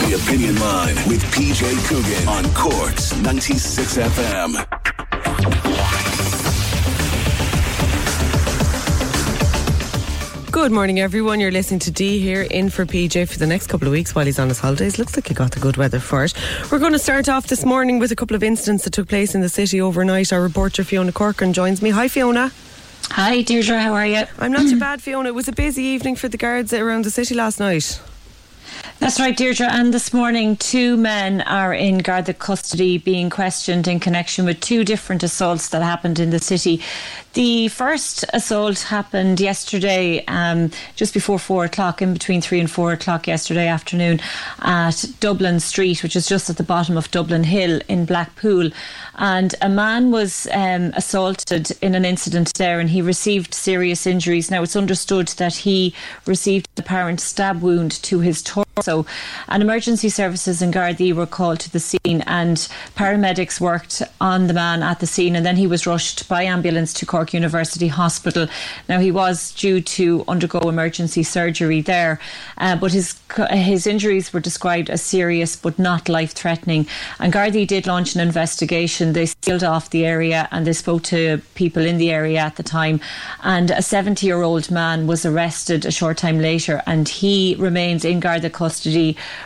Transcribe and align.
The 0.00 0.14
Opinion 0.14 0.58
Line 0.58 0.94
with 1.08 1.22
PJ 1.32 1.86
Coogan 1.88 2.28
on 2.28 2.52
Corks 2.54 3.14
96 3.22 3.96
FM. 3.98 4.66
Good 10.50 10.72
morning, 10.72 10.98
everyone. 11.00 11.38
You're 11.40 11.52
listening 11.52 11.80
to 11.80 11.90
D 11.90 12.18
here 12.18 12.42
in 12.42 12.70
for 12.70 12.84
PJ 12.84 13.28
for 13.28 13.38
the 13.38 13.46
next 13.46 13.68
couple 13.68 13.86
of 13.86 13.92
weeks 13.92 14.14
while 14.14 14.26
he's 14.26 14.38
on 14.38 14.48
his 14.48 14.58
holidays. 14.58 14.98
Looks 14.98 15.16
like 15.16 15.28
he 15.28 15.34
got 15.34 15.52
the 15.52 15.60
good 15.60 15.76
weather 15.76 16.00
for 16.00 16.24
it. 16.24 16.34
We're 16.72 16.78
going 16.80 16.92
to 16.92 16.98
start 16.98 17.28
off 17.28 17.46
this 17.46 17.64
morning 17.64 17.98
with 17.98 18.10
a 18.10 18.16
couple 18.16 18.34
of 18.34 18.42
incidents 18.42 18.84
that 18.84 18.92
took 18.92 19.08
place 19.08 19.34
in 19.34 19.42
the 19.42 19.48
city 19.48 19.80
overnight. 19.80 20.32
Our 20.32 20.42
reporter 20.42 20.82
Fiona 20.82 21.12
Corcoran 21.12 21.52
joins 21.52 21.80
me. 21.82 21.90
Hi, 21.90 22.08
Fiona. 22.08 22.50
Hi, 23.10 23.42
Deirdre. 23.42 23.78
How 23.78 23.94
are 23.94 24.06
you? 24.06 24.24
I'm 24.38 24.52
not 24.52 24.62
too 24.62 24.78
bad, 24.78 25.00
Fiona. 25.02 25.28
It 25.28 25.34
was 25.34 25.48
a 25.48 25.52
busy 25.52 25.82
evening 25.82 26.16
for 26.16 26.28
the 26.28 26.36
guards 26.36 26.72
around 26.72 27.04
the 27.04 27.10
city 27.10 27.34
last 27.34 27.60
night. 27.60 28.00
That's 29.00 29.18
right, 29.18 29.34
Deirdre. 29.34 29.66
And 29.66 29.94
this 29.94 30.12
morning, 30.12 30.56
two 30.56 30.94
men 30.98 31.40
are 31.40 31.72
in 31.72 31.98
Garda 31.98 32.34
custody 32.34 32.98
being 32.98 33.30
questioned 33.30 33.88
in 33.88 33.98
connection 33.98 34.44
with 34.44 34.60
two 34.60 34.84
different 34.84 35.22
assaults 35.22 35.70
that 35.70 35.82
happened 35.82 36.18
in 36.18 36.28
the 36.28 36.38
city. 36.38 36.82
The 37.32 37.68
first 37.68 38.26
assault 38.34 38.80
happened 38.80 39.40
yesterday, 39.40 40.22
um, 40.26 40.70
just 40.96 41.14
before 41.14 41.38
four 41.38 41.64
o'clock, 41.64 42.02
in 42.02 42.12
between 42.12 42.42
three 42.42 42.60
and 42.60 42.70
four 42.70 42.92
o'clock 42.92 43.26
yesterday 43.26 43.68
afternoon 43.68 44.20
at 44.58 45.06
Dublin 45.18 45.60
Street, 45.60 46.02
which 46.02 46.14
is 46.14 46.28
just 46.28 46.50
at 46.50 46.58
the 46.58 46.62
bottom 46.62 46.98
of 46.98 47.10
Dublin 47.10 47.44
Hill 47.44 47.80
in 47.88 48.04
Blackpool. 48.04 48.70
And 49.14 49.54
a 49.62 49.70
man 49.70 50.10
was 50.10 50.46
um, 50.52 50.92
assaulted 50.94 51.70
in 51.80 51.94
an 51.94 52.04
incident 52.04 52.52
there 52.54 52.78
and 52.78 52.90
he 52.90 53.00
received 53.00 53.54
serious 53.54 54.06
injuries. 54.06 54.50
Now, 54.50 54.62
it's 54.62 54.76
understood 54.76 55.28
that 55.38 55.54
he 55.54 55.94
received 56.26 56.68
an 56.76 56.84
apparent 56.84 57.20
stab 57.20 57.62
wound 57.62 57.92
to 58.02 58.20
his 58.20 58.42
torso. 58.42 58.69
So 58.82 59.06
and 59.48 59.62
emergency 59.62 60.08
services 60.08 60.62
and 60.62 60.72
Gardaí 60.72 61.12
were 61.12 61.26
called 61.26 61.60
to 61.60 61.70
the 61.70 61.80
scene, 61.80 62.22
and 62.26 62.56
paramedics 62.96 63.60
worked 63.60 64.02
on 64.20 64.46
the 64.46 64.54
man 64.54 64.82
at 64.82 65.00
the 65.00 65.06
scene. 65.06 65.36
And 65.36 65.44
then 65.44 65.56
he 65.56 65.66
was 65.66 65.86
rushed 65.86 66.28
by 66.28 66.44
ambulance 66.44 66.92
to 66.94 67.06
Cork 67.06 67.34
University 67.34 67.88
Hospital. 67.88 68.48
Now, 68.88 68.98
he 68.98 69.10
was 69.10 69.52
due 69.52 69.80
to 69.80 70.24
undergo 70.28 70.60
emergency 70.60 71.22
surgery 71.22 71.80
there, 71.80 72.20
uh, 72.58 72.76
but 72.76 72.92
his 72.92 73.14
his 73.50 73.86
injuries 73.86 74.32
were 74.32 74.40
described 74.40 74.90
as 74.90 75.02
serious 75.02 75.54
but 75.56 75.78
not 75.78 76.08
life 76.08 76.32
threatening. 76.32 76.86
And 77.18 77.32
Gardaí 77.32 77.66
did 77.66 77.86
launch 77.86 78.14
an 78.14 78.20
investigation. 78.20 79.12
They 79.12 79.26
sealed 79.26 79.62
off 79.62 79.90
the 79.90 80.04
area 80.04 80.48
and 80.50 80.66
they 80.66 80.72
spoke 80.72 81.02
to 81.04 81.40
people 81.54 81.84
in 81.84 81.98
the 81.98 82.10
area 82.10 82.40
at 82.40 82.56
the 82.56 82.62
time. 82.62 83.00
And 83.42 83.70
a 83.70 83.82
70 83.82 84.26
year 84.26 84.42
old 84.42 84.70
man 84.70 85.06
was 85.06 85.24
arrested 85.24 85.84
a 85.84 85.90
short 85.90 86.16
time 86.16 86.40
later, 86.40 86.82
and 86.86 87.08
he 87.08 87.56
remains 87.58 88.04
in 88.04 88.20
Garda 88.20 88.50
custody 88.50 88.69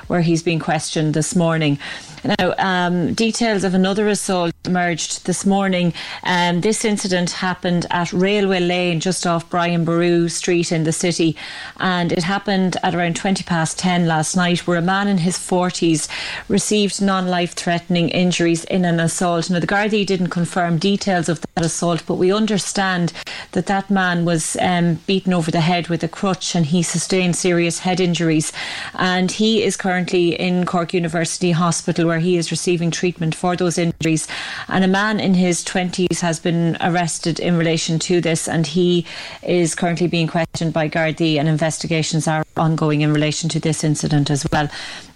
where 0.07 0.21
he's 0.21 0.43
being 0.43 0.59
questioned 0.59 1.15
this 1.15 1.35
morning. 1.35 1.79
Now, 2.25 2.55
um, 2.57 3.13
details 3.13 3.65
of 3.65 3.75
another 3.75 4.09
assault 4.09 4.55
emerged 4.65 5.27
this 5.27 5.45
morning. 5.45 5.93
Um, 6.23 6.63
this 6.63 6.83
incident 6.83 7.31
happened 7.31 7.87
at 7.91 8.15
Railway 8.15 8.61
Lane, 8.61 8.99
just 8.99 9.27
off 9.27 9.51
Brian 9.51 9.85
Boru 9.85 10.29
Street 10.29 10.73
in 10.73 10.85
the 10.85 10.93
city, 10.93 11.37
and 11.81 12.13
it 12.13 12.23
happened 12.23 12.79
at 12.83 12.95
around 12.95 13.17
20 13.17 13.45
past 13.45 13.79
10 13.79 14.07
last 14.07 14.37
night, 14.37 14.67
where 14.67 14.79
a 14.79 14.83
man 14.83 15.07
in 15.07 15.19
his 15.19 15.37
40s 15.37 16.09
received 16.49 17.03
non 17.03 17.29
life 17.29 17.53
threatening 17.53 18.09
injuries 18.09 18.65
in 18.65 18.87
an 18.87 19.01
assault. 19.01 19.51
Now, 19.51 19.61
the 19.61 19.67
Gardaí 19.67 20.07
didn't 20.07 20.29
confirm 20.29 20.79
details 20.79 21.29
of 21.29 21.43
that 21.55 21.65
assault, 21.67 22.05
but 22.07 22.15
we 22.15 22.33
understand 22.33 23.13
that 23.53 23.67
that 23.67 23.91
man 23.91 24.25
was 24.25 24.57
um, 24.63 24.95
beaten 25.07 25.35
over 25.35 25.51
the 25.51 25.61
head 25.61 25.89
with 25.89 26.03
a 26.03 26.09
crutch 26.09 26.55
and 26.55 26.65
he 26.65 26.83
sustained 26.83 27.37
serious 27.37 27.81
head 27.81 28.01
injuries. 28.01 28.51
And 28.95 29.31
he 29.31 29.63
is 29.63 29.77
currently 29.77 30.41
in 30.41 30.65
Cork 30.65 30.95
University 30.95 31.51
Hospital 31.51 32.14
where 32.15 32.21
he 32.21 32.37
is 32.37 32.53
receiving 32.53 32.93
treatment 32.93 33.35
for 33.35 33.57
those 33.57 33.77
injuries. 33.77 34.29
And 34.69 34.85
a 34.85 34.89
man 34.89 35.19
in 35.19 35.35
his 35.35 35.65
20s 35.65 36.21
has 36.21 36.39
been 36.39 36.77
arrested 36.81 37.41
in 37.41 37.59
relation 37.59 37.99
to 38.01 38.21
this, 38.21 38.47
and 38.47 38.65
he 38.69 39.05
is 39.43 39.75
currently 39.75 40.07
being 40.07 40.29
questioned 40.29 40.73
by 40.73 40.89
Gardaí, 40.89 41.41
and 41.41 41.49
investigations 41.49 42.29
are 42.29 42.45
ongoing 42.57 43.01
in 43.01 43.13
relation 43.13 43.49
to 43.49 43.59
this 43.59 43.83
incident 43.83 44.31
as 44.31 44.47
well. 44.53 44.69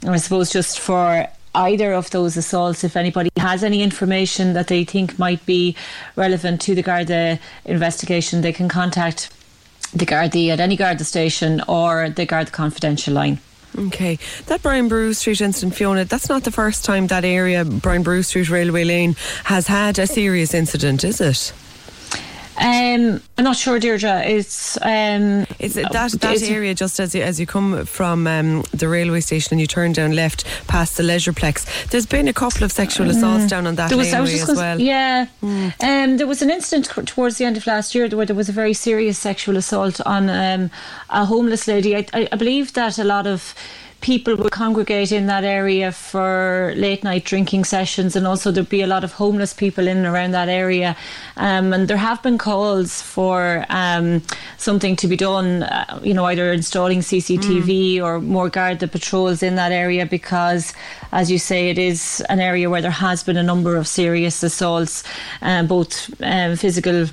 I 0.08 0.16
suppose 0.16 0.50
just 0.50 0.80
for 0.80 1.28
either 1.54 1.92
of 1.92 2.10
those 2.10 2.36
assaults, 2.36 2.82
if 2.82 2.96
anybody 2.96 3.30
has 3.36 3.62
any 3.62 3.80
information 3.80 4.54
that 4.54 4.66
they 4.66 4.82
think 4.82 5.20
might 5.20 5.46
be 5.46 5.76
relevant 6.16 6.60
to 6.62 6.74
the 6.74 6.82
Garda 6.82 7.38
investigation, 7.64 8.40
they 8.40 8.52
can 8.52 8.68
contact 8.68 9.30
the 9.94 10.04
Gardaí 10.04 10.48
at 10.48 10.58
any 10.58 10.76
Garda 10.76 11.04
station 11.04 11.62
or 11.68 12.10
the 12.10 12.26
Garda 12.26 12.50
confidential 12.50 13.14
line. 13.14 13.38
Okay, 13.76 14.18
that 14.46 14.62
Brian 14.62 14.88
Boru 14.88 15.12
Street 15.12 15.40
incident, 15.40 15.74
Fiona, 15.74 16.04
that's 16.04 16.28
not 16.28 16.44
the 16.44 16.50
first 16.50 16.84
time 16.84 17.06
that 17.08 17.24
area, 17.24 17.64
Brian 17.64 18.02
Boru 18.02 18.22
Street 18.22 18.48
Railway 18.48 18.84
Lane, 18.84 19.14
has 19.44 19.66
had 19.66 19.98
a 19.98 20.06
serious 20.06 20.54
incident, 20.54 21.04
is 21.04 21.20
it? 21.20 21.52
Um, 22.60 23.22
I'm 23.38 23.44
not 23.44 23.56
sure, 23.56 23.78
Deirdre. 23.78 24.22
It's 24.24 24.76
um, 24.82 25.46
Is 25.60 25.76
it 25.76 25.90
that 25.92 26.12
that 26.20 26.42
area 26.42 26.74
just 26.74 26.98
as 26.98 27.14
you, 27.14 27.22
as 27.22 27.38
you 27.38 27.46
come 27.46 27.84
from 27.86 28.26
um, 28.26 28.64
the 28.72 28.88
railway 28.88 29.20
station 29.20 29.54
and 29.54 29.60
you 29.60 29.66
turn 29.66 29.92
down 29.92 30.12
left 30.16 30.44
past 30.66 30.96
the 30.96 31.02
Leisureplex? 31.04 31.88
There's 31.90 32.06
been 32.06 32.26
a 32.28 32.32
couple 32.32 32.64
of 32.64 32.72
sexual 32.72 33.08
assaults 33.10 33.46
down 33.46 33.66
on 33.66 33.76
that 33.76 33.88
Mm. 33.88 34.10
There 34.10 34.22
was, 34.22 34.34
as 34.34 34.46
gonna- 34.46 34.58
well. 34.58 34.80
Yeah. 34.80 35.26
Um, 35.42 36.16
there 36.16 36.26
was 36.26 36.42
an 36.42 36.50
incident 36.50 36.86
towards 37.06 37.38
the 37.38 37.44
end 37.44 37.56
of 37.56 37.66
last 37.66 37.94
year 37.94 38.08
where 38.08 38.26
there 38.26 38.36
was 38.36 38.48
a 38.48 38.52
very 38.52 38.74
serious 38.74 39.18
sexual 39.18 39.56
assault 39.56 40.00
on 40.04 40.28
um, 40.28 40.70
a 41.10 41.24
homeless 41.24 41.66
lady. 41.68 41.96
I, 41.96 42.06
I, 42.12 42.28
I 42.32 42.36
believe 42.36 42.72
that 42.74 42.98
a 42.98 43.04
lot 43.04 43.26
of 43.26 43.54
people 44.00 44.36
would 44.36 44.52
congregate 44.52 45.10
in 45.10 45.26
that 45.26 45.44
area 45.44 45.90
for 45.90 46.72
late 46.76 47.02
night 47.02 47.24
drinking 47.24 47.64
sessions, 47.64 48.14
and 48.14 48.26
also 48.26 48.50
there'd 48.50 48.68
be 48.68 48.82
a 48.82 48.86
lot 48.86 49.04
of 49.04 49.12
homeless 49.12 49.52
people 49.52 49.88
in 49.88 49.98
and 49.98 50.06
around 50.06 50.30
that 50.30 50.48
area. 50.48 50.96
Um, 51.36 51.72
and 51.72 51.88
there 51.88 51.96
have 51.96 52.22
been 52.22 52.38
calls 52.38 53.02
for 53.02 53.64
um, 53.68 54.22
something 54.56 54.94
to 54.96 55.08
be 55.08 55.16
done, 55.16 55.64
uh, 55.64 56.00
you 56.02 56.14
know, 56.14 56.24
either 56.26 56.52
installing 56.52 57.00
CCTV 57.00 58.00
or 58.00 58.20
more 58.20 58.48
Garda 58.48 58.86
patrols 58.86 59.42
in 59.42 59.56
that 59.56 59.72
area 59.72 60.06
because, 60.06 60.72
as 61.12 61.30
you 61.30 61.38
say, 61.38 61.70
it 61.70 61.78
is 61.78 62.22
an 62.28 62.40
area 62.40 62.70
where 62.70 62.82
there 62.82 62.90
has 62.90 63.24
been 63.24 63.36
a 63.36 63.42
number 63.42 63.76
of 63.76 63.88
serious 63.88 64.42
assaults, 64.42 65.02
um, 65.42 65.66
both 65.66 66.10
um, 66.22 66.56
physical 66.56 67.06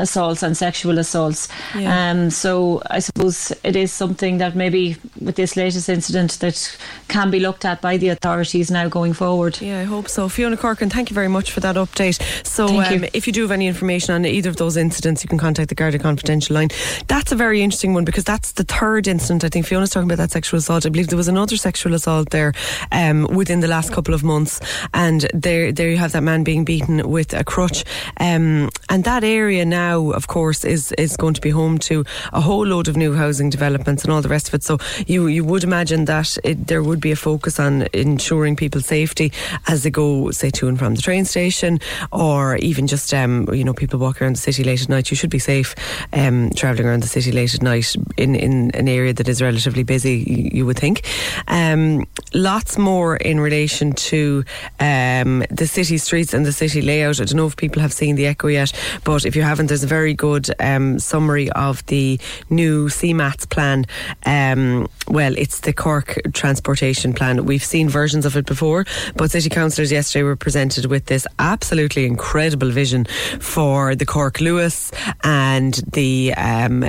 assaults 0.00 0.42
and 0.42 0.56
sexual 0.56 0.98
assaults. 0.98 1.48
Yeah. 1.76 2.10
Um, 2.10 2.30
so 2.30 2.82
I 2.90 3.00
suppose 3.00 3.52
it 3.64 3.76
is 3.76 3.92
something 3.92 4.38
that 4.38 4.54
maybe 4.54 4.96
with 5.20 5.36
this 5.36 5.56
latest 5.56 5.88
incident 5.88 6.38
that 6.40 6.76
can 7.08 7.30
be 7.30 7.40
looked 7.40 7.64
at 7.64 7.80
by 7.80 7.96
the 7.96 8.08
authorities 8.08 8.70
now 8.70 8.88
going 8.88 9.12
forward. 9.12 9.60
Yeah, 9.60 9.80
I 9.80 9.84
hope 9.84 10.08
so. 10.08 10.28
Fiona 10.28 10.56
Corcoran, 10.56 10.90
thank 10.90 11.10
you 11.10 11.14
very 11.14 11.28
much 11.28 11.52
for 11.52 11.60
that 11.60 11.76
update. 11.76 12.18
So 12.46 12.66
um, 12.66 12.92
you. 12.92 13.08
if 13.12 13.26
you 13.26 13.32
do 13.32 13.42
have 13.42 13.50
any 13.50 13.66
information 13.66 14.14
on 14.14 14.24
either 14.24 14.50
of 14.50 14.56
those 14.56 14.76
incidents, 14.76 15.22
you 15.22 15.28
can 15.28 15.38
contact 15.38 15.68
the 15.68 15.74
Garda 15.74 15.98
Confidential 15.98 16.54
line. 16.54 16.68
That's 17.06 17.32
a 17.32 17.36
very 17.36 17.62
interesting 17.62 17.94
one 17.94 18.04
because 18.04 18.24
that's 18.24 18.52
the 18.52 18.64
third 18.64 19.08
incident. 19.08 19.44
I 19.44 19.48
think 19.48 19.66
Fiona's 19.66 19.90
talking 19.90 20.08
about 20.08 20.18
that 20.18 20.30
sexual 20.30 20.58
assault. 20.58 20.86
I 20.86 20.88
believe 20.90 21.08
there 21.08 21.16
was 21.16 21.28
another 21.28 21.56
sexual 21.56 21.94
assault 21.94 22.30
there 22.30 22.52
um, 22.92 23.24
within 23.24 23.60
the 23.60 23.68
last 23.68 23.92
couple 23.92 24.14
of 24.14 24.22
months, 24.22 24.60
and 24.94 25.26
there 25.34 25.72
there 25.72 25.90
you 25.90 25.96
have 25.96 26.12
that 26.12 26.22
man 26.22 26.44
being 26.44 26.64
beaten 26.64 27.08
with 27.08 27.32
a 27.32 27.44
crutch. 27.44 27.84
Um, 28.18 28.70
and 28.88 29.04
that 29.04 29.24
area 29.24 29.64
now, 29.64 29.87
of 29.96 30.26
course, 30.26 30.64
is 30.64 30.92
is 30.92 31.16
going 31.16 31.34
to 31.34 31.40
be 31.40 31.50
home 31.50 31.78
to 31.78 32.04
a 32.32 32.40
whole 32.40 32.66
load 32.66 32.88
of 32.88 32.96
new 32.96 33.14
housing 33.14 33.50
developments 33.50 34.04
and 34.04 34.12
all 34.12 34.22
the 34.22 34.28
rest 34.28 34.48
of 34.48 34.54
it. 34.54 34.62
So 34.62 34.78
you 35.06 35.26
you 35.26 35.44
would 35.44 35.64
imagine 35.64 36.04
that 36.06 36.36
it, 36.44 36.66
there 36.66 36.82
would 36.82 37.00
be 37.00 37.12
a 37.12 37.16
focus 37.16 37.58
on 37.58 37.86
ensuring 37.92 38.56
people's 38.56 38.86
safety 38.86 39.32
as 39.66 39.82
they 39.82 39.90
go, 39.90 40.30
say, 40.30 40.50
to 40.50 40.68
and 40.68 40.78
from 40.78 40.94
the 40.94 41.02
train 41.02 41.24
station, 41.24 41.78
or 42.12 42.56
even 42.56 42.86
just 42.86 43.12
um, 43.14 43.48
you 43.52 43.64
know 43.64 43.74
people 43.74 43.98
walking 43.98 44.24
around 44.24 44.36
the 44.36 44.40
city 44.40 44.64
late 44.64 44.82
at 44.82 44.88
night. 44.88 45.10
You 45.10 45.16
should 45.16 45.30
be 45.30 45.38
safe 45.38 45.74
um, 46.12 46.50
travelling 46.50 46.86
around 46.86 47.02
the 47.02 47.08
city 47.08 47.32
late 47.32 47.54
at 47.54 47.62
night 47.62 47.94
in 48.16 48.34
in 48.34 48.70
an 48.72 48.88
area 48.88 49.12
that 49.12 49.28
is 49.28 49.42
relatively 49.42 49.84
busy. 49.84 50.24
You, 50.26 50.50
you 50.52 50.66
would 50.66 50.78
think. 50.78 51.02
Um, 51.48 52.06
lots 52.34 52.78
more 52.78 53.16
in 53.16 53.40
relation 53.40 53.92
to 53.92 54.44
um, 54.80 55.44
the 55.50 55.66
city 55.66 55.98
streets 55.98 56.34
and 56.34 56.44
the 56.44 56.52
city 56.52 56.82
layout. 56.82 57.20
I 57.20 57.24
don't 57.24 57.36
know 57.36 57.46
if 57.46 57.56
people 57.56 57.82
have 57.82 57.92
seen 57.92 58.16
the 58.16 58.26
Echo 58.26 58.48
yet, 58.48 58.72
but 59.04 59.24
if 59.24 59.34
you 59.36 59.42
haven't, 59.42 59.67
there's 59.68 59.84
a 59.84 59.86
very 59.86 60.14
good 60.14 60.48
um, 60.60 60.98
summary 60.98 61.50
of 61.50 61.84
the 61.86 62.18
new 62.50 62.88
CMATS 62.88 63.48
plan. 63.48 63.84
Um, 64.26 64.88
well, 65.06 65.36
it's 65.36 65.60
the 65.60 65.72
Cork 65.72 66.18
Transportation 66.32 67.12
Plan. 67.12 67.44
We've 67.44 67.64
seen 67.64 67.88
versions 67.88 68.26
of 68.26 68.36
it 68.36 68.46
before, 68.46 68.86
but 69.16 69.30
city 69.30 69.48
councillors 69.48 69.92
yesterday 69.92 70.22
were 70.22 70.36
presented 70.36 70.86
with 70.86 71.06
this 71.06 71.26
absolutely 71.38 72.06
incredible 72.06 72.70
vision 72.70 73.06
for 73.40 73.94
the 73.94 74.06
Cork 74.06 74.38
Luas 74.38 74.92
and 75.22 75.74
the 75.92 76.34
um, 76.34 76.84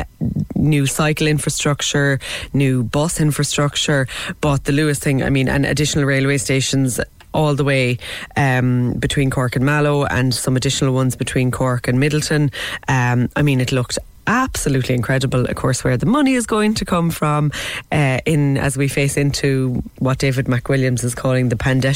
new 0.56 0.86
cycle 0.86 1.28
infrastructure, 1.28 2.20
new 2.54 2.84
bus 2.84 3.20
infrastructure. 3.20 4.08
But 4.42 4.64
the 4.66 4.72
Luas 4.72 5.00
thing, 5.00 5.24
I 5.24 5.30
mean, 5.30 5.50
and 5.50 5.66
additional 5.66 6.06
railway 6.06 6.38
stations 6.38 7.00
all 7.34 7.56
the 7.56 7.64
way 7.64 7.98
um, 8.36 8.94
between 8.94 9.30
Cork 9.30 9.56
and 9.56 9.66
Mallow 9.66 10.06
and 10.06 10.34
some 10.34 10.56
additional 10.56 10.94
ones 10.94 11.16
between 11.16 11.52
Cork 11.52 11.88
and 11.88 12.00
Midleton. 12.00 12.52
Um, 12.88 13.30
I 13.36 13.42
mean, 13.42 13.62
it 13.62 13.72
looked 13.72 14.00
absolutely 14.30 14.96
incredible. 14.96 15.46
Of 15.46 15.56
course, 15.56 15.84
where 15.84 15.98
the 15.98 16.06
money 16.06 16.36
is 16.36 16.46
going 16.46 16.76
to 16.76 16.86
come 16.86 17.10
from, 17.10 17.52
uh, 17.92 18.20
in 18.26 18.58
as 18.58 18.78
we 18.78 18.88
face 18.88 19.18
into 19.18 19.84
what 19.98 20.20
David 20.20 20.46
McWilliams 20.46 21.04
is 21.04 21.16
calling 21.16 21.50
the 21.50 21.58
pandemic, 21.58 21.90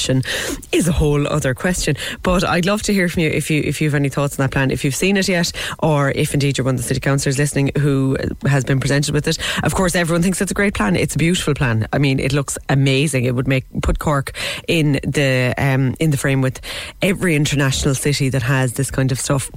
is 0.71 0.88
a 0.88 0.91
whole 0.91 1.27
other 1.27 1.53
question. 1.53 1.95
But 2.24 2.44
I'd 2.44 2.65
love 2.65 2.81
to 2.83 2.94
hear 2.94 3.07
from 3.09 3.21
you 3.21 3.30
if 3.30 3.51
you 3.51 3.62
if 3.62 3.80
you 3.80 3.88
have 3.88 3.95
any 3.95 4.09
thoughts 4.09 4.39
on 4.39 4.44
that 4.44 4.51
plan, 4.51 4.71
if 4.71 4.83
you've 4.83 4.95
seen 4.95 5.18
it 5.18 5.27
yet, 5.27 5.51
or 5.80 6.12
if 6.12 6.33
indeed 6.33 6.57
you're 6.57 6.65
one 6.65 6.75
of 6.75 6.81
the 6.81 6.88
city 6.88 7.00
councillors 7.00 7.38
listening 7.38 7.71
who 7.77 8.18
has 8.47 8.63
been 8.63 8.79
presented 8.79 9.13
with 9.13 9.27
it. 9.27 9.38
Of 9.63 9.75
course, 9.75 9.94
everyone 9.94 10.24
thinks 10.24 10.41
it's 10.41 10.51
a 10.51 10.56
great 10.56 10.74
plan. 10.74 10.95
It's 10.95 11.15
a 11.15 11.18
beautiful 11.18 11.53
plan. 11.53 11.88
I 11.94 11.97
mean, 12.00 12.19
it 12.19 12.33
looks 12.33 12.57
amazing. 12.69 13.25
It 13.25 13.36
would 13.36 13.47
make 13.47 13.65
put 13.81 14.00
Cork 14.00 14.31
in 14.68 14.94
the 15.03 15.53
um, 15.57 15.95
in 16.00 16.12
the 16.12 16.18
frame 16.18 16.41
with 16.41 16.59
every 17.01 17.36
international 17.36 17.94
city 17.94 18.29
that 18.29 18.41
has 18.41 18.74
this 18.74 18.89
kind 18.89 19.12
of 19.12 19.19
stuff 19.19 19.51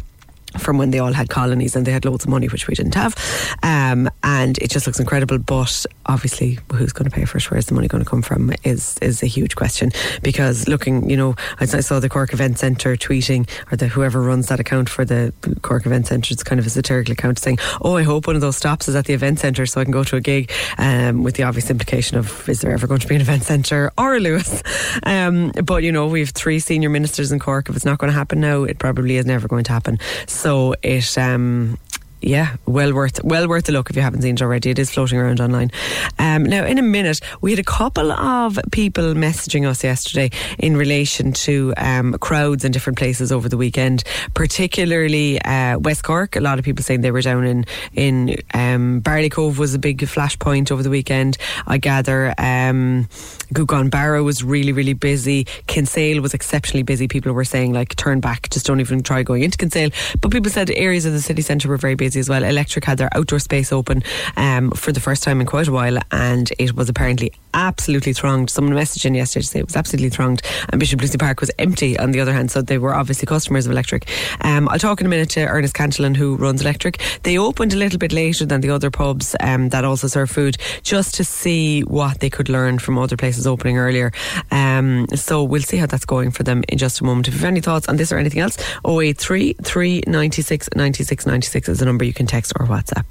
from 0.59 0.79
when 0.79 0.91
they 0.91 0.99
all 0.99 1.13
had 1.13 1.29
colonies 1.29 1.77
and 1.77 1.87
they 1.87 1.93
had 1.93 2.05
loads 2.05 2.25
of 2.25 2.31
money, 2.31 2.49
which 2.49 2.67
we 2.69 2.75
didn't 2.75 2.95
have. 2.95 3.15
Um, 3.63 4.09
and 4.23 4.59
it 4.59 4.71
just 4.71 4.87
looks 4.87 5.01
incredible. 5.01 5.39
But 5.39 5.87
obviously, 6.07 6.59
who's 6.73 6.93
going 6.93 7.11
to 7.11 7.15
pay 7.15 7.25
for 7.25 7.39
it? 7.39 7.51
Where's 7.51 7.67
the 7.67 7.75
money 7.75 7.89
going 7.89 8.03
to 8.03 8.09
come 8.09 8.23
from? 8.23 8.53
Is 8.65 8.99
is 9.03 9.23
a 9.23 9.27
huge 9.27 9.57
question. 9.57 9.91
Because 10.23 10.69
looking, 10.69 11.09
you 11.09 11.17
know, 11.17 11.35
I, 11.61 11.67
saw 11.67 12.01
the 12.01 12.09
Cork 12.09 12.33
Event 12.33 12.59
Centre 12.59 12.97
tweeting, 12.97 13.49
or 13.71 13.77
the 13.77 13.89
whoever 13.89 14.21
runs 14.21 14.49
that 14.49 14.61
account 14.61 14.89
for 14.89 15.05
the 15.05 15.33
Cork 15.63 15.87
Event 15.87 16.07
Centre, 16.07 16.33
it's 16.33 16.43
kind 16.43 16.59
of 16.59 16.67
a 16.67 16.71
satirical 16.71 17.13
account 17.13 17.39
saying, 17.39 17.59
"Oh, 17.83 17.97
I 17.97 18.03
hope 18.03 18.27
one 18.27 18.37
of 18.37 18.43
those 18.43 18.57
stops 18.57 18.89
is 18.89 18.97
at 18.97 19.05
the 19.05 19.15
event 19.15 19.39
centre 19.41 19.67
so 19.67 19.81
I 19.81 19.85
can 19.85 19.93
go 19.93 20.05
to 20.05 20.17
a 20.17 20.21
gig." 20.21 20.51
Um, 20.79 21.23
with 21.23 21.37
the 21.37 21.43
obvious 21.45 21.71
implication 21.71 22.19
of, 22.19 22.49
is 22.49 22.61
there 22.61 22.73
ever 22.73 22.87
going 22.87 23.01
to 23.01 23.09
be 23.09 23.15
an 23.15 23.21
event 23.21 23.45
centre 23.45 23.91
or 23.99 24.15
a 24.15 24.21
Luas? 24.21 24.63
Um, 25.03 25.53
but 25.65 25.83
you 25.83 25.93
know, 25.93 26.07
we 26.07 26.21
have 26.21 26.31
three 26.31 26.59
senior 26.59 26.89
ministers 26.89 27.31
in 27.31 27.39
Cork. 27.39 27.69
If 27.69 27.77
it's 27.77 27.85
not 27.85 27.99
going 27.99 28.11
to 28.11 28.17
happen 28.19 28.41
now, 28.41 28.65
it 28.65 28.79
probably 28.79 29.17
is 29.17 29.27
never 29.27 29.47
going 29.47 29.65
to 29.65 29.73
happen. 29.73 29.99
So 30.27 30.46
it 30.83 31.19
um, 31.19 31.79
yeah, 32.23 32.57
well 32.65 32.95
worth 32.95 33.23
well 33.23 33.47
worth 33.47 33.69
a 33.69 33.73
look 33.73 33.91
if 33.91 33.97
you 33.97 34.03
haven't 34.03 34.23
seen 34.23 34.35
it 34.35 34.43
already. 34.43 34.71
It 34.71 34.79
is 34.79 34.91
floating 34.91 35.19
around 35.19 35.41
online. 35.41 35.71
Um, 36.19 36.45
now, 36.45 36.65
in 36.65 36.79
a 36.79 36.83
minute, 36.83 37.21
we 37.43 37.51
had 37.51 37.59
a 37.59 37.65
couple 37.65 38.11
of 38.11 38.59
people 38.73 39.15
messaging 39.15 39.67
us 39.67 39.85
yesterday 39.85 40.31
in 40.59 40.77
relation 40.77 41.33
to 41.33 41.75
um, 41.77 42.15
crowds 42.15 42.65
in 42.65 42.73
different 42.73 42.99
places 42.99 43.31
over 43.31 43.49
the 43.49 43.59
weekend, 43.59 44.03
particularly 44.33 45.41
uh, 45.43 45.79
West 45.79 46.05
Cork. 46.05 46.37
A 46.37 46.41
lot 46.41 46.59
of 46.59 46.65
people 46.65 46.83
saying 46.83 47.03
they 47.03 47.11
were 47.11 47.21
down 47.21 47.45
in 47.45 47.67
in 47.93 48.37
um, 48.55 49.03
Barleycove 49.03 49.59
was 49.59 49.75
a 49.75 49.79
big 49.79 49.99
flashpoint 49.99 50.71
over 50.71 50.83
the 50.83 50.91
weekend. 50.91 51.37
I 51.67 51.77
gather 51.77 52.35
um, 52.39 53.09
Barrow 53.53 54.23
was 54.23 54.43
really 54.43 54.73
really 54.73 54.95
busy. 54.95 55.45
Kinsale 55.67 56.23
was 56.23 56.33
exceptionally 56.33 56.83
busy. 56.83 57.09
People 57.09 57.33
were 57.33 57.45
saying 57.45 57.75
like 57.75 57.95
turn 57.97 58.21
back, 58.21 58.49
just 58.49 58.65
don't 58.65 58.81
even 58.81 59.03
try 59.03 59.23
going 59.23 59.43
into 59.43 59.59
Kinsale. 59.59 59.91
But 60.23 60.31
people 60.31 60.51
said 60.51 60.71
areas 60.71 61.05
of 61.05 61.13
the 61.13 61.21
city 61.21 61.43
centre 61.43 61.69
were 61.69 61.77
very 61.77 61.95
busy 61.95 62.06
as 62.15 62.29
well. 62.29 62.45
Electric 62.45 62.85
had 62.85 62.99
their 62.99 63.09
outdoor 63.17 63.39
space 63.39 63.73
open 63.73 64.03
um, 64.37 64.71
for 64.73 64.93
the 64.93 65.01
first 65.01 65.23
time 65.23 65.41
in 65.41 65.47
quite 65.47 65.67
a 65.67 65.73
while, 65.73 65.99
and 66.13 66.53
it 66.59 66.75
was 66.75 66.89
apparently 66.89 67.33
absolutely 67.55 68.13
thronged. 68.13 68.51
Someone 68.51 68.75
messaged 68.75 69.05
in 69.07 69.15
yesterday 69.15 69.43
to 69.43 69.49
say 69.49 69.59
it 69.61 69.67
was 69.67 69.77
absolutely 69.77 70.11
thronged, 70.11 70.43
and 70.69 70.79
Bishop 70.79 71.01
Lucy 71.01 71.19
Park 71.19 71.41
was 71.41 71.51
empty 71.59 71.99
on 71.99 72.13
the 72.13 72.21
other 72.21 72.33
hand, 72.33 72.51
so 72.51 72.63
they 72.63 72.79
were 72.79 72.95
obviously 72.95 73.27
customers 73.27 73.67
of 73.67 73.73
Electric. 73.73 74.09
Um, 74.43 74.69
I'll 74.69 74.79
talk 74.79 75.01
in 75.01 75.07
a 75.07 75.11
minute 75.11 75.31
to 75.31 75.47
Ernest 75.47 75.75
Cantillon, 75.75 76.15
who 76.15 76.37
runs 76.37 76.61
Electric. 76.61 77.01
They 77.23 77.39
opened 77.39 77.73
a 77.73 77.77
little 77.77 77.99
bit 77.99 78.13
later 78.13 78.45
than 78.45 78.61
the 78.61 78.71
other 78.71 78.91
pubs 78.91 79.35
um, 79.41 79.71
that 79.71 79.85
also 79.85 80.07
serve 80.07 80.31
food, 80.31 80.59
just 80.83 81.15
to 81.17 81.25
see 81.25 81.81
what 81.83 82.21
they 82.21 82.31
could 82.31 82.49
learn 82.49 82.79
from 82.79 82.99
other 82.99 83.17
places 83.17 83.47
opening 83.47 83.79
earlier. 83.79 84.13
Um, 84.51 85.07
so 85.15 85.43
we'll 85.43 85.63
see 85.63 85.79
how 85.79 85.87
that's 85.87 86.05
going 86.05 86.31
for 86.31 86.43
them 86.43 86.63
in 86.69 86.79
just 86.79 87.01
a 87.01 87.05
moment. 87.05 87.29
If 87.29 87.35
you 87.35 87.41
have 87.41 87.49
any 87.49 87.61
thoughts 87.61 87.89
on 87.89 87.97
this 87.97 88.13
or 88.13 88.19
anything 88.19 88.41
else, 88.41 88.59
083 88.87 89.55
396 89.63 90.69
96 90.75 91.27
96 91.27 91.69
is 91.69 91.79
the 91.79 91.85
number 91.85 91.96
you 92.05 92.13
can 92.13 92.27
text 92.27 92.53
or 92.59 92.67
WhatsApp. 92.67 93.07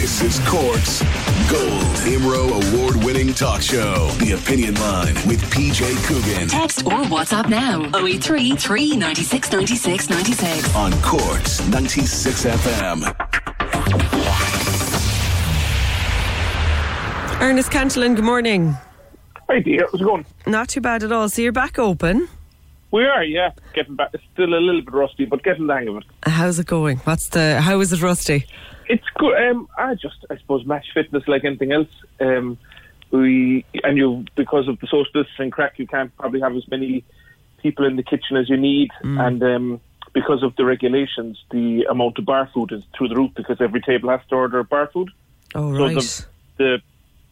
This 0.00 0.22
is 0.22 0.38
Cork's 0.48 1.02
Gold 1.50 1.82
IMRO 2.06 2.74
award 2.74 3.04
winning 3.04 3.34
talk 3.34 3.60
show. 3.60 4.08
The 4.18 4.32
Opinion 4.32 4.74
Line 4.76 5.14
with 5.26 5.42
PJ 5.50 5.96
Coogan. 6.06 6.48
Text 6.48 6.86
or 6.86 7.02
WhatsApp 7.10 7.48
now 7.48 7.82
083 7.98 8.54
396 8.56 9.52
96 9.52 10.10
96. 10.10 10.76
On 10.76 10.92
Cork's 11.02 11.66
96 11.68 12.44
FM. 12.44 13.02
Ernest 17.40 17.72
Cantillon, 17.72 18.14
good 18.14 18.24
morning. 18.24 18.76
Hi, 19.48 19.58
dear. 19.58 19.80
How's 19.90 20.00
it 20.00 20.04
going? 20.04 20.24
Not 20.46 20.68
too 20.68 20.80
bad 20.80 21.02
at 21.02 21.10
all. 21.10 21.28
So 21.28 21.42
you're 21.42 21.50
back 21.50 21.76
open. 21.78 22.28
We 22.92 23.04
are, 23.06 23.24
yeah. 23.24 23.50
Getting 23.74 23.96
back. 23.96 24.10
It's 24.12 24.22
still 24.34 24.54
a 24.54 24.60
little 24.60 24.82
bit 24.82 24.92
rusty, 24.92 25.24
but 25.24 25.42
getting 25.42 25.66
the 25.66 25.74
hang 25.74 25.88
of 25.88 25.96
it. 25.96 26.04
How's 26.24 26.58
it 26.58 26.66
going? 26.66 26.98
What's 26.98 27.28
the? 27.30 27.60
How 27.60 27.80
is 27.80 27.92
it 27.92 28.02
rusty? 28.02 28.46
It's 28.88 29.04
good. 29.16 29.34
Um, 29.50 29.66
I 29.78 29.94
just, 29.94 30.24
I 30.30 30.36
suppose, 30.36 30.64
match 30.66 30.86
fitness 30.92 31.24
like 31.26 31.44
anything 31.44 31.72
else. 31.72 31.88
Um, 32.20 32.58
we 33.10 33.64
and 33.82 33.96
you 33.96 34.24
because 34.36 34.68
of 34.68 34.78
the 34.80 34.86
social 34.86 35.10
distancing 35.14 35.50
crack, 35.50 35.78
you 35.78 35.86
can't 35.86 36.14
probably 36.16 36.40
have 36.40 36.54
as 36.54 36.68
many 36.70 37.02
people 37.62 37.86
in 37.86 37.96
the 37.96 38.02
kitchen 38.02 38.36
as 38.36 38.48
you 38.50 38.56
need, 38.56 38.90
Mm. 39.02 39.26
and 39.26 39.42
um, 39.42 39.80
because 40.12 40.42
of 40.42 40.54
the 40.56 40.64
regulations, 40.66 41.42
the 41.50 41.84
amount 41.90 42.18
of 42.18 42.26
bar 42.26 42.50
food 42.52 42.72
is 42.72 42.82
through 42.96 43.08
the 43.08 43.16
roof 43.16 43.30
because 43.34 43.60
every 43.60 43.80
table 43.80 44.10
has 44.10 44.20
to 44.28 44.34
order 44.34 44.62
bar 44.64 44.88
food. 44.92 45.10
Oh 45.54 45.74
So 45.76 45.84
right. 45.84 45.94
the 45.96 46.26
the 46.58 46.82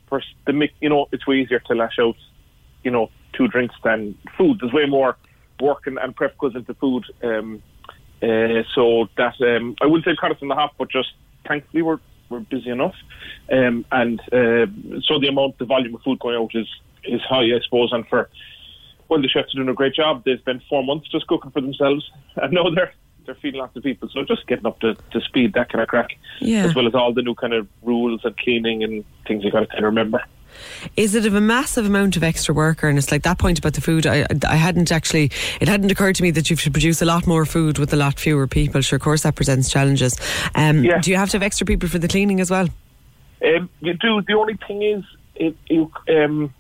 first 0.09 0.29
the 0.47 0.53
mic- 0.55 0.75
you 0.81 0.89
know 0.89 1.07
it's 1.13 1.27
way 1.27 1.37
easier 1.41 1.59
to 1.67 1.75
lash 1.75 1.99
out, 1.99 2.17
you 2.85 2.91
know, 2.91 3.11
two 3.35 3.49
drinks 3.49 3.75
than 3.85 4.17
food. 4.39 4.59
There's 4.61 4.73
way 4.73 4.87
more 4.87 5.17
work 5.61 5.87
and, 5.87 5.99
and 5.99 6.15
prep 6.15 6.37
goes 6.39 6.55
into 6.55 6.75
food. 6.75 7.05
Um, 7.23 7.63
uh, 8.23 8.63
so 8.75 9.09
that 9.17 9.35
um, 9.41 9.77
I 9.81 9.87
wouldn't 9.87 10.05
say 10.05 10.15
cut 10.21 10.31
us 10.31 10.37
in 10.43 10.49
the 10.49 10.55
half, 10.55 10.73
but 10.79 10.91
just 10.91 11.09
thankfully 11.47 11.83
we're 11.83 12.01
we're 12.29 12.41
busy 12.41 12.71
enough, 12.71 12.95
um, 13.51 13.85
and 13.91 14.21
uh, 14.33 14.67
so 15.03 15.19
the 15.19 15.27
amount, 15.29 15.59
the 15.59 15.65
volume 15.65 15.95
of 15.95 16.03
food 16.03 16.19
going 16.21 16.37
out 16.37 16.51
is 16.55 16.69
is 17.05 17.21
high, 17.23 17.45
I 17.45 17.61
suppose, 17.65 17.93
and 17.93 18.07
for 18.09 18.29
well, 19.09 19.21
the 19.21 19.29
chefs 19.29 19.53
are 19.55 19.57
doing 19.57 19.69
a 19.69 19.75
great 19.75 19.95
job. 19.95 20.23
They 20.25 20.37
spent 20.39 20.63
four 20.69 20.85
months 20.85 21.09
just 21.09 21.27
cooking 21.27 21.51
for 21.51 21.61
themselves, 21.61 22.09
and 22.37 22.53
now 22.53 22.69
they're 22.71 22.93
they're 23.27 23.35
feeding 23.37 23.61
lots 23.61 23.77
of 23.77 23.83
people. 23.83 24.09
So 24.13 24.23
just 24.25 24.47
getting 24.47 24.67
up 24.67 24.81
to, 24.81 24.95
to 25.13 25.21
speed, 25.21 25.53
that 25.55 25.71
kind 25.71 25.83
of 25.83 25.89
crack, 25.89 26.11
Yeah. 26.41 26.65
as 26.65 26.75
well 26.75 26.87
as 26.87 26.95
all 26.95 27.13
the 27.13 27.23
new 27.23 27.35
kind 27.35 27.53
of 27.53 27.69
rules 27.83 28.21
and 28.25 28.37
cleaning 28.37 28.83
and 28.83 29.05
things 29.27 29.45
you 29.45 29.51
got 29.51 29.61
to 29.61 29.67
kind 29.67 29.81
of 29.81 29.85
remember. 29.85 30.23
Is 30.97 31.15
it 31.15 31.27
of 31.27 31.35
a 31.35 31.41
massive 31.41 31.87
amount 31.87 32.17
of 32.17 32.23
extra 32.23 32.55
work, 32.55 32.83
and 32.83 32.99
it's 32.99 33.11
like 33.11 33.23
that 33.23 33.39
point 33.39 33.59
about 33.59 33.75
the 33.75 33.81
food? 33.81 34.07
I, 34.07 34.27
I 34.49 34.57
hadn't 34.57 34.91
actually, 34.93 35.31
it 35.61 35.69
hadn't 35.69 35.91
occurred 35.91 36.17
to 36.17 36.23
me 36.23 36.31
that 36.33 36.51
you 36.51 36.57
should 36.57 36.73
produce 36.73 37.03
a 37.03 37.05
lot 37.05 37.27
more 37.27 37.45
food 37.45 37.79
with 37.79 37.93
a 37.93 37.97
lot 37.97 38.19
fewer 38.19 38.47
people. 38.47 38.81
Sure, 38.81 38.97
of 38.97 39.03
course, 39.03 39.23
that 39.23 39.35
presents 39.35 39.71
challenges. 39.71 40.17
Um, 40.55 40.85
Yeah. 40.85 41.01
Do 41.01 41.11
you 41.11 41.17
have 41.17 41.31
to 41.31 41.37
have 41.37 41.43
extra 41.43 41.67
people 41.67 41.89
for 41.89 41.99
the 41.99 42.09
cleaning 42.09 42.41
as 42.41 42.51
well? 42.51 42.69
Um, 43.45 43.71
you 43.81 43.95
do. 43.95 44.23
The 44.23 44.35
only 44.35 44.59
thing 44.67 44.83
is, 44.83 45.05
it, 45.35 45.57
you, 45.69 45.91
um, 46.09 46.53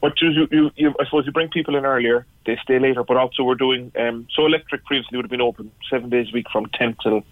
what 0.00 0.20
you, 0.20 0.46
you, 0.50 0.70
you, 0.76 0.94
I 1.00 1.04
suppose 1.04 1.26
you 1.26 1.32
bring 1.32 1.48
people 1.48 1.76
in 1.76 1.84
earlier, 1.84 2.26
they 2.46 2.58
stay 2.62 2.78
later, 2.78 3.04
but 3.04 3.16
also 3.16 3.42
we're 3.42 3.54
doing, 3.54 3.92
um, 3.98 4.26
so 4.34 4.46
electric 4.46 4.84
previously 4.84 5.16
would 5.16 5.24
have 5.24 5.30
been 5.30 5.40
open 5.40 5.70
seven 5.88 6.10
days 6.10 6.28
a 6.30 6.32
week 6.32 6.46
from 6.50 6.66
10 6.66 6.96
till 7.02 7.22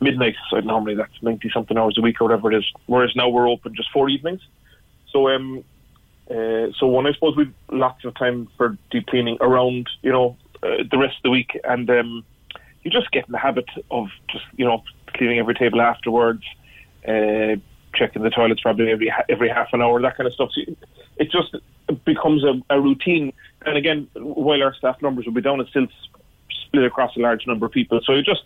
midnight. 0.00 0.36
So 0.50 0.60
normally 0.60 0.94
that's 0.94 1.22
90 1.22 1.50
something 1.50 1.76
hours 1.76 1.96
a 1.98 2.00
week 2.00 2.20
or 2.20 2.24
whatever 2.24 2.52
it 2.52 2.58
is. 2.58 2.64
Whereas 2.86 3.14
now 3.16 3.28
we're 3.28 3.48
open 3.48 3.74
just 3.74 3.90
four 3.90 4.08
evenings. 4.08 4.40
So, 5.12 5.28
um, 5.28 5.64
uh, 6.30 6.68
so 6.78 6.86
one, 6.86 7.06
I 7.06 7.12
suppose 7.12 7.36
we've 7.36 7.54
lots 7.70 8.04
of 8.04 8.14
time 8.14 8.48
for 8.56 8.76
deep 8.90 9.06
cleaning 9.06 9.38
around, 9.40 9.88
you 10.02 10.12
know, 10.12 10.36
uh, 10.62 10.84
the 10.90 10.98
rest 10.98 11.16
of 11.16 11.22
the 11.24 11.30
week. 11.30 11.58
And, 11.64 11.88
um, 11.90 12.24
you 12.82 12.90
just 12.90 13.10
get 13.10 13.26
in 13.26 13.32
the 13.32 13.38
habit 13.38 13.68
of 13.90 14.08
just, 14.30 14.44
you 14.56 14.64
know, 14.64 14.82
cleaning 15.14 15.38
every 15.38 15.54
table 15.54 15.80
afterwards, 15.80 16.44
uh, 17.06 17.56
checking 17.94 18.22
the 18.22 18.30
toilets 18.30 18.60
probably 18.60 18.90
every 18.90 19.12
every 19.28 19.48
half 19.48 19.68
an 19.72 19.82
hour, 19.82 20.00
that 20.00 20.16
kind 20.16 20.26
of 20.26 20.32
stuff. 20.34 20.50
So 20.52 20.62
it 21.16 21.30
just 21.30 21.54
becomes 22.04 22.44
a, 22.44 22.60
a 22.70 22.80
routine. 22.80 23.32
And 23.66 23.76
again, 23.76 24.08
while 24.14 24.62
our 24.62 24.74
staff 24.74 25.00
numbers 25.02 25.26
will 25.26 25.32
be 25.32 25.40
down, 25.40 25.60
it's 25.60 25.70
still 25.70 25.86
split 26.66 26.84
across 26.84 27.16
a 27.16 27.20
large 27.20 27.46
number 27.46 27.66
of 27.66 27.72
people. 27.72 28.00
So 28.04 28.12
you 28.12 28.22
just 28.22 28.44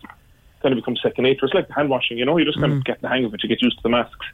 kind 0.62 0.72
of 0.72 0.76
becomes 0.76 1.00
second 1.02 1.24
nature. 1.24 1.44
It's 1.44 1.54
like 1.54 1.68
the 1.68 1.74
hand 1.74 1.90
washing, 1.90 2.18
you 2.18 2.24
know. 2.24 2.36
You 2.36 2.44
just 2.44 2.58
kind 2.58 2.72
of 2.72 2.84
get 2.84 3.00
the 3.02 3.08
hang 3.08 3.24
of 3.24 3.34
it. 3.34 3.42
You 3.42 3.48
get 3.48 3.60
used 3.60 3.76
to 3.78 3.82
the 3.82 3.88
masks. 3.88 4.26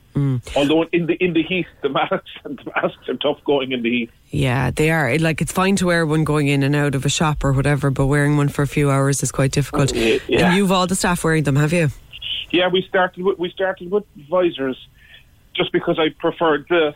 Although 0.56 0.85
in 0.92 1.06
the 1.06 1.14
in 1.14 1.32
the 1.32 1.42
heat, 1.42 1.66
the 1.82 1.88
masks 1.88 2.30
the 2.44 2.73
masks 2.76 3.08
are 3.08 3.14
tough 3.14 3.42
going 3.44 3.73
in 3.73 3.82
the 3.82 3.90
heat. 3.90 4.11
Yeah, 4.30 4.70
they 4.70 4.90
are. 4.90 5.16
Like 5.18 5.40
it's 5.40 5.52
fine 5.52 5.76
to 5.76 5.87
wear 5.87 6.06
one 6.06 6.25
going 6.25 6.49
in 6.49 6.62
and 6.62 6.76
out 6.76 6.94
of 6.94 7.04
a 7.04 7.08
shop 7.08 7.42
or 7.42 7.52
whatever, 7.52 7.90
but 7.90 8.06
wearing 8.06 8.37
one 8.37 8.49
for 8.49 8.62
a 8.62 8.66
few 8.66 8.90
hours 8.90 9.23
is 9.23 9.32
quite 9.32 9.52
difficult. 9.52 9.94
Yeah. 9.94 10.18
And 10.28 10.56
you've 10.56 10.70
all 10.70 10.87
the 10.87 10.97
staff 10.97 11.25
wearing 11.25 11.44
them, 11.44 11.56
have 11.56 11.73
you? 11.73 11.88
Yeah, 12.50 12.68
we 12.68 12.82
started 12.82 13.25
with 13.25 13.38
we 13.38 13.50
started 13.50 13.90
with 13.90 14.04
visors 14.30 14.76
just 15.54 15.73
because 15.73 15.99
I 15.99 16.11
preferred 16.18 16.66
the 16.68 16.94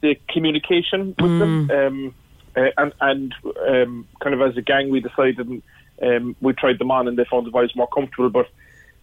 the 0.00 0.16
communication 0.28 1.14
with 1.18 1.38
them, 1.38 1.70
um, 1.70 2.14
uh, 2.56 2.68
and 2.76 2.92
and 3.00 3.34
um, 3.68 4.08
kind 4.20 4.34
of 4.34 4.42
as 4.42 4.56
a 4.56 4.62
gang 4.62 4.90
we 4.90 5.00
decided 5.00 5.62
um, 6.02 6.36
we 6.40 6.52
tried 6.52 6.78
them 6.78 6.90
on 6.90 7.08
and 7.08 7.16
they 7.16 7.24
found 7.24 7.46
the 7.46 7.50
visor 7.50 7.72
more 7.76 7.88
comfortable. 7.88 8.30
But 8.30 8.48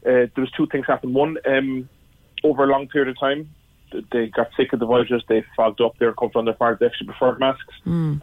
uh, 0.05 0.27
there 0.31 0.31
was 0.37 0.51
two 0.51 0.67
things 0.67 0.85
happened. 0.87 1.13
One, 1.13 1.37
um, 1.45 1.89
over 2.43 2.63
a 2.63 2.67
long 2.67 2.87
period 2.87 3.09
of 3.09 3.19
time, 3.19 3.49
they 4.11 4.27
got 4.27 4.49
sick 4.55 4.71
of 4.73 4.79
the 4.79 4.85
visors. 4.85 5.23
They 5.27 5.43
fogged 5.55 5.81
up. 5.81 5.97
They 5.97 6.05
were 6.05 6.13
comfortable 6.13 6.39
on 6.39 6.45
their 6.45 6.53
part. 6.53 6.79
They 6.79 6.85
actually 6.85 7.07
preferred 7.07 7.39
masks. 7.39 7.73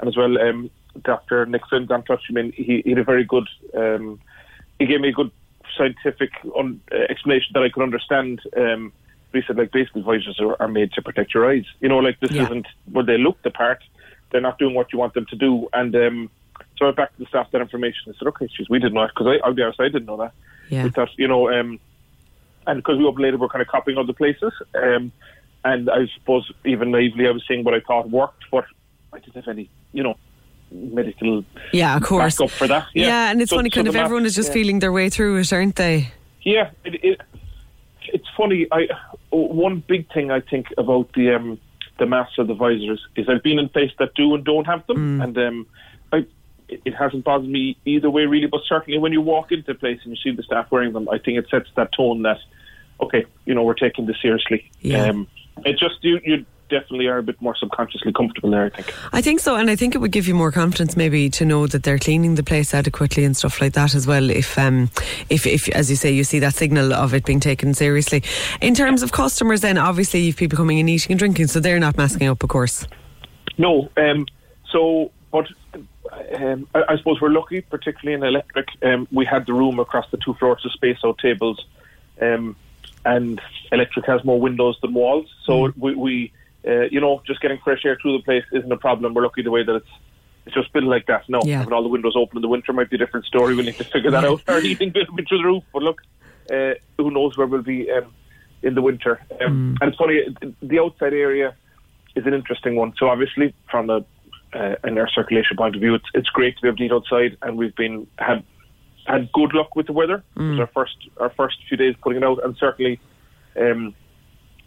And 0.00 0.09
as 0.09 0.16
well, 0.16 0.38
um, 0.38 0.71
Dr. 1.02 1.45
Nixon, 1.47 1.87
Dan 1.87 2.02
Touchman, 2.02 2.54
he, 2.54 2.83
he 2.85 2.90
had 2.90 2.99
a 3.00 3.04
very 3.04 3.25
good. 3.25 3.49
Um, 3.75 4.21
he 4.78 4.87
gave 4.87 5.00
me 5.00 5.09
a 5.09 5.12
good 5.12 5.30
scientific 5.76 6.30
un, 6.56 6.80
uh, 6.92 6.97
explanation 7.11 7.50
that 7.54 7.62
I 7.62 7.68
could 7.68 7.83
understand. 7.83 8.40
Um, 8.56 8.92
he 9.33 9.42
said, 9.47 9.56
like, 9.59 9.73
basically, 9.73 10.02
visors 10.02 10.38
are, 10.40 10.56
are 10.61 10.68
made 10.68 10.92
to 10.92 11.02
protect 11.02 11.35
your 11.35 11.50
eyes. 11.50 11.64
You 11.80 11.88
know, 11.88 11.99
like, 11.99 12.21
this 12.21 12.30
Yeah. 12.30 12.45
isn't 12.45 12.66
where 12.90 13.04
they 13.04 13.18
look 13.18 13.42
the 13.42 13.50
part. 13.50 13.83
They're 14.30 14.40
not 14.40 14.59
doing 14.59 14.75
what 14.75 14.92
you 14.92 14.99
want 14.99 15.14
them 15.14 15.26
to 15.26 15.37
do. 15.37 15.68
And 15.75 15.95
um, 15.95 16.30
so 16.78 16.85
I 16.85 16.88
went 16.88 16.97
back 16.97 17.12
to 17.16 17.18
the 17.18 17.26
staff 17.26 17.50
that 17.50 17.61
information. 17.61 18.14
I 18.14 18.18
said, 18.18 18.28
okay, 18.28 18.49
geez, 18.56 18.68
we 18.71 18.78
didn't 18.78 18.95
know 18.95 19.02
that. 19.02 19.12
Because 19.14 19.40
I'll 19.45 19.52
be 19.52 19.62
honest, 19.62 19.80
I 19.80 19.88
didn't 19.88 20.06
know 20.06 20.16
that. 20.18 20.33
Yeah. 20.68 20.85
We 20.85 20.90
thought, 20.90 21.11
you 21.16 21.28
know, 21.28 21.50
um, 21.50 21.78
and 22.66 22.78
because 22.78 22.99
we 22.99 23.04
opened 23.04 23.23
later, 23.25 23.37
we're 23.38 23.49
kind 23.49 23.62
of 23.62 23.68
copying 23.68 23.99
other 23.99 24.12
places. 24.12 24.52
Um, 24.75 25.12
and 25.64 25.88
I 25.90 26.06
suppose, 26.18 26.50
even 26.64 26.90
naively, 26.90 27.26
I 27.26 27.30
was 27.30 27.44
saying 27.49 27.64
what 27.64 27.75
I 27.75 27.80
thought 27.80 28.11
worked, 28.11 28.44
but 28.50 28.64
I 29.12 29.18
didn't 29.18 29.37
have 29.44 29.49
any, 29.49 29.68
you 29.92 30.02
know, 30.02 30.16
medical 30.70 31.44
Yeah, 31.73 31.96
of 31.96 32.02
course. 32.02 32.37
backup 32.37 32.50
for 32.50 32.66
that. 32.68 32.87
Yeah, 32.94 33.30
and 33.30 33.40
it's 33.40 33.50
So- 33.50 33.56
funny, 33.56 33.70
so 33.70 33.75
kind 33.76 33.87
the 33.87 33.90
of 33.90 33.96
everyone 33.96 34.26
is 34.26 34.35
just 34.35 34.49
yeah. 34.49 34.54
feeling 34.54 34.78
their 34.80 34.92
way 34.92 35.08
through 35.11 35.38
it, 35.38 35.52
aren't 35.52 35.76
they? 35.76 36.12
Yeah, 36.42 36.70
it, 36.85 37.04
it, 37.04 37.20
it's 38.12 38.26
funny. 38.37 38.66
I 38.73 38.88
one 39.30 39.82
big 39.87 40.11
thing 40.14 40.30
I 40.30 40.40
think 40.40 40.68
about 40.78 41.12
the 41.14 41.35
um, 41.35 41.58
the 41.99 42.06
masks 42.06 42.38
or 42.38 42.44
the 42.44 42.54
visors 42.54 43.04
is 43.16 43.28
I've 43.28 43.42
been 43.42 43.58
in 43.58 43.68
places 43.68 43.96
that 43.99 44.14
do 44.14 44.35
and 44.35 44.44
don't 44.44 44.64
have 44.66 44.87
them, 44.87 45.20
and 45.20 45.37
um, 45.38 45.66
it 46.68 46.82
it 46.85 46.94
hasn't 46.94 47.25
bothered 47.25 47.49
me 47.49 47.76
either 47.85 48.11
way 48.11 48.26
really. 48.26 48.46
But 48.46 48.61
certainly 48.68 48.99
when 48.99 49.12
you 49.12 49.20
walk 49.20 49.52
into 49.52 49.70
a 49.70 49.75
place 49.75 50.00
and 50.04 50.12
you 50.12 50.16
see 50.23 50.35
the 50.35 50.42
staff 50.42 50.70
wearing 50.70 50.92
them, 50.92 51.08
I 51.08 51.18
think 51.18 51.38
it 51.38 51.49
sets 51.50 51.68
that 51.76 51.90
tone 51.92 52.23
that 52.23 52.38
okay, 53.00 53.25
you 53.44 53.54
know, 53.54 53.62
we're 53.62 53.75
taking 53.75 54.06
this 54.06 54.16
seriously. 54.20 54.70
Yeah. 54.80 55.06
Um, 55.06 55.28
it 55.64 55.78
just 55.78 56.02
you 56.02 56.20
you 56.25 56.46
definitely 56.68 57.06
are 57.06 57.18
a 57.18 57.23
bit 57.23 57.40
more 57.40 57.54
subconsciously 57.56 58.12
comfortable 58.12 58.50
there. 58.50 58.64
I 58.64 58.70
think. 58.70 58.94
I 59.12 59.23
think 59.23 59.40
so, 59.40 59.56
and 59.56 59.70
I 59.70 59.76
think 59.76 59.94
it 59.94 59.99
would 59.99 60.11
give 60.11 60.26
you 60.26 60.35
more 60.35 60.50
confidence 60.50 60.96
maybe 60.96 61.30
to 61.30 61.44
know 61.44 61.66
that 61.68 61.82
they're 61.82 61.99
cleaning 61.99 62.35
the 62.35 62.42
place 62.42 62.75
adequately 62.75 63.25
and 63.25 63.37
stuff 63.37 63.61
like 63.61 63.75
that 63.75 63.94
as 63.94 64.06
well. 64.06 64.30
If, 64.30 64.58
um, 64.58 64.90
if, 65.30 65.46
if 65.46 65.68
as 65.70 65.90
you 65.90 65.96
say, 65.96 66.11
you 66.11 66.25
see 66.25 66.38
that 66.40 66.54
signal 66.54 66.92
of 66.92 67.14
it 67.14 67.25
being 67.25 67.40
taken 67.40 67.75
seriously. 67.75 68.23
In 68.61 68.75
terms 68.75 69.02
of 69.02 69.12
customers, 69.12 69.61
then 69.61 69.78
obviously 69.78 70.20
you've 70.20 70.37
people 70.37 70.56
coming 70.56 70.78
in 70.78 70.88
eating 70.88 71.12
and 71.12 71.18
drinking, 71.18 71.46
so 71.46 71.61
they're 71.61 71.78
not 71.78 71.96
masking 71.96 72.28
up, 72.28 72.42
of 72.42 72.49
course. 72.49 72.87
No, 73.58 73.88
um, 73.96 74.26
so 74.70 75.12
but 75.32 75.46
um, 76.35 76.66
I, 76.75 76.83
I 76.90 76.97
suppose 76.97 77.21
we're 77.21 77.30
lucky, 77.30 77.61
particularly 77.61 78.14
in 78.14 78.23
electric. 78.23 78.68
Um, 78.83 79.06
we 79.12 79.25
had 79.25 79.47
the 79.47 79.52
room 79.52 79.78
across 79.78 80.06
the 80.11 80.16
two 80.18 80.35
floors 80.35 80.62
to 80.62 80.71
space 80.71 80.99
out 81.04 81.18
tables, 81.18 81.64
um, 82.21 82.56
and 83.04 83.40
electric 83.73 84.06
has 84.06 84.25
more 84.25 84.40
windows 84.40 84.78
than 84.83 84.95
walls. 84.95 85.33
So 85.45 85.73
we, 85.76 85.95
we 85.95 86.33
uh, 86.66 86.83
you 86.90 87.00
know, 87.00 87.23
just 87.26 87.40
getting 87.40 87.59
fresh 87.62 87.85
air 87.85 87.97
through 88.00 88.18
the 88.18 88.25
place 88.25 88.45
isn't 88.52 88.71
a 88.73 88.76
problem. 88.76 89.14
We're 89.14 89.23
lucky 89.23 89.42
the 89.42 89.50
way 89.50 89.62
that 89.62 89.75
it's. 89.76 89.88
It's 90.47 90.54
just 90.54 90.73
built 90.73 90.85
like 90.85 91.06
that. 91.06 91.28
No, 91.28 91.40
Yeah. 91.45 91.59
having 91.59 91.73
all 91.73 91.83
the 91.83 91.88
windows 91.88 92.14
open 92.16 92.37
in 92.38 92.42
the 92.42 92.47
winter 92.47 92.73
might 92.73 92.88
be 92.88 92.95
a 92.95 92.99
different 93.00 93.26
story. 93.26 93.56
We 93.56 93.64
need 93.64 93.78
to 93.78 93.85
figure 93.85 94.12
that 94.12 94.25
out. 94.25 94.42
Our 94.49 94.61
heating 94.61 94.92
will 94.95 95.16
be 95.16 95.25
through 95.25 95.38
the 95.38 95.45
roof. 95.45 95.64
But 95.73 95.83
look, 95.83 96.02
uh, 96.49 96.75
who 96.97 97.11
knows 97.11 97.37
where 97.37 97.49
we'll 97.49 97.62
be 97.62 97.90
um, 97.90 98.14
in 98.62 98.76
the 98.76 98.80
winter? 98.80 99.21
Um, 99.45 99.76
And 99.80 99.88
it's 99.88 99.99
funny, 99.99 100.23
the 100.62 100.78
outside 100.78 101.14
area 101.14 101.56
is 102.14 102.26
an 102.26 102.33
interesting 102.33 102.76
one. 102.76 102.92
So 102.97 103.09
obviously, 103.09 103.54
from 103.68 103.90
a 103.90 104.04
uh, 104.57 104.77
an 104.85 104.97
air 104.97 105.09
circulation 105.15 105.57
point 105.57 105.75
of 105.75 105.81
view, 105.81 105.95
it's 105.95 106.07
it's 106.15 106.29
great 106.31 106.57
to 106.57 106.63
be 106.63 106.69
able 106.69 106.79
to 106.79 106.85
eat 106.85 106.93
outside, 106.93 107.37
and 107.43 107.59
we've 107.59 107.77
been 107.77 108.07
had 108.19 108.43
had 109.07 109.31
good 109.33 109.55
luck 109.55 109.77
with 109.77 109.87
the 109.87 109.93
weather. 109.93 110.23
It 110.37 110.41
was 110.51 110.61
our 110.61 110.71
first 110.75 110.97
our 111.19 111.31
first 111.31 111.57
few 111.69 111.77
days 111.77 111.95
putting 112.03 112.23
it 112.23 112.25
out, 112.25 112.43
and 112.45 112.57
certainly, 112.57 112.99
um, 113.61 113.95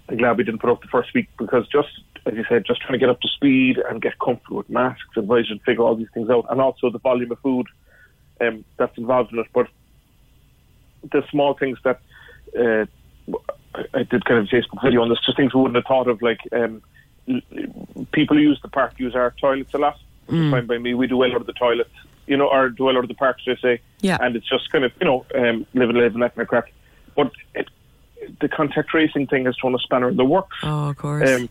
I'm 0.08 0.18
glad 0.18 0.38
we 0.38 0.44
didn't 0.44 0.62
put 0.62 0.70
out 0.70 0.82
the 0.82 0.88
first 0.88 1.14
week 1.14 1.28
because 1.38 1.68
just 1.68 1.90
as 2.26 2.34
you 2.36 2.46
said, 2.48 2.66
just 2.66 2.82
trying 2.82 2.94
to 2.94 3.00
get 3.00 3.10
up 3.10 3.22
to 3.22 3.28
speed 3.28 3.78
and 3.90 4.02
get 4.02 4.20
comfortable 4.20 4.58
with 4.58 4.70
masks 4.70 5.16
and 5.16 5.28
visors 5.28 5.52
and 5.52 5.62
figure 5.64 5.84
all 5.84 5.96
these 5.96 6.10
things 6.14 6.30
out, 6.30 6.46
and 6.50 6.62
also 6.62 6.90
the 6.90 7.00
volume 7.00 7.32
of 7.32 7.40
food 7.40 7.68
um, 8.42 8.64
that's 8.78 8.98
involved 8.98 9.34
in 9.34 9.40
it. 9.40 9.48
But 9.54 9.68
the 11.12 11.24
small 11.32 11.54
things 11.54 11.78
that 11.84 12.02
uh, 12.58 12.86
I, 13.94 14.04
did 14.04 14.26
kind 14.26 14.40
of 14.40 14.46
a 14.46 14.56
Facebook 14.56 14.84
video 14.84 15.02
on 15.02 15.10
this, 15.10 15.20
just 15.26 15.38
things 15.38 15.54
we 15.54 15.62
wouldn't 15.62 15.78
have 15.78 15.86
thought 15.86 16.08
of, 16.08 16.22
like 16.22 16.40
um, 16.52 16.82
people 18.12 18.38
who 18.38 18.44
use 18.44 18.60
the 18.62 18.68
park 18.70 18.94
use 18.98 19.16
our 19.16 19.34
toilets 19.40 19.74
a 19.74 19.78
lot. 19.78 19.98
Is 20.28 20.52
fine 20.52 20.68
by 20.68 20.78
me. 20.78 20.94
We 20.94 21.08
do 21.08 21.18
well 21.18 21.32
out 21.32 21.42
of 21.42 21.48
the 21.48 21.54
toilets, 21.54 21.90
you 22.28 22.38
know, 22.38 22.48
or 22.48 22.70
do 22.70 22.84
well 22.84 22.98
out 22.98 23.04
of 23.04 23.08
the 23.08 23.16
parks, 23.16 23.42
they 23.48 23.56
say? 23.56 23.82
Yeah. 24.02 24.18
And 24.22 24.36
it's 24.36 24.48
just 24.48 24.72
kind 24.72 24.84
of, 24.86 24.92
you 25.02 25.06
know, 25.06 25.26
um, 25.34 25.66
living, 25.74 25.96
living, 25.96 26.20
that 26.20 26.36
kind 26.36 26.44
of 26.44 26.48
crack. 26.48 26.72
But 27.16 27.32
it, 27.56 27.68
the 28.40 28.48
contact 28.48 28.90
tracing 28.90 29.26
thing 29.26 29.46
has 29.46 29.56
thrown 29.58 29.74
a 29.74 29.80
spanner 29.80 30.08
in 30.10 30.18
the 30.18 30.26
works. 30.26 30.56
Oh, 30.62 30.90
of 30.90 30.98
course. 30.98 31.28
Um, 31.28 31.50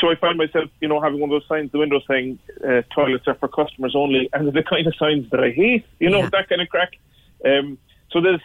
so 0.00 0.10
I 0.10 0.16
find 0.16 0.36
myself, 0.36 0.68
you 0.80 0.88
know, 0.88 1.00
having 1.00 1.20
one 1.20 1.30
of 1.30 1.40
those 1.40 1.46
signs 1.48 1.70
the 1.70 1.78
window 1.78 2.00
saying 2.08 2.40
uh, 2.66 2.82
toilets 2.92 3.28
are 3.28 3.34
for 3.34 3.46
customers 3.46 3.94
only, 3.94 4.28
and 4.32 4.46
they're 4.46 4.62
the 4.62 4.68
kind 4.68 4.86
of 4.88 4.96
signs 4.96 5.30
that 5.30 5.38
I 5.40 5.50
hate, 5.52 5.86
you 6.00 6.10
know, 6.10 6.18
Yeah. 6.18 6.28
that 6.30 6.48
kind 6.48 6.60
of 6.60 6.68
crack. 6.68 6.98
Um, 7.44 7.78
so 8.10 8.20
there's, 8.20 8.40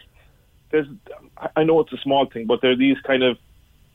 there's, 0.70 0.86
I- 1.56 1.64
know 1.64 1.80
it's 1.80 1.92
a 1.92 1.98
small 1.98 2.26
thing, 2.26 2.46
but 2.46 2.60
there 2.62 2.70
are 2.70 2.76
these 2.76 2.98
kind 3.00 3.24
of 3.24 3.38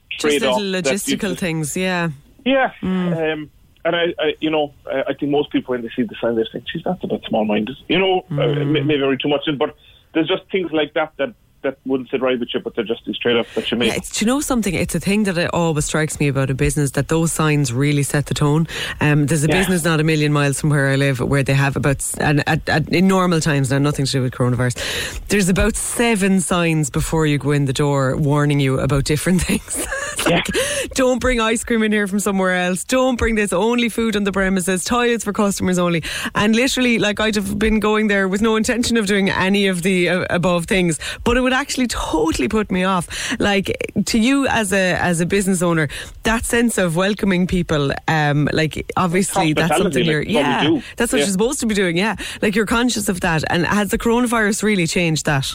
just 0.10 0.22
trade-offs 0.22 0.60
little 0.60 0.82
logistical 0.94 1.30
just- 1.30 1.40
things, 1.40 1.78
yeah. 1.78 2.10
Yeah, 2.46 2.72
um, 2.84 3.50
and 3.86 3.96
I, 3.96 4.14
I, 4.20 4.34
you 4.40 4.50
know, 4.50 4.74
I, 4.92 5.04
I 5.10 5.14
think 5.14 5.32
most 5.32 5.52
people 5.52 5.74
when 5.74 5.82
they 5.82 5.90
see 5.96 6.04
the 6.04 6.16
sign, 6.22 6.36
they 6.36 6.44
think, 6.52 6.66
"Geez, 6.72 6.84
that's 6.84 7.04
a 7.04 7.08
bit 7.08 7.24
small-minded," 7.28 7.76
you 7.88 8.00
know, 8.00 8.20
uh, 8.32 8.34
Mm. 8.34 8.72
may- 8.72 8.82
maybe 8.84 9.02
read 9.02 9.20
too 9.22 9.30
much 9.30 9.48
in, 9.48 9.58
but 9.58 9.76
there's 10.14 10.28
just 10.28 10.44
things 10.52 10.72
like 10.72 10.94
that 10.94 11.14
that 11.18 11.34
that 11.64 11.78
wouldn't 11.86 12.10
sit 12.10 12.22
right 12.22 12.40
with 12.40 12.50
you, 12.54 12.60
but 12.60 12.76
they're 12.76 12.84
just 12.86 13.06
these 13.06 13.18
trade-offs 13.18 13.54
that 13.56 13.70
you 13.72 13.78
make. 13.78 13.90
Yeah, 13.90 13.96
it's, 13.98 14.18
do 14.18 14.26
you 14.26 14.28
know 14.32 14.42
something? 14.42 14.74
It's 14.74 14.96
a 14.96 15.00
thing 15.00 15.24
that 15.24 15.38
it 15.38 15.50
always 15.54 15.86
strikes 15.86 16.20
me 16.20 16.28
about 16.28 16.50
a 16.50 16.54
business 16.54 16.92
that 16.92 17.08
those 17.10 17.32
signs 17.32 17.74
really 17.74 18.04
set 18.04 18.28
the 18.28 18.34
tone. 18.34 18.68
Um, 19.02 19.26
there's 19.26 19.44
a 19.44 19.48
Yeah. 19.48 19.58
business 19.60 19.84
not 19.84 20.00
a 20.00 20.04
million 20.04 20.32
miles 20.34 20.60
from 20.62 20.70
where 20.70 20.90
I 20.90 20.96
live 20.96 21.20
where 21.20 21.44
they 21.44 21.54
have 21.54 21.76
about, 21.76 22.04
and 22.20 22.48
at, 22.48 22.68
at, 22.70 22.90
in 22.90 23.08
normal 23.08 23.40
times, 23.42 23.72
now 23.72 23.78
nothing 23.80 24.06
to 24.06 24.12
do 24.12 24.22
with 24.22 24.34
coronavirus, 24.34 25.28
there's 25.28 25.50
about 25.50 25.76
seven 25.76 26.40
signs 26.42 26.90
before 26.90 27.26
you 27.26 27.38
go 27.38 27.52
in 27.52 27.66
the 27.66 27.74
door 27.74 28.16
warning 28.18 28.60
you 28.60 28.80
about 28.80 29.04
different 29.06 29.42
things. 29.50 29.86
Like, 30.26 30.48
don't 30.96 31.20
bring 31.20 31.40
ice 31.40 31.64
cream 31.64 31.82
in 31.84 31.92
here 31.92 32.06
from 32.08 32.20
somewhere 32.20 32.54
else. 32.54 32.84
Don't 32.84 33.16
bring 33.18 33.36
this. 33.36 33.54
Only 33.54 33.88
food 33.90 34.16
on 34.16 34.26
the 34.26 34.32
premises. 34.34 34.84
Toilets 34.84 35.24
for 35.24 35.32
customers 35.34 35.78
only. 35.80 36.04
And 36.36 36.56
literally, 36.56 37.00
like 37.00 37.20
I'd 37.22 37.36
have 37.36 37.58
been 37.58 37.80
going 37.80 38.08
there 38.08 38.28
with 38.28 38.42
no 38.42 38.56
intention 38.58 38.98
of 38.98 39.06
doing 39.08 39.30
any 39.30 39.68
of 39.68 39.82
the 39.82 40.10
uh, 40.10 40.26
above 40.30 40.66
things, 40.66 41.00
but 41.24 41.38
it 41.38 41.42
would 41.42 41.49
would 41.50 41.56
actually 41.58 41.88
totally 41.88 42.48
put 42.48 42.72
me 42.72 42.84
off. 42.84 43.08
Like 43.40 43.92
to 44.06 44.20
you 44.20 44.46
as 44.48 44.72
a 44.72 44.94
as 45.02 45.20
a 45.20 45.26
business 45.26 45.62
owner, 45.62 45.88
that 46.24 46.46
sense 46.46 46.78
of 46.78 46.96
welcoming 46.96 47.48
people, 47.48 47.92
um, 48.08 48.48
like 48.54 48.90
obviously 48.96 49.54
that's 49.54 49.76
something 49.78 50.06
you're, 50.06 50.20
like, 50.24 50.30
yeah, 50.30 50.80
that's 50.96 51.12
what 51.12 51.18
Yeah. 51.20 51.26
you're 51.26 51.32
supposed 51.32 51.60
to 51.62 51.66
be 51.66 51.74
doing. 51.76 51.98
Yeah, 51.98 52.16
like 52.42 52.56
you're 52.56 52.68
conscious 52.68 53.10
of 53.10 53.22
that. 53.22 53.44
And 53.50 53.66
has 53.66 53.90
the 53.90 53.98
coronavirus 53.98 54.62
really 54.64 54.86
changed 54.88 55.26
that? 55.26 55.48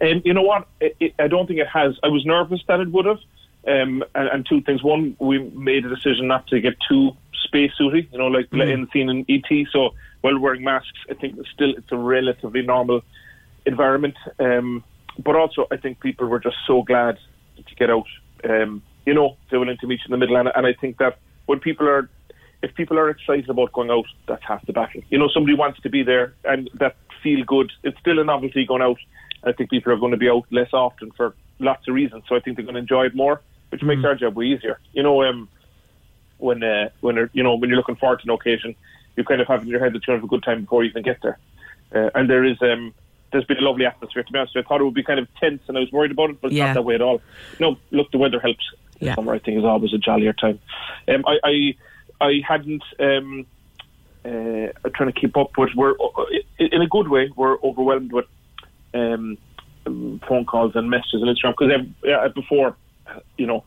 And 0.00 0.22
you 0.24 0.32
know 0.32 0.42
what? 0.42 0.66
It, 0.80 0.96
it, 0.98 1.14
I 1.18 1.28
don't 1.28 1.46
think 1.46 1.60
it 1.60 1.68
has. 1.68 1.98
I 2.02 2.08
was 2.08 2.24
nervous 2.24 2.60
that 2.68 2.80
it 2.80 2.90
would 2.90 3.04
have. 3.04 3.20
Um, 3.68 4.02
and, 4.14 4.28
and 4.32 4.46
two 4.48 4.62
things. 4.62 4.82
One, 4.82 5.14
we 5.18 5.38
made 5.38 5.84
a 5.84 5.90
decision 5.94 6.26
not 6.28 6.46
to 6.46 6.60
get 6.62 6.76
too 6.88 7.14
space 7.44 7.72
suity, 7.78 8.10
you 8.10 8.16
know, 8.16 8.28
like 8.28 8.48
in 8.52 8.58
the 8.82 8.88
scene 8.90 9.10
in 9.10 9.26
ET. 9.28 9.66
So 9.70 9.90
while 10.22 10.38
wearing 10.38 10.64
masks, 10.64 10.98
I 11.10 11.14
think 11.14 11.36
it's 11.38 11.50
still 11.50 11.72
it's 11.76 11.92
a 11.92 11.98
relatively 11.98 12.62
normal 12.62 13.02
environment. 13.66 14.16
Um, 14.38 14.84
but 15.22 15.36
also, 15.36 15.66
I 15.70 15.76
think 15.76 16.00
people 16.00 16.26
were 16.26 16.40
just 16.40 16.56
so 16.66 16.82
glad 16.82 17.18
to 17.56 17.74
get 17.74 17.90
out. 17.90 18.06
Um, 18.48 18.82
you 19.06 19.14
know, 19.14 19.36
they're 19.50 19.60
willing 19.60 19.76
to 19.78 19.86
meet 19.86 20.00
in 20.04 20.10
the 20.10 20.16
middle, 20.16 20.36
and, 20.36 20.50
and 20.54 20.66
I 20.66 20.72
think 20.72 20.98
that 20.98 21.18
when 21.46 21.60
people 21.60 21.88
are, 21.88 22.08
if 22.62 22.74
people 22.74 22.98
are 22.98 23.10
excited 23.10 23.48
about 23.48 23.72
going 23.72 23.90
out, 23.90 24.06
that's 24.26 24.42
half 24.46 24.64
the 24.66 24.72
battle. 24.72 25.02
You 25.10 25.18
know, 25.18 25.28
somebody 25.28 25.54
wants 25.56 25.80
to 25.80 25.90
be 25.90 26.02
there, 26.02 26.34
and 26.44 26.70
that 26.74 26.96
feel 27.22 27.44
good. 27.44 27.72
It's 27.82 27.98
still 27.98 28.18
a 28.18 28.24
novelty 28.24 28.64
going 28.64 28.82
out. 28.82 28.98
I 29.42 29.52
think 29.52 29.70
people 29.70 29.92
are 29.92 29.96
going 29.96 30.12
to 30.12 30.18
be 30.18 30.28
out 30.28 30.46
less 30.50 30.72
often 30.72 31.10
for 31.12 31.34
lots 31.58 31.88
of 31.88 31.94
reasons. 31.94 32.24
So 32.28 32.36
I 32.36 32.40
think 32.40 32.56
they're 32.56 32.64
going 32.64 32.74
to 32.74 32.80
enjoy 32.80 33.06
it 33.06 33.14
more, 33.14 33.40
which 33.70 33.82
makes 33.82 34.04
our 34.04 34.14
job 34.14 34.36
way 34.36 34.46
easier. 34.46 34.78
You 34.92 35.02
know, 35.02 35.22
um, 35.22 35.48
when 36.38 36.62
uh, 36.62 36.90
when 37.00 37.28
you 37.32 37.42
know 37.42 37.54
when 37.54 37.68
you're 37.70 37.78
looking 37.78 37.96
forward 37.96 38.20
to 38.20 38.24
an 38.24 38.30
occasion, 38.30 38.74
you 39.16 39.24
kind 39.24 39.40
of 39.40 39.48
have 39.48 39.62
in 39.62 39.68
your 39.68 39.80
head 39.80 39.92
that 39.92 40.04
going 40.06 40.18
have 40.18 40.24
a 40.24 40.28
good 40.28 40.42
time 40.42 40.62
before 40.62 40.82
you 40.82 40.90
even 40.90 41.02
get 41.02 41.18
there. 41.22 41.38
Uh, 41.94 42.10
and 42.14 42.28
there 42.28 42.44
is 42.44 42.56
um, 42.62 42.94
there's 43.32 43.44
been 43.44 43.58
a 43.58 43.62
lovely 43.62 43.86
atmosphere. 43.86 44.22
To 44.22 44.32
be 44.32 44.38
honest, 44.38 44.56
I 44.56 44.62
thought 44.62 44.80
it 44.80 44.84
would 44.84 44.94
be 44.94 45.02
kind 45.02 45.20
of 45.20 45.28
tense, 45.36 45.62
and 45.68 45.76
I 45.76 45.80
was 45.80 45.92
worried 45.92 46.10
about 46.10 46.30
it, 46.30 46.40
but 46.40 46.48
it's 46.48 46.56
Yeah. 46.56 46.66
not 46.66 46.74
that 46.74 46.82
way 46.82 46.94
at 46.96 47.02
all. 47.02 47.20
No, 47.58 47.76
look, 47.90 48.10
the 48.10 48.18
weather 48.18 48.40
helps. 48.40 48.64
Yeah. 49.00 49.14
Summer, 49.14 49.32
I 49.34 49.38
think, 49.38 49.58
is 49.58 49.64
always 49.64 49.92
a 49.94 49.98
jollier 49.98 50.32
time. 50.34 50.58
Um, 51.08 51.24
I, 51.26 51.38
I 51.44 51.74
I 52.20 52.40
hadn't. 52.46 52.82
Um, 52.98 53.46
uh, 54.22 54.68
trying 54.94 55.10
to 55.10 55.18
keep 55.18 55.34
up 55.38 55.56
with. 55.56 55.70
We're 55.74 55.92
uh, 55.92 56.24
in 56.58 56.82
a 56.82 56.86
good 56.86 57.08
way. 57.08 57.30
We're 57.34 57.58
overwhelmed 57.62 58.12
with 58.12 58.26
um, 58.92 59.38
um, 59.86 60.20
phone 60.28 60.44
calls 60.44 60.72
and 60.76 60.90
messages 60.90 61.22
and 61.22 61.34
Instagram 61.34 61.54
because 61.58 61.86
yeah, 62.04 62.28
before, 62.28 62.76
you 63.38 63.46
know, 63.46 63.64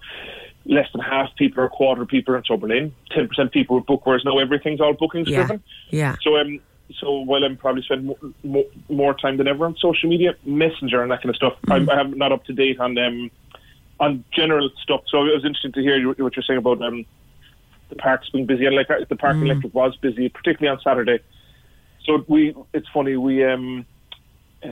less 0.65 0.88
than 0.93 1.01
half 1.01 1.36
people 1.38 1.63
or 1.63 1.65
a 1.65 1.70
quarter 1.70 2.03
of 2.03 2.08
people 2.08 2.36
are 2.36 2.38
in 2.38 2.60
Berlin. 2.60 2.93
Ten 3.10 3.27
percent 3.27 3.51
people 3.51 3.77
would 3.77 3.88
book, 3.88 4.05
whereas 4.05 4.24
now 4.24 4.38
everything's 4.38 4.79
all 4.79 4.93
bookings 4.93 5.27
Yeah, 5.27 5.38
driven. 5.38 5.63
yeah. 5.89 6.15
So 6.22 6.38
um, 6.38 6.60
so 7.00 7.20
while 7.20 7.44
I'm 7.44 7.58
probably 7.58 7.82
spending 7.84 8.16
more, 8.90 9.13
time 9.13 9.38
than 9.38 9.48
ever 9.48 9.66
on 9.66 9.75
social 9.78 10.10
media, 10.10 10.36
Messenger 10.46 11.02
and 11.02 11.12
that 11.12 11.22
kind 11.22 11.30
of 11.30 11.36
stuff, 11.36 11.54
I'm, 11.70 11.90
I'm 11.90 12.18
not 12.18 12.32
up 12.32 12.46
to 12.46 12.54
date 12.54 12.80
on 12.80 12.98
um, 12.98 13.32
on 14.00 14.24
general 14.32 14.70
stuff. 14.82 15.02
So 15.08 15.25
it 15.25 15.34
was 15.34 15.46
interesting 15.46 15.72
to 15.74 15.82
hear 15.82 16.08
what 16.08 16.36
you're 16.36 16.44
saying 16.44 16.60
about 16.60 16.82
um, 16.82 17.06
the 17.90 17.96
parks 17.96 18.30
being 18.30 18.46
busy. 18.46 18.66
And 18.66 18.75
like 18.75 18.90
uh, 18.90 19.06
the 19.08 19.16
park 19.16 19.38
electric 19.38 19.74
was 19.74 19.96
busy, 19.98 20.30
particularly 20.30 20.75
on 20.75 20.84
Saturday. 20.84 21.20
So 22.06 22.24
we, 22.28 22.54
it's 22.74 22.88
funny 22.94 23.16
we 23.16 23.46
um, 23.46 23.86
uh, 24.63 24.68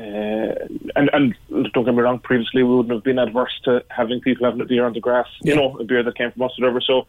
and 0.95 1.09
and 1.13 1.35
don't 1.73 1.85
get 1.85 1.93
me 1.93 2.01
wrong. 2.01 2.19
Previously, 2.19 2.63
we 2.63 2.75
wouldn't 2.75 2.93
have 2.93 3.03
been 3.03 3.19
adverse 3.19 3.59
to 3.65 3.83
having 3.89 4.21
people 4.21 4.45
having 4.45 4.61
a 4.61 4.65
beer 4.65 4.85
on 4.85 4.93
the 4.93 4.99
grass. 4.99 5.27
You 5.41 5.55
know, 5.55 5.77
a 5.77 5.83
beer 5.83 6.03
that 6.03 6.17
came 6.17 6.31
from 6.31 6.43
us, 6.43 6.51
or 6.57 6.63
whatever. 6.63 6.81
So 6.81 7.07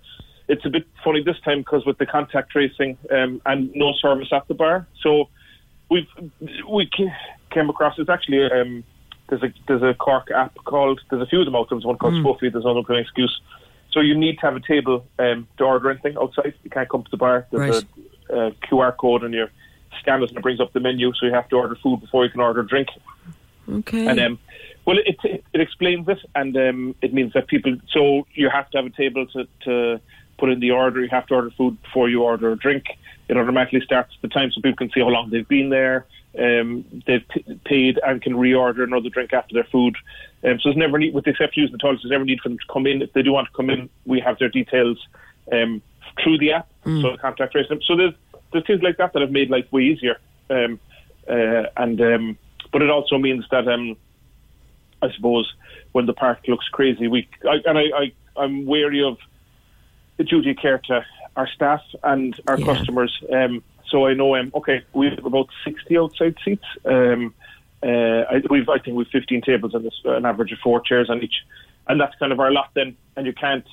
it's 0.52 0.66
a 0.66 0.68
bit 0.68 0.86
funny 1.02 1.22
this 1.22 1.40
time 1.40 1.60
because 1.60 1.86
with 1.86 1.96
the 1.96 2.04
contact 2.04 2.50
tracing 2.50 2.98
um, 3.10 3.40
and 3.46 3.74
no 3.74 3.94
service 3.94 4.28
at 4.32 4.46
the 4.48 4.54
bar. 4.54 4.86
So 5.00 5.30
we've 5.90 6.06
we 6.68 6.88
came 7.50 7.70
across. 7.70 7.98
It's 7.98 8.10
actually 8.10 8.44
um, 8.50 8.84
there's 9.28 9.42
a 9.42 9.52
there's 9.66 9.82
a 9.82 9.94
Cork 9.94 10.30
app 10.30 10.54
called. 10.64 11.00
There's 11.10 11.22
a 11.22 11.26
few 11.26 11.40
of 11.40 11.46
them 11.46 11.56
out. 11.56 11.70
there. 11.70 11.76
There's 11.78 11.86
one 11.86 11.96
called 11.96 12.14
Spuffy. 12.14 12.52
There's 12.52 12.64
another 12.64 12.82
called 12.82 12.98
Excuse. 12.98 13.40
So 13.92 14.00
you 14.00 14.14
need 14.14 14.38
to 14.40 14.42
have 14.42 14.56
a 14.56 14.60
table 14.60 15.06
um, 15.18 15.48
to 15.56 15.64
order 15.64 15.90
anything 15.90 16.16
outside. 16.18 16.54
You 16.62 16.70
can't 16.70 16.88
come 16.88 17.02
to 17.04 17.10
the 17.10 17.16
bar. 17.16 17.46
There's 17.50 17.84
a, 18.30 18.36
a 18.36 18.50
QR 18.52 18.96
code 18.96 19.22
and 19.22 19.34
you 19.34 19.48
scan 20.00 20.22
it 20.22 20.30
and 20.30 20.38
it 20.38 20.42
brings 20.42 20.60
up 20.60 20.72
the 20.72 20.80
menu. 20.80 21.12
So 21.14 21.26
you 21.26 21.32
have 21.32 21.48
to 21.50 21.56
order 21.56 21.76
food 21.82 22.00
before 22.00 22.24
you 22.24 22.30
can 22.30 22.40
order 22.40 22.60
a 22.60 22.66
drink. 22.66 22.88
Okay. 23.70 24.06
And 24.06 24.18
um, 24.18 24.38
well, 24.84 24.98
it, 24.98 25.16
it 25.24 25.44
it 25.52 25.60
explains 25.60 26.08
it, 26.08 26.18
and 26.34 26.56
um, 26.56 26.94
it 27.02 27.14
means 27.14 27.32
that 27.34 27.46
people. 27.46 27.76
So 27.92 28.26
you 28.34 28.50
have 28.50 28.68
to 28.70 28.78
have 28.78 28.86
a 28.86 28.90
table 28.90 29.26
to 29.28 29.46
to 29.64 30.00
put 30.38 30.50
in 30.50 30.60
the 30.60 30.70
order. 30.70 31.00
You 31.02 31.08
have 31.10 31.26
to 31.28 31.34
order 31.34 31.50
food 31.50 31.80
before 31.82 32.08
you 32.08 32.22
order 32.22 32.52
a 32.52 32.56
drink. 32.56 32.84
It 33.28 33.36
automatically 33.36 33.80
starts 33.80 34.14
the 34.20 34.28
time, 34.28 34.50
so 34.50 34.60
people 34.60 34.76
can 34.76 34.90
see 34.90 35.00
how 35.00 35.08
long 35.08 35.30
they've 35.30 35.46
been 35.46 35.70
there. 35.70 36.06
Um, 36.38 37.02
they've 37.06 37.26
p- 37.28 37.60
paid 37.64 38.00
and 38.04 38.20
can 38.22 38.34
reorder 38.34 38.84
another 38.84 39.10
drink 39.10 39.32
after 39.32 39.54
their 39.54 39.64
food. 39.64 39.96
Um, 40.44 40.58
so 40.58 40.70
there's 40.70 40.76
never 40.76 40.98
need, 40.98 41.14
with 41.14 41.24
the 41.24 41.30
exception 41.30 41.62
of 41.62 41.64
using 41.64 41.72
the 41.72 41.78
toilets, 41.78 42.02
there's 42.02 42.10
never 42.10 42.24
need 42.24 42.40
for 42.40 42.48
them 42.48 42.58
to 42.58 42.72
come 42.72 42.86
in. 42.86 43.02
If 43.02 43.12
they 43.12 43.22
do 43.22 43.32
want 43.32 43.48
to 43.48 43.54
come 43.54 43.70
in, 43.70 43.88
we 44.06 44.18
have 44.20 44.38
their 44.38 44.48
details 44.48 44.98
um, 45.52 45.82
through 46.22 46.38
the 46.38 46.52
app, 46.52 46.68
so 47.02 47.16
contact 47.18 47.52
trace 47.52 47.68
them. 47.68 47.80
So 47.82 47.96
there's 47.96 48.14
there's 48.52 48.66
things 48.66 48.82
like 48.82 48.96
that 48.98 49.12
that 49.12 49.22
have 49.22 49.30
made 49.30 49.50
life 49.50 49.70
way 49.72 49.82
easier. 49.82 50.18
Um, 50.50 50.80
uh, 51.28 51.64
and 51.76 52.00
um, 52.00 52.38
but 52.72 52.82
it 52.82 52.90
also 52.90 53.18
means 53.18 53.44
that 53.50 53.68
um, 53.68 53.96
I 55.00 55.10
suppose 55.12 55.52
when 55.92 56.06
the 56.06 56.12
park 56.12 56.40
looks 56.48 56.66
crazy, 56.68 57.08
we 57.08 57.28
I, 57.48 57.60
and 57.66 57.78
I, 57.78 57.84
I 57.96 58.12
I'm 58.36 58.66
wary 58.66 59.02
of 59.02 59.18
the 60.16 60.24
duty 60.24 60.50
of 60.50 60.56
care 60.56 60.78
to 60.86 61.04
our 61.36 61.48
staff 61.48 61.80
and 62.02 62.38
our 62.46 62.58
Yeah. 62.58 62.74
customers. 62.74 63.12
Um, 63.32 63.62
so 63.88 64.06
I 64.06 64.14
know, 64.14 64.36
um, 64.36 64.50
okay, 64.54 64.82
we 64.94 65.10
have 65.10 65.24
about 65.24 65.48
60 65.64 65.98
outside 65.98 66.36
seats. 66.44 66.64
Um, 66.84 67.34
uh, 67.82 68.24
I, 68.30 68.42
we've, 68.48 68.68
I 68.68 68.78
think 68.78 68.96
we've 68.96 69.08
15 69.08 69.42
tables 69.42 69.74
and 69.74 69.84
this, 69.84 70.00
an 70.04 70.24
average 70.24 70.52
of 70.52 70.58
four 70.58 70.80
chairs 70.80 71.10
on 71.10 71.22
each. 71.22 71.34
And 71.88 72.00
that's 72.00 72.14
kind 72.16 72.32
of 72.32 72.40
our 72.40 72.52
lot 72.52 72.70
then. 72.74 72.96
And 73.16 73.26
you 73.26 73.32
can't, 73.32 73.66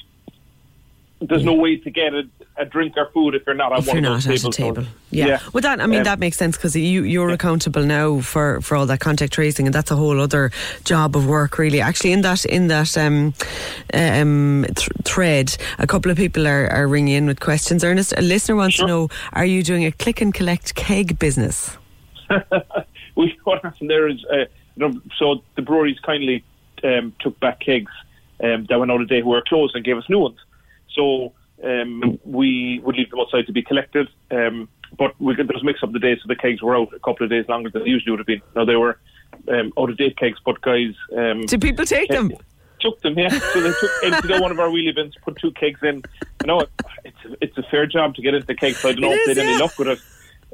there's 1.21 1.43
no 1.43 1.53
way 1.53 1.75
to 1.75 1.89
get 1.89 2.13
a, 2.13 2.23
a 2.55 2.65
drink 2.65 2.93
or 2.95 3.09
food 3.11 3.35
if 3.35 3.43
you're 3.45 3.55
not 3.55 3.73
on 3.73 3.79
if 3.79 3.87
one 3.87 3.95
you're 3.97 4.01
not 4.01 4.25
at 4.25 4.43
a 4.43 4.49
table. 4.49 4.83
So, 4.83 4.89
Yeah. 5.11 5.39
Well, 5.53 5.61
that 5.61 5.81
I 5.81 5.87
mean 5.87 5.99
Um, 5.99 6.03
that 6.05 6.19
makes 6.19 6.37
sense 6.37 6.55
because 6.55 6.75
you 6.75 7.03
you're 7.03 7.29
accountable 7.29 7.83
now 7.83 8.21
for 8.21 8.61
for 8.61 8.77
all 8.77 8.85
that 8.85 8.99
contact 9.01 9.33
tracing, 9.33 9.65
and 9.65 9.75
that's 9.75 9.91
a 9.91 9.95
whole 9.95 10.19
other 10.21 10.51
job 10.85 11.15
of 11.17 11.25
work, 11.27 11.57
really. 11.57 11.81
Actually, 11.81 12.13
in 12.13 12.21
that 12.21 12.45
in 12.45 12.67
that 12.67 12.97
um, 12.97 13.33
um, 13.93 14.65
th- 14.75 14.89
thread, 15.03 15.57
a 15.77 15.87
couple 15.87 16.09
of 16.11 16.17
people 16.17 16.47
are, 16.47 16.67
are 16.71 16.87
ringing 16.87 17.15
in 17.15 17.25
with 17.27 17.39
questions. 17.39 17.83
Ernest, 17.83 18.13
a 18.17 18.21
listener 18.21 18.55
wants 18.55 18.75
Sure. 18.75 18.87
to 18.87 18.93
know: 18.93 19.09
Are 19.33 19.45
you 19.45 19.61
doing 19.63 19.85
a 19.85 19.91
click 19.91 20.21
and 20.21 20.33
collect 20.33 20.75
keg 20.75 21.19
business? 21.19 21.77
we, 23.15 23.37
what 23.43 23.61
happened 23.63 23.89
there 23.89 24.07
is, 24.07 24.23
uh, 24.31 24.45
you 24.75 24.87
know, 24.87 25.01
so 25.17 25.43
the 25.55 25.61
breweries 25.61 25.99
kindly 25.99 26.43
um, 26.83 27.13
took 27.19 27.39
back 27.39 27.59
kegs 27.59 27.91
um, 28.43 28.65
that 28.69 28.79
went 28.79 28.91
out 28.91 29.01
a 29.01 29.05
day 29.05 29.21
who 29.21 29.29
were 29.29 29.41
closed 29.41 29.75
and 29.75 29.83
gave 29.83 29.97
us 29.97 30.07
new 30.09 30.19
ones. 30.19 30.37
So 30.95 31.33
um, 31.63 32.19
we 32.23 32.79
would 32.83 32.95
leave 32.95 33.09
them 33.09 33.19
outside 33.19 33.45
to 33.47 33.51
be 33.51 33.61
collected. 33.61 34.07
Um, 34.31 34.69
but 34.97 35.19
we, 35.19 35.35
there 35.35 35.45
was 35.45 35.61
a 35.61 35.65
mix 35.65 35.83
up 35.83 35.91
the 35.91 35.99
day, 35.99 36.15
so 36.15 36.27
the 36.27 36.35
kegs 36.35 36.61
were 36.61 36.75
out 36.75 36.93
a 36.93 36.99
couple 36.99 37.23
of 37.23 37.29
days 37.29 37.45
longer 37.47 37.69
than 37.69 37.83
they 37.83 37.89
usually 37.89 38.11
would 38.11 38.19
have 38.19 38.27
been. 38.27 38.41
Now 38.55 38.65
they 38.65 38.75
were 38.75 38.99
um, 39.47 39.71
out 39.77 39.89
of 39.89 39.97
date 39.97 40.17
kegs, 40.17 40.39
but 40.43 40.61
guys. 40.61 40.93
Um, 41.15 41.45
Do 41.45 41.57
people 41.57 41.85
take 41.85 42.09
them? 42.09 42.31
Took 42.79 43.01
them, 43.01 43.19
yeah. 43.19 43.27
So 43.27 43.59
they 43.59 43.73
took 43.73 43.91
into 44.03 44.41
one 44.41 44.51
of 44.51 44.59
our 44.59 44.69
wheelie 44.69 44.95
bins, 44.95 45.13
put 45.21 45.35
two 45.35 45.51
kegs 45.51 45.81
in. 45.83 46.01
You 46.41 46.47
know, 46.47 46.61
it's 47.03 47.25
a, 47.25 47.35
it's 47.41 47.57
a 47.57 47.63
fair 47.63 47.85
job 47.85 48.15
to 48.15 48.21
get 48.21 48.33
into 48.33 48.47
the 48.47 48.55
kegs. 48.55 48.77
So 48.77 48.87
I 48.87 48.93
don't 48.93 49.01
know 49.01 49.11
It 49.11 49.15
if 49.15 49.35
they 49.35 49.41
had 49.41 49.49
any 49.49 49.61
luck 49.61 49.77
with 49.77 49.89
it. 49.89 49.99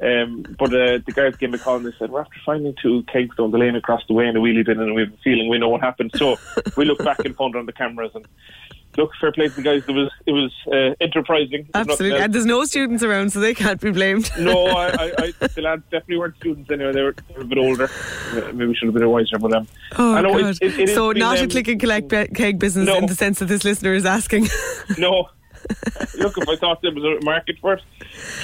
Um, 0.02 0.44
but 0.58 0.70
uh, 0.70 0.98
the 1.06 1.12
guys 1.14 1.36
gave 1.36 1.50
me 1.50 1.56
a 1.56 1.58
call 1.58 1.76
and 1.76 1.86
they 1.86 1.92
said, 2.00 2.10
We're 2.10 2.22
after 2.22 2.36
finding 2.44 2.74
two 2.82 3.04
kegs 3.04 3.36
down 3.36 3.52
the 3.52 3.58
lane 3.58 3.76
across 3.76 4.02
the 4.08 4.14
way 4.14 4.26
in 4.26 4.36
a 4.36 4.40
wheelie 4.40 4.66
bin, 4.66 4.80
and 4.80 4.92
we 4.94 5.02
have 5.02 5.12
a 5.12 5.16
feeling 5.18 5.48
we 5.48 5.58
know 5.58 5.68
what 5.68 5.80
happened. 5.80 6.10
So 6.16 6.36
we 6.76 6.84
looked 6.84 7.04
back 7.04 7.20
and 7.20 7.36
found 7.36 7.54
it 7.54 7.58
on 7.58 7.66
the 7.66 7.72
cameras. 7.72 8.10
And 8.14 8.26
look, 8.96 9.12
fair 9.20 9.32
play 9.32 9.48
to 9.48 9.54
the 9.54 9.62
guys. 9.62 9.82
It 9.88 9.92
was, 9.92 10.10
it 10.26 10.32
was 10.32 10.52
uh, 10.72 10.94
enterprising. 11.00 11.68
Absolutely, 11.74 12.18
and 12.18 12.32
there's 12.32 12.46
no 12.46 12.64
students 12.64 13.02
around, 13.02 13.32
so 13.32 13.40
they 13.40 13.54
can't 13.54 13.80
be 13.80 13.90
blamed. 13.90 14.30
No, 14.38 14.66
I, 14.76 14.86
I, 14.86 15.12
I, 15.40 15.46
the 15.48 15.62
lads 15.62 15.82
definitely 15.90 16.18
weren't 16.18 16.36
students 16.36 16.70
anyway. 16.70 16.92
They 16.92 17.02
were, 17.02 17.14
they 17.28 17.34
were 17.34 17.42
a 17.42 17.46
bit 17.46 17.58
older. 17.58 17.84
Uh, 18.32 18.52
Maybe 18.52 18.66
we 18.66 18.74
should 18.74 18.86
have 18.86 18.94
been 18.94 19.08
wiser, 19.08 19.38
but 19.38 19.52
um, 19.54 19.68
Oh 19.98 20.14
I 20.14 20.20
know 20.22 20.32
God! 20.40 20.56
it- 20.60 20.62
it- 20.62 20.80
it 20.90 20.94
so 20.94 21.12
been, 21.12 21.20
not 21.20 21.38
a 21.38 21.42
um, 21.42 21.48
click 21.48 21.68
and 21.68 21.80
collect 21.80 22.08
be- 22.08 22.26
keg 22.28 22.58
business 22.58 22.86
No. 22.86 22.96
in 22.98 23.06
the 23.06 23.14
sense 23.14 23.38
that 23.38 23.46
this 23.46 23.64
listener 23.64 23.94
is 23.94 24.04
asking. 24.06 24.48
No. 24.98 25.28
Look, 26.16 26.38
if 26.38 26.48
I 26.48 26.54
thought 26.56 26.80
there 26.82 26.92
was 26.92 27.02
a 27.04 27.24
market 27.24 27.56
for 27.60 27.72
it, 27.74 27.82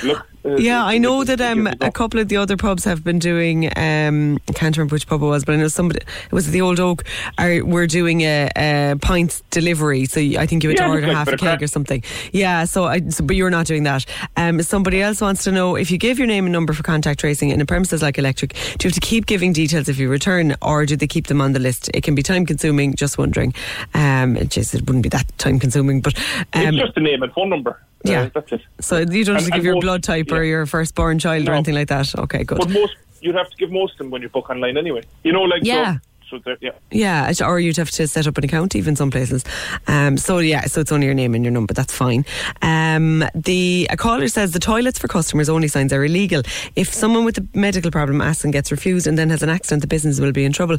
look. 0.03 0.27
Uh, 0.45 0.57
Yeah, 0.57 0.85
I 0.85 0.99
know 0.99 1.25
that 1.25 1.41
um, 1.41 1.67
a 1.81 1.91
couple 1.91 2.21
of 2.21 2.29
the 2.29 2.37
other 2.37 2.57
pubs 2.57 2.85
have 2.85 3.05
been 3.05 3.19
doing. 3.19 3.67
Um, 3.77 4.39
I 4.49 4.53
can't 4.53 4.77
remember 4.77 4.95
which 4.95 5.07
pub 5.07 5.23
it 5.23 5.27
was, 5.27 5.45
but 5.45 5.55
I 5.55 5.57
know 5.59 5.69
somebody. 5.69 6.01
It 6.01 6.33
was 6.33 6.51
the 6.51 6.61
Old 6.61 6.81
Oak. 6.81 7.05
Are 7.39 7.65
we're 7.65 7.87
doing 7.87 8.23
a, 8.23 8.49
a 8.57 8.97
pints 9.01 9.43
delivery, 9.51 10.07
so 10.07 10.21
I 10.21 10.47
think 10.47 10.63
you 10.63 10.71
had 10.71 10.79
Yeah, 10.79 10.87
to 10.87 10.91
order 10.91 11.07
like 11.07 11.17
half 11.17 11.29
a 11.29 11.37
keg 11.37 11.63
or 11.63 11.67
something. 11.67 12.03
Yeah, 12.33 12.65
so 12.65 12.85
I. 12.85 13.01
So, 13.09 13.25
but 13.25 13.37
you're 13.37 13.51
not 13.51 13.67
doing 13.67 13.83
that. 13.85 14.05
Um, 14.37 14.61
somebody 14.63 15.01
else 15.03 15.21
wants 15.21 15.45
to 15.45 15.53
know 15.53 15.77
if 15.77 15.91
you 15.91 15.99
give 15.99 16.19
your 16.19 16.27
name 16.27 16.45
and 16.47 16.53
number 16.53 16.73
for 16.73 16.83
contact 16.83 17.21
tracing 17.21 17.51
in 17.51 17.61
a 17.61 17.67
premises 17.67 18.03
like 18.03 18.19
Electric, 18.19 18.53
do 18.53 18.59
you 18.59 18.89
have 18.89 18.93
to 18.95 19.01
keep 19.01 19.27
giving 19.27 19.53
details 19.53 19.89
if 19.89 19.99
you 19.99 20.09
return, 20.09 20.55
or 20.63 20.87
do 20.87 20.97
they 20.97 21.07
keep 21.07 21.27
them 21.27 21.41
on 21.41 21.53
the 21.53 21.61
list? 21.61 21.91
It 21.95 22.03
can 22.03 22.15
be 22.15 22.23
time 22.23 22.47
consuming. 22.47 22.95
Just 22.95 23.19
wondering. 23.19 23.55
Um, 23.95 24.37
it 24.37 24.49
just 24.51 24.75
it 24.75 24.83
wouldn't 24.87 25.03
be 25.03 25.09
that 25.11 25.27
time 25.39 25.59
consuming, 25.59 26.01
but 26.01 26.17
um, 26.55 26.69
it's 26.69 26.79
just 26.79 26.97
a 26.97 27.01
name 27.01 27.23
and 27.23 27.33
phone 27.33 27.49
number. 27.51 27.81
Uh, 28.07 28.11
yeah. 28.11 28.29
that's 28.35 28.53
it. 28.53 28.61
So 28.81 28.99
you 28.99 29.25
don't 29.25 29.37
have 29.37 29.45
to 29.45 29.53
And- 29.53 29.55
give 29.55 29.65
your 29.65 29.75
most- 29.75 29.83
blood 29.85 30.03
type 30.03 30.31
or 30.33 30.43
yeah. 30.43 30.51
your 30.51 30.67
firstborn 30.67 31.19
child 31.19 31.49
or 31.49 31.53
anything 31.55 31.75
like 31.75 31.89
that. 31.89 32.15
Okay, 32.19 32.45
good. 32.45 32.59
But 32.59 32.71
most 32.71 32.97
you'd 33.21 33.35
have 33.37 33.49
to 33.51 33.57
give 33.57 33.71
most 33.71 33.93
of 33.93 33.99
them 33.99 34.11
when 34.11 34.23
you 34.23 34.29
book 34.29 34.51
online 34.51 34.77
anyway. 34.77 35.03
You 35.23 35.33
know, 35.33 35.43
like 35.43 35.63
Yeah. 35.65 35.95
so. 35.95 35.99
So 36.45 36.57
yeah. 36.61 36.71
Yeah, 36.91 37.33
or 37.45 37.61
you'd 37.61 37.77
have 37.77 37.91
to 37.93 38.07
set 38.07 38.27
up 38.27 38.39
an 38.39 38.45
account 38.45 38.75
even 38.75 38.97
some 38.97 39.11
places. 39.11 39.45
Um, 39.87 40.17
so 40.17 40.39
yeah, 40.39 40.63
so 40.67 40.81
it's 40.81 40.93
only 40.93 41.07
your 41.07 41.15
name 41.15 41.35
and 41.35 41.45
your 41.45 41.53
number. 41.53 41.75
That's 41.75 41.93
fine. 41.93 42.25
Um, 42.63 43.25
the 43.35 43.87
a 43.91 43.97
caller 43.97 44.29
says 44.29 44.53
the 44.53 44.59
toilets 44.59 44.99
for 44.99 45.09
customers 45.09 45.49
only 45.49 45.69
signs 45.69 45.93
are 45.93 46.05
illegal. 46.05 46.43
If 46.77 46.93
someone 46.93 47.25
with 47.25 47.39
a 47.39 47.47
medical 47.55 47.91
problem 47.91 48.21
asks 48.21 48.45
and 48.45 48.53
gets 48.53 48.71
refused 48.71 49.07
and 49.07 49.19
then 49.19 49.31
has 49.31 49.43
an 49.43 49.49
accident, 49.51 49.83
the 49.83 49.89
business 49.89 50.21
will 50.21 50.33
be 50.33 50.45
in 50.45 50.53
trouble. 50.53 50.77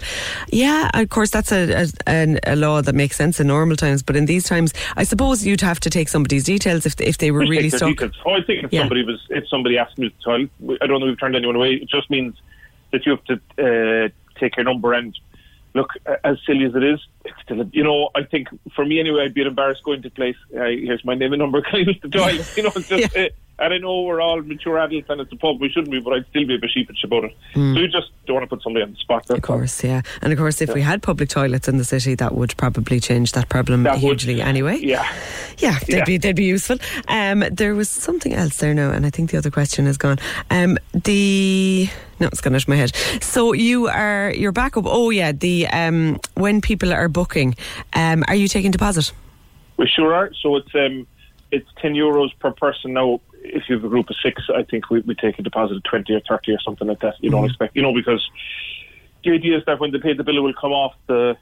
Yeah, 0.52 0.89
of 0.94 1.10
course 1.10 1.30
that's 1.30 1.52
a, 1.52 1.88
a, 2.08 2.38
a 2.46 2.56
law 2.56 2.82
that 2.82 2.96
makes 2.96 3.16
sense 3.18 3.39
in 3.39 3.48
normal 3.48 3.76
times, 3.76 4.02
but 4.04 4.16
in 4.16 4.26
these 4.26 4.44
times, 4.46 4.74
I 4.98 5.04
suppose 5.04 5.46
you'd 5.46 5.62
have 5.62 5.80
to 5.82 5.89
take 5.89 6.10
somebody's 6.10 6.44
details 6.46 6.86
if 6.86 7.00
if 7.00 7.18
they 7.18 7.32
were 7.32 7.39
really 7.42 7.70
stuck. 7.70 8.02
Oh, 8.26 8.32
I 8.34 8.42
think 8.44 8.63
if 8.66 8.74
Yeah. 8.74 8.82
somebody 8.82 9.04
was, 9.04 9.20
if 9.30 9.48
somebody 9.50 9.78
asked 9.78 9.98
me 9.98 10.10
to 10.10 10.16
the 10.16 10.24
toilet, 10.24 10.50
I 10.82 10.88
don't 10.88 11.00
know 11.00 11.06
if 11.08 11.12
we've 11.12 11.20
turned 11.20 11.36
anyone 11.36 11.56
away. 11.56 11.74
It 11.76 11.89
just 11.89 12.10
means 12.10 12.36
that 12.92 13.06
you 13.06 13.12
have 13.18 13.24
to 13.26 14.06
uh, 14.06 14.10
take 14.39 14.56
your 14.58 14.63
number 14.63 14.94
and 14.94 15.18
look. 15.74 15.90
As 16.24 16.38
silly 16.46 16.66
as 16.66 16.76
it 16.76 16.84
is, 16.84 17.00
it's 17.26 17.36
still, 17.44 17.62
a, 17.62 17.66
you 17.72 17.84
know. 17.84 18.10
I 18.16 18.24
think 18.24 18.48
for 18.76 18.86
me 18.86 19.00
anyway, 19.00 19.26
I'd 19.26 19.34
be 19.34 19.42
embarrassed 19.42 19.84
going 19.84 20.02
to 20.02 20.10
place. 20.10 20.36
Uh, 20.56 20.66
here's 20.66 21.04
my 21.06 21.16
name 21.16 21.34
and 21.34 21.40
number. 21.40 21.62
Can 21.64 21.76
I 21.76 21.80
use 21.80 22.00
the 22.02 22.10
toilet? 22.10 22.58
You 22.58 22.64
know, 22.64 22.72
it's 22.76 22.88
just. 22.88 23.16
Uh, 23.16 23.30
and 23.60 23.74
I 23.74 23.78
know 23.78 24.02
we're 24.02 24.20
all 24.22 24.42
mature 24.42 24.78
adults 24.80 25.08
and 25.10 25.22
it's 25.22 25.32
a 25.32 25.36
pub. 25.36 25.62
We 25.62 25.70
shouldn't 25.70 25.92
be, 25.92 26.00
but 26.00 26.13
I'd 26.13 26.26
still 26.30 26.46
be 26.48 26.56
a 26.56 26.58
bit 26.60 26.72
sheepish 26.74 27.04
about 27.04 27.26
it. 27.26 27.36
So 27.54 27.60
you 27.60 27.88
just 27.88 28.10
don't 28.26 28.36
want 28.36 28.50
to 28.50 28.56
put 28.56 28.63
somebody 28.63 28.84
on 28.84 28.92
the 28.92 28.98
spot. 28.98 29.28
Hmm. 29.28 29.34
Of 29.36 29.42
course, 29.44 29.84
yeah. 29.84 30.02
And 30.22 30.34
of 30.34 30.39
course, 30.39 30.62
if 30.62 30.74
we 30.74 30.82
had 30.82 31.04
public 31.04 31.30
toilets 31.30 31.68
in 31.68 31.78
the 31.78 31.84
city, 31.84 32.16
that 32.16 32.34
would 32.34 32.56
probably 32.58 33.00
change 33.00 33.32
that 33.34 33.50
problem 33.50 33.84
That 33.84 33.94
would- 33.96 34.02
hugely 34.02 34.42
anyway. 34.42 34.78
Yeah. 34.82 35.08
Yeah, 35.60 35.78
they'd 35.88 35.98
Yeah. 35.98 36.04
be 36.06 36.18
they'd 36.18 36.36
be 36.36 36.46
useful. 36.46 36.78
Um, 37.08 37.44
there 37.52 37.76
was 37.76 37.89
something 37.89 38.34
else 38.34 38.58
there 38.58 38.74
now, 38.74 38.92
and 38.92 39.06
I 39.06 39.12
think 39.12 39.30
the 39.30 39.38
other 39.38 39.52
question 39.52 39.86
is 39.86 39.98
gone. 39.98 40.18
Um, 40.50 40.78
the 40.94 41.88
no, 42.20 42.28
it's 42.28 42.42
gone 42.42 42.56
out 42.56 42.63
of 42.63 42.68
my 42.68 42.76
head. 42.76 42.96
So 43.22 43.54
you 43.54 43.88
are 43.88 44.34
you're 44.36 44.52
back 44.52 44.78
up. 44.78 44.86
Oh 44.88 45.12
yeah, 45.12 45.32
the 45.32 45.68
um, 45.68 46.20
when 46.36 46.60
people 46.60 46.92
are 46.92 47.08
booking, 47.08 47.56
um, 47.94 48.24
are 48.28 48.36
you 48.36 48.48
taking 48.48 48.72
deposit? 48.72 49.12
We 49.78 49.88
sure 49.88 50.13
are. 50.13 50.32
So 50.42 50.56
it's 50.56 50.74
um, 50.74 51.06
it's 51.52 51.70
ten 51.82 51.94
euros 51.94 52.30
per 52.39 52.52
person 52.52 52.94
now. 52.94 53.22
If 53.44 53.64
you 53.68 53.76
have 53.76 53.84
a 53.86 53.90
group 53.90 54.10
of 54.10 54.16
six, 54.24 54.42
I 54.56 54.64
think 54.64 54.90
we, 54.90 55.02
we 55.02 55.16
take 55.16 55.38
a 55.38 55.42
deposit 55.42 55.78
of 55.78 55.84
twenty 55.84 56.14
or 56.14 56.22
thirty 56.22 56.54
or 56.54 56.60
something 56.60 56.88
like 56.88 57.02
that. 57.02 57.16
You 57.20 57.30
don't 57.30 57.46
expect, 57.46 57.76
you 57.76 57.82
know, 57.82 57.94
because 57.94 58.28
the 59.24 59.32
idea 59.32 59.58
is 59.58 59.66
that 59.66 59.80
when 59.80 59.92
they 59.92 60.00
pay 60.00 60.14
the 60.14 60.24
bill, 60.24 60.38
it 60.38 60.42
will 60.42 60.54
come 60.54 60.72
off 60.72 60.94
the 61.08 61.36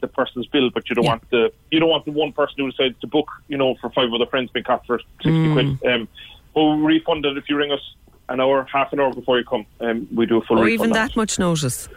the 0.00 0.08
person's 0.08 0.46
bill, 0.48 0.70
but 0.70 0.88
you 0.88 0.96
don't 0.96 1.04
Yeah. 1.04 1.10
want 1.10 1.30
the 1.30 1.52
you 1.70 1.78
don't 1.78 1.88
want 1.90 2.04
the 2.04 2.12
one 2.12 2.32
person 2.32 2.54
who 2.58 2.70
decides 2.70 2.98
to 3.00 3.06
book, 3.06 3.28
you 3.48 3.56
know, 3.56 3.74
for 3.80 3.90
five 3.90 4.12
other 4.12 4.26
friends 4.26 4.50
being 4.50 4.64
caught 4.64 4.84
for 4.86 4.98
sixty 5.22 5.52
quid. 5.52 5.66
Um, 5.86 6.08
but 6.54 6.64
we 6.64 6.82
refund 6.82 7.24
it 7.24 7.36
if 7.36 7.44
you 7.48 7.56
ring 7.56 7.70
us 7.70 7.94
an 8.28 8.40
hour, 8.40 8.66
half 8.72 8.92
an 8.92 9.00
hour 9.00 9.12
before 9.12 9.38
you 9.38 9.44
come. 9.44 9.66
Um, 9.80 10.08
we 10.14 10.26
do 10.26 10.38
a 10.38 10.42
full 10.42 10.58
Or 10.58 10.68
even 10.68 10.90
on 10.90 10.92
that 10.94 11.16
much 11.16 11.38
notice? 11.38 11.88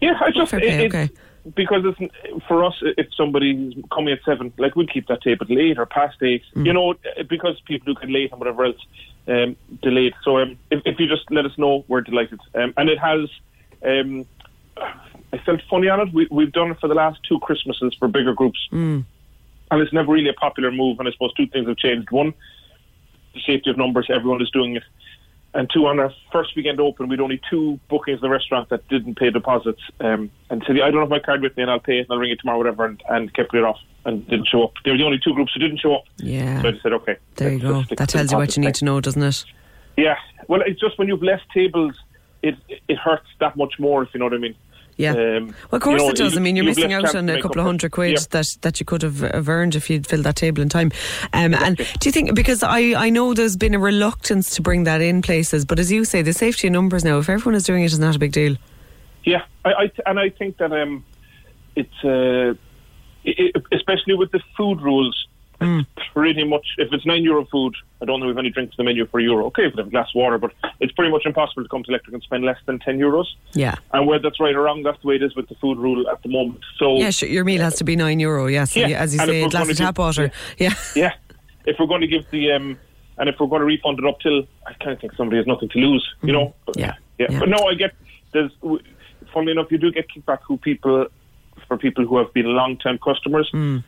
Yeah, 0.00 0.18
I 0.20 0.30
just 0.30 0.52
it, 0.52 0.92
okay. 0.92 1.10
Because 1.54 1.82
it's 1.84 2.14
for 2.48 2.64
us. 2.64 2.74
If 2.82 3.08
somebody's 3.14 3.74
coming 3.92 4.12
at 4.12 4.20
seven, 4.24 4.52
like 4.58 4.76
we'd 4.76 4.90
keep 4.92 5.06
that 5.08 5.22
table 5.22 5.46
till 5.46 5.58
eight 5.58 5.78
or 5.78 5.86
past 5.86 6.16
eight. 6.22 6.42
Mm. 6.54 6.66
You 6.66 6.72
know, 6.72 6.94
because 7.28 7.60
people 7.66 7.92
do 7.92 8.00
get 8.00 8.10
late 8.10 8.30
and 8.30 8.40
whatever 8.40 8.64
else 8.64 8.80
um, 9.28 9.56
delayed. 9.82 10.14
So 10.22 10.38
um, 10.38 10.56
if, 10.70 10.82
if 10.84 10.98
you 10.98 11.06
just 11.06 11.30
let 11.30 11.44
us 11.44 11.56
know, 11.58 11.84
we're 11.88 12.00
delighted. 12.00 12.40
Um, 12.54 12.72
and 12.76 12.88
it 12.88 12.98
has. 12.98 13.28
Um, 13.84 14.26
I 15.32 15.38
felt 15.38 15.60
funny 15.68 15.88
on 15.88 16.00
it. 16.00 16.14
We, 16.14 16.28
we've 16.30 16.52
done 16.52 16.70
it 16.70 16.80
for 16.80 16.88
the 16.88 16.94
last 16.94 17.20
two 17.28 17.38
Christmases 17.40 17.94
for 17.98 18.08
bigger 18.08 18.34
groups, 18.34 18.58
Mm. 18.72 19.04
and 19.70 19.80
it's 19.82 19.92
never 19.92 20.12
really 20.12 20.28
a 20.28 20.34
popular 20.34 20.70
move. 20.70 20.98
And 20.98 21.08
I 21.08 21.12
suppose 21.12 21.34
two 21.34 21.46
things 21.48 21.66
have 21.68 21.76
changed. 21.76 22.10
One, 22.10 22.32
the 23.34 23.40
safety 23.40 23.70
of 23.70 23.76
numbers. 23.76 24.06
Everyone 24.08 24.40
is 24.40 24.50
doing 24.50 24.76
it. 24.76 24.84
And 25.54 25.70
two, 25.72 25.86
on 25.86 26.00
our 26.00 26.12
first 26.32 26.56
weekend 26.56 26.80
open, 26.80 27.08
we'd 27.08 27.20
only 27.20 27.40
two 27.48 27.78
bookings 27.88 28.18
in 28.18 28.22
the 28.22 28.28
restaurant 28.28 28.68
that 28.70 28.86
didn't 28.88 29.16
pay 29.16 29.30
deposits. 29.30 29.80
Um, 30.00 30.30
and 30.50 30.64
said, 30.66 30.80
I 30.80 30.90
don't 30.90 31.00
have 31.00 31.08
my 31.08 31.20
card 31.20 31.42
with 31.42 31.56
me 31.56 31.62
and 31.62 31.70
I'll 31.70 31.78
pay 31.78 31.98
it 31.98 32.00
and 32.00 32.10
I'll 32.10 32.18
ring 32.18 32.32
it 32.32 32.40
tomorrow, 32.40 32.58
whatever, 32.58 32.84
and, 32.84 33.00
and 33.08 33.32
kept 33.32 33.54
it 33.54 33.62
off 33.62 33.78
and 34.04 34.26
didn't 34.28 34.48
show 34.48 34.64
up. 34.64 34.72
They 34.84 34.90
were 34.90 34.98
the 34.98 35.04
only 35.04 35.20
two 35.22 35.32
groups 35.32 35.52
who 35.54 35.60
didn't 35.60 35.78
show 35.78 35.94
up. 35.94 36.04
Yeah. 36.16 36.60
So 36.60 36.68
I 36.68 36.70
just 36.72 36.82
said, 36.82 36.92
okay. 36.94 37.16
There 37.36 37.52
you 37.52 37.60
go. 37.60 37.82
That 37.96 38.08
tells 38.08 38.32
you 38.32 38.38
what 38.38 38.56
you 38.56 38.62
need 38.62 38.66
thing. 38.66 38.72
to 38.74 38.84
know, 38.84 39.00
doesn't 39.00 39.22
it? 39.22 39.44
Yeah. 39.96 40.16
Well, 40.48 40.60
it's 40.66 40.80
just 40.80 40.98
when 40.98 41.06
you've 41.06 41.22
less 41.22 41.40
tables, 41.52 41.96
it 42.42 42.56
it 42.88 42.98
hurts 42.98 43.26
that 43.40 43.56
much 43.56 43.74
more, 43.78 44.02
if 44.02 44.10
you 44.12 44.18
know 44.18 44.26
what 44.26 44.34
I 44.34 44.38
mean. 44.38 44.54
Yeah. 44.96 45.10
Um, 45.12 45.46
well, 45.46 45.54
of 45.72 45.82
course 45.82 46.00
you 46.00 46.06
know, 46.06 46.12
it 46.12 46.16
does. 46.16 46.36
I 46.36 46.40
mean, 46.40 46.54
you're 46.54 46.64
missing 46.64 46.92
out 46.92 47.14
on 47.14 47.28
a 47.28 47.42
couple 47.42 47.60
of 47.60 47.66
hundred 47.66 47.90
quid 47.90 48.12
Yeah. 48.12 48.18
that, 48.30 48.56
that 48.62 48.78
you 48.80 48.86
could 48.86 49.02
have 49.02 49.20
have 49.20 49.48
earned 49.48 49.74
if 49.74 49.90
you'd 49.90 50.06
filled 50.06 50.24
that 50.24 50.36
table 50.36 50.62
in 50.62 50.68
time. 50.68 50.92
Um, 51.32 51.52
and 51.54 51.76
do 51.76 51.84
you 52.08 52.12
think 52.12 52.34
because 52.34 52.62
I, 52.62 52.94
I 52.94 53.10
know 53.10 53.34
there's 53.34 53.56
been 53.56 53.74
a 53.74 53.78
reluctance 53.78 54.54
to 54.56 54.62
bring 54.62 54.84
that 54.84 55.00
in 55.00 55.20
places, 55.20 55.64
but 55.64 55.78
as 55.78 55.90
you 55.90 56.04
say, 56.04 56.22
the 56.22 56.32
safety 56.32 56.68
of 56.68 56.72
numbers 56.72 57.04
now, 57.04 57.18
if 57.18 57.28
everyone 57.28 57.54
is 57.56 57.64
doing 57.64 57.82
it, 57.82 57.86
is 57.92 57.98
not 57.98 58.14
a 58.14 58.18
big 58.18 58.32
deal. 58.32 58.56
Yeah, 59.24 59.42
I, 59.64 59.70
I 59.70 59.90
and 60.06 60.20
I 60.20 60.28
think 60.30 60.58
that 60.58 60.70
um, 60.72 61.04
it's 61.74 62.04
uh, 62.04 62.54
it, 63.24 63.56
especially 63.72 64.14
with 64.14 64.30
the 64.30 64.40
food 64.56 64.80
rules. 64.80 65.26
Mm. 65.64 65.86
Pretty 66.12 66.44
much 66.44 66.66
if 66.78 66.92
it's 66.92 67.04
nine 67.04 67.22
euro 67.22 67.44
food, 67.46 67.74
I 68.00 68.04
don't 68.04 68.20
know 68.20 68.30
if 68.30 68.36
any 68.36 68.50
drinks 68.50 68.74
in 68.78 68.84
the 68.84 68.88
menu 68.88 69.06
for 69.06 69.18
a 69.18 69.22
euro. 69.22 69.46
Okay, 69.46 69.66
if 69.66 69.74
they 69.74 69.80
have 69.80 69.88
a 69.88 69.90
glass 69.90 70.08
of 70.14 70.18
water, 70.18 70.38
but 70.38 70.52
it's 70.80 70.92
pretty 70.92 71.10
much 71.10 71.22
impossible 71.26 71.62
to 71.62 71.68
come 71.68 71.82
to 71.82 71.90
Electric 71.90 72.14
and 72.14 72.22
spend 72.22 72.44
less 72.44 72.58
than 72.66 72.78
ten 72.78 72.98
euros. 72.98 73.26
Yeah. 73.52 73.74
And 73.92 74.06
whether 74.06 74.22
that's 74.22 74.38
right 74.40 74.54
or 74.54 74.62
wrong, 74.62 74.82
that's 74.82 75.00
the 75.02 75.08
way 75.08 75.16
it 75.16 75.22
is 75.22 75.34
with 75.34 75.48
the 75.48 75.54
food 75.56 75.78
rule 75.78 76.08
at 76.08 76.22
the 76.22 76.28
moment. 76.28 76.60
So 76.78 76.96
Yeah, 76.96 77.10
sure, 77.10 77.28
your 77.28 77.44
meal 77.44 77.62
has 77.62 77.76
to 77.76 77.84
be 77.84 77.96
nine 77.96 78.20
euro. 78.20 78.46
Yeah, 78.46 78.64
so 78.64 78.80
Yeah, 78.80 79.00
as 79.00 79.14
you 79.14 79.20
and 79.20 79.28
say, 79.28 79.42
a 79.42 79.48
glass 79.48 79.68
of 79.68 79.76
tap 79.76 79.98
water. 79.98 80.30
Yeah. 80.58 80.74
yeah, 80.96 81.12
if 81.66 81.76
we're 81.78 81.86
going 81.86 82.02
to 82.02 82.06
give 82.06 82.30
the 82.30 82.52
um, 82.52 82.78
and 83.18 83.28
if 83.28 83.36
we're 83.40 83.46
going 83.46 83.60
to 83.60 83.66
refund 83.66 83.98
it 83.98 84.04
up 84.04 84.20
till, 84.20 84.42
I 84.66 84.74
kind 84.74 84.92
of 84.92 85.00
think 85.00 85.14
somebody 85.14 85.38
has 85.38 85.46
nothing 85.46 85.68
to 85.70 85.78
lose, 85.78 86.06
you 86.22 86.32
know. 86.32 86.54
Mm-hmm. 86.68 86.80
Yeah, 86.80 86.94
yeah. 87.18 87.26
yeah. 87.30 87.38
But 87.40 87.48
no, 87.48 87.58
I 87.66 87.74
get 87.74 87.92
there's. 88.32 88.50
Funnily 89.32 89.52
enough, 89.52 89.66
you 89.72 89.78
do 89.78 89.90
get 89.90 90.06
kickback 90.08 90.38
who 90.46 90.58
people 90.58 91.06
for 91.66 91.76
people 91.76 92.06
who 92.06 92.18
have 92.18 92.32
been 92.34 92.46
long-term 92.46 92.98
customers, 92.98 93.50
Mm. 93.52 93.82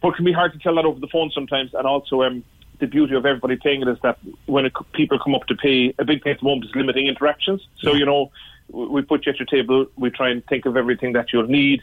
But 0.00 0.08
it 0.08 0.16
can 0.16 0.24
be 0.24 0.32
hard 0.32 0.52
to 0.52 0.58
tell 0.58 0.74
that 0.76 0.84
over 0.84 1.00
the 1.00 1.08
phone 1.08 1.30
sometimes. 1.30 1.74
And 1.74 1.86
also, 1.86 2.22
um, 2.22 2.44
the 2.78 2.86
beauty 2.86 3.14
of 3.14 3.26
everybody 3.26 3.56
paying 3.56 3.82
it 3.82 3.88
is 3.88 3.98
that 4.02 4.18
when 4.46 4.66
it, 4.66 4.72
people 4.92 5.18
come 5.18 5.34
up 5.34 5.46
to 5.46 5.54
pay, 5.54 5.94
a 5.98 6.04
big 6.04 6.22
thing 6.22 6.32
at 6.32 6.40
the 6.40 6.44
moment 6.44 6.66
is 6.66 6.74
limiting 6.74 7.06
interactions. 7.06 7.66
So 7.78 7.94
you 7.94 8.06
know, 8.06 8.30
we 8.70 9.02
put 9.02 9.26
you 9.26 9.32
at 9.32 9.38
your 9.38 9.46
table, 9.46 9.86
we 9.96 10.10
try 10.10 10.30
and 10.30 10.44
think 10.46 10.66
of 10.66 10.76
everything 10.76 11.14
that 11.14 11.32
you'll 11.32 11.48
need. 11.48 11.82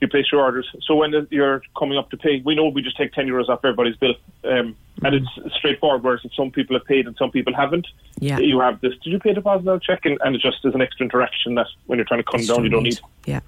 You 0.00 0.08
place 0.08 0.32
your 0.32 0.40
orders. 0.40 0.66
So 0.80 0.94
when 0.94 1.26
you're 1.30 1.60
coming 1.78 1.98
up 1.98 2.08
to 2.10 2.16
pay, 2.16 2.40
we 2.42 2.54
know 2.54 2.68
we 2.68 2.80
just 2.80 2.96
take 2.96 3.12
ten 3.12 3.26
euros 3.26 3.50
off 3.50 3.60
everybody's 3.62 3.96
bill, 3.96 4.14
um, 4.44 4.74
and 5.02 5.14
it's 5.14 5.54
straightforward. 5.56 6.02
Whereas 6.02 6.20
if 6.24 6.34
some 6.34 6.50
people 6.50 6.76
have 6.76 6.86
paid 6.86 7.06
and 7.06 7.16
some 7.16 7.30
people 7.30 7.54
haven't, 7.54 7.86
Yeah. 8.20 8.38
you 8.38 8.60
have 8.60 8.80
this. 8.80 8.92
Did 9.02 9.10
you 9.12 9.18
pay 9.18 9.32
deposit? 9.32 9.68
I'll 9.68 9.78
check, 9.78 10.00
and, 10.04 10.18
and 10.24 10.34
it 10.36 10.42
just 10.42 10.58
is 10.64 10.74
an 10.74 10.82
extra 10.82 11.04
interaction 11.04 11.54
that 11.54 11.66
when 11.86 11.98
you're 11.98 12.06
trying 12.06 12.22
to 12.22 12.30
come 12.30 12.44
down, 12.44 12.64
you 12.64 12.70
don't 12.70 12.82
need. 12.82 13.00
Yeah. 13.26 13.40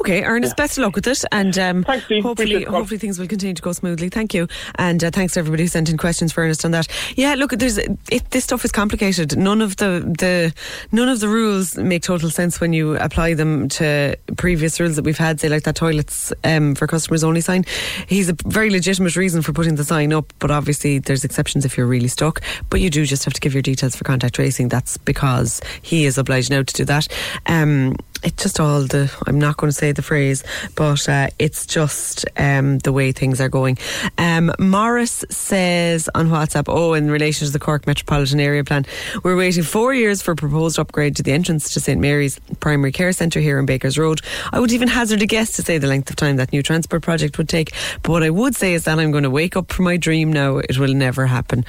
Okay, 0.00 0.24
Ernest, 0.24 0.56
best 0.56 0.76
of 0.78 0.82
luck 0.82 0.96
with 0.96 1.06
it. 1.06 1.24
And 1.30 1.56
um, 1.58 1.84
Thanks, 1.84 2.04
hopefully, 2.06 2.30
Appreciate 2.32 2.58
the 2.60 2.64
call. 2.66 2.74
hopefully 2.76 2.98
things 2.98 3.18
will 3.18 3.28
continue 3.28 3.54
to 3.54 3.62
go 3.62 3.72
smoothly. 3.72 4.08
Thank 4.08 4.34
you. 4.34 4.48
And 4.76 5.02
uh, 5.02 5.10
thanks 5.12 5.34
to 5.34 5.38
everybody 5.40 5.62
who 5.62 5.68
sent 5.68 5.88
in 5.88 5.96
questions 5.96 6.32
for 6.32 6.42
Ernest 6.42 6.64
on 6.64 6.72
that. 6.72 6.88
Yeah, 7.16 7.34
look, 7.36 7.52
there's 7.52 7.78
it, 7.78 8.30
this 8.30 8.44
stuff 8.44 8.64
is 8.64 8.72
complicated. 8.72 9.36
None 9.38 9.62
of 9.62 9.76
the, 9.76 10.00
the 10.18 10.52
none 10.90 11.08
of 11.08 11.20
the 11.20 11.28
rules 11.28 11.76
make 11.78 12.02
total 12.02 12.30
sense 12.30 12.60
when 12.60 12.72
you 12.72 12.96
apply 12.96 13.34
them 13.34 13.68
to 13.70 14.16
previous 14.36 14.80
rules 14.80 14.96
that 14.96 15.04
we've 15.04 15.16
had, 15.18 15.38
say 15.40 15.48
like 15.48 15.62
that 15.62 15.76
toilets 15.76 16.32
um, 16.42 16.74
for 16.74 16.86
customers 16.88 17.22
only 17.22 17.40
sign. 17.40 17.64
He's 18.08 18.28
a 18.28 18.36
very 18.46 18.70
legitimate 18.70 19.14
reason 19.16 19.40
for 19.40 19.52
putting 19.52 19.76
the 19.76 19.84
sign 19.84 20.12
up, 20.12 20.32
but 20.40 20.50
obviously 20.50 20.81
there's 20.82 21.24
exceptions 21.24 21.64
if 21.64 21.76
you're 21.76 21.86
really 21.86 22.08
stuck. 22.08 22.40
But 22.70 22.80
you 22.80 22.90
do 22.90 23.06
just 23.06 23.24
have 23.24 23.34
to 23.34 23.40
give 23.40 23.54
your 23.54 23.62
details 23.62 23.96
for 23.96 24.04
contact 24.04 24.34
tracing. 24.34 24.68
That's 24.68 24.96
because 24.96 25.60
he 25.82 26.04
is 26.04 26.18
obliged 26.18 26.50
now 26.50 26.62
to 26.62 26.74
do 26.74 26.84
that. 26.84 27.08
Um, 27.46 27.96
it's 28.22 28.42
just 28.42 28.60
all 28.60 28.82
the 28.82 29.12
I'm 29.26 29.38
not 29.38 29.56
going 29.56 29.68
to 29.68 29.76
say 29.76 29.92
the 29.92 30.02
phrase, 30.02 30.44
but 30.74 31.08
uh, 31.08 31.28
it's 31.38 31.66
just 31.66 32.24
um, 32.36 32.78
the 32.78 32.92
way 32.92 33.12
things 33.12 33.40
are 33.40 33.48
going. 33.48 33.78
Um, 34.18 34.52
Morris 34.58 35.24
says 35.30 36.08
on 36.14 36.28
WhatsApp, 36.28 36.64
oh, 36.68 36.94
in 36.94 37.10
relation 37.10 37.46
to 37.46 37.52
the 37.52 37.58
Cork 37.58 37.86
Metropolitan 37.86 38.40
Area 38.40 38.64
Plan, 38.64 38.86
we're 39.22 39.36
waiting 39.36 39.62
four 39.62 39.94
years 39.94 40.22
for 40.22 40.32
a 40.32 40.36
proposed 40.36 40.78
upgrade 40.78 41.16
to 41.16 41.22
the 41.22 41.32
entrance 41.32 41.72
to 41.74 41.80
St 41.80 42.00
Mary's 42.00 42.38
Primary 42.60 42.92
Care 42.92 43.12
Centre 43.12 43.40
here 43.40 43.58
in 43.58 43.66
Bakers 43.66 43.98
Road. 43.98 44.20
I 44.52 44.60
would 44.60 44.72
even 44.72 44.88
hazard 44.88 45.22
a 45.22 45.26
guess 45.26 45.52
to 45.56 45.62
say 45.62 45.78
the 45.78 45.86
length 45.86 46.10
of 46.10 46.16
time 46.16 46.36
that 46.36 46.52
new 46.52 46.62
transport 46.62 47.02
project 47.02 47.38
would 47.38 47.48
take. 47.48 47.72
But 48.02 48.12
what 48.12 48.22
I 48.22 48.30
would 48.30 48.54
say 48.54 48.74
is 48.74 48.84
that 48.84 48.98
I'm 48.98 49.10
going 49.10 49.24
to 49.24 49.30
wake 49.30 49.56
up 49.56 49.72
from 49.72 49.84
my 49.84 49.96
dream 49.96 50.32
now. 50.32 50.58
It 50.58 50.78
will 50.78 50.94
never 50.94 51.26
happen. 51.26 51.64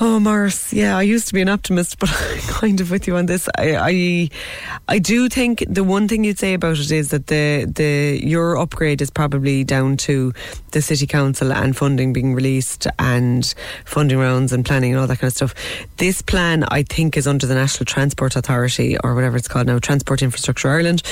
Oh, 0.00 0.18
Morris, 0.18 0.72
yeah, 0.72 0.98
I 0.98 1.02
used 1.02 1.28
to 1.28 1.34
be 1.34 1.40
an 1.40 1.48
optimist, 1.48 1.98
but 2.00 2.10
I'm 2.10 2.40
kind 2.40 2.80
of 2.80 2.90
with 2.90 3.06
you 3.06 3.16
on 3.16 3.26
this. 3.26 3.48
I, 3.56 3.76
I, 3.76 4.30
I 4.88 4.98
do 4.98 5.28
think 5.28 5.64
the 5.68 5.84
one 5.84 6.08
thing 6.08 6.24
you'd 6.24 6.38
say 6.38 6.54
about 6.54 6.78
it 6.78 6.90
is 6.90 7.10
that 7.10 7.28
the 7.28 7.70
the 7.72 8.20
your 8.20 8.56
upgrade 8.58 9.00
is 9.00 9.10
probably 9.10 9.62
down 9.62 9.96
to 9.98 10.32
the 10.72 10.82
city 10.82 11.06
council 11.06 11.52
and 11.52 11.76
funding 11.76 12.12
being 12.12 12.34
released 12.34 12.88
and 12.98 13.54
funding 13.84 14.18
rounds 14.18 14.52
and 14.52 14.64
planning 14.64 14.90
and 14.90 15.00
all 15.00 15.06
that 15.06 15.20
kind 15.20 15.28
of 15.28 15.36
stuff. 15.36 15.54
This 15.98 16.22
plan, 16.22 16.64
I 16.64 16.82
think, 16.82 17.16
is 17.16 17.28
under 17.28 17.46
the 17.46 17.54
National 17.54 17.84
Transport 17.84 18.34
Authority 18.34 18.98
or 19.04 19.14
whatever 19.14 19.36
it's 19.36 19.46
called 19.46 19.68
now, 19.68 19.78
Transport 19.78 20.22
Infrastructure 20.22 20.70
Ireland, 20.70 21.04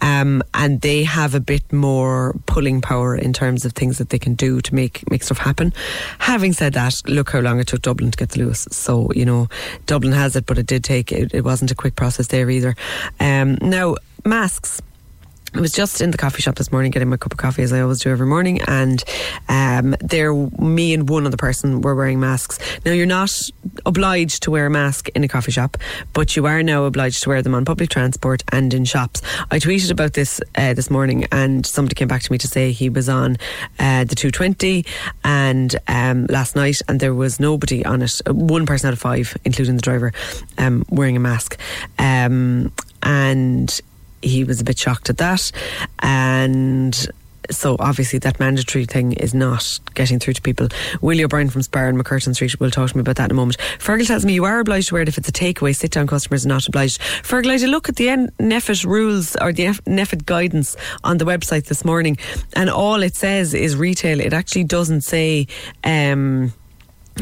um, 0.00 0.42
and 0.54 0.80
they 0.80 1.04
have 1.04 1.34
a 1.34 1.40
bit 1.40 1.70
more 1.74 2.34
pulling 2.46 2.80
power 2.80 3.14
in 3.14 3.34
terms 3.34 3.66
of 3.66 3.74
things 3.74 3.98
that 3.98 4.08
they 4.08 4.18
can 4.18 4.32
do 4.32 4.62
to 4.62 4.74
make 4.74 5.08
make 5.10 5.22
stuff 5.22 5.38
happen. 5.38 5.74
Having 6.20 6.54
said 6.54 6.72
that, 6.72 7.02
look 7.06 7.30
how 7.32 7.40
long 7.40 7.60
it 7.60 7.66
took 7.66 7.82
Dublin 7.82 8.10
to 8.12 8.16
get 8.16 8.29
Luas. 8.36 8.72
So 8.72 9.10
you 9.14 9.24
know, 9.24 9.48
Dublin 9.86 10.12
has 10.12 10.36
it, 10.36 10.46
but 10.46 10.58
it 10.58 10.66
did 10.66 10.84
take 10.84 11.12
it, 11.12 11.34
it 11.34 11.44
wasn't 11.44 11.70
a 11.70 11.74
quick 11.74 11.96
process 11.96 12.28
there 12.28 12.50
either. 12.50 12.74
Um, 13.18 13.58
now 13.60 13.96
masks. 14.24 14.80
I 15.52 15.60
was 15.60 15.72
just 15.72 16.00
in 16.00 16.12
the 16.12 16.18
coffee 16.18 16.42
shop 16.42 16.54
this 16.54 16.70
morning 16.70 16.92
getting 16.92 17.08
my 17.08 17.16
cup 17.16 17.32
of 17.32 17.38
coffee 17.38 17.62
as 17.62 17.72
I 17.72 17.80
always 17.80 17.98
do 18.00 18.10
every 18.10 18.26
morning, 18.26 18.60
and 18.62 19.02
um, 19.48 19.96
there, 20.00 20.32
me 20.32 20.94
and 20.94 21.08
one 21.08 21.26
other 21.26 21.36
person 21.36 21.80
were 21.80 21.94
wearing 21.94 22.20
masks. 22.20 22.58
Now 22.86 22.92
you're 22.92 23.04
not 23.04 23.32
obliged 23.84 24.44
to 24.44 24.52
wear 24.52 24.66
a 24.66 24.70
mask 24.70 25.08
in 25.10 25.24
a 25.24 25.28
coffee 25.28 25.50
shop, 25.50 25.76
but 26.12 26.36
you 26.36 26.46
are 26.46 26.62
now 26.62 26.84
obliged 26.84 27.24
to 27.24 27.28
wear 27.30 27.42
them 27.42 27.54
on 27.54 27.64
public 27.64 27.90
transport 27.90 28.44
and 28.52 28.72
in 28.72 28.84
shops. 28.84 29.22
I 29.50 29.58
tweeted 29.58 29.90
about 29.90 30.12
this 30.12 30.40
uh, 30.54 30.72
this 30.74 30.88
morning, 30.88 31.26
and 31.32 31.66
somebody 31.66 31.96
came 31.96 32.08
back 32.08 32.22
to 32.22 32.32
me 32.32 32.38
to 32.38 32.46
say 32.48 32.70
he 32.70 32.88
was 32.88 33.08
on 33.08 33.36
uh, 33.80 34.04
the 34.04 34.14
220 34.14 34.86
and 35.24 35.74
um, 35.88 36.26
last 36.26 36.54
night, 36.54 36.80
and 36.88 37.00
there 37.00 37.14
was 37.14 37.40
nobody 37.40 37.84
on 37.84 38.02
it. 38.02 38.20
uh, 38.24 38.32
One 38.32 38.66
person 38.66 38.86
out 38.86 38.92
of 38.92 39.00
five, 39.00 39.36
including 39.44 39.74
the 39.74 39.82
driver, 39.82 40.12
um, 40.58 40.84
wearing 40.90 41.16
a 41.16 41.20
mask, 41.20 41.58
um, 41.98 42.72
and 43.02 43.80
he 44.22 44.44
was 44.44 44.60
a 44.60 44.64
bit 44.64 44.78
shocked 44.78 45.10
at 45.10 45.18
that. 45.18 45.50
And 46.00 47.08
so 47.50 47.76
obviously 47.78 48.18
that 48.20 48.38
mandatory 48.38 48.84
thing 48.84 49.12
is 49.12 49.34
not 49.34 49.78
getting 49.94 50.18
through 50.18 50.34
to 50.34 50.42
people. 50.42 50.68
Willie 51.00 51.24
O'Brien 51.24 51.50
from 51.50 51.62
Spar 51.62 51.88
and 51.88 51.98
MacCurtain 51.98 52.34
Street 52.34 52.58
will 52.60 52.70
talk 52.70 52.90
to 52.90 52.96
me 52.96 53.00
about 53.00 53.16
that 53.16 53.26
in 53.26 53.30
a 53.32 53.34
moment. 53.34 53.58
Fergal 53.78 54.06
tells 54.06 54.24
me 54.24 54.34
you 54.34 54.44
are 54.44 54.60
obliged 54.60 54.88
to 54.88 54.94
wear 54.94 55.02
it 55.02 55.08
if 55.08 55.18
it's 55.18 55.28
a 55.28 55.32
takeaway. 55.32 55.74
Sit 55.74 55.92
down 55.92 56.06
customers 56.06 56.44
are 56.44 56.48
not 56.48 56.66
obliged. 56.66 57.00
Fergal, 57.00 57.50
I 57.50 57.58
did 57.58 57.68
look 57.70 57.88
at 57.88 57.96
the 57.96 58.06
NEFIT 58.38 58.84
rules 58.84 59.36
or 59.36 59.52
the 59.52 59.66
NEFIT 59.66 60.26
guidance 60.26 60.76
on 61.04 61.18
the 61.18 61.24
website 61.24 61.66
this 61.66 61.84
morning, 61.84 62.18
and 62.54 62.70
all 62.70 63.02
it 63.02 63.16
says 63.16 63.54
is 63.54 63.76
retail. 63.76 64.20
It 64.20 64.32
actually 64.32 64.64
doesn't 64.64 65.02
say. 65.02 65.46
Um, 65.84 66.52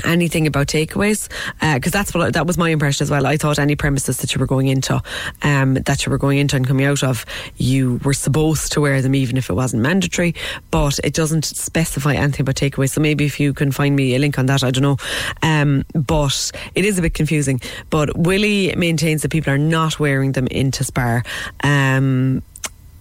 anything 0.04 0.46
about 0.46 0.66
takeaways 0.66 1.28
because 1.60 1.92
that's 1.92 2.14
what 2.14 2.32
that 2.34 2.46
was 2.46 2.58
my 2.58 2.70
impression 2.70 3.04
as 3.04 3.10
well. 3.10 3.26
I 3.26 3.36
thought 3.36 3.58
any 3.58 3.76
premises 3.76 4.18
that 4.18 4.34
you 4.34 4.38
were 4.38 4.46
going 4.46 4.68
into, 4.68 5.02
um, 5.42 5.74
that 5.74 6.04
you 6.04 6.10
were 6.10 6.18
going 6.18 6.38
into 6.38 6.56
and 6.56 6.66
coming 6.66 6.86
out 6.86 7.02
of, 7.02 7.24
you 7.56 8.00
were 8.04 8.14
supposed 8.14 8.72
to 8.72 8.80
wear 8.80 9.02
them 9.02 9.14
even 9.14 9.36
if 9.36 9.50
it 9.50 9.54
wasn't 9.54 9.82
mandatory. 9.82 10.34
But 10.70 10.98
it 11.04 11.14
doesn't 11.14 11.44
specify 11.44 12.14
anything 12.14 12.42
about 12.42 12.56
takeaways. 12.56 12.90
So 12.90 13.00
maybe 13.00 13.24
if 13.24 13.40
you 13.40 13.52
can 13.54 13.72
find 13.72 13.96
me 13.96 14.14
a 14.14 14.18
link 14.18 14.38
on 14.38 14.46
that, 14.46 14.62
I 14.62 14.70
don't 14.70 14.82
know. 14.82 14.96
Um, 15.42 15.84
but 15.94 16.52
it 16.74 16.84
is 16.84 16.98
a 16.98 17.02
bit 17.02 17.14
confusing. 17.14 17.60
But 17.90 18.16
Willie 18.16 18.74
maintains 18.76 19.22
that 19.22 19.30
people 19.30 19.52
are 19.52 19.58
not 19.58 19.98
wearing 19.98 20.32
them 20.32 20.46
into 20.48 20.84
Spar. 20.84 21.22
Um, 21.62 22.42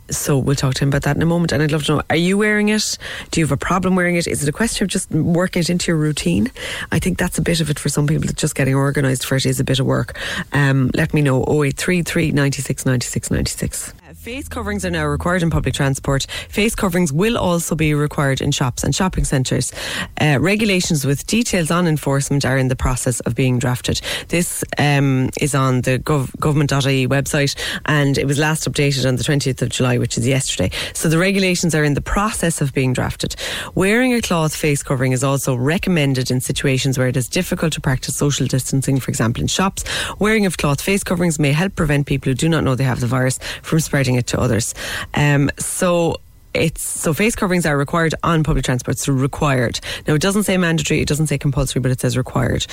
so 0.09 0.37
we'll 0.37 0.55
talk 0.55 0.73
to 0.75 0.83
him 0.83 0.89
about 0.89 1.03
that 1.03 1.15
in 1.15 1.21
a 1.21 1.25
moment. 1.25 1.51
And 1.51 1.61
I'd 1.61 1.71
love 1.71 1.85
to 1.85 1.97
know: 1.97 2.01
Are 2.09 2.15
you 2.15 2.37
wearing 2.37 2.69
it? 2.69 2.97
Do 3.31 3.39
you 3.39 3.45
have 3.45 3.51
a 3.51 3.57
problem 3.57 3.95
wearing 3.95 4.15
it? 4.15 4.27
Is 4.27 4.43
it 4.43 4.49
a 4.49 4.53
question 4.53 4.83
of 4.83 4.89
just 4.89 5.09
working 5.11 5.61
it 5.61 5.69
into 5.69 5.91
your 5.91 5.97
routine? 5.97 6.51
I 6.91 6.99
think 6.99 7.17
that's 7.17 7.37
a 7.37 7.41
bit 7.41 7.61
of 7.61 7.69
it 7.69 7.79
for 7.79 7.89
some 7.89 8.07
people. 8.07 8.27
Just 8.33 8.55
getting 8.55 8.75
organised 8.75 9.25
for 9.25 9.35
it 9.35 9.45
is 9.45 9.59
a 9.59 9.63
bit 9.63 9.79
of 9.79 9.85
work. 9.85 10.17
Um, 10.53 10.91
let 10.93 11.13
me 11.13 11.21
know. 11.21 11.43
0833 11.43 12.31
96 12.31 12.85
96 12.85 13.31
96. 13.31 13.93
Face 14.27 14.49
coverings 14.49 14.83
are 14.83 14.91
now 14.91 15.05
required 15.05 15.41
in 15.41 15.49
public 15.49 15.73
transport. 15.73 16.27
Face 16.49 16.75
coverings 16.75 17.13
will 17.13 17.37
also 17.37 17.75
be 17.75 17.93
required 17.93 18.41
in 18.41 18.51
shops 18.51 18.83
and 18.83 18.93
shopping 18.93 19.23
centres. 19.23 19.71
Uh, 20.19 20.37
regulations 20.41 21.05
with 21.05 21.25
details 21.27 21.71
on 21.71 21.87
enforcement 21.87 22.43
are 22.43 22.57
in 22.57 22.67
the 22.67 22.75
process 22.75 23.21
of 23.21 23.35
being 23.35 23.57
drafted. 23.57 24.01
This 24.27 24.65
um, 24.77 25.29
is 25.39 25.55
on 25.55 25.79
the 25.83 25.99
gov- 25.99 26.37
government.ie 26.41 27.07
website 27.07 27.57
and 27.85 28.17
it 28.17 28.25
was 28.25 28.37
last 28.37 28.69
updated 28.69 29.07
on 29.07 29.15
the 29.15 29.23
20th 29.23 29.61
of 29.61 29.69
July, 29.69 29.97
which 29.97 30.17
is 30.17 30.27
yesterday. 30.27 30.75
So 30.91 31.07
the 31.07 31.17
regulations 31.17 31.73
are 31.73 31.85
in 31.85 31.93
the 31.93 32.01
process 32.01 32.59
of 32.59 32.73
being 32.73 32.91
drafted. 32.91 33.33
Wearing 33.75 34.13
a 34.13 34.21
cloth 34.21 34.53
face 34.53 34.83
covering 34.83 35.13
is 35.13 35.23
also 35.23 35.55
recommended 35.55 36.31
in 36.31 36.41
situations 36.41 36.97
where 36.97 37.07
it 37.07 37.15
is 37.15 37.29
difficult 37.29 37.71
to 37.71 37.79
practice 37.79 38.17
social 38.17 38.45
distancing, 38.45 38.99
for 38.99 39.09
example, 39.09 39.39
in 39.39 39.47
shops. 39.47 39.85
Wearing 40.19 40.45
of 40.45 40.57
cloth 40.57 40.81
face 40.81 41.05
coverings 41.05 41.39
may 41.39 41.53
help 41.53 41.77
prevent 41.77 42.07
people 42.07 42.29
who 42.29 42.35
do 42.35 42.49
not 42.49 42.65
know 42.65 42.75
they 42.75 42.83
have 42.83 42.99
the 42.99 43.07
virus 43.07 43.39
from 43.61 43.79
spreading 43.79 44.16
it 44.17 44.27
to 44.27 44.39
others. 44.39 44.73
Um, 45.13 45.49
so 45.57 46.17
it's 46.53 46.83
so 46.83 47.13
face 47.13 47.35
coverings 47.35 47.65
are 47.65 47.77
required 47.77 48.15
on 48.23 48.43
public 48.43 48.65
transport. 48.65 48.97
So 48.97 49.13
required. 49.13 49.79
Now 50.07 50.15
it 50.15 50.21
doesn't 50.21 50.43
say 50.43 50.57
mandatory, 50.57 51.01
it 51.01 51.07
doesn't 51.07 51.27
say 51.27 51.37
compulsory, 51.37 51.81
but 51.81 51.91
it 51.91 52.01
says 52.01 52.17
required. 52.17 52.65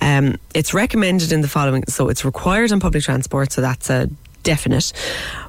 Um, 0.00 0.38
it's 0.54 0.74
recommended 0.74 1.32
in 1.32 1.40
the 1.40 1.48
following. 1.48 1.84
So 1.88 2.08
it's 2.08 2.24
required 2.24 2.72
on 2.72 2.80
public 2.80 3.02
transport. 3.02 3.52
So 3.52 3.60
that's 3.60 3.90
a 3.90 4.08
definite. 4.42 4.92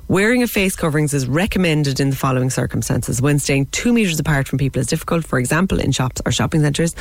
Wearing 0.08 0.44
of 0.44 0.52
face 0.52 0.76
coverings 0.76 1.14
is 1.14 1.26
recommended 1.26 2.02
in 2.02 2.10
the 2.10 2.16
following 2.16 2.50
circumstances 2.50 3.22
when 3.22 3.40
staying 3.40 3.68
two 3.68 3.94
metres 3.94 4.20
apart 4.20 4.48
from 4.48 4.60
people 4.60 4.82
is 4.82 4.88
difficult, 4.88 5.26
for 5.26 5.40
example, 5.40 5.80
in 5.80 5.94
shops 5.94 6.22
or 6.26 6.34
shopping 6.34 6.62
centres, 6.62 6.96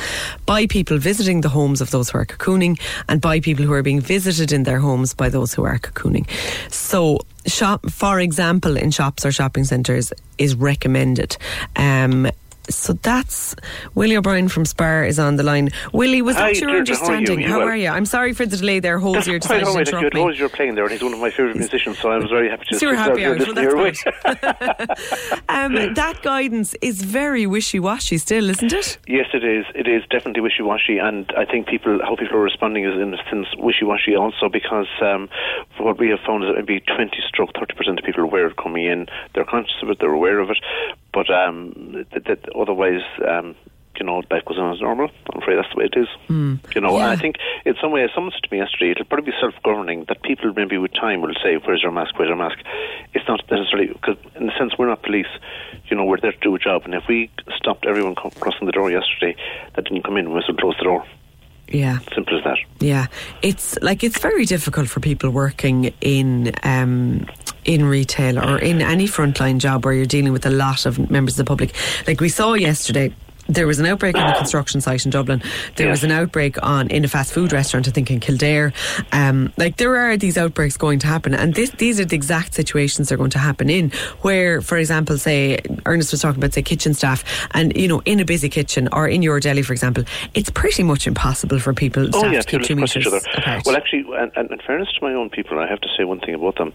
by 0.45 0.65
people 0.65 0.97
visiting 0.97 1.41
the 1.41 1.49
homes 1.49 1.81
of 1.81 1.91
those 1.91 2.09
who 2.09 2.19
are 2.19 2.25
cocooning, 2.25 2.79
and 3.09 3.19
by 3.19 3.41
people 3.41 3.65
who 3.65 3.73
are 3.73 3.83
being 3.83 3.99
visited 3.99 4.53
in 4.53 4.63
their 4.63 4.79
homes 4.79 5.13
by 5.13 5.27
those 5.27 5.53
who 5.53 5.65
are 5.65 5.77
cocooning. 5.77 6.25
So, 6.71 7.19
shop, 7.45 7.89
for 7.89 8.19
example, 8.19 8.77
in 8.77 8.91
shops 8.91 9.25
or 9.25 9.31
shopping 9.31 9.63
centres 9.63 10.13
is 10.37 10.55
recommended. 10.55 11.37
Um, 11.75 12.29
so 12.71 12.93
that's 12.93 13.55
Willie 13.95 14.17
O'Brien 14.17 14.47
from 14.47 14.65
Spar 14.65 15.03
is 15.03 15.19
on 15.19 15.35
the 15.35 15.43
line. 15.43 15.69
Willie, 15.93 16.21
was 16.21 16.35
Hi, 16.35 16.53
that 16.53 16.59
your 16.59 16.71
Deirdre, 16.71 16.95
how 16.95 17.01
are 17.01 17.11
you? 17.11 17.17
understanding? 17.17 17.47
How 17.47 17.59
well? 17.59 17.67
are 17.67 17.75
you? 17.75 17.89
I'm 17.89 18.05
sorry 18.05 18.33
for 18.33 18.45
the 18.45 18.57
delay 18.57 18.79
there. 18.79 18.99
Holds 18.99 19.25
here 19.25 19.39
Quite 19.39 19.59
to 19.59 19.65
right. 19.65 19.73
You 19.73 19.79
interrupt. 19.79 20.15
Holmes, 20.15 20.39
you're 20.39 20.49
playing 20.49 20.75
there, 20.75 20.85
and 20.85 20.91
he's 20.93 21.03
one 21.03 21.13
of 21.13 21.19
my 21.19 21.29
favourite 21.29 21.57
musicians, 21.57 21.99
so 21.99 22.09
I 22.11 22.17
was 22.17 22.29
very 22.29 22.49
happy 22.49 22.65
to 22.69 22.79
So 22.79 22.87
you're 22.87 22.95
happy 22.95 23.25
out. 23.25 23.39
Well, 23.39 23.53
that's 23.53 23.63
your 23.63 23.77
way. 23.77 23.93
um, 25.49 25.93
that 25.93 26.19
guidance 26.23 26.75
is 26.81 27.01
very 27.01 27.45
wishy-washy 27.45 28.17
still, 28.17 28.49
isn't 28.49 28.73
it? 28.73 28.97
Yes, 29.07 29.27
it 29.33 29.43
is. 29.43 29.65
It 29.75 29.87
is 29.87 30.03
definitely 30.09 30.41
wishy-washy, 30.41 30.97
and 30.97 31.31
I 31.37 31.45
think 31.45 31.67
people, 31.67 31.99
how 32.03 32.15
people 32.15 32.37
are 32.37 32.43
responding 32.43 32.85
is 32.85 32.99
in 32.99 33.13
a 33.13 33.23
sense 33.29 33.47
wishy-washy 33.57 34.15
also 34.15 34.49
because 34.49 34.87
um, 35.01 35.29
what 35.77 35.99
we 35.99 36.09
have 36.09 36.19
found 36.25 36.43
is 36.43 36.49
that 36.49 36.55
maybe 36.55 36.81
20 36.81 37.17
stroke 37.27 37.53
30% 37.53 37.99
of 37.99 38.05
people 38.05 38.21
are 38.21 38.25
aware 38.25 38.45
of 38.45 38.55
coming 38.55 38.85
in. 38.85 39.07
They're 39.33 39.45
conscious 39.45 39.75
of 39.81 39.89
it, 39.89 39.99
they're 39.99 40.13
aware 40.13 40.39
of 40.39 40.49
it, 40.49 40.57
but 41.13 41.29
um, 41.29 42.05
that, 42.13 42.25
that 42.25 42.39
otherwise, 42.55 43.01
um, 43.27 43.55
you 43.99 44.05
know, 44.05 44.23
life 44.31 44.45
goes 44.45 44.57
on 44.57 44.73
as 44.73 44.81
normal. 44.81 45.09
I'm 45.31 45.41
afraid 45.41 45.57
that's 45.57 45.67
the 45.73 45.79
way 45.79 45.85
it 45.85 45.99
is. 45.99 46.07
You 46.73 46.81
know, 46.81 46.95
and 46.97 47.05
I 47.11 47.15
think 47.17 47.35
in 47.65 47.75
some 47.81 47.91
way, 47.91 48.07
someone 48.15 48.31
said 48.31 48.43
to 48.43 48.51
me 48.51 48.59
yesterday, 48.59 48.91
it'll 48.91 49.05
probably 49.05 49.31
be 49.31 49.37
self-governing 49.39 50.05
that 50.07 50.23
people 50.23 50.51
maybe 50.55 50.77
with 50.77 50.93
time 50.93 51.21
will 51.21 51.33
say, 51.43 51.57
"Where's 51.57 51.81
your 51.83 51.91
mask? 51.91 52.17
Where's 52.17 52.29
your 52.29 52.37
mask?" 52.37 52.57
It's 53.13 53.27
not 53.27 53.43
necessarily 53.51 53.87
because, 53.87 54.17
in 54.35 54.49
a 54.49 54.57
sense, 54.57 54.73
we're 54.79 54.87
not 54.87 55.03
police. 55.03 55.27
You 55.89 55.97
know, 55.97 56.05
we're 56.05 56.21
there 56.21 56.31
to 56.31 56.39
do 56.39 56.55
a 56.55 56.59
job, 56.59 56.83
and 56.85 56.93
if 56.95 57.03
we 57.07 57.29
stopped 57.55 57.85
everyone 57.85 58.15
crossing 58.15 58.65
the 58.65 58.71
door 58.71 58.89
yesterday 58.89 59.35
that 59.75 59.83
didn't 59.83 60.03
come 60.03 60.17
in, 60.17 60.29
we 60.29 60.35
must 60.35 60.47
close 60.57 60.75
the 60.77 60.85
door. 60.85 61.03
Yeah. 61.71 61.99
Simple 62.13 62.37
as 62.37 62.43
that. 62.43 62.57
Yeah, 62.79 63.07
it's 63.41 63.77
like 63.81 64.03
it's 64.03 64.19
very 64.19 64.45
difficult 64.45 64.89
for 64.89 64.99
people 64.99 65.29
working 65.29 65.93
in 66.01 66.51
um, 66.63 67.25
in 67.63 67.85
retail 67.85 68.39
or 68.39 68.57
in 68.57 68.81
any 68.81 69.07
frontline 69.07 69.59
job 69.59 69.85
where 69.85 69.93
you're 69.93 70.05
dealing 70.05 70.33
with 70.33 70.45
a 70.45 70.49
lot 70.49 70.85
of 70.85 71.09
members 71.09 71.39
of 71.39 71.45
the 71.45 71.49
public. 71.49 71.73
Like 72.07 72.19
we 72.19 72.29
saw 72.29 72.53
yesterday. 72.53 73.13
There 73.51 73.67
was 73.67 73.79
an 73.79 73.85
outbreak 73.85 74.15
on 74.17 74.27
the 74.27 74.33
construction 74.37 74.79
site 74.81 75.03
in 75.05 75.11
Dublin. 75.11 75.43
There 75.75 75.89
was 75.89 76.03
an 76.03 76.11
outbreak 76.11 76.61
on 76.63 76.89
in 76.89 77.03
a 77.03 77.07
fast 77.07 77.33
food 77.33 77.51
restaurant, 77.51 77.87
I 77.87 77.91
think 77.91 78.09
in 78.09 78.19
Kildare. 78.19 78.71
Um, 79.11 79.51
like 79.57 79.77
there 79.77 79.97
are 79.97 80.15
these 80.15 80.37
outbreaks 80.37 80.77
going 80.77 80.99
to 80.99 81.07
happen, 81.07 81.33
and 81.33 81.53
this, 81.53 81.69
these 81.71 81.99
are 81.99 82.05
the 82.05 82.15
exact 82.15 82.53
situations 82.53 83.09
they're 83.09 83.17
going 83.17 83.29
to 83.31 83.39
happen 83.39 83.69
in. 83.69 83.91
Where, 84.21 84.61
for 84.61 84.77
example, 84.77 85.17
say 85.17 85.59
Ernest 85.85 86.11
was 86.11 86.21
talking 86.21 86.39
about 86.39 86.53
say 86.53 86.61
kitchen 86.61 86.93
staff, 86.93 87.23
and 87.51 87.75
you 87.75 87.87
know, 87.87 88.01
in 88.05 88.19
a 88.19 88.25
busy 88.25 88.47
kitchen 88.49 88.87
or 88.93 89.07
in 89.07 89.21
your 89.21 89.39
deli, 89.39 89.61
for 89.63 89.73
example, 89.73 90.03
it's 90.33 90.49
pretty 90.49 90.83
much 90.83 91.05
impossible 91.05 91.59
for 91.59 91.73
people 91.73 92.07
Oh 92.13 92.25
yeah, 92.31 92.41
to 92.41 92.47
keep 92.47 92.61
two 92.61 92.75
people 92.75 92.81
meters 92.83 92.97
each 92.97 93.07
other. 93.07 93.17
apart. 93.35 93.63
Well, 93.65 93.75
actually, 93.75 94.05
and, 94.17 94.31
and 94.35 94.49
in 94.49 94.59
fairness 94.65 94.89
to 94.93 95.05
my 95.05 95.13
own 95.13 95.29
people, 95.29 95.59
I 95.59 95.67
have 95.67 95.81
to 95.81 95.89
say 95.97 96.03
one 96.05 96.19
thing 96.21 96.35
about 96.35 96.55
them. 96.57 96.71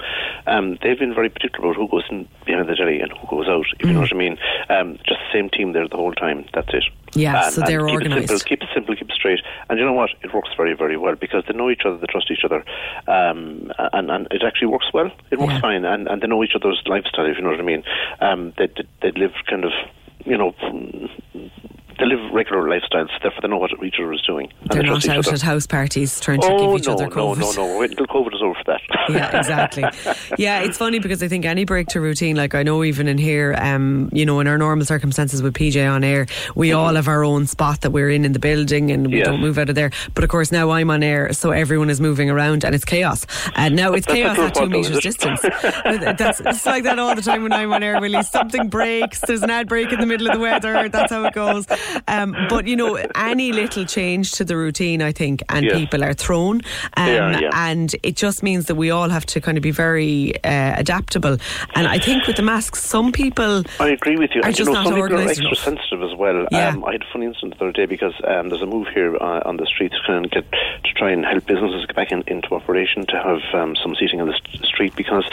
Um, 0.47 0.79
they've 0.83 0.99
been 0.99 1.15
very 1.15 1.31
particular 1.31 1.71
about 1.71 1.77
who 1.77 1.89
goes 1.89 2.05
in 2.11 2.29
behind 2.45 2.69
the 2.69 2.75
deli 2.75 3.01
and 3.01 3.11
who 3.13 3.27
goes 3.29 3.49
out. 3.49 3.65
If 3.81 3.87
you 3.87 3.95
know 3.95 4.01
what 4.01 4.13
I 4.13 4.17
mean. 4.17 4.39
Um, 4.69 4.97
just 5.07 5.21
the 5.21 5.33
same 5.33 5.49
team 5.51 5.73
there 5.73 5.89
the 5.89 5.97
whole 5.97 6.13
time. 6.13 6.45
That's 6.53 6.66
it. 6.75 6.85
Mm. 6.85 6.93
Yeah, 7.15 7.45
And- 7.47 7.55
so 7.55 7.61
they're 7.63 7.81
keep 7.87 8.01
It 8.01 8.03
organised. 8.07 8.29
simple, 8.29 8.47
keep 8.49 8.63
it 8.63 8.69
simple, 8.75 8.95
keep 8.97 9.09
it 9.11 9.15
straight. 9.15 9.41
And 9.69 9.79
you 9.79 9.85
know 9.85 9.93
what? 9.93 10.11
It 10.23 10.35
works 10.35 10.51
very, 10.57 10.75
very 10.75 10.97
well 10.97 11.15
because 11.15 11.45
they 11.49 11.55
know 11.55 11.71
each 11.71 11.83
other, 11.87 11.97
they 11.97 12.07
trust 12.07 12.31
each 12.31 12.45
other, 12.45 12.65
um, 13.09 13.73
and, 13.93 14.11
and 14.11 14.27
it 14.31 14.43
actually 14.45 14.69
works 14.69 14.87
well. 14.93 15.11
It 15.31 15.39
works 15.39 15.55
Yeah. 15.55 15.61
fine, 15.61 15.85
and, 15.85 16.09
and 16.09 16.21
they 16.23 16.27
know 16.27 16.43
each 16.45 16.55
other's 16.55 16.83
lifestyle. 16.87 17.27
If 17.27 17.37
you 17.37 17.43
know 17.43 17.51
what 17.51 17.61
I 17.61 17.63
mean. 17.63 17.85
Um, 18.21 18.53
they, 18.59 18.67
they 18.67 18.85
they 19.03 19.11
live 19.19 19.33
kind 19.49 19.65
of, 19.65 19.73
you 20.25 20.37
know. 20.37 20.55
They 21.99 22.05
live 22.07 22.33
regular 22.33 22.63
lifestyles, 22.63 23.09
therefore 23.23 23.41
they 23.43 23.49
know 23.49 23.57
what 23.57 23.71
each 23.83 23.95
other 23.99 24.13
is 24.13 24.21
doing. 24.23 24.53
and 24.63 24.71
They're 24.71 24.83
they 24.83 24.89
not 24.89 25.09
out 25.09 25.33
at 25.33 25.41
house 25.41 25.67
parties 25.67 26.21
trying 26.21 26.41
to 26.43 26.47
Oh 26.47 26.73
give 26.73 26.81
each 26.81 26.87
no, 26.87 26.93
other 26.95 27.07
no, 27.07 27.11
COVID. 27.35 27.57
no, 27.57 27.67
no! 27.67 27.79
Wait 27.79 27.91
until 27.91 28.07
COVID 28.07 28.35
is 28.35 28.43
over 28.43 28.55
for 28.55 28.65
that. 28.67 28.81
yeah, 29.11 29.39
exactly. 29.39 29.85
Yeah, 30.39 30.61
it's 30.61 30.77
funny 30.77 30.99
because 30.99 31.23
I 31.23 31.29
think 31.29 31.45
any 31.47 31.65
break 31.65 31.87
to 31.89 32.01
routine, 32.01 32.37
like 32.37 32.55
I 32.55 32.63
know 32.63 32.85
even 32.85 33.09
in 33.09 33.17
here, 33.19 33.55
um, 33.59 34.11
you 34.13 34.27
know, 34.27 34.41
in 34.41 34.47
our 34.47 34.59
normal 34.59 34.85
circumstances 34.85 35.43
with 35.43 35.55
PJ 35.55 35.91
on 35.91 36.05
air, 36.05 36.27
we 36.55 36.73
all 36.73 36.95
have 36.95 37.09
our 37.09 37.25
own 37.25 37.47
spot 37.47 37.81
that 37.83 37.91
we're 37.91 38.11
in 38.11 38.25
in 38.25 38.33
the 38.33 38.39
building 38.39 38.91
and 38.91 39.07
we 39.07 39.17
Mm-hmm. 39.17 39.19
Yes. 39.19 39.27
don't 39.29 39.41
move 39.41 39.57
out 39.57 39.69
of 39.71 39.75
there. 39.75 39.91
But 40.15 40.25
of 40.25 40.31
course 40.31 40.53
now 40.53 40.71
I'm 40.71 40.91
on 40.91 41.03
air, 41.03 41.33
so 41.33 41.51
everyone 41.53 41.89
is 41.89 42.01
moving 42.01 42.29
around 42.29 42.65
and 42.65 42.75
it's 42.75 42.85
chaos. 42.85 43.25
And 43.55 43.75
now 43.75 43.93
it's 43.95 44.07
That's 44.07 44.19
chaos 44.19 44.39
at 44.39 44.55
two 44.55 44.69
metres 44.69 44.89
thought, 44.89 44.93
though, 44.93 44.97
is 44.99 45.03
distance. 45.03 45.41
That's 46.19 46.41
it's 46.41 46.67
like 46.67 46.85
that 46.85 46.99
all 46.99 47.15
the 47.15 47.23
time 47.23 47.43
when 47.43 47.53
I'm 47.53 47.73
on 47.73 47.83
air, 47.83 47.99
Willie. 48.01 48.23
Something 48.23 48.69
breaks, 48.69 49.21
there's 49.27 49.43
an 49.43 49.51
ad 49.51 49.69
break 49.69 49.93
in 49.93 50.01
the 50.01 50.07
middle 50.07 50.27
of 50.27 50.35
the 50.35 50.41
weather, 50.41 50.89
that's 50.89 51.11
how 51.13 51.25
it 51.25 51.33
goes. 51.35 51.67
Um, 52.09 52.37
but 52.49 52.67
you 52.67 52.77
know, 52.77 52.97
any 53.15 53.53
little 53.53 53.85
change 53.85 54.33
to 54.33 54.45
the 54.45 54.57
routine, 54.57 55.03
I 55.03 55.13
think, 55.13 55.43
and 55.49 55.65
Yes. 55.67 55.77
people 55.77 56.05
are 56.05 56.15
thrown. 56.15 56.61
Um, 56.97 57.09
are, 57.09 57.43
yeah. 57.43 57.51
And 57.55 57.95
it 58.03 58.17
just 58.17 58.43
means 58.43 58.67
that 58.67 58.75
we 58.77 58.91
all 58.91 59.09
have 59.09 59.27
to 59.27 59.41
kind 59.41 59.57
of 59.59 59.63
be 59.63 59.71
very 59.71 60.35
uh, 60.45 60.75
adaptable. 60.79 61.39
And 61.75 61.87
I 61.87 61.99
think 61.99 62.27
with 62.27 62.37
the 62.37 62.43
masks, 62.43 62.83
some 62.83 63.13
people 63.13 63.63
I 63.81 63.89
agree 63.89 64.17
with 64.17 64.31
you. 64.35 64.41
are 64.43 64.47
and, 64.47 64.59
you 64.59 64.65
just 64.65 64.69
know, 64.69 64.75
not 64.75 64.85
some 64.87 64.95
people 64.95 65.19
are 65.19 65.29
extra 65.29 65.47
enough. 65.47 65.59
sensitive 65.59 66.03
as 66.03 66.15
well. 66.17 66.47
Yeah. 66.53 66.69
Um, 66.71 66.85
I 66.85 66.93
had 66.93 67.03
a 67.03 67.07
funny 67.13 67.27
incident 67.27 67.59
the 67.59 67.65
other 67.65 67.73
day 67.73 67.87
because 67.87 68.15
um, 68.27 68.49
there's 68.49 68.63
a 68.63 68.67
move 68.67 68.87
here 68.95 69.17
uh, 69.17 69.43
on 69.45 69.57
the 69.57 69.67
streets 69.67 69.97
to, 70.07 70.21
get, 70.31 70.51
to 70.53 70.93
try 70.95 71.11
and 71.11 71.25
help 71.25 71.47
businesses 71.47 71.87
get 71.87 71.97
back 71.97 72.13
in, 72.13 72.23
into 72.27 72.55
operation 72.55 73.07
to 73.07 73.17
have 73.17 73.41
um, 73.55 73.75
some 73.83 73.95
seating 73.99 74.21
on 74.21 74.29
the 74.29 74.35
st- 74.35 74.65
street 74.65 74.95
because, 74.97 75.25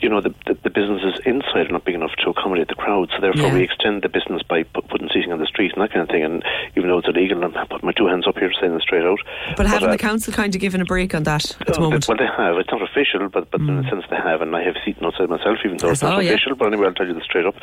you 0.00 0.08
know, 0.08 0.20
the, 0.20 0.34
the, 0.46 0.54
the 0.62 0.70
businesses 0.70 1.20
inside 1.24 1.68
are 1.68 1.72
not 1.72 1.84
big 1.84 1.94
enough 1.94 2.12
to 2.24 2.30
accommodate 2.30 2.68
the 2.68 2.74
crowd. 2.74 3.10
So 3.14 3.20
therefore, 3.20 3.48
Yeah. 3.48 3.54
we 3.54 3.62
extend 3.62 4.02
the 4.02 4.08
business 4.08 4.42
by 4.42 4.62
putting 4.64 5.08
seating 5.12 5.32
on 5.32 5.38
the 5.38 5.46
street 5.46 5.75
and 5.76 5.84
that 5.84 5.92
kind 5.92 6.02
of 6.02 6.08
thing. 6.08 6.24
And 6.24 6.42
even 6.76 6.88
though 6.88 6.98
it's 6.98 7.08
illegal, 7.08 7.44
I'm 7.44 7.52
putting 7.52 7.86
my 7.86 7.92
two 7.92 8.06
hands 8.06 8.26
up 8.26 8.36
here 8.38 8.50
saying 8.60 8.74
it 8.74 8.82
straight 8.82 9.04
out. 9.04 9.20
But 9.56 9.66
having 9.66 9.88
uh, 9.88 9.92
the 9.92 9.98
council 9.98 10.32
kind 10.32 10.54
of 10.54 10.60
given 10.60 10.80
a 10.80 10.84
break 10.84 11.14
on 11.14 11.22
that 11.24 11.44
at 11.60 11.74
the 11.74 11.80
moment. 11.80 12.08
Well, 12.08 12.16
they 12.16 12.26
have. 12.26 12.56
It's 12.56 12.70
not 12.72 12.82
official, 12.82 13.28
but 13.28 13.50
but 13.50 13.60
in 13.60 13.78
a 13.78 13.88
sense 13.88 14.04
they 14.10 14.16
have, 14.16 14.40
and 14.40 14.54
I 14.56 14.62
have 14.62 14.76
seated 14.84 15.04
outside 15.04 15.28
myself, 15.28 15.58
even 15.64 15.76
though 15.76 15.90
it's 15.90 16.02
not 16.02 16.14
oh, 16.16 16.20
yeah. 16.20 16.32
official. 16.32 16.56
But 16.56 16.72
anyway, 16.72 16.86
I'll 16.88 16.94
tell 16.94 17.06
you 17.06 17.14
this 17.14 17.24
straight 17.24 17.46
up, 17.46 17.54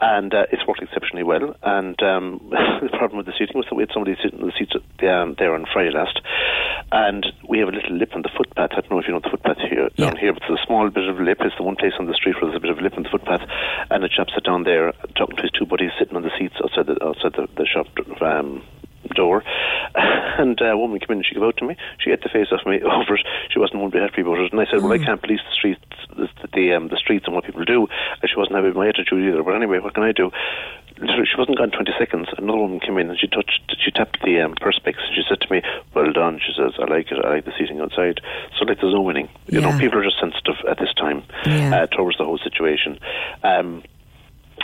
and 0.00 0.32
uh, 0.32 0.46
it's 0.52 0.66
worked 0.66 0.82
exceptionally 0.82 1.24
well. 1.24 1.56
And 1.62 2.00
um, 2.02 2.40
the 2.82 2.88
problem 2.96 3.18
with 3.18 3.26
the 3.26 3.34
seating 3.38 3.56
was 3.56 3.66
that 3.68 3.74
we 3.74 3.82
had 3.82 3.90
somebody 3.92 4.16
sitting 4.22 4.40
in 4.40 4.46
the 4.46 4.52
seats 4.56 4.72
um, 4.76 5.34
there 5.38 5.54
on 5.54 5.66
Friday 5.72 5.90
last, 5.90 6.20
and 6.92 7.26
we 7.48 7.58
have 7.58 7.68
a 7.68 7.72
little 7.72 7.96
lip 7.96 8.14
on 8.14 8.22
the 8.22 8.30
footpath. 8.36 8.70
I 8.72 8.80
don't 8.80 8.90
know 8.90 8.98
if 8.98 9.06
you 9.06 9.12
know 9.12 9.20
the 9.20 9.30
footpath 9.30 9.58
here 9.58 9.88
Yeah. 9.96 10.10
down 10.10 10.16
here, 10.16 10.32
but 10.32 10.42
it's 10.48 10.62
a 10.62 10.66
small 10.66 10.88
bit 10.90 11.08
of 11.08 11.18
lip. 11.18 11.38
It's 11.40 11.56
the 11.56 11.62
one 11.62 11.76
place 11.76 11.94
on 11.98 12.06
the 12.06 12.14
street 12.14 12.36
where 12.40 12.50
there's 12.50 12.56
a 12.56 12.60
bit 12.60 12.70
of 12.70 12.80
lip 12.80 12.94
on 12.96 13.02
the 13.02 13.10
footpath, 13.10 13.42
and 13.90 14.04
a 14.04 14.08
chap 14.08 14.28
sat 14.30 14.44
down 14.44 14.64
there 14.64 14.92
talking 15.16 15.36
to 15.36 15.42
his 15.42 15.50
two 15.52 15.66
buddies 15.66 15.90
sitting 15.98 16.16
on 16.16 16.22
the 16.22 16.32
seats 16.38 16.54
outside 16.62 16.86
the 16.86 16.96
outside 17.04 17.34
the, 17.34 17.47
the 17.56 17.66
shop. 17.66 17.86
Um, 18.20 18.62
door. 19.14 19.42
And 20.38 20.60
uh, 20.62 20.66
a 20.66 20.76
woman 20.78 21.00
came 21.00 21.10
in 21.10 21.18
and 21.18 21.26
she 21.26 21.34
came 21.34 21.42
out 21.42 21.56
to 21.56 21.64
me. 21.66 21.74
She 21.98 22.10
ate 22.12 22.22
the 22.22 22.28
face 22.28 22.52
off 22.52 22.64
me 22.64 22.78
over 22.86 23.14
it. 23.16 23.26
She 23.50 23.58
wasn't 23.58 23.80
one 23.82 23.90
bit 23.90 24.02
happy 24.02 24.20
about 24.22 24.38
it. 24.38 24.52
And 24.52 24.60
I 24.60 24.66
said 24.70 24.82
well 24.82 24.92
I 24.92 24.98
can't 24.98 25.20
police 25.20 25.40
the 25.42 25.54
streets 25.54 25.82
the, 26.14 26.28
the, 26.54 26.74
um, 26.74 26.88
the 26.88 26.96
streets 26.96 27.24
and 27.26 27.34
what 27.34 27.42
people 27.44 27.64
do. 27.64 27.88
And 28.22 28.30
she 28.30 28.36
wasn't 28.38 28.54
happy 28.54 28.68
with 28.68 28.76
my 28.76 28.86
attitude 28.88 29.18
either. 29.26 29.42
But 29.42 29.56
anyway 29.56 29.80
what 29.80 29.94
can 29.94 30.04
I 30.04 30.12
do? 30.12 30.30
Literally, 30.98 31.26
she 31.26 31.38
wasn't 31.38 31.58
gone 31.58 31.70
20 31.72 31.90
seconds. 31.98 32.28
Another 32.38 32.58
woman 32.58 32.78
came 32.78 32.98
in 32.98 33.10
and 33.10 33.18
she 33.18 33.26
touched 33.26 33.58
she 33.82 33.90
tapped 33.90 34.22
the 34.22 34.38
um, 34.40 34.54
perspex 34.62 34.94
and 35.02 35.14
she 35.16 35.22
said 35.28 35.40
to 35.40 35.50
me 35.52 35.62
well 35.94 36.12
done 36.12 36.38
she 36.38 36.52
says. 36.54 36.74
I 36.78 36.84
like 36.86 37.10
it. 37.10 37.18
I 37.24 37.42
like 37.42 37.44
the 37.46 37.52
seating 37.58 37.80
outside. 37.80 38.20
So 38.58 38.64
like 38.64 38.78
there's 38.80 38.94
no 38.94 39.00
winning. 39.02 39.28
You 39.48 39.58
Yeah. 39.60 39.70
know 39.72 39.78
people 39.78 39.98
are 39.98 40.04
just 40.04 40.20
sensitive 40.20 40.56
at 40.70 40.78
this 40.78 40.94
time 40.94 41.24
Yeah. 41.46 41.74
uh, 41.74 41.86
towards 41.90 42.18
the 42.18 42.24
whole 42.24 42.38
situation. 42.38 42.98
Um, 43.42 43.82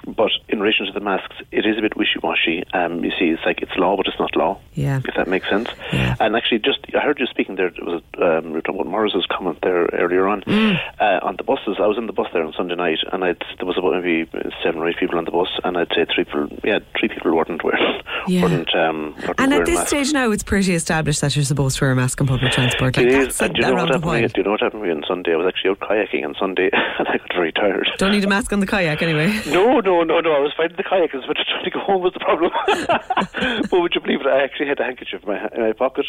but 0.07 0.31
in 0.49 0.61
relation 0.61 0.87
to 0.87 0.93
the 0.93 1.01
masks, 1.01 1.37
it 1.53 1.67
is 1.67 1.79
a 1.79 1.81
bit 1.81 1.97
wishy-washy. 1.97 2.65
Um, 2.73 3.03
you 3.05 3.11
see, 3.19 3.27
it's 3.27 3.43
like 3.45 3.63
it's 3.63 3.73
law, 3.77 3.97
but 3.97 4.07
it's 4.07 4.19
not 4.19 4.35
law. 4.37 4.61
Yeah. 4.75 5.01
If 5.07 5.15
that 5.17 5.29
makes 5.29 5.49
sense. 5.49 5.69
Yeah. 5.93 6.17
And 6.21 6.37
actually, 6.37 6.59
just 6.61 6.81
I 6.95 7.01
heard 7.01 7.19
you 7.19 7.27
speaking 7.27 7.57
there. 7.57 7.69
It 7.69 7.83
was 7.85 8.03
um, 8.21 8.49
you 8.49 8.53
were 8.55 8.61
talking 8.63 8.81
about 8.81 8.91
Morris's 8.91 9.27
comment 9.31 9.59
there 9.63 9.87
earlier 9.93 10.29
on 10.29 10.43
Mm. 10.43 10.79
uh, 11.01 11.21
on 11.23 11.37
the 11.37 11.45
buses. 11.45 11.77
I 11.81 11.87
was 11.87 11.97
in 11.99 12.07
the 12.07 12.13
bus 12.13 12.27
there 12.33 12.45
on 12.45 12.53
Sunday 12.57 12.75
night, 12.75 12.99
and 13.13 13.25
I'd, 13.25 13.43
there 13.59 13.67
was 13.67 13.79
about 13.79 13.95
maybe 14.03 14.29
seven 14.63 14.81
or 14.83 14.89
eight 14.89 14.97
people 14.99 15.19
on 15.19 15.25
the 15.25 15.31
bus, 15.31 15.49
and 15.65 15.77
I'd 15.79 15.89
say 15.95 16.05
three 16.15 16.25
people. 16.25 16.49
Yeah, 16.65 16.81
three 16.99 17.09
people 17.09 17.35
weren't 17.35 17.63
wearing. 17.65 18.03
Yeah. 18.27 18.43
weren't, 18.45 18.75
um, 18.75 19.15
weren't 19.27 19.39
And 19.39 19.53
at 19.53 19.67
this 19.67 19.75
masks. 19.75 19.89
stage 19.91 20.13
now, 20.15 20.31
it's 20.31 20.43
pretty 20.43 20.75
established 20.75 21.21
that 21.21 21.37
you're 21.37 21.45
supposed 21.45 21.77
to 21.77 21.85
wear 21.85 21.93
a 21.93 21.97
mask 21.97 22.23
on 22.23 22.27
public 22.27 22.53
transport. 22.53 22.97
Like 22.97 23.05
It 23.07 23.13
is. 23.13 23.39
And 23.43 23.53
do 23.53 23.61
you 23.61 23.67
know 23.69 23.75
what 23.75 23.91
happened? 23.91 24.23
me- 24.23 24.29
Do 24.29 24.33
you 24.41 24.45
know 24.45 24.51
what 24.53 24.61
happened 24.63 24.83
to 24.83 24.87
me 24.89 24.95
on 24.95 25.05
Sunday? 25.07 25.35
I 25.35 25.37
was 25.37 25.47
actually 25.47 25.71
out 25.73 25.81
kayaking 25.81 26.25
on 26.25 26.35
Sunday, 26.41 26.71
and 26.99 27.07
I 27.07 27.19
got 27.19 27.35
very 27.35 27.53
tired. 27.53 27.87
Don't 27.99 28.13
need 28.13 28.25
a 28.25 28.29
mask 28.29 28.51
on 28.55 28.61
the 28.61 28.67
kayak 28.67 29.03
anyway. 29.03 29.39
No, 29.49 29.81
no, 29.81 29.94
no, 30.03 30.19
no. 30.21 30.33
I 30.33 30.41
was 30.41 30.53
fighting 30.57 30.77
the 30.77 30.83
kayakers, 30.83 31.25
but 31.27 31.37
trying 31.37 31.65
to 31.65 31.71
go 31.71 31.79
home 31.81 32.03
was 32.03 32.13
the 32.13 32.21
problem. 32.21 32.51
but 33.71 33.81
would 33.81 33.95
you 33.95 34.01
believe 34.01 34.21
it? 34.23 34.27
I 34.27 34.43
actually 34.43 34.67
had 34.69 34.81
a 34.81 34.85
handkerchief 34.85 35.23
in 35.23 35.29
my, 35.29 35.49
in 35.55 35.61
my 35.63 35.73
pocket, 35.73 36.07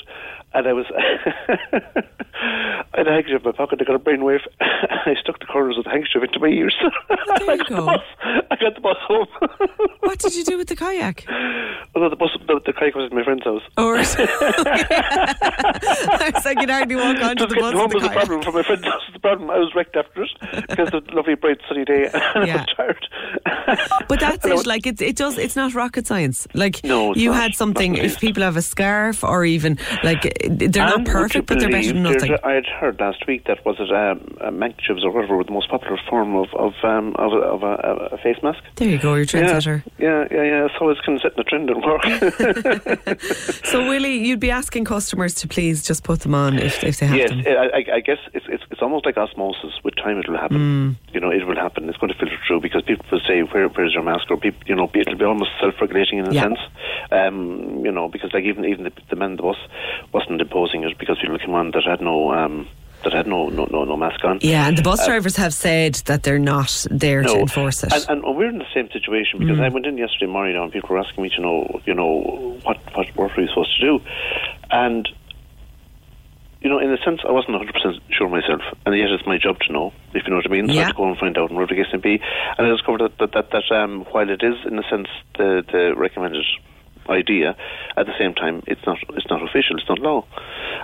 and 0.53 0.67
I 0.67 0.73
was. 0.73 0.85
I 0.97 2.83
had 2.97 3.07
a 3.07 3.11
handkerchief 3.11 3.41
in 3.41 3.45
my 3.45 3.51
pocket. 3.51 3.79
I 3.81 3.83
got 3.85 3.95
a 3.95 3.99
brainwave. 3.99 4.41
I 4.61 5.13
stuck 5.21 5.39
the 5.39 5.45
corners 5.45 5.77
of 5.77 5.83
the 5.83 5.89
handkerchief 5.91 6.23
into 6.23 6.39
my 6.39 6.47
ears. 6.47 6.75
I 6.81 6.87
you 7.39 7.45
got 7.45 7.57
the 7.69 7.75
go. 7.75 7.85
bus. 7.85 8.01
I 8.51 8.55
got 8.55 8.73
the 8.75 8.81
bus 8.81 8.97
home. 9.07 9.27
What 10.01 10.19
did 10.19 10.35
you 10.35 10.43
do 10.43 10.57
with 10.57 10.67
the 10.67 10.75
kayak? 10.75 11.25
Although 11.95 12.09
the 12.09 12.15
bus, 12.15 12.31
the, 12.47 12.59
the 12.65 12.73
kayak 12.73 12.95
was 12.95 13.05
at 13.11 13.13
my 13.13 13.23
friend's 13.23 13.43
house. 13.43 13.61
Oh, 13.77 13.87
or 13.87 13.97
I 13.97 13.99
was 16.33 16.45
like, 16.45 16.59
you'd 16.59 16.69
hardly 16.69 16.95
walk 16.95 17.17
onto 17.21 17.43
Just 17.45 17.55
the 17.55 17.61
bus 17.61 17.73
home 17.73 17.89
the 17.89 17.95
was 17.95 18.03
kayak. 18.03 18.15
problem 18.25 18.41
for 18.43 18.51
my 18.51 18.63
friend's 18.63 18.83
house. 18.85 19.01
was 19.07 19.13
The 19.13 19.19
problem 19.19 19.49
I 19.49 19.57
was 19.59 19.73
wrecked 19.75 19.95
after 19.95 20.23
it 20.23 20.29
because 20.69 20.93
of 20.93 21.05
the 21.05 21.11
lovely 21.13 21.35
bright 21.35 21.59
sunny 21.67 21.85
day, 21.85 22.09
and 22.13 22.47
Yeah. 22.47 22.65
I 22.77 22.85
was 22.85 22.97
tired. 22.99 23.07
But 24.07 24.19
that's 24.19 24.45
it. 24.45 24.65
Like 24.67 24.85
it's 24.85 25.01
it 25.01 25.15
does. 25.15 25.38
It's 25.38 25.55
not 25.55 25.73
rocket 25.73 26.05
science. 26.07 26.47
Like 26.53 26.83
No, 26.83 27.13
you 27.15 27.31
not. 27.31 27.41
had 27.41 27.55
something. 27.55 27.95
If 27.95 28.19
people 28.19 28.43
have 28.43 28.55
a 28.57 28.61
scarf 28.61 29.23
or 29.23 29.45
even 29.45 29.77
like 30.03 30.21
they're 30.49 30.69
not 30.85 30.97
And 30.99 31.07
you 31.07 31.13
perfect, 31.13 31.47
but 31.47 31.59
they're 31.59 31.69
better 31.69 31.93
than 31.93 32.03
nothing. 32.03 32.35
I 32.43 32.51
had 32.53 32.65
heard 32.65 32.99
last 32.99 33.25
week 33.27 33.45
that 33.45 33.65
was 33.65 33.77
it 33.79 33.91
um, 33.91 34.38
uh, 34.41 34.51
handkerchiefs 34.51 35.01
or 35.03 35.11
whatever 35.11 35.35
were 35.38 35.43
the 35.43 35.51
most 35.51 35.69
popular 35.69 35.99
form 36.09 36.35
of 36.35 36.47
of 36.53 36.73
um, 36.83 37.15
of, 37.17 37.33
a, 37.33 37.38
of 37.38 37.63
a, 37.63 38.09
a 38.13 38.17
face 38.19 38.38
mask. 38.43 38.63
There 38.75 38.88
you 38.88 38.97
go. 38.99 39.15
You're 39.15 39.25
trendsetter. 39.25 39.83
Yeah, 39.97 40.25
yeah, 40.31 40.38
yeah, 40.38 40.43
yeah. 40.43 40.67
So 40.77 40.89
it's 40.89 41.01
kind 41.01 41.15
of 41.17 41.21
setting 41.23 41.39
a 41.39 41.43
trend 41.43 41.69
in 41.69 41.81
work. 41.81 42.03
So 43.65 43.88
Willie, 43.88 44.17
you'd 44.25 44.39
be 44.39 44.51
asking 44.51 44.85
customers 44.85 45.33
to 45.35 45.47
please 45.47 45.83
just 45.83 46.03
put 46.03 46.21
them 46.21 46.33
on 46.35 46.57
if 46.59 46.83
if 46.83 46.99
they 46.99 47.07
have 47.07 47.17
yes, 47.17 47.29
them. 47.29 47.43
I, 47.47 47.79
I- 47.79 47.95
I 47.95 47.99
guess 48.01 48.17
it's, 48.33 48.45
it's 48.49 48.63
it's 48.71 48.81
almost 48.81 49.05
like 49.05 49.17
osmosis. 49.17 49.73
With 49.83 49.95
time, 49.95 50.17
it 50.19 50.27
will 50.27 50.38
happen. 50.38 50.57
Mm. 50.57 51.13
You 51.13 51.19
know, 51.19 51.29
it 51.31 51.45
will 51.47 51.55
happen. 51.55 51.88
It's 51.89 51.97
going 51.97 52.11
to 52.11 52.17
filter 52.19 52.38
through 52.47 52.61
because 52.61 52.81
people 52.83 53.05
will 53.11 53.19
say, 53.21 53.41
"Where, 53.55 53.67
where's 53.69 53.93
your 53.93 54.03
mask?" 54.03 54.29
Or 54.29 54.37
people, 54.37 54.61
you 54.67 54.75
know, 54.75 54.89
it'll 54.93 55.15
be 55.15 55.23
almost 55.25 55.51
self-regulating 55.61 56.19
in 56.19 56.25
a 56.27 56.33
Yeah. 56.33 56.43
sense. 56.43 56.59
Um, 57.11 57.85
you 57.85 57.91
know, 57.91 58.09
because 58.09 58.33
like 58.33 58.43
even 58.43 58.65
even 58.65 58.83
the, 58.83 58.91
the 59.09 59.15
man 59.15 59.37
the 59.37 59.43
bus 59.43 59.57
wasn't 60.13 60.41
imposing 60.41 60.83
it 60.83 60.97
because 60.97 61.17
people 61.21 61.39
came 61.39 61.53
on 61.53 61.71
that 61.71 61.83
had 61.83 62.01
no 62.01 62.31
um, 62.33 62.67
that 63.03 63.13
had 63.13 63.27
no 63.27 63.49
no 63.49 63.63
no, 63.71 63.85
no 63.85 63.95
mask 63.95 64.23
on. 64.25 64.39
Yeah, 64.41 64.67
and 64.67 64.77
the 64.77 64.81
bus 64.81 65.05
drivers 65.05 65.35
have 65.37 65.53
said 65.53 65.95
that 66.09 66.23
they're 66.23 66.39
not 66.55 66.85
there 66.89 67.21
to 67.23 67.39
enforce 67.39 67.83
it. 67.83 67.93
And, 67.93 68.23
and 68.25 68.35
we're 68.35 68.49
in 68.49 68.57
the 68.57 68.71
same 68.73 68.89
situation 68.91 69.39
because 69.39 69.59
I 69.59 69.69
went 69.69 69.85
in 69.85 69.97
yesterday 69.97 70.25
morning 70.37 70.55
and 70.57 70.71
people 70.71 70.89
were 70.89 70.99
asking 70.99 71.23
me 71.23 71.29
to 71.35 71.41
know, 71.41 71.79
you 71.85 71.93
know, 71.93 72.57
what, 72.63 72.77
what 72.95 73.15
work 73.15 73.37
are 73.37 73.41
we 73.41 73.47
supposed 73.47 73.79
to 73.79 73.85
do? 73.85 73.93
And, 74.71 75.07
you 76.65 76.71
know, 76.71 76.80
in 76.80 76.91
a 76.91 76.97
sense, 77.06 77.21
I 77.23 77.32
wasn't 77.32 77.62
100% 77.62 78.01
sure 78.10 78.28
myself. 78.28 78.62
And 78.88 78.97
yet 78.97 79.12
it's 79.12 79.28
my 79.28 79.38
job 79.38 79.60
to 79.67 79.71
know, 79.71 79.93
if 80.15 80.23
you 80.25 80.32
know 80.32 80.38
what 80.38 80.49
I 80.49 80.49
mean. 80.49 80.67
So 80.67 80.73
I 80.73 80.86
had 80.86 80.88
to 80.88 80.97
go 80.97 81.08
and 81.08 81.15
find 81.15 81.38
out 81.38 81.51
and 81.51 81.60
whatever 81.60 81.75
the 81.75 81.84
case 81.84 81.93
may 81.93 81.99
be. 81.99 82.23
And 82.58 82.65
I 82.65 82.71
discovered 82.71 83.01
that, 83.01 83.19
that, 83.19 83.34
that, 83.34 83.51
that 83.51 83.75
um, 83.75 84.04
while 84.10 84.28
it 84.28 84.41
is, 84.41 84.56
in 84.65 84.80
a 84.80 84.89
sense, 84.89 85.08
the, 85.38 85.63
the 85.71 85.93
recommended 85.95 86.43
idea 87.08 87.56
at 87.97 88.08
the 88.08 88.13
same 88.19 88.34
time 88.34 88.63
it's 88.65 88.82
not 88.88 88.97
it's 89.10 89.30
not 89.30 89.39
official 89.43 89.78
it's 89.78 89.88
not 89.88 89.99
law 89.99 90.25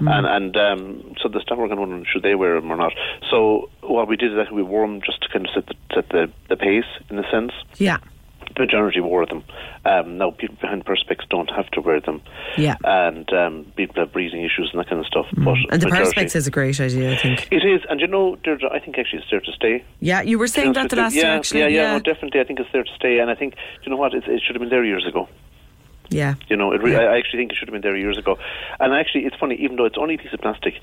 and 0.01 0.27
and 0.27 0.55
um, 0.55 1.15
so 1.19 1.27
the 1.27 1.39
staff 1.41 1.57
were 1.57 1.65
going 1.67 1.77
to 1.77 1.81
wonder 1.81 2.05
should 2.05 2.21
they 2.21 2.35
wear 2.35 2.61
them 2.61 2.71
or 2.71 2.77
not 2.77 2.93
so 3.31 3.71
what 3.81 4.07
we 4.07 4.15
did 4.15 4.31
is 4.31 4.37
that 4.37 4.53
we 4.53 4.61
wore 4.61 4.85
them 4.85 5.01
just 5.03 5.19
to 5.23 5.29
kind 5.29 5.47
of 5.47 5.51
set 5.51 5.65
the, 5.65 5.73
set 5.95 6.09
the, 6.09 6.31
the 6.47 6.55
pace 6.55 6.85
in 7.09 7.17
a 7.17 7.27
sense 7.31 7.53
yeah, 7.77 7.97
majority 8.61 9.01
wore 9.01 9.25
them. 9.25 9.43
Um, 9.85 10.17
now, 10.17 10.31
people 10.31 10.57
behind 10.61 10.85
perspex 10.85 11.27
don't 11.29 11.49
have 11.57 11.67
to 11.71 11.81
wear 11.81 11.99
them. 11.99 12.21
Yeah. 12.57 12.75
And 12.83 13.27
um, 13.33 13.53
people 13.75 13.95
have 14.01 14.13
breathing 14.13 14.41
issues 14.43 14.69
and 14.71 14.79
that 14.79 14.87
kind 14.89 14.99
of 14.99 15.07
stuff. 15.07 15.27
But 15.35 15.57
and 15.71 15.81
the 15.81 15.89
majority- 15.89 16.21
perspex 16.21 16.35
is 16.35 16.47
a 16.47 16.51
great 16.51 16.79
idea. 16.79 17.13
I 17.13 17.17
think. 17.17 17.47
It 17.51 17.63
is, 17.65 17.81
and 17.89 17.99
you 17.99 18.07
know, 18.07 18.37
Deirdre, 18.43 18.69
I 18.71 18.79
think 18.79 18.97
actually 18.97 19.19
it's 19.19 19.31
there 19.31 19.41
to 19.41 19.51
stay. 19.51 19.83
Yeah, 19.99 20.21
you 20.21 20.37
were 20.39 20.47
saying 20.47 20.73
that 20.73 20.89
the 20.89 20.95
last 20.95 21.15
yeah, 21.15 21.23
year. 21.23 21.31
Actually, 21.37 21.59
yeah, 21.61 21.67
yeah, 21.67 21.81
yeah, 21.81 21.97
no, 21.97 21.99
definitely. 21.99 22.39
I 22.39 22.43
think 22.43 22.59
it's 22.59 22.71
there 22.71 22.83
to 22.83 22.95
stay, 22.95 23.19
and 23.19 23.29
I 23.29 23.35
think 23.35 23.55
you 23.83 23.89
know 23.91 23.97
what, 23.97 24.13
it, 24.13 24.23
it 24.27 24.41
should 24.45 24.55
have 24.55 24.61
been 24.61 24.69
there 24.69 24.85
years 24.85 25.05
ago. 25.07 25.27
Yeah. 26.11 26.35
You 26.49 26.57
know, 26.57 26.73
it 26.73 26.83
re- 26.83 26.91
Yeah. 26.91 26.99
I 26.99 27.17
actually 27.17 27.39
think 27.39 27.51
it 27.53 27.57
should 27.57 27.67
have 27.69 27.73
been 27.73 27.81
there 27.81 27.95
years 27.95 28.17
ago. 28.17 28.37
And 28.79 28.93
actually, 28.93 29.25
it's 29.25 29.35
funny, 29.37 29.55
even 29.55 29.77
though 29.77 29.85
it's 29.85 29.97
only 29.97 30.15
a 30.15 30.17
piece 30.17 30.33
of 30.33 30.41
plastic, 30.41 30.75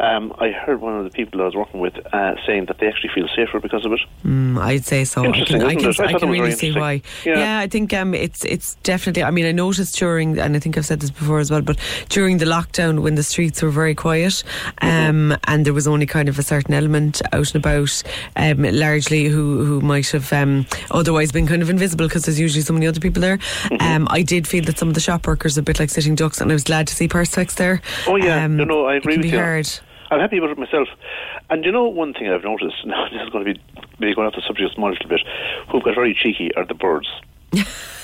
um, 0.00 0.32
I 0.38 0.50
heard 0.50 0.80
one 0.80 0.96
of 0.96 1.04
the 1.04 1.10
people 1.10 1.42
I 1.42 1.44
was 1.44 1.54
working 1.56 1.80
with 1.80 1.94
uh, 2.12 2.34
saying 2.46 2.66
that 2.66 2.78
they 2.78 2.86
actually 2.86 3.10
feel 3.14 3.28
safer 3.34 3.58
because 3.60 3.84
of 3.84 3.92
it. 3.92 4.00
Mm, 4.24 4.58
I'd 4.58 4.84
say 4.84 5.04
so. 5.04 5.22
I 5.22 5.44
can, 5.44 5.62
I 5.62 5.74
can. 5.74 5.92
I 6.00 6.04
I 6.04 6.12
can 6.18 6.30
really 6.30 6.52
see 6.52 6.72
why. 6.72 6.94
interesting. 6.94 7.32
Yeah. 7.32 7.58
I 7.58 7.66
think 7.66 7.92
um, 7.92 8.14
it's 8.14 8.44
it's 8.44 8.76
definitely. 8.84 9.24
I 9.24 9.30
mean, 9.32 9.46
I 9.46 9.52
noticed 9.52 9.98
during, 9.98 10.38
and 10.38 10.56
I 10.56 10.60
think 10.60 10.78
I've 10.78 10.86
said 10.86 11.00
this 11.00 11.10
before 11.10 11.40
as 11.40 11.50
well, 11.50 11.62
but 11.62 11.78
during 12.08 12.38
the 12.38 12.46
lockdown 12.46 13.02
when 13.02 13.16
the 13.16 13.22
streets 13.24 13.60
were 13.62 13.70
very 13.70 13.94
quiet, 13.94 14.44
um, 14.82 15.36
and 15.44 15.66
there 15.66 15.74
was 15.74 15.88
only 15.88 16.06
kind 16.06 16.28
of 16.28 16.38
a 16.38 16.42
certain 16.42 16.74
element 16.74 17.20
out 17.32 17.52
and 17.54 17.56
about, 17.56 18.02
um, 18.36 18.62
largely 18.62 19.24
who 19.26 19.64
who 19.64 19.80
might 19.80 20.08
have 20.10 20.32
um, 20.32 20.66
otherwise 20.92 21.32
been 21.32 21.46
kind 21.46 21.62
of 21.62 21.70
invisible 21.70 22.06
because 22.06 22.24
there's 22.24 22.38
usually 22.40 22.62
so 22.62 22.72
many 22.72 22.86
other 22.86 23.00
people 23.00 23.20
there. 23.20 23.38
Mm-hmm. 23.38 23.82
Um, 23.82 24.08
I 24.10 24.22
did 24.22 24.46
feel 24.46 24.64
that 24.68 24.78
some 24.78 24.86
of 24.88 24.94
the 24.94 25.00
shop 25.00 25.26
workers 25.26 25.56
are 25.58 25.60
a 25.60 25.64
bit 25.64 25.80
like 25.80 25.90
sitting 25.90 26.14
ducks, 26.14 26.40
and 26.40 26.50
I 26.50 26.54
was 26.54 26.62
glad 26.64 26.86
to 26.86 26.94
see 26.94 27.08
Perspex 27.08 27.54
there. 27.56 27.80
Oh 28.06 28.16
yeah, 28.16 28.44
Um, 28.44 28.56
no, 28.56 28.64
no, 28.64 28.84
I 28.86 28.94
agree 28.96 29.16
with 29.16 29.26
you. 29.26 29.38
hard. 29.38 29.68
I'm 30.10 30.20
happy 30.20 30.38
about 30.38 30.50
it 30.50 30.58
myself. 30.58 30.88
And 31.50 31.64
you 31.64 31.72
know, 31.72 31.88
one 31.88 32.12
thing 32.14 32.28
I've 32.28 32.44
noticed, 32.44 32.76
now 32.86 33.08
this 33.10 33.20
is 33.22 33.30
going 33.30 33.44
to 33.46 33.54
be 33.54 33.60
maybe 33.98 34.14
going 34.14 34.28
off 34.28 34.34
the 34.34 34.42
subject 34.46 34.70
a 34.70 34.74
small 34.74 34.90
little 34.90 35.08
bit, 35.08 35.20
who've 35.70 35.82
got 35.82 35.94
very 35.94 36.14
cheeky 36.14 36.54
are 36.54 36.64
the 36.66 36.74
birds. 36.74 37.08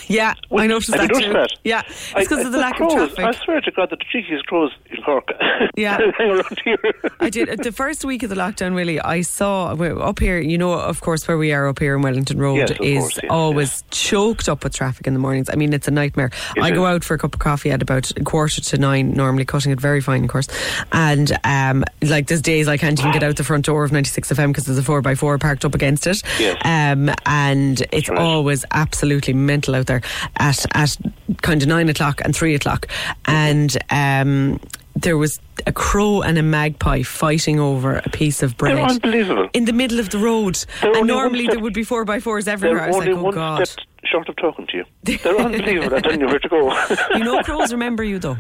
Yeah, 0.09 0.35
I 0.53 0.67
noticed 0.67 0.91
that 0.93 1.11
noticed 1.11 1.33
that? 1.33 1.51
Yeah, 1.65 1.83
it's 1.87 2.13
because 2.15 2.45
of 2.45 2.53
the 2.53 2.55
the 2.55 2.59
lack 2.59 2.81
of 2.81 2.89
crows, 2.89 3.15
traffic. 3.15 3.41
I 3.41 3.45
swear 3.45 3.61
to 3.61 3.71
God, 3.71 3.91
that 3.91 3.99
the 3.99 4.05
cheekiest 4.05 4.47
crows 4.47 4.73
in 4.91 5.03
Cork. 5.03 5.29
Yeah. 5.77 5.99
hang 6.19 6.31
around 6.31 6.61
here. 6.65 6.79
I 7.21 7.31
did 7.31 7.49
the 7.63 7.73
first 7.73 8.05
week 8.05 8.23
of 8.23 8.31
the 8.31 8.37
lockdown. 8.37 8.77
Really, 8.77 9.01
I 9.01 9.23
saw 9.23 9.73
up 9.73 10.19
here. 10.19 10.39
You 10.39 10.57
know, 10.57 10.73
of 10.73 11.01
course, 11.01 11.27
where 11.27 11.37
we 11.37 11.53
are 11.53 11.67
up 11.67 11.79
here 11.79 11.97
in 11.97 12.03
Wellington 12.03 12.39
Road 12.39 12.57
Yes, 12.57 12.71
is 12.81 12.99
course, 12.99 13.19
yes, 13.23 13.31
always 13.31 13.85
choked 13.91 14.49
up 14.49 14.63
with 14.63 14.75
traffic 14.75 15.07
in 15.07 15.15
the 15.15 15.19
mornings. 15.19 15.51
I 15.51 15.57
mean, 15.57 15.73
it's 15.73 15.89
a 15.89 15.91
nightmare. 15.91 16.31
I 16.61 16.71
go 16.71 16.87
out 16.87 17.03
for 17.03 17.15
a 17.15 17.19
cup 17.19 17.35
of 17.35 17.41
coffee 17.41 17.71
at 17.71 17.83
about 17.83 18.11
a 18.17 18.23
quarter 18.23 18.61
to 18.61 18.79
nine, 18.79 19.13
normally 19.13 19.45
cutting 19.45 19.73
it 19.73 19.81
very 19.81 20.01
fine, 20.01 20.25
of 20.25 20.31
course. 20.31 20.49
And 20.93 21.37
um, 21.45 21.85
like 22.03 22.29
there's 22.29 22.43
days 22.43 22.69
I 22.69 22.77
can't 22.77 22.99
even 22.99 23.13
get 23.13 23.23
out 23.23 23.37
the 23.37 23.45
front 23.45 23.65
door 23.65 23.85
of 23.85 23.93
96 23.93 24.33
FM 24.33 24.49
because 24.49 24.67
there's 24.67 24.79
a 24.79 24.83
four 24.83 25.07
x 25.07 25.19
four 25.19 25.39
parked 25.39 25.65
up 25.65 25.75
against 25.75 26.07
it. 26.07 26.23
Yes. 26.39 26.57
Um, 26.65 27.11
and 27.27 27.83
it's 27.93 28.09
right. 28.09 28.19
always 28.19 28.65
absolutely 28.71 29.35
mental 29.35 29.75
out 29.75 29.87
there 29.87 29.94
at 30.37 30.65
at 30.77 30.97
kind 31.43 31.63
of 31.63 31.69
nine 31.69 31.89
o'clock 31.89 32.21
and 32.25 32.35
three 32.35 32.55
o'clock, 32.55 32.87
and 33.27 33.77
um, 33.91 34.61
there 34.97 35.17
was 35.17 35.41
a 35.67 35.73
crow 35.73 36.23
and 36.23 36.39
a 36.39 36.43
magpie 36.43 37.03
fighting 37.03 37.59
over 37.61 37.97
a 37.97 38.09
piece 38.11 38.43
of 38.43 38.57
bread. 38.57 38.77
They're 38.77 38.85
unbelievable. 38.85 39.49
In 39.53 39.65
the 39.65 39.73
middle 39.73 40.01
of 40.01 40.11
the 40.11 40.19
road, 40.19 40.59
They're 40.83 40.97
and 40.97 41.07
normally 41.07 41.47
there 41.47 41.59
would 41.59 41.75
be 41.75 41.85
four 41.85 42.05
by 42.05 42.21
fours 42.21 42.49
everywhere. 42.49 42.83
I 42.83 42.87
was 42.89 42.97
only 42.97 43.09
like, 43.09 43.19
oh 43.19 43.23
one 43.23 43.35
god. 43.35 43.69
step 43.69 43.85
short 44.05 44.29
of 44.29 44.37
talking 44.37 44.67
to 44.69 44.77
you. 44.79 44.85
They're 45.19 45.39
unbelievable. 45.39 45.97
I 45.97 46.01
don't 46.01 46.21
know 46.21 46.27
where 46.27 46.39
to 46.39 46.49
go. 46.49 47.17
You 47.17 47.25
know, 47.25 47.43
crows 47.43 47.73
remember 47.73 48.05
you 48.05 48.19
though. 48.19 48.37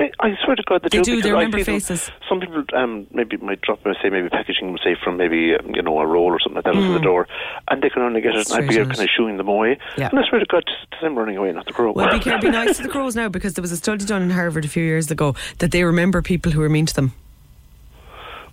They, 0.00 0.10
I 0.18 0.32
swear 0.42 0.56
to 0.56 0.62
God, 0.66 0.80
they, 0.82 0.88
They 0.88 1.02
do, 1.02 1.12
because 1.16 1.24
they 1.24 1.30
remember 1.32 1.62
faces. 1.62 2.10
some 2.26 2.40
people 2.40 2.64
um, 2.74 3.06
maybe 3.12 3.36
might 3.36 3.60
drop, 3.60 3.80
say, 4.02 4.08
maybe 4.08 4.30
packaging, 4.30 4.78
say, 4.82 4.96
from 5.04 5.18
maybe 5.18 5.54
um, 5.54 5.74
you 5.74 5.82
know 5.82 6.00
a 6.00 6.06
roll 6.06 6.24
or 6.32 6.40
something 6.40 6.56
like 6.56 6.64
that 6.64 6.74
into 6.74 6.94
the 6.94 7.00
door, 7.00 7.28
and 7.68 7.82
they 7.82 7.90
can 7.90 8.00
only 8.00 8.22
get 8.22 8.34
it. 8.34 8.48
And 8.50 8.64
I'd 8.64 8.68
be 8.68 8.80
Mm. 8.80 8.86
Kind 8.96 9.00
of 9.02 9.08
shooing 9.14 9.36
them 9.36 9.48
away. 9.48 9.78
Yeah. 9.98 10.08
And 10.08 10.18
I 10.18 10.26
swear 10.26 10.40
to 10.40 10.46
God, 10.46 10.64
just 10.66 11.02
them 11.02 11.18
running 11.18 11.36
away, 11.36 11.52
not 11.52 11.66
the 11.66 11.72
crow. 11.72 11.92
Well, 11.92 12.18
be, 12.18 12.24
be 12.40 12.50
nice 12.50 12.78
to 12.78 12.82
the 12.82 12.88
crows 12.88 13.14
now 13.14 13.28
because 13.28 13.52
there 13.54 13.62
was 13.62 13.72
a 13.72 13.76
study 13.76 14.06
done 14.06 14.22
in 14.22 14.30
Harvard 14.30 14.64
a 14.64 14.68
few 14.68 14.82
years 14.82 15.10
ago 15.10 15.34
that 15.58 15.70
they 15.70 15.84
remember 15.84 16.22
people 16.22 16.50
who 16.50 16.60
were 16.60 16.70
mean 16.70 16.86
to 16.86 16.94
them. 16.94 17.12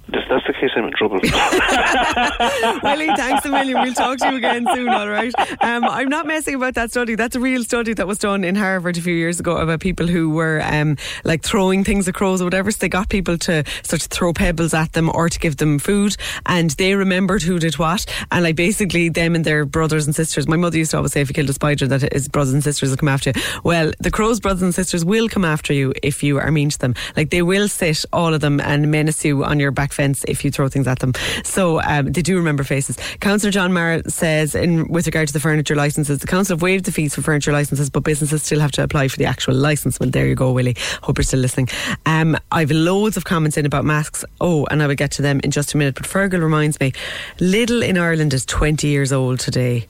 If 0.09 0.23
that's 0.29 0.47
the 0.47 0.53
case, 0.53 0.71
I'm 0.75 0.85
in 0.85 0.93
trouble. 0.93 1.19
Willie, 2.83 3.13
thanks 3.17 3.45
a 3.45 3.49
million. 3.49 3.81
We'll 3.81 3.93
talk 3.93 4.19
to 4.19 4.31
you 4.31 4.37
again 4.37 4.65
soon, 4.73 4.87
all 4.87 5.09
right? 5.09 5.33
Um, 5.61 5.83
I'm 5.83 6.07
not 6.07 6.25
messing 6.25 6.55
about 6.55 6.75
that 6.75 6.91
study. 6.91 7.15
That's 7.15 7.35
a 7.35 7.41
real 7.41 7.63
study 7.63 7.93
that 7.93 8.07
was 8.07 8.17
done 8.17 8.45
in 8.45 8.55
Harvard 8.55 8.97
a 8.97 9.01
few 9.01 9.13
years 9.13 9.39
ago 9.39 9.57
about 9.57 9.81
people 9.81 10.07
who 10.07 10.29
were 10.29 10.61
um, 10.63 10.95
like 11.25 11.43
throwing 11.43 11.83
things 11.83 12.07
at 12.07 12.13
crows 12.13 12.41
or 12.41 12.45
whatever. 12.45 12.71
So 12.71 12.77
they 12.79 12.89
got 12.89 13.09
people 13.09 13.37
to 13.39 13.65
sort 13.83 14.01
of 14.01 14.07
throw 14.07 14.31
pebbles 14.31 14.73
at 14.73 14.93
them 14.93 15.11
or 15.13 15.27
to 15.27 15.39
give 15.39 15.57
them 15.57 15.77
food, 15.77 16.15
and 16.45 16.69
they 16.71 16.95
remembered 16.95 17.43
who 17.43 17.59
did 17.59 17.77
what. 17.77 18.05
And 18.31 18.43
like 18.43 18.55
basically, 18.55 19.09
them 19.09 19.35
and 19.35 19.43
their 19.43 19.65
brothers 19.65 20.05
and 20.05 20.15
sisters. 20.15 20.47
My 20.47 20.55
mother 20.55 20.77
used 20.77 20.91
to 20.91 20.97
always 20.97 21.11
say, 21.11 21.21
if 21.21 21.29
you 21.29 21.33
killed 21.33 21.49
a 21.49 21.53
spider, 21.53 21.85
that 21.87 22.13
his 22.13 22.29
brothers 22.29 22.53
and 22.53 22.63
sisters 22.63 22.91
will 22.91 22.97
come 22.97 23.09
after 23.09 23.31
you. 23.35 23.41
Well, 23.65 23.91
the 23.99 24.11
crow's 24.11 24.39
brothers 24.39 24.61
and 24.63 24.73
sisters 24.73 25.03
will 25.03 25.27
come 25.27 25.43
after 25.43 25.73
you 25.73 25.93
if 26.01 26.23
you 26.23 26.39
are 26.39 26.49
mean 26.49 26.69
to 26.69 26.79
them. 26.79 26.95
Like 27.17 27.29
they 27.29 27.41
will 27.41 27.67
sit, 27.67 28.05
all 28.13 28.33
of 28.33 28.39
them, 28.39 28.61
and 28.61 28.89
menace 28.89 29.25
you 29.25 29.43
on 29.43 29.59
your 29.59 29.71
back 29.71 29.91
fence 29.97 30.23
if 30.27 30.45
you 30.45 30.51
throw 30.51 30.69
things 30.69 30.87
at 30.87 30.99
them. 30.99 31.13
So 31.43 31.81
um, 31.81 32.11
they 32.13 32.21
do 32.21 32.37
remember 32.37 32.63
faces. 32.63 32.97
Councillor 33.19 33.51
John 33.51 33.73
Marr 33.73 34.01
says, 34.07 34.55
in 34.55 34.87
with 34.87 35.07
regard 35.07 35.27
to 35.27 35.33
the 35.33 35.39
furniture 35.39 35.75
licences, 35.75 36.19
the 36.19 36.27
council 36.27 36.55
have 36.55 36.61
waived 36.61 36.85
the 36.85 36.91
fees 36.91 37.15
for 37.15 37.21
furniture 37.21 37.51
licences, 37.51 37.89
but 37.89 38.03
businesses 38.03 38.43
still 38.43 38.59
have 38.59 38.71
to 38.73 38.83
apply 38.83 39.07
for 39.07 39.17
the 39.17 39.25
actual 39.25 39.55
licence. 39.55 39.99
Well, 39.99 40.09
there 40.09 40.27
you 40.27 40.35
go, 40.35 40.51
Willie. 40.51 40.77
Hope 41.01 41.17
you're 41.17 41.23
still 41.23 41.39
listening. 41.39 41.69
Um, 42.05 42.37
I've 42.51 42.71
loads 42.71 43.17
of 43.17 43.25
comments 43.25 43.57
in 43.57 43.65
about 43.65 43.83
masks. 43.83 44.23
Oh, 44.39 44.65
and 44.69 44.83
I 44.83 44.87
will 44.87 44.95
get 44.95 45.11
to 45.11 45.21
them 45.21 45.41
in 45.43 45.51
just 45.51 45.73
a 45.73 45.77
minute. 45.77 45.95
But 45.95 46.05
Fergal 46.05 46.41
reminds 46.41 46.79
me, 46.79 46.93
Lidl 47.39 47.85
in 47.85 47.97
Ireland 47.97 48.33
is 48.33 48.45
20 48.45 48.87
years 48.87 49.11
old 49.11 49.39
today. 49.39 49.87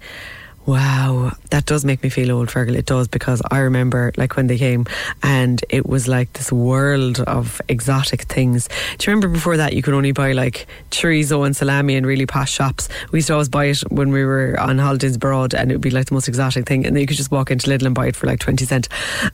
Wow, 0.67 1.31
that 1.51 1.65
does 1.65 1.85
make 1.85 2.03
me 2.03 2.09
feel 2.09 2.29
old, 2.29 2.49
Fergal. 2.49 2.75
It 2.75 2.85
does 2.85 3.07
because 3.07 3.41
I 3.49 3.59
remember 3.59 4.11
like 4.17 4.35
when 4.35 4.47
they 4.47 4.57
came 4.57 4.85
and 5.23 5.63
it 5.69 5.85
was 5.85 6.09
like 6.09 6.33
this 6.33 6.51
world 6.51 7.21
of 7.21 7.61
exotic 7.69 8.23
things. 8.23 8.67
Do 8.97 9.09
you 9.09 9.15
remember 9.15 9.29
before 9.29 9.55
that 9.55 9.71
you 9.71 9.81
could 9.81 9.93
only 9.93 10.11
buy 10.11 10.33
like 10.33 10.67
chorizo 10.91 11.45
and 11.45 11.55
salami 11.55 11.95
in 11.95 12.05
really 12.05 12.25
posh 12.25 12.51
shops? 12.51 12.89
We 13.13 13.19
used 13.19 13.27
to 13.27 13.33
always 13.35 13.47
buy 13.47 13.67
it 13.67 13.79
when 13.89 14.11
we 14.11 14.25
were 14.25 14.59
on 14.59 14.77
holidays 14.77 15.15
abroad 15.15 15.53
and 15.53 15.71
it 15.71 15.75
would 15.75 15.81
be 15.81 15.89
like 15.89 16.07
the 16.07 16.13
most 16.13 16.27
exotic 16.27 16.65
thing. 16.65 16.85
And 16.85 16.93
then 16.93 16.99
you 16.99 17.07
could 17.07 17.15
just 17.15 17.31
walk 17.31 17.49
into 17.49 17.69
Lidl 17.69 17.85
and 17.85 17.95
buy 17.95 18.07
it 18.07 18.17
for 18.17 18.27
like 18.27 18.41
20 18.41 18.65
cent. 18.65 18.89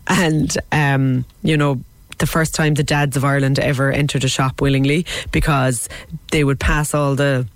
And, 0.07 0.55
um, 0.71 1.25
you 1.41 1.57
know, 1.57 1.81
the 2.19 2.27
first 2.27 2.53
time 2.53 2.75
the 2.75 2.84
dads 2.84 3.17
of 3.17 3.25
Ireland 3.25 3.57
ever 3.57 3.91
entered 3.91 4.23
a 4.23 4.29
shop 4.29 4.61
willingly 4.61 5.07
because 5.31 5.89
they 6.31 6.43
would 6.43 6.59
pass 6.59 6.93
all 6.93 7.15
the 7.15 7.47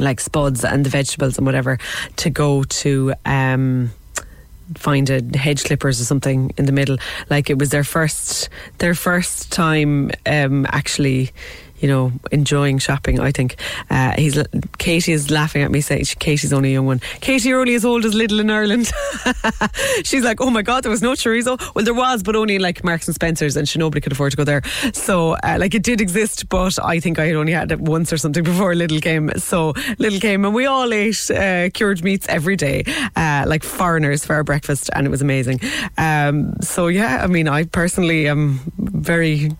like 0.00 0.20
spuds 0.20 0.64
and 0.64 0.84
the 0.84 0.90
vegetables 0.90 1.36
and 1.38 1.46
whatever 1.46 1.78
to 2.16 2.30
go 2.30 2.64
to 2.64 3.14
um 3.24 3.90
find 4.76 5.10
a 5.10 5.20
hedge 5.36 5.64
clippers 5.64 6.00
or 6.00 6.04
something 6.04 6.52
in 6.56 6.66
the 6.66 6.72
middle. 6.72 6.96
Like 7.28 7.50
it 7.50 7.58
was 7.58 7.70
their 7.70 7.84
first 7.84 8.48
their 8.78 8.94
first 8.94 9.50
time 9.50 10.10
um 10.26 10.66
actually 10.70 11.30
you 11.80 11.88
know, 11.88 12.12
enjoying 12.30 12.78
shopping. 12.78 13.20
I 13.20 13.32
think 13.32 13.56
uh, 13.90 14.12
he's 14.16 14.42
Katie 14.78 15.12
is 15.12 15.30
laughing 15.30 15.62
at 15.62 15.70
me 15.70 15.80
saying 15.80 16.04
Katie's 16.18 16.52
only 16.52 16.70
a 16.70 16.72
young 16.74 16.86
one. 16.86 17.00
Katie, 17.20 17.48
you're 17.48 17.60
only 17.60 17.74
as 17.74 17.84
old 17.84 18.04
as 18.04 18.14
Lidl 18.14 18.40
in 18.40 18.50
Ireland. 18.50 18.90
She's 20.04 20.24
like, 20.24 20.40
oh 20.40 20.50
my 20.50 20.62
god, 20.62 20.82
there 20.84 20.90
was 20.90 21.02
no 21.02 21.12
chorizo. 21.12 21.58
Well, 21.74 21.84
there 21.84 21.94
was, 21.94 22.22
but 22.22 22.36
only 22.36 22.58
like 22.58 22.84
Marks 22.84 23.08
and 23.08 23.14
Spencers, 23.14 23.56
and 23.56 23.68
she 23.68 23.78
nobody 23.78 24.00
could 24.00 24.12
afford 24.12 24.32
to 24.32 24.36
go 24.36 24.44
there. 24.44 24.62
So, 24.92 25.32
uh, 25.42 25.56
like, 25.58 25.74
it 25.74 25.82
did 25.82 26.00
exist, 26.00 26.48
but 26.48 26.78
I 26.84 27.00
think 27.00 27.18
I 27.18 27.26
had 27.26 27.36
only 27.36 27.52
had 27.52 27.72
it 27.72 27.80
once 27.80 28.12
or 28.12 28.18
something 28.18 28.44
before 28.52 28.74
Lidl 28.74 29.02
came. 29.02 29.30
So 29.36 29.72
Lidl 29.98 30.20
came, 30.20 30.44
and 30.44 30.54
we 30.54 30.66
all 30.66 30.92
ate 30.92 31.30
uh, 31.30 31.70
cured 31.70 32.04
meats 32.04 32.26
every 32.28 32.56
day, 32.56 32.84
uh, 33.16 33.44
like 33.46 33.62
foreigners 33.62 34.24
for 34.24 34.34
our 34.34 34.44
breakfast, 34.44 34.90
and 34.94 35.06
it 35.06 35.10
was 35.10 35.22
amazing. 35.22 35.60
Um, 35.98 36.54
so 36.60 36.88
yeah, 36.88 37.20
I 37.22 37.26
mean, 37.26 37.48
I 37.48 37.64
personally 37.64 38.28
am 38.28 38.60
very 38.78 39.50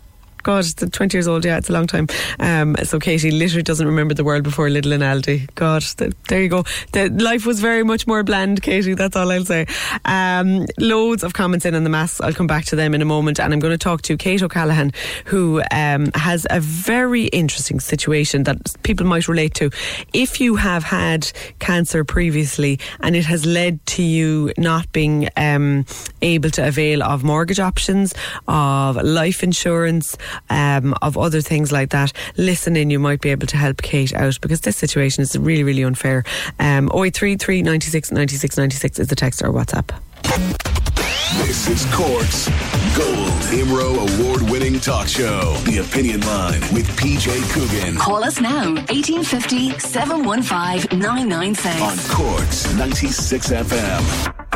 God, 0.43 0.65
it's 0.65 0.75
20 0.75 1.17
years 1.17 1.29
old. 1.29 1.45
Yeah, 1.45 1.59
it's 1.59 1.69
a 1.69 1.73
long 1.73 1.87
time. 1.87 2.07
Um, 2.39 2.77
so 2.85 2.99
Katie 2.99 3.31
literally 3.31 3.63
doesn't 3.63 3.87
remember 3.87 4.15
the 4.15 4.25
world 4.25 4.43
before 4.43 4.69
Lidl 4.69 4.93
and 4.93 5.03
Aldi. 5.03 5.55
God, 5.55 5.83
the, 5.97 6.15
there 6.29 6.43
you 6.43 6.49
go. 6.49 6.65
The 6.93 7.09
life 7.11 7.47
was 7.47 7.61
very 7.61 7.83
much 7.83 8.07
more 8.07 8.23
bland, 8.23 8.63
Katie. 8.63 8.95
That's 8.95 9.17
all 9.17 9.31
I'll 9.31 9.45
say. 9.45 9.67
Um, 10.05 10.67
loads 10.79 11.23
of 11.23 11.33
comments 11.33 11.65
in 11.67 11.75
on 11.75 11.85
the 11.85 11.91
mass. 11.91 12.21
I'll 12.21 12.33
come 12.33 12.47
back 12.47 12.65
to 12.67 12.77
them 12.77 12.95
in 12.95 13.03
a 13.03 13.05
moment. 13.05 13.39
And 13.39 13.53
I'm 13.53 13.61
going 13.61 13.73
to 13.73 13.79
talk 13.79 14.03
to 14.03 14.17
Kate 14.17 14.43
O'Callaghan, 14.43 14.93
who 15.27 15.63
um, 15.71 16.11
has 16.15 16.47
a 16.51 16.61
very 16.61 17.25
interesting 17.27 17.81
situation 17.81 18.45
that 18.45 18.83
people 18.83 19.07
might 19.07 19.29
relate 19.29 19.55
to. 19.55 19.71
If 20.13 20.41
you 20.41 20.57
have 20.57 20.85
had 20.85 21.31
cancer 21.59 22.05
previously 22.05 22.79
and 23.01 23.15
it 23.15 23.25
has 23.25 23.47
led 23.47 23.85
to 23.87 24.03
you 24.03 24.53
not 24.57 24.91
being 24.93 25.29
um, 25.37 25.85
able 26.23 26.51
to 26.51 26.67
avail 26.67 27.03
of 27.03 27.25
mortgage 27.25 27.61
options, 27.61 28.15
of 28.49 28.97
life 28.97 29.43
insurance, 29.43 30.17
um, 30.49 30.95
of 31.03 31.17
other 31.17 31.41
things 31.41 31.73
like 31.73 31.91
that, 31.91 32.13
listen 32.37 32.77
in. 32.77 32.91
You 32.91 32.99
might 32.99 33.21
be 33.21 33.31
able 33.31 33.47
to 33.49 33.57
help 33.57 33.83
Kate 33.83 34.15
out 34.15 34.39
because 34.41 34.61
this 34.63 34.77
situation 34.77 35.23
is 35.23 35.37
really, 35.39 35.63
really 35.65 35.83
unfair. 35.83 36.25
Um, 36.59 36.87
0833 36.89 37.63
96 37.63 38.13
96 38.13 38.57
96 38.57 38.99
is 38.99 39.09
the 39.09 39.17
text 39.17 39.43
or 39.43 39.49
WhatsApp. 39.49 39.91
This 41.47 41.69
is 41.69 41.85
Cork's 41.95 42.49
Gold 42.97 43.41
IMRO 43.53 44.21
Award 44.21 44.43
winning 44.51 44.81
talk 44.81 45.07
show. 45.07 45.55
The 45.65 45.79
Opinion 45.79 46.21
Line 46.23 46.61
with 46.75 46.89
PJ 46.99 47.53
Coogan 47.53 47.97
Call 47.97 48.25
us 48.25 48.41
now, 48.41 48.75
1850 48.75 49.79
715 49.79 50.99
996. 50.99 51.81
on 51.83 51.99
Cork's 52.17 52.75
96 52.75 53.51
FM. 53.53 54.50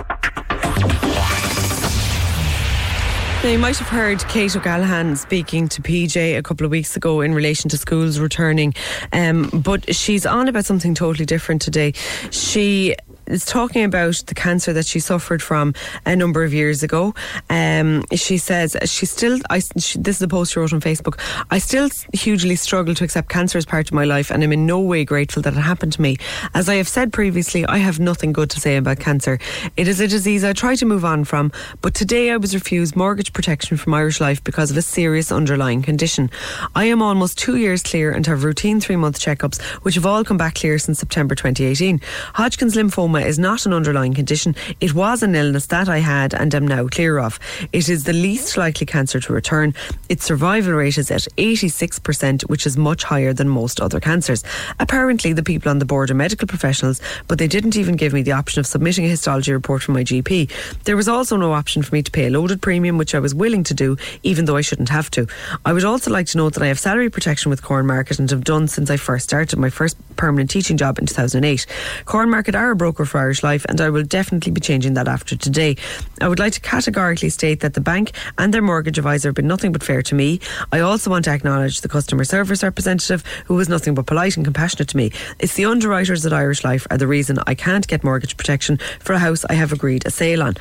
Now, 3.45 3.51
you 3.51 3.59
might 3.59 3.77
have 3.77 3.89
heard 3.89 4.21
Kate 4.21 4.57
O'Callaghan 4.57 5.17
speaking 5.17 5.69
to 5.69 5.83
PJ 5.83 6.39
a 6.39 6.43
couple 6.43 6.65
of 6.65 6.71
weeks 6.71 6.97
ago 6.97 7.21
in 7.21 7.35
relation 7.35 7.69
to 7.69 7.77
schools 7.77 8.19
returning, 8.19 8.73
um, 9.13 9.51
but 9.53 9.95
she's 9.95 10.25
on 10.25 10.49
about 10.49 10.65
something 10.65 10.95
totally 10.95 11.27
different 11.27 11.61
today. 11.61 11.93
She 12.31 12.97
is 13.27 13.45
talking 13.45 13.85
about 13.85 14.23
the 14.27 14.35
cancer 14.35 14.73
that 14.73 14.87
she 14.87 15.01
suffered 15.01 15.43
from 15.43 15.75
a 16.07 16.17
number 16.17 16.45
of 16.45 16.53
years 16.53 16.83
ago. 16.83 17.15
Um, 17.51 18.05
she 18.15 18.39
says 18.39 18.77
she 18.85 19.07
still, 19.07 19.39
I, 19.51 19.61
she, 19.79 19.99
this 19.99 20.17
is 20.17 20.23
a 20.23 20.29
post 20.29 20.53
she 20.53 20.61
wrote 20.61 20.73
on 20.73 20.81
Facebook, 20.81 21.19
I 21.51 21.59
still 21.59 21.89
hugely 22.13 22.57
struggle 22.57 22.95
to 22.95 23.05
accept 23.05 23.29
cancer 23.29 23.59
as 23.59 23.67
part 23.67 23.89
of 23.89 23.95
my 23.95 24.05
life 24.05 24.31
and 24.31 24.43
I'm 24.43 24.53
in 24.53 24.67
no 24.67 24.81
way 24.81 25.05
grateful 25.05 25.43
that 25.43 25.55
it 25.55 25.61
happened 25.61 25.93
to 25.95 26.03
me. 26.03 26.17
As 26.55 26.69
I 26.69 26.77
have 26.77 26.89
said 26.89 27.13
previously, 27.13 27.65
I 27.67 27.79
have 27.79 28.01
nothing 28.01 28.33
good 28.33 28.51
to 28.51 28.61
say 28.61 28.77
about 28.77 29.01
cancer. 29.01 29.39
It 29.77 29.89
is 29.89 30.01
a 30.01 30.09
disease 30.09 30.45
I 30.45 30.53
try 30.53 30.77
to 30.77 30.87
move 30.87 31.05
on 31.05 31.25
from, 31.25 31.53
but 31.81 31.95
today 31.95 32.31
I 32.31 32.37
was 32.37 32.55
refused 32.55 32.97
mortgage 32.97 33.33
protection 33.33 33.77
from 33.77 33.95
Irish 33.95 34.21
Life 34.21 34.43
because 34.45 34.71
of 34.71 34.77
a 34.77 34.83
serious 34.83 35.33
underlying 35.33 35.83
condition. 35.83 36.31
I 36.75 36.87
am 36.87 37.03
almost 37.03 37.39
two 37.39 37.57
years 37.57 37.83
clear 37.83 38.11
and 38.11 38.27
have 38.27 38.45
routine 38.45 38.81
three 38.81 38.97
month 38.97 39.19
checkups, 39.19 39.61
which 39.83 39.95
have 39.95 40.07
all 40.07 40.25
come 40.25 40.37
back 40.37 40.55
clear 40.57 40.79
since 40.79 40.99
September 40.99 41.35
2018. 41.35 42.01
Hodgkin's 42.35 42.75
lymphoma 42.75 43.14
is 43.21 43.39
not 43.39 43.67
an 43.67 43.73
underlying 43.73 44.15
condition. 44.15 44.55
It 44.81 44.95
was 44.95 45.23
an 45.23 45.35
illness 45.35 45.67
that 45.67 45.89
I 45.89 45.99
had 45.99 46.35
and 46.35 46.55
am 46.55 46.67
now 46.67 46.89
clear 46.89 47.19
of. 47.19 47.39
It 47.73 47.89
is 47.89 48.05
the 48.05 48.13
least 48.13 48.57
likely 48.57 48.87
cancer 48.87 49.21
to 49.21 49.33
return. 49.33 49.75
Its 50.09 50.25
survival 50.25 50.75
rate 50.75 50.99
is 50.99 51.11
at 51.11 51.27
86%, 51.37 52.43
which 52.49 52.67
is 52.67 52.77
much 52.77 53.05
higher 53.05 53.33
than 53.33 53.49
most 53.49 53.81
other 53.81 54.01
cancers. 54.01 54.43
Apparently, 54.81 55.33
the 55.33 55.43
people 55.43 55.71
on 55.71 55.79
the 55.79 55.85
board 55.85 56.11
are 56.11 56.15
medical 56.15 56.47
professionals, 56.47 57.01
but 57.29 57.39
they 57.39 57.49
didn't 57.49 57.77
even 57.77 57.97
give 57.97 58.13
me 58.13 58.23
the 58.23 58.33
option 58.33 58.61
of 58.61 58.67
submitting 58.67 59.05
a 59.05 59.09
histology 59.09 59.53
report 59.53 59.83
from 59.83 59.95
my 59.95 60.05
GP. 60.05 60.51
There 60.85 60.97
was 60.97 61.09
also 61.09 61.37
no 61.37 61.53
option 61.53 61.83
for 61.83 61.95
me 61.95 62.03
to 62.03 62.11
pay 62.11 62.27
a 62.27 62.31
loaded 62.31 62.63
premium, 62.63 62.99
which 62.99 63.15
I 63.15 63.19
was 63.21 63.35
willing 63.35 63.65
to 63.65 63.75
do, 63.75 63.97
even 64.23 64.45
though 64.45 64.57
I 64.57 64.61
shouldn't 64.61 64.89
have 64.89 65.11
to. 65.13 65.27
I 65.65 65.73
would 65.73 65.85
also 65.85 66.11
like 66.11 66.27
to 66.29 66.39
note 66.39 66.55
that 66.55 66.63
I 66.63 66.69
have 66.69 66.79
salary 66.79 67.11
protection 67.11 67.51
with 67.51 67.63
Cornmarket 67.63 68.19
and 68.19 68.31
have 68.31 68.45
done 68.45 68.69
since 68.69 68.91
I 68.91 68.97
first 68.97 69.25
started 69.25 69.59
my 69.59 69.71
first 69.71 69.97
permanent 70.17 70.51
teaching 70.51 70.77
job 70.77 70.99
in 70.99 71.07
2008. 71.07 71.67
Cornmarket 72.05 72.55
are 72.55 72.71
a 72.71 72.77
broker 72.77 73.04
for 73.05 73.19
Irish 73.19 73.43
Life, 73.43 73.65
and 73.69 73.81
I 73.81 73.91
will 73.91 74.03
definitely 74.03 74.53
be 74.53 74.61
changing 74.61 74.95
that 74.95 75.09
after 75.09 75.37
today. 75.37 75.77
I 76.21 76.29
would 76.29 76.39
like 76.39 76.53
to 76.55 76.61
categorically 76.61 77.29
state 77.29 77.61
that 77.61 77.75
the 77.75 77.81
bank 77.81 78.13
and 78.39 78.53
their 78.53 78.63
mortgage 78.63 78.99
advisor 78.99 79.29
have 79.29 79.35
been 79.35 79.47
nothing 79.47 79.73
but 79.73 79.83
fair 79.83 80.03
to 80.03 80.15
me. 80.15 80.41
I 80.73 80.81
also 80.81 81.11
want 81.11 81.25
to 81.27 81.33
acknowledge 81.33 81.81
the 81.81 81.89
customer 81.89 82.25
service 82.25 82.63
representative 82.63 83.25
who 83.47 83.55
was 83.55 83.69
nothing 83.69 83.95
but 83.95 84.07
polite 84.07 84.37
and 84.37 84.45
compassionate 84.45 84.89
to 84.89 84.97
me. 84.97 85.13
It's 85.39 85.55
the 85.55 85.65
underwriters 85.65 86.25
at 86.25 86.33
Irish 86.33 86.65
Life 86.65 86.87
are 86.91 86.99
the 86.99 87.07
reason 87.07 87.39
I 87.47 87.55
can't 87.55 87.87
get 87.87 88.05
mortgage 88.05 88.37
protection 88.37 88.79
for 89.01 89.13
a 89.13 89.19
house 89.19 89.45
I 89.49 89.55
have 89.55 89.73
agreed 89.73 90.07
a 90.07 90.11
sale 90.11 90.43
on. 90.43 90.57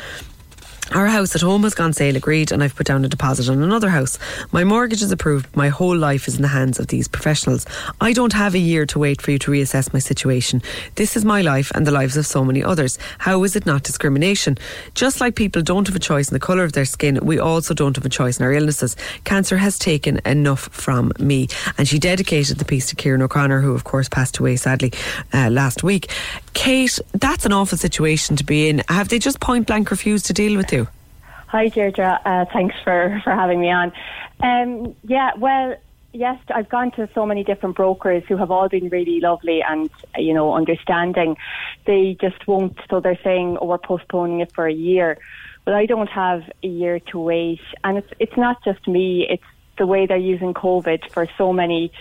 Our 0.91 1.07
house 1.07 1.34
at 1.34 1.41
home 1.41 1.63
has 1.63 1.73
gone 1.73 1.93
sale 1.93 2.15
agreed, 2.15 2.51
and 2.51 2.61
I've 2.61 2.75
put 2.75 2.86
down 2.86 3.03
a 3.03 3.07
deposit 3.07 3.49
on 3.49 3.63
another 3.63 3.89
house. 3.89 4.19
My 4.51 4.63
mortgage 4.63 5.01
is 5.01 5.11
approved. 5.11 5.55
My 5.55 5.69
whole 5.69 5.97
life 5.97 6.27
is 6.27 6.36
in 6.36 6.43
the 6.43 6.49
hands 6.49 6.79
of 6.79 6.88
these 6.88 7.07
professionals. 7.07 7.65
I 7.99 8.13
don't 8.13 8.34
have 8.34 8.53
a 8.53 8.59
year 8.59 8.86
to 8.88 8.99
wait 8.99 9.19
for 9.19 9.31
you 9.31 9.39
to 9.39 9.51
reassess 9.51 9.91
my 9.91 9.99
situation. 9.99 10.61
This 10.95 11.15
is 11.15 11.25
my 11.25 11.41
life 11.41 11.71
and 11.73 11.88
the 11.88 11.91
lives 11.91 12.15
of 12.15 12.27
so 12.27 12.43
many 12.43 12.63
others. 12.63 12.99
How 13.17 13.43
is 13.43 13.55
it 13.55 13.65
not 13.65 13.84
discrimination? 13.84 14.57
Just 14.93 15.19
like 15.19 15.36
people 15.36 15.63
don't 15.63 15.88
have 15.88 15.95
a 15.95 15.99
choice 15.99 16.29
in 16.29 16.36
the 16.36 16.39
colour 16.39 16.63
of 16.63 16.73
their 16.73 16.86
skin, 16.86 17.17
we 17.23 17.39
also 17.39 17.73
don't 17.73 17.95
have 17.95 18.05
a 18.05 18.09
choice 18.09 18.39
in 18.39 18.45
our 18.45 18.53
illnesses. 18.53 18.95
Cancer 19.23 19.57
has 19.57 19.79
taken 19.79 20.19
enough 20.25 20.67
from 20.69 21.11
me. 21.17 21.47
And 21.77 21.88
she 21.88 21.97
dedicated 21.97 22.59
the 22.59 22.65
piece 22.65 22.88
to 22.89 22.95
Kieran 22.95 23.23
O'Connor, 23.23 23.61
who, 23.61 23.73
of 23.73 23.84
course, 23.84 24.09
passed 24.09 24.38
away 24.38 24.57
sadly 24.57 24.93
uh, 25.34 25.49
last 25.49 25.81
week. 25.81 26.11
Kate, 26.53 26.99
that's 27.13 27.45
an 27.45 27.53
awful 27.53 27.79
situation 27.79 28.36
to 28.36 28.43
be 28.43 28.69
in. 28.69 28.84
Have 28.89 29.09
they 29.09 29.17
just 29.17 29.39
point 29.39 29.65
blank 29.65 29.89
refused 29.89 30.27
to 30.27 30.34
deal 30.34 30.55
with 30.55 30.71
you? 30.71 30.82
Hi, 31.54 31.68
Deirdre. 31.68 32.20
Uh, 32.26 32.45
thanks 32.51 32.74
for, 32.84 33.22
for 33.24 33.30
having 33.30 33.62
me 33.62 33.70
on. 33.70 33.93
Um, 34.39 34.95
yeah, 35.04 35.34
well, 35.38 35.76
yes, 36.12 36.39
I've 36.49 36.68
gone 36.68 36.89
to 36.93 37.08
so 37.14 37.28
many 37.28 37.43
different 37.43 37.76
brokers 37.76 38.24
who 38.28 38.38
have 38.38 38.49
all 38.49 38.68
been 38.70 38.89
really 38.89 39.20
lovely 39.20 39.62
and, 39.62 39.88
you 40.18 40.34
know, 40.34 40.56
understanding. 40.56 41.38
They 41.86 42.18
just 42.20 42.47
won't, 42.47 42.76
so 42.89 43.01
they're 43.01 43.20
saying, 43.24 43.60
oh, 43.62 43.68
we're 43.68 43.78
postponing 43.78 44.39
it 44.39 44.51
for 44.51 44.66
a 44.66 44.74
year. 44.74 45.20
But 45.64 45.76
I 45.76 45.86
don't 45.86 46.10
have 46.10 46.41
a 46.64 46.68
year 46.68 46.99
to 47.12 47.20
wait. 47.20 47.62
And 47.84 47.99
it's, 47.99 48.12
it's 48.18 48.36
not 48.36 48.64
just 48.64 48.88
me, 48.88 49.28
it's 49.30 49.43
the 49.78 49.86
way 49.86 50.08
they're 50.08 50.18
using 50.18 50.56
COVID 50.56 51.12
for 51.12 51.28
so 51.38 51.54
many 51.54 51.91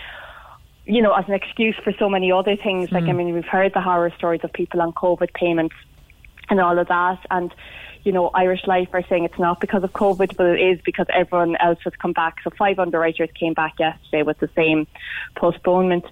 you 0.85 1.01
know, 1.01 1.13
as 1.13 1.25
an 1.27 1.33
excuse 1.35 1.75
for 1.83 1.93
so 1.99 2.09
many 2.09 2.31
other 2.31 2.57
things. 2.57 2.91
Like, 2.91 3.03
I 3.03 3.11
mean, 3.13 3.33
we've 3.35 3.45
heard 3.45 3.73
the 3.73 3.79
horror 3.81 4.11
stories 4.17 4.41
of 4.43 4.51
people 4.51 4.81
on 4.81 4.91
COVID 4.93 5.31
payments 5.33 5.75
and 6.49 6.59
all 6.59 6.77
of 6.77 6.87
that. 6.89 7.19
And, 7.31 7.53
you 8.03 8.11
know, 8.11 8.29
Irish 8.33 8.65
Life 8.67 8.89
are 8.93 9.03
saying 9.07 9.25
it's 9.25 9.39
not 9.39 9.61
because 9.61 9.83
of 9.83 9.93
COVID, 9.93 10.35
but 10.35 10.45
it 10.47 10.59
is 10.59 10.81
because 10.83 11.07
everyone 11.13 11.55
else 11.57 11.79
has 11.83 11.93
come 12.01 12.13
back. 12.13 12.37
So 12.43 12.49
five 12.49 12.79
underwriters 12.79 13.29
came 13.33 13.53
back 13.53 13.79
yesterday 13.79 14.23
with 14.23 14.39
the 14.39 14.49
same 14.55 14.87
postponement. 15.35 16.05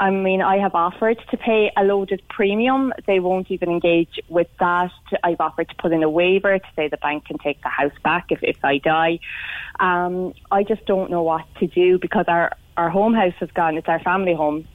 I 0.00 0.10
mean, 0.10 0.42
I 0.42 0.58
have 0.58 0.74
offered 0.74 1.22
to 1.30 1.36
pay 1.36 1.70
a 1.76 1.84
loaded 1.84 2.22
premium. 2.28 2.92
They 3.06 3.20
won't 3.20 3.50
even 3.50 3.70
engage 3.70 4.18
with 4.28 4.48
that. 4.58 4.90
I've 5.22 5.40
offered 5.40 5.68
to 5.68 5.74
put 5.76 5.92
in 5.92 6.02
a 6.02 6.10
waiver 6.10 6.58
to 6.58 6.66
say 6.74 6.88
the 6.88 6.96
bank 6.96 7.26
can 7.26 7.38
take 7.38 7.62
the 7.62 7.68
house 7.68 7.92
back 8.02 8.26
if, 8.30 8.40
if 8.42 8.64
I 8.64 8.78
die. 8.78 9.20
Um, 9.78 10.34
I 10.50 10.64
just 10.64 10.84
don't 10.86 11.10
know 11.10 11.22
what 11.22 11.44
to 11.60 11.66
do 11.68 11.98
because 11.98 12.24
our, 12.26 12.52
our 12.76 12.90
home 12.90 13.14
house 13.14 13.34
has 13.38 13.50
gone. 13.52 13.76
It's 13.76 13.88
our 13.88 14.00
family 14.00 14.34
home. 14.34 14.66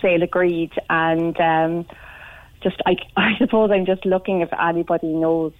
Sale 0.00 0.22
agreed. 0.22 0.72
And 0.88 1.38
um, 1.40 1.86
just, 2.62 2.80
I, 2.86 2.96
I 3.16 3.36
suppose 3.38 3.70
I'm 3.72 3.86
just 3.86 4.06
looking 4.06 4.40
if 4.40 4.50
anybody 4.52 5.08
knows 5.08 5.52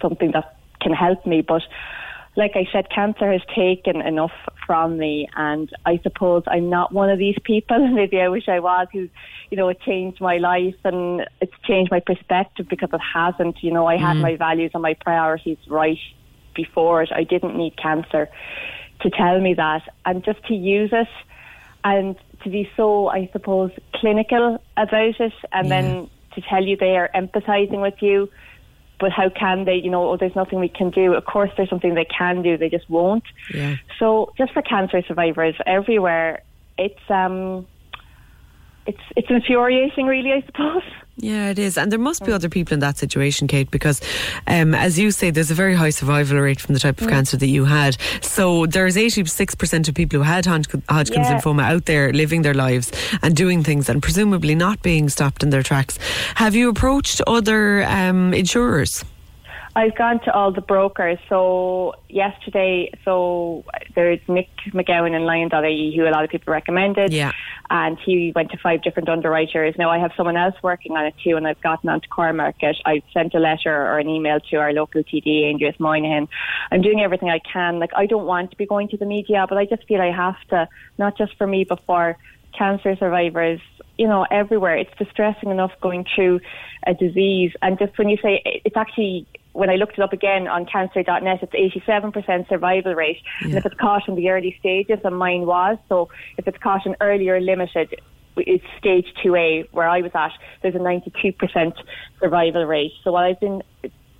something 0.00 0.32
that 0.32 0.56
can 0.80 0.92
help 0.92 1.26
me. 1.26 1.42
But 1.42 1.62
like 2.36 2.52
I 2.54 2.66
said, 2.72 2.90
cancer 2.90 3.30
has 3.32 3.42
taken 3.54 4.00
enough 4.00 4.32
from 4.66 4.98
me, 4.98 5.28
and 5.36 5.68
I 5.84 5.98
suppose 6.02 6.44
I'm 6.46 6.70
not 6.70 6.92
one 6.92 7.10
of 7.10 7.18
these 7.18 7.36
people. 7.44 7.88
Maybe 7.94 8.20
I 8.20 8.28
wish 8.28 8.48
I 8.48 8.60
was, 8.60 8.86
who, 8.92 9.08
you 9.50 9.56
know, 9.56 9.68
it 9.68 9.80
changed 9.80 10.20
my 10.20 10.36
life 10.38 10.76
and 10.84 11.26
it's 11.40 11.52
changed 11.66 11.90
my 11.90 12.00
perspective 12.00 12.66
because 12.68 12.90
it 12.92 13.00
hasn't. 13.14 13.56
You 13.62 13.72
know, 13.72 13.86
I 13.86 13.96
had 13.96 14.16
Mm. 14.16 14.22
my 14.22 14.36
values 14.36 14.70
and 14.74 14.82
my 14.82 14.94
priorities 14.94 15.58
right 15.68 15.98
before 16.54 17.02
it. 17.02 17.10
I 17.14 17.24
didn't 17.24 17.56
need 17.56 17.76
cancer 17.76 18.28
to 19.00 19.10
tell 19.10 19.40
me 19.40 19.54
that, 19.54 19.82
and 20.04 20.24
just 20.24 20.44
to 20.46 20.54
use 20.54 20.90
it 20.92 21.08
and 21.82 22.14
to 22.44 22.50
be 22.50 22.70
so, 22.76 23.08
I 23.08 23.28
suppose, 23.32 23.70
clinical 23.94 24.62
about 24.76 25.20
it, 25.20 25.32
and 25.52 25.70
then 25.70 26.10
to 26.34 26.40
tell 26.42 26.62
you 26.62 26.76
they 26.76 26.96
are 26.96 27.10
empathising 27.14 27.80
with 27.80 27.94
you. 28.00 28.28
But 29.00 29.12
how 29.12 29.30
can 29.30 29.64
they? 29.64 29.76
You 29.76 29.90
know, 29.90 30.10
oh, 30.10 30.16
there's 30.16 30.36
nothing 30.36 30.60
we 30.60 30.68
can 30.68 30.90
do. 30.90 31.14
Of 31.14 31.24
course, 31.24 31.50
there's 31.56 31.70
something 31.70 31.94
they 31.94 32.06
can 32.06 32.42
do. 32.42 32.56
They 32.56 32.68
just 32.68 32.88
won't. 32.90 33.24
Yeah. 33.52 33.76
So, 33.98 34.32
just 34.36 34.52
for 34.52 34.62
cancer 34.62 35.02
survivors 35.08 35.54
everywhere, 35.66 36.42
it's 36.76 37.00
um, 37.08 37.66
it's 38.86 39.00
it's 39.16 39.28
infuriating, 39.30 40.06
really. 40.06 40.32
I 40.32 40.42
suppose. 40.46 40.82
Yeah, 41.22 41.50
it 41.50 41.58
is. 41.58 41.76
And 41.76 41.92
there 41.92 41.98
must 41.98 42.24
be 42.24 42.32
other 42.32 42.48
people 42.48 42.72
in 42.74 42.80
that 42.80 42.96
situation, 42.96 43.46
Kate, 43.46 43.70
because 43.70 44.00
um, 44.46 44.74
as 44.74 44.98
you 44.98 45.10
say, 45.10 45.30
there's 45.30 45.50
a 45.50 45.54
very 45.54 45.74
high 45.74 45.90
survival 45.90 46.38
rate 46.38 46.60
from 46.60 46.72
the 46.74 46.80
type 46.80 46.98
of 47.00 47.06
Mm. 47.08 47.10
cancer 47.10 47.36
that 47.36 47.46
you 47.48 47.66
had. 47.66 47.96
So 48.22 48.64
there's 48.66 48.96
86% 48.96 49.88
of 49.88 49.94
people 49.94 50.18
who 50.20 50.24
had 50.24 50.46
Hodgkin's 50.46 51.28
Yeah. 51.28 51.38
lymphoma 51.40 51.62
out 51.62 51.84
there 51.84 52.10
living 52.12 52.40
their 52.42 52.54
lives 52.54 52.90
and 53.22 53.36
doing 53.36 53.62
things 53.62 53.88
and 53.90 54.02
presumably 54.02 54.54
not 54.54 54.80
being 54.82 55.08
stopped 55.10 55.42
in 55.42 55.50
their 55.50 55.62
tracks. 55.62 55.98
Have 56.36 56.54
you 56.54 56.70
approached 56.70 57.20
other 57.26 57.84
um, 57.84 58.32
insurers? 58.32 59.04
I've 59.76 59.94
gone 59.94 60.18
to 60.24 60.34
all 60.34 60.50
the 60.50 60.60
brokers. 60.60 61.18
So 61.28 61.94
yesterday, 62.08 62.90
so 63.04 63.64
there's 63.94 64.18
Nick 64.26 64.48
McGowan 64.68 65.14
in 65.14 65.22
Lion.ie 65.22 65.94
who 65.96 66.06
a 66.06 66.10
lot 66.10 66.24
of 66.24 66.30
people 66.30 66.52
recommended. 66.52 67.12
Yeah. 67.12 67.32
And 67.70 67.96
he 68.04 68.32
went 68.34 68.50
to 68.50 68.58
five 68.58 68.82
different 68.82 69.08
underwriters. 69.08 69.76
Now 69.78 69.90
I 69.90 69.98
have 69.98 70.10
someone 70.16 70.36
else 70.36 70.56
working 70.60 70.96
on 70.96 71.06
it 71.06 71.14
too, 71.22 71.36
and 71.36 71.46
I've 71.46 71.60
gotten 71.60 71.88
onto 71.88 72.08
Cornmarket. 72.08 72.74
I've 72.84 73.04
sent 73.14 73.32
a 73.34 73.38
letter 73.38 73.72
or 73.72 73.98
an 74.00 74.08
email 74.08 74.40
to 74.50 74.56
our 74.56 74.72
local 74.72 75.04
TD, 75.04 75.44
Aindrias 75.44 75.78
Moynihan. 75.78 76.28
I'm 76.72 76.82
doing 76.82 77.00
everything 77.00 77.30
I 77.30 77.38
can. 77.38 77.78
Like 77.78 77.92
I 77.94 78.06
don't 78.06 78.26
want 78.26 78.50
to 78.50 78.56
be 78.56 78.66
going 78.66 78.88
to 78.88 78.96
the 78.96 79.06
media, 79.06 79.46
but 79.48 79.56
I 79.56 79.66
just 79.66 79.86
feel 79.86 80.00
I 80.00 80.10
have 80.10 80.36
to, 80.48 80.68
not 80.98 81.16
just 81.16 81.36
for 81.36 81.46
me, 81.46 81.62
but 81.62 81.80
for 81.86 82.16
cancer 82.58 82.96
survivors, 82.96 83.60
you 84.00 84.08
know, 84.08 84.26
everywhere. 84.30 84.78
It's 84.78 84.96
distressing 84.98 85.50
enough 85.50 85.72
going 85.82 86.06
through 86.14 86.40
a 86.86 86.94
disease. 86.94 87.52
And 87.60 87.78
just 87.78 87.98
when 87.98 88.08
you 88.08 88.16
say 88.16 88.40
it's 88.64 88.74
actually, 88.74 89.26
when 89.52 89.68
I 89.68 89.74
looked 89.74 89.98
it 89.98 90.00
up 90.00 90.14
again 90.14 90.48
on 90.48 90.64
cancer.net, 90.64 91.40
it's 91.42 91.76
87% 91.76 92.48
survival 92.48 92.94
rate. 92.94 93.18
And 93.42 93.52
if 93.54 93.66
it's 93.66 93.74
caught 93.74 94.08
in 94.08 94.14
the 94.14 94.30
early 94.30 94.56
stages, 94.58 95.00
and 95.04 95.18
mine 95.18 95.44
was, 95.44 95.76
so 95.90 96.08
if 96.38 96.48
it's 96.48 96.56
caught 96.56 96.86
in 96.86 96.96
earlier 97.02 97.38
limited, 97.40 98.00
it's 98.38 98.64
stage 98.78 99.12
2A 99.22 99.68
where 99.72 99.86
I 99.86 100.00
was 100.00 100.12
at, 100.14 100.32
there's 100.62 100.74
a 100.74 100.78
92% 100.78 101.74
survival 102.20 102.64
rate. 102.64 102.92
So 103.04 103.12
what 103.12 103.24
I've 103.24 103.38
been 103.38 103.62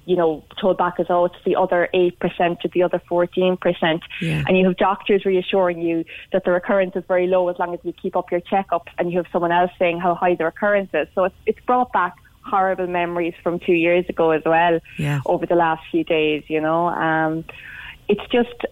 you 0.07 0.17
know, 0.17 0.43
told 0.61 0.79
back 0.79 0.95
as, 0.99 1.07
oh, 1.11 1.27
it's 1.27 1.37
the 1.45 1.57
other 1.57 1.89
8% 1.95 2.13
or 2.41 2.57
the 2.73 2.83
other 2.83 3.01
14%. 3.11 4.01
Yeah. 4.21 4.45
And 4.47 4.59
you 4.59 4.67
have 4.67 4.77
doctors 4.77 5.25
reassuring 5.25 5.81
you 5.83 6.05
that 6.33 6.45
the 6.45 6.51
recurrence 6.51 6.97
is 6.97 7.05
very 7.07 7.27
low 7.27 7.49
as 7.49 7.59
long 7.59 7.75
as 7.75 7.81
you 7.83 7.93
keep 7.93 8.17
up 8.17 8.31
your 8.31 8.41
checkup, 8.41 8.89
and 8.99 9.11
you 9.13 9.19
have 9.19 9.27
someone 9.33 9.53
else 9.53 9.71
saying 9.79 10.01
how 10.01 10.15
high 10.15 10.35
the 10.35 10.45
recurrence 10.45 10.91
is. 10.95 11.07
So 11.15 11.25
it's, 11.25 11.37
it's 11.47 11.61
brought 11.67 11.93
back 11.93 12.15
horrible 12.43 12.87
memories 12.87 13.35
from 13.43 13.61
two 13.61 13.75
years 13.75 14.07
ago 14.09 14.31
as 14.31 14.43
well 14.45 14.81
Yeah. 14.97 15.21
over 15.27 15.47
the 15.47 15.55
last 15.55 15.83
few 15.91 16.05
days, 16.05 16.43
you 16.49 16.61
know. 16.61 16.89
Um, 16.89 17.45
it's 18.09 18.27
just 18.33 18.65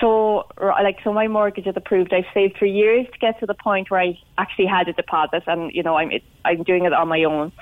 so, 0.00 0.46
like, 0.60 0.98
so 1.02 1.12
my 1.12 1.28
mortgage 1.28 1.66
is 1.66 1.76
approved. 1.76 2.12
I've 2.12 2.26
saved 2.34 2.58
for 2.58 2.66
years 2.66 3.06
to 3.12 3.18
get 3.18 3.40
to 3.40 3.46
the 3.46 3.54
point 3.54 3.90
where 3.90 4.00
I 4.00 4.18
actually 4.36 4.66
had 4.66 4.88
a 4.88 4.92
deposit, 4.92 5.44
and, 5.46 5.72
you 5.72 5.82
know, 5.82 5.96
I'm, 5.96 6.10
it, 6.10 6.22
I'm 6.44 6.62
doing 6.64 6.84
it 6.84 6.92
on 6.92 7.08
my 7.08 7.24
own. 7.24 7.52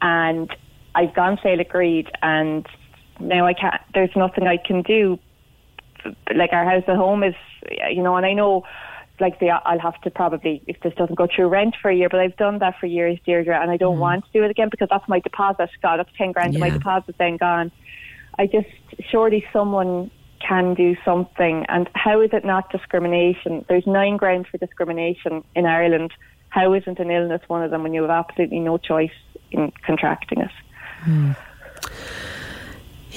And 0.00 0.54
I've 0.96 1.14
gone 1.14 1.38
sale 1.42 1.60
agreed, 1.60 2.08
and 2.22 2.66
now 3.20 3.46
I 3.46 3.54
can't, 3.54 3.80
there's 3.94 4.16
nothing 4.16 4.46
I 4.46 4.56
can 4.56 4.82
do. 4.82 5.18
Like, 6.34 6.52
our 6.52 6.64
house 6.64 6.84
at 6.88 6.96
home 6.96 7.22
is, 7.22 7.34
you 7.90 8.02
know, 8.02 8.16
and 8.16 8.26
I 8.26 8.32
know 8.32 8.64
like 9.20 9.40
the, 9.40 9.50
I'll 9.50 9.78
have 9.78 10.00
to 10.02 10.10
probably 10.10 10.62
if 10.66 10.80
this 10.80 10.94
doesn't 10.94 11.16
go 11.16 11.26
through 11.34 11.48
rent 11.48 11.74
for 11.80 11.90
a 11.90 11.94
year, 11.94 12.08
but 12.08 12.20
I've 12.20 12.36
done 12.36 12.58
that 12.58 12.74
for 12.78 12.86
years, 12.86 13.18
Deirdre, 13.24 13.60
and 13.60 13.70
I 13.70 13.76
don't 13.76 13.96
mm. 13.96 14.00
want 14.00 14.24
to 14.26 14.30
do 14.32 14.44
it 14.44 14.50
again 14.50 14.68
because 14.70 14.88
that's 14.90 15.08
my 15.08 15.20
deposit. 15.20 15.70
God, 15.82 15.98
that's 15.98 16.10
ten 16.18 16.32
grand 16.32 16.54
of 16.54 16.60
my 16.60 16.70
deposit 16.70 17.16
then 17.18 17.36
gone. 17.36 17.72
I 18.38 18.46
just 18.46 18.68
surely 19.10 19.44
someone 19.52 20.10
can 20.46 20.74
do 20.74 20.96
something, 21.04 21.64
and 21.68 21.88
how 21.94 22.20
is 22.20 22.30
it 22.32 22.44
not 22.44 22.70
discrimination? 22.70 23.64
There's 23.68 23.86
nine 23.86 24.16
grounds 24.16 24.48
for 24.50 24.58
discrimination 24.58 25.42
in 25.54 25.66
Ireland. 25.66 26.12
How 26.50 26.72
isn't 26.74 26.98
an 26.98 27.10
illness 27.10 27.42
one 27.48 27.62
of 27.62 27.70
them 27.70 27.82
when 27.82 27.94
you 27.94 28.02
have 28.02 28.10
absolutely 28.10 28.60
no 28.60 28.78
choice 28.78 29.10
in 29.50 29.72
contracting 29.84 30.40
it? 30.40 30.50
Mm. 31.04 31.36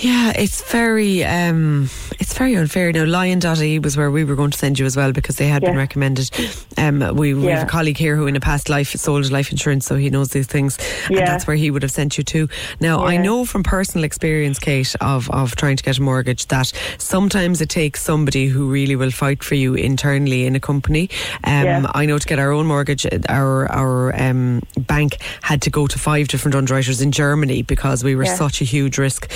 Yeah, 0.01 0.31
it's 0.33 0.61
very 0.71 1.25
um, 1.25 1.89
it's 2.21 2.33
very 2.37 2.55
unfair. 2.55 2.91
Now, 2.93 3.03
Lion.ie 3.03 3.79
was 3.79 3.97
where 3.97 4.09
we 4.09 4.23
were 4.23 4.35
going 4.35 4.51
to 4.51 4.57
send 4.57 4.79
you 4.79 4.85
as 4.85 4.95
well 4.95 5.11
because 5.11 5.35
they 5.35 5.47
had 5.49 5.61
been 5.61 5.75
recommended. 5.75 6.29
Um, 6.77 6.99
we, 7.17 7.33
we 7.33 7.47
have 7.47 7.63
a 7.67 7.69
colleague 7.69 7.97
here 7.97 8.15
who, 8.15 8.25
in 8.27 8.35
a 8.37 8.39
past 8.39 8.69
life, 8.69 8.91
sold 8.91 9.29
life 9.29 9.51
insurance, 9.51 9.85
so 9.85 9.95
he 9.97 10.09
knows 10.09 10.29
these 10.29 10.47
things, 10.47 10.77
and 11.09 11.17
that's 11.27 11.45
where 11.47 11.57
he 11.57 11.69
would 11.69 11.81
have 11.83 11.91
sent 11.91 12.17
you 12.17 12.23
to. 12.25 12.47
Now, 12.79 13.03
I 13.03 13.17
know 13.17 13.43
from 13.43 13.63
personal 13.63 14.05
experience, 14.05 14.57
Kate, 14.57 14.95
of 15.01 15.29
of 15.31 15.55
trying 15.57 15.75
to 15.75 15.83
get 15.83 15.97
a 15.97 16.01
mortgage 16.01 16.45
that 16.47 16.71
sometimes 16.97 17.59
it 17.59 17.67
takes 17.69 18.01
somebody 18.01 18.47
who 18.47 18.69
really 18.71 18.95
will 18.95 19.11
fight 19.11 19.43
for 19.43 19.55
you 19.55 19.73
internally 19.75 20.45
in 20.45 20.55
a 20.55 20.59
company. 20.61 21.09
Um, 21.43 21.63
Yeah. 21.65 21.91
I 21.93 22.05
know 22.05 22.17
to 22.19 22.25
get 22.27 22.39
our 22.39 22.51
own 22.53 22.67
mortgage, 22.67 23.05
our 23.27 23.69
our 23.69 24.15
um, 24.15 24.61
bank 24.77 25.17
had 25.41 25.61
to 25.63 25.69
go 25.69 25.87
to 25.87 25.99
five 25.99 26.29
different 26.29 26.55
underwriters 26.55 27.01
in 27.01 27.11
Germany 27.11 27.63
because 27.63 28.01
we 28.03 28.15
were 28.15 28.23
Yeah. 28.25 28.35
such 28.35 28.61
a 28.61 28.65
huge 28.65 28.97
risk, 28.97 29.29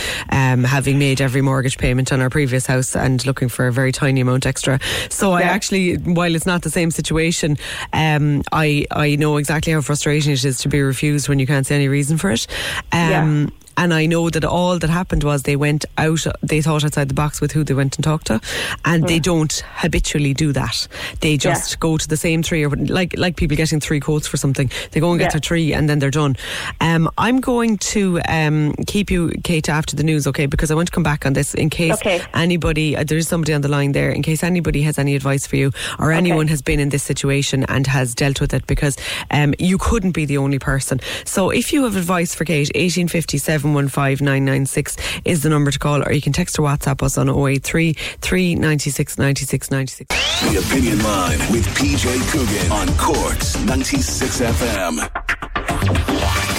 um, 0.53 0.63
having 0.63 0.99
made 0.99 1.21
every 1.21 1.41
mortgage 1.41 1.77
payment 1.77 2.11
on 2.11 2.21
our 2.21 2.29
previous 2.29 2.65
house 2.65 2.95
and 2.95 3.25
looking 3.25 3.49
for 3.49 3.67
a 3.67 3.71
very 3.71 3.91
tiny 3.91 4.21
amount 4.21 4.45
extra. 4.45 4.79
So 5.09 5.31
I 5.31 5.41
actually, 5.41 5.95
while 5.95 6.35
it's 6.35 6.45
not 6.45 6.61
the 6.61 6.69
same 6.69 6.91
situation, 6.91 7.57
um, 7.91 8.43
I 8.51 8.85
I 8.91 9.15
know 9.15 9.37
exactly 9.37 9.73
how 9.73 9.81
frustrating 9.81 10.31
it 10.31 10.45
is 10.45 10.59
to 10.59 10.69
be 10.69 10.81
refused 10.81 11.27
when 11.29 11.39
you 11.39 11.47
can't 11.47 11.65
see 11.65 11.75
any 11.75 11.87
reason 11.87 12.17
for 12.17 12.31
it. 12.31 12.47
Um, 12.91 13.51
And 13.77 13.93
I 13.93 14.05
know 14.05 14.29
that 14.29 14.45
all 14.45 14.77
that 14.79 14.89
happened 14.89 15.23
was 15.23 15.43
they 15.43 15.55
went 15.55 15.85
out, 15.97 16.25
they 16.41 16.61
thought 16.61 16.83
outside 16.83 17.09
the 17.09 17.13
box 17.13 17.41
with 17.41 17.51
who 17.51 17.63
they 17.63 17.73
went 17.73 17.95
and 17.97 18.03
talked 18.03 18.27
to, 18.27 18.39
and 18.85 19.07
they 19.07 19.19
don't 19.19 19.63
habitually 19.75 20.33
do 20.33 20.51
that. 20.53 20.87
They 21.21 21.37
just 21.37 21.71
Yeah. 21.71 21.77
go 21.79 21.97
to 21.97 22.07
the 22.07 22.17
same 22.17 22.41
tree, 22.43 22.63
or 22.65 22.69
like 22.69 23.15
like 23.17 23.35
people 23.35 23.57
getting 23.57 23.79
three 23.79 23.99
quotes 23.99 24.27
for 24.27 24.37
something. 24.37 24.69
They 24.91 24.99
go 24.99 25.09
and 25.11 25.19
get 25.19 25.25
Yeah. 25.25 25.31
their 25.33 25.39
tree, 25.41 25.73
and 25.73 25.89
then 25.89 25.99
they're 25.99 26.11
done. 26.11 26.35
Um, 26.81 27.09
I'm 27.17 27.39
going 27.41 27.77
to 27.93 28.19
um, 28.27 28.73
keep 28.87 29.09
you, 29.11 29.31
Kate, 29.43 29.69
after 29.69 29.95
the 29.95 30.03
news, 30.03 30.27
okay? 30.27 30.45
Because 30.45 30.69
I 30.71 30.75
want 30.75 30.87
to 30.89 30.91
come 30.91 31.03
back 31.03 31.25
on 31.25 31.33
this 31.33 31.53
in 31.53 31.69
case 31.69 31.93
Okay. 31.95 32.21
anybody, 32.33 32.95
uh, 32.95 33.03
there 33.03 33.17
is 33.17 33.27
somebody 33.27 33.53
on 33.53 33.61
the 33.61 33.67
line 33.69 33.91
there, 33.93 34.11
in 34.11 34.21
case 34.21 34.43
anybody 34.43 34.81
has 34.83 34.97
any 34.99 35.15
advice 35.15 35.47
for 35.47 35.55
you, 35.55 35.71
or 35.99 36.11
anyone 36.11 36.47
has 36.47 36.61
been 36.61 36.79
in 36.79 36.89
this 36.89 37.03
situation 37.03 37.63
and 37.67 37.87
has 37.87 38.13
dealt 38.13 38.39
with 38.41 38.53
it, 38.53 38.65
because 38.67 38.95
um, 39.31 39.53
you 39.59 39.77
couldn't 39.77 40.11
be 40.11 40.25
the 40.25 40.37
only 40.37 40.59
person. 40.59 40.99
So 41.25 41.49
if 41.49 41.73
you 41.73 41.83
have 41.83 41.95
advice 41.95 42.35
for 42.35 42.45
Kate, 42.45 42.69
1850 42.75 43.37
715 43.63 44.25
996 44.25 44.97
is 45.25 45.43
the 45.43 45.49
number 45.49 45.71
to 45.71 45.79
call, 45.79 46.03
or 46.03 46.11
you 46.11 46.21
can 46.21 46.33
text 46.33 46.59
or 46.59 46.63
WhatsApp 46.63 47.01
us 47.01 47.17
on 47.17 47.29
083 47.29 47.93
396 47.93 49.17
96 49.17 49.71
96. 49.71 50.51
The 50.51 50.59
Opinion 50.59 51.01
Line 51.03 51.39
with 51.51 51.65
PJ 51.77 52.31
Coogan 52.31 52.71
on 52.71 52.87
Corks 52.97 53.57
96 53.65 54.41
FM. 54.41 56.52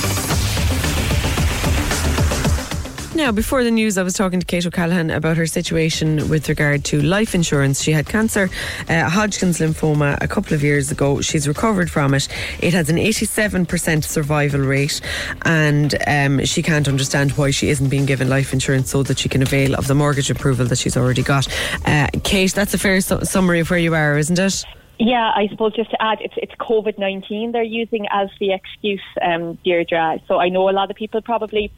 Now, 3.14 3.30
before 3.30 3.62
the 3.62 3.70
news, 3.70 3.96
I 3.96 4.02
was 4.02 4.14
talking 4.14 4.40
to 4.40 4.46
Kate 4.46 4.66
O'Callaghan 4.66 5.08
about 5.12 5.36
her 5.36 5.46
situation 5.46 6.28
with 6.28 6.48
regard 6.48 6.84
to 6.86 7.00
life 7.00 7.32
insurance. 7.32 7.80
She 7.80 7.92
had 7.92 8.06
cancer, 8.06 8.50
uh, 8.88 9.08
Hodgkin's 9.08 9.60
lymphoma, 9.60 10.18
a 10.20 10.26
couple 10.26 10.52
of 10.52 10.64
years 10.64 10.90
ago. 10.90 11.20
She's 11.20 11.46
recovered 11.46 11.88
from 11.88 12.12
it. 12.14 12.26
It 12.60 12.74
has 12.74 12.90
an 12.90 12.96
87% 12.96 14.02
survival 14.02 14.62
rate, 14.62 15.00
and 15.42 15.94
um, 16.08 16.44
she 16.44 16.60
can't 16.60 16.88
understand 16.88 17.30
why 17.32 17.52
she 17.52 17.68
isn't 17.68 17.88
being 17.88 18.04
given 18.04 18.28
life 18.28 18.52
insurance 18.52 18.90
so 18.90 19.04
that 19.04 19.20
she 19.20 19.28
can 19.28 19.42
avail 19.42 19.76
of 19.76 19.86
the 19.86 19.94
mortgage 19.94 20.28
approval 20.28 20.66
that 20.66 20.78
she's 20.78 20.96
already 20.96 21.22
got. 21.22 21.46
Uh, 21.86 22.08
Kate, 22.24 22.52
that's 22.52 22.74
a 22.74 22.78
fair 22.78 23.00
su- 23.00 23.24
summary 23.24 23.60
of 23.60 23.70
where 23.70 23.78
you 23.78 23.94
are, 23.94 24.18
isn't 24.18 24.40
it? 24.40 24.64
Yeah, 24.98 25.30
I 25.36 25.46
suppose 25.50 25.74
just 25.76 25.90
to 25.90 26.02
add, 26.02 26.18
it's 26.20 26.34
it's 26.36 26.54
COVID 26.60 26.98
nineteen 26.98 27.50
they're 27.50 27.62
using 27.62 28.06
as 28.10 28.28
the 28.38 28.52
excuse, 28.52 29.02
um, 29.22 29.58
Deirdre. 29.64 30.20
So 30.28 30.38
I 30.38 30.48
know 30.48 30.68
a 30.68 30.72
lot 30.72 30.88
of 30.88 30.96
people 30.96 31.20
probably 31.20 31.72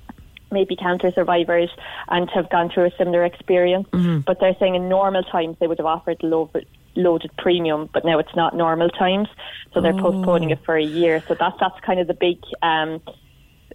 maybe 0.50 0.76
cancer 0.76 1.10
survivors 1.12 1.70
and 2.08 2.30
have 2.30 2.48
gone 2.50 2.70
through 2.72 2.84
a 2.86 2.90
similar 2.98 3.24
experience, 3.24 3.88
but 4.26 4.38
they're 4.40 4.56
saying 4.60 4.74
in 4.74 4.88
normal 4.88 5.22
times 5.24 5.56
they 5.60 5.66
would 5.66 5.78
have 5.78 5.86
offered 5.86 6.18
low, 6.22 6.50
loaded 6.94 7.30
premium, 7.38 7.88
but 7.92 8.04
now 8.04 8.18
it's 8.18 8.34
not 8.34 8.56
normal 8.56 8.88
times, 8.88 9.28
so 9.72 9.80
they're 9.80 9.92
postponing 9.94 10.50
it 10.50 10.58
for 10.64 10.76
a 10.76 10.84
year. 10.84 11.22
So 11.28 11.36
that's 11.38 11.56
that's 11.60 11.78
kind 11.84 12.00
of 12.00 12.06
the 12.06 12.14
big. 12.14 12.38
Um, 12.62 13.00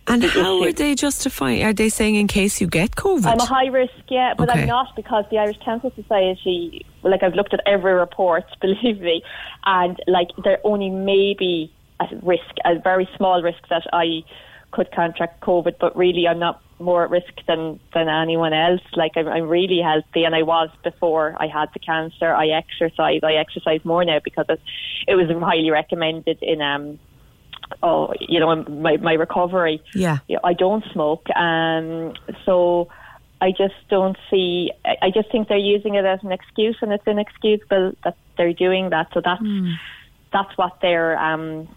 And 0.08 0.24
how 0.24 0.58
issue. 0.58 0.70
are 0.70 0.72
they 0.74 0.96
justifying? 0.96 1.64
Are 1.64 1.74
they 1.74 1.90
saying 1.90 2.16
in 2.16 2.28
case 2.28 2.60
you 2.62 2.68
get 2.68 2.96
COVID? 2.96 3.26
I'm 3.26 3.40
a 3.40 3.46
high 3.46 3.68
risk, 3.68 3.94
yeah, 4.10 4.34
but 4.36 4.50
Okay. 4.50 4.62
I'm 4.62 4.68
not 4.68 4.88
because 4.96 5.26
the 5.30 5.38
Irish 5.38 5.60
Cancer 5.64 5.92
Society, 5.96 6.86
like 7.04 7.22
I've 7.22 7.36
looked 7.36 7.54
at 7.54 7.62
every 7.66 7.94
report, 7.94 8.46
believe 8.62 9.00
me, 9.00 9.22
and 9.66 9.96
like 10.08 10.30
they're 10.44 10.62
only 10.64 10.90
maybe 10.90 11.72
a 12.00 12.06
risk, 12.24 12.54
a 12.66 12.80
very 12.80 13.08
small 13.18 13.44
risk 13.44 13.62
that 13.70 13.86
I 13.94 14.24
could 14.72 14.92
contract 14.92 15.42
COVID, 15.42 15.76
but 15.80 15.96
really 15.96 16.28
I'm 16.28 16.40
not 16.40 16.62
more 16.80 17.04
at 17.04 17.12
risk 17.12 17.34
than, 17.48 17.80
than 17.94 18.10
anyone 18.10 18.54
else. 18.54 18.82
Like 18.96 19.12
I'm, 19.16 19.28
I'm 19.28 19.48
really 19.48 19.80
healthy 19.82 20.24
and 20.24 20.34
I 20.34 20.44
was 20.44 20.70
before 20.84 21.36
I 21.38 21.48
had 21.48 21.70
the 21.74 21.80
cancer. 21.80 22.34
I 22.34 22.48
exercise, 22.48 23.22
I 23.24 23.34
exercise 23.34 23.84
more 23.84 24.04
now 24.04 24.20
because 24.24 24.46
it, 24.50 24.60
it 25.08 25.16
was 25.16 25.28
highly 25.40 25.70
recommended 25.70 26.40
in, 26.42 26.62
um, 26.62 27.00
oh, 27.84 28.14
you 28.20 28.40
know, 28.40 28.52
in 28.52 28.82
my, 28.82 28.98
my 28.98 29.14
recovery. 29.14 29.82
Yeah. 29.94 30.20
I 30.44 30.54
don't 30.54 30.84
smoke. 30.92 31.30
Um, 31.36 32.14
so 32.46 32.90
I 33.42 33.50
just 33.52 33.74
don't 33.90 34.18
see. 34.30 34.72
I 34.86 35.08
I 35.08 35.10
just 35.10 35.32
think 35.32 35.48
they're 35.48 35.58
using 35.58 35.96
it 35.96 36.06
as 36.06 36.20
an 36.24 36.32
excuse, 36.32 36.78
and 36.82 36.94
it's 36.94 37.04
inexcusable 37.08 37.94
that 38.04 38.16
they're 38.38 38.54
doing 38.54 38.92
that. 38.92 39.08
So 39.14 39.22
that's 39.24 39.42
that's 40.32 40.56
what 40.58 40.78
they're 40.82 41.18
um, 41.18 41.68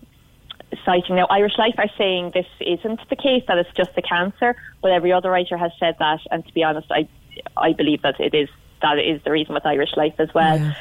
citing 0.85 1.17
now. 1.17 1.27
Irish 1.31 1.57
Life 1.59 1.75
are 1.79 1.91
saying 1.97 2.33
this 2.35 2.47
isn't 2.61 3.01
the 3.09 3.17
case; 3.17 3.45
that 3.49 3.59
it's 3.59 3.71
just 3.77 3.95
the 3.95 4.03
cancer. 4.03 4.57
But 4.83 4.93
every 4.93 5.13
other 5.13 5.31
writer 5.31 5.57
has 5.57 5.73
said 5.79 5.97
that, 5.99 6.21
and 6.31 6.47
to 6.47 6.53
be 6.53 6.63
honest, 6.63 6.91
I 6.91 7.09
I 7.57 7.73
believe 7.73 8.03
that 8.03 8.21
it 8.21 8.35
is 8.35 8.49
that 8.83 8.99
is 8.99 9.23
the 9.25 9.31
reason 9.31 9.55
with 9.55 9.67
Irish 9.67 9.97
Life 9.97 10.15
as 10.19 10.33
well. 10.35 10.59
Yeah. 10.59 10.75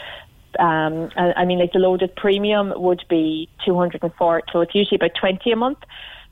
Um, 0.59 1.09
I, 1.17 1.34
I 1.38 1.45
mean, 1.45 1.59
like 1.59 1.71
the 1.71 1.79
loaded 1.79 2.15
premium 2.15 2.73
would 2.75 3.03
be 3.09 3.49
204, 3.65 4.43
so 4.51 4.61
it's 4.61 4.75
usually 4.75 4.97
about 4.97 5.15
20 5.19 5.51
a 5.51 5.55
month. 5.55 5.79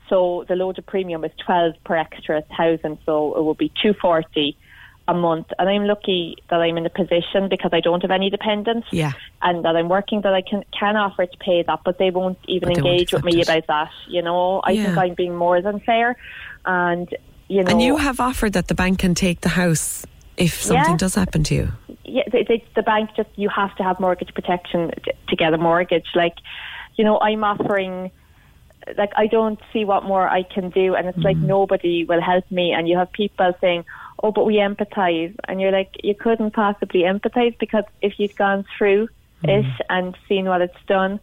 So 0.08 0.44
the 0.48 0.54
loaded 0.54 0.86
premium 0.86 1.24
is 1.24 1.32
12 1.44 1.74
per 1.84 1.96
extra 1.96 2.42
thousand, 2.56 2.98
so 3.04 3.36
it 3.36 3.42
would 3.42 3.58
be 3.58 3.70
240 3.82 4.56
a 5.12 5.14
month. 5.28 5.48
And 5.58 5.66
I'm 5.72 5.84
lucky 5.94 6.22
that 6.50 6.60
I'm 6.64 6.76
in 6.80 6.86
a 6.92 6.94
position 7.02 7.48
because 7.54 7.72
I 7.78 7.80
don't 7.86 8.02
have 8.04 8.10
any 8.20 8.28
dependents 8.38 8.88
Yeah. 9.02 9.12
and 9.46 9.64
that 9.64 9.74
I'm 9.78 9.88
working 9.98 10.18
that 10.24 10.34
I 10.40 10.42
can, 10.50 10.60
can 10.78 10.94
offer 10.96 11.24
to 11.26 11.38
pay 11.48 11.58
that, 11.68 11.80
but 11.86 11.94
they 11.98 12.10
won't 12.18 12.38
even 12.54 12.68
they 12.68 12.80
won't 12.80 12.86
engage 12.86 13.12
with 13.12 13.24
me 13.24 13.40
it. 13.40 13.48
about 13.48 13.66
that. 13.74 13.90
You 14.08 14.22
know, 14.26 14.60
I 14.64 14.72
think 14.76 14.96
I'm 15.04 15.14
being 15.14 15.36
more 15.46 15.60
than 15.66 15.76
fair. 15.80 16.08
And, 16.64 17.08
you 17.48 17.62
know, 17.62 17.70
And 17.70 17.82
you 17.82 17.94
have 18.06 18.18
offered 18.20 18.52
that 18.54 18.66
the 18.68 18.74
bank 18.82 18.94
can 19.04 19.14
take 19.14 19.38
the 19.48 19.54
house 19.62 20.06
if 20.36 20.52
something 20.68 20.94
Yeah. 20.94 21.04
does 21.04 21.14
happen 21.14 21.42
to 21.44 21.54
you. 21.54 21.66
yeah, 22.04 22.26
the, 22.32 22.40
the, 22.50 22.58
the 22.78 22.82
bank 22.82 23.10
just 23.18 23.30
you 23.36 23.48
have 23.48 23.72
to 23.78 23.82
have 23.82 23.96
mortgage 24.00 24.32
protection 24.38 24.90
t- 25.04 25.12
to 25.28 25.36
get 25.36 25.50
a 25.54 25.58
mortgage. 25.58 26.08
Like, 26.14 26.36
you 26.96 27.04
know, 27.06 27.16
I'm 27.20 27.42
offering. 27.44 28.10
Like, 28.98 29.12
I 29.16 29.26
don't 29.28 29.60
see 29.72 29.84
what 29.84 30.02
more 30.12 30.26
I 30.28 30.42
can 30.42 30.70
do, 30.70 30.96
and 30.96 31.04
it's 31.10 31.24
like 31.28 31.36
mm. 31.36 31.46
nobody 31.56 32.04
will 32.04 32.20
help 32.20 32.46
me. 32.50 32.72
And 32.76 32.88
you 32.88 32.96
have 32.98 33.10
people 33.12 33.50
saying, 33.60 33.84
"Oh, 34.22 34.32
but 34.32 34.46
we 34.46 34.56
empathise. 34.56 35.34
and 35.48 35.60
you're 35.60 35.72
like, 35.72 35.90
you 36.02 36.14
couldn't 36.14 36.52
possibly 36.52 37.00
empathise 37.02 37.58
because 37.58 37.84
if 38.00 38.18
you'd 38.18 38.36
gone 38.36 38.64
through 38.76 39.08
hmm. 39.42 39.50
it 39.50 39.66
and 39.88 40.16
seen 40.28 40.46
what 40.46 40.60
it's 40.60 40.84
done, 40.86 41.20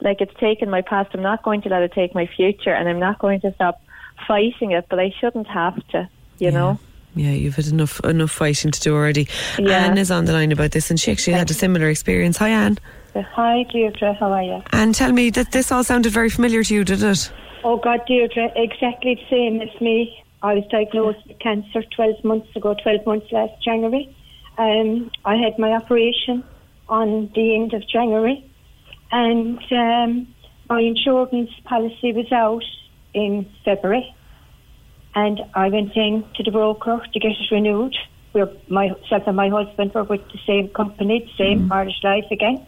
like 0.00 0.20
it's 0.20 0.34
taken 0.38 0.70
my 0.70 0.82
past. 0.82 1.10
I'm 1.14 1.22
not 1.22 1.42
going 1.42 1.62
to 1.62 1.68
let 1.68 1.82
it 1.82 1.92
take 1.92 2.14
my 2.14 2.26
future, 2.26 2.72
and 2.72 2.88
I'm 2.88 3.00
not 3.00 3.18
going 3.18 3.40
to 3.42 3.52
stop 3.54 3.80
fighting 4.26 4.72
it. 4.72 4.86
But 4.88 4.98
I 4.98 5.12
shouldn't 5.20 5.48
have 5.48 5.76
to, 5.88 6.08
you 6.38 6.50
know. 6.50 6.78
Yeah, 7.14 7.30
you've 7.30 7.56
had 7.56 7.66
enough 7.66 8.00
enough 8.04 8.30
fighting 8.30 8.70
to 8.70 8.80
do 8.80 8.94
already. 8.94 9.28
Yeah. 9.58 9.86
Anne 9.86 9.98
is 9.98 10.10
on 10.10 10.26
the 10.26 10.32
line 10.32 10.52
about 10.52 10.72
this, 10.72 10.90
and 10.90 11.00
she 11.00 11.10
actually 11.10 11.32
had 11.34 11.50
a 11.50 11.54
similar 11.54 11.88
experience. 11.88 12.36
Hi, 12.36 12.50
Anne. 12.50 12.78
Hi, 13.14 13.64
Deirdre. 13.72 14.14
How 14.14 14.32
are 14.32 14.42
you? 14.42 14.62
And 14.72 14.94
tell 14.94 15.12
me 15.12 15.30
that 15.30 15.52
this 15.52 15.72
all 15.72 15.82
sounded 15.82 16.12
very 16.12 16.30
familiar 16.30 16.62
to 16.62 16.74
you, 16.74 16.84
did 16.84 17.02
it? 17.02 17.32
Oh, 17.64 17.76
God, 17.76 18.00
Deirdre, 18.06 18.52
exactly 18.54 19.14
the 19.16 19.26
same 19.28 19.60
as 19.60 19.80
me. 19.80 20.22
I 20.42 20.54
was 20.54 20.64
diagnosed 20.70 21.26
with 21.26 21.38
cancer 21.40 21.82
12 21.82 22.24
months 22.24 22.54
ago, 22.54 22.74
12 22.80 23.06
months 23.06 23.26
last 23.32 23.62
January. 23.62 24.14
Um, 24.56 25.10
I 25.24 25.36
had 25.36 25.58
my 25.58 25.72
operation 25.72 26.44
on 26.88 27.30
the 27.34 27.54
end 27.54 27.74
of 27.74 27.86
January, 27.88 28.44
and 29.10 29.58
um, 29.72 30.28
my 30.68 30.80
insurance 30.80 31.50
policy 31.64 32.12
was 32.12 32.30
out 32.32 32.64
in 33.14 33.48
February. 33.64 34.14
And 35.14 35.40
I 35.54 35.68
went 35.68 35.96
in 35.96 36.24
to 36.36 36.42
the 36.44 36.52
broker 36.52 37.04
to 37.12 37.18
get 37.18 37.32
it 37.32 37.50
renewed. 37.50 37.96
We're, 38.32 38.50
myself 38.68 39.24
and 39.26 39.36
my 39.36 39.48
husband 39.48 39.94
were 39.94 40.04
with 40.04 40.20
the 40.30 40.38
same 40.46 40.68
company, 40.68 41.20
the 41.20 41.44
same 41.44 41.72
Irish 41.72 42.00
Life 42.04 42.26
again. 42.30 42.64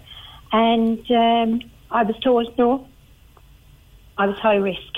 And 0.51 0.99
um, 1.11 1.71
I 1.91 2.03
was 2.03 2.17
told 2.25 2.57
no, 2.59 2.89
I 4.19 4.27
was 4.27 4.37
high 4.39 4.57
risk. 4.57 4.97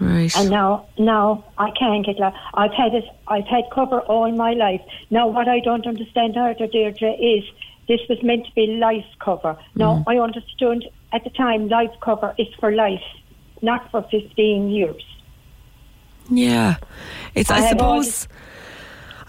Right. 0.00 0.34
And 0.34 0.48
now, 0.48 0.86
now 0.98 1.44
I 1.58 1.70
can't 1.78 2.06
get. 2.06 2.18
li- 2.18 2.32
I've 2.54 2.72
had 2.72 2.94
it. 2.94 3.04
I've 3.28 3.46
had 3.46 3.64
cover 3.70 4.00
all 4.00 4.32
my 4.32 4.54
life. 4.54 4.80
Now, 5.10 5.28
what 5.28 5.46
I 5.46 5.60
don't 5.60 5.86
understand 5.86 6.38
either, 6.38 6.66
Deirdre, 6.66 7.12
is 7.12 7.44
this 7.86 8.00
was 8.08 8.22
meant 8.22 8.46
to 8.46 8.52
be 8.54 8.78
life 8.78 9.04
cover. 9.18 9.58
Now, 9.74 9.96
mm-hmm. 9.96 10.08
I 10.08 10.18
understood 10.18 10.88
at 11.12 11.22
the 11.24 11.30
time 11.30 11.68
life 11.68 11.90
cover 12.00 12.34
is 12.38 12.46
for 12.58 12.72
life, 12.72 13.04
not 13.60 13.90
for 13.90 14.02
fifteen 14.10 14.70
years. 14.70 15.04
Yeah, 16.30 16.76
it's. 17.34 17.50
I, 17.50 17.58
I 17.58 17.68
suppose. 17.68 18.26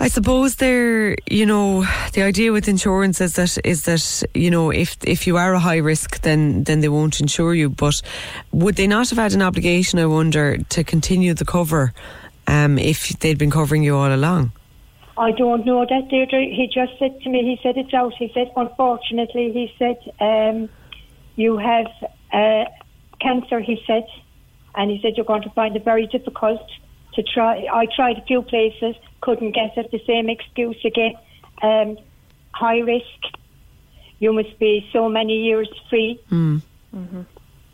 I 0.02 0.08
suppose 0.08 0.56
there, 0.56 1.16
you 1.30 1.46
know, 1.46 1.86
the 2.14 2.24
idea 2.24 2.52
with 2.52 2.68
insurance 2.68 3.22
is 3.22 3.36
that 3.36 3.60
is 3.64 3.84
that 3.84 4.24
you 4.34 4.50
know 4.50 4.72
if 4.72 4.98
if 5.06 5.28
you 5.28 5.38
are 5.38 5.54
a 5.54 5.60
high 5.60 5.78
risk, 5.78 6.22
then 6.22 6.64
then 6.64 6.80
they 6.80 6.90
won't 6.90 7.20
insure 7.20 7.54
you. 7.54 7.70
But 7.70 8.02
would 8.52 8.78
they 8.78 8.88
not 8.88 9.12
have 9.12 9.20
had 9.20 9.34
an 9.34 9.44
obligation? 9.44 10.00
I 10.00 10.08
wonder 10.08 10.58
to 10.58 10.84
continue 10.84 11.36
the 11.36 11.46
cover 11.46 11.94
um, 12.48 12.80
if 12.80 13.10
they'd 13.20 13.38
been 13.38 13.52
covering 13.52 13.84
you 13.84 13.96
all 13.96 14.12
along. 14.12 14.54
I 15.20 15.34
don't 15.34 15.68
know 15.68 15.86
that, 15.86 16.10
Deirdre. 16.10 16.50
He 16.50 16.66
just 16.66 16.98
said 16.98 17.22
to 17.22 17.30
me, 17.30 17.44
he 17.44 17.60
said 17.62 17.78
it's 17.78 17.94
out. 17.94 18.16
He 18.18 18.32
said, 18.34 18.50
unfortunately, 18.56 19.52
he 19.54 19.72
said, 19.78 19.98
um, 20.20 20.68
you 21.36 21.60
have 21.60 21.86
uh, 22.34 22.66
cancer, 23.20 23.60
he 23.60 23.80
said, 23.86 24.08
and 24.74 24.90
he 24.90 25.00
said 25.04 25.14
you're 25.16 25.28
going 25.28 25.44
to 25.44 25.52
find 25.52 25.76
it 25.76 25.86
very 25.86 26.08
difficult 26.08 26.62
to 27.14 27.24
try. 27.24 27.66
I 27.72 27.88
tried 27.96 28.18
a 28.18 28.22
few 28.26 28.42
places, 28.42 28.96
couldn't 29.22 29.52
get 29.54 29.78
it. 29.78 29.92
The 29.92 30.02
same 30.08 30.30
excuse 30.30 30.78
again. 30.86 31.14
Um, 31.62 31.98
high 32.54 32.80
risk. 32.80 33.06
You 34.20 34.34
must 34.34 34.58
be 34.60 34.88
so 34.94 35.10
many 35.10 35.44
years 35.44 35.70
free. 35.90 36.20
Mm. 36.32 36.62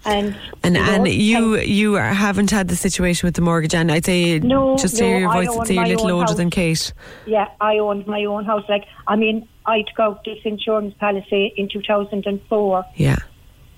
And 0.06 0.36
And 0.64 0.76
you 0.76 0.82
know, 0.82 0.94
and 0.94 1.08
you 1.08 1.58
you 1.58 1.96
are, 1.98 2.14
haven't 2.14 2.52
had 2.52 2.68
the 2.70 2.76
situation 2.76 3.28
with 3.28 3.36
the 3.36 3.42
mortgage, 3.42 3.74
and 3.76 3.92
I'd 3.92 4.06
say 4.06 4.40
No, 4.40 4.78
just 4.78 4.96
to 4.98 5.04
hear 5.04 5.20
your 5.20 5.34
voice, 5.34 5.50
I'd 5.50 5.68
say 5.68 5.74
you're 5.74 5.84
a 5.84 5.88
little 5.88 6.12
older 6.12 6.28
house. 6.28 6.36
than 6.38 6.50
Kate. 6.50 6.94
Yeah, 7.26 7.50
I 7.60 7.80
owned 7.80 8.08
my 8.08 8.24
own 8.26 8.46
house. 8.46 8.64
Like, 8.70 8.86
I 9.08 9.16
mean, 9.18 9.48
I 9.66 9.82
took 9.82 10.00
out 10.00 10.24
this 10.24 10.38
insurance 10.46 10.94
policy 11.00 11.52
in 11.58 11.68
2004, 11.68 12.86
Yeah, 12.96 13.18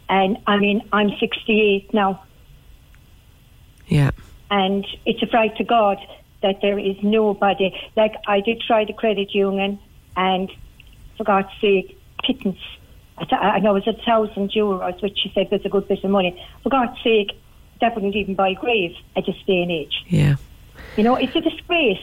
and 0.10 0.38
I 0.46 0.58
mean, 0.58 0.88
I'm 0.94 1.10
68 1.20 1.94
now, 1.94 2.22
yeah, 3.88 4.12
and 4.50 4.86
it's 5.06 5.22
a 5.22 5.28
fright 5.28 5.56
to 5.58 5.64
God 5.64 5.98
that 6.42 6.62
there 6.62 6.80
is 6.80 6.96
nobody. 7.04 7.76
Like, 7.96 8.16
I 8.28 8.40
did 8.42 8.62
try 8.66 8.86
the 8.86 8.94
credit 8.94 9.34
union, 9.36 9.80
and 10.16 10.50
for 11.18 11.24
God's 11.24 11.50
sake, 11.62 11.98
pittance. 12.24 12.60
I, 13.18 13.26
th- 13.26 13.42
I 13.42 13.60
know 13.60 13.76
it 13.76 13.86
was 13.86 13.96
a 13.96 14.02
thousand 14.06 14.52
euros, 14.52 15.02
which 15.02 15.18
she 15.22 15.32
said 15.36 15.52
was 15.52 15.62
a 15.66 15.70
good 15.70 15.88
bit 15.88 16.04
of 16.04 16.10
money. 16.12 16.42
For 16.64 16.70
God's 16.70 16.98
sake, 17.04 17.32
that 17.82 17.94
wouldn't 17.96 18.16
even 18.16 18.36
buy 18.36 18.50
a 18.50 18.56
grave 18.56 18.96
at 19.18 19.26
this 19.26 19.36
day 19.46 19.62
and 19.62 19.72
age. 19.72 20.04
yeah, 20.08 20.36
You 20.96 21.04
know, 21.04 21.16
it's 21.16 21.36
a 21.36 21.42
disgrace. 21.42 21.98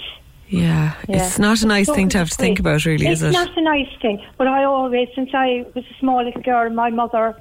yeah. 0.49 0.94
It's 1.09 1.38
not 1.38 1.62
a 1.62 1.66
nice 1.66 1.86
So 1.86 1.94
thing 1.94 2.09
to 2.11 2.18
have 2.18 2.28
to 2.30 2.36
think 2.36 2.61
about, 2.61 2.84
really, 2.84 3.07
it's 3.07 3.22
is 3.22 3.28
it? 3.28 3.32
not 3.32 3.57
a 3.57 3.61
nice 3.62 3.88
thing, 4.03 4.22
but 4.36 4.47
I 4.47 4.64
always, 4.64 5.09
since 5.14 5.30
I 5.34 5.64
was 5.74 5.84
a 5.90 5.94
small 5.99 6.22
little 6.24 6.42
girl, 6.42 6.68
my 6.70 6.90
mother, 6.90 7.34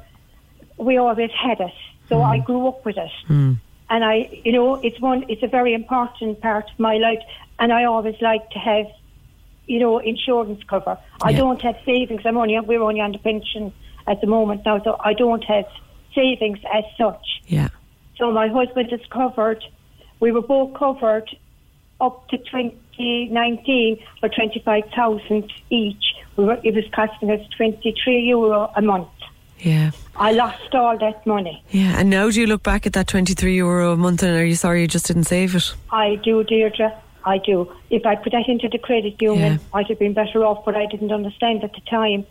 we 0.77 0.97
always 0.97 1.31
had 1.31 1.59
it, 1.59 1.73
so 2.09 2.21
I 2.21 2.39
grew 2.39 2.67
up 2.67 2.85
with 2.85 2.97
it, 2.97 3.11
Mm. 3.29 3.57
And 3.89 4.03
I, 4.03 4.41
you 4.43 4.51
know, 4.51 4.75
it's 4.75 4.99
one, 4.99 5.25
it's 5.29 5.43
a 5.43 5.47
very 5.47 5.73
important 5.73 6.41
part 6.41 6.65
of 6.71 6.79
my 6.79 6.95
life, 6.97 7.21
and 7.59 7.71
I 7.71 7.85
always 7.85 8.15
like 8.21 8.49
to 8.51 8.59
have, 8.59 8.87
you 9.67 9.79
know, 9.79 9.99
insurance 9.99 10.63
cover. 10.67 10.97
I 11.21 11.29
Yeah. 11.31 11.37
don't 11.37 11.61
have 11.61 11.75
savings. 11.85 12.21
I'm 12.25 12.37
only, 12.37 12.59
we're 12.59 12.81
only 12.81 13.01
on 13.01 13.11
the 13.11 13.19
pension 13.19 13.71
at 14.07 14.21
the 14.21 14.27
moment 14.27 14.61
now, 14.65 14.81
so 14.83 14.97
I 15.03 15.13
don't 15.13 15.43
have 15.45 15.65
savings 16.13 16.59
as 16.73 16.83
such. 16.97 17.25
Yeah, 17.47 17.69
So 18.17 18.31
my 18.31 18.47
husband 18.47 18.91
is 18.91 19.01
covered. 19.11 19.63
We 20.19 20.31
were 20.31 20.41
both 20.41 20.73
covered 20.73 21.29
up 22.01 22.27
to 22.29 22.37
2019 22.37 23.99
for 24.19 24.29
25,000 24.29 25.51
each. 25.69 26.03
We 26.37 26.45
were, 26.45 26.59
it 26.63 26.73
was 26.75 26.85
costing 26.93 27.31
us 27.31 27.41
23 27.57 28.21
euro 28.21 28.71
a 28.75 28.81
month. 28.81 29.07
Yeah, 29.59 29.91
I 30.15 30.31
lost 30.33 30.73
all 30.73 30.97
that 30.97 31.25
money. 31.25 31.63
yeah. 31.71 31.97
And 31.99 32.09
now, 32.09 32.29
do 32.29 32.39
you 32.41 32.47
look 32.47 32.63
back 32.63 32.85
at 32.85 32.93
that 32.93 33.07
twenty-three 33.07 33.55
euro 33.55 33.93
a 33.93 33.97
month, 33.97 34.23
and 34.23 34.35
are 34.37 34.45
you 34.45 34.55
sorry 34.55 34.81
you 34.81 34.87
just 34.87 35.07
didn't 35.07 35.23
save 35.25 35.55
it? 35.55 35.73
I 35.91 36.15
do, 36.23 36.43
Deirdre. 36.43 36.93
I 37.25 37.39
do. 37.39 37.71
If 37.89 38.05
I 38.05 38.15
put 38.15 38.33
that 38.33 38.47
into 38.47 38.69
the 38.69 38.77
credit 38.77 39.19
union, 39.19 39.53
Yeah. 39.53 39.57
I'd 39.73 39.87
have 39.87 39.97
been 39.97 40.13
better 40.13 40.45
off, 40.45 40.63
but 40.63 40.75
I 40.75 40.85
didn't 40.85 41.11
understand 41.11 41.63
at 41.63 41.73
the 41.73 41.81
time. 41.89 42.25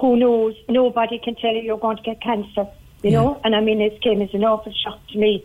Who 0.00 0.16
knows? 0.16 0.54
Nobody 0.68 1.18
can 1.18 1.36
tell 1.36 1.54
you 1.54 1.62
you're 1.62 1.78
going 1.78 1.96
to 1.96 2.02
get 2.02 2.20
cancer, 2.20 2.66
you 3.02 3.10
Yeah. 3.12 3.22
know? 3.22 3.40
And 3.44 3.56
I 3.56 3.60
mean, 3.60 3.80
it 3.80 4.02
came 4.02 4.20
as 4.20 4.28
an 4.34 4.44
awful 4.44 4.72
shock 4.74 5.00
to 5.12 5.18
me. 5.18 5.42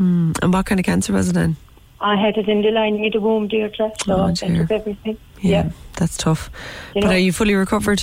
Mm. 0.00 0.36
And 0.42 0.52
what 0.52 0.66
kind 0.66 0.80
of 0.80 0.86
cancer 0.86 1.12
was 1.12 1.28
it 1.28 1.34
then? 1.34 1.56
I 2.00 2.16
had 2.16 2.36
it 2.36 2.48
in 2.48 2.62
the 2.62 2.70
lining 2.72 3.06
of 3.06 3.12
the 3.12 3.20
womb, 3.20 3.46
Deirdre, 3.46 3.92
so 4.04 4.12
Oh, 4.14 4.26
that 4.26 4.42
was 4.42 4.70
everything. 4.72 5.16
Yeah, 5.40 5.70
that's 5.96 6.16
tough. 6.16 6.50
You 6.96 7.02
but 7.02 7.08
know- 7.10 7.14
are 7.14 7.18
you 7.18 7.30
fully 7.32 7.54
recovered? 7.54 8.02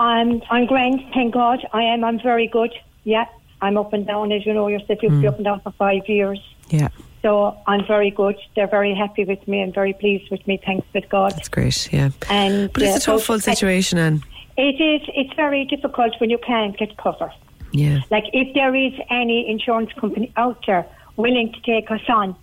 I'm 0.00 0.42
I'm 0.50 0.66
grand, 0.66 1.00
thank 1.14 1.34
God. 1.34 1.60
I 1.72 1.82
am. 1.82 2.02
I'm 2.04 2.18
very 2.20 2.48
good. 2.48 2.72
Yeah, 3.04 3.26
I'm 3.60 3.76
up 3.76 3.92
and 3.92 4.06
down, 4.06 4.32
as 4.32 4.44
you 4.46 4.54
know 4.54 4.66
yourself. 4.66 4.98
You've 5.02 5.12
been 5.20 5.26
up 5.26 5.36
and 5.36 5.44
down 5.44 5.60
for 5.60 5.72
five 5.72 6.08
years, 6.08 6.40
Yeah, 6.70 6.88
so 7.22 7.56
I'm 7.66 7.86
very 7.86 8.10
good. 8.10 8.36
They're 8.56 8.66
very 8.66 8.94
happy 8.94 9.24
with 9.24 9.46
me 9.46 9.60
and 9.60 9.74
very 9.74 9.92
pleased 9.92 10.30
with 10.30 10.44
me. 10.46 10.58
Thanks 10.64 10.86
with 10.94 11.08
God. 11.10 11.32
that's 11.32 11.50
great. 11.50 11.92
Yeah, 11.92 12.10
And 12.30 12.72
but 12.72 12.82
it's 12.82 12.94
uh, 12.94 13.12
a 13.12 13.16
tough 13.16 13.24
full 13.24 13.40
situation, 13.40 13.98
Anne. 13.98 14.22
It 14.56 14.80
is. 14.80 15.02
It's 15.14 15.34
very 15.34 15.64
difficult 15.66 16.18
when 16.18 16.30
you 16.30 16.38
can't 16.38 16.76
get 16.76 16.96
cover. 16.96 17.30
Yeah, 17.72 18.00
Like 18.10 18.24
if 18.32 18.52
there 18.54 18.74
is 18.74 18.92
any 19.10 19.48
insurance 19.48 19.92
company 19.92 20.32
out 20.36 20.64
there 20.66 20.86
willing 21.16 21.52
to 21.52 21.60
take 21.60 21.90
us 21.90 22.00
on, 22.08 22.34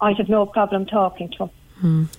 I'd 0.00 0.16
have 0.16 0.28
no 0.30 0.46
problem 0.46 0.86
talking 0.86 1.28
to 1.32 1.38
them. 1.38 1.50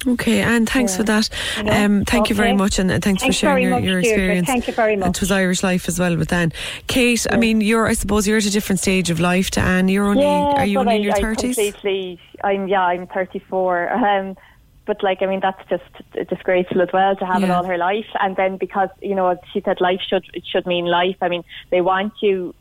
Okay, 0.07 0.41
and 0.41 0.68
thanks 0.70 0.93
Yeah. 0.93 0.97
for 0.97 1.03
that. 1.03 1.30
Um, 1.70 2.05
thank 2.05 2.30
you 2.30 2.36
very 2.36 2.53
much, 2.53 2.80
and, 2.80 2.91
and 2.91 3.03
thanks, 3.03 3.22
Thanks 3.22 3.36
for 3.38 3.39
sharing 3.39 3.64
your, 3.68 3.80
your 3.80 3.99
experience. 3.99 4.47
Thank 4.47 4.68
you 4.68 4.74
very 4.74 4.93
And 4.93 5.01
much. 5.01 5.18
it 5.18 5.22
was 5.22 5.32
Irish 5.32 5.64
Life 5.64 5.88
as 5.88 5.99
well 5.99 6.18
with 6.18 6.32
Anne. 6.34 6.51
Kate, 6.88 7.26
I 7.30 7.38
mean, 7.38 7.62
you're 7.62 7.88
I 7.88 7.93
suppose 7.93 8.28
you're 8.28 8.38
at 8.38 8.45
a 8.45 8.51
different 8.51 8.80
stage 8.80 9.09
of 9.09 9.20
life 9.20 9.51
to 9.51 9.62
Anne. 9.62 9.88
You're 9.88 10.05
only 10.07 10.24
yeah, 10.24 10.53
are 10.62 10.66
you 10.66 10.80
only 10.80 10.93
I, 10.93 10.95
in 10.95 11.03
your 11.03 11.14
thirties? 11.14 11.55
completely. 11.55 12.20
I'm 12.43 12.68
yeah. 12.68 12.82
I'm 12.84 13.07
34. 13.07 13.91
Um, 13.91 14.38
but 14.88 15.03
like 15.03 15.22
I 15.22 15.28
mean, 15.28 15.39
that's 15.41 15.62
just 15.70 16.30
disgraceful 16.30 16.82
as 16.82 16.89
well 16.91 17.16
to 17.16 17.26
have 17.26 17.43
it 17.43 17.51
all 17.51 17.64
her 17.64 17.78
life. 17.78 18.07
And 18.20 18.36
then 18.36 18.57
because 18.57 18.89
you 19.01 19.14
know 19.16 19.38
she 19.53 19.62
said 19.62 19.80
life 19.80 20.01
should 20.05 20.26
it 20.34 20.43
should 20.45 20.66
mean 20.66 20.86
life. 20.86 21.18
I 21.22 21.30
mean, 21.30 21.43
they 21.70 21.82
want 21.82 22.14
you 22.22 22.55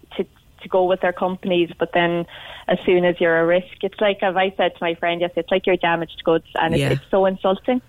to 0.62 0.68
go 0.68 0.84
with 0.84 1.00
their 1.00 1.12
companies, 1.12 1.70
but 1.78 1.92
then 1.92 2.26
as 2.68 2.78
soon 2.84 3.04
as 3.04 3.20
you're 3.20 3.38
a 3.38 3.46
risk, 3.46 3.82
it's 3.82 4.00
like 4.00 4.22
as 4.22 4.36
I 4.36 4.52
said 4.56 4.74
to 4.74 4.78
my 4.80 4.94
friend 4.94 5.20
yesterday, 5.20 5.40
it's 5.40 5.50
like 5.50 5.66
you're 5.66 5.76
damaged 5.76 6.22
goods, 6.24 6.46
and 6.54 6.76
Yeah. 6.76 6.90
it's, 6.90 7.00
it's 7.00 7.10
so 7.10 7.26
insulting. 7.26 7.80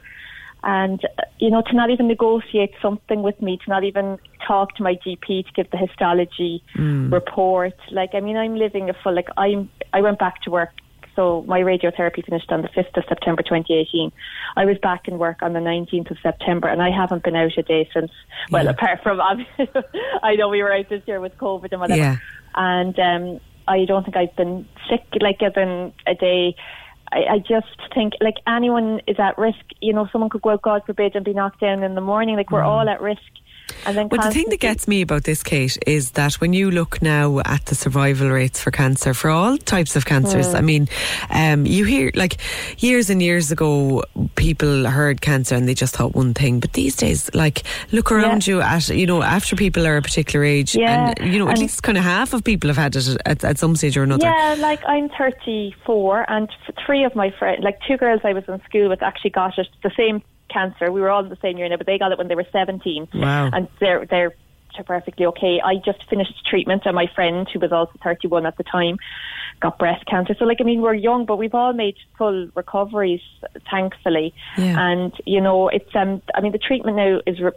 And 0.63 1.01
you 1.39 1.49
know, 1.49 1.63
to 1.63 1.74
not 1.74 1.89
even 1.89 2.07
negotiate 2.07 2.74
something 2.82 3.24
with 3.24 3.41
me, 3.41 3.57
to 3.57 3.69
not 3.69 3.84
even 3.84 4.19
talk 4.45 4.76
to 4.76 4.84
my 4.84 4.95
GP 4.95 5.45
to 5.47 5.51
give 5.53 5.72
the 5.72 5.78
histology 5.78 6.63
mm. 6.76 7.11
report. 7.11 7.74
Like, 7.91 8.11
I 8.13 8.19
mean, 8.19 8.38
I'm 8.38 8.55
living 8.55 8.89
a 8.89 8.93
full. 8.93 9.15
Like, 9.15 9.30
I'm. 9.38 9.69
I 9.93 10.01
went 10.01 10.19
back 10.19 10.41
to 10.43 10.51
work. 10.51 10.69
So 11.16 11.43
my 11.47 11.59
radiotherapy 11.59 12.26
finished 12.26 12.51
on 12.51 12.62
the 12.62 12.70
5th 12.70 12.95
of 12.97 13.03
September 13.09 13.41
2018. 13.43 14.12
I 14.55 14.66
was 14.66 14.78
back 14.78 15.07
in 15.07 15.18
work 15.18 15.41
on 15.41 15.53
the 15.53 15.59
19th 15.59 16.12
of 16.12 16.18
September, 16.24 16.68
and 16.68 16.82
I 16.82 16.89
haven't 16.89 17.24
been 17.24 17.36
out 17.36 17.57
a 17.57 17.64
day 17.64 17.89
since. 17.93 18.12
Well, 18.49 18.64
Yeah. 18.66 18.72
apart 18.72 19.03
from 19.03 19.20
I 20.24 20.36
know 20.36 20.49
we 20.49 20.64
were 20.64 20.74
out 20.74 20.89
this 20.89 21.03
year 21.05 21.20
with 21.20 21.38
COVID 21.38 21.72
and 21.72 21.82
whatever. 21.82 21.99
Yeah. 21.99 22.16
And 22.55 22.97
um, 22.99 23.39
I 23.68 23.86
don't 23.86 24.03
think 24.03 24.16
I've 24.16 24.36
been 24.36 24.68
sick 24.89 25.03
like 25.20 25.41
in 25.41 25.93
a 26.07 26.16
day. 26.16 26.55
I, 27.12 27.18
I 27.34 27.38
just 27.39 27.68
think 27.93 28.14
like 28.22 28.36
anyone 28.47 29.01
is 29.07 29.20
at 29.20 29.38
risk. 29.38 29.59
You 29.82 29.93
know, 29.93 30.07
someone 30.12 30.30
could 30.30 30.41
go 30.41 30.51
out, 30.51 30.62
God 30.62 30.84
forbid, 30.86 31.16
and 31.16 31.26
be 31.26 31.34
knocked 31.34 31.59
down 31.59 31.84
in 31.84 31.95
the 31.95 32.01
morning. 32.01 32.36
Like 32.38 32.51
we're 32.51 32.64
all 32.64 32.88
at 32.89 33.01
risk. 33.01 33.22
And 33.86 33.97
then 33.97 34.07
But 34.07 34.22
the 34.22 34.32
thing 34.32 34.49
that 34.49 34.59
gets 34.59 34.88
me 34.88 35.01
about 35.01 35.24
this, 35.24 35.43
Kate, 35.43 35.78
is 35.88 36.11
that 36.11 36.36
when 36.36 36.53
you 36.53 36.72
look 36.72 37.01
now 37.01 37.39
at 37.45 37.65
the 37.67 37.76
survival 37.76 38.30
rates 38.30 38.59
for 38.61 38.72
cancer, 38.72 39.13
for 39.13 39.30
all 39.30 39.57
types 39.57 39.95
of 39.95 40.05
cancers, 40.05 40.47
Mm. 40.47 40.55
I 40.55 40.61
mean, 40.61 40.89
um, 41.30 41.65
you 41.65 41.86
hear 41.86 42.11
like 42.15 42.38
years 42.82 43.09
and 43.09 43.22
years 43.22 43.51
ago, 43.51 44.03
people 44.36 44.86
heard 44.89 45.22
cancer 45.22 45.55
and 45.55 45.67
they 45.67 45.74
just 45.74 45.95
thought 45.95 46.15
one 46.15 46.34
thing. 46.34 46.59
But 46.59 46.74
these 46.74 46.95
days, 46.95 47.30
like, 47.34 47.63
look 47.91 48.11
around 48.11 48.47
you 48.47 48.61
at, 48.61 48.89
you 48.89 49.05
know, 49.07 49.22
after 49.22 49.55
people 49.55 49.86
are 49.88 49.97
a 49.97 50.01
particular 50.01 50.43
age, 50.45 50.76
Yeah, 50.76 51.13
and, 51.17 51.34
you 51.34 51.39
know, 51.39 51.47
at 51.47 51.51
and- 51.53 51.59
least 51.61 51.84
kind 51.84 51.97
of 51.97 52.03
half 52.03 52.34
of 52.34 52.43
people 52.43 52.67
have 52.69 52.78
had 52.78 52.95
it 52.95 53.17
at, 53.26 53.43
at 53.43 53.57
some 53.59 53.76
stage 53.76 53.97
or 53.97 54.03
another. 54.03 54.26
Yeah, 54.26 54.55
like 54.59 54.82
I'm 54.88 55.09
34, 55.09 56.26
and 56.30 56.49
three 56.86 57.03
of 57.03 57.15
my 57.15 57.32
friends, 57.38 57.63
like 57.63 57.80
two 57.88 57.97
girls 57.97 58.22
I 58.24 58.34
was 58.34 58.43
in 58.47 58.61
school 58.63 58.89
with, 58.89 59.01
actually 59.03 59.32
got 59.32 59.57
it 59.57 59.67
the 59.84 59.91
same 59.95 60.22
cancer. 60.52 60.91
We 60.91 61.02
were 61.02 61.10
all 61.10 61.24
in 61.24 61.30
the 61.30 61.38
same 61.41 61.58
year 61.58 61.70
now, 61.70 61.78
but 61.78 61.88
they 61.88 61.97
got 61.97 62.12
it 62.12 62.18
when 62.18 62.28
they 62.28 62.36
were 62.36 62.47
17. 62.52 63.08
Wow. 63.14 63.49
And 63.52 63.68
they're 63.80 64.06
they're 64.06 64.34
perfectly 64.86 65.26
okay. 65.28 65.62
I 65.64 65.76
just 65.86 66.10
finished 66.10 66.45
treatment, 66.45 66.84
and 66.86 66.95
my 66.95 67.08
friend, 67.14 67.47
who 67.52 67.60
was 67.60 67.72
also 67.72 67.91
31 68.04 68.45
at 68.45 68.58
the 68.58 68.64
time, 68.64 68.97
got 69.60 69.78
breast 69.78 70.06
cancer. 70.06 70.36
So, 70.39 70.45
like, 70.45 70.58
I 70.62 70.64
mean, 70.64 70.82
we're 70.82 70.93
young, 70.93 71.26
but 71.26 71.38
we've 71.38 71.54
all 71.54 71.74
made 71.74 71.95
full 72.18 72.49
recoveries, 72.56 73.22
thankfully. 73.70 74.34
Yeah. 74.58 74.91
And 74.91 75.14
you 75.26 75.41
know, 75.41 75.68
it's 75.68 75.93
um, 75.95 76.22
I 76.34 76.41
mean, 76.41 76.52
the 76.52 76.58
treatment 76.60 76.97
now 76.97 77.20
is. 77.26 77.39
Re- 77.39 77.52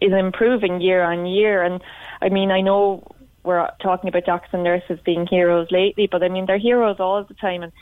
is 0.00 0.12
improving 0.12 0.80
year 0.80 1.02
on 1.02 1.26
year. 1.26 1.62
And 1.62 1.82
I 2.22 2.28
mean, 2.28 2.50
I 2.50 2.60
know 2.60 3.06
we're 3.42 3.70
talking 3.82 4.08
about 4.08 4.24
doctors 4.24 4.50
and 4.52 4.64
nurses 4.64 4.98
being 5.04 5.26
heroes 5.26 5.68
lately, 5.70 6.08
but 6.10 6.22
I 6.22 6.28
mean, 6.28 6.46
they're 6.46 6.58
heroes 6.58 6.96
all 6.98 7.22
the 7.24 7.34
time. 7.34 7.62
And 7.62 7.72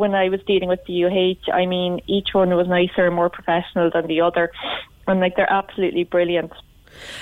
when 0.00 0.14
I 0.14 0.30
was 0.30 0.40
dealing 0.46 0.70
with 0.70 0.80
the 0.86 1.04
UH, 1.04 1.52
I 1.52 1.66
mean, 1.66 2.00
each 2.06 2.30
one 2.32 2.48
was 2.56 2.66
nicer 2.66 3.06
and 3.06 3.14
more 3.14 3.28
professional 3.28 3.90
than 3.92 4.06
the 4.06 4.22
other. 4.22 4.50
And 5.06 5.20
like, 5.20 5.36
they're 5.36 5.52
absolutely 5.52 6.04
brilliant. 6.04 6.52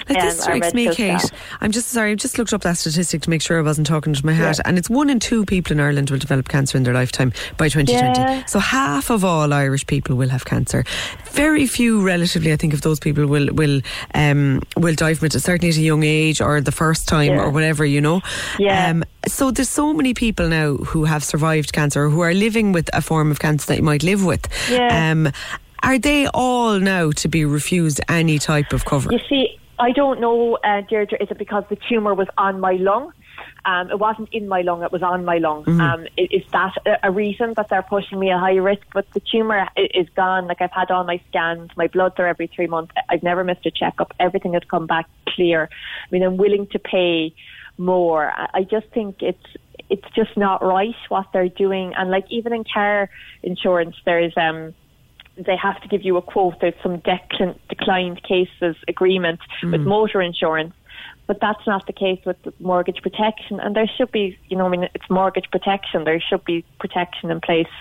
Like 0.08 0.20
this 0.20 0.40
strikes 0.42 0.74
me, 0.74 0.92
Kate. 0.94 1.30
I'm 1.60 1.70
just 1.72 1.88
sorry. 1.88 2.12
I 2.12 2.14
just 2.14 2.38
looked 2.38 2.52
up 2.52 2.62
that 2.62 2.78
statistic 2.78 3.22
to 3.22 3.30
make 3.30 3.42
sure 3.42 3.58
I 3.58 3.62
wasn't 3.62 3.86
talking 3.86 4.14
to 4.14 4.26
my 4.26 4.32
hat, 4.32 4.56
Yeah. 4.58 4.62
and 4.68 4.78
it's 4.78 4.88
one 4.90 5.10
in 5.10 5.18
two 5.20 5.44
people 5.44 5.72
in 5.72 5.80
Ireland 5.80 6.10
will 6.10 6.18
develop 6.18 6.48
cancer 6.48 6.76
in 6.76 6.84
their 6.84 6.94
lifetime 6.94 7.32
by 7.56 7.68
2020. 7.68 8.20
Yeah. 8.20 8.44
So 8.46 8.58
half 8.58 9.10
of 9.10 9.24
all 9.24 9.52
Irish 9.52 9.86
people 9.86 10.16
will 10.16 10.28
have 10.30 10.44
cancer. 10.44 10.84
Very 11.32 11.66
few, 11.66 12.02
relatively, 12.04 12.52
I 12.52 12.56
think, 12.56 12.74
of 12.74 12.80
those 12.82 12.98
people 13.00 13.26
will 13.26 13.48
will 13.54 13.80
um, 14.14 14.62
will 14.76 14.94
die 14.94 15.14
from 15.14 15.26
it. 15.26 15.32
Certainly 15.32 15.70
at 15.70 15.76
a 15.76 15.80
young 15.80 16.02
age 16.02 16.40
or 16.40 16.60
the 16.60 16.72
first 16.72 17.08
time 17.08 17.32
Yeah. 17.32 17.42
or 17.42 17.50
whatever, 17.50 17.84
you 17.84 18.00
know. 18.00 18.20
Yeah. 18.58 18.90
Um, 18.90 19.04
so 19.26 19.50
there's 19.50 19.68
so 19.68 19.92
many 19.92 20.14
people 20.14 20.48
now 20.48 20.76
who 20.76 21.04
have 21.04 21.22
survived 21.24 21.72
cancer, 21.72 22.04
or 22.04 22.10
who 22.10 22.20
are 22.22 22.34
living 22.34 22.72
with 22.72 22.88
a 22.92 23.00
form 23.02 23.30
of 23.30 23.38
cancer 23.40 23.66
that 23.68 23.76
you 23.78 23.82
might 23.84 24.02
live 24.02 24.24
with. 24.24 24.46
Yeah. 24.70 25.10
Um, 25.10 25.32
are 25.82 25.98
they 25.98 26.26
all 26.28 26.80
now 26.80 27.12
to 27.12 27.28
be 27.28 27.44
refused 27.44 28.00
any 28.08 28.38
type 28.38 28.72
of 28.72 28.84
cover? 28.84 29.12
You 29.12 29.20
see, 29.28 29.58
I 29.78 29.92
don't 29.92 30.20
know, 30.20 30.56
uh, 30.64 30.80
Deirdre, 30.82 31.18
is 31.22 31.30
it 31.30 31.38
because 31.38 31.64
the 31.70 31.76
tumour 31.88 32.14
was 32.14 32.28
on 32.36 32.60
my 32.60 32.72
lung? 32.72 33.12
Um, 33.64 33.90
it 33.90 33.98
wasn't 33.98 34.28
in 34.32 34.48
my 34.48 34.62
lung, 34.62 34.82
it 34.82 34.90
was 34.90 35.02
on 35.02 35.24
my 35.24 35.38
lung. 35.38 35.64
Mm-hmm. 35.64 35.80
Um, 35.80 36.06
i- 36.18 36.28
is 36.30 36.42
that 36.52 36.74
a, 37.02 37.10
reason 37.10 37.54
that 37.56 37.68
they're 37.70 37.82
pushing 37.82 38.18
me 38.18 38.30
a 38.30 38.38
high 38.38 38.56
risk? 38.56 38.82
But 38.92 39.06
the 39.14 39.20
tumour 39.20 39.68
is 39.76 40.08
gone. 40.16 40.46
Like 40.46 40.60
I've 40.60 40.72
had 40.72 40.90
all 40.90 41.04
my 41.04 41.20
scans, 41.28 41.70
my 41.76 41.86
bloods 41.86 42.16
are 42.18 42.26
every 42.26 42.48
three 42.48 42.66
months. 42.66 42.92
I've 43.08 43.22
never 43.22 43.44
missed 43.44 43.66
a 43.66 43.70
checkup. 43.70 44.12
Everything 44.18 44.54
has 44.54 44.62
come 44.68 44.86
back 44.86 45.06
clear. 45.28 45.68
I 45.72 46.06
mean, 46.10 46.22
I'm 46.22 46.36
willing 46.36 46.66
to 46.68 46.78
pay 46.78 47.34
more. 47.76 48.30
I, 48.30 48.48
I 48.54 48.62
just 48.64 48.86
think 48.88 49.22
it's 49.22 49.46
it's 49.90 50.08
just 50.14 50.36
not 50.36 50.62
right 50.62 50.94
what 51.08 51.26
they're 51.32 51.48
doing. 51.48 51.94
And 51.94 52.10
like 52.10 52.26
even 52.30 52.52
in 52.52 52.64
car 52.64 53.08
insurance, 53.42 53.96
there's 54.04 54.36
um 54.36 54.74
they 55.38 55.56
have 55.56 55.80
to 55.82 55.88
give 55.88 56.02
you 56.02 56.16
a 56.16 56.22
quote. 56.22 56.60
There's 56.60 56.74
some 56.82 56.98
declin- 56.98 57.58
declined 57.68 58.22
cases 58.22 58.76
agreement 58.86 59.40
with 59.62 59.80
mm. 59.80 59.84
motor 59.84 60.20
insurance, 60.20 60.74
but 61.26 61.38
that's 61.40 61.64
not 61.66 61.86
the 61.86 61.92
case 61.92 62.20
with 62.26 62.36
mortgage 62.58 63.00
protection. 63.02 63.60
And 63.60 63.76
there 63.76 63.88
should 63.96 64.10
be, 64.10 64.38
you 64.48 64.56
know, 64.56 64.66
I 64.66 64.68
mean, 64.68 64.88
it's 64.94 65.08
mortgage 65.08 65.50
protection. 65.50 66.04
There 66.04 66.20
should 66.20 66.44
be 66.44 66.64
protection 66.80 67.30
in 67.30 67.40
place, 67.40 67.72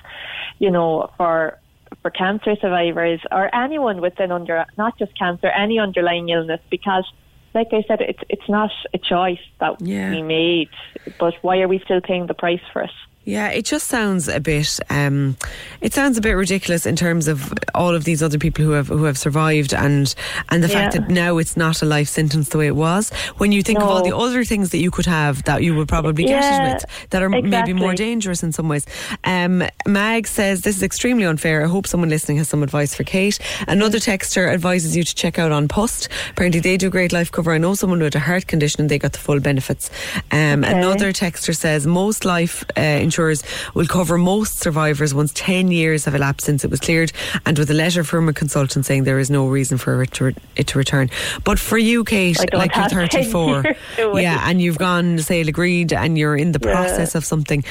you 0.60 0.70
know, 0.70 1.10
for 1.18 1.58
for 2.02 2.12
cancer 2.12 2.56
survivors 2.60 3.22
or 3.32 3.54
anyone 3.56 4.02
with 4.02 4.20
an 4.20 4.32
under, 4.32 4.66
not 4.78 5.00
just 5.00 5.18
cancer, 5.18 5.48
any 5.48 5.80
underlying 5.80 6.30
illness, 6.30 6.62
because. 6.70 7.06
Like 7.54 7.70
I 7.72 7.84
said, 7.88 8.02
it's 8.02 8.20
it's 8.30 8.48
not 8.48 8.70
a 8.94 9.00
choice 9.00 9.40
that 9.60 9.82
Yeah. 9.82 10.12
we 10.12 10.22
made, 10.22 10.70
but 11.18 11.34
why 11.42 11.60
are 11.62 11.68
we 11.68 11.80
still 11.80 12.02
paying 12.02 12.28
the 12.28 12.36
price 12.36 12.62
for 12.72 12.84
it? 12.84 12.92
Yeah, 13.28 13.50
it 13.50 13.66
just 13.66 13.88
sounds 13.88 14.30
a 14.30 14.40
bit. 14.40 14.80
Um, 14.90 15.36
it 15.82 15.94
sounds 15.94 16.18
a 16.18 16.22
bit 16.22 16.32
ridiculous 16.32 16.86
in 16.86 16.96
terms 16.96 17.28
of 17.28 17.54
all 17.76 17.94
of 17.94 18.06
these 18.06 18.24
other 18.24 18.38
people 18.40 18.64
who 18.64 18.72
have 18.72 18.88
who 18.88 19.04
have 19.04 19.18
survived, 19.18 19.74
and 19.74 20.16
and 20.48 20.64
the 20.64 20.70
fact 20.70 20.94
that 20.94 21.10
now 21.10 21.38
it's 21.38 21.58
not 21.58 21.82
a 21.82 21.86
life 21.86 22.08
sentence 22.08 22.48
the 22.50 22.58
way 22.58 22.68
it 22.68 22.76
was. 22.78 23.12
When 23.38 23.52
you 23.52 23.64
think 23.64 23.80
of 23.80 23.88
all 23.90 24.02
the 24.02 24.16
other 24.16 24.46
things 24.46 24.70
that 24.70 24.78
you 24.78 24.92
could 24.92 25.06
have 25.08 25.44
that 25.44 25.62
you 25.62 25.76
would 25.76 25.90
probably 25.90 26.24
get 26.24 26.40
Yeah, 26.42 26.70
it 26.70 26.74
with, 26.76 27.10
that 27.10 27.22
are 27.22 27.28
maybe 27.30 27.74
more 27.74 27.94
dangerous 27.94 28.44
in 28.44 28.54
some 28.54 28.70
ways. 28.70 28.86
Um, 29.26 29.62
Mag 29.86 30.26
says 30.26 30.62
this 30.62 30.78
is 30.78 30.84
extremely 30.84 31.26
unfair. 31.26 31.66
I 31.66 31.68
hope 31.68 31.86
someone 31.86 32.10
listening 32.10 32.38
has 32.38 32.48
some 32.48 32.64
advice 32.64 32.96
for 32.96 33.04
Kate. 33.04 33.40
Another 33.68 33.98
texter 34.00 34.48
advises 34.54 34.96
you 34.96 35.04
to 35.04 35.14
check 35.16 35.38
out 35.38 35.52
An 35.52 35.68
Post. 35.68 36.08
Apparently, 36.32 36.62
they 36.62 36.78
do 36.78 36.88
a 36.88 36.90
great 36.90 37.12
life 37.12 37.30
cover. 37.30 37.52
I 37.52 37.58
know 37.58 37.76
someone 37.76 38.00
with 38.00 38.16
a 38.16 38.20
heart 38.20 38.48
condition 38.48 38.80
and 38.80 38.90
they 38.90 38.98
got 39.00 39.12
the 39.12 39.20
full 39.20 39.42
benefits. 39.42 39.90
Um, 40.32 40.64
Okay. 40.64 40.78
Another 40.78 41.12
texter 41.12 41.54
says 41.56 41.86
most 41.86 42.24
life 42.26 42.64
uh, 42.78 42.82
insurers 43.18 43.44
will 43.74 43.88
cover 43.88 44.18
most 44.18 44.60
survivors 44.60 45.14
once 45.14 45.32
10 45.34 45.72
years 45.72 46.06
have 46.06 46.14
elapsed 46.14 46.46
since 46.46 46.64
it 46.64 46.70
was 46.70 46.80
cleared 46.80 47.12
and 47.46 47.58
with 47.58 47.70
a 47.72 47.74
letter 47.74 48.04
from 48.04 48.30
a 48.30 48.34
consultant 48.34 48.86
saying 48.86 49.06
there 49.06 49.18
is 49.20 49.30
no 49.32 49.48
reason 49.48 49.78
for 49.78 50.04
it 50.04 50.12
to, 50.12 50.26
re- 50.26 50.36
it 50.56 50.68
to 50.68 50.78
return. 50.78 51.10
But 51.44 51.58
for 51.58 51.78
you, 51.80 52.04
Kate, 52.04 52.38
like 52.54 52.76
you're 52.76 52.88
34, 53.08 53.64
years 53.64 53.76
to 53.96 54.10
wait. 54.12 54.22
yeah, 54.24 54.44
and 54.48 54.62
you've 54.62 54.78
gone 54.78 55.18
sale 55.20 55.48
agreed 55.50 55.94
and 55.94 56.18
you're 56.18 56.36
in 56.38 56.52
the 56.52 56.60
Yeah. 56.64 56.74
process 56.74 57.16
of 57.16 57.26
something. 57.26 57.64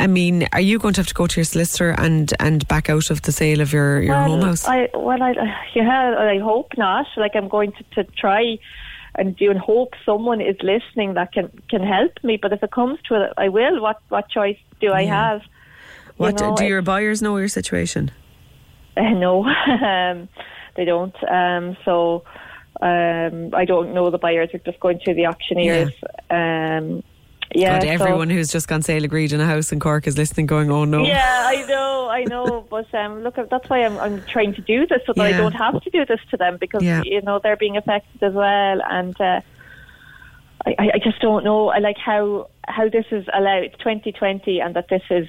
I 0.00 0.06
mean, 0.08 0.46
are 0.52 0.60
you 0.60 0.78
going 0.78 0.94
to 0.94 1.00
have 1.00 1.08
to 1.08 1.14
go 1.14 1.26
to 1.26 1.40
your 1.40 1.44
solicitor 1.44 1.90
and, 1.90 2.32
and 2.40 2.66
back 2.68 2.88
out 2.90 3.10
of 3.10 3.22
the 3.22 3.32
sale 3.32 3.60
of 3.60 3.72
your, 3.72 4.00
your 4.02 4.16
home 4.16 4.42
house? 4.42 4.66
I 4.66 4.88
well, 4.94 5.22
I 5.22 5.32
yeah, 5.74 6.14
I 6.18 6.38
hope 6.38 6.72
not. 6.76 7.06
Like 7.16 7.32
I'm 7.36 7.48
going 7.48 7.72
to, 7.72 7.84
to 7.96 8.04
try 8.12 8.58
and 9.18 9.36
do 9.36 9.50
and 9.50 9.58
hope 9.58 9.92
someone 10.06 10.40
is 10.40 10.56
listening 10.62 11.14
that 11.14 11.32
can 11.32 11.50
can 11.68 11.82
help 11.82 12.12
me. 12.22 12.38
But 12.40 12.52
if 12.52 12.62
it 12.62 12.70
comes 12.70 12.98
to 13.08 13.22
it, 13.22 13.32
I 13.36 13.48
will. 13.48 13.82
What 13.82 13.98
what 14.08 14.28
choice 14.30 14.56
do 14.80 14.92
I 14.92 15.02
Yeah. 15.02 15.14
have? 15.20 15.42
what 16.16 16.40
you 16.40 16.46
know, 16.46 16.56
do 16.56 16.64
your 16.64 16.82
buyers 16.82 17.20
know 17.22 17.36
your 17.36 17.48
situation? 17.48 18.10
Uh, 18.96 19.10
no, 19.10 19.44
um, 19.92 20.28
they 20.74 20.84
don't. 20.84 21.14
Um, 21.30 21.76
so 21.84 22.24
um, 22.80 23.54
I 23.54 23.64
don't 23.64 23.94
know 23.94 24.10
the 24.10 24.18
buyers. 24.18 24.50
We're 24.52 24.58
just 24.58 24.80
going 24.80 24.98
through 24.98 25.14
the 25.14 25.26
auctioneers. 25.26 25.94
Um, 26.30 27.04
yeah, 27.54 27.78
God, 27.78 27.82
so- 27.82 27.88
everyone 28.04 28.30
who's 28.30 28.50
just 28.50 28.68
gone 28.68 28.82
sale 28.82 29.04
agreed 29.04 29.32
in 29.32 29.40
a 29.40 29.46
house 29.46 29.72
in 29.72 29.80
Cork 29.80 30.06
is 30.06 30.16
listening, 30.18 30.46
going, 30.46 30.70
"Oh 30.70 30.84
no!" 30.84 31.04
Yeah, 31.04 31.44
I 31.46 31.64
know, 31.66 32.08
I 32.10 32.24
know, 32.24 32.66
but 32.70 32.92
um, 32.94 33.22
look, 33.22 33.36
that's 33.36 33.68
why 33.70 33.84
I'm, 33.84 33.96
I'm 33.98 34.22
trying 34.26 34.54
to 34.54 34.60
do 34.62 34.86
this 34.86 35.00
so 35.06 35.12
that 35.14 35.22
I 35.22 35.32
don't 35.32 35.52
have 35.52 35.80
to 35.82 35.90
do 35.90 36.04
this 36.04 36.20
to 36.30 36.36
them 36.36 36.56
because 36.58 36.82
Yeah. 36.82 37.02
you 37.04 37.22
know 37.22 37.38
they're 37.42 37.56
being 37.56 37.76
affected 37.76 38.22
as 38.22 38.34
well, 38.34 38.80
and 38.90 39.18
uh, 39.20 39.40
I, 40.66 40.90
I 40.94 40.98
just 41.02 41.20
don't 41.20 41.44
know. 41.44 41.68
I 41.68 41.78
like 41.78 41.96
how 41.98 42.48
how 42.66 42.88
this 42.88 43.06
is 43.10 43.26
allowed. 43.32 43.64
It's 43.64 43.78
2020, 43.78 44.60
and 44.60 44.74
that 44.76 44.88
this 44.88 45.02
is 45.10 45.28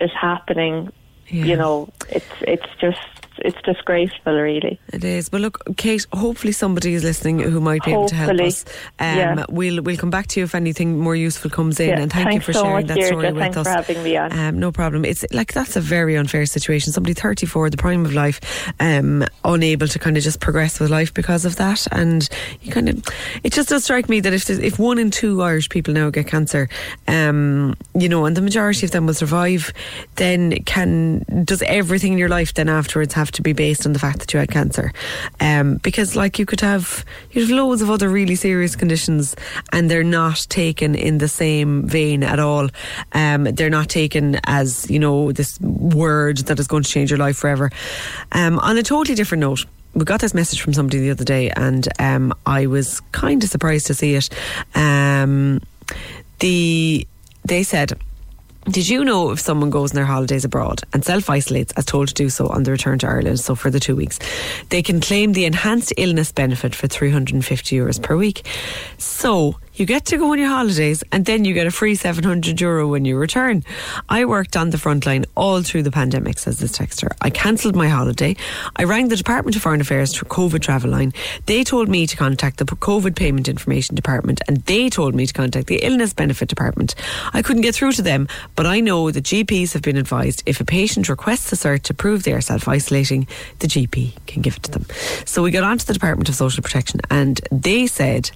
is 0.00 0.10
happening. 0.20 0.90
Yeah. 1.28 1.44
You 1.44 1.56
know, 1.56 1.88
it's 2.08 2.26
it's 2.42 2.66
just 2.80 2.98
it's 3.44 3.60
disgraceful, 3.62 4.34
really. 4.34 4.78
It 4.92 5.04
is. 5.04 5.28
But 5.28 5.40
look, 5.40 5.58
Kate, 5.76 6.06
hopefully 6.12 6.52
somebody 6.52 6.94
is 6.94 7.04
listening 7.04 7.38
who 7.40 7.60
might 7.60 7.84
be 7.84 7.92
able 7.92 8.08
to 8.08 8.14
help 8.14 8.40
us. 8.40 8.64
Um, 8.98 9.16
Yeah. 9.18 9.44
We'll 9.48 9.82
we'll 9.82 9.96
come 9.96 10.10
back 10.10 10.26
to 10.28 10.40
you 10.40 10.44
if 10.44 10.54
anything 10.54 10.98
more 10.98 11.16
useful 11.16 11.50
comes 11.50 11.80
in. 11.80 11.88
Yeah, 11.90 12.00
And 12.00 12.12
thank 12.12 12.32
you 12.32 12.40
for 12.40 12.52
so 12.52 12.62
sharing 12.62 12.86
much, 12.86 12.96
that 12.96 13.04
story 13.06 13.22
Deirdre. 13.22 13.32
with 13.32 13.42
Thanks 13.42 13.56
us. 13.56 13.66
for 13.66 13.70
having 13.72 14.02
me 14.02 14.16
on. 14.16 14.32
Um, 14.32 14.58
no 14.60 14.70
problem. 14.72 15.04
It's 15.04 15.24
like 15.32 15.52
that's 15.52 15.76
a 15.76 15.80
very 15.80 16.16
unfair 16.16 16.46
situation. 16.46 16.92
Somebody 16.92 17.14
34, 17.14 17.70
the 17.70 17.76
prime 17.76 18.04
of 18.04 18.12
life, 18.14 18.40
um, 18.80 19.24
unable 19.44 19.88
to 19.88 19.98
kind 19.98 20.16
of 20.16 20.22
just 20.22 20.40
progress 20.40 20.78
with 20.80 20.90
life 20.90 21.12
because 21.12 21.44
of 21.44 21.56
that. 21.56 21.86
And 21.92 22.28
you 22.60 22.70
kind 22.72 22.88
of, 22.88 23.02
it 23.42 23.52
just 23.52 23.68
does 23.70 23.84
strike 23.84 24.08
me 24.08 24.20
that 24.20 24.32
if 24.32 24.48
if 24.48 24.78
one 24.78 24.98
in 24.98 25.10
two 25.10 25.42
Irish 25.42 25.68
people 25.68 25.92
now 25.94 26.10
get 26.10 26.26
cancer, 26.28 26.68
um, 27.08 27.74
you 27.94 28.08
know, 28.08 28.24
and 28.26 28.36
the 28.36 28.42
majority 28.42 28.86
of 28.86 28.92
them 28.92 29.06
will 29.06 29.14
survive, 29.14 29.72
then 30.16 30.62
can 30.64 31.24
does 31.44 31.62
everything 31.62 32.12
in 32.12 32.18
your 32.18 32.28
life 32.28 32.54
then 32.54 32.68
afterwards 32.68 33.14
have 33.14 33.31
to 33.32 33.42
be 33.42 33.52
based 33.52 33.86
on 33.86 33.92
the 33.92 33.98
fact 33.98 34.20
that 34.20 34.32
you 34.32 34.40
had 34.40 34.50
cancer? 34.50 34.92
Um, 35.40 35.76
because 35.76 36.16
like 36.16 36.38
you 36.38 36.46
could 36.46 36.60
have 36.60 37.04
you 37.32 37.42
have 37.42 37.50
loads 37.50 37.82
of 37.82 37.90
other 37.90 38.08
really 38.08 38.34
serious 38.34 38.76
conditions, 38.76 39.36
and 39.72 39.90
they're 39.90 40.04
not 40.04 40.46
taken 40.48 40.94
in 40.94 41.18
the 41.18 41.28
same 41.28 41.86
vein 41.86 42.22
at 42.22 42.38
all. 42.38 42.68
Um, 43.12 43.44
they're 43.44 43.70
not 43.70 43.88
taken 43.88 44.40
as 44.44 44.90
you 44.90 44.98
know 44.98 45.32
this 45.32 45.60
word 45.60 46.38
that 46.38 46.58
is 46.58 46.66
going 46.66 46.82
to 46.82 46.90
change 46.90 47.10
your 47.10 47.18
life 47.18 47.36
forever. 47.36 47.70
Um, 48.32 48.58
on 48.58 48.76
a 48.78 48.82
totally 48.82 49.14
different 49.14 49.40
note. 49.40 49.64
We 49.94 50.06
got 50.06 50.22
this 50.22 50.32
message 50.32 50.62
from 50.62 50.72
somebody 50.72 51.00
the 51.00 51.10
other 51.10 51.24
day, 51.24 51.50
and 51.50 51.86
um, 51.98 52.32
I 52.46 52.64
was 52.64 53.00
kind 53.12 53.44
of 53.44 53.50
surprised 53.50 53.88
to 53.88 53.94
see 53.94 54.14
it. 54.14 54.30
Um, 54.74 55.60
the 56.38 57.06
they 57.44 57.62
said 57.62 57.92
did 58.64 58.88
you 58.88 59.04
know 59.04 59.30
if 59.32 59.40
someone 59.40 59.70
goes 59.70 59.90
on 59.90 59.96
their 59.96 60.04
holidays 60.04 60.44
abroad 60.44 60.82
and 60.92 61.04
self 61.04 61.28
isolates 61.28 61.72
as 61.72 61.84
told 61.84 62.08
to 62.08 62.14
do 62.14 62.30
so 62.30 62.46
on 62.48 62.62
the 62.62 62.70
return 62.70 62.98
to 63.00 63.08
Ireland, 63.08 63.40
so 63.40 63.54
for 63.54 63.70
the 63.70 63.80
two 63.80 63.96
weeks, 63.96 64.18
they 64.68 64.82
can 64.82 65.00
claim 65.00 65.32
the 65.32 65.44
enhanced 65.44 65.92
illness 65.96 66.30
benefit 66.30 66.74
for 66.74 66.86
350 66.86 67.76
euros 67.76 68.00
per 68.00 68.16
week? 68.16 68.46
So 68.98 69.58
you 69.82 69.86
get 69.86 70.04
to 70.04 70.16
go 70.16 70.30
on 70.30 70.38
your 70.38 70.48
holidays 70.48 71.02
and 71.10 71.24
then 71.24 71.44
you 71.44 71.52
get 71.54 71.66
a 71.66 71.70
free 71.72 71.96
700 71.96 72.60
euro 72.60 72.86
when 72.86 73.04
you 73.04 73.16
return. 73.16 73.64
I 74.08 74.24
worked 74.26 74.56
on 74.56 74.70
the 74.70 74.78
front 74.78 75.06
line 75.06 75.24
all 75.34 75.60
through 75.62 75.82
the 75.82 75.90
pandemic, 75.90 76.38
says 76.38 76.60
this 76.60 76.78
texter. 76.78 77.10
I 77.20 77.30
cancelled 77.30 77.74
my 77.74 77.88
holiday. 77.88 78.36
I 78.76 78.84
rang 78.84 79.08
the 79.08 79.16
Department 79.16 79.56
of 79.56 79.62
Foreign 79.62 79.80
Affairs 79.80 80.12
to 80.12 80.24
COVID 80.24 80.62
travel 80.62 80.92
line. 80.92 81.12
They 81.46 81.64
told 81.64 81.88
me 81.88 82.06
to 82.06 82.16
contact 82.16 82.58
the 82.58 82.64
COVID 82.64 83.16
payment 83.16 83.48
information 83.48 83.96
department 83.96 84.40
and 84.46 84.58
they 84.66 84.88
told 84.88 85.16
me 85.16 85.26
to 85.26 85.32
contact 85.32 85.66
the 85.66 85.80
illness 85.82 86.12
benefit 86.12 86.48
department. 86.48 86.94
I 87.32 87.42
couldn't 87.42 87.62
get 87.62 87.74
through 87.74 87.94
to 87.94 88.02
them, 88.02 88.28
but 88.54 88.66
I 88.66 88.78
know 88.78 89.10
that 89.10 89.24
GPs 89.24 89.72
have 89.72 89.82
been 89.82 89.96
advised 89.96 90.44
if 90.46 90.60
a 90.60 90.64
patient 90.64 91.08
requests 91.08 91.52
a 91.52 91.56
cert 91.56 91.82
to 91.82 91.94
prove 91.94 92.22
they 92.22 92.34
are 92.34 92.40
self 92.40 92.68
isolating, 92.68 93.26
the 93.58 93.66
GP 93.66 94.12
can 94.28 94.42
give 94.42 94.58
it 94.58 94.62
to 94.62 94.70
them. 94.70 94.86
So 95.24 95.42
we 95.42 95.50
got 95.50 95.64
on 95.64 95.78
to 95.78 95.86
the 95.88 95.92
Department 95.92 96.28
of 96.28 96.36
Social 96.36 96.62
Protection 96.62 97.00
and 97.10 97.40
they 97.50 97.88
said 97.88 98.30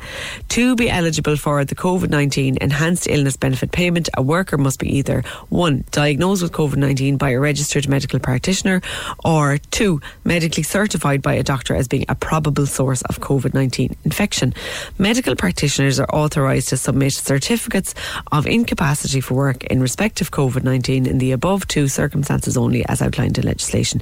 to 0.49 0.75
be 0.75 0.91
eligible 0.91 1.36
for 1.37 1.65
the 1.65 1.75
COVID 1.75 2.11
19 2.11 2.59
enhanced 2.61 3.07
illness 3.07 3.37
benefit 3.37 3.73
payment, 3.73 4.09
a 4.15 4.23
worker 4.23 4.59
must 4.59 4.79
be 4.79 4.97
either 4.97 5.23
one, 5.49 5.85
diagnosed 5.91 6.43
with 6.43 6.53
COVID 6.53 6.77
19 6.77 7.17
by 7.17 7.31
a 7.31 7.41
registered 7.41 7.89
medical 7.89 8.19
practitioner, 8.19 8.81
or 9.25 9.59
two, 9.71 10.01
medically 10.25 10.63
certified 10.63 11.23
by 11.23 11.35
a 11.35 11.43
doctor 11.43 11.75
as 11.75 11.89
being 11.89 12.05
a 12.09 12.15
probable 12.15 12.67
source 12.67 13.03
of 13.03 13.21
COVID 13.21 13.55
19 13.55 13.97
infection. 14.05 14.55
Medical 14.99 15.37
practitioners 15.37 16.01
are 16.01 16.09
authorised 16.13 16.69
to 16.69 16.77
submit 16.77 17.13
certificates 17.13 17.95
of 18.33 18.47
incapacity 18.47 19.21
for 19.21 19.35
work 19.35 19.65
in 19.65 19.81
respect 19.81 20.21
of 20.21 20.31
COVID 20.31 20.65
19 20.65 21.07
in 21.07 21.19
the 21.19 21.33
above 21.33 21.67
two 21.69 21.89
circumstances 21.89 22.57
only 22.57 22.85
as 22.87 23.03
outlined 23.03 23.39
in 23.39 23.45
legislation. 23.45 24.01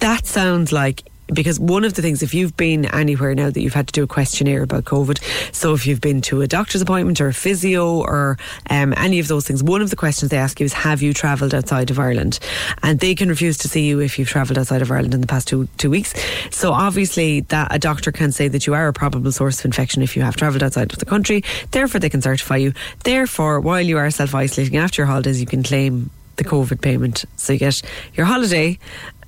That 0.00 0.26
sounds 0.26 0.72
like 0.72 1.02
because 1.32 1.60
one 1.60 1.84
of 1.84 1.94
the 1.94 2.02
things, 2.02 2.22
if 2.22 2.34
you've 2.34 2.56
been 2.56 2.86
anywhere 2.86 3.34
now 3.34 3.50
that 3.50 3.60
you've 3.60 3.74
had 3.74 3.86
to 3.88 3.92
do 3.92 4.02
a 4.02 4.06
questionnaire 4.06 4.62
about 4.62 4.84
COVID, 4.84 5.22
so 5.54 5.74
if 5.74 5.86
you've 5.86 6.00
been 6.00 6.20
to 6.22 6.40
a 6.40 6.46
doctor's 6.46 6.82
appointment 6.82 7.20
or 7.20 7.28
a 7.28 7.34
physio 7.34 8.00
or 8.00 8.38
um, 8.70 8.94
any 8.96 9.18
of 9.18 9.28
those 9.28 9.46
things, 9.46 9.62
one 9.62 9.82
of 9.82 9.90
the 9.90 9.96
questions 9.96 10.30
they 10.30 10.38
ask 10.38 10.60
you 10.60 10.66
is, 10.66 10.72
have 10.72 11.02
you 11.02 11.12
travelled 11.12 11.54
outside 11.54 11.90
of 11.90 11.98
Ireland? 11.98 12.38
And 12.82 13.00
they 13.00 13.14
can 13.14 13.28
refuse 13.28 13.58
to 13.58 13.68
see 13.68 13.86
you 13.86 14.00
if 14.00 14.18
you've 14.18 14.28
travelled 14.28 14.58
outside 14.58 14.82
of 14.82 14.90
Ireland 14.90 15.14
in 15.14 15.20
the 15.20 15.26
past 15.26 15.48
two 15.48 15.68
two 15.76 15.90
weeks. 15.90 16.14
So 16.50 16.72
obviously, 16.72 17.40
that 17.40 17.68
a 17.74 17.78
doctor 17.78 18.12
can 18.12 18.32
say 18.32 18.48
that 18.48 18.66
you 18.66 18.74
are 18.74 18.88
a 18.88 18.92
probable 18.92 19.32
source 19.32 19.60
of 19.60 19.66
infection 19.66 20.02
if 20.02 20.16
you 20.16 20.22
have 20.22 20.36
travelled 20.36 20.62
outside 20.62 20.92
of 20.92 20.98
the 20.98 21.04
country. 21.04 21.44
Therefore, 21.70 22.00
they 22.00 22.10
can 22.10 22.22
certify 22.22 22.56
you. 22.56 22.72
Therefore, 23.04 23.60
while 23.60 23.82
you 23.82 23.98
are 23.98 24.10
self 24.10 24.34
isolating 24.34 24.76
after 24.76 25.02
your 25.02 25.06
holidays, 25.06 25.40
you 25.40 25.46
can 25.46 25.62
claim 25.62 26.10
the 26.38 26.44
COVID 26.44 26.80
payment. 26.80 27.24
So 27.36 27.52
you 27.52 27.58
get 27.58 27.82
your 28.14 28.26
holiday 28.26 28.78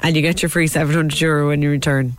and 0.01 0.17
you 0.17 0.23
get 0.23 0.43
your 0.43 0.49
free 0.49 0.67
700 0.67 1.21
euro 1.21 1.49
when 1.49 1.61
you 1.61 1.71
return. 1.71 2.17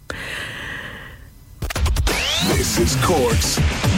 This 2.54 2.78
is 2.80 2.96
Cork's 3.04 3.58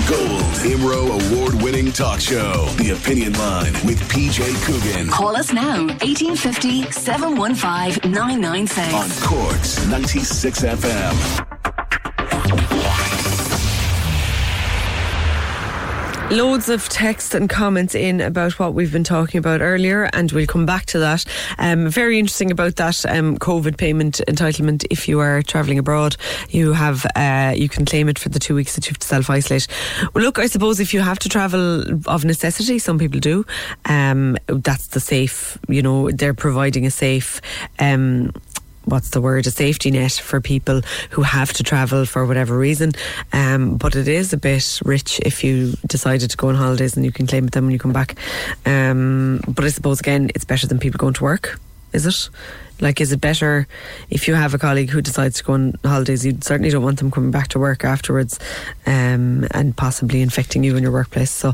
Gold 0.09 0.41
IMRO 0.63 1.31
award 1.31 1.61
winning 1.61 1.91
talk 1.91 2.19
show. 2.19 2.65
The 2.77 2.91
Opinion 2.91 3.33
Line 3.33 3.73
with 3.85 3.99
PJ 4.09 4.53
Coogan. 4.65 5.07
Call 5.07 5.35
us 5.35 5.53
now, 5.53 5.87
1850 5.87 6.91
715 6.91 8.11
996. 8.11 8.93
On 8.93 9.27
Cork's 9.27 9.85
96 9.87 10.61
FM. 10.61 11.62
Loads 16.31 16.67
of 16.69 16.89
texts 16.89 17.35
and 17.35 17.47
comments 17.47 17.93
in 17.93 18.19
about 18.19 18.57
what 18.57 18.73
we've 18.73 18.91
been 18.91 19.03
talking 19.03 19.37
about 19.37 19.61
earlier, 19.61 20.09
and 20.13 20.31
we'll 20.31 20.47
come 20.47 20.65
back 20.65 20.85
to 20.87 20.99
that. 20.99 21.25
Um, 21.59 21.89
very 21.89 22.17
interesting 22.17 22.49
about 22.49 22.77
that 22.77 23.05
um, 23.05 23.37
COVID 23.37 23.77
payment 23.77 24.19
entitlement. 24.27 24.83
If 24.89 25.07
you 25.07 25.19
are 25.19 25.43
travelling 25.43 25.77
abroad, 25.77 26.15
you 26.49 26.73
have 26.73 27.05
uh, 27.15 27.53
you 27.55 27.69
can 27.69 27.85
claim 27.85 28.09
it 28.09 28.17
for 28.17 28.29
the 28.29 28.39
two 28.39 28.55
weeks 28.55 28.73
that 28.75 28.87
you 28.87 28.91
have 28.91 28.99
to 28.99 29.07
self 29.07 29.29
isolate. 29.29 29.67
Well, 30.13 30.23
look, 30.23 30.39
I 30.39 30.47
suppose 30.47 30.79
if 30.79 30.93
you 30.93 31.01
have 31.01 31.19
to 31.19 31.29
travel 31.29 31.83
of 32.07 32.25
necessity, 32.25 32.79
some 32.79 32.97
people 32.97 33.19
do. 33.19 33.45
Um, 33.85 34.37
that's 34.47 34.87
the 34.87 34.99
safe. 34.99 35.59
You 35.67 35.83
know, 35.83 36.09
they're 36.09 36.33
providing 36.33 36.85
a 36.85 36.91
safe. 36.91 37.41
Um, 37.77 38.31
what's 38.85 39.09
the 39.09 39.21
word, 39.21 39.47
a 39.47 39.51
safety 39.51 39.91
net 39.91 40.13
for 40.13 40.41
people 40.41 40.81
who 41.11 41.21
have 41.21 41.53
to 41.53 41.63
travel 41.63 42.05
for 42.05 42.25
whatever 42.25 42.57
reason. 42.57 42.91
Um, 43.31 43.77
but 43.77 43.95
it 43.95 44.07
is 44.07 44.33
a 44.33 44.37
bit 44.37 44.79
rich 44.83 45.19
if 45.25 45.43
you 45.43 45.73
decided 45.87 46.29
to 46.31 46.37
go 46.37 46.49
on 46.49 46.55
holidays 46.55 46.95
and 46.95 47.05
you 47.05 47.11
can 47.11 47.27
claim 47.27 47.45
it 47.45 47.51
then 47.51 47.63
when 47.63 47.71
you 47.71 47.79
come 47.79 47.93
back. 47.93 48.15
Um, 48.65 49.41
but 49.47 49.65
I 49.65 49.69
suppose 49.69 49.99
again, 49.99 50.31
it's 50.35 50.45
better 50.45 50.67
than 50.67 50.79
people 50.79 50.97
going 50.97 51.13
to 51.15 51.23
work, 51.23 51.59
is 51.93 52.05
it? 52.05 52.29
Like, 52.83 52.99
is 52.99 53.13
it 53.13 53.21
better 53.21 53.65
if 54.09 54.27
you 54.27 54.33
have 54.33 54.53
a 54.53 54.57
colleague 54.57 54.89
who 54.89 55.01
decides 55.01 55.37
to 55.37 55.43
go 55.45 55.53
on 55.53 55.75
holidays? 55.85 56.25
You 56.25 56.37
certainly 56.41 56.69
don't 56.69 56.83
want 56.83 56.99
them 56.99 57.11
coming 57.11 57.31
back 57.31 57.47
to 57.49 57.59
work 57.59 57.85
afterwards 57.85 58.37
um, 58.85 59.47
and 59.51 59.75
possibly 59.77 60.21
infecting 60.21 60.65
you 60.65 60.75
in 60.75 60.83
your 60.83 60.91
workplace. 60.91 61.31
So, 61.31 61.53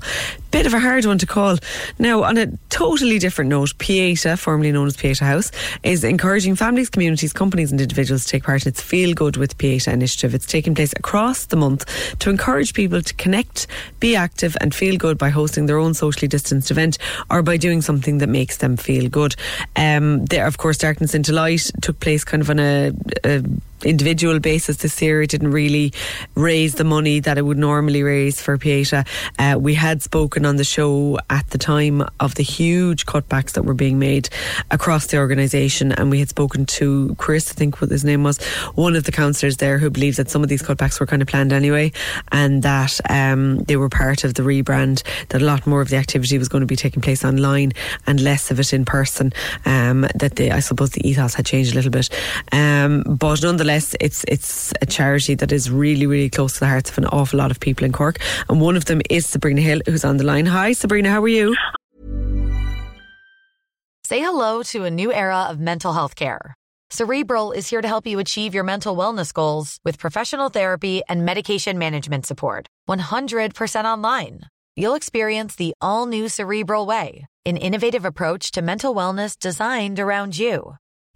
bit 0.49 0.65
of 0.65 0.73
a 0.73 0.79
hard 0.79 1.05
one 1.05 1.19
to 1.19 1.27
call. 1.27 1.57
Now, 1.99 2.23
on 2.23 2.37
a 2.37 2.47
totally 2.69 3.19
different 3.19 3.49
note, 3.49 3.77
Pieta, 3.77 4.37
formerly 4.37 4.71
known 4.71 4.87
as 4.87 4.97
Pieta 4.97 5.23
House, 5.23 5.51
is 5.83 6.03
encouraging 6.03 6.55
families, 6.55 6.89
communities, 6.89 7.31
companies, 7.31 7.71
and 7.71 7.79
individuals 7.79 8.25
to 8.25 8.31
take 8.31 8.43
part 8.43 8.65
in 8.65 8.69
its 8.69 8.81
Feel 8.81 9.13
Good 9.13 9.37
with 9.37 9.55
Pieta 9.59 9.91
initiative. 9.91 10.33
It's 10.33 10.47
taking 10.47 10.73
place 10.73 10.93
across 10.93 11.45
the 11.45 11.57
month 11.57 11.85
to 12.19 12.31
encourage 12.31 12.73
people 12.73 13.03
to 13.03 13.13
connect, 13.13 13.67
be 13.99 14.15
active, 14.15 14.57
and 14.61 14.73
feel 14.73 14.97
good 14.97 15.19
by 15.19 15.29
hosting 15.29 15.67
their 15.67 15.77
own 15.77 15.93
socially 15.93 16.27
distanced 16.27 16.71
event 16.71 16.97
or 17.29 17.43
by 17.43 17.55
doing 17.55 17.83
something 17.83 18.17
that 18.17 18.29
makes 18.29 18.57
them 18.57 18.77
feel 18.77 19.07
good. 19.09 19.35
Um, 19.75 20.25
there, 20.25 20.47
of 20.47 20.57
course, 20.57 20.79
Darkness 20.79 21.13
into 21.19 21.33
Light 21.33 21.69
took 21.81 21.99
place 21.99 22.23
kind 22.23 22.41
of 22.41 22.49
on 22.49 22.59
a, 22.59 22.91
a 23.23 23.43
individual 23.83 24.39
basis 24.39 24.77
this 24.77 25.01
year. 25.01 25.21
It 25.21 25.29
didn't 25.29 25.51
really 25.51 25.93
raise 26.35 26.75
the 26.75 26.83
money 26.83 27.19
that 27.19 27.37
it 27.37 27.43
would 27.43 27.57
normally 27.57 28.03
raise 28.03 28.41
for 28.41 28.57
Pieta. 28.57 29.05
Uh, 29.37 29.57
we 29.59 29.75
had 29.75 30.01
spoken 30.01 30.45
on 30.45 30.55
the 30.57 30.63
show 30.63 31.17
at 31.29 31.49
the 31.49 31.57
time 31.57 32.03
of 32.19 32.35
the 32.35 32.43
huge 32.43 33.05
cutbacks 33.05 33.53
that 33.53 33.63
were 33.63 33.73
being 33.73 33.99
made 33.99 34.29
across 34.71 35.07
the 35.07 35.17
organisation, 35.17 35.91
and 35.91 36.11
we 36.11 36.19
had 36.19 36.29
spoken 36.29 36.65
to 36.65 37.15
Chris, 37.17 37.51
I 37.51 37.53
think 37.53 37.81
what 37.81 37.89
his 37.89 38.03
name 38.03 38.23
was, 38.23 38.41
one 38.75 38.95
of 38.95 39.03
the 39.03 39.11
councillors 39.11 39.57
there 39.57 39.77
who 39.77 39.89
believed 39.89 40.17
that 40.17 40.29
some 40.29 40.43
of 40.43 40.49
these 40.49 40.61
cutbacks 40.61 40.99
were 40.99 41.05
kind 41.05 41.21
of 41.21 41.27
planned 41.27 41.53
anyway, 41.53 41.91
and 42.31 42.63
that 42.63 42.99
um, 43.09 43.59
they 43.59 43.77
were 43.77 43.89
part 43.89 44.23
of 44.23 44.33
the 44.33 44.43
rebrand, 44.43 45.03
that 45.29 45.41
a 45.41 45.45
lot 45.45 45.65
more 45.65 45.81
of 45.81 45.89
the 45.89 45.97
activity 45.97 46.37
was 46.37 46.49
going 46.49 46.61
to 46.61 46.67
be 46.67 46.75
taking 46.75 47.01
place 47.01 47.23
online 47.23 47.71
and 48.07 48.19
less 48.19 48.51
of 48.51 48.59
it 48.59 48.73
in 48.73 48.85
person. 48.85 49.33
Um, 49.65 50.07
that 50.15 50.35
they, 50.35 50.51
I 50.51 50.59
suppose 50.59 50.91
the 50.91 51.07
ethos 51.07 51.33
had 51.33 51.45
changed 51.45 51.71
a 51.73 51.75
little 51.75 51.91
bit. 51.91 52.09
Um, 52.51 53.03
but 53.03 53.41
nonetheless, 53.41 53.68
it's 53.69 54.25
it's 54.27 54.73
a 54.81 54.85
charity 54.85 55.35
that 55.35 55.51
is 55.51 55.69
really, 55.69 56.05
really 56.05 56.29
close 56.29 56.53
to 56.53 56.59
the 56.61 56.67
hearts 56.67 56.89
of 56.89 56.97
an 56.97 57.05
awful 57.05 57.37
lot 57.37 57.51
of 57.51 57.59
people 57.59 57.85
in 57.85 57.91
Cork. 57.91 58.19
And 58.49 58.59
one 58.59 58.75
of 58.75 58.85
them 58.85 59.01
is 59.09 59.27
Sabrina 59.27 59.61
Hill, 59.61 59.81
who's 59.85 60.03
on 60.03 60.17
the 60.17 60.23
line. 60.23 60.45
Hi, 60.45 60.73
Sabrina, 60.73 61.09
how 61.09 61.21
are 61.21 61.27
you? 61.27 61.55
Say 64.05 64.19
hello 64.19 64.63
to 64.63 64.85
a 64.85 64.89
new 64.89 65.13
era 65.13 65.43
of 65.43 65.59
mental 65.59 65.93
health 65.93 66.15
care. 66.15 66.55
Cerebral 66.89 67.51
is 67.51 67.69
here 67.69 67.81
to 67.81 67.87
help 67.87 68.07
you 68.07 68.17
achieve 68.17 68.55
your 68.55 68.63
mental 68.63 68.97
wellness 68.97 69.31
goals 69.31 69.77
with 69.85 69.99
professional 69.99 70.49
therapy 70.49 71.03
and 71.07 71.23
medication 71.23 71.77
management 71.77 72.25
support. 72.25 72.65
100% 72.89 73.85
online. 73.85 74.41
You'll 74.75 74.95
experience 74.95 75.55
the 75.55 75.73
all 75.79 76.07
new 76.07 76.27
Cerebral 76.27 76.87
Way, 76.87 77.27
an 77.45 77.57
innovative 77.57 78.05
approach 78.05 78.49
to 78.51 78.63
mental 78.63 78.95
wellness 78.95 79.37
designed 79.37 79.99
around 79.99 80.39
you. 80.39 80.77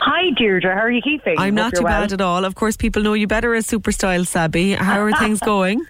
Hi, 0.00 0.30
Deirdre. 0.36 0.74
How 0.74 0.80
are 0.82 0.90
you 0.90 1.00
keeping? 1.00 1.36
I'm 1.38 1.54
not 1.54 1.74
too 1.74 1.82
well. 1.82 2.02
bad 2.02 2.12
at 2.12 2.20
all. 2.20 2.44
Of 2.44 2.54
course, 2.54 2.76
people 2.76 3.02
know 3.02 3.14
you 3.14 3.26
better 3.26 3.54
as 3.54 3.66
Super 3.66 3.92
Style 3.92 4.24
Sabby. 4.26 4.72
How 4.74 5.00
are 5.00 5.12
things 5.12 5.40
going? 5.44 5.80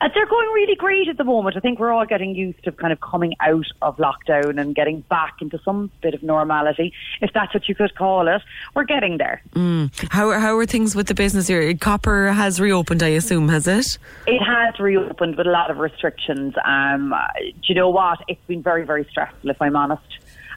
Uh, 0.00 0.08
they're 0.14 0.26
going 0.26 0.46
really 0.54 0.76
great 0.76 1.08
at 1.08 1.16
the 1.16 1.24
moment. 1.24 1.56
I 1.56 1.60
think 1.60 1.80
we're 1.80 1.90
all 1.92 2.06
getting 2.06 2.34
used 2.34 2.62
to 2.64 2.70
kind 2.72 2.92
of 2.92 3.00
coming 3.00 3.34
out 3.40 3.64
of 3.82 3.96
lockdown 3.96 4.60
and 4.60 4.74
getting 4.74 5.00
back 5.02 5.34
into 5.40 5.58
some 5.64 5.90
bit 6.00 6.14
of 6.14 6.22
normality, 6.22 6.92
if 7.20 7.30
that's 7.32 7.52
what 7.54 7.68
you 7.68 7.74
could 7.74 7.94
call 7.96 8.28
it. 8.28 8.40
We're 8.74 8.84
getting 8.84 9.18
there. 9.18 9.42
Mm. 9.54 9.90
How, 10.12 10.28
are- 10.30 10.38
how 10.38 10.56
are 10.58 10.66
things 10.66 10.94
with 10.94 11.08
the 11.08 11.14
business 11.14 11.48
here? 11.48 11.74
Copper 11.74 12.28
has 12.32 12.60
reopened, 12.60 13.02
I 13.02 13.08
assume, 13.08 13.48
has 13.48 13.66
it? 13.66 13.98
It 14.28 14.38
has 14.44 14.78
reopened 14.78 15.36
with 15.36 15.46
a 15.46 15.50
lot 15.50 15.70
of 15.72 15.78
restrictions. 15.78 16.54
Um, 16.64 17.12
uh, 17.12 17.18
do 17.38 17.50
you 17.64 17.74
know 17.74 17.90
what? 17.90 18.20
It's 18.28 18.44
been 18.46 18.62
very, 18.62 18.84
very 18.84 19.04
stressful, 19.10 19.50
if 19.50 19.60
I'm 19.60 19.74
honest. 19.76 20.02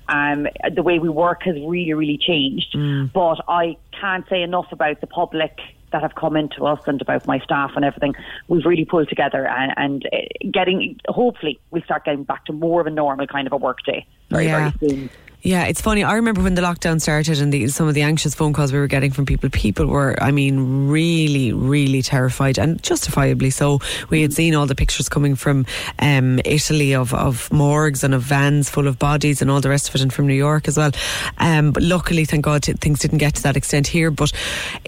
Um, 0.10 0.48
the 0.74 0.84
way 0.84 1.00
we 1.00 1.10
work 1.10 1.44
has 1.44 1.56
really, 1.56 1.94
really 1.94 2.18
changed. 2.18 2.76
But 3.14 3.38
I 3.48 3.78
can't 4.00 4.28
say 4.30 4.42
enough 4.42 4.72
about 4.72 5.02
the 5.02 5.08
public 5.08 5.58
that 5.92 6.02
have 6.02 6.16
come 6.16 6.36
into 6.36 6.66
us 6.66 6.80
and 6.86 7.02
about 7.02 7.26
my 7.28 7.40
staff 7.40 7.72
and 7.76 7.84
everything. 7.84 8.14
We've 8.48 8.66
really 8.66 8.86
pulled 8.86 9.10
together 9.10 9.48
and, 9.48 9.74
and 9.78 10.06
uh, 10.14 10.18
getting, 10.52 11.00
hopefully, 11.08 11.60
we'll 11.72 11.82
start 11.84 12.06
getting 12.06 12.24
back 12.24 12.46
to 12.46 12.54
more 12.54 12.82
of 12.82 12.88
a 12.88 12.92
normal 12.92 13.28
kind 13.28 13.48
of 13.48 13.54
a 13.54 13.58
work 13.58 13.80
day 13.86 14.06
very, 14.30 14.46
Yeah. 14.46 14.72
very 14.80 14.90
soon. 14.92 15.10
Yeah, 15.42 15.64
it's 15.66 15.80
funny. 15.80 16.04
I 16.04 16.16
remember 16.16 16.42
when 16.42 16.56
the 16.56 16.62
lockdown 16.62 17.00
started 17.00 17.40
and 17.40 17.54
the, 17.54 17.70
some 17.70 17.88
of 17.88 17.94
the 17.94 18.02
anxious 18.02 18.36
phone 18.36 18.52
calls 18.52 18.74
we 18.74 18.80
were 18.80 18.88
getting 18.88 19.12
from 19.12 19.26
people. 19.26 19.50
People 19.50 19.86
were, 19.86 20.22
I 20.22 20.32
mean, 20.32 20.90
really, 20.90 21.54
really 21.54 22.02
terrified 22.02 22.60
and 22.60 22.84
justifiably 22.84 23.50
so. 23.50 23.80
We 24.10 24.22
had 24.22 24.34
seen 24.34 24.54
all 24.54 24.66
the 24.66 24.76
pictures 24.76 25.08
coming 25.08 25.36
from 25.36 25.66
um, 26.00 26.42
Italy 26.44 26.94
of, 26.94 27.14
of 27.14 27.50
morgues 27.54 28.04
and 28.04 28.14
of 28.14 28.22
vans 28.24 28.70
full 28.70 28.86
of 28.86 29.00
bodies 29.00 29.42
and 29.42 29.50
all 29.50 29.62
the 29.62 29.70
rest 29.70 29.88
of 29.88 29.96
it, 29.96 30.02
and 30.02 30.12
from 30.12 30.28
New 30.28 30.34
York 30.34 30.68
as 30.68 30.76
well. 30.76 30.92
Um, 31.38 31.72
but 31.72 31.84
luckily, 31.84 32.26
thank 32.26 32.44
God, 32.44 32.64
t- 32.64 32.74
things 32.74 33.00
didn't 33.00 33.20
get 33.20 33.36
to 33.36 33.44
that 33.44 33.56
extent 33.56 33.88
here. 33.88 34.12
But 34.12 34.34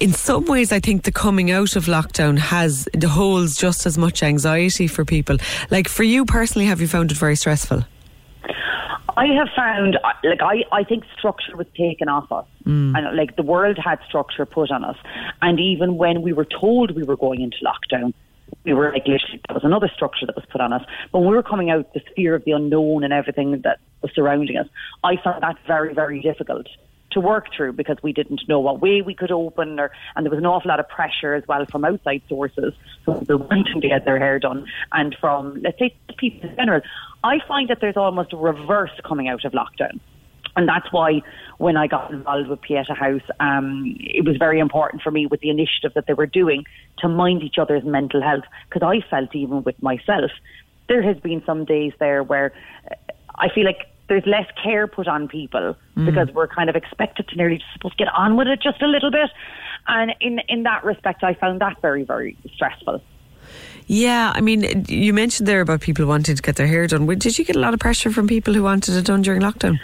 in 0.01 0.11
some 0.11 0.45
ways, 0.47 0.73
I 0.73 0.81
think 0.81 1.03
the 1.03 1.13
coming 1.13 1.49
out 1.49 1.77
of 1.77 1.85
lockdown 1.85 2.37
has 2.37 2.89
holds 3.01 3.55
just 3.55 3.85
as 3.85 3.97
much 3.97 4.21
anxiety 4.21 4.87
for 4.87 5.05
people. 5.05 5.37
Like 5.69 5.87
for 5.87 6.03
you 6.03 6.25
personally, 6.25 6.65
have 6.67 6.81
you 6.81 6.89
found 6.89 7.11
it 7.11 7.17
very 7.17 7.37
stressful? 7.37 7.85
I 9.17 9.27
have 9.27 9.49
found, 9.55 9.97
uh, 10.03 10.13
like, 10.23 10.41
I, 10.41 10.63
I 10.71 10.83
think 10.83 11.03
structure 11.17 11.55
was 11.55 11.67
taken 11.77 12.07
off 12.07 12.31
us. 12.31 12.45
Mm. 12.65 12.97
And, 12.97 13.17
like, 13.17 13.35
the 13.35 13.43
world 13.43 13.77
had 13.77 13.99
structure 14.07 14.45
put 14.45 14.71
on 14.71 14.83
us. 14.83 14.97
And 15.41 15.59
even 15.59 15.97
when 15.97 16.21
we 16.21 16.33
were 16.33 16.45
told 16.45 16.95
we 16.95 17.03
were 17.03 17.17
going 17.17 17.41
into 17.41 17.57
lockdown, 17.63 18.13
we 18.63 18.73
were 18.73 18.91
like, 18.91 19.07
literally, 19.07 19.41
there 19.47 19.53
was 19.53 19.63
another 19.63 19.89
structure 19.93 20.25
that 20.25 20.35
was 20.35 20.45
put 20.49 20.61
on 20.61 20.73
us. 20.73 20.83
But 21.11 21.19
when 21.19 21.29
we 21.29 21.35
were 21.35 21.43
coming 21.43 21.69
out, 21.69 21.93
the 21.93 22.01
fear 22.15 22.35
of 22.35 22.43
the 22.45 22.51
unknown 22.51 23.03
and 23.03 23.13
everything 23.13 23.61
that 23.61 23.79
was 24.01 24.11
surrounding 24.13 24.57
us, 24.57 24.67
I 25.03 25.17
found 25.17 25.43
that 25.43 25.57
very, 25.65 25.93
very 25.93 26.21
difficult 26.21 26.67
to 27.11 27.19
work 27.19 27.47
through 27.55 27.73
because 27.73 27.97
we 28.01 28.13
didn't 28.13 28.41
know 28.47 28.59
what 28.59 28.81
way 28.81 29.01
we 29.01 29.13
could 29.13 29.31
open 29.31 29.79
or 29.79 29.91
and 30.15 30.25
there 30.25 30.31
was 30.31 30.39
an 30.39 30.45
awful 30.45 30.69
lot 30.69 30.79
of 30.79 30.87
pressure 30.87 31.33
as 31.33 31.43
well 31.47 31.65
from 31.65 31.85
outside 31.85 32.21
sources 32.27 32.73
from 33.05 33.19
people 33.19 33.37
wanting 33.37 33.81
to 33.81 33.87
get 33.87 34.05
their 34.05 34.19
hair 34.19 34.39
done 34.39 34.65
and 34.91 35.15
from 35.19 35.61
let's 35.61 35.79
say 35.79 35.95
people 36.17 36.49
in 36.49 36.55
general. 36.55 36.81
I 37.23 37.39
find 37.47 37.69
that 37.69 37.79
there's 37.81 37.97
almost 37.97 38.33
a 38.33 38.37
reverse 38.37 38.91
coming 39.03 39.27
out 39.27 39.45
of 39.45 39.51
lockdown. 39.53 39.99
And 40.55 40.67
that's 40.67 40.91
why 40.91 41.21
when 41.59 41.77
I 41.77 41.87
got 41.87 42.11
involved 42.11 42.49
with 42.49 42.61
Pieta 42.61 42.93
House, 42.93 43.21
um, 43.39 43.95
it 43.99 44.25
was 44.25 44.37
very 44.37 44.59
important 44.59 45.01
for 45.01 45.11
me 45.11 45.25
with 45.25 45.39
the 45.39 45.49
initiative 45.49 45.93
that 45.95 46.07
they 46.07 46.13
were 46.13 46.25
doing 46.25 46.65
to 46.99 47.07
mind 47.07 47.41
each 47.43 47.57
other's 47.57 47.83
mental 47.83 48.21
health. 48.21 48.43
Because 48.67 48.85
I 48.85 49.07
felt 49.09 49.33
even 49.33 49.63
with 49.63 49.81
myself, 49.81 50.31
there 50.89 51.01
has 51.01 51.17
been 51.17 51.41
some 51.45 51.63
days 51.63 51.93
there 51.99 52.21
where 52.21 52.53
uh, 52.89 52.95
I 53.35 53.47
feel 53.49 53.65
like 53.65 53.90
there's 54.11 54.25
less 54.25 54.45
care 54.61 54.87
put 54.87 55.07
on 55.07 55.29
people 55.29 55.73
because 55.95 56.27
mm. 56.27 56.33
we're 56.33 56.47
kind 56.47 56.69
of 56.69 56.75
expected 56.75 57.29
to 57.29 57.35
nearly 57.37 57.59
just 57.59 57.71
supposed 57.71 57.97
to 57.97 58.03
get 58.03 58.13
on 58.13 58.35
with 58.35 58.45
it 58.45 58.61
just 58.61 58.81
a 58.81 58.85
little 58.85 59.09
bit. 59.09 59.29
And 59.87 60.11
in, 60.19 60.41
in 60.49 60.63
that 60.63 60.83
respect, 60.83 61.23
I 61.23 61.33
found 61.33 61.61
that 61.61 61.81
very, 61.81 62.03
very 62.03 62.37
stressful. 62.53 63.01
Yeah, 63.87 64.33
I 64.35 64.41
mean, 64.41 64.83
you 64.89 65.13
mentioned 65.13 65.47
there 65.47 65.61
about 65.61 65.79
people 65.79 66.05
wanting 66.05 66.35
to 66.35 66.41
get 66.41 66.57
their 66.57 66.67
hair 66.67 66.87
done. 66.87 67.05
Did 67.05 67.39
you 67.39 67.45
get 67.45 67.55
a 67.55 67.59
lot 67.59 67.73
of 67.73 67.79
pressure 67.79 68.11
from 68.11 68.27
people 68.27 68.53
who 68.53 68.63
wanted 68.63 68.95
it 68.95 69.05
done 69.05 69.21
during 69.21 69.39
lockdown? 69.39 69.79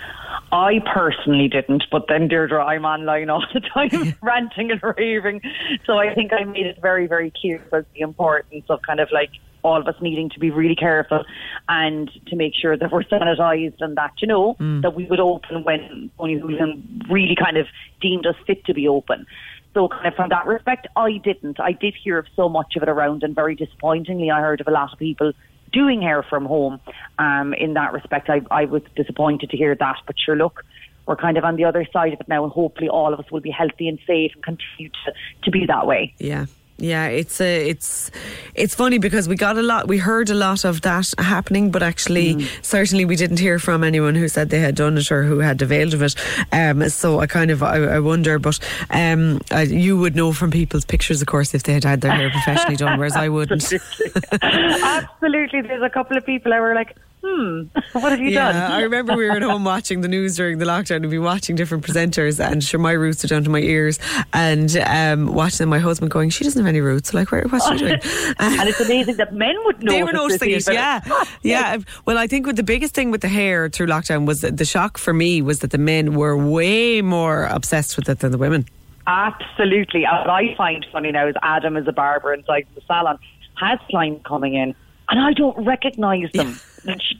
I 0.51 0.79
personally 0.93 1.47
didn't, 1.47 1.85
but 1.89 2.07
then 2.09 2.27
Deirdre, 2.27 2.61
I'm 2.61 2.83
online 2.83 3.29
all 3.29 3.45
the 3.53 3.61
time 3.61 4.13
ranting 4.21 4.71
and 4.71 4.81
raving. 4.97 5.39
So 5.85 5.99
I 5.99 6.13
think 6.13 6.33
I 6.33 6.43
made 6.43 6.65
it 6.65 6.79
very, 6.81 7.07
very 7.07 7.31
clear 7.39 7.63
about 7.65 7.85
the 7.93 8.01
importance 8.01 8.65
of 8.69 8.81
kind 8.81 8.99
of 8.99 9.07
like 9.13 9.29
all 9.63 9.79
of 9.79 9.87
us 9.87 9.95
needing 10.01 10.29
to 10.29 10.39
be 10.39 10.49
really 10.51 10.75
careful 10.75 11.23
and 11.67 12.09
to 12.27 12.35
make 12.35 12.53
sure 12.55 12.77
that 12.77 12.91
we're 12.91 13.03
sanitized 13.03 13.75
and 13.79 13.97
that, 13.97 14.13
you 14.21 14.27
know, 14.27 14.55
that 14.81 14.95
we 14.95 15.05
would 15.05 15.19
open 15.19 15.63
when 15.63 16.11
Tony 16.17 16.39
Holohan 16.39 17.09
really 17.09 17.35
kind 17.35 17.57
of 17.57 17.67
deemed 18.01 18.25
us 18.25 18.35
fit 18.45 18.65
to 18.65 18.73
be 18.73 18.87
open. 18.87 19.25
So 19.73 19.87
kind 19.87 20.07
of 20.07 20.15
from 20.15 20.29
that 20.29 20.47
respect, 20.47 20.87
I 20.95 21.17
didn't. 21.17 21.59
I 21.59 21.71
did 21.71 21.93
hear 21.95 22.17
of 22.17 22.25
so 22.35 22.49
much 22.49 22.75
of 22.75 22.83
it 22.83 22.89
around 22.89 23.23
and 23.23 23.35
very 23.35 23.55
disappointingly 23.55 24.31
I 24.31 24.41
heard 24.41 24.61
of 24.61 24.67
a 24.67 24.71
lot 24.71 24.93
of 24.93 24.99
people 24.99 25.33
doing 25.71 26.01
hair 26.01 26.23
from 26.23 26.45
home. 26.45 26.79
Um, 27.19 27.53
in 27.53 27.73
that 27.73 27.93
respect, 27.93 28.29
I, 28.29 28.41
I 28.49 28.65
was 28.65 28.81
disappointed 28.95 29.49
to 29.51 29.57
hear 29.57 29.75
that. 29.75 29.97
But 30.05 30.15
sure, 30.17 30.35
look, 30.35 30.63
we're 31.05 31.15
kind 31.15 31.37
of 31.37 31.43
on 31.43 31.55
the 31.55 31.65
other 31.65 31.85
side 31.91 32.13
of 32.13 32.19
it 32.19 32.27
now, 32.27 32.43
and 32.43 32.51
hopefully 32.51 32.89
all 32.89 33.13
of 33.13 33.19
us 33.19 33.31
will 33.31 33.41
be 33.41 33.51
healthy 33.51 33.87
and 33.87 33.99
safe 34.07 34.31
and 34.33 34.43
continue 34.43 34.89
to, 34.89 35.13
to 35.43 35.51
be 35.51 35.65
that 35.65 35.87
way. 35.87 36.13
Yeah. 36.19 36.45
Yeah, 36.79 37.07
it's 37.07 37.41
a, 37.41 37.69
it's 37.69 38.11
it's 38.53 38.75
funny 38.75 38.99
because 38.99 39.27
we 39.27 39.35
got 39.35 39.57
a 39.57 39.63
lot, 39.63 39.87
we 39.87 39.97
heard 39.97 40.29
a 40.29 40.35
lot 40.35 40.63
of 40.63 40.81
that 40.81 41.11
happening, 41.17 41.71
but 41.71 41.81
actually, 41.81 42.47
certainly 42.61 43.03
we 43.03 43.15
didn't 43.15 43.39
hear 43.39 43.57
from 43.57 43.83
anyone 43.83 44.13
who 44.13 44.27
said 44.27 44.51
they 44.51 44.59
had 44.59 44.75
done 44.75 44.95
it 44.97 45.11
or 45.11 45.23
who 45.23 45.39
had 45.39 45.59
availed 45.61 45.95
of 45.95 46.03
it. 46.03 46.15
Um, 46.51 46.87
so 46.89 47.19
I 47.19 47.25
kind 47.25 47.49
of 47.49 47.63
I, 47.63 47.77
I 47.77 47.99
wonder, 47.99 48.37
but 48.37 48.59
um, 48.91 49.41
I, 49.49 49.63
you 49.63 49.97
would 49.97 50.15
know 50.15 50.33
from 50.33 50.51
people's 50.51 50.85
pictures, 50.85 51.19
of 51.19 51.27
course, 51.27 51.55
if 51.55 51.63
they 51.63 51.73
had 51.73 51.83
had 51.83 52.01
their 52.01 52.11
hair 52.11 52.29
professionally 52.43 52.75
done, 52.75 52.99
whereas 52.99 53.15
I 53.15 53.29
wouldn't. 53.29 53.63
Absolutely, 54.43 55.61
there's 55.61 55.81
a 55.81 55.89
couple 55.89 56.15
of 56.15 56.25
people 56.27 56.51
that 56.51 56.61
were 56.61 56.75
like, 56.75 56.95
"Hmm, 57.27 57.63
what 57.99 58.11
have 58.11 58.19
you 58.19 58.29
yeah, 58.29 58.51
done?" 58.51 58.71
I 58.71 58.81
remember 58.81 59.15
we 59.15 59.25
were 59.25 59.31
at 59.31 59.41
home 59.41 59.63
watching 59.63 60.01
the 60.01 60.07
news 60.07 60.35
during 60.35 60.57
the 60.57 60.65
lockdown. 60.65 60.97
And 60.97 61.05
We'd 61.05 61.11
be 61.11 61.19
watching 61.19 61.55
different 61.55 61.85
presenters, 61.85 62.39
and 62.39 62.63
sure, 62.63 62.79
my 62.79 62.93
roots 62.93 63.23
are 63.25 63.27
down 63.27 63.43
to 63.43 63.49
my 63.49 63.59
ears. 63.59 63.99
And 64.33 64.75
um, 64.77 65.33
watching 65.33 65.57
them, 65.59 65.69
my 65.69 65.79
husband 65.79 66.11
going, 66.11 66.29
"She 66.29 66.43
doesn't 66.43 66.59
have 66.59 66.67
any 66.67 66.81
roots. 66.81 67.13
Like, 67.13 67.31
where, 67.31 67.43
what's 67.43 67.67
she 67.67 67.77
doing?" 67.79 67.99
and 68.39 68.69
it's 68.69 68.79
amazing 68.79 69.17
that 69.17 69.33
men 69.33 69.55
would 69.65 69.83
know. 69.83 69.91
They 69.91 70.03
were 70.03 70.13
noticing 70.13 70.51
it, 70.51 70.67
yeah, 70.71 71.01
Ah, 71.05 71.37
yeah. 71.43 71.77
Well, 72.05 72.17
I 72.17 72.27
think 72.27 72.45
with 72.45 72.55
the 72.55 72.63
biggest 72.63 72.93
thing 72.93 73.11
with 73.11 73.21
the 73.21 73.27
hair 73.27 73.69
through 73.69 73.87
lockdown 73.87 74.25
was 74.25 74.39
that 74.41 74.57
the 74.57 74.65
shock 74.65 74.97
for 74.97 75.13
me 75.13 75.41
was 75.41 75.59
that 75.59 75.71
the 75.71 75.77
men 75.77 76.15
were 76.15 76.35
way 76.37 77.01
more 77.01 77.45
obsessed 77.45 77.95
with 77.97 78.09
it 78.09 78.19
than 78.19 78.31
the 78.31 78.37
women. 78.37 78.65
Absolutely. 79.07 80.03
What 80.03 80.29
I 80.29 80.53
find 80.55 80.85
funny 80.91 81.11
now 81.11 81.27
is 81.27 81.35
Adam 81.41 81.77
is 81.77 81.87
a 81.87 81.93
barber 81.93 82.33
inside 82.33 82.67
the 82.75 82.81
salon, 82.81 83.17
has 83.55 83.79
clients 83.89 84.25
coming 84.25 84.53
in, 84.53 84.75
and 85.09 85.19
I 85.19 85.33
don't 85.33 85.57
recognise 85.65 86.29
them. 86.33 86.59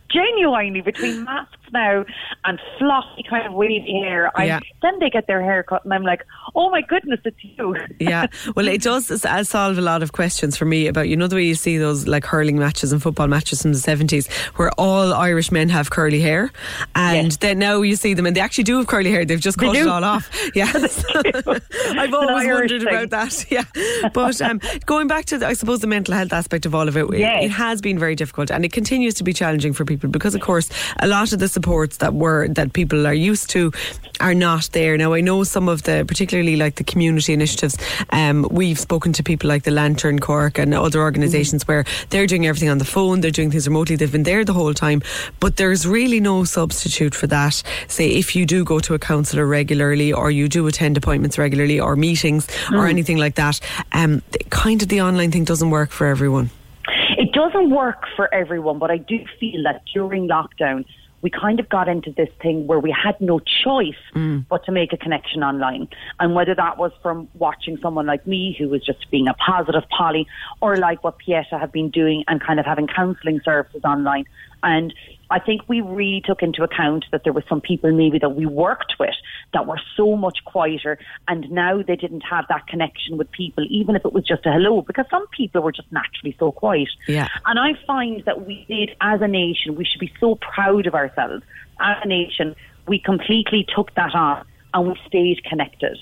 Genuinely, 0.10 0.82
between 0.82 1.24
masks 1.24 1.57
now 1.74 2.06
and 2.46 2.60
floppy 2.78 3.24
kind 3.30 3.46
of 3.48 3.54
wavy 3.54 4.02
hair, 4.04 4.32
I, 4.36 4.46
Yeah. 4.46 4.60
then 4.82 5.00
they 5.00 5.10
get 5.10 5.28
their 5.28 5.42
hair 5.44 5.64
cut, 5.64 5.84
and 5.84 5.94
I'm 5.94 6.04
like, 6.04 6.24
oh 6.56 6.70
my 6.70 6.82
goodness, 6.82 7.20
it's 7.26 7.38
you. 7.42 7.76
Yeah, 8.00 8.28
well, 8.56 8.68
it 8.68 8.82
does 8.82 9.10
uh, 9.26 9.44
solve 9.44 9.78
a 9.78 9.82
lot 9.82 10.04
of 10.04 10.12
questions 10.14 10.56
for 10.58 10.66
me 10.66 10.88
about 10.88 11.10
you 11.10 11.16
know 11.18 11.28
the 11.28 11.36
way 11.36 11.44
you 11.46 11.56
see 11.56 11.78
those 11.78 12.08
like 12.08 12.26
hurling 12.26 12.58
matches 12.60 12.92
and 12.94 13.02
football 13.02 13.28
matches 13.28 13.62
from 13.62 13.74
the 13.74 13.80
seventies, 13.80 14.28
where 14.56 14.72
all 14.78 15.14
Irish 15.14 15.52
men 15.52 15.70
have 15.70 15.90
curly 15.90 16.22
hair, 16.22 16.52
and 16.96 17.32
then 17.34 17.60
now 17.60 17.82
you 17.82 17.96
see 17.96 18.14
them 18.14 18.26
and 18.26 18.36
they 18.36 18.42
actually 18.42 18.64
do 18.66 18.78
have 18.78 18.88
curly 18.88 19.12
hair. 19.12 19.26
They've 19.26 19.40
just 19.40 19.58
cut 19.58 19.76
it 19.76 19.88
all 19.88 20.04
off. 20.04 20.30
Yeah, 20.56 20.72
I've 20.74 22.14
always 22.14 22.48
wondered 22.48 22.82
thing. 22.82 22.88
about 22.88 23.10
that. 23.12 23.46
Yeah, 23.52 23.64
but 24.14 24.42
um, 24.42 24.60
going 24.86 25.08
back 25.08 25.26
to 25.26 25.38
the, 25.38 25.48
I 25.48 25.54
suppose 25.54 25.80
the 25.80 25.88
mental 25.88 26.14
health 26.14 26.34
aspect 26.34 26.66
of 26.66 26.74
all 26.76 26.88
of 26.88 26.96
it, 26.98 27.06
it- 27.14 27.20
Yes. 27.20 27.44
it 27.46 27.52
has 27.52 27.82
been 27.82 27.98
very 28.00 28.16
difficult 28.16 28.52
and 28.52 28.64
it 28.64 28.72
continues 28.72 29.14
to 29.16 29.24
be 29.24 29.34
challenging 29.34 29.74
for 29.74 29.86
people 29.86 30.10
because, 30.10 30.36
of 30.36 30.42
course, 30.42 30.70
a 31.00 31.08
lot 31.08 31.34
of 31.34 31.40
the 31.40 31.48
supports 31.58 31.98
that 31.98 32.14
were 32.14 32.48
that 32.50 32.74
people 32.74 33.08
are 33.08 33.14
used 33.32 33.50
to 33.56 33.72
are 34.20 34.34
not 34.36 34.70
there 34.74 34.98
now. 34.98 35.14
I 35.14 35.22
know 35.22 35.44
some 35.44 35.68
of 35.74 35.80
the, 35.84 36.04
particularly 36.08 36.56
like 36.56 36.76
the 36.76 36.84
community 36.84 37.34
initiatives. 37.34 37.76
Um, 38.12 38.48
we've 38.60 38.80
spoken 38.80 39.14
to 39.14 39.24
people 39.24 39.48
like 39.54 39.64
the 39.64 39.72
Lantern 39.72 40.20
Cork 40.20 40.60
and 40.60 40.74
other 40.74 41.02
organisations 41.02 41.64
Mm-hmm. 41.64 41.72
where 41.72 41.84
they're 42.10 42.28
doing 42.28 42.46
everything 42.48 42.70
on 42.70 42.78
the 42.78 42.86
phone, 42.96 43.22
they're 43.22 43.32
doing 43.40 43.52
things 43.52 43.68
remotely. 43.68 43.96
They've 43.96 44.12
been 44.12 44.24
there 44.32 44.44
the 44.46 44.54
whole 44.54 44.74
time, 44.74 45.02
but 45.40 45.56
there's 45.58 45.84
really 45.88 46.20
no 46.20 46.44
substitute 46.46 47.16
for 47.16 47.28
that. 47.28 47.56
Say 47.88 48.08
if 48.10 48.36
you 48.36 48.46
do 48.46 48.64
go 48.64 48.80
to 48.88 48.94
a 48.94 49.00
counsellor 49.00 49.46
regularly, 49.48 50.12
or 50.14 50.30
you 50.32 50.48
do 50.50 50.68
attend 50.68 50.98
appointments 50.98 51.38
regularly, 51.38 51.80
or 51.80 51.96
meetings, 51.96 52.48
or 52.78 52.84
Mm. 52.86 52.90
anything 52.96 53.18
like 53.18 53.36
that. 53.36 53.56
Um, 54.00 54.22
kind 54.50 54.82
of 54.84 54.88
the 54.90 55.02
online 55.02 55.32
thing 55.32 55.46
doesn't 55.46 55.70
work 55.80 55.92
for 55.92 56.06
everyone. 56.08 56.50
It 57.24 57.32
doesn't 57.34 57.70
work 57.70 58.02
for 58.16 58.26
everyone, 58.34 58.78
but 58.84 58.90
I 58.92 58.98
do 58.98 59.18
feel 59.40 59.64
that 59.68 59.82
during 59.94 60.28
lockdown, 60.28 60.86
we 61.22 61.30
kind 61.30 61.60
of 61.60 61.68
got 61.70 61.88
into 61.88 62.12
this 62.12 62.30
thing 62.42 62.68
where 62.68 62.80
we 62.80 62.92
had 62.92 63.20
no 63.20 63.40
choice 63.40 63.96
mm. 64.14 64.46
but 64.50 64.64
to 64.66 64.72
make 64.72 64.94
a 64.94 64.98
connection 64.98 65.44
online. 65.44 65.88
And 66.20 66.36
whether 66.36 66.54
that 66.54 66.78
was 66.78 66.92
from 67.02 67.28
watching 67.34 67.78
someone 67.82 68.06
like 68.06 68.28
me 68.28 68.56
who 68.58 68.70
was 68.70 68.86
just 68.86 69.10
being 69.10 69.28
a 69.28 69.34
positive 69.34 69.84
Polly, 69.90 70.28
or 70.62 70.78
like 70.78 71.04
what 71.04 71.18
Pieta 71.18 71.58
had 71.58 71.72
been 71.72 71.90
doing 71.90 72.24
and 72.28 72.42
kind 72.42 72.60
of 72.60 72.66
having 72.66 72.88
counselling 72.88 73.42
services 73.44 73.82
online. 73.84 74.26
And 74.64 74.94
I 75.30 75.40
think 75.40 75.62
we 75.68 75.82
really 75.82 76.22
took 76.26 76.42
into 76.42 76.64
account 76.64 77.06
that 77.12 77.24
there 77.24 77.34
were 77.34 77.44
some 77.50 77.62
people 77.62 77.92
maybe 77.92 78.20
that 78.20 78.36
we 78.36 78.46
worked 78.46 78.96
with 79.00 79.16
that 79.54 79.68
were 79.68 79.80
so 79.96 80.16
much 80.16 80.44
quieter 80.46 80.98
and 81.28 81.50
now 81.52 81.82
they 81.82 81.96
didn't 81.96 82.22
have 82.22 82.46
that 82.50 82.68
connection 82.68 83.18
with 83.18 83.30
people, 83.32 83.66
even 83.70 83.96
if 83.96 84.06
it 84.06 84.14
was 84.14 84.26
just 84.26 84.46
a 84.46 84.52
hello, 84.52 84.82
because 84.82 85.06
some 85.10 85.28
people 85.28 85.62
were 85.62 85.72
just 85.72 85.92
naturally 85.92 86.36
so 86.40 86.52
quiet. 86.52 86.90
Yeah. 87.08 87.28
And 87.46 87.60
I 87.60 87.74
find 87.86 88.24
that 88.26 88.46
we 88.46 88.66
did, 88.68 88.96
as 89.02 89.22
a 89.22 89.28
nation, 89.28 89.76
we 89.76 89.86
should 89.86 90.00
be 90.00 90.14
so 90.20 90.36
proud 90.36 90.88
of 90.88 90.96
ourselves. 90.96 91.44
As 91.80 91.98
a 92.04 92.08
nation, 92.08 92.56
we 92.88 93.00
completely 93.00 93.66
took 93.76 93.94
that 93.96 94.16
on 94.16 94.46
and 94.74 94.88
we 94.88 94.96
stayed 95.08 95.44
connected. 95.44 95.98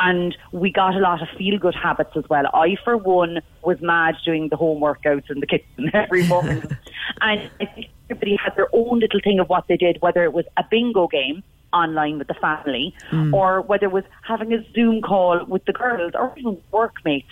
And 0.00 0.36
we 0.52 0.70
got 0.70 0.94
a 0.94 1.00
lot 1.00 1.22
of 1.22 1.28
feel 1.36 1.58
good 1.58 1.74
habits 1.74 2.12
as 2.14 2.24
well. 2.28 2.44
I, 2.54 2.76
for 2.84 2.96
one, 2.96 3.40
was 3.62 3.80
mad 3.80 4.14
doing 4.24 4.48
the 4.48 4.56
home 4.56 4.80
workouts 4.80 5.28
in 5.28 5.40
the 5.40 5.46
kitchen 5.46 5.90
every 5.94 6.24
morning. 6.28 6.62
and 7.20 7.50
I 7.60 7.64
think 7.66 7.88
everybody 8.10 8.36
had 8.36 8.56
their 8.56 8.68
own 8.72 9.00
little 9.00 9.20
thing 9.22 9.38
of 9.38 9.48
what 9.48 9.66
they 9.68 9.76
did, 9.76 10.00
whether 10.00 10.24
it 10.24 10.32
was 10.32 10.44
a 10.56 10.64
bingo 10.70 11.06
game 11.06 11.42
online 11.72 12.18
with 12.18 12.28
the 12.28 12.34
family 12.34 12.94
Mm. 13.10 13.34
or 13.34 13.60
whether 13.60 13.86
it 13.86 13.92
was 13.92 14.04
having 14.22 14.52
a 14.54 14.64
Zoom 14.72 15.02
call 15.02 15.44
with 15.44 15.64
the 15.66 15.72
girls 15.72 16.12
or 16.14 16.32
even 16.36 16.56
workmates. 16.72 17.28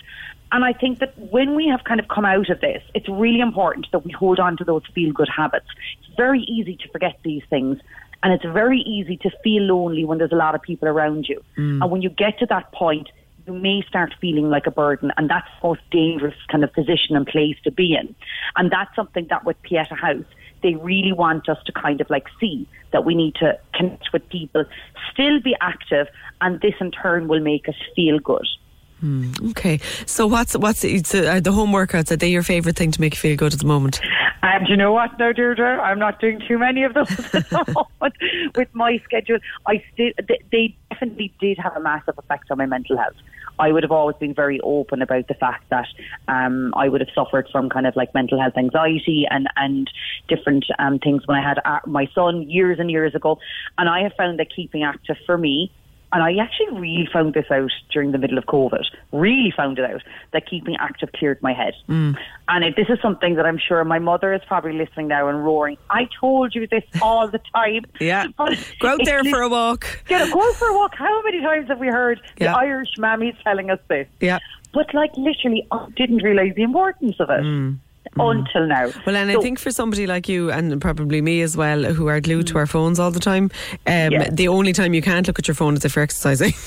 And 0.51 0.63
I 0.63 0.73
think 0.73 0.99
that 0.99 1.17
when 1.17 1.55
we 1.55 1.67
have 1.67 1.83
kind 1.83 1.99
of 1.99 2.07
come 2.07 2.23
out 2.23 2.49
of 2.49 2.61
this, 2.61 2.81
it's 2.93 3.09
really 3.09 3.41
important 3.41 3.87
that 3.91 4.05
we 4.05 4.11
hold 4.11 4.39
on 4.39 4.55
to 4.57 4.63
those 4.63 4.83
feel 4.93 5.11
good 5.11 5.27
habits. 5.29 5.67
It's 5.99 6.15
very 6.15 6.41
easy 6.41 6.75
to 6.77 6.89
forget 6.89 7.17
these 7.23 7.43
things. 7.49 7.79
And 8.23 8.33
it's 8.33 8.45
very 8.45 8.79
easy 8.79 9.17
to 9.17 9.29
feel 9.43 9.63
lonely 9.63 10.05
when 10.05 10.17
there's 10.17 10.31
a 10.31 10.35
lot 10.35 10.55
of 10.55 10.61
people 10.61 10.87
around 10.87 11.27
you. 11.27 11.43
Mm. 11.57 11.81
And 11.81 11.91
when 11.91 12.01
you 12.01 12.09
get 12.09 12.39
to 12.39 12.45
that 12.47 12.71
point, 12.71 13.09
you 13.45 13.53
may 13.53 13.81
start 13.87 14.13
feeling 14.19 14.49
like 14.49 14.67
a 14.67 14.71
burden. 14.71 15.11
And 15.17 15.29
that's 15.29 15.47
the 15.61 15.67
most 15.67 15.81
dangerous 15.91 16.35
kind 16.49 16.63
of 16.63 16.73
position 16.73 17.15
and 17.15 17.27
place 17.27 17.57
to 17.63 17.71
be 17.71 17.95
in. 17.95 18.15
And 18.55 18.71
that's 18.71 18.95
something 18.95 19.27
that 19.29 19.45
with 19.45 19.61
Pieta 19.63 19.95
House, 19.95 20.25
they 20.63 20.75
really 20.75 21.13
want 21.13 21.49
us 21.49 21.57
to 21.65 21.71
kind 21.71 22.01
of 22.01 22.09
like 22.09 22.25
see 22.39 22.67
that 22.91 23.05
we 23.05 23.15
need 23.15 23.35
to 23.35 23.57
connect 23.73 24.11
with 24.13 24.27
people, 24.29 24.65
still 25.11 25.39
be 25.41 25.55
active, 25.61 26.07
and 26.41 26.61
this 26.61 26.73
in 26.79 26.91
turn 26.91 27.27
will 27.27 27.41
make 27.41 27.67
us 27.67 27.75
feel 27.95 28.19
good. 28.19 28.47
Hmm, 28.99 29.31
Okay, 29.49 29.79
so 30.07 30.25
what's 30.25 30.57
what's 30.57 30.83
it's, 30.83 31.13
uh, 31.13 31.39
the 31.39 31.51
home 31.51 31.71
workouts? 31.71 32.11
Are 32.11 32.15
they 32.15 32.29
your 32.29 32.41
favourite 32.41 32.75
thing 32.75 32.91
to 32.91 33.01
make 33.01 33.13
you 33.13 33.19
feel 33.19 33.35
good 33.35 33.53
at 33.53 33.59
the 33.59 33.65
moment? 33.65 33.99
And 34.41 34.65
do 34.65 34.71
you 34.71 34.77
know 34.77 34.91
what 34.91 35.17
now, 35.19 35.31
Deirdre? 35.33 35.79
I'm 35.79 35.99
not 35.99 36.19
doing 36.19 36.41
too 36.47 36.57
many 36.57 36.83
of 36.83 36.93
those 36.93 37.11
at 37.11 37.49
the 37.49 37.85
moment 38.01 38.15
with 38.55 38.73
my 38.73 38.99
schedule. 39.03 39.37
I 39.67 39.83
still, 39.93 40.11
they, 40.27 40.39
they 40.51 40.75
definitely 40.89 41.33
did 41.39 41.57
have 41.59 41.75
a 41.75 41.79
massive 41.79 42.17
effect 42.17 42.49
on 42.49 42.57
my 42.57 42.65
mental 42.65 42.97
health. 42.97 43.15
I 43.59 43.71
would 43.71 43.83
have 43.83 43.91
always 43.91 44.15
been 44.17 44.33
very 44.33 44.59
open 44.61 45.01
about 45.01 45.27
the 45.27 45.33
fact 45.33 45.69
that 45.69 45.87
um, 46.27 46.73
I 46.75 46.89
would 46.89 47.01
have 47.01 47.09
suffered 47.13 47.47
from 47.51 47.69
kind 47.69 47.87
of 47.87 47.95
like 47.95 48.13
mental 48.13 48.39
health 48.39 48.57
anxiety 48.57 49.25
and 49.29 49.47
and 49.55 49.89
different 50.27 50.65
um, 50.79 50.99
things 50.99 51.25
when 51.25 51.37
I 51.37 51.47
had 51.47 51.59
uh, 51.65 51.79
my 51.85 52.07
son 52.13 52.49
years 52.49 52.79
and 52.79 52.91
years 52.91 53.15
ago. 53.15 53.39
And 53.77 53.89
I 53.89 54.01
have 54.03 54.13
found 54.17 54.39
that 54.39 54.47
keeping 54.55 54.83
active 54.83 55.17
for 55.25 55.37
me 55.37 55.71
and 56.13 56.23
I 56.23 56.35
actually 56.41 56.79
really 56.79 57.09
found 57.11 57.33
this 57.33 57.45
out 57.51 57.71
during 57.91 58.11
the 58.11 58.17
middle 58.17 58.37
of 58.37 58.45
COVID. 58.45 58.83
Really 59.11 59.53
found 59.55 59.77
it 59.77 59.85
out 59.85 60.01
that 60.31 60.47
keeping 60.49 60.75
active 60.79 61.11
cleared 61.13 61.41
my 61.41 61.53
head. 61.53 61.73
Hmm. 61.87 62.11
And 62.47 62.63
if 62.63 62.75
this 62.75 62.87
is 62.89 62.97
something 63.01 63.35
that 63.35 63.45
I'm 63.45 63.57
sure 63.57 63.83
my 63.83 63.99
mother 63.99 64.33
is 64.33 64.41
probably 64.47 64.73
listening 64.73 65.09
now 65.09 65.27
and 65.27 65.43
roaring, 65.43 65.77
I 65.89 66.07
told 66.19 66.55
you 66.55 66.65
this 66.67 66.83
all 67.01 67.27
the 67.27 67.41
time. 67.53 67.85
Yeah. 67.99 68.27
But 68.37 68.57
Go 68.79 68.87
out 68.89 68.99
there 69.03 69.23
for 69.25 69.41
a 69.41 69.49
walk. 69.49 69.85
Get 70.07 70.27
a, 70.27 70.31
go 70.31 70.41
out 70.41 70.55
for 70.55 70.67
a 70.69 70.73
walk. 70.73 70.95
How 70.95 71.21
many 71.23 71.41
times 71.41 71.67
have 71.67 71.79
we 71.79 71.87
heard 71.87 72.21
Yeah. 72.37 72.53
the 72.53 72.59
Irish 72.59 72.89
mammies 72.97 73.35
telling 73.43 73.69
us 73.69 73.79
this? 73.89 74.07
Yeah. 74.21 74.39
But 74.73 74.93
like 74.93 75.11
literally, 75.17 75.67
I 75.71 75.87
didn't 75.95 76.23
realise 76.23 76.53
the 76.55 76.63
importance 76.63 77.15
of 77.19 77.29
it 77.29 77.43
until 78.15 78.67
now. 78.67 78.91
Well, 79.05 79.15
and 79.15 79.29
I 79.31 79.39
think 79.41 79.59
for 79.59 79.71
somebody 79.71 80.07
like 80.07 80.27
you, 80.29 80.51
and 80.51 80.79
probably 80.81 81.21
me 81.21 81.41
as 81.41 81.55
well, 81.57 81.83
who 81.83 82.07
are 82.07 82.19
glued 82.21 82.47
to 82.47 82.57
our 82.57 82.65
phones 82.67 82.99
all 82.99 83.11
the 83.11 83.19
time, 83.19 83.45
um, 83.85 84.11
Yeah. 84.11 84.29
the 84.31 84.47
only 84.47 84.73
time 84.73 84.93
you 84.93 85.01
can't 85.01 85.27
look 85.27 85.39
at 85.39 85.47
your 85.47 85.55
phone 85.55 85.75
is 85.75 85.85
if 85.85 85.95
you're 85.95 86.03
exercising. 86.03 86.53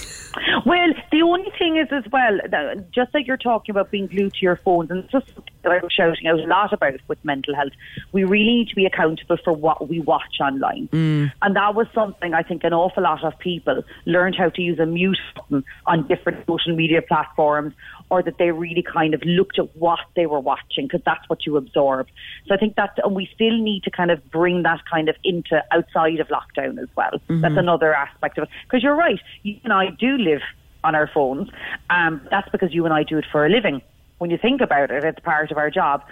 Well, 0.66 0.90
the 1.10 1.22
only 1.22 1.50
thing 1.58 1.76
is 1.78 1.88
as 1.90 2.04
well, 2.12 2.38
just 2.94 3.12
like 3.14 3.26
you're 3.26 3.38
talking 3.38 3.72
about 3.72 3.90
being 3.90 4.06
glued 4.06 4.34
to 4.34 4.38
your 4.42 4.56
phones, 4.56 4.90
and 4.90 5.08
just 5.10 5.26
that 5.62 5.72
I 5.72 5.78
was 5.82 5.92
shouting 5.92 6.26
out 6.26 6.40
a 6.40 6.46
lot 6.46 6.72
about 6.72 6.94
with 7.08 7.18
mental 7.24 7.54
health, 7.54 7.72
we 8.12 8.24
really 8.24 8.54
need 8.54 8.68
to 8.68 8.74
be 8.74 8.86
accountable 8.86 9.36
for 9.42 9.52
what 9.52 9.88
we 9.88 10.00
watch 10.00 10.40
online. 10.40 10.88
And 10.92 11.56
that 11.56 11.74
was 11.74 11.86
something 11.94 12.34
I 12.34 12.42
think 12.42 12.64
an 12.64 12.72
awful 12.72 13.02
lot 13.02 13.24
of 13.24 13.38
people 13.38 13.82
learned 14.06 14.36
how 14.36 14.48
to 14.50 14.62
use 14.62 14.78
a 14.78 14.86
mute 14.86 15.18
button 15.34 15.64
on 15.86 16.06
different 16.08 16.46
social 16.46 16.74
media 16.74 17.02
platforms, 17.02 17.74
or 18.10 18.22
that 18.22 18.38
they 18.38 18.50
really 18.50 18.82
kind 18.82 19.14
of 19.14 19.22
looked 19.24 19.58
at 19.58 19.74
what 19.76 20.00
they 20.16 20.26
were 20.26 20.40
watching 20.40 20.86
because 20.86 21.02
that's 21.04 21.28
what 21.28 21.46
you 21.46 21.56
absorb. 21.56 22.06
So 22.46 22.54
I 22.54 22.58
think 22.58 22.76
that, 22.76 22.98
and 23.04 23.14
we 23.14 23.28
still 23.34 23.56
need 23.56 23.82
to 23.84 23.90
kind 23.90 24.10
of 24.10 24.30
bring 24.30 24.62
that 24.62 24.80
kind 24.90 25.08
of 25.08 25.16
into 25.24 25.62
outside 25.70 26.20
of 26.20 26.28
lockdown 26.28 26.80
as 26.82 26.88
well. 26.96 27.20
That's 27.28 27.54
Mhm. 27.54 27.58
another 27.58 27.94
aspect 27.94 28.38
of 28.38 28.44
it. 28.44 28.50
Because 28.64 28.82
you're 28.82 28.96
right, 28.96 29.20
you 29.42 29.56
and 29.64 29.72
I 29.72 29.90
do 29.90 30.16
live 30.18 30.42
on 30.82 30.94
our 30.94 31.06
phones. 31.06 31.50
Um, 31.90 32.22
that's 32.30 32.48
because 32.48 32.72
you 32.72 32.84
and 32.86 32.94
I 32.94 33.02
do 33.02 33.18
it 33.18 33.26
for 33.30 33.44
a 33.44 33.50
living. 33.50 33.82
When 34.20 34.30
you 34.30 34.36
think 34.36 34.60
about 34.60 34.90
it, 34.90 35.02
it's 35.02 35.18
part 35.20 35.50
of 35.50 35.56
our 35.56 35.70
job. 35.70 36.02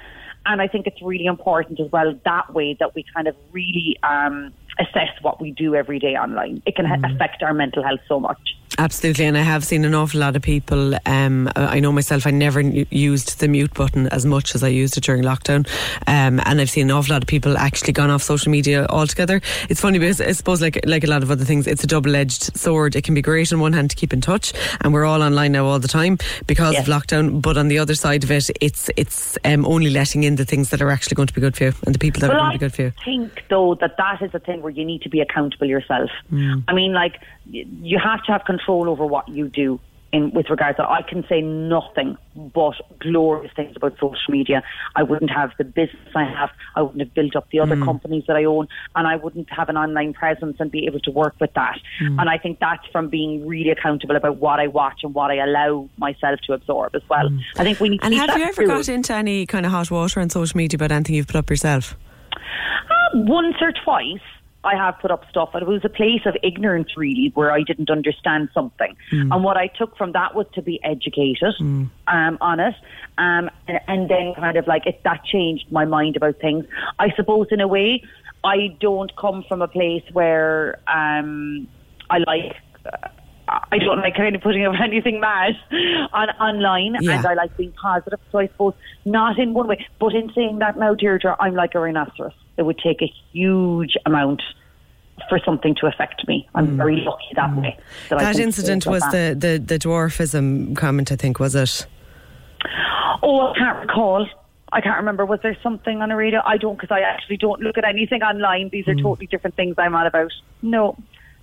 And 0.46 0.62
I 0.62 0.66
think 0.66 0.86
it's 0.86 1.02
really 1.02 1.26
important 1.26 1.78
as 1.78 1.92
well 1.92 2.18
that 2.24 2.54
way 2.54 2.74
that 2.80 2.94
we 2.94 3.04
kind 3.14 3.28
of 3.28 3.36
really 3.52 3.98
um, 4.02 4.50
assess 4.80 5.10
what 5.20 5.42
we 5.42 5.50
do 5.50 5.74
every 5.74 5.98
day 5.98 6.14
online. 6.14 6.62
It 6.64 6.74
can 6.74 6.86
ha- 6.86 6.96
affect 7.04 7.42
our 7.42 7.52
mental 7.52 7.82
health 7.82 8.00
so 8.08 8.18
much. 8.18 8.38
Absolutely, 8.78 9.24
and 9.24 9.36
I 9.36 9.42
have 9.42 9.64
seen 9.64 9.84
an 9.84 9.92
awful 9.92 10.20
lot 10.20 10.36
of 10.36 10.42
people. 10.42 10.94
Um, 11.04 11.50
I 11.56 11.80
know 11.80 11.90
myself, 11.90 12.28
I 12.28 12.30
never 12.30 12.60
used 12.60 13.40
the 13.40 13.48
mute 13.48 13.74
button 13.74 14.06
as 14.08 14.24
much 14.24 14.54
as 14.54 14.62
I 14.62 14.68
used 14.68 14.96
it 14.96 15.02
during 15.02 15.24
lockdown, 15.24 15.66
um, 16.06 16.40
and 16.44 16.60
I've 16.60 16.70
seen 16.70 16.88
an 16.88 16.96
awful 16.96 17.12
lot 17.14 17.22
of 17.22 17.26
people 17.26 17.58
actually 17.58 17.92
gone 17.92 18.08
off 18.10 18.22
social 18.22 18.52
media 18.52 18.86
altogether. 18.88 19.40
It's 19.68 19.80
funny 19.80 19.98
because 19.98 20.20
I 20.20 20.30
suppose, 20.30 20.62
like 20.62 20.78
like 20.86 21.02
a 21.02 21.08
lot 21.08 21.24
of 21.24 21.30
other 21.32 21.44
things, 21.44 21.66
it's 21.66 21.82
a 21.82 21.88
double-edged 21.88 22.56
sword. 22.56 22.94
It 22.94 23.02
can 23.02 23.14
be 23.14 23.22
great 23.22 23.52
on 23.52 23.58
one 23.58 23.72
hand 23.72 23.90
to 23.90 23.96
keep 23.96 24.12
in 24.12 24.20
touch, 24.20 24.52
and 24.80 24.92
we're 24.92 25.04
all 25.04 25.24
online 25.24 25.52
now 25.52 25.66
all 25.66 25.80
the 25.80 25.88
time 25.88 26.16
because 26.46 26.78
of 26.78 26.84
lockdown. 26.84 27.42
But 27.42 27.58
on 27.58 27.66
the 27.66 27.80
other 27.80 27.96
side 27.96 28.22
of 28.22 28.30
it, 28.30 28.48
it's 28.60 28.90
it's 28.96 29.36
um, 29.44 29.66
only 29.66 29.90
letting 29.90 30.22
in 30.22 30.36
the 30.36 30.44
things 30.44 30.70
that 30.70 30.80
are 30.80 30.90
actually 30.90 31.16
going 31.16 31.26
to 31.28 31.34
be 31.34 31.40
good 31.40 31.56
for 31.56 31.64
you 31.64 31.72
and 31.84 31.96
the 31.96 31.98
people 31.98 32.20
that 32.20 32.28
Well, 32.28 32.38
are 32.38 32.52
I 32.52 32.56
going 32.56 32.58
to 32.58 32.64
be 32.64 32.66
good 32.66 32.74
for 32.74 32.82
you. 32.82 32.92
think 33.04 33.44
though 33.50 33.74
that 33.74 33.96
that 33.96 34.22
is 34.22 34.32
a 34.34 34.38
thing 34.38 34.62
where 34.62 34.70
you 34.70 34.84
need 34.84 35.02
to 35.02 35.08
be 35.08 35.20
accountable 35.20 35.66
yourself. 35.66 36.10
Mm. 36.32 36.62
I 36.68 36.74
mean, 36.74 36.92
like 36.92 37.20
you 37.50 37.98
have 37.98 38.22
to 38.24 38.32
have 38.32 38.44
control 38.44 38.67
over 38.68 39.06
what 39.06 39.28
you 39.28 39.48
do. 39.48 39.80
In 40.10 40.30
with 40.32 40.48
regards 40.48 40.78
to, 40.78 40.88
I 40.88 41.02
can 41.02 41.22
say 41.28 41.42
nothing 41.42 42.16
but 42.34 42.72
glorious 42.98 43.52
things 43.54 43.76
about 43.76 43.92
social 44.00 44.16
media. 44.30 44.62
I 44.96 45.02
wouldn't 45.02 45.30
have 45.30 45.50
the 45.58 45.64
business 45.64 46.08
I 46.14 46.24
have. 46.24 46.48
I 46.74 46.80
wouldn't 46.80 47.00
have 47.00 47.12
built 47.12 47.36
up 47.36 47.46
the 47.50 47.60
other 47.60 47.76
Mm. 47.76 47.84
companies 47.84 48.24
that 48.26 48.34
I 48.34 48.44
own, 48.44 48.68
and 48.96 49.06
I 49.06 49.16
wouldn't 49.16 49.50
have 49.50 49.68
an 49.68 49.76
online 49.76 50.14
presence 50.14 50.56
and 50.60 50.70
be 50.70 50.86
able 50.86 51.00
to 51.00 51.10
work 51.10 51.34
with 51.40 51.52
that. 51.52 51.78
Mm. 52.00 52.18
And 52.22 52.30
I 52.30 52.38
think 52.38 52.58
that's 52.58 52.86
from 52.90 53.10
being 53.10 53.46
really 53.46 53.68
accountable 53.68 54.16
about 54.16 54.38
what 54.38 54.60
I 54.60 54.68
watch 54.68 55.00
and 55.02 55.12
what 55.12 55.30
I 55.30 55.44
allow 55.44 55.90
myself 55.98 56.40
to 56.46 56.54
absorb 56.54 56.94
as 56.96 57.02
well. 57.10 57.28
I 57.58 57.64
think 57.64 57.78
we 57.78 57.90
need. 57.90 57.98
To 58.00 58.06
And 58.06 58.14
have 58.14 58.28
that 58.28 58.38
you 58.38 58.44
ever 58.44 58.54
fluid. 58.54 58.70
got 58.70 58.88
into 58.88 59.12
any 59.14 59.44
kind 59.44 59.66
of 59.66 59.72
hot 59.72 59.90
water 59.90 60.20
on 60.20 60.30
social 60.30 60.56
media 60.56 60.76
about 60.78 60.90
anything 60.90 61.16
you've 61.16 61.26
put 61.26 61.36
up 61.36 61.50
yourself? 61.50 61.98
Uh, 62.32 63.18
once 63.26 63.56
or 63.60 63.72
twice 63.84 64.20
I 64.64 64.74
have 64.76 64.98
put 64.98 65.10
up 65.10 65.24
stuff 65.30 65.50
and 65.54 65.62
it 65.62 65.68
was 65.68 65.84
a 65.84 65.88
place 65.88 66.22
of 66.26 66.36
ignorance 66.42 66.96
really 66.96 67.30
where 67.34 67.52
I 67.52 67.62
didn't 67.62 67.90
understand 67.90 68.48
something. 68.52 68.96
Mm. 69.12 69.34
And 69.34 69.44
what 69.44 69.56
I 69.56 69.68
took 69.68 69.96
from 69.96 70.12
that 70.12 70.34
was 70.34 70.46
to 70.54 70.62
be 70.62 70.82
educated 70.82 71.54
um, 71.60 72.38
on 72.40 72.60
it. 72.60 72.74
Um, 73.18 73.50
and, 73.68 73.80
and 73.86 74.10
then 74.10 74.34
kind 74.34 74.56
of 74.56 74.66
like 74.66 74.86
it, 74.86 75.02
that 75.04 75.24
changed 75.24 75.70
my 75.70 75.84
mind 75.84 76.16
about 76.16 76.40
things. 76.40 76.64
I 76.98 77.10
suppose 77.14 77.46
in 77.50 77.60
a 77.60 77.68
way 77.68 78.02
I 78.44 78.76
don't 78.80 79.14
come 79.16 79.44
from 79.48 79.62
a 79.62 79.68
place 79.68 80.04
where 80.12 80.80
um, 80.88 81.68
I 82.10 82.18
like 82.18 82.56
uh, 82.84 83.08
I 83.48 83.78
don't 83.78 83.98
like 83.98 84.14
kind 84.16 84.34
of 84.36 84.42
putting 84.42 84.64
up 84.66 84.74
anything 84.82 85.20
mad 85.20 85.54
on 86.12 86.28
online, 86.40 86.96
Yeah. 87.00 87.16
and 87.18 87.26
I 87.26 87.34
like 87.34 87.56
being 87.56 87.72
positive. 87.72 88.20
So 88.30 88.38
I 88.38 88.46
suppose 88.48 88.74
not 89.04 89.38
in 89.38 89.54
one 89.54 89.66
way, 89.68 89.86
but 89.98 90.14
in 90.14 90.30
saying 90.34 90.58
that 90.58 90.78
now, 90.78 90.94
Deirdre, 90.94 91.36
I'm 91.40 91.54
like 91.54 91.74
a 91.74 91.80
rhinoceros. 91.80 92.32
It 92.56 92.62
would 92.62 92.78
take 92.78 93.00
a 93.02 93.12
huge 93.32 93.96
amount 94.06 94.42
for 95.28 95.38
something 95.44 95.74
to 95.80 95.86
affect 95.86 96.26
me. 96.28 96.48
I'm 96.54 96.76
very 96.76 96.96
lucky 96.96 97.24
that 97.34 97.54
way. 97.56 97.76
That, 98.08 98.18
That 98.20 98.38
incident 98.38 98.86
was 98.86 99.02
that. 99.02 99.40
the, 99.40 99.58
the, 99.58 99.58
the 99.58 99.78
dwarfism 99.78 100.76
comment, 100.76 101.10
I 101.10 101.16
think, 101.16 101.40
was 101.40 101.54
it? 101.54 101.86
Oh, 103.22 103.52
I 103.54 103.58
can't 103.58 103.78
recall. 103.80 104.26
I 104.72 104.80
can't 104.80 104.96
remember. 104.98 105.24
Was 105.24 105.40
there 105.42 105.56
something 105.62 106.02
on 106.02 106.10
the 106.10 106.16
radio? 106.16 106.40
I 106.44 106.56
don't, 106.56 106.76
because 106.76 106.90
I 106.90 107.00
actually 107.00 107.38
don't 107.38 107.60
look 107.60 107.78
at 107.78 107.84
anything 107.84 108.22
online. 108.22 108.68
These 108.70 108.86
are 108.88 108.92
Hmm. 108.92 109.00
totally 109.02 109.26
different 109.26 109.56
things 109.56 109.74
I'm 109.78 109.94
on 109.94 110.06
about. 110.06 110.30
No, 110.62 110.96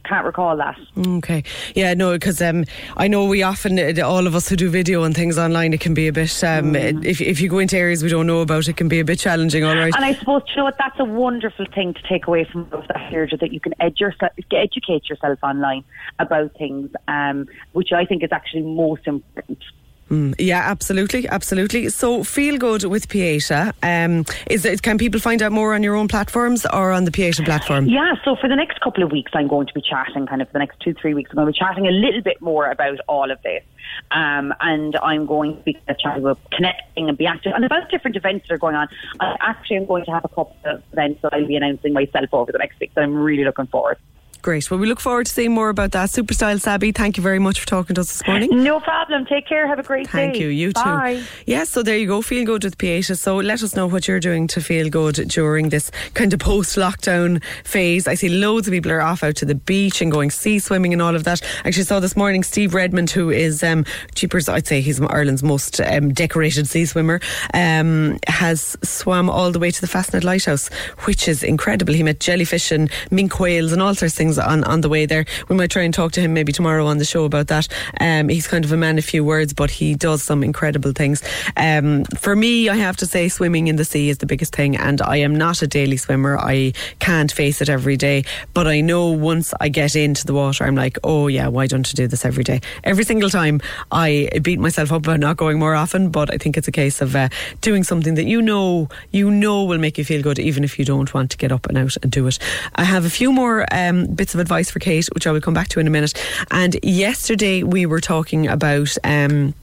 can't 0.07 0.26
recall 0.26 0.56
that. 0.57 0.77
Okay. 0.98 1.44
Yeah, 1.73 1.94
no, 1.94 2.14
because 2.14 2.41
um, 2.41 2.65
I 2.98 3.07
know 3.07 3.26
we 3.26 3.44
often, 3.44 3.80
uh, 3.80 4.06
all 4.06 4.27
of 4.27 4.36
us 4.36 4.48
who 4.49 4.56
do 4.56 4.69
video 4.69 5.03
and 5.03 5.15
things 5.15 5.38
online, 5.38 5.73
it 5.73 5.82
can 5.82 5.94
be 5.94 6.07
a 6.07 6.14
bit, 6.14 6.44
um, 6.44 6.73
Mm. 6.76 7.06
if, 7.06 7.22
if 7.22 7.40
you 7.41 7.49
go 7.49 7.60
into 7.60 7.77
areas 7.77 8.03
we 8.03 8.10
don't 8.10 8.27
know 8.27 8.41
about, 8.41 8.68
it 8.68 8.77
can 8.77 8.88
be 8.88 8.99
a 8.99 9.06
bit 9.06 9.19
challenging, 9.19 9.64
all 9.64 9.76
right? 9.76 9.94
And 9.95 10.06
I 10.06 10.14
suppose 10.14 10.44
you 10.49 10.57
know 10.57 10.64
what 10.65 10.77
that's 10.77 10.99
a 10.99 11.06
wonderful 11.06 11.65
thing 11.73 11.94
to 11.94 12.02
take 12.07 12.27
away 12.27 12.44
from 12.44 12.68
that 12.69 13.07
here, 13.10 13.27
that 13.40 13.52
you 13.52 13.60
can 13.60 13.73
ed 13.80 13.99
yourself, 13.99 14.32
educate 14.52 15.10
yourself 15.10 15.40
online 15.44 15.84
about 16.19 16.53
things, 16.57 16.90
um, 17.07 17.48
which 17.73 17.91
I 17.91 18.06
think 18.06 18.23
is 18.23 18.32
actually 18.32 18.64
most 18.64 19.07
important. 19.07 19.64
Mm, 20.10 20.36
yeah, 20.38 20.60
absolutely, 20.60 21.27
absolutely. 21.27 21.90
So, 21.90 22.23
feel 22.23 22.57
good 22.57 22.84
with 22.84 23.10
Pieta. 23.10 23.73
Um, 23.82 24.26
is 24.49 24.64
it, 24.64 24.84
can 24.84 24.99
people 24.99 25.19
find 25.19 25.41
out 25.41 25.52
more 25.52 25.73
on 25.73 25.82
your 25.82 25.95
own 25.95 26.07
platforms 26.07 26.65
or 26.72 26.91
on 26.91 27.06
the 27.06 27.11
Pieta 27.11 27.41
platform? 27.41 27.88
Yeah, 27.88 28.14
so 28.23 28.36
for 28.36 28.48
the 28.48 28.56
next 28.56 28.82
couple 28.82 29.03
of 29.03 29.11
weeks, 29.11 29.32
I'm 29.34 29.48
going 29.48 29.65
to 29.65 29.73
be 29.73 29.82
chatting, 29.82 30.27
kind 30.27 30.41
of 30.41 30.48
for 30.49 30.53
the 30.53 30.60
next 30.60 30.80
two, 30.80 30.94
three 30.94 31.15
weeks, 31.15 31.32
I'm 31.32 31.38
going 31.38 31.48
to 31.48 31.52
be 31.53 31.57
chatting 31.57 31.88
a 31.88 31.91
little 31.91 32.22
bit 32.22 32.40
more 32.40 32.69
about 32.69 32.99
all 33.07 33.32
of 33.32 33.41
this. 33.41 33.64
Um, 34.11 34.53
and 34.61 34.95
I'm 34.98 35.26
going 35.26 35.57
to 35.57 35.64
be 35.64 35.77
chatting 35.99 36.23
about 36.23 36.40
connecting 36.52 37.10
and 37.10 37.18
be 37.18 37.26
active 37.26 37.53
and 37.56 37.65
about 37.65 37.90
different 37.90 38.15
events 38.15 38.48
that 38.48 38.56
are 38.56 38.60
going 38.60 38.76
on. 38.76 38.88
I 39.19 39.36
actually 39.40 39.77
am 39.77 39.86
going 39.86 40.06
to 40.06 40.11
have 40.11 40.26
a 40.26 40.30
couple 40.30 40.56
of 40.65 40.84
events 40.91 41.22
that 41.23 41.34
I'll 41.34 41.48
be 41.48 41.56
announcing 41.56 41.94
myself 41.94 42.30
over 42.32 42.52
the 42.52 42.57
next 42.57 42.80
week 42.80 42.91
So 42.94 43.02
I'm 43.02 43.15
really 43.15 43.44
looking 43.44 43.68
forward 43.68 43.98
Great. 44.46 44.70
Well, 44.70 44.80
we 44.80 44.86
look 44.86 45.00
forward 45.00 45.26
to 45.26 45.34
seeing 45.34 45.54
more 45.54 45.70
about 45.70 45.90
that. 45.94 46.10
Superstyle 46.12 46.62
Sabby, 46.62 46.92
thank 46.92 47.18
you 47.18 47.24
very 47.24 47.40
much 47.40 47.60
for 47.60 47.66
talking 47.66 47.96
to 47.96 48.02
us 48.02 48.10
this 48.10 48.28
morning. 48.28 48.64
No 48.64 48.80
problem. 48.80 49.26
Take 49.26 49.48
care. 49.48 49.68
Have 49.68 49.80
a 49.80 49.82
great 49.82 50.08
Thank 50.08 50.34
day. 50.34 50.38
Thank 50.38 50.44
you. 50.44 50.50
You 50.50 50.72
Bye. 50.72 51.16
too. 51.16 51.24
Yes, 51.48 51.72
so 51.72 51.82
there 51.82 51.98
you 51.98 52.06
go. 52.06 52.22
Feel 52.22 52.46
good 52.46 52.64
with 52.64 52.78
Pieta. 52.78 53.16
So 53.16 53.38
let 53.38 53.64
us 53.64 53.76
know 53.76 53.88
what 53.88 54.08
you're 54.08 54.20
doing 54.20 54.46
to 54.50 54.62
feel 54.62 54.88
good 54.88 55.16
during 55.30 55.70
this 55.70 55.90
kind 56.14 56.32
of 56.32 56.40
post 56.40 56.78
lockdown 56.78 57.44
phase. 57.64 58.08
I 58.08 58.14
see 58.14 58.30
loads 58.30 58.68
of 58.68 58.72
people 58.72 58.92
are 58.92 59.02
off 59.02 59.24
out 59.24 59.36
to 59.38 59.46
the 59.46 59.56
beach 59.56 60.00
and 60.00 60.12
going 60.12 60.30
sea 60.30 60.60
swimming 60.60 60.94
and 60.94 61.02
all 61.02 61.16
of 61.16 61.24
that. 61.24 61.42
I 61.64 61.70
actually 61.70 61.86
saw 61.86 62.00
this 62.00 62.16
morning 62.16 62.44
Steve 62.44 62.76
Redmond, 62.76 63.10
who 63.10 63.32
is 63.32 63.64
um, 63.64 63.84
cheapers, 64.14 64.48
I'd 64.48 64.68
say 64.68 64.80
he's 64.80 65.02
Ireland's 65.02 65.42
most 65.42 65.82
um, 65.82 66.14
decorated 66.14 66.68
sea 66.68 66.86
swimmer, 66.86 67.20
um, 67.56 68.20
has 68.28 68.78
swam 68.84 69.28
all 69.28 69.52
the 69.52 69.58
way 69.58 69.72
to 69.72 69.82
the 69.82 69.88
Fastnet 69.88 70.24
Lighthouse, 70.24 70.70
which 71.06 71.28
is 71.28 71.42
incredible. 71.42 71.96
He 71.96 72.04
met 72.04 72.20
jellyfish 72.20 72.72
and 72.72 72.92
minke 73.10 73.40
whales 73.40 73.72
and 73.72 73.82
all 73.82 73.96
sorts 73.96 74.14
of 74.14 74.18
things 74.20 74.35
on, 74.38 74.64
on 74.64 74.82
the 74.82 74.90
way 74.90 75.06
there. 75.06 75.26
We 75.49 75.56
might 75.56 75.72
try 75.72 75.84
and 75.84 75.94
talk 75.94 76.12
to 76.14 76.22
him 76.22 76.34
maybe 76.34 76.52
tomorrow 76.52 76.86
on 76.86 76.98
the 76.98 77.06
show 77.06 77.26
about 77.26 77.48
that. 77.48 77.68
Um, 77.99 78.30
he's 78.30 78.48
kind 78.48 78.66
of 78.66 78.72
a 78.72 78.78
man 78.78 78.98
of 78.98 79.06
few 79.06 79.24
words, 79.24 79.53
but 79.53 79.70
he 79.70 79.95
does 79.95 80.24
some 80.24 80.44
incredible 80.44 80.91
things. 80.91 81.22
Um, 81.57 82.06
for 82.18 82.36
me, 82.36 82.70
I 82.70 82.76
have 82.76 82.98
to 82.98 83.06
say, 83.06 83.30
swimming 83.30 83.68
in 83.68 83.76
the 83.76 83.86
sea 83.86 84.10
is 84.10 84.20
the 84.20 84.26
biggest 84.26 84.56
thing, 84.56 84.76
and 84.76 85.02
I 85.02 85.18
am 85.18 85.36
not 85.36 85.62
a 85.62 85.68
daily 85.68 85.98
swimmer. 85.98 86.38
I 86.38 86.74
can't 86.99 87.32
face 87.32 87.62
it 87.62 87.70
every 87.70 87.98
day, 87.98 88.24
but 88.53 88.68
I 88.68 88.82
know 88.82 89.10
once 89.10 89.53
I 89.60 89.70
get 89.70 89.95
into 89.95 90.26
the 90.26 90.34
water, 90.34 90.64
I'm 90.64 90.76
like, 90.76 90.98
oh 91.03 91.28
yeah, 91.28 91.48
why 91.48 91.68
don't 91.68 91.88
you 91.91 91.95
do 91.95 92.07
this 92.07 92.26
every 92.26 92.44
day? 92.44 92.62
Every 92.84 93.03
single 93.03 93.30
time 93.30 93.62
I 93.91 94.30
beat 94.41 94.60
myself 94.60 94.91
up 94.91 95.06
about 95.06 95.20
not 95.20 95.38
going 95.38 95.60
more 95.60 95.76
often, 95.76 96.10
but 96.10 96.34
I 96.34 96.38
think 96.38 96.57
it's 96.57 96.68
a 96.68 96.72
case 96.72 97.02
of 97.02 97.16
uh, 97.16 97.30
doing 97.62 97.84
something 97.84 98.16
that 98.16 98.26
you 98.26 98.41
know 98.41 98.90
you 99.12 99.32
know 99.32 99.64
will 99.64 99.78
make 99.78 99.98
you 99.98 100.06
feel 100.06 100.22
good, 100.22 100.40
even 100.40 100.64
if 100.64 100.78
you 100.80 100.86
don't 100.86 101.14
want 101.14 101.32
to 101.32 101.38
get 101.38 101.52
up 101.52 101.66
and 101.68 101.78
out 101.78 101.95
and 102.02 102.12
do 102.12 102.28
it. 102.28 102.40
I 102.76 102.84
have 102.84 103.06
a 103.06 103.10
few 103.10 103.32
more 103.32 103.66
um, 103.72 104.06
bits 104.26 104.34
of 104.34 104.40
advice 104.40 104.72
for 104.72 104.80
Kate, 104.80 105.08
which 105.14 105.28
I 105.28 105.32
will 105.32 105.40
come 105.40 105.54
back 105.54 105.68
to 105.70 105.80
in 105.80 105.86
a 105.86 105.92
minute. 105.92 106.20
And 106.50 106.76
yesterday 106.82 107.62
we 107.62 107.86
were 107.86 108.02
talking 108.02 108.48
about. 108.48 108.98
Um, 109.04 109.54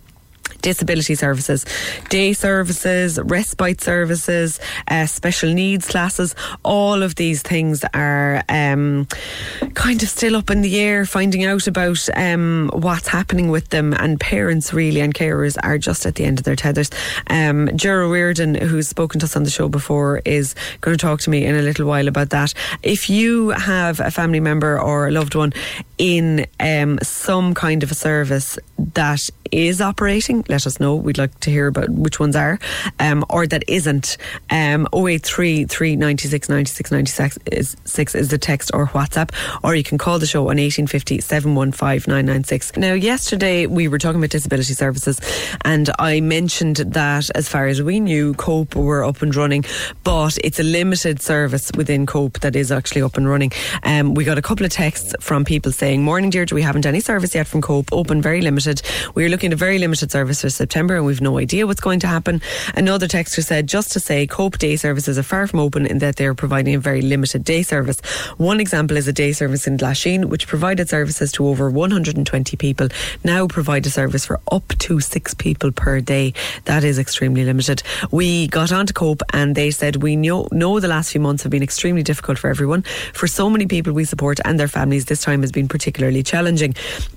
disability 0.60 1.14
services, 1.14 1.64
day 2.08 2.32
services, 2.32 3.18
respite 3.24 3.80
services, 3.80 4.60
uh, 4.88 5.06
special 5.06 5.52
needs 5.52 5.88
classes. 5.88 6.34
All 6.62 7.02
of 7.02 7.14
these 7.14 7.42
things 7.42 7.84
are 7.94 8.42
um, 8.48 9.06
kind 9.74 10.02
of 10.02 10.08
still 10.08 10.36
up 10.36 10.50
in 10.50 10.62
the 10.62 10.78
air, 10.78 11.04
finding 11.06 11.44
out 11.44 11.66
about 11.66 12.08
um, 12.16 12.70
what's 12.74 13.08
happening 13.08 13.50
with 13.50 13.68
them. 13.70 13.92
And 13.94 14.18
parents, 14.20 14.72
really, 14.72 15.00
and 15.00 15.14
carers 15.14 15.56
are 15.62 15.78
just 15.78 16.06
at 16.06 16.16
the 16.16 16.24
end 16.24 16.38
of 16.38 16.44
their 16.44 16.56
tethers. 16.56 16.90
Um, 17.28 17.68
Ger 17.76 18.02
O'Riordan, 18.02 18.54
who's 18.54 18.88
spoken 18.88 19.20
to 19.20 19.24
us 19.24 19.36
on 19.36 19.44
the 19.44 19.50
show 19.50 19.68
before, 19.68 20.20
is 20.24 20.54
going 20.80 20.96
to 20.96 21.00
talk 21.00 21.20
to 21.20 21.30
me 21.30 21.44
in 21.44 21.54
a 21.54 21.62
little 21.62 21.86
while 21.86 22.08
about 22.08 22.30
that. 22.30 22.54
If 22.82 23.08
you 23.08 23.50
have 23.50 24.00
a 24.00 24.10
family 24.10 24.40
member 24.40 24.80
or 24.80 25.08
a 25.08 25.10
loved 25.10 25.34
one 25.34 25.52
in 25.98 26.46
um, 26.60 26.98
some 27.02 27.54
kind 27.54 27.82
of 27.82 27.90
a 27.90 27.94
service 27.94 28.58
that 28.94 29.20
is 29.50 29.80
operating, 29.80 30.41
let 30.48 30.66
us 30.66 30.80
know. 30.80 30.94
We'd 30.94 31.18
like 31.18 31.38
to 31.40 31.50
hear 31.50 31.66
about 31.66 31.90
which 31.90 32.20
ones 32.20 32.36
are, 32.36 32.58
um, 32.98 33.24
or 33.30 33.46
that 33.46 33.64
isn't. 33.68 34.16
Um, 34.50 34.86
083 34.92 35.64
396 35.66 36.48
96 36.48 36.90
96 36.90 37.38
is, 37.50 37.76
six 37.84 38.14
is 38.14 38.28
the 38.28 38.38
text 38.38 38.70
or 38.74 38.86
WhatsApp, 38.88 39.30
or 39.62 39.74
you 39.74 39.84
can 39.84 39.98
call 39.98 40.18
the 40.18 40.26
show 40.26 40.42
on 40.42 40.58
1850 40.58 41.20
715 41.20 42.10
996. 42.10 42.76
Now, 42.76 42.92
yesterday 42.92 43.66
we 43.66 43.88
were 43.88 43.98
talking 43.98 44.20
about 44.20 44.30
disability 44.30 44.74
services, 44.74 45.20
and 45.64 45.90
I 45.98 46.20
mentioned 46.20 46.76
that 46.76 47.30
as 47.34 47.48
far 47.48 47.66
as 47.66 47.82
we 47.82 48.00
knew, 48.00 48.34
COPE 48.34 48.74
were 48.74 49.04
up 49.04 49.22
and 49.22 49.34
running, 49.34 49.64
but 50.04 50.38
it's 50.42 50.58
a 50.58 50.62
limited 50.62 51.20
service 51.20 51.70
within 51.76 52.06
COPE 52.06 52.40
that 52.40 52.56
is 52.56 52.72
actually 52.72 53.02
up 53.02 53.16
and 53.16 53.28
running. 53.28 53.52
Um, 53.82 54.14
we 54.14 54.24
got 54.24 54.38
a 54.38 54.42
couple 54.42 54.64
of 54.64 54.72
texts 54.72 55.14
from 55.20 55.44
people 55.44 55.72
saying, 55.72 56.02
Morning, 56.02 56.30
Deirdre, 56.30 56.54
we 56.54 56.62
haven't 56.62 56.86
any 56.86 57.00
service 57.00 57.34
yet 57.34 57.46
from 57.46 57.60
COPE, 57.60 57.88
open 57.92 58.22
very 58.22 58.40
limited. 58.40 58.82
We're 59.14 59.28
looking 59.28 59.52
at 59.52 59.58
very 59.58 59.78
limited 59.78 60.10
service 60.10 60.31
for 60.40 60.50
September 60.50 60.96
and 60.96 61.04
we've 61.04 61.20
no 61.20 61.38
idea 61.38 61.66
what's 61.66 61.80
going 61.80 62.00
to 62.00 62.06
happen. 62.06 62.40
Another 62.74 63.06
texter 63.06 63.44
said, 63.44 63.66
just 63.66 63.92
to 63.92 64.00
say, 64.00 64.26
COPE 64.26 64.58
day 64.58 64.76
services 64.76 65.18
are 65.18 65.22
far 65.22 65.46
from 65.46 65.60
open 65.60 65.86
in 65.86 65.98
that 65.98 66.16
they're 66.16 66.34
providing 66.34 66.74
a 66.74 66.78
very 66.78 67.02
limited 67.02 67.44
day 67.44 67.62
service. 67.62 68.00
One 68.38 68.60
example 68.60 68.96
is 68.96 69.08
a 69.08 69.12
day 69.12 69.32
service 69.32 69.66
in 69.66 69.76
Glasheen, 69.76 70.26
which 70.26 70.46
provided 70.46 70.88
services 70.88 71.32
to 71.32 71.46
over 71.46 71.70
120 71.70 72.56
people, 72.56 72.88
now 73.24 73.46
provide 73.46 73.86
a 73.86 73.90
service 73.90 74.24
for 74.24 74.40
up 74.50 74.68
to 74.78 75.00
six 75.00 75.34
people 75.34 75.72
per 75.72 76.00
day. 76.00 76.32
That 76.64 76.84
is 76.84 76.98
extremely 76.98 77.44
limited. 77.44 77.82
We 78.10 78.46
got 78.48 78.72
on 78.72 78.86
to 78.86 78.92
COPE 78.92 79.22
and 79.32 79.54
they 79.54 79.70
said, 79.70 79.96
we 79.96 80.16
know, 80.16 80.48
know 80.52 80.80
the 80.80 80.88
last 80.88 81.12
few 81.12 81.20
months 81.20 81.42
have 81.42 81.50
been 81.50 81.62
extremely 81.62 82.02
difficult 82.02 82.38
for 82.38 82.48
everyone. 82.48 82.82
For 83.12 83.26
so 83.26 83.50
many 83.50 83.66
people 83.66 83.92
we 83.92 84.04
support 84.04 84.38
and 84.44 84.58
their 84.58 84.68
families, 84.68 85.06
this 85.06 85.22
time 85.22 85.40
has 85.42 85.52
been 85.52 85.68
particularly 85.68 86.22
challenging. 86.22 86.74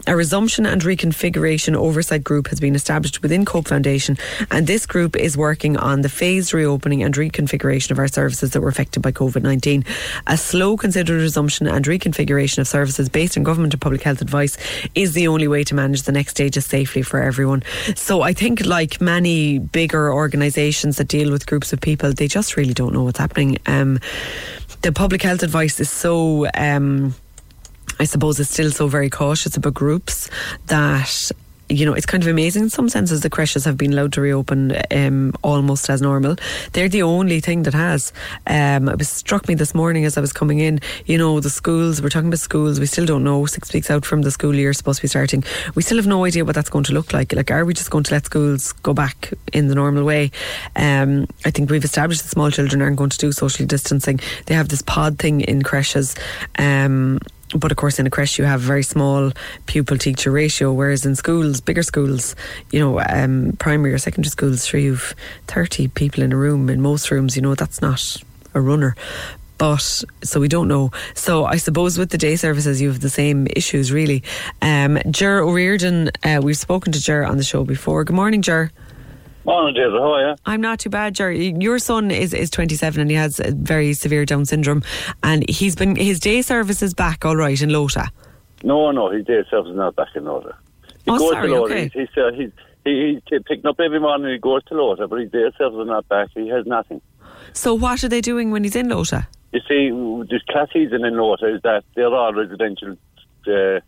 A 0.08 0.16
resumption 0.16 0.66
and 0.66 0.82
reconfiguration 0.82 1.76
oversight 1.76 2.24
group 2.24 2.48
has 2.48 2.60
been 2.60 2.76
established 2.76 2.95
within 3.22 3.46
COPE 3.46 3.68
Foundation, 3.68 4.18
and 4.52 4.68
this 4.68 4.86
group 4.86 5.16
is 5.16 5.38
working 5.38 5.78
on 5.78 6.02
the 6.02 6.10
phased 6.10 6.54
reopening 6.54 7.04
and 7.04 7.14
reconfiguration 7.14 7.92
of 7.92 8.00
our 8.00 8.08
services 8.08 8.52
that 8.52 8.62
were 8.62 8.70
affected 8.70 9.02
by 9.02 9.12
COVID 9.12 9.44
19. 9.44 9.86
A 10.28 10.38
slow, 10.38 10.78
considered 10.78 11.22
resumption 11.22 11.68
and 11.68 11.86
reconfiguration 11.86 12.60
of 12.60 12.68
services 12.68 13.10
based 13.10 13.38
on 13.38 13.44
government 13.44 13.74
and 13.74 13.82
public 13.82 14.02
health 14.02 14.22
advice 14.22 14.58
is 14.96 15.14
the 15.14 15.28
only 15.28 15.48
way 15.48 15.64
to 15.64 15.76
manage 15.76 16.04
the 16.04 16.12
next 16.12 16.32
stages 16.32 16.66
safely 16.66 17.02
for 17.02 17.22
everyone. 17.22 17.64
So 17.96 18.22
I 18.22 18.34
think, 18.34 18.66
like 18.66 19.02
many 19.02 19.60
bigger 19.60 20.14
organisations 20.14 20.98
that 20.98 21.08
deal 21.08 21.32
with 21.32 21.46
groups 21.46 21.74
of 21.74 21.82
people, 21.82 22.14
they 22.14 22.28
just 22.28 22.56
really 22.58 22.74
don't 22.74 22.94
know 22.94 23.04
what's 23.04 23.20
happening. 23.20 23.58
Um, 23.66 24.00
the 24.82 24.92
public 24.92 25.22
health 25.22 25.44
advice 25.44 25.80
is 25.80 25.90
so. 25.90 26.48
Um, 26.54 27.16
I 27.98 28.04
suppose 28.04 28.40
it's 28.40 28.50
still 28.50 28.72
so 28.72 28.88
very 28.88 29.10
cautious 29.10 29.56
about 29.56 29.74
groups 29.74 30.30
that 30.68 31.32
you 31.70 31.86
know, 31.86 31.94
it's 31.94 32.06
kind 32.06 32.24
of 32.24 32.30
amazing 32.30 32.64
in 32.64 32.70
some 32.70 32.90
senses 32.90 33.22
the 33.22 33.30
creches 33.30 33.66
have 33.66 33.78
been 33.78 33.94
allowed 33.94 34.14
to 34.14 34.22
reopen 34.22 34.78
um, 34.92 35.34
almost 35.44 35.90
as 35.90 36.02
normal. 36.02 36.36
They're 36.74 36.90
the 36.90 37.04
only 37.04 37.40
thing 37.40 37.64
that 37.64 37.74
has. 37.74 38.14
Um, 38.48 38.88
it 38.90 38.98
was 38.98 39.10
struck 39.10 39.48
me 39.48 39.56
this 39.56 39.74
morning 39.74 40.06
as 40.06 40.18
I 40.18 40.22
was 40.22 40.34
coming 40.34 40.60
in, 40.60 40.80
you 41.06 41.18
know, 41.18 41.40
the 41.40 41.50
schools, 41.50 42.02
we're 42.02 42.10
talking 42.10 42.28
about 42.28 42.40
schools, 42.40 42.80
we 42.80 42.86
still 42.86 43.06
don't 43.06 43.24
know, 43.24 43.46
six 43.46 43.74
weeks 43.74 43.90
out 43.90 44.06
from 44.06 44.22
the 44.22 44.32
school 44.32 44.54
year 44.54 44.74
supposed 44.74 45.00
to 45.00 45.04
be 45.04 45.08
starting. 45.08 45.44
We 45.74 45.82
still 45.82 45.98
have 45.98 46.08
no 46.08 46.26
idea 46.26 46.46
what 46.46 46.56
that's 46.56 46.70
going 46.70 46.86
to 46.86 46.94
look 46.94 47.14
like. 47.14 47.34
Like, 47.34 47.52
are 47.52 47.66
we 47.66 47.74
just 47.74 47.90
going 47.90 48.04
to 48.06 48.14
let 48.14 48.26
schools 48.26 48.74
go 48.74 48.94
back 48.94 49.34
in 49.54 49.68
the 49.68 49.76
normal 49.76 50.04
way? 50.04 50.32
Um, 50.76 51.28
I 51.46 51.52
think 51.52 51.70
we've 51.70 51.84
established 51.84 52.24
that 52.24 52.30
small 52.30 52.52
children 52.52 52.82
aren't 52.82 52.98
going 52.98 53.10
to 53.10 53.18
do 53.18 53.32
social 53.32 53.66
distancing. 53.66 54.20
They 54.46 54.56
have 54.56 54.70
this 54.70 54.82
pod 54.82 55.18
thing 55.18 55.42
in 55.42 55.64
creches. 55.64 56.16
Um, 56.58 57.20
but 57.58 57.72
of 57.72 57.78
course, 57.78 58.00
in 58.00 58.08
a 58.08 58.10
creche, 58.10 58.38
you 58.38 58.46
have 58.46 58.62
a 58.62 58.66
very 58.66 58.84
small 58.84 59.32
pupil 59.66 59.98
teacher 59.98 60.32
ratio, 60.32 60.72
whereas 60.72 61.06
in 61.06 61.16
schools, 61.16 61.62
bigger 61.62 61.84
schools, 61.84 62.36
you 62.72 62.80
know, 62.80 63.00
um, 63.10 63.56
primary 63.60 63.94
or 63.94 63.98
secondary 63.98 64.30
schools, 64.30 64.66
sure, 64.66 64.80
you've 64.80 65.16
30 65.48 65.88
people 65.90 66.24
in 66.24 66.34
a 66.34 66.38
room. 66.38 66.70
In 66.70 66.82
most 66.82 67.12
rooms, 67.12 67.36
you 67.36 67.42
know, 67.42 67.56
that's 67.56 67.82
not 67.82 68.02
a 68.54 68.62
runner. 68.62 68.96
But 69.58 70.04
so 70.24 70.40
we 70.40 70.50
don't 70.50 70.68
know. 70.68 70.92
So 71.14 71.46
I 71.46 71.58
suppose 71.58 71.98
with 71.98 72.10
the 72.10 72.18
day 72.18 72.36
services, 72.36 72.82
you 72.82 72.90
have 72.90 73.00
the 73.00 73.10
same 73.10 73.48
issues, 73.56 73.92
really. 73.92 74.22
Um, 74.62 75.00
Ger 75.10 75.40
O'Riordan, 75.40 76.12
uh, 76.24 76.42
we've 76.44 76.58
spoken 76.58 76.92
to 76.92 77.02
Ger 77.02 77.24
on 77.24 77.38
the 77.38 77.44
show 77.44 77.64
before. 77.64 78.04
Good 78.04 78.16
morning, 78.16 78.42
Ger. 78.42 78.72
Morning, 79.46 79.76
Deirdre. 79.76 80.00
How 80.00 80.14
are 80.14 80.30
you? 80.30 80.36
I'm 80.46 80.62
not 80.62 80.80
too 80.80 80.90
bad, 80.90 81.14
Jerry. 81.14 81.54
Your 81.60 81.78
son 81.78 82.10
is, 82.10 82.34
is 82.34 82.50
27 82.50 83.00
and 83.00 83.10
he 83.12 83.16
has 83.16 83.40
a 83.40 83.52
very 83.52 83.94
severe 83.94 84.26
Down 84.26 84.46
syndrome, 84.46 84.82
and 85.22 85.48
he's 85.50 85.76
been 85.76 85.96
his 85.96 86.20
day 86.20 86.42
service 86.42 86.82
is 86.82 86.94
back 86.96 87.24
all 87.26 87.36
right 87.36 87.62
in 87.62 87.70
Lota. 87.70 88.10
No, 88.64 88.90
no, 88.92 89.12
his 89.12 89.26
day 89.26 89.44
service 89.50 89.70
is 89.70 89.78
not 89.78 89.96
back 89.96 90.08
in 90.16 90.26
Lota. 90.26 90.56
He 91.04 91.12
Oh, 91.12 91.20
goes 91.20 91.32
sorry, 91.34 91.48
to 91.50 91.54
Lota. 91.54 91.74
okay. 91.74 91.84
He's, 91.94 92.10
he's, 92.10 92.18
uh, 92.18 92.32
he's, 92.32 92.52
he, 92.84 93.20
he's 93.30 93.42
picking 93.48 93.68
up 93.68 93.80
every 93.80 94.00
morning. 94.00 94.32
He 94.32 94.40
goes 94.40 94.64
to 94.66 94.74
Lota, 94.74 95.08
but 95.08 95.20
his 95.20 95.32
day 95.32 95.46
service 95.60 95.80
is 95.80 95.88
not 95.88 96.08
back. 96.10 96.30
He 96.34 96.48
has 96.50 96.66
nothing. 96.66 97.02
So 97.54 97.76
what 97.76 98.04
are 98.04 98.10
they 98.10 98.22
doing 98.22 98.50
when 98.50 98.64
he's 98.64 98.76
in 98.76 98.90
Lota? 98.90 99.28
You 99.52 99.62
see, 99.68 100.26
this 100.32 100.42
class 100.50 100.70
season 100.74 101.06
in 101.06 101.18
Lota 101.18 101.54
is 101.54 101.62
that 101.62 101.84
they're 101.96 102.08
all 102.14 102.34
residential 102.34 102.98
uh, 103.48 103.80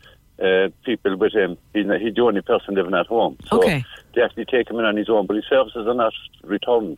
uh, 0.43 0.69
people 0.85 1.17
with 1.17 1.33
him. 1.33 1.57
He's, 1.73 1.85
not- 1.85 2.01
he's 2.01 2.13
the 2.15 2.21
only 2.21 2.41
person 2.41 2.75
living 2.75 2.93
at 2.93 3.07
home. 3.07 3.37
So 3.49 3.57
Okay. 3.59 3.83
They 4.15 4.21
actually 4.21 4.45
take 4.45 4.69
him 4.69 4.79
in 4.79 4.85
on 4.85 4.95
his 4.97 5.09
own, 5.09 5.25
but 5.27 5.35
his 5.35 5.45
services 5.49 5.85
are 5.87 5.93
not 5.93 6.13
returned. 6.43 6.97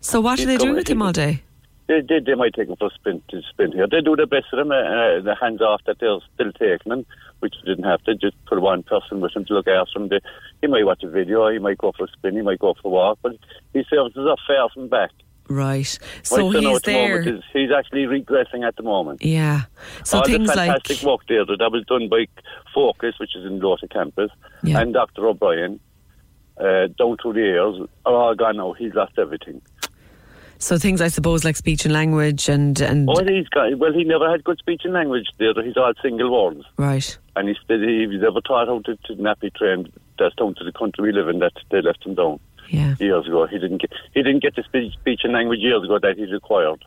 So 0.00 0.20
what 0.20 0.38
He's 0.38 0.46
they 0.46 0.56
doing 0.56 0.68
going- 0.70 0.76
with 0.76 0.88
him 0.90 1.02
all 1.02 1.12
day? 1.12 1.42
They, 1.88 2.02
they, 2.02 2.20
they 2.20 2.34
might 2.34 2.52
take 2.52 2.68
him 2.68 2.76
for 2.76 2.88
a 2.88 2.94
spin, 2.94 3.22
to 3.30 3.40
spin 3.48 3.72
here. 3.72 3.86
They 3.90 4.02
do 4.02 4.14
their 4.14 4.26
best 4.26 4.46
for 4.50 4.60
him, 4.60 4.70
uh, 4.70 4.74
uh, 4.74 5.20
the 5.22 5.34
hands 5.40 5.62
off 5.62 5.80
that 5.86 5.98
they're 6.00 6.18
still 6.34 6.52
taking 6.52 6.92
him, 6.92 7.06
which 7.38 7.54
they 7.64 7.70
didn't 7.70 7.84
have 7.88 8.02
to. 8.04 8.14
Just 8.14 8.36
put 8.44 8.60
one 8.60 8.82
person 8.82 9.22
with 9.22 9.34
him 9.34 9.46
to 9.46 9.54
look 9.54 9.68
after 9.68 9.98
him. 9.98 10.08
They, 10.08 10.20
he 10.60 10.66
might 10.66 10.84
watch 10.84 11.02
a 11.02 11.08
video, 11.08 11.48
he 11.48 11.58
might 11.58 11.78
go 11.78 11.92
for 11.96 12.04
a 12.04 12.08
spin, 12.08 12.34
he 12.34 12.42
might 12.42 12.58
go 12.58 12.74
for 12.74 12.88
a 12.88 12.90
walk, 12.90 13.18
but 13.22 13.32
his 13.72 13.86
services 13.88 14.26
are 14.28 14.36
far 14.46 14.68
from 14.68 14.88
back. 14.88 15.12
Right. 15.48 15.98
So 16.22 16.50
he's 16.50 16.62
the 16.62 16.80
there. 16.84 17.22
he's 17.52 17.70
actually 17.70 18.04
regressing 18.04 18.66
at 18.66 18.76
the 18.76 18.82
moment. 18.82 19.24
Yeah. 19.24 19.62
So 20.04 20.18
All 20.18 20.24
things 20.24 20.48
the 20.50 20.56
like 20.56 20.70
fantastic 20.70 21.06
work 21.06 21.20
there 21.28 21.44
that 21.46 21.70
was 21.72 21.84
done 21.86 22.08
by 22.08 22.26
Focus, 22.74 23.14
which 23.18 23.34
is 23.34 23.44
in 23.46 23.60
Lota 23.60 23.88
campus, 23.88 24.30
Yeah. 24.62 24.80
and 24.80 24.92
Dr. 24.92 25.26
O'Brien, 25.26 25.80
uh, 26.58 26.88
down 26.98 27.16
through 27.22 27.34
the 27.34 27.40
years, 27.40 27.88
are 28.04 28.14
all 28.14 28.34
gone 28.34 28.56
now. 28.58 28.72
He's 28.72 28.94
lost 28.94 29.18
everything. 29.18 29.62
so 30.58 30.76
things 30.76 31.00
I 31.00 31.06
suppose 31.08 31.44
like 31.44 31.56
speech 31.56 31.84
and 31.84 31.94
language 31.94 32.48
and 32.48 32.80
and 32.80 33.08
Oh, 33.08 33.22
he's 33.24 33.48
got, 33.48 33.78
well, 33.78 33.92
he 33.92 34.02
never 34.04 34.28
had 34.30 34.42
good 34.44 34.58
speech 34.58 34.82
and 34.84 34.92
language 34.92 35.28
there. 35.38 35.54
He's 35.64 35.76
all 35.76 35.92
single 36.02 36.30
words. 36.32 36.64
right. 36.76 37.16
And 37.36 37.48
he 37.48 37.54
said 37.68 37.80
he 37.80 38.06
was 38.08 38.20
never 38.20 38.40
taught 38.40 38.66
how 38.66 38.80
to, 38.80 38.96
to 38.96 39.14
nappy 39.14 39.54
train. 39.54 39.92
That's 40.18 40.34
down 40.34 40.56
to 40.56 40.64
the 40.64 40.72
country 40.72 41.04
we 41.04 41.12
live 41.12 41.28
in 41.28 41.38
that 41.38 41.52
they 41.70 41.80
left 41.80 42.04
him 42.04 42.16
down 42.16 42.40
Yeah. 42.68 42.94
years 42.98 43.26
ago. 43.26 43.46
He 43.46 43.58
didn't 43.58 43.78
get 43.78 43.90
he 44.14 44.22
didn't 44.22 44.42
get 44.42 44.54
the 44.56 44.62
speech, 44.62 44.92
speech 44.94 45.20
and 45.24 45.32
language 45.32 45.60
years 45.60 45.84
ago 45.84 45.98
that 45.98 46.16
he 46.18 46.30
required. 46.30 46.84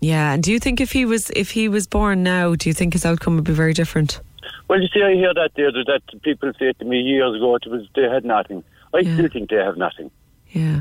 Yeah. 0.00 0.32
And 0.32 0.42
do 0.42 0.50
you 0.50 0.58
think 0.58 0.80
if 0.80 0.92
he 0.92 1.04
was 1.04 1.30
if 1.30 1.50
he 1.50 1.68
was 1.68 1.86
born 1.86 2.22
now, 2.22 2.54
do 2.54 2.68
you 2.68 2.72
think 2.72 2.94
his 2.94 3.04
outcome 3.04 3.36
would 3.36 3.44
be 3.44 3.52
very 3.52 3.74
different? 3.74 4.20
Well, 4.68 4.80
you 4.80 4.88
see, 4.88 5.02
I 5.02 5.14
hear 5.14 5.34
that 5.34 5.50
there 5.56 5.72
that 5.72 6.02
people 6.22 6.52
say 6.58 6.72
to 6.72 6.84
me 6.84 7.00
years 7.00 7.36
ago 7.36 7.56
it 7.56 7.66
was 7.66 7.86
they 7.94 8.08
had 8.08 8.24
nothing. 8.24 8.64
I 8.94 9.02
still 9.02 9.28
think 9.28 9.50
they 9.50 9.56
have 9.56 9.76
nothing. 9.76 10.10
Yeah. 10.48 10.80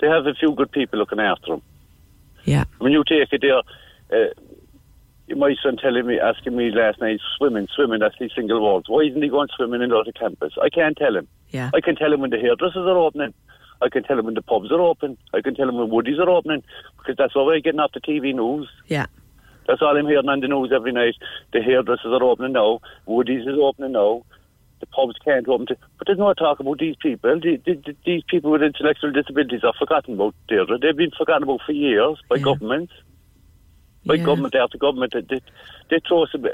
They 0.00 0.08
have 0.08 0.26
a 0.26 0.34
few 0.34 0.52
good 0.52 0.70
people 0.72 0.98
looking 0.98 1.20
after 1.20 1.52
them. 1.52 1.62
Yeah. 2.44 2.64
When 2.78 2.92
you 2.92 3.04
take 3.04 3.32
it 3.32 3.40
there, 3.40 3.58
uh, 4.12 4.30
my 5.36 5.54
son 5.62 5.76
telling 5.76 6.06
me, 6.06 6.18
asking 6.18 6.56
me 6.56 6.70
last 6.70 7.00
night, 7.00 7.20
swimming, 7.36 7.68
swimming, 7.74 8.00
that's 8.00 8.18
these 8.18 8.32
single 8.34 8.60
walls. 8.60 8.84
Why 8.88 9.02
isn't 9.02 9.22
he 9.22 9.28
going 9.28 9.48
swimming 9.56 9.82
in 9.82 9.90
the 9.90 10.12
campus? 10.18 10.54
I 10.60 10.68
can't 10.68 10.96
tell 10.96 11.16
him. 11.16 11.28
Yeah. 11.50 11.70
I 11.74 11.80
can 11.80 11.96
tell 11.96 12.12
him 12.12 12.20
when 12.20 12.30
the 12.30 12.38
hairdressers 12.38 12.76
are 12.76 12.98
opening. 12.98 13.34
I 13.82 13.88
can 13.88 14.02
tell 14.04 14.16
them 14.16 14.26
when 14.26 14.34
the 14.34 14.42
pubs 14.42 14.70
are 14.70 14.80
open. 14.80 15.18
I 15.34 15.40
can 15.40 15.54
tell 15.54 15.66
them 15.66 15.76
when 15.76 15.88
Woodies 15.90 16.18
are 16.18 16.30
opening 16.30 16.62
because 16.98 17.16
that's 17.16 17.34
what 17.34 17.46
we're 17.46 17.60
getting 17.60 17.80
off 17.80 17.92
the 17.92 18.00
TV 18.00 18.34
news. 18.34 18.68
Yeah. 18.86 19.06
That's 19.66 19.82
all 19.82 19.96
I'm 19.96 20.06
hearing 20.06 20.28
on 20.28 20.40
the 20.40 20.48
news 20.48 20.72
every 20.74 20.92
night. 20.92 21.14
The 21.52 21.60
hairdressers 21.60 22.06
are 22.06 22.22
opening 22.22 22.52
now. 22.52 22.80
Woodies 23.06 23.42
is 23.48 23.58
opening 23.60 23.92
now. 23.92 24.24
The 24.80 24.86
pubs 24.86 25.14
can't 25.24 25.46
open. 25.48 25.66
To, 25.66 25.76
but 25.98 26.06
there's 26.06 26.18
no 26.18 26.32
talk 26.34 26.58
about 26.58 26.78
these 26.78 26.96
people. 27.00 27.38
The, 27.38 27.60
the, 27.64 27.74
the, 27.74 27.96
these 28.04 28.22
people 28.28 28.50
with 28.50 28.62
intellectual 28.62 29.12
disabilities 29.12 29.62
are 29.62 29.74
forgotten 29.78 30.14
about, 30.14 30.34
Deirdre. 30.48 30.78
They've 30.80 30.96
been 30.96 31.12
forgotten 31.16 31.44
about 31.44 31.60
for 31.64 31.72
years 31.72 32.18
by 32.28 32.38
governments. 32.38 32.92
By 34.04 34.14
Yeah. 34.14 34.24
government 34.24 34.54
after 34.56 34.78
government. 34.78 35.12
They, 35.12 35.20
they, 35.20 35.40
they 35.90 36.00
throw, 36.08 36.26
some, 36.26 36.44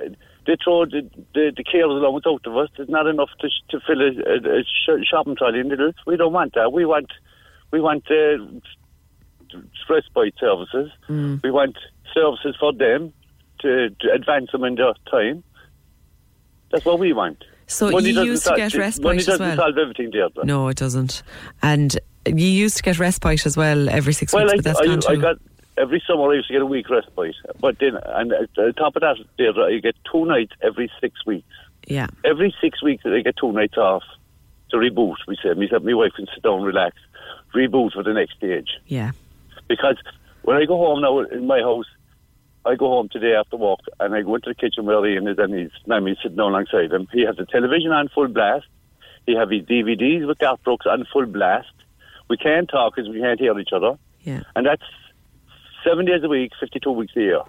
they 0.49 0.57
throw 0.65 0.87
the, 0.87 1.03
the, 1.35 1.53
the 1.55 1.63
carers 1.63 2.01
allowance 2.01 2.25
out 2.27 2.47
of 2.47 2.57
us. 2.57 2.71
There's 2.75 2.89
not 2.89 3.07
enough 3.07 3.29
to, 3.41 3.49
to 3.69 3.81
fill 3.87 4.01
a, 4.01 4.07
a, 4.07 4.61
a 4.61 4.63
sh- 4.65 5.07
shopping 5.07 5.37
trolley 5.37 5.61
in 5.61 5.69
Lidl. 5.69 5.93
We 6.07 6.17
don't 6.17 6.33
want 6.33 6.55
that. 6.55 6.73
We 6.73 6.87
want, 6.87 7.13
we 7.71 7.83
want 7.83 8.11
uh, 8.11 9.59
respite 9.91 10.35
services. 10.41 10.91
Mm. 11.07 11.43
We 11.43 11.51
want 11.51 11.77
services 12.15 12.57
for 12.59 12.73
them 12.73 13.13
to, 13.61 13.91
to 13.91 14.11
advance 14.11 14.51
them 14.51 14.65
in 14.65 14.77
their 14.77 14.95
time. 15.11 15.45
That's 16.73 16.87
what 16.87 16.99
we 16.99 17.13
want. 17.13 17.45
So 17.67 17.91
Money 17.91 18.13
you 18.13 18.23
used 18.23 18.47
to 18.47 18.55
get 18.57 18.73
respite 18.73 19.05
Money 19.05 19.19
as 19.19 19.27
doesn't 19.27 19.47
well? 19.47 19.57
solve 19.57 19.77
everything, 19.77 20.11
Deirdre. 20.11 20.47
No, 20.47 20.69
it 20.69 20.79
doesn't. 20.79 21.23
And 21.61 21.95
you 22.25 22.47
used 22.47 22.79
to 22.79 22.83
get 22.83 22.99
respite 22.99 23.45
as 23.45 23.55
well 23.55 23.91
every 23.91 24.15
six 24.15 24.33
well, 24.33 24.45
weeks, 24.45 24.55
I, 24.55 24.57
but 24.57 24.65
that's 24.65 24.81
I, 24.81 24.87
gone 24.87 25.01
I 25.07 25.15
too. 25.15 25.21
got 25.21 25.37
every 25.81 26.03
summer 26.07 26.31
I 26.31 26.35
used 26.35 26.49
to 26.49 26.55
get 26.55 26.63
a 26.63 26.67
week 26.67 26.89
respite, 26.91 27.37
but 27.61 27.79
then 27.79 27.97
and 28.05 28.33
uh, 28.33 28.43
at 28.43 28.55
the 28.55 28.73
top 28.73 28.97
of 28.97 29.03
that, 29.03 29.17
Deirdre, 29.37 29.65
I 29.65 29.77
uh, 29.77 29.81
get 29.81 29.97
two 30.11 30.25
nights 30.25 30.53
every 30.63 30.91
six 31.01 31.25
weeks. 31.27 31.49
yeah. 31.87 32.09
Every 32.25 32.55
six 32.61 32.83
weeks, 32.83 33.05
I 33.07 33.21
get 33.21 33.37
two 33.37 33.53
nights 33.53 33.77
off 33.77 34.03
to 34.71 34.77
reboot. 34.77 35.17
We 35.27 35.37
say, 35.43 35.55
me, 35.55 35.69
my 35.71 35.95
wife 35.95 36.13
can 36.17 36.27
sit 36.35 36.43
down, 36.43 36.59
and 36.59 36.67
relax, 36.67 36.97
reboot 37.55 37.93
for 37.93 38.03
the 38.03 38.13
next 38.13 38.37
stage. 38.37 38.69
Yeah. 38.87 39.13
Because 39.69 39.97
when 40.43 40.57
I 40.57 40.65
go 40.65 40.77
home 40.77 41.01
now 41.01 41.21
in 41.21 41.47
my 41.47 41.61
house, 41.61 41.87
I 42.65 42.75
go 42.75 42.89
home 42.89 43.09
today 43.09 43.35
after 43.35 43.57
work 43.57 43.81
and 43.99 44.15
I 44.15 44.23
go 44.23 44.35
into 44.35 44.51
the 44.51 44.55
kitchen 44.55 44.85
where 44.85 45.05
Ian 45.07 45.27
is 45.29 45.39
and 45.39 45.55
his 45.55 45.71
Mammy 45.87 46.17
sitting 46.23 46.39
alongside 46.39 46.93
him. 46.93 47.09
He 47.13 47.23
has 47.25 47.37
the 47.37 47.47
television 47.47 47.93
on 47.93 48.09
full 48.09 48.29
blast. 48.29 48.67
He 49.27 49.35
have 49.37 49.51
his 49.51 49.63
DVDs 49.63 50.27
with 50.27 50.39
Garth 50.39 50.63
Brooks 50.65 50.87
on 50.87 51.07
full 51.11 51.27
blast. 51.27 51.73
We 52.29 52.37
can't 52.37 52.69
talk 52.69 52.95
because 52.95 53.11
we 53.11 53.21
can't 53.21 53.41
hear 53.41 53.59
each 53.59 53.73
other. 53.73 53.99
Yeah. 54.23 54.43
And 54.55 54.67
that's 54.67 54.83
seven 55.85 56.05
days 56.07 56.23
a 56.23 56.29
week, 56.29 56.53
52 56.61 56.91
weeks 56.91 57.13
a 57.17 57.21
year. 57.21 57.41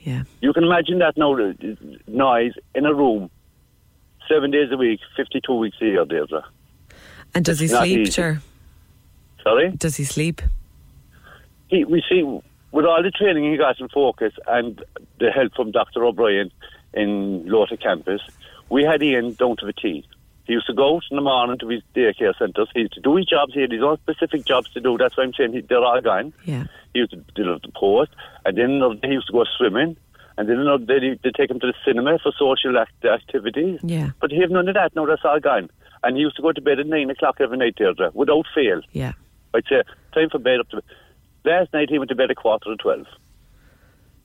Yeah. 0.00 0.22
You 0.40 0.52
can 0.52 0.64
imagine 0.64 0.98
that 1.00 1.16
now, 1.16 1.34
noise 2.06 2.52
in 2.74 2.86
a 2.86 2.94
room, 2.94 3.30
seven 4.28 4.50
days 4.50 4.70
a 4.72 4.76
week, 4.76 5.00
52 5.16 5.52
weeks 5.54 5.76
a 5.80 5.84
year, 5.86 6.04
Deirdre. 6.04 6.44
And 7.34 7.44
does 7.44 7.58
he 7.58 7.66
It's 7.66 7.74
not 7.74 7.82
sleep, 7.84 7.98
easy. 8.00 8.10
sure? 8.12 8.40
Sorry? 9.42 9.70
Does 9.72 9.96
he 9.96 10.04
sleep? 10.04 10.40
he, 11.68 11.84
we 11.84 12.02
see 12.08 12.22
with 12.22 12.84
all 12.86 13.02
the 13.02 13.10
training 13.10 13.50
he 13.50 13.56
got 13.58 13.78
in 13.80 13.88
Focus 13.88 14.32
and 14.46 14.82
the 15.20 15.30
help 15.30 15.54
from 15.54 15.70
Dr. 15.70 16.04
O'Brien 16.04 16.50
in 16.94 17.46
Lota 17.46 17.76
campus, 17.76 18.20
we 18.70 18.84
had 18.84 19.02
Ian 19.02 19.34
down 19.34 19.56
to 19.58 19.66
the 19.66 19.72
T. 19.72 20.06
He 20.48 20.54
used 20.54 20.66
to 20.66 20.72
go 20.72 20.96
out 20.96 21.02
in 21.10 21.16
the 21.16 21.22
morning 21.22 21.58
to 21.58 21.68
his 21.68 21.82
daycare 21.94 22.36
centres. 22.38 22.68
He 22.74 22.80
used 22.80 22.94
to 22.94 23.00
do 23.00 23.14
his 23.16 23.26
jobs. 23.26 23.52
He 23.52 23.60
had 23.60 23.70
his 23.70 23.82
own 23.82 23.98
specific 23.98 24.46
jobs 24.46 24.70
to 24.70 24.80
do. 24.80 24.96
That's 24.96 25.14
why 25.16 25.24
I'm 25.24 25.34
saying 25.34 25.52
he, 25.52 25.60
they're 25.60 25.78
all 25.84 26.00
gone. 26.00 26.32
Yeah. 26.46 26.64
He 26.94 27.00
used 27.00 27.10
to 27.12 27.18
deliver 27.36 27.58
the 27.62 27.70
post, 27.76 28.10
and 28.46 28.56
then 28.56 28.70
another 28.70 28.94
day 28.94 29.08
he 29.08 29.14
used 29.14 29.26
to 29.26 29.32
go 29.34 29.44
swimming, 29.58 29.96
and 30.38 30.48
then 30.48 30.58
another 30.58 30.86
day 30.86 31.18
they 31.22 31.30
take 31.30 31.50
him 31.50 31.60
to 31.60 31.66
the 31.66 31.74
cinema 31.84 32.18
for 32.22 32.32
social 32.38 32.78
act- 32.78 33.04
activities. 33.04 33.78
Yeah. 33.82 34.10
But 34.22 34.30
he 34.32 34.40
have 34.40 34.50
none 34.50 34.66
of 34.68 34.74
that 34.74 34.96
now. 34.96 35.04
That's 35.04 35.22
all 35.24 35.38
gone. 35.38 35.68
And 36.02 36.16
he 36.16 36.22
used 36.22 36.36
to 36.36 36.42
go 36.42 36.52
to 36.52 36.60
bed 36.62 36.80
at 36.80 36.86
nine 36.86 37.10
o'clock 37.10 37.36
every 37.40 37.58
night, 37.58 37.76
Deirdre, 37.76 38.10
without 38.14 38.46
fail. 38.54 38.80
Yeah. 38.92 39.12
I'd 39.54 39.64
say 39.68 39.82
time 40.14 40.30
for 40.30 40.38
bed 40.38 40.60
up 40.60 40.70
to. 40.70 40.82
Last 41.44 41.72
night 41.74 41.90
he 41.90 41.98
went 41.98 42.08
to 42.08 42.14
bed 42.14 42.30
at 42.30 42.36
quarter 42.38 42.70
to 42.70 42.76
twelve. 42.76 43.06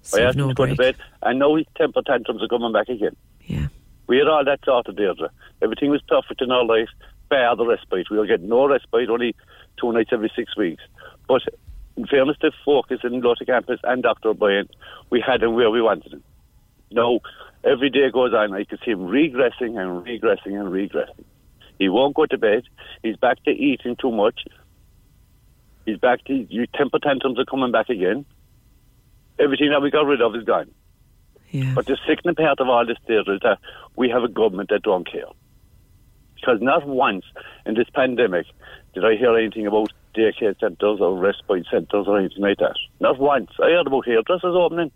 So 0.04 0.22
I 0.22 0.28
asked 0.28 0.38
no 0.38 0.46
him 0.46 0.50
to 0.52 0.56
go 0.56 0.66
to 0.68 0.76
bed, 0.76 0.96
and 1.22 1.40
now 1.40 1.56
his 1.56 1.66
temper 1.78 2.02
tantrums 2.02 2.42
are 2.44 2.48
coming 2.48 2.72
back 2.72 2.88
again. 2.90 3.16
Yeah. 3.46 3.68
We 4.08 4.18
had 4.18 4.28
all 4.28 4.44
that 4.46 4.60
sorted, 4.66 4.98
Deirdre. 4.98 5.30
Everything 5.62 5.90
was 5.90 6.02
perfect 6.08 6.42
in 6.42 6.52
our 6.52 6.66
life, 6.66 6.90
bar 7.30 7.56
the 7.56 7.66
respite. 7.66 8.08
We 8.10 8.18
were 8.18 8.28
getting 8.28 8.50
no 8.50 8.68
respite, 8.68 9.10
only 9.10 9.36
two 9.80 9.92
nights 9.92 10.10
every 10.12 10.32
six 10.36 10.56
weeks. 10.58 10.84
But 11.28 11.42
in 11.96 12.08
fairness 12.08 12.38
to 12.42 12.52
Focus 12.66 13.00
in 13.04 13.22
Lota 13.22 13.46
Campus 13.46 13.80
and 13.84 14.04
Dr. 14.04 14.30
O'Brien, 14.30 14.68
we 15.10 15.24
had 15.26 15.42
him 15.42 15.54
where 15.54 15.70
we 15.70 15.82
wanted 15.82 16.14
him. 16.14 16.24
Now, 16.92 17.20
every 17.64 17.90
day 17.90 18.10
goes 18.12 18.34
on, 18.34 18.54
I 18.54 18.66
can 18.66 18.78
see 18.84 18.92
him 18.92 19.08
regressing 19.08 19.78
and 19.80 20.06
regressing 20.06 20.60
and 20.60 20.70
regressing. 20.70 21.26
He 21.80 21.90
won't 21.90 22.16
go 22.16 22.26
to 22.26 22.38
bed. 22.38 22.64
He's 23.02 23.18
back 23.18 23.44
to 23.46 23.52
eating 23.52 23.96
too 23.96 24.12
much. 24.12 24.42
He's 25.86 25.98
back 25.98 26.24
to 26.26 26.34
your 26.50 26.66
temper 26.68 27.00
tantrums 27.00 27.40
are 27.40 27.46
coming 27.46 27.72
back 27.72 27.90
again. 27.90 28.26
Everything 29.40 29.72
that 29.72 29.82
we 29.82 29.92
got 29.92 30.06
rid 30.06 30.22
of 30.22 30.36
is 30.36 30.44
gone. 30.44 30.72
Yeah. 31.54 31.72
But 31.76 31.86
the 31.86 31.98
sickening 32.08 32.36
part 32.36 32.60
of 32.60 32.68
all 32.68 32.86
this 32.86 32.98
is 33.08 33.40
that 33.44 33.60
we 33.96 34.10
have 34.10 34.24
a 34.24 34.28
government 34.28 34.70
that 34.70 34.82
don't 34.82 35.10
care. 35.10 35.28
Because 36.36 36.60
not 36.62 36.86
once 36.88 37.24
in 37.66 37.76
this 37.76 37.88
pandemic 37.94 38.48
did 38.94 39.06
I 39.06 39.16
hear 39.16 39.38
anything 39.38 39.68
about 39.68 39.94
daycare 40.16 40.60
centres 40.60 41.00
or 41.00 41.18
respite 41.18 41.66
centres 41.72 42.06
or 42.08 42.20
anything 42.20 42.42
like 42.42 42.58
that. 42.58 42.76
Not 43.00 43.20
once. 43.20 43.52
I 43.62 43.70
heard 43.70 43.88
about 43.88 44.06
hairdressers 44.06 44.56
opening, 44.56 44.92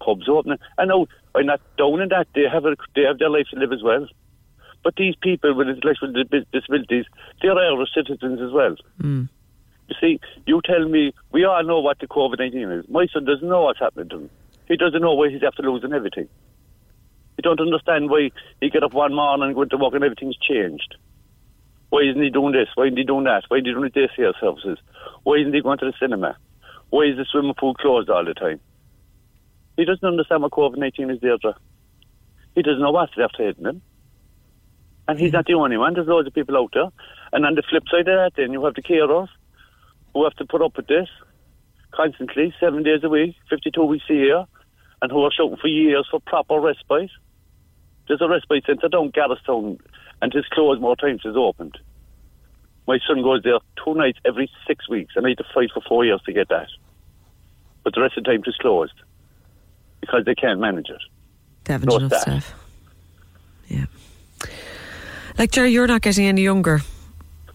pubs 0.00 0.28
opening. 0.28 0.58
I 0.78 0.84
know 0.84 1.06
I'm 1.34 1.46
not 1.46 1.60
down 1.78 2.00
in 2.00 2.10
that. 2.10 2.28
They 2.34 2.44
have 2.50 2.66
a, 2.66 2.76
they 2.94 3.02
have 3.02 3.18
their 3.18 3.30
life 3.30 3.46
to 3.52 3.58
live 3.58 3.72
as 3.72 3.82
well. 3.82 4.06
But 4.84 4.96
these 4.96 5.14
people 5.22 5.54
with 5.54 5.68
intellectual 5.68 6.12
disabilities, 6.52 7.06
they're 7.40 7.56
Irish 7.58 7.90
citizens 7.94 8.40
as 8.40 8.52
well. 8.52 8.76
Mm. 9.00 9.28
You 9.88 9.96
see, 10.00 10.20
you 10.46 10.60
tell 10.64 10.88
me, 10.88 11.12
we 11.32 11.44
all 11.44 11.62
know 11.64 11.80
what 11.80 12.00
the 12.00 12.06
COVID 12.06 12.38
19 12.38 12.70
is. 12.70 12.88
My 12.88 13.06
son 13.12 13.24
doesn't 13.24 13.48
know 13.48 13.62
what's 13.62 13.78
happening 13.78 14.08
to 14.10 14.18
him. 14.18 14.30
He 14.72 14.78
doesn't 14.78 15.02
know 15.02 15.12
why 15.12 15.28
he's 15.28 15.42
after 15.42 15.62
losing 15.62 15.92
everything. 15.92 16.30
He 17.36 17.42
don't 17.42 17.60
understand 17.60 18.08
why 18.08 18.30
he 18.58 18.70
get 18.70 18.82
up 18.82 18.94
one 18.94 19.14
morning 19.14 19.48
and 19.48 19.54
go 19.54 19.66
to 19.66 19.76
work 19.76 19.92
and 19.92 20.02
everything's 20.02 20.38
changed. 20.38 20.96
Why 21.90 22.00
isn't 22.08 22.22
he 22.22 22.30
doing 22.30 22.54
this? 22.54 22.68
Why 22.74 22.86
isn't 22.86 22.96
he 22.96 23.04
doing 23.04 23.24
that? 23.24 23.44
Why 23.48 23.58
isn't 23.58 23.66
he 23.66 23.74
doing 23.74 23.90
this 23.94 24.10
here 24.16 24.32
services? 24.40 24.78
Why 25.24 25.36
isn't 25.36 25.52
he 25.52 25.60
going 25.60 25.76
to 25.80 25.84
the 25.84 25.92
cinema? 26.00 26.38
Why 26.88 27.02
is 27.02 27.18
the 27.18 27.26
swimming 27.30 27.52
pool 27.52 27.74
closed 27.74 28.08
all 28.08 28.24
the 28.24 28.32
time? 28.32 28.60
He 29.76 29.84
doesn't 29.84 30.08
understand 30.08 30.40
what 30.40 30.52
COVID 30.52 30.78
19 30.78 31.10
is, 31.10 31.20
Deirdre. 31.20 31.54
He 32.54 32.62
doesn't 32.62 32.80
know 32.80 32.92
what's 32.92 33.12
after 33.22 33.44
hitting 33.44 33.66
him. 33.66 33.82
And 35.06 35.18
he's 35.18 35.34
not 35.34 35.44
the 35.44 35.52
only 35.52 35.76
one. 35.76 35.92
There's 35.92 36.08
loads 36.08 36.28
of 36.28 36.32
people 36.32 36.56
out 36.56 36.70
there. 36.72 36.88
And 37.34 37.44
on 37.44 37.56
the 37.56 37.62
flip 37.68 37.82
side 37.90 38.08
of 38.08 38.16
that, 38.16 38.32
then 38.38 38.54
you 38.54 38.64
have 38.64 38.74
the 38.74 38.80
carers 38.80 39.28
who 40.14 40.24
have 40.24 40.36
to 40.36 40.46
put 40.46 40.62
up 40.62 40.78
with 40.78 40.86
this 40.86 41.10
constantly, 41.90 42.54
seven 42.58 42.82
days 42.82 43.04
a 43.04 43.10
week, 43.10 43.36
52 43.50 43.84
weeks 43.84 44.04
a 44.08 44.14
year, 44.14 44.46
and 45.02 45.12
who 45.12 45.22
are 45.24 45.30
shouting 45.30 45.56
for 45.60 45.68
years 45.68 46.06
for 46.10 46.20
proper 46.20 46.58
respite. 46.58 47.10
There's 48.08 48.20
a 48.22 48.28
respite 48.28 48.64
centre 48.66 48.88
down 48.88 49.10
Garristown, 49.12 49.78
and 50.22 50.34
it's 50.34 50.48
closed 50.48 50.80
more 50.80 50.96
times 50.96 51.22
than 51.22 51.32
it's 51.32 51.38
opened. 51.38 51.76
My 52.88 52.98
son 53.06 53.22
goes 53.22 53.42
there 53.42 53.58
two 53.84 53.94
nights 53.94 54.18
every 54.24 54.50
six 54.66 54.88
weeks, 54.88 55.14
and 55.16 55.26
I 55.26 55.30
had 55.30 55.38
to 55.38 55.44
fight 55.54 55.70
for 55.74 55.82
four 55.86 56.04
years 56.04 56.20
to 56.26 56.32
get 56.32 56.48
that. 56.48 56.68
But 57.84 57.94
the 57.94 58.00
rest 58.00 58.16
of 58.16 58.24
the 58.24 58.30
time 58.30 58.42
it's 58.46 58.56
closed 58.58 58.94
because 60.00 60.24
they 60.24 60.34
can't 60.34 60.58
manage 60.60 60.88
it. 60.88 61.00
They 61.64 61.74
haven't 61.74 61.88
No 61.90 61.96
enough 61.98 62.12
staff. 62.20 62.22
staff. 62.46 62.54
Yeah. 63.68 63.84
Like 65.38 65.50
Jerry, 65.52 65.70
you're 65.72 65.86
not 65.86 66.02
getting 66.02 66.26
any 66.26 66.42
younger. 66.42 66.80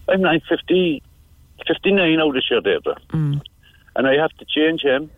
I'm 0.08 0.20
like 0.22 0.42
50, 0.48 1.02
59 1.66 2.16
now 2.16 2.32
this 2.32 2.44
year, 2.50 2.60
Deirdre. 2.60 2.96
Mm. 3.10 3.40
And 3.96 4.06
I 4.06 4.14
have 4.14 4.30
to 4.38 4.44
change 4.46 4.80
him. 4.82 5.10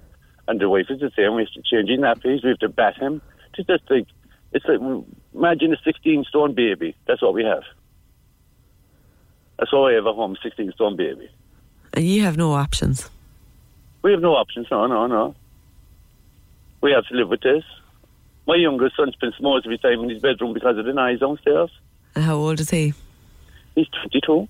And 0.51 0.59
the 0.61 0.69
wife 0.69 0.87
is 0.91 0.99
the 0.99 1.13
same. 1.15 1.37
We 1.37 1.45
have 1.45 1.53
to 1.53 1.63
change 1.63 1.89
his 1.89 2.01
nappies. 2.01 2.43
We 2.43 2.49
have 2.49 2.59
to 2.59 2.69
bat 2.69 2.97
him. 2.97 3.23
It's 3.57 3.69
just 3.69 3.89
like, 3.89 4.09
it's 4.51 4.65
like, 4.67 4.81
imagine 5.33 5.73
a 5.73 5.77
16 5.85 6.25
stone 6.25 6.55
baby. 6.57 6.97
That's 7.07 7.23
what 7.23 7.35
we 7.35 7.45
have. 7.45 7.63
That's 9.61 9.73
all 9.73 9.87
I 9.87 9.93
have 9.93 10.09
at 10.09 10.15
home, 10.17 10.37
16 10.43 10.73
stone 10.73 10.97
baby. 10.97 11.31
And 11.93 12.05
you 12.05 12.23
have 12.23 12.37
no 12.37 12.53
options. 12.53 13.09
We 14.03 14.11
have 14.11 14.21
no 14.21 14.33
options. 14.33 14.67
No, 14.73 14.89
no, 14.89 15.07
no. 15.07 15.37
We 16.81 16.91
have 16.91 17.07
to 17.07 17.15
live 17.15 17.29
with 17.29 17.43
this. 17.43 17.63
My 18.49 18.57
youngest 18.57 18.97
son 18.97 19.13
spends 19.13 19.35
most 19.41 19.67
of 19.67 19.71
his 19.71 19.81
time 19.81 20.01
in 20.01 20.11
his 20.11 20.21
bedroom 20.21 20.53
because 20.53 20.77
of 20.79 20.85
the 20.85 20.93
noise 20.93 21.21
downstairs. 21.21 21.71
And 22.17 22.25
how 22.25 22.35
old 22.35 22.59
is 22.59 22.71
he? 22.71 22.93
He's 23.77 23.87
22. 23.87 24.49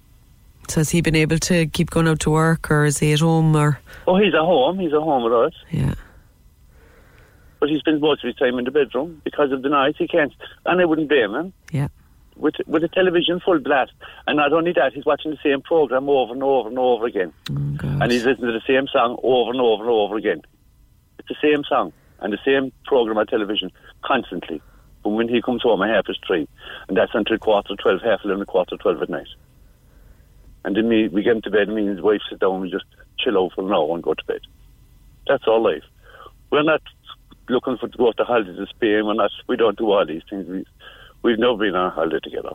So 0.70 0.78
has 0.80 0.90
he 0.90 1.00
been 1.00 1.16
able 1.16 1.38
to 1.38 1.66
keep 1.66 1.90
going 1.90 2.06
out 2.06 2.20
to 2.20 2.30
work, 2.30 2.70
or 2.70 2.84
is 2.84 2.98
he 2.98 3.12
at 3.12 3.18
home, 3.18 3.56
or 3.56 3.80
Oh, 4.06 4.16
he's 4.16 4.34
at 4.34 4.40
home. 4.40 4.78
He's 4.78 4.92
at 4.92 5.00
home 5.00 5.24
with 5.24 5.32
us. 5.32 5.52
Yeah. 5.70 5.94
But 7.58 7.70
he 7.70 7.78
spends 7.80 8.00
most 8.00 8.22
of 8.22 8.28
his 8.28 8.36
time 8.36 8.56
in 8.56 8.64
the 8.64 8.70
bedroom 8.70 9.20
because 9.24 9.50
of 9.50 9.62
the 9.62 9.68
noise. 9.68 9.94
He 9.98 10.06
can't, 10.06 10.32
and 10.66 10.80
I 10.80 10.84
wouldn't 10.84 11.08
blame 11.08 11.34
him. 11.34 11.52
Yeah. 11.72 11.88
With 12.36 12.54
with 12.68 12.82
the 12.82 12.88
television 12.88 13.40
full 13.40 13.58
blast, 13.58 13.90
and 14.28 14.36
not 14.36 14.52
only 14.52 14.72
that, 14.74 14.92
he's 14.92 15.04
watching 15.04 15.32
the 15.32 15.38
same 15.42 15.60
program 15.60 16.08
over 16.08 16.32
and 16.32 16.42
over 16.42 16.68
and 16.68 16.78
over 16.78 17.04
again, 17.04 17.32
oh, 17.50 17.54
and 18.00 18.10
he's 18.12 18.24
listening 18.24 18.52
to 18.52 18.58
the 18.58 18.62
same 18.66 18.86
song 18.86 19.18
over 19.24 19.50
and 19.50 19.60
over 19.60 19.82
and 19.82 19.90
over 19.92 20.16
again. 20.16 20.40
It's 21.18 21.28
the 21.28 21.36
same 21.42 21.64
song 21.68 21.92
and 22.20 22.32
the 22.32 22.38
same 22.44 22.70
program 22.86 23.18
on 23.18 23.26
television 23.26 23.72
constantly. 24.04 24.62
But 25.02 25.10
when 25.10 25.28
he 25.28 25.42
comes 25.42 25.62
home 25.62 25.82
at 25.82 25.90
half 25.90 26.06
past 26.06 26.20
three, 26.26 26.46
and 26.88 26.96
that's 26.96 27.12
until 27.12 27.38
quarter 27.38 27.68
to 27.68 27.76
twelve, 27.76 28.00
half 28.02 28.20
eleven, 28.24 28.46
quarter 28.46 28.76
to 28.76 28.82
twelve 28.82 29.02
at 29.02 29.10
night. 29.10 29.26
And 30.64 30.76
then 30.76 30.88
we, 30.88 31.08
we 31.08 31.22
get 31.22 31.42
to 31.42 31.50
bed, 31.50 31.68
and 31.68 31.74
me 31.74 31.82
and 31.86 31.96
his 31.96 32.02
wife 32.02 32.20
sit 32.28 32.40
down, 32.40 32.54
and 32.54 32.62
we 32.62 32.70
just 32.70 32.84
chill 33.18 33.38
out 33.38 33.52
for 33.54 33.66
an 33.66 33.72
hour 33.72 33.94
and 33.94 34.02
go 34.02 34.14
to 34.14 34.24
bed. 34.24 34.40
That's 35.26 35.44
our 35.46 35.58
life. 35.58 35.84
We're 36.50 36.62
not 36.62 36.82
looking 37.48 37.76
for 37.78 37.88
to 37.88 37.98
go 37.98 38.12
to 38.12 38.24
holidays 38.24 38.56
to 38.56 38.66
Spain. 38.66 39.06
We're 39.06 39.14
not. 39.14 39.30
We 39.48 39.56
don't 39.56 39.78
do 39.78 39.90
all 39.90 40.04
these 40.06 40.22
things. 40.28 40.46
We, 40.48 40.64
we've 41.22 41.38
never 41.38 41.56
been 41.56 41.74
on 41.74 41.86
a 41.86 41.90
holiday 41.90 42.20
together. 42.22 42.52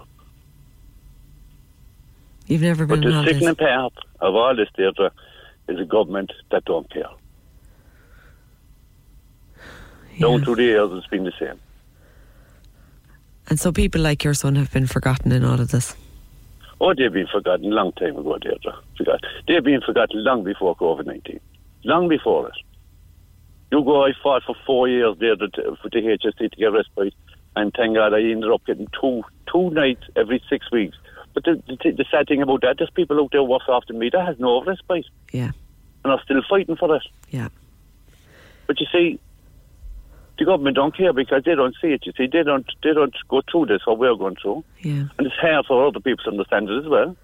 you've 2.47 2.61
never 2.61 2.85
been. 2.85 3.01
But 3.01 3.09
the 3.09 3.25
sickening 3.25 3.55
part 3.55 3.93
of 4.19 4.35
all 4.35 4.55
this, 4.55 4.69
Deirdre, 4.75 5.11
is 5.67 5.79
a 5.79 5.85
government 5.85 6.31
that 6.51 6.65
don't 6.65 6.89
care. 6.91 7.09
Down 10.19 10.43
through 10.43 10.55
the 10.55 10.63
years, 10.63 10.89
it's 10.93 11.07
been 11.07 11.25
the 11.25 11.33
same. 11.39 11.59
And 13.47 13.59
so 13.59 13.71
people 13.71 14.01
like 14.01 14.23
your 14.23 14.33
son 14.33 14.55
have 14.55 14.71
been 14.71 14.87
forgotten 14.87 15.31
in 15.31 15.43
all 15.43 15.59
of 15.59 15.71
this. 15.71 15.95
Oh, 16.81 16.93
they've 16.93 17.11
been 17.11 17.27
forgotten 17.27 17.71
a 17.71 17.75
long 17.75 17.93
time 17.93 18.17
ago, 18.17 18.37
Deirdre. 18.37 18.77
Forgot. 18.97 19.21
They've 19.47 19.63
been 19.63 19.81
forgotten 19.81 20.23
long 20.23 20.43
before 20.43 20.75
COVID 20.75 21.05
19. 21.05 21.39
Long 21.83 22.07
before 22.07 22.49
it. 22.49 22.55
You 23.71 23.83
go, 23.83 24.05
I 24.05 24.11
fought 24.21 24.43
for 24.43 24.55
four 24.65 24.87
years, 24.87 25.17
Deirdre, 25.17 25.49
to, 25.51 25.77
for 25.81 25.89
the 25.89 25.99
HSE 25.99 26.51
to 26.51 26.57
get 26.57 26.67
respite, 26.67 27.13
and 27.55 27.73
thank 27.75 27.95
God 27.95 28.13
I 28.13 28.19
ended 28.19 28.51
up 28.51 28.65
getting 28.65 28.87
two 28.99 29.23
two 29.51 29.69
nights 29.71 30.03
every 30.15 30.43
six 30.49 30.69
weeks. 30.71 30.97
But 31.33 31.43
the, 31.43 31.61
the, 31.67 31.91
the 31.91 32.05
sad 32.09 32.27
thing 32.27 32.41
about 32.41 32.61
that, 32.61 32.75
there's 32.77 32.89
people 32.89 33.19
out 33.19 33.31
there 33.31 33.43
worse 33.43 33.63
off 33.67 33.85
than 33.87 33.99
me 33.99 34.09
that 34.11 34.25
has 34.25 34.39
no 34.39 34.63
respite. 34.63 35.05
Yeah. 35.31 35.51
And 36.03 36.13
are 36.13 36.21
still 36.23 36.41
fighting 36.47 36.77
for 36.77 36.95
it. 36.95 37.03
Yeah. 37.29 37.49
But 38.67 38.79
you 38.79 38.87
see, 38.91 39.19
the 40.37 40.45
government 40.45 40.75
don't 40.75 40.95
care 40.95 41.13
because 41.13 41.43
they 41.45 41.55
don't 41.55 41.75
see 41.81 41.89
it. 41.89 42.05
You 42.05 42.13
see, 42.17 42.27
they 42.27 42.43
don't 42.43 42.65
they 42.83 42.93
don't 42.93 43.15
go 43.29 43.41
through 43.51 43.67
this 43.67 43.81
what 43.85 43.97
we're 43.99 44.15
going 44.15 44.35
through, 44.41 44.63
Yeah. 44.81 45.03
and 45.17 45.27
it's 45.27 45.35
hard 45.35 45.65
for 45.65 45.87
other 45.87 45.99
people 45.99 46.23
to 46.25 46.31
understand 46.31 46.69
it 46.69 46.79
as 46.83 46.87
well. 46.87 47.15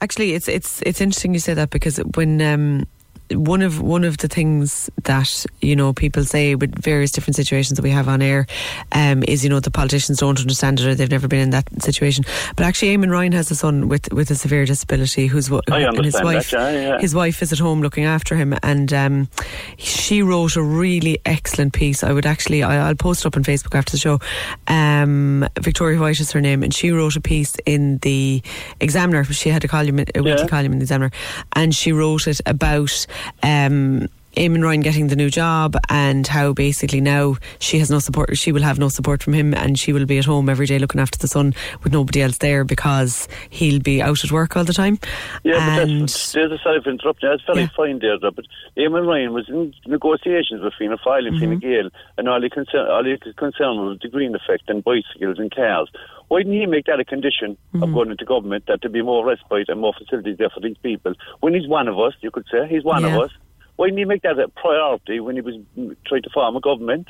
Actually, 0.00 0.32
it's 0.34 0.48
it's 0.48 0.82
it's 0.82 1.00
interesting 1.00 1.32
you 1.32 1.40
say 1.40 1.54
that 1.54 1.70
because 1.70 1.98
when 2.16 2.40
um, 2.42 2.84
one 3.32 3.60
of 3.62 3.80
one 3.80 4.04
of 4.04 4.18
the 4.18 4.28
things 4.28 4.88
that 5.04 5.44
you 5.60 5.74
know 5.74 5.92
people 5.92 6.24
say 6.24 6.54
with 6.54 6.80
various 6.82 7.10
different 7.10 7.34
situations 7.36 7.76
that 7.76 7.82
we 7.82 7.90
have 7.90 8.08
on 8.08 8.22
air 8.22 8.46
um, 8.92 9.24
is 9.24 9.42
you 9.42 9.50
know 9.50 9.58
the 9.60 9.70
politicians 9.70 10.18
don't 10.18 10.38
understand 10.40 10.78
it 10.80 10.86
or 10.86 10.94
they've 10.94 11.10
never 11.10 11.26
been 11.28 11.40
in 11.40 11.50
that 11.50 11.64
situation. 11.82 12.24
But 12.56 12.66
actually, 12.66 12.96
Eamon 12.96 13.10
Ryan 13.10 13.32
has 13.32 13.50
a 13.50 13.54
son 13.56 13.88
with 13.88 14.12
with 14.12 14.30
a 14.30 14.34
severe 14.36 14.64
disability 14.64 15.26
who's 15.26 15.50
I 15.70 15.80
and 15.80 16.04
his 16.04 16.20
wife 16.22 16.50
that, 16.50 16.72
yeah, 16.72 16.88
yeah. 16.88 16.98
his 17.00 17.14
wife 17.14 17.42
is 17.42 17.52
at 17.52 17.58
home 17.58 17.80
looking 17.82 18.04
after 18.04 18.36
him, 18.36 18.54
and 18.62 18.92
um, 18.92 19.28
she 19.76 20.22
wrote 20.22 20.56
a 20.56 20.62
really 20.62 21.18
excellent 21.26 21.72
piece. 21.72 22.04
I 22.04 22.12
would 22.12 22.26
actually 22.26 22.62
I, 22.62 22.86
I'll 22.88 22.94
post 22.94 23.24
it 23.24 23.26
up 23.26 23.36
on 23.36 23.42
Facebook 23.44 23.74
after 23.76 23.92
the 23.92 23.98
show. 23.98 24.20
Um, 24.68 25.48
Victoria 25.58 25.98
White 26.00 26.20
is 26.20 26.32
her 26.32 26.40
name, 26.40 26.62
and 26.62 26.72
she 26.72 26.90
wrote 26.90 27.16
a 27.16 27.20
piece 27.20 27.56
in 27.66 27.98
the 27.98 28.42
Examiner. 28.80 29.24
She 29.24 29.48
had 29.48 29.64
a 29.64 29.68
column, 29.68 29.98
a 29.98 30.04
weekly 30.16 30.30
Yeah. 30.30 30.46
column 30.46 30.72
in 30.72 30.78
the 30.78 30.84
Examiner, 30.84 31.10
and 31.54 31.74
she 31.74 31.92
wrote 31.92 32.26
it 32.26 32.40
about. 32.46 33.06
Um, 33.42 34.08
Eamon 34.36 34.62
Ryan 34.62 34.80
getting 34.80 35.06
the 35.06 35.16
new 35.16 35.30
job 35.30 35.76
and 35.88 36.26
how 36.26 36.52
basically 36.52 37.00
now 37.00 37.36
she 37.58 37.78
has 37.78 37.90
no 37.90 37.98
support 37.98 38.36
she 38.36 38.52
will 38.52 38.62
have 38.62 38.78
no 38.78 38.90
support 38.90 39.22
from 39.22 39.32
him 39.32 39.54
and 39.54 39.78
she 39.78 39.94
will 39.94 40.04
be 40.04 40.18
at 40.18 40.26
home 40.26 40.50
every 40.50 40.66
day 40.66 40.78
looking 40.78 41.00
after 41.00 41.18
the 41.18 41.26
son 41.26 41.54
with 41.82 41.92
nobody 41.92 42.20
else 42.20 42.36
there 42.38 42.62
because 42.62 43.28
he'll 43.48 43.80
be 43.80 44.02
out 44.02 44.22
at 44.22 44.30
work 44.30 44.54
all 44.54 44.64
the 44.64 44.74
time 44.74 44.98
Yeah, 45.42 45.78
but 45.78 45.86
that's, 45.86 46.32
there's 46.32 46.52
a 46.52 46.58
sort 46.58 46.76
of 46.76 46.86
interruption. 46.86 47.30
That's 47.30 47.42
very 47.46 47.70
fine 47.74 47.98
there, 48.00 48.18
though, 48.18 48.30
but 48.30 48.44
Eamon 48.76 49.06
Ryan 49.06 49.32
was 49.32 49.48
in 49.48 49.72
negotiations 49.86 50.62
with 50.62 50.74
Fianna 50.78 50.98
Fáil 50.98 51.28
and 51.28 51.40
Fine 51.40 51.58
Gael, 51.60 51.88
and 52.18 52.28
all 52.28 52.42
he, 52.42 52.50
concern, 52.50 52.88
all 52.90 53.04
he 53.04 53.16
could 53.16 53.36
concern 53.36 53.78
was 53.78 53.98
the 54.02 54.08
green 54.08 54.34
effect 54.34 54.68
and 54.68 54.84
bicycles 54.84 55.38
and 55.38 55.54
cars. 55.54 55.88
Why 56.28 56.38
didn't 56.40 56.54
he 56.54 56.66
make 56.66 56.86
that 56.86 56.98
a 56.98 57.04
condition 57.04 57.56
of 57.74 57.92
going 57.92 58.10
into 58.10 58.24
government 58.24 58.64
that 58.66 58.80
there 58.82 58.90
be 58.90 59.02
more 59.02 59.24
respite 59.24 59.68
and 59.68 59.80
more 59.80 59.92
facilities 59.96 60.38
there 60.38 60.50
for 60.50 60.60
these 60.60 60.76
people? 60.82 61.12
When 61.40 61.54
he's 61.54 61.68
one 61.68 61.86
of 61.86 61.98
us, 62.00 62.14
you 62.20 62.30
could 62.32 62.46
say, 62.50 62.66
he's 62.68 62.82
one 62.84 63.02
Yeah. 63.02 63.16
of 63.16 63.22
us. 63.24 63.30
Why 63.76 63.86
didn't 63.86 63.98
he 63.98 64.04
make 64.06 64.22
that 64.22 64.38
a 64.38 64.48
priority 64.48 65.20
when 65.20 65.36
he 65.36 65.42
was 65.42 65.54
mm, 65.78 65.94
trying 66.06 66.22
to 66.22 66.30
form 66.30 66.56
a 66.56 66.60
government? 66.60 67.08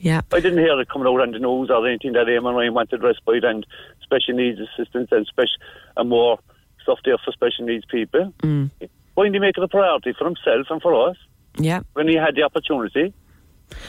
yeah 0.00 0.20
I 0.32 0.38
didn't 0.38 0.58
hear 0.58 0.78
it 0.80 0.88
coming 0.88 1.08
out 1.08 1.20
on 1.20 1.32
the 1.32 1.40
news 1.40 1.70
or 1.70 1.84
anything 1.88 2.12
that 2.12 2.26
Eamon 2.28 2.54
Ryan 2.54 2.72
wanted 2.74 3.02
respite 3.02 3.42
and 3.42 3.66
special 4.02 4.34
needs 4.34 4.60
assistance 4.60 5.08
and 5.10 5.26
special 5.26 5.58
and 5.96 6.08
more 6.08 6.38
stuff 6.82 6.98
there 7.04 7.16
for 7.24 7.32
special 7.32 7.64
needs 7.66 7.84
people. 7.86 8.32
Mm. 8.42 8.70
Why 9.14 9.24
didn't 9.24 9.34
he 9.34 9.40
make 9.40 9.56
it 9.58 9.64
a 9.64 9.68
priority 9.68 10.12
for 10.16 10.24
himself 10.26 10.66
and 10.70 10.80
for 10.82 11.08
us 11.08 11.16
yeah 11.58 11.80
when 11.94 12.06
he 12.06 12.14
had 12.14 12.36
the 12.36 12.42
opportunity? 12.44 13.12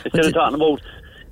Instead 0.06 0.26
of 0.26 0.34
talking 0.34 0.56
about 0.56 0.82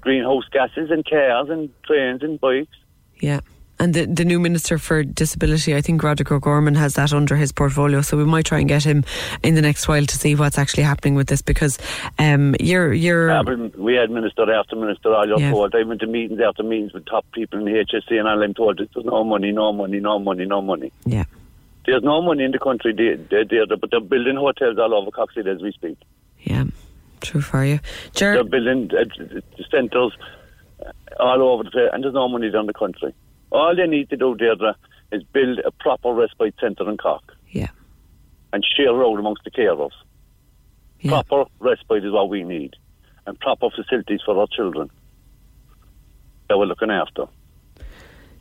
greenhouse 0.01 0.45
gases 0.51 0.91
and 0.91 1.03
cars 1.05 1.49
and 1.49 1.69
trains 1.83 2.21
and 2.21 2.39
bikes. 2.39 2.77
Yeah. 3.19 3.41
And 3.79 3.93
the, 3.93 4.05
the 4.05 4.25
new 4.25 4.39
Minister 4.39 4.79
for 4.79 5.03
Disability, 5.03 5.75
I 5.75 5.81
think 5.81 6.01
Roderic 6.01 6.31
O'Gorman 6.31 6.73
has 6.75 6.95
that 6.95 7.13
under 7.13 7.35
his 7.35 7.51
portfolio. 7.51 8.01
So 8.01 8.17
we 8.17 8.25
might 8.25 8.45
try 8.45 8.57
and 8.59 8.67
get 8.67 8.83
him 8.83 9.03
in 9.43 9.53
the 9.53 9.61
next 9.61 9.87
while 9.87 10.03
to 10.03 10.17
see 10.17 10.33
what's 10.33 10.57
actually 10.57 10.81
happening 10.81 11.13
with 11.13 11.27
this 11.27 11.43
because 11.43 11.77
um, 12.17 12.55
you're. 12.59 12.91
you're 12.91 13.27
Yeah, 13.29 13.43
we 13.77 13.93
had 13.93 14.09
minister 14.09 14.51
after 14.51 14.75
minister 14.75 15.13
all 15.13 15.27
your 15.27 15.39
Yeah. 15.39 15.51
I 15.51 15.83
went 15.83 15.99
to 16.01 16.07
meetings 16.07 16.39
after 16.41 16.63
meetings 16.63 16.93
with 16.93 17.05
top 17.05 17.25
people 17.33 17.59
in 17.59 17.65
the 17.65 17.71
HSE 17.71 18.17
and 18.17 18.27
all 18.27 18.41
I'm 18.41 18.55
told 18.55 18.79
there's 18.79 19.05
no 19.05 19.23
money, 19.23 19.51
no 19.51 19.71
money, 19.71 19.99
no 19.99 20.17
money, 20.17 20.45
no 20.45 20.59
money. 20.59 20.91
Yeah. 21.05 21.25
There's 21.85 22.03
no 22.03 22.21
money 22.21 22.43
in 22.43 22.51
the 22.51 22.59
country 22.59 22.93
there, 22.93 23.15
there, 23.15 23.45
there 23.45 23.77
but 23.77 23.91
they're 23.91 24.01
building 24.01 24.37
hotels 24.37 24.77
all 24.79 24.93
over 24.95 25.11
Coxie 25.11 25.47
as 25.47 25.61
we 25.61 25.71
speak. 25.71 25.97
Yeah, 26.41 26.65
true 27.21 27.41
for 27.41 27.63
you. 27.63 27.79
Ger- 28.13 28.33
They're 28.33 28.43
building 28.43 28.89
uh, 28.93 29.39
centres 29.71 30.11
all 31.19 31.41
over 31.41 31.63
the 31.63 31.71
place, 31.71 31.89
and 31.93 32.03
there's 32.03 32.13
no 32.13 32.27
money 32.27 32.49
down 32.49 32.65
the 32.65 32.73
country. 32.73 33.13
All 33.51 33.75
they 33.75 33.87
need 33.87 34.09
to 34.09 34.17
do, 34.17 34.35
Deirdre, 34.35 34.75
is 35.11 35.23
build 35.23 35.59
a 35.59 35.71
proper 35.71 36.11
respite 36.11 36.55
centre 36.59 36.89
in 36.89 36.97
Cork. 36.97 37.35
Yeah. 37.49 37.69
And 38.53 38.65
share 38.75 38.93
road 38.93 39.19
amongst 39.19 39.43
the 39.43 39.51
carers. 39.51 39.91
Proper 41.05 41.45
respite 41.59 42.03
is 42.03 42.11
what 42.11 42.29
we 42.29 42.43
need, 42.43 42.75
and 43.25 43.39
proper 43.39 43.69
facilities 43.69 44.21
for 44.25 44.37
our 44.39 44.47
children 44.47 44.89
that 46.49 46.57
we're 46.57 46.65
looking 46.65 46.91
after. 46.91 47.25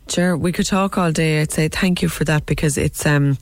Ger, 0.08 0.36
we 0.36 0.52
could 0.52 0.66
talk 0.66 0.96
all 0.96 1.10
day. 1.10 1.40
I'd 1.40 1.50
say 1.50 1.68
thank 1.68 2.00
you 2.00 2.08
for 2.08 2.24
that 2.24 2.46
because 2.46 2.78
it's 2.78 3.04
um, 3.04 3.38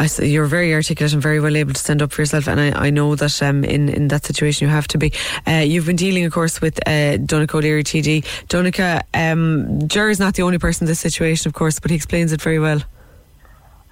I, 0.00 0.08
you're 0.20 0.46
very 0.46 0.74
articulate 0.74 1.12
and 1.12 1.22
very 1.22 1.38
well 1.38 1.56
able 1.56 1.74
to 1.74 1.80
stand 1.80 2.02
up 2.02 2.10
for 2.10 2.22
yourself. 2.22 2.48
And 2.48 2.60
I, 2.60 2.86
I 2.86 2.90
know 2.90 3.14
that 3.14 3.40
um, 3.40 3.62
in 3.64 3.88
in 3.88 4.08
that 4.08 4.24
situation 4.24 4.66
you 4.66 4.72
have 4.72 4.88
to 4.88 4.98
be. 4.98 5.12
Uh, 5.46 5.62
you've 5.64 5.86
been 5.86 5.96
dealing, 5.96 6.24
of 6.24 6.32
course, 6.32 6.60
with 6.60 6.78
uh, 6.88 7.18
Donnchadh 7.18 7.54
Ó 7.54 7.62
Laoghaire, 7.62 7.84
TD. 7.84 8.24
Donnchadh, 8.48 9.02
um, 9.14 10.10
is 10.10 10.18
not 10.18 10.34
the 10.34 10.42
only 10.42 10.58
person 10.58 10.86
in 10.86 10.88
this 10.88 11.00
situation, 11.00 11.48
of 11.48 11.54
course, 11.54 11.78
but 11.78 11.90
he 11.90 11.96
explains 11.96 12.32
it 12.32 12.42
very 12.42 12.58
well. 12.58 12.82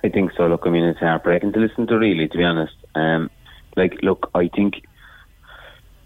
I 0.02 0.08
think 0.08 0.32
so. 0.36 0.46
Look, 0.46 0.62
I 0.66 0.70
mean, 0.70 0.84
it's 0.84 0.98
heartbreaking 0.98 1.52
to 1.52 1.60
listen 1.60 1.86
to, 1.86 1.98
really, 1.98 2.26
to 2.26 2.36
be 2.36 2.44
honest. 2.44 2.74
Um, 2.94 3.30
like, 3.76 4.02
look, 4.02 4.30
I 4.34 4.48
think, 4.48 4.82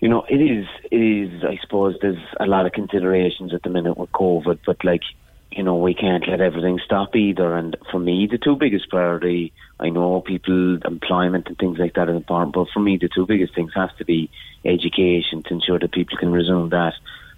you 0.00 0.08
know, 0.08 0.24
it 0.28 0.36
is, 0.36 0.66
it 0.90 0.96
is, 0.96 1.44
I 1.44 1.56
suppose 1.62 1.96
there's 2.02 2.22
a 2.38 2.46
lot 2.46 2.66
of 2.66 2.72
considerations 2.72 3.54
at 3.54 3.62
the 3.62 3.70
minute 3.70 3.96
with 3.96 4.12
COVID, 4.12 4.58
but 4.66 4.84
like, 4.84 5.02
you 5.56 5.62
know, 5.62 5.76
we 5.76 5.94
can't 5.94 6.26
let 6.28 6.40
everything 6.40 6.80
stop 6.84 7.14
either. 7.14 7.54
And 7.54 7.76
for 7.90 7.98
me, 8.00 8.26
the 8.30 8.38
two 8.38 8.56
biggest 8.56 8.88
priority, 8.90 9.52
I 9.78 9.88
know 9.88 10.20
people, 10.20 10.78
employment 10.84 11.46
and 11.46 11.56
things 11.56 11.78
like 11.78 11.94
that 11.94 12.08
are 12.08 12.14
important, 12.14 12.54
but 12.54 12.68
for 12.74 12.80
me, 12.80 12.98
the 13.00 13.08
two 13.08 13.26
biggest 13.26 13.54
things 13.54 13.72
have 13.74 13.96
to 13.98 14.04
be 14.04 14.30
education 14.64 15.42
to 15.44 15.54
ensure 15.54 15.78
that 15.78 15.92
people 15.92 16.18
can 16.18 16.32
resume 16.32 16.70
that 16.70 16.94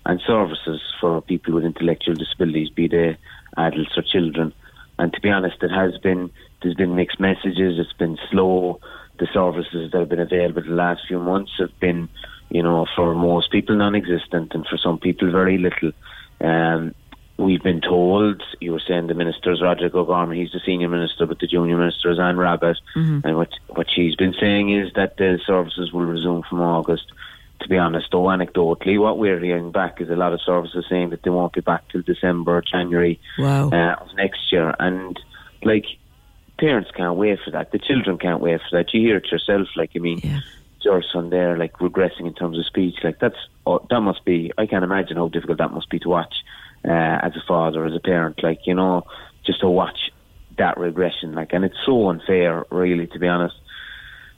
and 0.06 0.20
services 0.26 0.80
for 1.00 1.20
people 1.20 1.52
with 1.52 1.64
intellectual 1.64 2.14
disabilities, 2.14 2.70
be 2.70 2.88
they 2.88 3.18
adults 3.56 3.98
or 3.98 4.02
children. 4.02 4.54
And 4.98 5.12
to 5.12 5.20
be 5.20 5.30
honest, 5.30 5.62
it 5.62 5.70
has 5.70 5.98
been, 5.98 6.30
there's 6.62 6.76
been 6.76 6.94
mixed 6.94 7.20
messages, 7.20 7.78
it's 7.78 7.92
been 7.94 8.16
slow. 8.30 8.80
The 9.18 9.26
services 9.32 9.90
that 9.92 9.98
have 9.98 10.08
been 10.08 10.20
available 10.20 10.62
the 10.62 10.70
last 10.70 11.02
few 11.08 11.18
months 11.18 11.52
have 11.58 11.78
been, 11.80 12.08
you 12.50 12.62
know, 12.62 12.86
for 12.94 13.14
most 13.14 13.50
people 13.50 13.76
non-existent 13.76 14.54
and 14.54 14.66
for 14.66 14.78
some 14.78 14.98
people 14.98 15.30
very 15.30 15.58
little. 15.58 15.92
Um, 16.40 16.94
we've 17.38 17.62
been 17.62 17.80
told, 17.80 18.42
you 18.60 18.72
were 18.72 18.82
saying 18.86 19.08
the 19.08 19.14
minister's 19.14 19.60
Roger 19.60 19.86
O'Gorman, 19.86 20.36
he's 20.36 20.52
the 20.52 20.60
senior 20.64 20.88
minister, 20.88 21.26
but 21.26 21.38
the 21.38 21.46
junior 21.46 21.76
minister 21.76 22.10
is 22.10 22.18
Anne 22.18 22.36
Rabbitte. 22.36 22.76
Mm-hmm. 22.94 23.26
And 23.26 23.36
what, 23.36 23.50
what 23.68 23.90
she's 23.90 24.16
been 24.16 24.34
saying 24.40 24.70
is 24.70 24.92
that 24.94 25.16
the 25.16 25.38
services 25.46 25.92
will 25.92 26.06
resume 26.06 26.42
from 26.48 26.60
August. 26.60 27.04
To 27.60 27.68
be 27.68 27.78
honest, 27.78 28.08
though, 28.12 28.24
anecdotally, 28.24 29.00
what 29.00 29.18
we're 29.18 29.40
hearing 29.40 29.72
back 29.72 30.00
is 30.00 30.10
a 30.10 30.16
lot 30.16 30.32
of 30.32 30.40
services 30.42 30.84
saying 30.88 31.10
that 31.10 31.22
they 31.22 31.30
won't 31.30 31.54
be 31.54 31.62
back 31.62 31.88
till 31.88 32.02
December 32.02 32.62
January 32.62 33.18
Wow. 33.38 33.70
uh, 33.70 33.94
of 33.94 34.08
next 34.14 34.52
year. 34.52 34.74
And, 34.78 35.18
like, 35.62 35.86
parents 36.58 36.90
can't 36.94 37.16
wait 37.16 37.38
for 37.44 37.50
that. 37.52 37.72
The 37.72 37.78
children 37.78 38.18
can't 38.18 38.40
wait 38.40 38.60
for 38.60 38.76
that. 38.76 38.92
You 38.92 39.00
hear 39.00 39.16
it 39.16 39.32
yourself. 39.32 39.68
Like, 39.74 39.92
I 39.96 40.00
mean, 40.00 40.20
your 40.80 41.02
son 41.12 41.30
there, 41.30 41.56
like, 41.56 41.72
regressing 41.74 42.26
in 42.26 42.34
terms 42.34 42.58
of 42.58 42.66
speech. 42.66 42.96
Like, 43.02 43.18
that's, 43.20 43.38
oh, 43.66 43.84
that 43.88 44.00
must 44.00 44.24
be, 44.24 44.52
I 44.58 44.66
can't 44.66 44.84
imagine 44.84 45.16
how 45.16 45.28
difficult 45.28 45.58
that 45.58 45.72
must 45.72 45.88
be 45.88 45.98
to 46.00 46.08
watch 46.10 46.34
uh, 46.86 47.18
as 47.22 47.34
a 47.36 47.42
father, 47.46 47.84
as 47.84 47.94
a 47.94 48.00
parent. 48.00 48.42
Like, 48.42 48.60
you 48.66 48.74
know, 48.74 49.04
just 49.44 49.60
to 49.60 49.68
watch 49.68 50.10
that 50.58 50.78
regression. 50.78 51.34
Like, 51.34 51.52
and 51.52 51.64
it's 51.64 51.76
so 51.84 52.08
unfair, 52.08 52.64
really, 52.70 53.06
to 53.08 53.18
be 53.18 53.28
honest. 53.28 53.56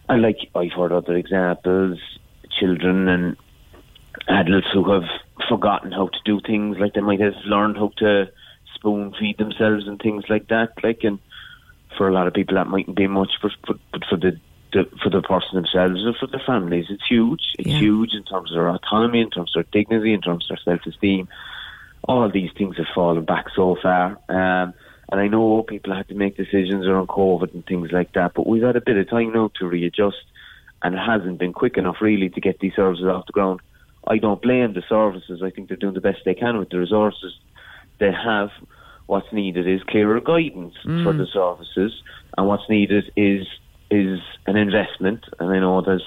And, 0.08 0.22
like, 0.22 0.38
I've 0.54 0.72
heard 0.72 0.92
other 0.92 1.14
examples, 1.14 1.98
children 2.58 3.08
and 3.08 3.36
adults 4.26 4.66
who 4.72 4.90
have 4.92 5.08
forgotten 5.48 5.92
how 5.92 6.08
to 6.08 6.18
do 6.24 6.40
things, 6.40 6.76
like 6.78 6.94
they 6.94 7.00
might 7.00 7.20
have 7.20 7.34
learned 7.46 7.76
how 7.76 7.92
to 7.98 8.28
spoon 8.74 9.14
feed 9.18 9.38
themselves 9.38 9.86
and 9.86 10.00
things 10.00 10.24
like 10.28 10.48
that. 10.48 10.72
Like, 10.82 11.04
and 11.04 11.18
for 11.96 12.08
a 12.08 12.12
lot 12.12 12.26
of 12.26 12.34
people, 12.34 12.56
that 12.56 12.66
mightn't 12.66 12.96
be 12.96 13.06
much, 13.06 13.30
but, 13.40 13.52
but 13.92 14.04
for 14.08 14.16
the, 14.16 14.38
the 14.72 14.88
for 15.02 15.08
the 15.08 15.22
person 15.22 15.54
themselves 15.54 16.02
and 16.04 16.16
for 16.16 16.26
their 16.26 16.42
families, 16.44 16.86
it's 16.90 17.06
huge. 17.06 17.54
It's 17.58 17.70
huge 17.70 18.12
in 18.12 18.24
terms 18.24 18.50
of 18.50 18.56
their 18.56 18.68
autonomy, 18.68 19.20
in 19.20 19.30
terms 19.30 19.52
of 19.56 19.64
their 19.64 19.82
dignity, 19.82 20.12
in 20.12 20.20
terms 20.20 20.50
of 20.50 20.56
their 20.56 20.76
self-esteem. 20.76 21.28
All 22.04 22.30
these 22.30 22.50
things 22.56 22.76
have 22.76 22.86
fallen 22.94 23.24
back 23.24 23.46
so 23.54 23.76
far. 23.82 24.18
Um, 24.28 24.74
and 25.10 25.20
I 25.20 25.28
know 25.28 25.62
people 25.62 25.94
had 25.94 26.08
to 26.08 26.14
make 26.14 26.36
decisions 26.36 26.86
around 26.86 27.08
COVID 27.08 27.54
and 27.54 27.64
things 27.66 27.90
like 27.92 28.12
that, 28.12 28.32
but 28.34 28.46
we've 28.46 28.62
had 28.62 28.76
a 28.76 28.80
bit 28.80 28.96
of 28.96 29.08
time 29.08 29.32
now 29.32 29.50
to 29.58 29.66
readjust, 29.66 30.22
and 30.82 30.94
it 30.94 30.98
hasn't 30.98 31.38
been 31.38 31.52
quick 31.52 31.76
enough 31.76 31.96
really 32.00 32.28
to 32.28 32.40
get 32.40 32.60
these 32.60 32.74
services 32.74 33.06
off 33.06 33.26
the 33.26 33.32
ground. 33.32 33.60
I 34.06 34.18
don't 34.18 34.40
blame 34.40 34.74
the 34.74 34.82
services. 34.88 35.42
I 35.42 35.50
think 35.50 35.68
they're 35.68 35.76
doing 35.76 35.94
the 35.94 36.00
best 36.00 36.20
they 36.24 36.34
can 36.34 36.58
with 36.58 36.70
the 36.70 36.78
resources 36.78 37.34
they 37.98 38.12
have. 38.12 38.50
What's 39.06 39.32
needed 39.32 39.66
is 39.66 39.82
clearer 39.84 40.20
guidance 40.20 40.74
Mm. 40.84 41.02
for 41.02 41.14
the 41.14 41.26
services, 41.26 42.02
and 42.36 42.46
what's 42.46 42.68
needed 42.68 43.10
is 43.16 43.46
is 43.90 44.20
an 44.46 44.56
investment. 44.56 45.24
And 45.38 45.50
I 45.50 45.58
know 45.58 45.80
there's 45.80 46.04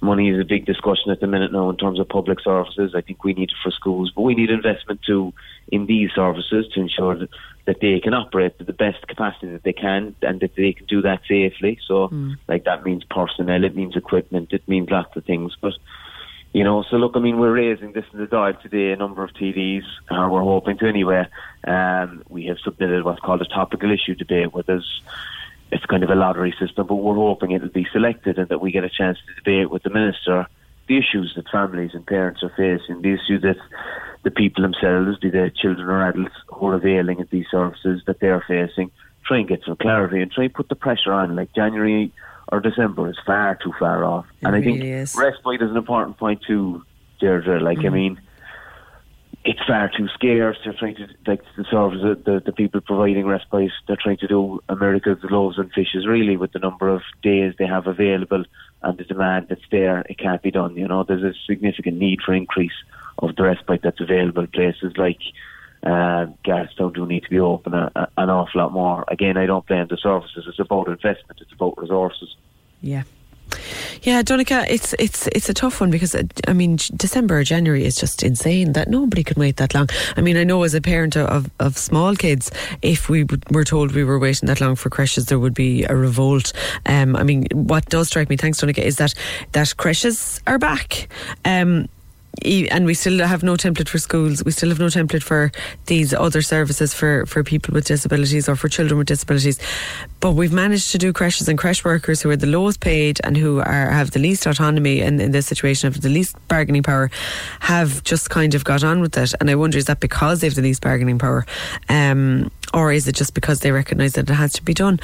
money 0.00 0.28
is 0.28 0.40
a 0.40 0.44
big 0.44 0.66
discussion 0.66 1.10
at 1.10 1.20
the 1.20 1.26
minute 1.26 1.52
now 1.52 1.70
in 1.70 1.76
terms 1.76 1.98
of 1.98 2.08
public 2.08 2.40
services. 2.40 2.94
I 2.94 3.00
think 3.00 3.24
we 3.24 3.32
need 3.32 3.50
it 3.50 3.56
for 3.62 3.70
schools, 3.70 4.12
but 4.14 4.22
we 4.22 4.34
need 4.34 4.50
investment 4.50 5.00
too 5.02 5.32
in 5.68 5.86
these 5.86 6.10
services 6.14 6.66
to 6.74 6.80
ensure 6.80 7.16
that, 7.16 7.30
that 7.64 7.80
they 7.80 8.00
can 8.00 8.14
operate 8.14 8.58
to 8.58 8.64
the 8.64 8.72
best 8.72 9.06
capacity 9.08 9.48
that 9.52 9.62
they 9.62 9.72
can 9.72 10.14
and 10.22 10.40
that 10.40 10.54
they 10.56 10.72
can 10.72 10.86
do 10.86 11.02
that 11.02 11.22
safely. 11.26 11.78
So, 11.86 12.08
like 12.48 12.64
that 12.64 12.84
means 12.84 13.02
personnel, 13.04 13.64
it 13.64 13.74
means 13.74 13.96
equipment, 13.96 14.52
it 14.52 14.68
means 14.68 14.90
lots 14.90 15.16
of 15.16 15.24
things, 15.24 15.56
but. 15.60 15.74
You 16.56 16.62
know, 16.62 16.84
so 16.88 16.98
look, 16.98 17.16
I 17.16 17.18
mean, 17.18 17.40
we're 17.40 17.52
raising 17.52 17.94
this 17.94 18.04
in 18.12 18.20
the 18.20 18.28
Dáil 18.28 18.62
today, 18.62 18.92
a 18.92 18.96
number 18.96 19.24
of 19.24 19.30
TDs, 19.32 19.82
or 20.08 20.30
we're 20.30 20.40
hoping 20.40 20.78
to 20.78 20.86
anyway. 20.86 21.26
Um, 21.66 22.22
we 22.28 22.46
have 22.46 22.60
submitted 22.60 23.04
what's 23.04 23.18
called 23.18 23.42
a 23.42 23.44
topical 23.44 23.90
issue 23.90 24.14
debate, 24.14 24.54
where 24.54 24.62
there's, 24.62 25.02
it's 25.74 25.84
kind 25.86 26.02
of 26.02 26.10
a 26.10 26.14
lottery 26.14 26.54
system, 26.58 26.86
but 26.86 26.94
we're 26.94 27.14
hoping 27.14 27.50
it'll 27.50 27.68
be 27.68 27.86
selected 27.92 28.38
and 28.38 28.48
that 28.48 28.60
we 28.60 28.72
get 28.72 28.84
a 28.84 28.90
chance 28.90 29.18
to 29.26 29.34
debate 29.34 29.70
with 29.70 29.82
the 29.82 29.90
minister 29.90 30.46
the 30.86 30.98
issues 30.98 31.32
that 31.36 31.48
families 31.48 31.92
and 31.94 32.06
parents 32.06 32.42
are 32.42 32.50
facing, 32.50 33.02
the 33.02 33.14
issue 33.14 33.38
that 33.40 33.56
the 34.22 34.30
people 34.30 34.62
themselves, 34.62 35.18
be 35.18 35.30
they 35.30 35.50
children 35.50 35.86
or 35.86 36.08
adults 36.08 36.34
who 36.48 36.66
are 36.66 36.74
availing 36.74 37.20
of 37.20 37.30
these 37.30 37.46
services 37.50 38.02
that 38.06 38.20
they're 38.20 38.44
facing, 38.46 38.90
try 39.24 39.38
and 39.38 39.48
get 39.48 39.62
some 39.64 39.76
clarity 39.76 40.20
and 40.20 40.30
try 40.30 40.44
and 40.44 40.54
put 40.54 40.68
the 40.68 40.74
pressure 40.74 41.12
on. 41.12 41.34
Like 41.36 41.54
January 41.54 42.12
or 42.48 42.60
December 42.60 43.08
is 43.08 43.18
far 43.24 43.58
too 43.62 43.72
far 43.78 44.04
off. 44.04 44.26
and 44.42 44.54
I 44.54 44.62
think 44.62 44.82
is. 44.82 45.14
respite 45.14 45.62
is 45.62 45.70
an 45.70 45.76
important 45.76 46.18
point 46.18 46.42
too, 46.46 46.84
Deirdre. 47.20 47.60
Like, 47.60 47.78
I 47.78 47.84
mm. 47.84 47.92
mean, 47.92 48.20
it's 49.44 49.62
far 49.66 49.90
too 49.94 50.08
scarce. 50.08 50.56
They're 50.64 50.72
trying 50.72 50.96
to, 50.96 51.08
like, 51.26 51.42
the 51.56 51.64
service, 51.64 52.18
the, 52.24 52.42
the 52.44 52.52
people 52.52 52.80
providing 52.80 53.26
respite, 53.26 53.72
they're 53.86 53.96
trying 53.96 54.16
to 54.18 54.26
do 54.26 54.60
a 54.68 54.76
miracle 54.76 55.12
of 55.12 55.30
loaves 55.30 55.58
and 55.58 55.70
fishes, 55.72 56.06
really, 56.06 56.36
with 56.36 56.52
the 56.52 56.58
number 56.58 56.88
of 56.88 57.02
days 57.22 57.54
they 57.58 57.66
have 57.66 57.86
available 57.86 58.44
and 58.82 58.98
the 58.98 59.04
demand 59.04 59.46
that's 59.48 59.68
there. 59.70 60.00
It 60.08 60.18
can't 60.18 60.42
be 60.42 60.50
done. 60.50 60.76
You 60.76 60.88
know, 60.88 61.04
there's 61.04 61.22
a 61.22 61.34
significant 61.46 61.98
need 61.98 62.20
for 62.22 62.34
increase 62.34 62.72
of 63.18 63.36
the 63.36 63.42
respite 63.42 63.82
that's 63.82 64.00
available. 64.00 64.46
Places 64.46 64.96
like 64.96 65.20
uh, 65.82 66.26
Garstown 66.44 66.94
do 66.94 67.06
need 67.06 67.24
to 67.24 67.30
be 67.30 67.38
open 67.38 67.74
a, 67.74 67.90
a, 67.94 68.08
an 68.16 68.30
awful 68.30 68.60
lot 68.62 68.72
more. 68.72 69.04
Again, 69.08 69.36
I 69.36 69.46
don't 69.46 69.66
blame 69.66 69.86
the 69.88 69.98
services. 69.98 70.46
It's 70.48 70.58
about 70.58 70.88
investment. 70.88 71.40
It's 71.40 71.52
about 71.52 71.76
resources. 71.76 72.34
Yeah. 72.80 73.02
Yeah, 74.02 74.22
Donnchadh, 74.22 74.66
it's 74.68 74.94
it's 74.98 75.26
it's 75.28 75.48
a 75.48 75.54
tough 75.54 75.80
one 75.80 75.90
because 75.90 76.14
I 76.46 76.52
mean 76.52 76.76
December 76.96 77.38
or 77.38 77.44
January 77.44 77.84
is 77.84 77.96
just 77.96 78.22
insane 78.22 78.72
that 78.72 78.88
nobody 78.88 79.24
can 79.24 79.40
wait 79.40 79.56
that 79.56 79.74
long. 79.74 79.88
I 80.16 80.20
mean, 80.20 80.36
I 80.36 80.44
know 80.44 80.62
as 80.62 80.74
a 80.74 80.80
parent 80.80 81.16
of 81.16 81.50
of 81.58 81.78
small 81.78 82.14
kids, 82.14 82.50
if 82.82 83.08
we 83.08 83.24
were 83.50 83.64
told 83.64 83.92
we 83.92 84.04
were 84.04 84.18
waiting 84.18 84.46
that 84.48 84.60
long 84.60 84.76
for 84.76 84.90
creches, 84.90 85.26
there 85.26 85.38
would 85.38 85.54
be 85.54 85.84
a 85.84 85.96
revolt. 85.96 86.52
Um, 86.86 87.16
I 87.16 87.22
mean, 87.22 87.46
what 87.52 87.86
does 87.86 88.08
strike 88.08 88.28
me, 88.28 88.36
thanks 88.36 88.60
Donnchadh, 88.60 88.78
is 88.78 88.96
that 88.96 89.14
that 89.52 89.76
creches 89.76 90.40
are 90.46 90.58
back. 90.58 91.08
Um, 91.44 91.88
and 92.42 92.86
we 92.86 92.94
still 92.94 93.26
have 93.26 93.42
no 93.42 93.54
template 93.54 93.88
for 93.88 93.98
schools. 93.98 94.44
We 94.44 94.50
still 94.50 94.68
have 94.68 94.78
no 94.78 94.86
template 94.86 95.22
for 95.22 95.52
these 95.86 96.12
other 96.12 96.42
services 96.42 96.92
for, 96.92 97.26
for 97.26 97.42
people 97.44 97.74
with 97.74 97.86
disabilities 97.86 98.48
or 98.48 98.56
for 98.56 98.68
children 98.68 98.98
with 98.98 99.08
disabilities. 99.08 99.58
But 100.20 100.32
we've 100.32 100.52
managed 100.52 100.90
to 100.92 100.98
do 100.98 101.12
creches 101.12 101.48
and 101.48 101.58
creche 101.58 101.84
workers 101.84 102.22
who 102.22 102.30
are 102.30 102.36
the 102.36 102.46
lowest 102.46 102.80
paid 102.80 103.20
and 103.24 103.36
who 103.36 103.60
are 103.60 103.90
have 103.90 104.10
the 104.10 104.18
least 104.18 104.46
autonomy 104.46 105.00
in, 105.00 105.20
in 105.20 105.30
this 105.32 105.46
situation, 105.46 105.92
have 105.92 106.02
the 106.02 106.08
least 106.08 106.36
bargaining 106.48 106.82
power, 106.82 107.10
have 107.60 108.02
just 108.04 108.30
kind 108.30 108.54
of 108.54 108.64
got 108.64 108.82
on 108.82 109.00
with 109.00 109.16
it. 109.16 109.34
And 109.40 109.50
I 109.50 109.54
wonder 109.54 109.78
is 109.78 109.86
that 109.86 110.00
because 110.00 110.40
they 110.40 110.46
have 110.46 110.54
the 110.54 110.62
least 110.62 110.82
bargaining 110.82 111.18
power, 111.18 111.46
um, 111.88 112.50
or 112.72 112.92
is 112.92 113.06
it 113.06 113.14
just 113.14 113.34
because 113.34 113.60
they 113.60 113.70
recognise 113.70 114.14
that 114.14 114.28
it 114.28 114.34
has 114.34 114.52
to 114.54 114.62
be 114.62 114.74
done? 114.74 114.98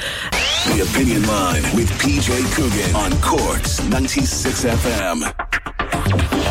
The 0.66 0.86
Opinion 0.90 1.26
Line 1.26 1.62
with 1.74 1.90
PJ 2.00 2.54
Coogan 2.54 2.96
on 2.96 3.12
Cork's 3.22 3.82
96 3.88 4.64
FM. 4.64 6.49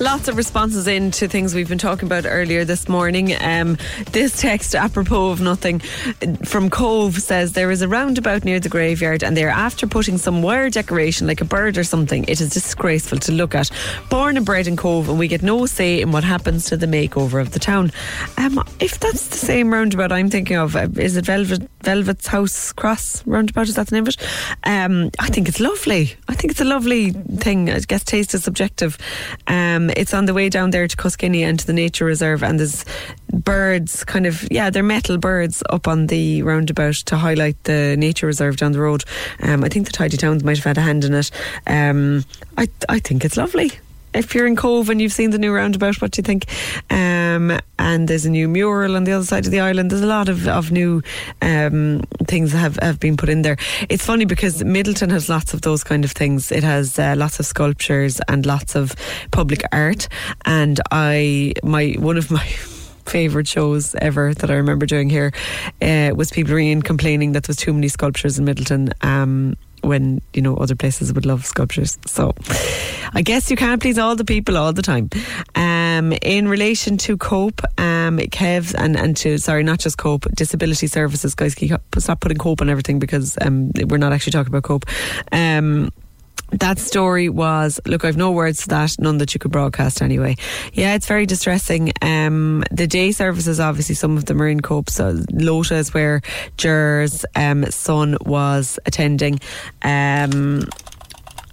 Lots 0.00 0.26
of 0.26 0.36
responses 0.36 0.88
in 0.88 1.12
to 1.12 1.28
things 1.28 1.54
we've 1.54 1.68
been 1.68 1.78
talking 1.78 2.06
about 2.06 2.26
earlier 2.26 2.64
this 2.64 2.88
morning. 2.88 3.32
Um, 3.40 3.78
this 4.10 4.40
text, 4.40 4.74
apropos 4.74 5.30
of 5.30 5.40
nothing, 5.40 5.78
from 6.44 6.68
Cobh 6.68 7.14
says 7.20 7.52
there 7.52 7.70
is 7.70 7.80
a 7.80 7.86
roundabout 7.86 8.44
near 8.44 8.58
the 8.58 8.68
graveyard 8.68 9.22
and 9.22 9.36
they're 9.36 9.48
after 9.48 9.86
putting 9.86 10.18
some 10.18 10.42
wire 10.42 10.68
decoration 10.68 11.28
like 11.28 11.40
a 11.40 11.44
bird 11.44 11.78
or 11.78 11.84
something. 11.84 12.24
It 12.24 12.40
is 12.40 12.50
disgraceful 12.50 13.18
to 13.20 13.32
look 13.32 13.54
at. 13.54 13.70
Born 14.10 14.36
and 14.36 14.44
bred 14.44 14.66
in 14.66 14.76
Cobh 14.76 15.08
and 15.08 15.16
we 15.16 15.28
get 15.28 15.42
no 15.42 15.64
say 15.64 16.00
in 16.00 16.10
what 16.10 16.24
happens 16.24 16.66
to 16.66 16.76
the 16.76 16.86
makeover 16.86 17.40
of 17.40 17.52
the 17.52 17.60
town. 17.60 17.92
Um, 18.36 18.64
if 18.80 18.98
that's 18.98 19.28
the 19.28 19.36
same 19.36 19.72
roundabout 19.72 20.10
I'm 20.10 20.28
thinking 20.28 20.56
of, 20.56 20.74
uh, 20.74 20.88
is 20.96 21.16
it 21.16 21.26
Velvet 21.26 21.70
Velvet's 21.82 22.26
House 22.26 22.72
Cross 22.72 23.24
roundabout? 23.26 23.68
Is 23.68 23.76
that 23.76 23.88
the 23.88 23.94
name 23.94 24.04
of 24.04 24.08
it? 24.08 24.16
Um, 24.64 25.10
I 25.20 25.28
think 25.28 25.48
it's 25.48 25.60
lovely. 25.60 26.14
I 26.28 26.34
think 26.34 26.50
it's 26.50 26.60
a 26.60 26.64
lovely 26.64 27.12
thing. 27.12 27.70
I 27.70 27.78
guess 27.80 28.02
taste 28.02 28.34
is 28.34 28.42
subjective. 28.42 28.98
Um, 29.46 29.83
it's 29.96 30.14
on 30.14 30.26
the 30.26 30.34
way 30.34 30.48
down 30.48 30.70
there 30.70 30.86
to 30.88 30.96
Cuskinny 30.96 31.42
and 31.42 31.58
to 31.58 31.66
the 31.66 31.72
nature 31.72 32.04
reserve, 32.04 32.42
and 32.42 32.58
there's 32.58 32.84
birds, 33.32 34.04
kind 34.04 34.26
of 34.26 34.46
yeah, 34.50 34.70
they're 34.70 34.82
metal 34.82 35.18
birds 35.18 35.62
up 35.70 35.88
on 35.88 36.06
the 36.06 36.42
roundabout 36.42 36.94
to 37.06 37.16
highlight 37.16 37.62
the 37.64 37.96
nature 37.96 38.26
reserve 38.26 38.56
down 38.56 38.72
the 38.72 38.80
road. 38.80 39.04
Um, 39.40 39.64
I 39.64 39.68
think 39.68 39.86
the 39.86 39.92
Tidy 39.92 40.16
Towns 40.16 40.44
might 40.44 40.56
have 40.56 40.64
had 40.64 40.78
a 40.78 40.82
hand 40.82 41.04
in 41.04 41.14
it. 41.14 41.30
Um, 41.66 42.24
I 42.56 42.68
I 42.88 42.98
think 42.98 43.24
it's 43.24 43.36
lovely. 43.36 43.72
If 44.14 44.34
you're 44.34 44.46
in 44.46 44.56
Cobh 44.56 44.88
and 44.90 45.00
you've 45.00 45.12
seen 45.12 45.30
the 45.30 45.38
new 45.38 45.52
roundabout, 45.52 46.00
what 46.00 46.12
do 46.12 46.20
you 46.20 46.22
think? 46.22 46.46
Um, 46.90 47.58
and 47.78 48.08
there's 48.08 48.24
a 48.24 48.30
new 48.30 48.48
mural 48.48 48.96
on 48.96 49.04
the 49.04 49.12
other 49.12 49.24
side 49.24 49.44
of 49.44 49.50
the 49.50 49.60
island. 49.60 49.90
There's 49.90 50.02
a 50.02 50.06
lot 50.06 50.28
of, 50.28 50.46
of 50.46 50.70
new 50.70 51.02
um, 51.42 52.02
things 52.26 52.52
have, 52.52 52.76
have 52.76 53.00
been 53.00 53.16
put 53.16 53.28
in 53.28 53.42
there. 53.42 53.56
It's 53.88 54.06
funny 54.06 54.24
because 54.24 54.62
Midleton 54.62 55.10
has 55.10 55.28
lots 55.28 55.52
of 55.52 55.62
those 55.62 55.82
kind 55.82 56.04
of 56.04 56.12
things. 56.12 56.52
It 56.52 56.62
has 56.62 56.98
uh, 56.98 57.14
lots 57.16 57.40
of 57.40 57.46
sculptures 57.46 58.20
and 58.28 58.46
lots 58.46 58.76
of 58.76 58.94
public 59.32 59.62
art. 59.72 60.08
And 60.44 60.80
I, 60.90 61.54
my 61.62 61.96
one 61.98 62.16
of 62.16 62.30
my 62.30 62.46
favourite 63.06 63.48
shows 63.48 63.94
ever 63.96 64.32
that 64.34 64.50
I 64.50 64.54
remember 64.54 64.86
doing 64.86 65.10
here 65.10 65.32
uh, 65.82 66.12
was 66.14 66.30
people 66.30 66.54
ringing 66.54 66.82
complaining 66.82 67.32
that 67.32 67.44
there 67.44 67.50
was 67.50 67.56
too 67.56 67.72
many 67.72 67.88
sculptures 67.88 68.38
in 68.38 68.46
Midleton. 68.46 68.92
Um, 69.04 69.56
when 69.84 70.20
you 70.32 70.42
know 70.42 70.56
other 70.56 70.74
places 70.74 71.12
would 71.12 71.26
love 71.26 71.44
sculptures, 71.44 71.98
so 72.06 72.34
I 73.12 73.22
guess 73.22 73.50
you 73.50 73.56
can't 73.56 73.80
please 73.80 73.98
all 73.98 74.16
the 74.16 74.24
people 74.24 74.56
all 74.56 74.72
the 74.72 74.82
time. 74.82 75.10
Um, 75.54 76.12
in 76.22 76.48
relation 76.48 76.96
to 76.98 77.16
Cope, 77.16 77.60
um, 77.78 78.18
Kev, 78.18 78.74
and 78.76 78.96
and 78.96 79.16
to 79.18 79.38
sorry, 79.38 79.62
not 79.62 79.78
just 79.78 79.98
Cope, 79.98 80.24
disability 80.34 80.86
services, 80.86 81.34
guys, 81.34 81.54
stop 81.98 82.20
putting 82.20 82.38
Cope 82.38 82.60
on 82.60 82.70
everything 82.70 82.98
because 82.98 83.36
um, 83.40 83.70
we're 83.86 83.98
not 83.98 84.12
actually 84.12 84.32
talking 84.32 84.52
about 84.52 84.64
Cope. 84.64 84.86
Um, 85.32 85.90
that 86.60 86.78
story 86.78 87.28
was 87.28 87.80
look 87.86 88.04
i've 88.04 88.16
no 88.16 88.30
words 88.30 88.62
for 88.62 88.68
that. 88.68 88.94
None 88.98 89.18
that 89.18 89.34
you 89.34 89.38
could 89.38 89.50
broadcast 89.50 90.02
anyway. 90.02 90.36
Yeah 90.72 90.94
it's 90.94 91.06
very 91.06 91.26
distressing. 91.26 91.92
Um, 92.02 92.64
the 92.70 92.86
day 92.86 93.12
services 93.12 93.60
obviously 93.60 93.94
some 93.94 94.16
of 94.16 94.26
them 94.26 94.40
are 94.40 94.48
in 94.48 94.60
cope 94.60 94.90
so 94.90 95.18
lota 95.32 95.76
is 95.76 95.94
where 95.94 96.22
Ger's 96.56 97.24
um, 97.34 97.64
son 97.70 98.16
was 98.24 98.78
attending. 98.86 99.40
Um, 99.82 100.64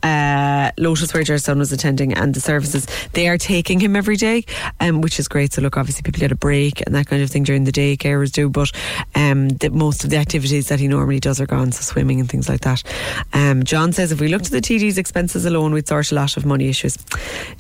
uh, 0.04 0.72
Lota 0.78 1.08
where 1.12 1.38
son 1.38 1.60
was 1.60 1.72
attending 1.72 2.14
and 2.14 2.34
the 2.34 2.42
services 2.42 2.88
they 3.14 3.28
are 3.28 3.38
taking 3.38 3.80
him 3.80 3.96
every 3.96 4.16
day 4.16 4.44
um, 4.80 5.02
which 5.02 5.20
is 5.20 5.28
great. 5.28 5.54
So 5.54 5.62
look 5.62 5.78
obviously 5.78 6.02
people 6.04 6.20
get 6.20 6.32
a 6.32 6.36
break 6.36 6.82
and 6.86 6.96
that 6.96 7.08
kind 7.08 7.22
of 7.22 7.30
thing 7.30 7.44
during 7.44 7.64
the 7.66 7.72
day 7.72 7.96
carers 7.98 8.32
do 8.32 8.50
but 8.50 8.72
um, 9.16 9.50
the, 9.50 9.70
most 9.70 10.04
of 10.04 10.10
the 10.10 10.18
activities 10.18 10.70
that 10.70 10.80
he 10.80 10.88
normally 10.88 11.20
does 11.20 11.40
are 11.40 11.46
gone 11.46 11.72
so 11.72 11.82
swimming 11.82 12.20
and 12.20 12.30
things 12.30 12.50
like 12.50 12.62
that. 12.62 12.84
Um, 13.34 13.64
John 13.64 13.94
says 13.94 14.12
if 14.12 14.20
we 14.20 14.28
looked 14.28 14.46
at 14.46 14.52
the 14.52 14.62
TD's 14.62 14.98
expenses 14.98 15.46
alone 15.46 15.74
we'd 15.74 15.88
sort 15.88 16.12
a 16.12 16.16
lot 16.16 16.38
of 16.38 16.46
money 16.46 16.70
issues. 16.70 16.98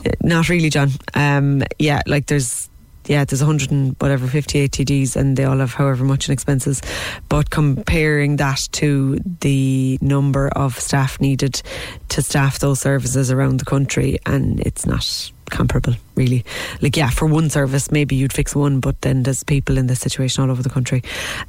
Uh, 0.05 0.11
not 0.22 0.49
really 0.49 0.69
John. 0.69 0.89
Um, 1.13 1.63
yeah 1.80 2.01
like 2.07 2.26
there's 2.27 2.70
yeah, 3.06 3.26
there's 3.26 3.41
100 3.41 3.72
and 3.72 3.95
whatever 3.99 4.28
58 4.28 4.72
TDs 4.72 5.15
and 5.15 5.38
they 5.38 5.45
all 5.45 5.57
have 5.57 5.73
however 5.73 6.03
much 6.03 6.28
in 6.28 6.34
expenses. 6.34 6.82
But 7.30 7.49
comparing 7.49 8.38
that 8.38 8.60
to 8.73 9.19
the 9.41 9.98
number 10.02 10.49
of 10.49 10.80
staff 10.80 11.19
needed 11.19 11.61
to 12.10 12.22
staff 12.22 12.60
those 12.60 12.80
services 12.80 13.32
around 13.32 13.60
the 13.60 13.65
country, 13.65 14.19
and 14.26 14.60
it's 14.61 14.86
not 14.86 15.32
comparable, 15.49 15.94
really. 16.15 16.44
Like, 16.82 16.98
yeah, 16.98 17.10
for 17.10 17.28
one 17.28 17.49
service, 17.49 17.91
maybe 17.91 18.15
you'd 18.15 18.34
fix 18.34 18.56
one, 18.56 18.80
but 18.80 18.99
then 19.02 19.23
there's 19.23 19.44
people 19.44 19.78
in 19.78 19.88
this 19.88 19.99
situation 19.99 20.44
all 20.44 20.49
over 20.49 20.64
the 20.64 20.69
country. 20.69 21.03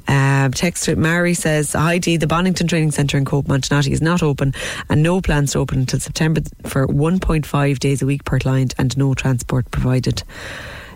Um, 0.07 0.51
text 0.51 0.87
Mary 0.95 1.33
says, 1.33 1.73
Hi 1.73 1.97
Dee, 1.97 2.17
the 2.17 2.27
Bonnington 2.27 2.67
Training 2.67 2.91
Centre 2.91 3.17
in 3.17 3.25
Cope 3.25 3.47
Montenotte 3.47 3.89
is 3.89 4.01
not 4.01 4.21
open 4.21 4.53
and 4.89 5.01
no 5.01 5.21
plans 5.21 5.53
to 5.53 5.59
open 5.59 5.79
until 5.79 5.99
September 5.99 6.41
for 6.65 6.87
1.5 6.87 7.79
days 7.79 8.01
a 8.01 8.05
week 8.05 8.25
per 8.25 8.39
client 8.39 8.75
and 8.77 8.95
no 8.97 9.13
transport 9.13 9.71
provided 9.71 10.23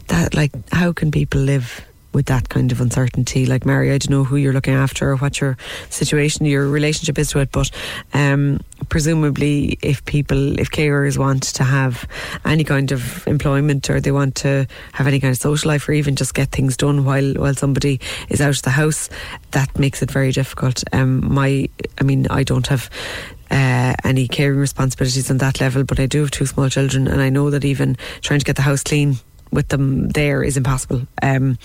that 0.07 0.33
like 0.35 0.51
how 0.71 0.93
can 0.93 1.11
people 1.11 1.41
live 1.41 1.85
with 2.13 2.25
that 2.27 2.49
kind 2.49 2.71
of 2.71 2.81
uncertainty? 2.81 3.45
Like 3.45 3.65
Mary 3.65 3.91
I 3.91 3.97
don't 3.97 4.09
know 4.09 4.23
who 4.23 4.37
you're 4.37 4.53
looking 4.53 4.73
after 4.73 5.11
or 5.11 5.17
what 5.17 5.39
your 5.39 5.57
situation 5.89 6.45
your 6.45 6.67
relationship 6.67 7.19
is 7.19 7.29
to 7.31 7.39
it 7.39 7.51
but 7.51 7.69
um, 8.13 8.59
presumably 8.89 9.77
if 9.81 10.03
people 10.05 10.59
if 10.59 10.71
carers 10.71 11.17
want 11.17 11.43
to 11.43 11.63
have 11.63 12.07
any 12.45 12.63
kind 12.63 12.91
of 12.91 13.27
employment 13.27 13.89
or 13.89 13.99
they 13.99 14.11
want 14.11 14.35
to 14.35 14.65
have 14.93 15.07
any 15.07 15.19
kind 15.19 15.31
of 15.31 15.37
social 15.37 15.69
life 15.69 15.87
or 15.87 15.91
even 15.91 16.15
just 16.15 16.33
get 16.33 16.51
things 16.51 16.77
done 16.77 17.05
while 17.05 17.33
while 17.35 17.53
somebody 17.53 17.99
is 18.29 18.41
out 18.41 18.55
of 18.55 18.61
the 18.63 18.71
house 18.71 19.09
that 19.51 19.77
makes 19.77 20.01
it 20.01 20.09
very 20.09 20.31
difficult. 20.31 20.83
Um, 20.93 21.33
my 21.33 21.69
I 21.99 22.03
mean 22.03 22.27
I 22.29 22.43
don't 22.43 22.67
have 22.67 22.89
uh, 23.49 23.93
any 24.03 24.27
caring 24.27 24.59
responsibilities 24.59 25.31
on 25.31 25.37
that 25.37 25.61
level, 25.61 25.83
but 25.83 25.99
I 25.99 26.05
do 26.05 26.21
have 26.21 26.31
two 26.31 26.45
small 26.45 26.69
children, 26.69 27.07
and 27.07 27.21
I 27.21 27.29
know 27.29 27.49
that 27.49 27.63
even 27.63 27.95
trying 28.21 28.39
to 28.39 28.45
get 28.45 28.57
the 28.57 28.61
house 28.61 28.83
clean 28.83 29.17
with 29.51 29.69
them 29.69 30.09
there 30.09 30.43
is 30.43 30.57
impossible. 30.57 31.07
Um, 31.21 31.57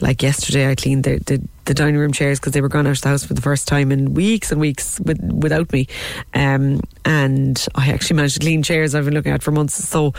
like 0.00 0.22
yesterday, 0.22 0.70
I 0.70 0.74
cleaned 0.74 1.04
the, 1.04 1.18
the, 1.18 1.42
the 1.64 1.74
dining 1.74 1.96
room 1.96 2.12
chairs 2.12 2.38
because 2.38 2.52
they 2.52 2.60
were 2.60 2.68
gone 2.68 2.86
out 2.86 2.96
of 2.96 3.00
the 3.00 3.08
house 3.08 3.24
for 3.24 3.34
the 3.34 3.42
first 3.42 3.68
time 3.68 3.92
in 3.92 4.14
weeks 4.14 4.50
and 4.50 4.60
weeks 4.60 5.00
with, 5.00 5.20
without 5.22 5.72
me. 5.72 5.88
Um, 6.34 6.80
and 7.04 7.66
I 7.74 7.90
actually 7.90 8.16
managed 8.16 8.34
to 8.34 8.40
clean 8.40 8.62
chairs 8.62 8.94
I've 8.94 9.04
been 9.04 9.14
looking 9.14 9.32
at 9.32 9.42
for 9.42 9.50
months. 9.50 9.74
So, 9.74 10.14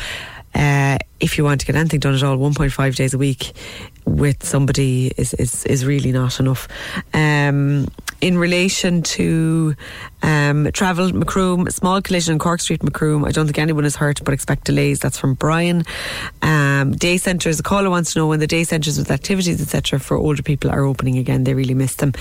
uh, 0.54 0.98
if 1.20 1.38
you 1.38 1.44
want 1.46 1.62
to 1.62 1.68
get 1.68 1.76
anything 1.76 2.02
done 2.02 2.14
at 2.14 2.24
all, 2.24 2.38
1.5 2.38 2.96
days 2.96 3.14
a 3.14 3.18
week 3.18 3.54
with 4.12 4.44
somebody 4.44 5.12
is, 5.18 5.34
is, 5.36 5.66
is 5.66 5.86
really 5.86 6.12
not 6.12 6.40
enough. 6.40 6.68
Um, 7.14 7.88
in 8.22 8.38
relation 8.38 9.02
to 9.02 9.76
um, 10.22 10.70
travel, 10.74 11.12
Macroom, 11.12 11.70
small 11.72 12.02
collision 12.02 12.34
in 12.34 12.40
Cork 12.40 12.62
Street, 12.62 12.84
Macroom. 12.84 13.26
I 13.26 13.32
don't 13.32 13.48
think 13.48 13.58
anyone 13.58 13.84
is 13.84 13.96
hurt, 13.96 14.24
but 14.24 14.34
expect 14.34 14.66
delays. 14.66 15.00
That's 15.00 15.18
from 15.18 15.34
Brian. 15.34 15.84
Um, 16.44 16.92
day 16.92 17.18
centres, 17.18 17.60
a 17.60 17.64
caller 17.64 17.90
wants 17.90 18.14
to 18.14 18.20
know 18.20 18.28
when 18.28 18.40
the 18.40 18.48
day 18.48 18.64
centres 18.64 19.00
with 19.00 19.10
activities, 19.10 19.60
etc., 19.60 20.00
for 20.00 20.18
older 20.18 20.44
people 20.44 20.70
are 20.70 20.86
opening 20.86 21.18
again. 21.18 21.46
They 21.46 21.56
really 21.56 21.74
miss 21.74 21.96
them. 21.96 22.14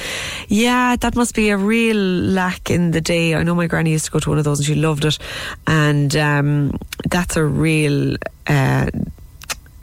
Yeah, 0.49 0.97
that 0.97 1.15
must 1.17 1.35
be 1.35 1.51
a 1.51 1.59
real 1.59 1.97
lack 1.97 2.71
in 2.71 2.93
the 2.93 3.03
day. 3.03 3.35
I 3.35 3.43
know 3.43 3.55
my 3.55 3.67
granny 3.67 3.91
used 3.91 4.07
to 4.07 4.11
go 4.11 4.21
to 4.21 4.31
one 4.31 4.39
of 4.39 4.45
those 4.45 4.61
and 4.61 4.67
she 4.67 4.75
loved 4.75 5.05
it. 5.05 5.19
And 5.67 6.17
um, 6.17 6.79
that's 7.11 7.37
a 7.37 7.45
real. 7.45 8.17
Uh, 8.47 8.91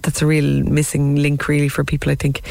that's 0.07 0.21
a 0.21 0.25
real 0.25 0.63
missing 0.63 1.17
link 1.17 1.49
really 1.49 1.67
for 1.67 1.83
people 1.83 2.09
I 2.09 2.15
think. 2.15 2.41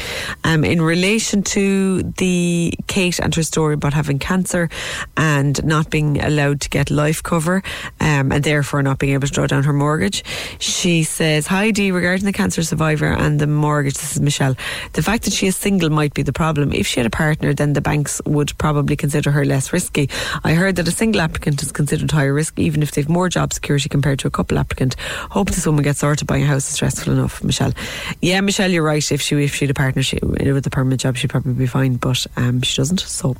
Um, 0.43 0.63
in 0.63 0.79
relation 0.79 1.41
to 1.57 2.03
the 2.03 2.71
Kate 2.85 3.17
and 3.17 3.33
her 3.33 3.41
story 3.41 3.73
about 3.73 3.93
having 3.93 4.19
cancer 4.19 4.69
and 5.17 5.65
not 5.65 5.89
being 5.89 6.21
allowed 6.21 6.61
to 6.61 6.69
get 6.69 6.91
life 6.91 7.23
cover 7.23 7.63
um, 7.99 8.31
and 8.31 8.43
therefore 8.43 8.83
not 8.83 8.99
being 8.99 9.13
able 9.13 9.25
to 9.25 9.33
draw 9.33 9.47
down 9.47 9.63
her 9.63 9.73
mortgage 9.73 10.23
she 10.59 11.01
says 11.01 11.47
hi 11.47 11.71
Dee 11.71 11.89
regarding 11.91 12.25
the 12.25 12.31
cancer 12.31 12.61
survivor 12.61 13.07
and 13.07 13.39
the 13.39 13.47
mortgage 13.47 13.95
this 13.95 14.15
is 14.15 14.21
Michelle. 14.21 14.55
The 14.93 15.01
fact 15.01 15.23
that 15.23 15.33
she 15.33 15.47
is 15.47 15.57
single 15.57 15.89
might 15.89 16.13
be 16.13 16.21
the 16.21 16.33
problem. 16.33 16.71
If 16.71 16.85
she 16.85 16.99
had 16.99 17.07
a 17.07 17.09
partner 17.25 17.55
then 17.55 17.73
the 17.73 17.81
banks 17.81 18.21
would 18.27 18.55
probably 18.59 18.95
consider 18.95 19.31
her 19.31 19.45
less 19.45 19.73
risky. 19.73 20.11
I 20.43 20.53
heard 20.53 20.75
that 20.75 20.87
a 20.87 20.91
single 20.91 21.21
applicant 21.21 21.63
is 21.63 21.71
considered 21.71 22.11
higher 22.11 22.35
risk 22.35 22.59
even 22.59 22.83
if 22.83 22.91
they've 22.91 23.09
more 23.09 23.29
job 23.29 23.51
security 23.51 23.89
compared 23.89 24.19
to 24.19 24.27
a 24.27 24.31
couple 24.31 24.59
applicant. 24.59 24.95
Hope 25.31 25.49
this 25.49 25.65
woman 25.65 25.83
gets 25.83 25.99
sorted. 25.99 26.27
Buying 26.27 26.43
a 26.43 26.45
house 26.45 26.67
is 26.69 26.75
stressful 26.75 27.13
enough 27.13 27.41
Michelle. 27.47 27.73
Yeah, 28.21 28.41
Michelle, 28.41 28.69
you're 28.69 28.83
right. 28.83 29.11
If 29.11 29.21
she 29.21 29.43
if 29.43 29.55
she 29.55 29.65
had 29.65 29.71
a 29.71 29.73
partnership 29.73 30.23
with 30.23 30.67
a 30.67 30.69
permanent 30.69 31.01
job, 31.01 31.17
she'd 31.17 31.29
probably 31.29 31.53
be 31.53 31.65
fine. 31.65 31.95
But 31.95 32.25
um, 32.35 32.61
she 32.61 32.77
doesn't. 32.77 32.99
So 32.99 33.35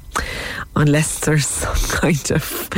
unless 0.75 1.19
there's 1.19 1.45
some 1.63 1.75
kind 1.99 2.31
of 2.31 2.69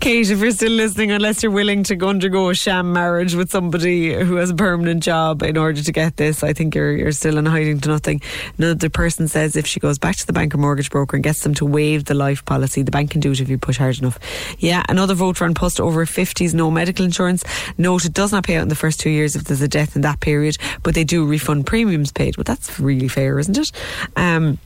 Kate, 0.00 0.28
if 0.30 0.38
you're 0.38 0.50
still 0.50 0.72
listening, 0.72 1.10
unless 1.10 1.42
you're 1.42 1.52
willing 1.52 1.82
to 1.84 2.06
undergo 2.06 2.50
a 2.50 2.54
sham 2.54 2.92
marriage 2.92 3.34
with 3.34 3.50
somebody 3.50 4.12
who 4.12 4.36
has 4.36 4.50
a 4.50 4.54
permanent 4.54 5.02
job 5.02 5.42
in 5.42 5.56
order 5.56 5.80
to 5.80 5.92
get 5.92 6.16
this, 6.16 6.42
I 6.42 6.52
think 6.52 6.74
you're 6.74 6.96
you're 6.96 7.12
still 7.12 7.38
in 7.38 7.46
hiding 7.46 7.80
to 7.80 7.88
nothing. 7.88 8.20
Another 8.58 8.90
person 8.90 9.28
says 9.28 9.56
if 9.56 9.66
she 9.66 9.80
goes 9.80 9.98
back 9.98 10.16
to 10.16 10.26
the 10.26 10.32
bank 10.32 10.54
or 10.54 10.58
mortgage 10.58 10.90
broker 10.90 11.16
and 11.16 11.24
gets 11.24 11.42
them 11.42 11.54
to 11.54 11.64
waive 11.64 12.04
the 12.04 12.14
life 12.14 12.44
policy, 12.44 12.82
the 12.82 12.90
bank 12.90 13.12
can 13.12 13.20
do 13.20 13.30
it 13.30 13.40
if 13.40 13.48
you 13.48 13.58
push 13.58 13.78
hard 13.78 13.98
enough. 13.98 14.18
Yeah, 14.58 14.82
another 14.88 15.14
voter 15.14 15.44
An 15.44 15.54
Post 15.54 15.80
over 15.80 16.04
50s, 16.04 16.54
no 16.54 16.70
medical 16.70 17.04
insurance. 17.04 17.44
Note 17.78 18.04
it 18.04 18.12
does 18.12 18.32
not 18.32 18.44
pay 18.44 18.56
out 18.56 18.62
in 18.62 18.68
the 18.68 18.74
first 18.74 19.00
two 19.00 19.10
years 19.10 19.36
if 19.36 19.44
there's 19.44 19.62
a 19.62 19.68
death 19.68 19.96
in 19.96 20.02
that 20.02 20.20
period 20.20 20.53
but 20.82 20.94
they 20.94 21.04
do 21.04 21.24
refund 21.24 21.66
premiums 21.66 22.12
paid. 22.12 22.36
Well, 22.36 22.44
that's 22.44 22.78
really 22.80 23.08
fair, 23.08 23.38
isn't 23.38 23.58
it? 23.58 23.72
Um, 24.16 24.58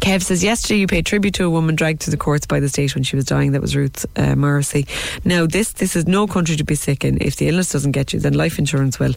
Kev 0.00 0.22
says, 0.22 0.44
yesterday 0.44 0.80
you 0.80 0.86
paid 0.86 1.06
tribute 1.06 1.34
to 1.34 1.44
a 1.44 1.50
woman 1.50 1.74
dragged 1.74 2.02
to 2.02 2.10
the 2.10 2.18
courts 2.18 2.46
by 2.46 2.60
the 2.60 2.68
state 2.68 2.94
when 2.94 3.02
she 3.02 3.16
was 3.16 3.24
dying. 3.24 3.52
That 3.52 3.62
was 3.62 3.74
Ruth 3.74 4.04
uh, 4.16 4.34
Morrissey. 4.36 4.86
Now, 5.24 5.46
this 5.46 5.72
this 5.72 5.96
is 5.96 6.06
no 6.06 6.26
country 6.26 6.56
to 6.56 6.64
be 6.64 6.74
sick 6.74 7.04
in. 7.04 7.18
If 7.20 7.36
the 7.36 7.48
illness 7.48 7.72
doesn't 7.72 7.92
get 7.92 8.12
you, 8.12 8.20
then 8.20 8.34
life 8.34 8.58
insurance 8.58 8.98
will. 8.98 9.14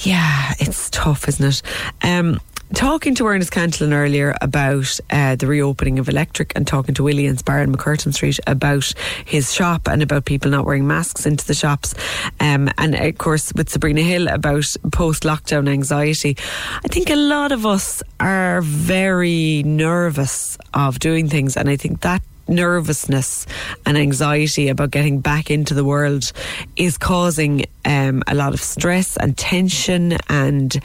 Yeah, 0.00 0.52
it's 0.58 0.90
tough, 0.90 1.26
isn't 1.28 1.46
it? 1.46 1.62
Um, 2.02 2.40
talking 2.74 3.14
to 3.16 3.26
Ernest 3.26 3.52
Cantillon 3.52 3.92
earlier 3.92 4.36
about 4.40 5.00
uh, 5.10 5.36
the 5.36 5.46
reopening 5.46 5.98
of 5.98 6.08
electric 6.08 6.52
and 6.56 6.66
talking 6.66 6.94
to 6.94 7.02
Willie 7.02 7.26
and 7.26 7.38
Spar 7.38 7.60
in 7.60 7.72
MacCurtain 7.72 8.14
Street 8.14 8.38
about 8.46 8.92
his 9.24 9.52
shop 9.52 9.88
and 9.88 10.02
about 10.02 10.24
people 10.24 10.50
not 10.50 10.64
wearing 10.64 10.86
masks 10.86 11.26
into 11.26 11.46
the 11.46 11.54
shops. 11.54 11.94
Um, 12.40 12.68
and 12.78 12.94
of 12.94 13.18
course, 13.18 13.52
with 13.54 13.68
Sabrina 13.68 14.02
Hill 14.02 14.28
about 14.28 14.66
post 14.92 15.22
lockdown 15.22 15.68
anxiety. 15.68 16.36
I 16.84 16.88
think 16.88 17.10
a 17.10 17.16
lot 17.16 17.52
of 17.52 17.66
us 17.66 18.02
are 18.20 18.60
very 18.62 19.62
nervous 19.64 20.58
of 20.74 20.98
doing 20.98 21.28
things. 21.28 21.56
And 21.56 21.68
I 21.68 21.76
think 21.76 22.00
that 22.00 22.22
nervousness 22.48 23.46
and 23.84 23.96
anxiety 23.96 24.68
about 24.68 24.90
getting 24.90 25.20
back 25.20 25.50
into 25.50 25.74
the 25.74 25.84
world 25.84 26.32
is 26.76 26.98
causing 26.98 27.66
um, 27.84 28.22
a 28.26 28.34
lot 28.34 28.54
of 28.54 28.60
stress 28.60 29.16
and 29.16 29.36
tension 29.36 30.16
and 30.28 30.80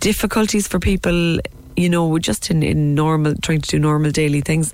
difficulties 0.00 0.68
for 0.68 0.78
people 0.78 1.38
you 1.76 1.88
know, 1.88 2.18
just 2.18 2.50
in, 2.50 2.62
in 2.62 2.94
normal, 2.94 3.34
trying 3.36 3.60
to 3.60 3.68
do 3.68 3.78
normal 3.78 4.10
daily 4.10 4.40
things. 4.40 4.72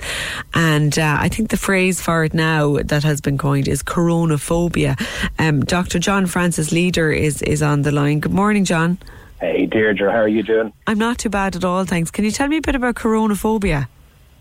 And 0.55 0.99
uh, 0.99 1.19
I 1.21 1.29
think 1.29 1.51
the 1.51 1.57
phrase 1.57 2.01
for 2.01 2.25
it 2.25 2.35
now 2.35 2.79
that 2.79 3.05
has 3.05 3.21
been 3.21 3.39
coined 3.39 3.69
is 3.69 3.83
coronaphobia. 3.83 5.01
Um, 5.39 5.61
Dr. 5.61 5.99
John 5.99 6.27
Francis 6.27 6.73
Leader 6.73 7.13
is, 7.13 7.43
is 7.43 7.63
on 7.63 7.83
the 7.83 7.93
line. 7.93 8.21
Good 8.21 8.33
morning, 8.33 8.65
John. 8.65 8.99
Hey, 9.41 9.67
Deirdre, 9.67 10.11
how 10.11 10.19
are 10.19 10.29
you 10.29 10.43
doing? 10.43 10.73
I'm 10.87 10.99
not 10.99 11.19
too 11.19 11.29
bad 11.29 11.55
at 11.57 11.65
all, 11.65 11.85
thanks. 11.85 12.11
Can 12.11 12.25
you 12.25 12.31
tell 12.31 12.49
me 12.49 12.57
a 12.57 12.63
bit 12.63 12.75
about 12.75 12.95
coronaphobia? 12.95 13.87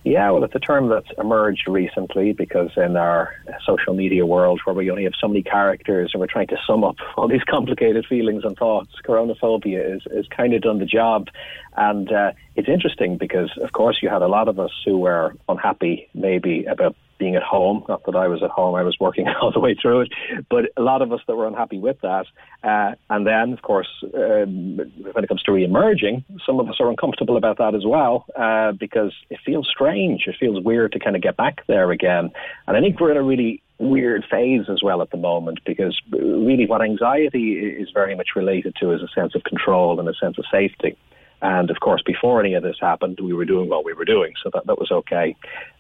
Yeah, 0.06 0.30
well, 0.30 0.44
it's 0.44 0.54
a 0.54 0.60
term 0.60 0.88
that's 0.88 1.10
emerged 1.18 1.68
recently 1.68 2.32
because 2.32 2.70
in 2.78 2.96
our 2.96 3.34
social 3.66 3.96
media 3.96 4.24
world 4.24 4.62
where 4.64 4.76
we 4.76 4.92
only 4.92 5.06
have 5.06 5.14
so 5.20 5.28
many 5.28 5.42
characters 5.42 6.12
and 6.14 6.22
we're 6.22 6.28
trying 6.28 6.46
to 6.50 6.58
sum 6.68 6.84
up 6.84 6.98
all 7.18 7.28
these 7.28 7.44
complicated 7.50 8.06
feelings 8.08 8.44
and 8.46 8.56
thoughts, 8.56 8.92
coronaphobia 9.04 9.96
is, 9.96 10.04
is 10.12 10.28
kind 10.28 10.54
of 10.54 10.62
done 10.62 10.78
the 10.78 10.86
job. 10.86 11.30
And 11.76 12.12
uh, 12.12 12.34
it's 12.56 12.70
interesting 12.70 13.18
because, 13.18 13.50
of 13.64 13.72
course, 13.72 13.98
you 14.04 14.10
had 14.10 14.22
a 14.22 14.28
lot 14.28 14.48
of 14.48 14.60
us 14.60 14.70
who 14.86 15.00
were 15.00 15.36
unhappy 15.50 16.08
maybe 16.14 16.66
about 16.66 16.96
being 17.18 17.36
at 17.36 17.44
home. 17.44 17.84
Not 17.88 18.04
that 18.06 18.16
I 18.16 18.28
was 18.28 18.44
at 18.44 18.50
home, 18.50 18.76
I 18.76 18.84
was 18.84 18.98
working 19.00 19.28
all 19.42 19.52
the 19.52 19.60
way 19.60 19.76
through 19.80 20.02
it, 20.02 20.14
but 20.50 20.66
a 20.78 20.82
lot 20.82 21.02
of 21.02 21.12
us 21.12 21.22
that 21.28 21.36
were 21.36 21.48
unhappy 21.48 21.80
with 21.80 21.98
that. 22.02 22.26
Uh, 22.64 22.96
and 23.10 23.26
then, 23.26 23.54
of 23.54 23.62
course, 23.62 23.88
um, 24.14 24.78
when 24.78 25.24
it 25.24 25.28
comes 25.28 25.44
to 25.44 25.52
re-emerging, 25.52 26.24
some 26.46 26.60
of 26.60 26.68
us 26.70 26.76
are 26.80 26.90
uncomfortable 26.90 27.38
about 27.38 27.58
that 27.58 27.76
as 27.76 27.86
well 27.86 28.26
uh, 28.36 28.72
because 28.74 29.14
it 29.30 29.40
feels 29.46 29.68
strange. 29.68 30.24
It 30.28 30.36
feels 30.40 30.64
weird 30.64 30.92
to 30.94 31.00
kind 31.00 31.16
of 31.16 31.22
get 31.22 31.38
back 31.38 31.66
there 31.68 31.92
again. 31.92 32.32
And 32.68 32.78
I 32.78 32.82
think 32.82 33.00
we're 33.00 33.12
in 33.12 33.18
a 33.18 33.24
really 33.24 33.62
weird 33.78 34.24
phase 34.30 34.70
as 34.70 34.82
well 34.82 35.02
at 35.02 35.12
the 35.12 35.18
moment 35.18 35.60
because 35.66 36.00
really 36.12 36.66
what 36.66 36.82
anxiety 36.82 37.54
is 37.54 37.90
very 37.94 38.16
much 38.16 38.30
related 38.36 38.76
to 38.80 38.92
is 38.92 39.02
a 39.02 39.08
sense 39.14 39.36
of 39.36 39.44
control 39.44 40.00
and 40.00 40.08
a 40.08 40.14
sense 40.14 40.38
of 40.38 40.46
safety. 40.52 40.98
And 41.42 41.70
of 41.70 41.80
course, 41.80 42.02
before 42.06 42.40
any 42.40 42.54
of 42.54 42.64
this 42.64 42.78
happened, 42.80 43.20
we 43.22 43.34
were 43.34 43.46
doing 43.46 43.70
what 43.70 43.86
we 43.86 43.94
were 43.94 44.06
doing, 44.06 44.34
so 44.42 44.50
that, 44.54 44.66
that 44.66 44.80
was 44.80 44.90
okay. 44.92 45.36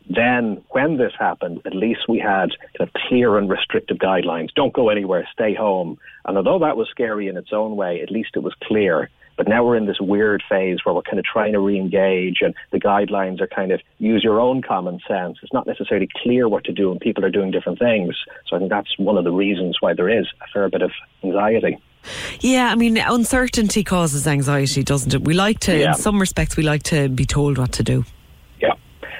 Then, 0.10 0.64
when 0.70 0.98
this 0.98 1.14
happened, 1.18 1.62
at 1.66 1.76
least 1.76 2.02
we 2.08 2.20
had 2.20 2.50
kind 2.78 2.88
of 2.88 2.94
clear 3.08 3.38
and 3.38 3.50
restrictive 3.50 3.98
guidelines. 3.98 4.54
Don't 4.56 4.74
go 4.74 4.90
anywhere, 4.90 5.28
stay 5.34 5.54
home. 5.56 5.98
And 6.26 6.38
although 6.38 6.60
that 6.60 6.78
was 6.78 6.88
scary 6.90 7.28
in 7.28 7.38
its 7.38 7.52
own 7.52 7.76
way, 7.76 8.02
at 8.02 8.12
least 8.12 8.32
it 8.36 8.40
was 8.44 8.54
clear. 8.64 9.10
But 9.38 9.50
now 9.50 9.66
we're 9.66 9.76
in 9.76 9.86
this 9.86 10.00
weird 10.00 10.44
phase 10.48 10.78
where 10.86 10.96
we're 10.96 11.02
kind 11.02 11.20
of 11.20 11.26
trying 11.26 11.52
to 11.54 11.60
re-engage 11.60 12.38
and 12.42 12.54
the 12.72 12.80
guidelines 12.80 13.42
are 13.42 13.48
kind 13.48 13.72
of 13.74 13.82
use 13.98 14.24
your 14.24 14.40
own 14.40 14.62
common 14.62 15.02
sense. 15.06 15.40
It's 15.44 15.52
not 15.52 15.68
necessarily 15.68 16.08
clear 16.24 16.48
what 16.48 16.64
to 16.66 16.72
do 16.72 16.90
and 16.92 17.02
people 17.02 17.26
are 17.26 17.30
doing 17.30 17.52
different 17.52 17.80
things. 17.80 18.16
So 18.48 18.56
I 18.56 18.60
think 18.60 18.72
that's 18.72 18.98
one 18.98 19.18
of 19.18 19.26
the 19.26 19.34
reasons 19.34 19.76
why 19.82 19.94
there 19.94 20.08
is 20.08 20.26
a 20.42 20.48
fair 20.54 20.70
bit 20.70 20.82
of 20.84 20.92
anxiety. 21.24 21.78
Yeah, 22.40 22.72
I 22.72 22.76
mean, 22.76 22.96
uncertainty 22.98 23.84
causes 23.84 24.26
anxiety, 24.26 24.84
doesn't 24.84 25.14
it? 25.14 25.22
We 25.24 25.34
like 25.34 25.60
to, 25.62 25.78
Yeah. 25.78 25.88
in 25.90 25.94
some 25.96 26.18
respects, 26.22 26.56
we 26.56 26.64
like 26.64 26.84
to 26.84 27.10
be 27.10 27.26
told 27.26 27.58
what 27.58 27.74
to 27.74 27.84
do. 27.84 28.06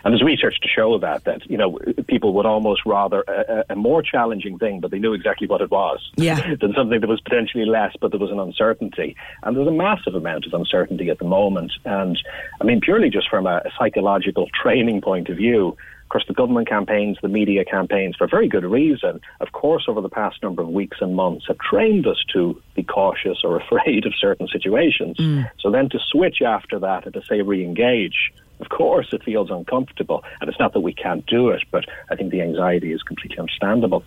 And 0.06 0.14
there's 0.14 0.22
research 0.22 0.60
to 0.62 0.68
show 0.68 1.00
that, 1.00 1.24
that, 1.24 1.50
you 1.50 1.58
know, 1.58 1.80
people 2.08 2.34
would 2.34 2.46
almost 2.46 2.86
rather 2.86 3.24
a, 3.28 3.66
a 3.72 3.76
more 3.76 4.04
challenging 4.04 4.60
thing, 4.60 4.80
but 4.80 4.92
they 4.92 5.00
knew 5.00 5.14
exactly 5.14 5.48
what 5.48 5.62
it 5.62 5.72
was. 5.72 6.00
Yeah. 6.16 6.56
Than 6.62 6.74
something 6.76 7.02
that 7.02 7.10
was 7.10 7.22
potentially 7.22 7.66
less, 7.66 7.96
but 8.00 8.12
there 8.12 8.20
was 8.20 8.30
an 8.30 8.40
uncertainty. 8.40 9.16
And 9.42 9.58
there's 9.58 9.68
a 9.68 9.72
massive 9.72 10.14
amount 10.14 10.46
of 10.46 10.54
uncertainty 10.54 11.10
at 11.10 11.18
the 11.18 11.26
moment. 11.26 11.72
And, 11.86 12.22
I 12.62 12.66
mean, 12.66 12.82
purely 12.82 13.10
just 13.10 13.30
from 13.30 13.48
a, 13.48 13.64
a 13.66 13.72
psychological 13.80 14.48
training 14.62 15.02
point 15.02 15.30
of 15.30 15.38
view, 15.38 15.76
of 16.06 16.10
course, 16.10 16.26
the 16.28 16.36
government 16.36 16.70
campaigns, 16.70 17.18
the 17.24 17.28
media 17.28 17.66
campaigns, 17.66 18.16
for 18.16 18.28
very 18.28 18.48
good 18.48 18.64
reason, 18.64 19.20
of 19.42 19.54
course, 19.54 19.86
over 19.88 20.02
the 20.02 20.10
past 20.10 20.44
number 20.44 20.62
of 20.62 20.68
weeks 20.68 20.98
and 21.02 21.16
months, 21.16 21.46
have 21.48 21.58
trained 21.58 22.06
us 22.06 22.24
to 22.32 22.62
be 22.76 22.84
cautious 22.84 23.40
or 23.44 23.58
afraid 23.62 24.06
of 24.06 24.14
certain 24.16 24.48
situations. 24.48 25.18
Mm. 25.18 25.50
So 25.60 25.72
then 25.72 25.90
to 25.90 26.00
switch 26.12 26.44
after 26.46 26.78
that 26.78 27.06
and 27.06 27.14
to 27.16 27.24
say 27.28 27.42
re-engage, 27.42 28.32
of 28.60 28.70
course, 28.70 29.08
it 29.12 29.24
feels 29.24 29.50
uncomfortable. 29.52 30.24
And 30.40 30.50
it's 30.50 30.60
not 30.60 30.74
that 30.74 30.82
we 30.82 30.94
can't 30.94 31.26
do 31.26 31.50
it, 31.50 31.64
but 31.72 31.86
I 32.10 32.16
think 32.16 32.32
the 32.32 32.42
anxiety 32.42 32.94
is 32.94 33.04
completely 33.04 33.38
understandable. 33.38 34.04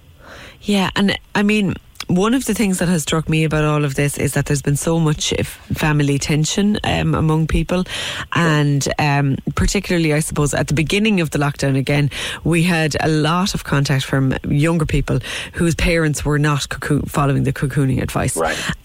Yeah, 0.62 0.90
and 0.96 1.18
I 1.34 1.42
mean, 1.42 1.74
one 2.08 2.34
of 2.34 2.46
the 2.46 2.54
things 2.54 2.78
that 2.78 2.88
has 2.88 3.02
struck 3.02 3.28
me 3.28 3.44
about 3.44 3.64
all 3.64 3.84
of 3.84 3.94
this 3.94 4.18
is 4.18 4.32
that 4.34 4.46
there's 4.46 4.62
been 4.62 4.76
so 4.76 4.98
much 4.98 5.32
family 5.74 6.18
tension 6.18 6.78
um, 6.84 7.14
among 7.14 7.46
people, 7.46 7.84
and 8.32 8.86
um, 8.98 9.36
particularly, 9.54 10.12
I 10.14 10.20
suppose, 10.20 10.54
at 10.54 10.68
the 10.68 10.74
beginning 10.74 11.20
of 11.20 11.30
the 11.30 11.38
lockdown, 11.38 11.76
again, 11.76 12.10
we 12.44 12.62
had 12.62 12.96
a 13.00 13.08
lot 13.08 13.54
of 13.54 13.64
contact 13.64 14.04
from 14.04 14.34
younger 14.48 14.86
people 14.86 15.20
whose 15.52 15.74
parents 15.74 16.24
were 16.24 16.38
not 16.38 16.68
cocoon- 16.68 17.02
following 17.02 17.44
the 17.44 17.52
cocooning 17.52 18.02
advice, 18.02 18.36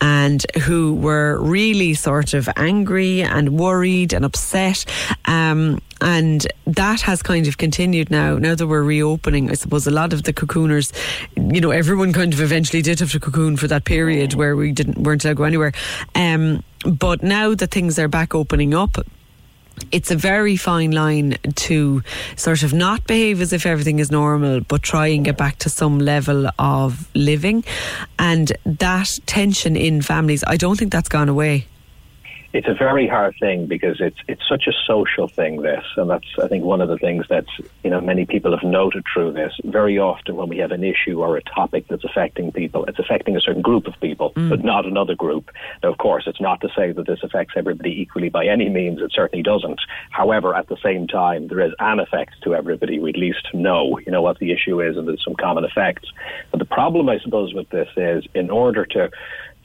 and 0.01 0.45
who 0.63 0.95
were 0.95 1.39
really 1.41 1.93
sort 1.93 2.33
of 2.33 2.49
angry 2.57 3.21
and 3.21 3.57
worried 3.57 4.13
and 4.13 4.25
upset. 4.25 4.85
Um, 5.25 5.79
and 6.01 6.45
that 6.67 6.99
has 7.01 7.23
kind 7.23 7.47
of 7.47 7.57
continued 7.57 8.11
now. 8.11 8.37
Now 8.37 8.55
that 8.55 8.67
we're 8.67 8.83
reopening, 8.83 9.49
I 9.49 9.53
suppose 9.53 9.87
a 9.87 9.91
lot 9.91 10.11
of 10.11 10.23
the 10.23 10.33
cocooners, 10.33 10.91
you 11.37 11.61
know, 11.61 11.71
everyone 11.71 12.11
kind 12.11 12.33
of 12.33 12.41
eventually 12.41 12.81
did 12.81 12.99
have 12.99 13.12
cocoon 13.19 13.57
for 13.57 13.67
that 13.67 13.85
period 13.85 14.33
where 14.33 14.55
we 14.55 14.71
didn't 14.71 14.97
weren't 14.97 15.23
allowed 15.23 15.33
to 15.33 15.37
go 15.37 15.43
anywhere. 15.43 15.71
Um, 16.15 16.63
but 16.85 17.23
now 17.23 17.55
that 17.55 17.71
things 17.71 17.97
are 17.99 18.07
back 18.07 18.35
opening 18.35 18.73
up, 18.73 18.97
it's 19.91 20.11
a 20.11 20.15
very 20.15 20.55
fine 20.55 20.91
line 20.91 21.37
to 21.55 22.03
sort 22.35 22.63
of 22.63 22.73
not 22.73 23.05
behave 23.07 23.41
as 23.41 23.53
if 23.53 23.65
everything 23.65 23.99
is 23.99 24.11
normal, 24.11 24.61
but 24.61 24.83
try 24.83 25.07
and 25.07 25.25
get 25.25 25.37
back 25.37 25.57
to 25.59 25.69
some 25.69 25.99
level 25.99 26.49
of 26.59 27.09
living. 27.15 27.63
And 28.19 28.51
that 28.65 29.09
tension 29.25 29.75
in 29.75 30.01
families, 30.01 30.43
I 30.45 30.57
don't 30.57 30.77
think 30.77 30.91
that's 30.91 31.09
gone 31.09 31.29
away. 31.29 31.67
It's 32.53 32.67
a 32.67 32.73
very 32.75 33.07
hard 33.07 33.33
thing 33.39 33.65
because 33.65 33.99
it's 33.99 34.17
it's 34.27 34.47
such 34.47 34.67
a 34.67 34.73
social 34.85 35.27
thing. 35.27 35.63
This, 35.63 35.83
and 35.97 36.07
that's 36.07 36.27
I 36.41 36.47
think 36.47 36.63
one 36.63 36.81
of 36.81 36.87
the 36.87 36.99
things 36.99 37.25
that 37.29 37.45
you 37.83 37.89
know 37.89 37.99
many 37.99 38.27
people 38.27 38.51
have 38.55 38.63
noted 38.63 39.03
through 39.11 39.33
this. 39.33 39.53
Very 39.63 39.97
often, 39.97 40.35
when 40.35 40.49
we 40.49 40.59
have 40.59 40.71
an 40.71 40.83
issue 40.83 41.21
or 41.21 41.35
a 41.35 41.41
topic 41.41 41.87
that's 41.87 42.03
affecting 42.03 42.51
people, 42.51 42.85
it's 42.85 42.99
affecting 42.99 43.35
a 43.35 43.41
certain 43.41 43.63
group 43.63 43.87
of 43.87 43.99
people, 43.99 44.33
mm. 44.35 44.49
but 44.49 44.63
not 44.63 44.85
another 44.85 45.15
group. 45.15 45.49
Now, 45.81 45.89
of 45.89 45.97
course, 45.97 46.25
it's 46.27 46.39
not 46.39 46.61
to 46.61 46.69
say 46.75 46.91
that 46.91 47.07
this 47.07 47.23
affects 47.23 47.55
everybody 47.57 47.99
equally 47.99 48.29
by 48.29 48.45
any 48.45 48.69
means. 48.69 49.01
It 49.01 49.11
certainly 49.13 49.41
doesn't. 49.41 49.81
However, 50.11 50.53
at 50.55 50.67
the 50.67 50.77
same 50.83 51.07
time, 51.07 51.47
there 51.47 51.61
is 51.61 51.73
an 51.79 51.99
effect 51.99 52.35
to 52.43 52.53
everybody. 52.53 52.99
We 52.99 53.09
at 53.09 53.17
least 53.17 53.47
know, 53.53 53.97
you 54.05 54.11
know, 54.11 54.21
what 54.21 54.37
the 54.37 54.51
issue 54.51 54.79
is, 54.79 54.95
and 54.95 55.07
there's 55.07 55.23
some 55.23 55.35
common 55.35 55.63
effects. 55.63 56.07
But 56.51 56.59
the 56.59 56.65
problem, 56.65 57.09
I 57.09 57.17
suppose, 57.17 57.53
with 57.53 57.69
this 57.69 57.89
is 57.97 58.25
in 58.35 58.51
order 58.51 58.85
to 58.85 59.09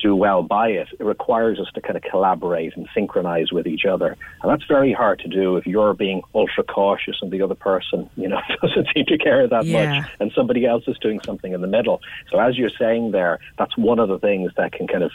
do 0.01 0.15
well 0.15 0.43
by 0.43 0.69
it, 0.69 0.89
it 0.99 1.05
requires 1.05 1.59
us 1.59 1.67
to 1.75 1.81
kind 1.81 1.97
of 1.97 2.03
collaborate 2.03 2.77
and 2.77 2.89
synchronize 2.95 3.53
with 3.53 3.67
each 3.67 3.85
other. 3.85 4.17
And 4.43 4.51
that's 4.51 4.65
very 4.69 4.93
hard 4.93 5.19
to 5.21 5.29
do 5.29 5.57
if 5.57 5.67
you're 5.67 5.95
being 5.95 6.23
ultra 6.35 6.65
cautious 6.65 7.17
and 7.23 7.31
the 7.31 7.43
other 7.43 7.55
person, 7.55 8.09
you 8.17 8.29
know, 8.29 8.41
doesn't 8.63 8.89
seem 8.95 9.05
to 9.07 9.19
care 9.19 9.47
that 9.49 9.67
Yeah. 9.67 10.01
much 10.01 10.09
and 10.21 10.33
somebody 10.35 10.67
else 10.67 10.85
is 10.87 10.97
doing 11.01 11.21
something 11.25 11.53
in 11.53 11.61
the 11.61 11.67
middle. 11.67 12.01
So 12.31 12.39
as 12.39 12.57
you're 12.57 12.71
saying 12.79 13.13
there, 13.13 13.39
that's 13.59 13.77
one 13.77 13.99
of 13.99 14.09
the 14.09 14.19
things 14.19 14.53
that 14.57 14.73
can 14.73 14.87
kind 14.87 15.03
of 15.03 15.11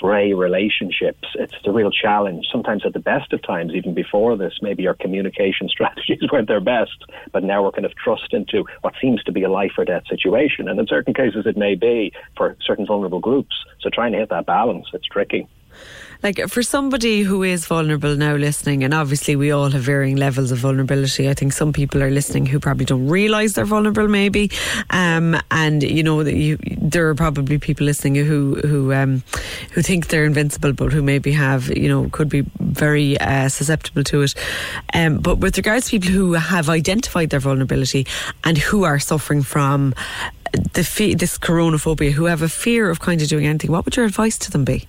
fray 0.00 0.32
relationships. 0.34 1.28
It's 1.34 1.54
a 1.64 1.72
real 1.72 1.90
challenge. 1.90 2.46
Sometimes 2.50 2.82
at 2.86 2.92
the 2.92 3.00
best 3.00 3.32
of 3.32 3.42
times, 3.42 3.72
even 3.74 3.94
before 3.94 4.36
this, 4.36 4.54
maybe 4.62 4.86
our 4.86 4.94
communication 4.94 5.68
strategies 5.76 6.20
weren't 6.32 6.48
their 6.48 6.60
best, 6.60 7.04
but 7.32 7.42
now 7.44 7.62
we're 7.62 7.72
kind 7.72 7.86
of 7.86 7.92
thrust 8.02 8.32
into 8.32 8.64
what 8.82 8.94
seems 9.00 9.22
to 9.24 9.32
be 9.32 9.42
a 9.42 9.50
life 9.50 9.72
or 9.78 9.84
death 9.84 10.04
situation. 10.08 10.68
And 10.68 10.78
in 10.78 10.86
certain 10.86 11.14
cases 11.14 11.44
it 11.46 11.56
may 11.56 11.74
be 11.74 12.12
for 12.36 12.56
certain 12.64 12.86
vulnerable 12.86 13.20
groups. 13.20 13.54
So 13.80 13.90
trying 13.90 14.12
to 14.12 14.18
hit 14.18 14.27
that 14.30 14.46
balance, 14.46 14.86
it's 14.92 15.06
tricky. 15.06 15.46
Like 16.20 16.48
for 16.48 16.64
somebody 16.64 17.22
who 17.22 17.44
is 17.44 17.64
vulnerable 17.66 18.16
now 18.16 18.34
listening, 18.34 18.82
and 18.82 18.92
obviously 18.92 19.36
we 19.36 19.52
all 19.52 19.70
have 19.70 19.82
varying 19.82 20.16
levels 20.16 20.50
of 20.50 20.58
vulnerability. 20.58 21.28
I 21.28 21.34
think 21.34 21.52
some 21.52 21.72
people 21.72 22.02
are 22.02 22.10
listening 22.10 22.44
who 22.44 22.58
probably 22.58 22.86
don't 22.86 23.06
realise 23.06 23.52
they're 23.52 23.64
vulnerable, 23.64 24.08
maybe, 24.08 24.50
um, 24.90 25.40
and 25.52 25.80
you 25.84 26.02
know 26.02 26.24
that 26.24 26.34
you 26.34 26.58
there 26.66 27.08
are 27.08 27.14
probably 27.14 27.58
people 27.58 27.86
listening 27.86 28.16
who 28.16 28.56
who 28.56 28.92
um, 28.92 29.22
who 29.70 29.80
think 29.80 30.08
they're 30.08 30.24
invincible, 30.24 30.72
but 30.72 30.92
who 30.92 31.02
maybe 31.04 31.30
have 31.30 31.68
you 31.68 31.88
know 31.88 32.08
could 32.10 32.28
be 32.28 32.44
very 32.58 33.16
uh, 33.20 33.48
susceptible 33.48 34.02
to 34.02 34.22
it. 34.22 34.34
Um, 34.94 35.18
but 35.18 35.38
with 35.38 35.56
regards 35.56 35.86
to 35.86 36.00
people 36.00 36.10
who 36.10 36.32
have 36.32 36.68
identified 36.68 37.30
their 37.30 37.38
vulnerability 37.38 38.08
and 38.42 38.58
who 38.58 38.82
are 38.82 38.98
suffering 38.98 39.44
from 39.44 39.94
the 40.52 40.84
fe- 40.84 41.14
this 41.14 41.38
coronaphobia, 41.38 42.12
who 42.12 42.26
have 42.26 42.42
a 42.42 42.48
fear 42.48 42.90
of 42.90 43.00
kind 43.00 43.20
of 43.20 43.28
doing 43.28 43.46
anything, 43.46 43.70
what 43.70 43.84
would 43.84 43.96
your 43.96 44.06
advice 44.06 44.38
to 44.38 44.50
them 44.50 44.64
be? 44.64 44.86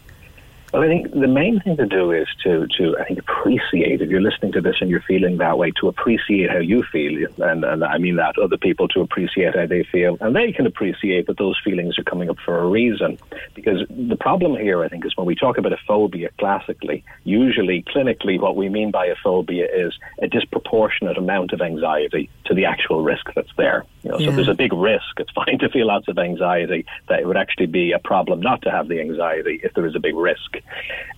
Well, 0.72 0.84
I 0.84 0.88
think 0.88 1.12
the 1.12 1.28
main 1.28 1.60
thing 1.62 1.78
to 1.78 1.88
do 1.88 2.12
is 2.12 2.28
to, 2.44 2.68
to 2.78 2.96
I 3.00 3.06
think, 3.06 3.20
appreciate, 3.20 4.02
if 4.02 4.10
you're 4.12 4.22
listening 4.22 4.52
to 4.52 4.62
this 4.62 4.76
and 4.82 4.90
you're 4.90 5.02
feeling 5.02 5.38
that 5.38 5.58
way, 5.58 5.72
to 5.82 5.88
appreciate 5.88 6.52
how 6.52 6.60
you 6.60 6.84
feel. 6.92 7.28
And, 7.40 7.64
and 7.64 7.84
I 7.84 7.98
mean 7.98 8.18
that, 8.18 8.38
other 8.38 8.58
people 8.58 8.88
to 8.90 9.02
appreciate 9.02 9.56
how 9.56 9.66
they 9.66 9.84
feel. 9.84 10.18
And 10.22 10.36
they 10.36 10.52
can 10.52 10.68
appreciate 10.68 11.26
that 11.26 11.38
those 11.38 11.60
feelings 11.64 11.98
are 11.98 12.04
coming 12.04 12.30
up 12.30 12.38
for 12.46 12.60
a 12.60 12.68
reason. 12.68 13.18
Because 13.56 13.84
the 13.90 14.16
problem 14.16 14.56
here, 14.58 14.84
I 14.84 14.90
think, 14.90 15.08
is 15.08 15.18
when 15.18 15.26
we 15.26 15.34
talk 15.34 15.58
about 15.58 15.74
a 15.74 15.80
phobia 15.88 16.30
classically, 16.38 17.04
usually 17.24 17.84
clinically, 17.84 18.40
what 18.40 18.56
we 18.56 18.70
mean 18.70 18.92
by 18.92 19.08
a 19.08 19.16
phobia 19.24 19.68
is 19.74 19.98
a 20.22 20.28
disproportionate 20.28 21.18
amount 21.18 21.52
of 21.52 21.62
anxiety 21.62 22.30
to 22.46 22.54
the 22.54 22.66
actual 22.66 23.02
risk 23.02 23.26
that's 23.34 23.54
there. 23.58 23.86
You 24.04 24.12
know, 24.12 24.18
So 24.18 24.24
Yeah. 24.24 24.30
if 24.30 24.36
there's 24.36 24.50
a 24.50 24.54
big 24.54 24.74
risk, 24.74 25.20
it's 25.20 25.32
fine 25.36 25.60
to 25.60 25.70
feel 25.70 25.88
lots 25.88 26.08
of 26.08 26.18
anxiety, 26.18 26.86
that 27.08 27.20
it 27.20 27.28
would 27.28 27.38
actually 27.38 27.68
be 27.68 27.92
a 27.92 28.00
problem 28.00 28.40
not 28.40 28.62
to 28.64 28.72
have 28.72 28.88
the 28.88 29.00
anxiety 29.00 29.60
if 29.64 29.74
there 29.74 29.86
is 29.86 29.96
a 29.96 30.00
big 30.00 30.16
risk. 30.16 30.58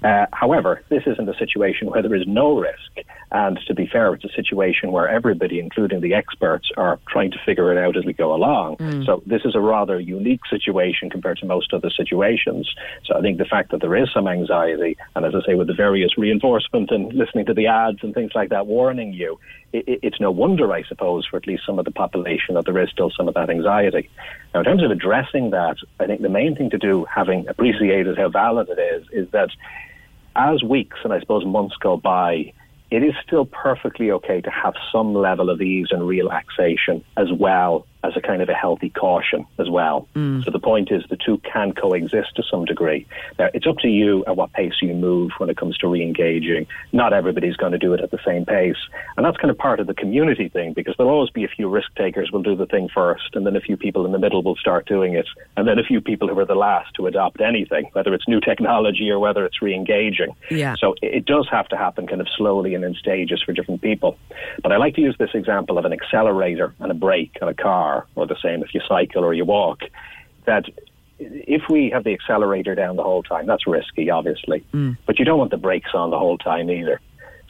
Uh, 0.04 0.26
however, 0.34 0.84
this 0.90 1.04
isn't 1.06 1.30
a 1.30 1.38
situation 1.38 1.90
where 1.90 2.02
there 2.02 2.16
is 2.16 2.26
no 2.28 2.58
risk. 2.58 3.08
And 3.32 3.58
to 3.68 3.74
be 3.74 3.88
fair, 3.88 4.14
it's 4.14 4.26
a 4.26 4.34
situation 4.36 4.92
where 4.92 5.08
everybody, 5.08 5.60
including 5.60 6.02
the 6.02 6.14
experts, 6.14 6.70
are 6.76 7.00
trying 7.08 7.32
to 7.32 7.38
figure 7.46 7.72
it 7.72 7.78
out 7.78 7.96
as 7.96 8.04
we 8.04 8.12
go 8.12 8.34
along. 8.36 8.76
Mm. 8.78 9.06
So 9.06 9.24
this 9.26 9.44
is 9.46 9.56
a 9.56 9.62
rather 9.62 10.00
unique 10.00 10.42
situation 10.50 11.10
compared 11.10 11.38
to 11.38 11.46
most 11.46 11.74
other 11.74 11.90
situations. 11.90 12.70
So 13.06 13.16
I 13.18 13.22
think 13.22 13.38
the 13.38 13.46
fact 13.46 13.72
that 13.72 13.80
there 13.80 13.96
is 13.96 14.10
some 14.14 14.28
anxiety, 14.28 14.98
and 15.16 15.26
as 15.26 15.34
I 15.34 15.46
say, 15.46 15.56
with 15.56 15.68
the 15.68 15.74
various 15.74 16.18
reinforcement 16.18 16.92
and 16.92 17.14
listening 17.14 17.46
to 17.46 17.54
the 17.54 17.68
ads 17.68 18.00
and 18.04 18.14
things 18.14 18.32
like 18.36 18.50
that 18.50 18.68
warning 18.68 19.14
you, 19.14 19.40
it, 19.72 20.00
it's 20.04 20.20
no 20.20 20.32
wonder, 20.32 20.74
I 20.74 20.84
suppose, 20.84 21.26
for 21.26 21.38
at 21.38 21.48
least 21.48 21.64
some 21.66 21.80
of 21.80 21.86
the 21.86 21.92
population 21.92 22.56
that 22.56 22.66
there 22.66 22.78
is 22.80 22.90
still 22.90 23.12
some 23.16 23.30
of 23.30 23.34
that 23.36 23.50
anxiety. 23.50 24.10
Now, 24.54 24.60
in 24.60 24.66
terms 24.66 24.84
of 24.84 24.92
addressing 24.92 25.52
that, 25.52 25.78
I 26.02 26.06
think 26.06 26.22
the 26.22 26.30
main 26.30 26.58
thing 26.58 26.70
to 26.72 26.78
do, 26.78 27.06
having 27.06 27.48
appreciated 27.48 28.18
how 28.18 28.28
valid 28.28 28.68
it 28.70 28.80
is, 28.80 29.08
is 29.14 29.32
that 29.32 29.50
as 30.36 30.64
weeks 30.64 30.98
and 31.04 31.14
I 31.14 31.20
suppose 31.20 31.46
months 31.46 31.76
go 31.80 31.98
by, 31.98 32.54
it 32.92 33.04
is 33.04 33.14
still 33.26 33.46
perfectly 33.46 34.12
okay 34.12 34.42
to 34.42 34.52
have 34.52 34.74
some 34.92 35.14
level 35.14 35.50
of 35.50 35.62
ease 35.62 35.88
and 35.92 36.06
relaxation 36.06 37.04
as 37.18 37.32
well 37.32 37.88
as 38.04 38.14
a 38.18 38.22
kind 38.22 38.42
of 38.42 38.50
a 38.50 38.54
healthy 38.54 38.90
caution 38.90 39.46
as 39.58 39.70
well. 39.70 40.08
Mm. 40.16 40.44
So 40.44 40.52
the 40.52 40.60
point 40.60 40.92
is 40.92 41.04
the 41.10 41.18
two 41.18 41.38
can 41.40 41.74
coexist 41.74 42.36
to 42.36 42.44
some 42.44 42.66
degree. 42.66 43.08
Now, 43.40 43.50
it's 43.54 43.66
up 43.66 43.78
to 43.80 43.88
you 43.88 44.26
at 44.26 44.36
what 44.36 44.52
pace 44.54 44.74
you 44.82 44.94
move 44.94 45.32
when 45.38 45.50
it 45.50 45.58
comes 45.58 45.78
to 45.80 45.88
re-engaging. 45.88 46.68
Not 46.92 47.14
everybody's 47.14 47.56
going 47.56 47.72
to 47.72 47.78
do 47.78 47.94
it 47.94 48.02
at 48.02 48.12
the 48.12 48.20
same 48.26 48.46
pace. 48.46 48.78
And 49.16 49.26
that's 49.26 49.38
kind 49.38 49.52
of 49.52 49.58
part 49.58 49.80
of 49.80 49.88
the 49.88 49.94
community 49.94 50.50
thing 50.50 50.74
because 50.74 50.96
there'll 50.98 51.14
always 51.14 51.30
be 51.30 51.46
a 51.46 51.48
few 51.48 51.70
risk 51.70 51.94
takers 51.96 52.32
will 52.32 52.44
do 52.44 52.56
the 52.56 52.66
thing 52.66 52.90
first 52.94 53.36
and 53.36 53.46
then 53.46 53.56
a 53.56 53.62
few 53.62 53.78
people 53.78 54.06
in 54.06 54.12
the 54.12 54.20
middle 54.20 54.44
will 54.44 54.56
start 54.56 54.86
doing 54.86 55.14
it 55.14 55.28
and 55.56 55.68
then 55.68 55.80
a 55.80 55.84
few 55.84 56.02
people 56.02 56.28
who 56.28 56.38
are 56.38 56.46
the 56.46 56.56
last 56.56 56.94
to 56.96 57.08
adopt 57.08 57.40
anything, 57.42 57.90
whether 57.94 58.14
it's 58.14 58.28
new 58.28 58.42
technology 58.42 59.10
or 59.10 59.20
whether 59.20 59.46
it's 59.46 59.62
re-engaging. 59.62 60.36
Yeah. 60.50 60.76
So 60.80 60.96
it 61.02 61.22
it 61.22 61.28
does 61.28 61.48
have 61.52 61.68
to 61.68 61.78
happen 61.78 62.08
kind 62.08 62.20
of 62.20 62.28
slowly 62.36 62.74
and 62.74 62.84
in 62.84 62.96
stages 62.96 63.44
for 63.46 63.54
different 63.54 63.82
people. 63.82 64.18
But 64.64 64.72
I 64.72 64.78
like 64.78 64.96
to 64.96 65.02
use 65.02 65.16
this 65.20 65.30
example 65.36 65.78
of 65.78 65.86
an 65.86 65.94
accelerator 65.94 66.74
and 66.80 66.90
a 66.90 66.96
brake 66.96 67.38
on 67.44 67.48
a 67.48 67.54
car, 67.54 67.91
or 68.16 68.26
the 68.28 68.38
same 68.44 68.64
if 68.64 68.74
you 68.74 68.82
cycle 68.88 69.24
or 69.24 69.34
you 69.34 69.46
walk, 69.46 69.80
that 70.46 70.66
if 71.20 71.64
we 71.70 71.90
have 71.92 72.04
the 72.04 72.14
accelerator 72.14 72.74
down 72.76 72.96
the 72.96 73.04
whole 73.04 73.24
time, 73.24 73.46
that's 73.46 73.68
risky, 73.68 74.10
obviously. 74.10 74.66
Mm. 74.74 74.98
But 75.06 75.20
you 75.20 75.26
don't 75.26 75.38
want 75.38 75.52
the 75.52 75.58
brakes 75.58 75.92
on 75.94 76.10
the 76.10 76.18
whole 76.20 76.38
time 76.38 76.70
either. 76.70 77.00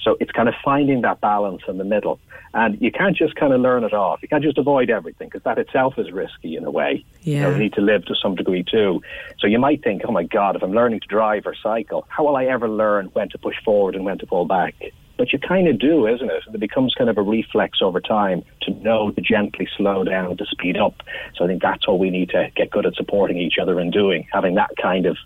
So 0.03 0.17
it's 0.19 0.31
kind 0.31 0.49
of 0.49 0.55
finding 0.65 1.01
that 1.01 1.21
balance 1.21 1.61
in 1.67 1.77
the 1.77 1.83
middle. 1.83 2.19
And 2.53 2.81
you 2.81 2.91
can't 2.91 3.15
just 3.15 3.35
kind 3.35 3.53
of 3.53 3.61
learn 3.61 3.83
it 3.83 3.93
off. 3.93 4.21
You 4.21 4.27
can't 4.27 4.43
just 4.43 4.57
avoid 4.57 4.89
everything 4.89 5.27
because 5.29 5.43
that 5.43 5.57
itself 5.57 5.93
is 5.97 6.11
risky 6.11 6.55
in 6.57 6.65
a 6.65 6.71
way. 6.71 7.05
You, 7.21 7.39
know, 7.39 7.47
Yeah. 7.49 7.53
you 7.53 7.59
need 7.63 7.73
to 7.73 7.81
live 7.81 8.03
to 8.05 8.15
some 8.15 8.35
degree 8.35 8.63
too. 8.63 9.01
So 9.39 9.47
you 9.47 9.59
might 9.59 9.83
think, 9.83 10.01
oh 10.07 10.11
my 10.11 10.23
God, 10.23 10.55
if 10.55 10.63
I'm 10.63 10.73
learning 10.73 11.01
to 11.01 11.07
drive 11.07 11.43
or 11.45 11.55
cycle, 11.55 12.05
how 12.09 12.25
will 12.25 12.35
I 12.35 12.45
ever 12.45 12.67
learn 12.67 13.05
when 13.13 13.29
to 13.29 13.37
push 13.37 13.55
forward 13.63 13.95
and 13.95 14.03
when 14.03 14.17
to 14.17 14.25
pull 14.25 14.45
back? 14.45 14.73
But 15.17 15.33
you 15.33 15.39
kind 15.39 15.67
of 15.67 15.79
do, 15.79 16.07
isn't 16.07 16.29
it? 16.29 16.43
It 16.53 16.59
becomes 16.59 16.95
kind 16.95 17.09
of 17.09 17.17
a 17.17 17.21
reflex 17.21 17.79
over 17.81 18.01
time 18.01 18.43
to 18.63 18.71
know 18.71 19.11
to 19.11 19.21
gently 19.21 19.67
slow 19.77 20.03
down, 20.03 20.37
to 20.37 20.45
speed 20.45 20.77
up. 20.77 20.95
So 21.35 21.45
I 21.45 21.47
think 21.47 21.61
that's 21.61 21.87
what 21.87 21.99
we 21.99 22.09
need 22.09 22.29
to 22.29 22.49
get 22.55 22.71
good 22.71 22.85
at 22.85 22.95
supporting 22.95 23.37
each 23.37 23.57
other 23.61 23.79
in 23.79 23.91
doing, 23.91 24.27
having 24.31 24.55
that 24.55 24.71
kind 24.81 25.05
of 25.05 25.17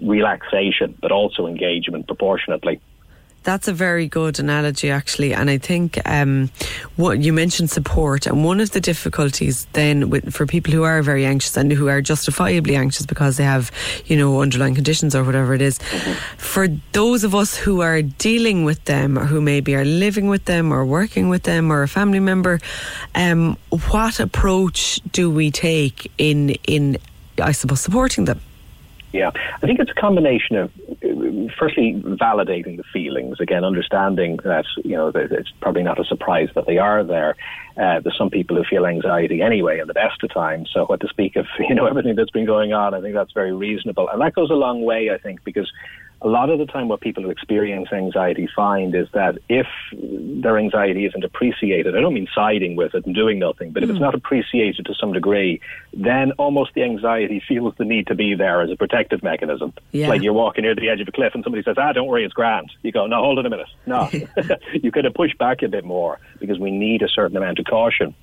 relaxation, 0.00 0.96
but 1.00 1.12
also 1.12 1.46
engagement 1.46 2.06
proportionately. 2.06 2.80
That's 3.46 3.68
a 3.68 3.72
very 3.72 4.08
good 4.08 4.40
analogy, 4.40 4.90
actually. 4.90 5.32
And 5.32 5.48
I 5.48 5.58
think 5.58 6.00
um, 6.04 6.50
what 6.96 7.20
you 7.20 7.32
mentioned 7.32 7.70
support, 7.70 8.26
and 8.26 8.44
one 8.44 8.58
of 8.58 8.72
the 8.72 8.80
difficulties 8.80 9.68
then 9.72 10.10
with, 10.10 10.34
for 10.34 10.46
people 10.46 10.72
who 10.72 10.82
are 10.82 11.00
very 11.00 11.24
anxious 11.24 11.56
and 11.56 11.70
who 11.70 11.86
are 11.86 12.02
justifiably 12.02 12.74
anxious 12.74 13.06
because 13.06 13.36
they 13.36 13.44
have, 13.44 13.70
you 14.06 14.16
know, 14.16 14.42
underlying 14.42 14.74
conditions 14.74 15.14
or 15.14 15.22
whatever 15.22 15.54
it 15.54 15.62
is, 15.62 15.78
for 16.38 16.66
those 16.90 17.22
of 17.22 17.36
us 17.36 17.56
who 17.56 17.82
are 17.82 18.02
dealing 18.02 18.64
with 18.64 18.84
them, 18.86 19.16
or 19.16 19.26
who 19.26 19.40
maybe 19.40 19.76
are 19.76 19.84
living 19.84 20.26
with 20.26 20.46
them, 20.46 20.72
or 20.72 20.84
working 20.84 21.28
with 21.28 21.44
them, 21.44 21.70
or 21.70 21.84
a 21.84 21.88
family 21.88 22.18
member, 22.18 22.58
um, 23.14 23.56
what 23.90 24.18
approach 24.18 25.00
do 25.12 25.30
we 25.30 25.52
take 25.52 26.10
in 26.18 26.50
in, 26.66 26.98
I 27.40 27.52
suppose, 27.52 27.80
supporting 27.80 28.24
them? 28.24 28.40
Yeah, 29.16 29.30
I 29.34 29.66
think 29.66 29.80
it's 29.80 29.90
a 29.90 29.94
combination 29.94 30.56
of 30.56 30.70
uh, 30.90 31.50
firstly 31.58 31.94
validating 32.04 32.76
the 32.76 32.84
feelings. 32.92 33.40
Again, 33.40 33.64
understanding 33.64 34.38
that 34.44 34.66
you 34.84 34.94
know 34.94 35.10
it's 35.14 35.50
probably 35.62 35.82
not 35.82 35.98
a 35.98 36.04
surprise 36.04 36.50
that 36.54 36.66
they 36.66 36.76
are 36.76 37.02
there. 37.02 37.34
Uh, 37.78 38.00
there's 38.00 38.16
some 38.18 38.28
people 38.28 38.56
who 38.56 38.64
feel 38.64 38.84
anxiety 38.84 39.40
anyway 39.40 39.80
at 39.80 39.86
the 39.86 39.94
best 39.94 40.22
of 40.22 40.32
times. 40.34 40.70
So, 40.72 40.84
what 40.84 41.00
to 41.00 41.08
speak 41.08 41.36
of 41.36 41.46
you 41.58 41.74
know 41.74 41.86
everything 41.86 42.14
that's 42.14 42.30
been 42.30 42.44
going 42.44 42.74
on, 42.74 42.92
I 42.92 43.00
think 43.00 43.14
that's 43.14 43.32
very 43.32 43.54
reasonable, 43.54 44.06
and 44.10 44.20
that 44.20 44.34
goes 44.34 44.50
a 44.50 44.54
long 44.54 44.82
way. 44.82 45.10
I 45.10 45.16
think 45.16 45.42
because 45.44 45.72
a 46.22 46.28
lot 46.28 46.48
of 46.48 46.58
the 46.58 46.66
time 46.66 46.88
what 46.88 47.00
people 47.00 47.22
who 47.22 47.30
experience 47.30 47.88
anxiety 47.92 48.48
find 48.56 48.94
is 48.94 49.06
that 49.12 49.38
if 49.48 49.66
their 49.92 50.56
anxiety 50.58 51.04
isn't 51.04 51.22
appreciated, 51.22 51.94
I 51.94 52.00
don't 52.00 52.14
mean 52.14 52.26
siding 52.34 52.74
with 52.74 52.94
it 52.94 53.04
and 53.04 53.14
doing 53.14 53.38
nothing, 53.38 53.70
but 53.70 53.82
if 53.82 53.90
it's 53.90 54.00
not 54.00 54.14
appreciated 54.14 54.86
to 54.86 54.94
some 54.94 55.12
degree, 55.12 55.60
then 55.92 56.32
almost 56.32 56.72
the 56.74 56.82
anxiety 56.82 57.42
feels 57.48 57.74
the 57.76 57.84
need 57.84 58.06
to 58.06 58.14
be 58.14 58.34
there 58.34 58.62
as 58.62 58.70
a 58.70 58.76
protective 58.76 59.22
mechanism. 59.22 59.74
Yeah. 59.92 60.08
Like 60.08 60.22
you're 60.22 60.32
walking 60.32 60.62
near 60.62 60.74
the 60.74 60.88
edge 60.88 61.00
of 61.00 61.08
a 61.08 61.12
cliff 61.12 61.34
and 61.34 61.44
somebody 61.44 61.62
says, 61.62 61.76
ah, 61.78 61.92
don't 61.92 62.08
worry, 62.08 62.24
it's 62.24 62.34
grand. 62.34 62.72
You 62.82 62.92
go, 62.92 63.06
no, 63.06 63.20
hold 63.20 63.38
on 63.38 63.46
a 63.46 63.50
minute. 63.50 63.68
No. 63.84 64.08
you 64.72 64.90
kind 64.90 65.06
of 65.06 65.14
push 65.14 65.36
back 65.38 65.62
a 65.62 65.68
bit 65.68 65.84
more 65.84 66.18
because 66.40 66.58
we 66.58 66.70
need 66.70 67.02
a 67.02 67.08
certain 67.08 67.36
amount 67.36 67.58
of 67.58 67.66
caution. 67.66 68.14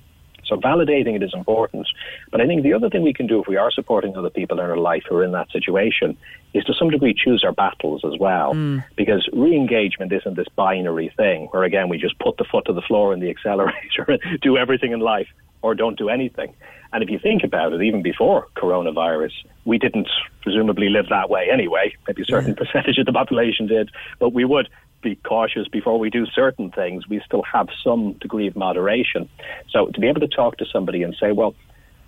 So 0.46 0.56
validating 0.56 1.16
it 1.16 1.22
is 1.22 1.32
important. 1.34 1.86
But 2.30 2.40
I 2.40 2.46
think 2.46 2.62
the 2.62 2.72
other 2.72 2.90
thing 2.90 3.02
we 3.02 3.12
can 3.12 3.26
do 3.26 3.40
if 3.40 3.48
we 3.48 3.56
are 3.56 3.70
supporting 3.70 4.16
other 4.16 4.30
people 4.30 4.60
in 4.60 4.66
our 4.66 4.76
life 4.76 5.04
who 5.08 5.16
are 5.16 5.24
in 5.24 5.32
that 5.32 5.50
situation 5.50 6.16
is 6.52 6.64
to 6.64 6.74
some 6.74 6.90
degree 6.90 7.14
choose 7.14 7.42
our 7.44 7.52
battles 7.52 8.02
as 8.04 8.18
well. 8.18 8.52
Hmm. 8.52 8.78
Because 8.96 9.28
re-engagement 9.32 10.12
isn't 10.12 10.36
this 10.36 10.48
binary 10.56 11.12
thing 11.16 11.48
where 11.50 11.64
again 11.64 11.88
we 11.88 11.98
just 11.98 12.18
put 12.18 12.36
the 12.36 12.44
foot 12.44 12.66
to 12.66 12.72
the 12.72 12.82
floor 12.82 13.12
in 13.12 13.20
the 13.20 13.30
accelerator 13.34 14.04
and 14.08 14.40
do 14.40 14.56
everything 14.56 14.92
in 14.92 15.00
life 15.00 15.28
or 15.62 15.74
don't 15.74 15.96
do 15.96 16.08
anything. 16.08 16.54
And 16.92 17.02
if 17.02 17.10
you 17.10 17.18
think 17.18 17.42
about 17.42 17.72
it, 17.72 17.82
even 17.82 18.02
before 18.02 18.46
coronavirus, 18.54 19.32
we 19.64 19.78
didn't 19.78 20.08
presumably 20.42 20.88
live 20.90 21.08
that 21.08 21.28
way 21.28 21.48
anyway. 21.52 21.96
Maybe 22.06 22.22
a 22.22 22.24
certain 22.24 22.54
percentage 22.54 22.98
of 22.98 23.06
the 23.06 23.12
population 23.12 23.66
did, 23.66 23.90
but 24.20 24.32
we 24.32 24.44
would 24.44 24.68
be 25.04 25.16
cautious 25.16 25.68
before 25.68 25.98
we 25.98 26.10
do 26.10 26.26
certain 26.26 26.70
things. 26.72 27.08
We 27.08 27.20
still 27.24 27.42
have 27.52 27.68
some 27.84 28.14
degree 28.14 28.48
of 28.48 28.56
moderation. 28.56 29.28
So 29.70 29.86
to 29.86 30.00
be 30.00 30.08
able 30.08 30.20
to 30.20 30.28
talk 30.28 30.56
to 30.58 30.66
somebody 30.72 31.02
and 31.02 31.14
say, 31.20 31.30
well, 31.32 31.54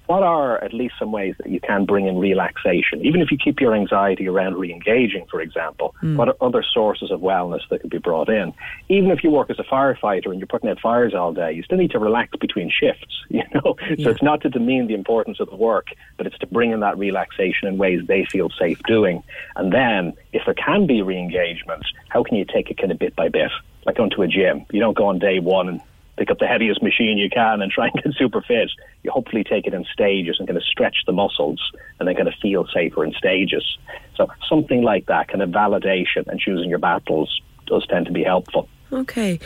what 0.06 0.22
are 0.22 0.62
at 0.62 0.72
least 0.72 0.94
some 0.98 1.12
ways 1.12 1.34
that 1.38 1.48
you 1.48 1.60
can 1.60 1.84
bring 1.84 2.06
in 2.06 2.18
relaxation? 2.18 3.04
Even 3.04 3.20
if 3.20 3.30
you 3.30 3.38
keep 3.38 3.60
your 3.60 3.74
anxiety 3.74 4.28
around 4.28 4.56
re-engaging, 4.56 5.26
for 5.30 5.40
example, 5.40 5.94
Mm. 6.02 6.16
what 6.16 6.28
are 6.28 6.36
other 6.40 6.62
sources 6.62 7.10
of 7.10 7.20
wellness 7.20 7.60
that 7.70 7.80
could 7.80 7.90
be 7.90 7.98
brought 7.98 8.28
in? 8.28 8.52
Even 8.88 9.10
if 9.10 9.24
you 9.24 9.30
work 9.30 9.50
as 9.50 9.58
a 9.58 9.64
firefighter 9.64 10.26
and 10.26 10.38
you're 10.38 10.46
putting 10.46 10.70
out 10.70 10.78
fires 10.80 11.14
all 11.14 11.32
day, 11.32 11.52
you 11.52 11.62
still 11.62 11.78
need 11.78 11.90
to 11.90 11.98
relax 11.98 12.36
between 12.36 12.70
shifts, 12.70 13.24
you 13.28 13.42
know? 13.54 13.76
So 14.02 14.10
it's 14.10 14.22
not 14.22 14.40
to 14.42 14.48
demean 14.50 14.86
the 14.86 14.94
importance 14.94 15.40
of 15.40 15.50
the 15.50 15.56
work, 15.56 15.88
but 16.16 16.26
it's 16.26 16.38
to 16.38 16.46
bring 16.46 16.70
in 16.70 16.80
that 16.80 16.96
relaxation 16.98 17.68
in 17.68 17.78
ways 17.78 18.00
they 18.06 18.24
feel 18.24 18.50
safe 18.50 18.78
doing. 18.86 19.22
And 19.56 19.72
then, 19.72 20.12
if 20.32 20.44
there 20.44 20.54
can 20.54 20.86
be 20.86 21.02
re-engagement, 21.02 21.84
how 22.08 22.22
can 22.22 22.36
you 22.36 22.44
take 22.44 22.70
it 22.70 22.78
kind 22.78 22.92
of 22.92 22.98
bit 22.98 23.16
by 23.16 23.28
bit? 23.28 23.50
Like 23.84 23.96
going 23.96 24.10
to 24.10 24.22
a 24.22 24.28
gym. 24.28 24.66
You 24.70 24.80
don't 24.80 24.96
go 24.96 25.06
on 25.06 25.18
day 25.18 25.38
one 25.38 25.68
and 25.68 25.80
pick 26.16 26.30
up 26.30 26.38
the 26.38 26.46
heaviest 26.46 26.82
machine 26.82 27.18
you 27.18 27.28
can 27.28 27.60
and 27.62 27.70
try 27.70 27.88
and 27.88 28.02
get 28.02 28.14
super 28.14 28.40
fit. 28.40 28.70
You 29.02 29.10
hopefully 29.10 29.44
take 29.44 29.66
it 29.66 29.74
in 29.74 29.84
stages 29.92 30.36
and 30.38 30.48
kind 30.48 30.56
of 30.56 30.64
stretch 30.64 30.96
the 31.06 31.12
muscles 31.12 31.60
and 31.98 32.08
then 32.08 32.14
kind 32.16 32.28
of 32.28 32.34
feel 32.40 32.66
safer 32.72 33.04
in 33.04 33.12
stages. 33.12 33.78
So 34.16 34.28
something 34.48 34.82
like 34.82 35.06
that, 35.06 35.28
kind 35.28 35.42
of 35.42 35.50
validation 35.50 36.26
and 36.26 36.40
choosing 36.40 36.70
your 36.70 36.78
battles 36.78 37.40
does 37.66 37.86
tend 37.86 38.06
to 38.06 38.12
be 38.12 38.24
helpful. 38.24 38.68
Okay. 38.92 39.38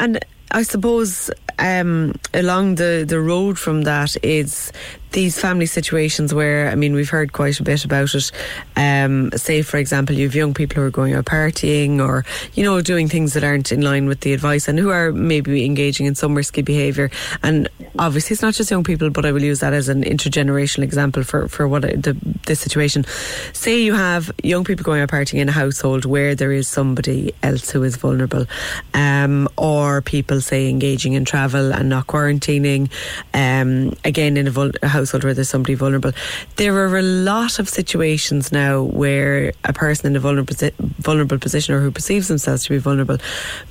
And 0.00 0.24
I 0.50 0.62
suppose 0.62 1.30
um, 1.58 2.14
along 2.34 2.76
the, 2.76 3.04
the 3.06 3.20
road 3.20 3.58
from 3.58 3.82
that 3.82 4.16
is 4.22 4.72
these 5.12 5.40
family 5.40 5.64
situations 5.64 6.34
where, 6.34 6.68
I 6.68 6.74
mean, 6.74 6.94
we've 6.94 7.08
heard 7.08 7.32
quite 7.32 7.58
a 7.58 7.62
bit 7.62 7.86
about 7.86 8.14
it. 8.14 8.30
Um, 8.76 9.30
say, 9.32 9.62
for 9.62 9.78
example, 9.78 10.14
you 10.14 10.26
have 10.26 10.34
young 10.34 10.52
people 10.52 10.76
who 10.76 10.82
are 10.82 10.90
going 10.90 11.14
out 11.14 11.24
partying 11.24 12.06
or, 12.06 12.26
you 12.52 12.62
know, 12.62 12.82
doing 12.82 13.08
things 13.08 13.32
that 13.32 13.42
aren't 13.42 13.72
in 13.72 13.80
line 13.80 14.08
with 14.08 14.20
the 14.20 14.34
advice 14.34 14.68
and 14.68 14.78
who 14.78 14.90
are 14.90 15.12
maybe 15.12 15.64
engaging 15.64 16.04
in 16.04 16.14
some 16.14 16.34
risky 16.34 16.60
behaviour. 16.60 17.10
And 17.42 17.66
obviously, 17.98 18.34
it's 18.34 18.42
not 18.42 18.52
just 18.54 18.70
young 18.70 18.84
people, 18.84 19.08
but 19.08 19.24
I 19.24 19.32
will 19.32 19.42
use 19.42 19.60
that 19.60 19.72
as 19.72 19.88
an 19.88 20.04
intergenerational 20.04 20.82
example 20.82 21.22
for, 21.22 21.48
for 21.48 21.66
what 21.66 21.82
the, 21.82 22.14
this 22.44 22.60
situation. 22.60 23.06
Say 23.54 23.80
you 23.80 23.94
have 23.94 24.30
young 24.42 24.64
people 24.64 24.84
going 24.84 25.00
out 25.00 25.08
partying 25.08 25.38
in 25.38 25.48
a 25.48 25.52
household 25.52 26.04
where 26.04 26.34
there 26.34 26.52
is 26.52 26.68
somebody 26.68 27.32
else 27.42 27.70
who 27.70 27.82
is 27.84 27.96
vulnerable, 27.96 28.44
um, 28.92 29.48
or 29.56 30.02
people, 30.02 30.35
say, 30.40 30.68
engaging 30.68 31.14
in 31.14 31.24
travel 31.24 31.72
and 31.72 31.88
not 31.88 32.06
quarantining, 32.06 32.90
um, 33.34 33.96
again, 34.04 34.36
in 34.36 34.46
a, 34.46 34.50
vul- 34.50 34.70
a 34.82 34.88
household 34.88 35.24
where 35.24 35.34
there's 35.34 35.48
somebody 35.48 35.74
vulnerable. 35.74 36.12
There 36.56 36.74
are 36.76 36.96
a 36.96 37.02
lot 37.02 37.58
of 37.58 37.68
situations 37.68 38.52
now 38.52 38.82
where 38.82 39.52
a 39.64 39.72
person 39.72 40.06
in 40.06 40.16
a 40.16 40.20
vulnerable, 40.20 40.54
vulnerable 40.98 41.38
position 41.38 41.74
or 41.74 41.80
who 41.80 41.90
perceives 41.90 42.28
themselves 42.28 42.64
to 42.64 42.70
be 42.70 42.78
vulnerable 42.78 43.18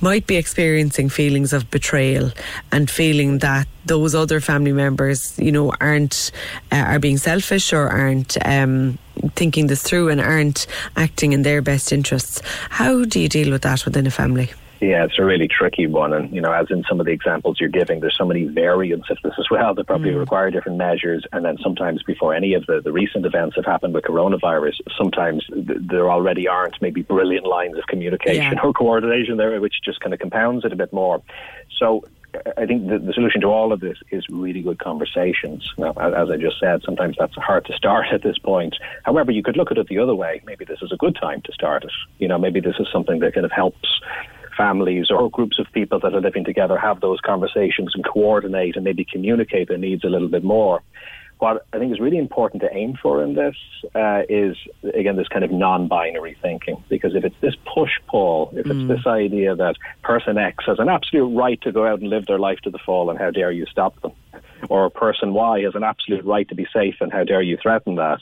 might 0.00 0.26
be 0.26 0.36
experiencing 0.36 1.08
feelings 1.08 1.52
of 1.52 1.70
betrayal 1.70 2.32
and 2.72 2.90
feeling 2.90 3.38
that 3.38 3.66
those 3.86 4.14
other 4.14 4.40
family 4.40 4.72
members, 4.72 5.38
you 5.38 5.52
know, 5.52 5.72
aren't 5.80 6.32
uh, 6.72 6.76
are 6.76 6.98
being 6.98 7.16
selfish 7.16 7.72
or 7.72 7.88
aren't 7.88 8.36
um, 8.44 8.98
thinking 9.34 9.68
this 9.68 9.82
through 9.82 10.08
and 10.08 10.20
aren't 10.20 10.66
acting 10.96 11.32
in 11.32 11.42
their 11.42 11.62
best 11.62 11.92
interests. 11.92 12.42
How 12.70 13.04
do 13.04 13.20
you 13.20 13.28
deal 13.28 13.50
with 13.50 13.62
that 13.62 13.84
within 13.84 14.06
a 14.06 14.10
family? 14.10 14.50
Yeah, 14.80 15.04
it's 15.04 15.18
a 15.18 15.24
really 15.24 15.48
tricky 15.48 15.86
one, 15.86 16.12
and 16.12 16.30
you 16.34 16.40
know, 16.40 16.52
as 16.52 16.66
in 16.70 16.84
some 16.88 17.00
of 17.00 17.06
the 17.06 17.12
examples 17.12 17.58
you're 17.58 17.70
giving, 17.70 18.00
there's 18.00 18.16
so 18.16 18.26
many 18.26 18.44
variants 18.44 19.08
of 19.10 19.16
this 19.22 19.32
as 19.38 19.46
well 19.50 19.74
that 19.74 19.86
probably 19.86 20.10
Mm. 20.10 20.18
require 20.18 20.50
different 20.50 20.76
measures. 20.76 21.24
And 21.32 21.44
then 21.44 21.56
sometimes 21.62 22.02
before 22.02 22.34
any 22.34 22.52
of 22.54 22.66
the, 22.66 22.80
the 22.82 22.92
recent 22.92 23.24
events 23.24 23.56
have 23.56 23.64
happened 23.64 23.94
with 23.94 24.04
coronavirus, 24.04 24.74
sometimes 24.98 25.46
th- 25.46 25.78
there 25.80 26.10
already 26.10 26.46
aren't 26.46 26.80
maybe 26.82 27.00
brilliant 27.02 27.46
lines 27.46 27.78
of 27.78 27.86
communication 27.86 28.52
Yeah. 28.52 28.60
or 28.62 28.72
coordination 28.74 29.38
there, 29.38 29.58
which 29.60 29.76
just 29.82 30.00
kind 30.00 30.12
of 30.12 30.20
compounds 30.20 30.64
it 30.64 30.72
a 30.72 30.76
bit 30.76 30.92
more. 30.92 31.22
So. 31.78 32.04
I 32.58 32.66
think 32.66 32.86
the, 32.88 32.98
the 32.98 33.14
solution 33.14 33.40
to 33.40 33.46
all 33.46 33.72
of 33.72 33.80
this 33.80 33.96
is 34.10 34.22
really 34.28 34.60
good 34.60 34.78
conversations. 34.78 35.72
Now, 35.78 35.92
as, 35.92 36.12
as 36.12 36.30
I 36.30 36.36
just 36.36 36.60
said, 36.60 36.82
sometimes 36.84 37.16
that's 37.18 37.34
hard 37.36 37.64
to 37.64 37.72
start 37.72 38.08
at 38.12 38.22
this 38.22 38.36
point. 38.36 38.76
However, 39.04 39.30
you 39.32 39.42
could 39.42 39.56
look 39.56 39.70
at 39.70 39.78
it 39.78 39.86
the 39.88 39.98
other 39.98 40.14
way. 40.14 40.42
Maybe 40.44 40.66
this 40.66 40.80
is 40.82 40.92
a 40.92 40.98
good 40.98 41.16
time 41.18 41.40
to 41.46 41.52
start 41.52 41.84
it. 41.84 41.92
You 42.18 42.28
know, 42.28 42.36
maybe 42.36 42.60
this 42.60 42.74
is 42.78 42.88
something 42.92 43.20
that 43.20 43.32
kind 43.32 43.46
of 43.46 43.52
helps 43.52 43.88
families 44.56 45.10
or 45.10 45.30
groups 45.30 45.58
of 45.58 45.66
people 45.72 46.00
that 46.00 46.14
are 46.14 46.20
living 46.20 46.44
together 46.44 46.76
have 46.78 47.00
those 47.00 47.20
conversations 47.20 47.92
and 47.94 48.04
coordinate 48.04 48.76
and 48.76 48.84
maybe 48.84 49.04
communicate 49.04 49.68
their 49.68 49.78
needs 49.78 50.04
a 50.04 50.08
little 50.08 50.28
bit 50.28 50.44
more. 50.44 50.82
What 51.38 51.66
I 51.74 51.78
think 51.78 51.92
is 51.92 52.00
really 52.00 52.16
important 52.16 52.62
to 52.62 52.74
aim 52.74 52.96
for 53.00 53.22
in 53.22 53.34
this 53.34 53.54
uh, 53.94 54.22
is, 54.26 54.56
again, 54.94 55.16
this 55.16 55.28
kind 55.28 55.44
of 55.44 55.50
non 55.50 55.86
binary 55.86 56.34
thinking. 56.40 56.82
Because 56.88 57.14
if 57.14 57.24
it's 57.24 57.36
this 57.42 57.54
push 57.74 57.90
pull, 58.08 58.52
if 58.54 58.66
it's 58.66 58.88
this 58.88 59.06
idea 59.06 59.54
that 59.54 59.76
person 60.02 60.38
X 60.38 60.64
has 60.66 60.78
an 60.78 60.88
absolute 60.88 61.36
right 61.36 61.60
to 61.60 61.72
go 61.72 61.86
out 61.86 62.00
and 62.00 62.08
live 62.08 62.24
their 62.24 62.38
life 62.38 62.60
to 62.60 62.70
the 62.70 62.78
full, 62.78 63.10
and 63.10 63.18
how 63.18 63.30
dare 63.30 63.52
you 63.52 63.66
stop 63.66 64.00
them, 64.00 64.12
or 64.70 64.88
person 64.88 65.34
Y 65.34 65.60
has 65.60 65.74
an 65.74 65.84
absolute 65.84 66.24
right 66.24 66.48
to 66.48 66.54
be 66.54 66.66
safe, 66.72 66.96
and 67.00 67.12
how 67.12 67.22
dare 67.22 67.42
you 67.42 67.58
threaten 67.60 67.96
that, 67.96 68.20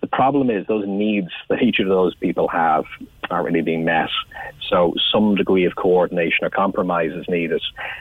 the 0.00 0.06
problem 0.06 0.48
is 0.50 0.66
those 0.66 0.86
needs 0.86 1.30
that 1.48 1.62
each 1.62 1.80
of 1.80 1.88
those 1.88 2.14
people 2.14 2.48
have 2.48 2.84
aren't 3.30 3.46
really 3.46 3.62
being 3.62 3.84
met. 3.84 4.08
So 4.68 4.94
some 5.12 5.34
degree 5.34 5.64
of 5.64 5.76
coordination 5.76 6.44
or 6.44 6.50
compromise 6.50 7.12
is 7.12 7.26
needed. 7.28 7.60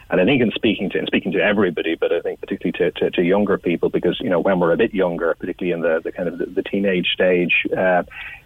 And 0.10 0.22
I 0.22 0.26
think 0.26 0.42
in 0.42 0.52
speaking 0.52 0.90
to 0.92 1.00
in 1.00 1.08
speaking 1.08 1.32
to 1.34 1.40
everybody, 1.40 1.96
but 1.96 2.12
I 2.12 2.22
think 2.22 2.40
particularly 2.40 2.92
to, 2.92 2.92
to, 3.00 3.12
to 3.12 3.24
younger 3.24 3.58
people, 3.58 3.90
because 3.90 4.20
you 4.20 4.30
know 4.30 4.40
when 4.40 4.60
we're 4.60 4.74
a 4.74 4.78
bit 4.78 4.94
younger, 4.94 5.36
particularly 5.40 5.74
in 5.74 5.82
the, 5.82 6.02
the 6.04 6.12
kind 6.12 6.30
of 6.30 6.38
the, 6.38 6.46
the 6.46 6.64
teenage 6.64 7.08
stage, 7.14 7.66
uh, 7.76 8.04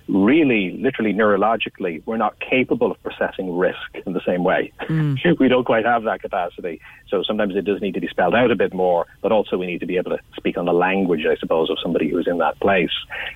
really, 0.07 0.77
literally 0.77 1.13
neurologically, 1.13 2.01
we're 2.05 2.17
not 2.17 2.39
capable 2.39 2.91
of 2.91 3.01
processing 3.03 3.57
risk 3.57 3.77
in 4.05 4.13
the 4.13 4.21
same 4.25 4.43
way. 4.43 4.71
Mm. 4.81 5.17
we 5.39 5.47
don't 5.47 5.65
quite 5.65 5.85
have 5.85 6.03
that 6.03 6.21
capacity. 6.21 6.81
So 7.09 7.23
sometimes 7.23 7.55
it 7.55 7.65
does 7.65 7.81
need 7.81 7.93
to 7.93 8.01
be 8.01 8.07
spelled 8.07 8.35
out 8.35 8.51
a 8.51 8.55
bit 8.55 8.73
more, 8.73 9.05
but 9.21 9.31
also 9.31 9.57
we 9.57 9.67
need 9.67 9.79
to 9.79 9.85
be 9.85 9.97
able 9.97 10.11
to 10.11 10.19
speak 10.35 10.57
on 10.57 10.65
the 10.65 10.73
language, 10.73 11.25
I 11.29 11.35
suppose, 11.35 11.69
of 11.69 11.77
somebody 11.81 12.09
who's 12.09 12.27
in 12.27 12.37
that 12.39 12.59
place. 12.59 12.91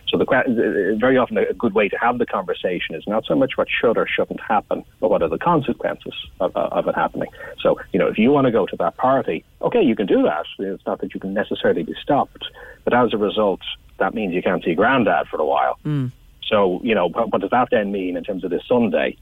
So 0.08 0.18
the 0.18 0.26
uh, 0.26 0.40
uh, 0.40 0.98
very 0.98 1.18
often 1.18 1.38
a 1.38 1.54
good 1.54 1.74
way 1.74 1.90
to 1.90 1.98
have 1.98 2.18
the 2.18 2.26
conversation 2.26 2.96
is 2.96 3.04
not 3.08 3.26
so 3.26 3.36
much 3.36 3.54
what 3.58 3.68
should 3.70 3.98
or 3.98 4.08
shouldn't 4.08 4.42
happen, 4.42 4.84
but 5.00 5.10
what 5.10 5.22
are 5.22 5.30
the 5.30 5.38
consequences 5.38 6.14
of, 6.40 6.56
uh, 6.56 6.70
of 6.72 6.88
it 6.88 6.96
happening. 6.96 7.30
So, 7.62 7.80
you 7.94 8.00
know, 8.00 8.08
if 8.08 8.18
you 8.18 8.32
want 8.32 8.46
to 8.46 8.52
go 8.52 8.66
to 8.66 8.76
that 8.78 8.98
party, 8.98 9.44
okay, 9.62 9.82
you 9.82 9.96
can 9.96 10.06
do 10.06 10.24
that. 10.24 10.46
It's 10.60 10.86
not 10.86 11.02
that 11.02 11.14
you 11.14 11.20
can 11.20 11.34
necessarily 11.34 11.84
be 11.84 11.96
stopped, 12.02 12.46
but 12.84 12.94
as 12.94 13.14
a 13.14 13.18
result, 13.18 13.62
that 13.98 14.14
means 14.14 14.34
you 14.34 14.42
can't 14.42 14.64
see 14.64 14.76
granddad 14.76 15.28
for 15.28 15.40
a 15.40 15.46
while. 15.46 15.78
Mm. 15.86 16.12
So, 16.48 16.80
you 16.84 16.96
know, 16.96 17.10
what, 17.10 17.32
what 17.32 17.42
does 17.42 17.52
that 17.52 17.70
then 17.72 17.92
mean 17.92 18.18
in 18.18 18.24
terms 18.24 18.44
of 18.44 18.52
this 18.52 18.64
Sunday? 18.68 19.18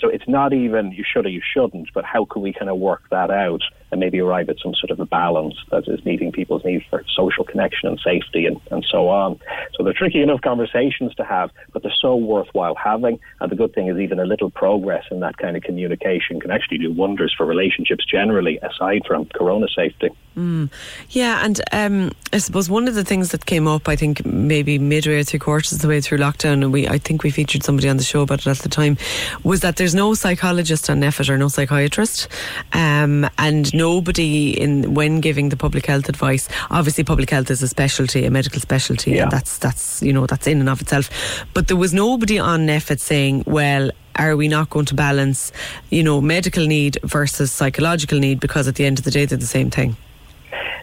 So 0.00 0.08
it's 0.08 0.28
not 0.28 0.52
even 0.52 0.92
you 0.92 1.04
should 1.10 1.26
or 1.26 1.30
you 1.30 1.42
shouldn't, 1.42 1.90
but 1.94 2.04
how 2.04 2.24
can 2.24 2.42
we 2.42 2.52
kind 2.52 2.70
of 2.70 2.78
work 2.78 3.02
that 3.10 3.30
out 3.30 3.62
and 3.94 4.00
maybe 4.00 4.18
arrive 4.18 4.48
at 4.48 4.58
some 4.60 4.74
sort 4.74 4.90
of 4.90 4.98
a 4.98 5.06
balance 5.06 5.54
that 5.70 5.86
is 5.86 6.04
meeting 6.04 6.32
people's 6.32 6.64
needs 6.64 6.84
for 6.90 7.04
social 7.14 7.44
connection 7.44 7.88
and 7.88 8.00
safety 8.00 8.44
and, 8.44 8.60
and 8.72 8.84
so 8.90 9.08
on. 9.08 9.38
So 9.74 9.84
they're 9.84 9.92
tricky 9.92 10.20
enough 10.20 10.40
conversations 10.40 11.14
to 11.14 11.24
have, 11.24 11.52
but 11.72 11.84
they're 11.84 11.94
so 12.00 12.16
worthwhile 12.16 12.74
having. 12.74 13.20
And 13.40 13.52
the 13.52 13.56
good 13.56 13.72
thing 13.72 13.86
is 13.86 13.96
even 13.98 14.18
a 14.18 14.24
little 14.24 14.50
progress 14.50 15.04
in 15.12 15.20
that 15.20 15.38
kind 15.38 15.56
of 15.56 15.62
communication 15.62 16.40
can 16.40 16.50
actually 16.50 16.78
do 16.78 16.92
wonders 16.92 17.32
for 17.36 17.46
relationships 17.46 18.04
generally, 18.04 18.58
aside 18.58 19.02
from 19.06 19.26
corona 19.26 19.68
safety. 19.74 20.10
Mm. 20.36 20.72
Yeah, 21.10 21.44
and 21.44 21.60
um, 21.70 22.10
I 22.32 22.38
suppose 22.38 22.68
one 22.68 22.88
of 22.88 22.96
the 22.96 23.04
things 23.04 23.30
that 23.30 23.46
came 23.46 23.68
up, 23.68 23.88
I 23.88 23.94
think 23.94 24.26
maybe 24.26 24.80
midway 24.80 25.20
or 25.20 25.22
three 25.22 25.38
quarters 25.38 25.72
of 25.72 25.80
the 25.80 25.86
way 25.86 26.00
through 26.00 26.18
lockdown, 26.18 26.54
and 26.54 26.72
we, 26.72 26.88
I 26.88 26.98
think 26.98 27.22
we 27.22 27.30
featured 27.30 27.62
somebody 27.62 27.88
on 27.88 27.98
the 27.98 28.02
show 28.02 28.22
about 28.22 28.40
it 28.40 28.48
at 28.48 28.58
the 28.58 28.68
time, 28.68 28.96
was 29.44 29.60
that 29.60 29.76
there's 29.76 29.94
no 29.94 30.14
psychologist 30.14 30.90
on 30.90 31.00
NPHET 31.00 31.28
or 31.28 31.38
no 31.38 31.46
psychiatrist, 31.46 32.26
um, 32.72 33.28
and 33.38 33.72
nobody 33.84 34.32
in 34.64 34.94
when 34.94 35.20
giving 35.20 35.50
the 35.50 35.56
public 35.56 35.84
health 35.86 36.08
advice. 36.08 36.48
Obviously, 36.70 37.04
public 37.04 37.30
health 37.30 37.50
is 37.50 37.62
a 37.62 37.68
specialty, 37.68 38.24
a 38.24 38.30
medical 38.30 38.60
specialty, 38.60 39.12
and 39.18 39.32
that's 39.36 39.58
that's 39.58 40.02
you 40.02 40.12
know 40.12 40.26
that's 40.26 40.46
in 40.46 40.58
and 40.60 40.68
of 40.68 40.80
itself. 40.80 41.06
But 41.54 41.68
there 41.68 41.80
was 41.84 41.92
nobody 41.92 42.38
on 42.38 42.66
NPHET 42.66 43.00
saying, 43.00 43.44
well 43.46 43.90
are 44.16 44.36
we 44.36 44.46
not 44.46 44.70
going 44.70 44.86
to 44.86 44.94
balance, 44.94 45.50
you 45.90 46.00
know, 46.00 46.20
medical 46.20 46.64
need 46.66 46.98
versus 47.02 47.50
psychological 47.50 48.18
need 48.20 48.38
because 48.38 48.68
at 48.68 48.76
the 48.76 48.86
end 48.86 48.96
of 49.00 49.04
the 49.04 49.10
day 49.10 49.24
they're 49.26 49.38
the 49.38 49.54
same 49.58 49.70
thing? 49.70 49.96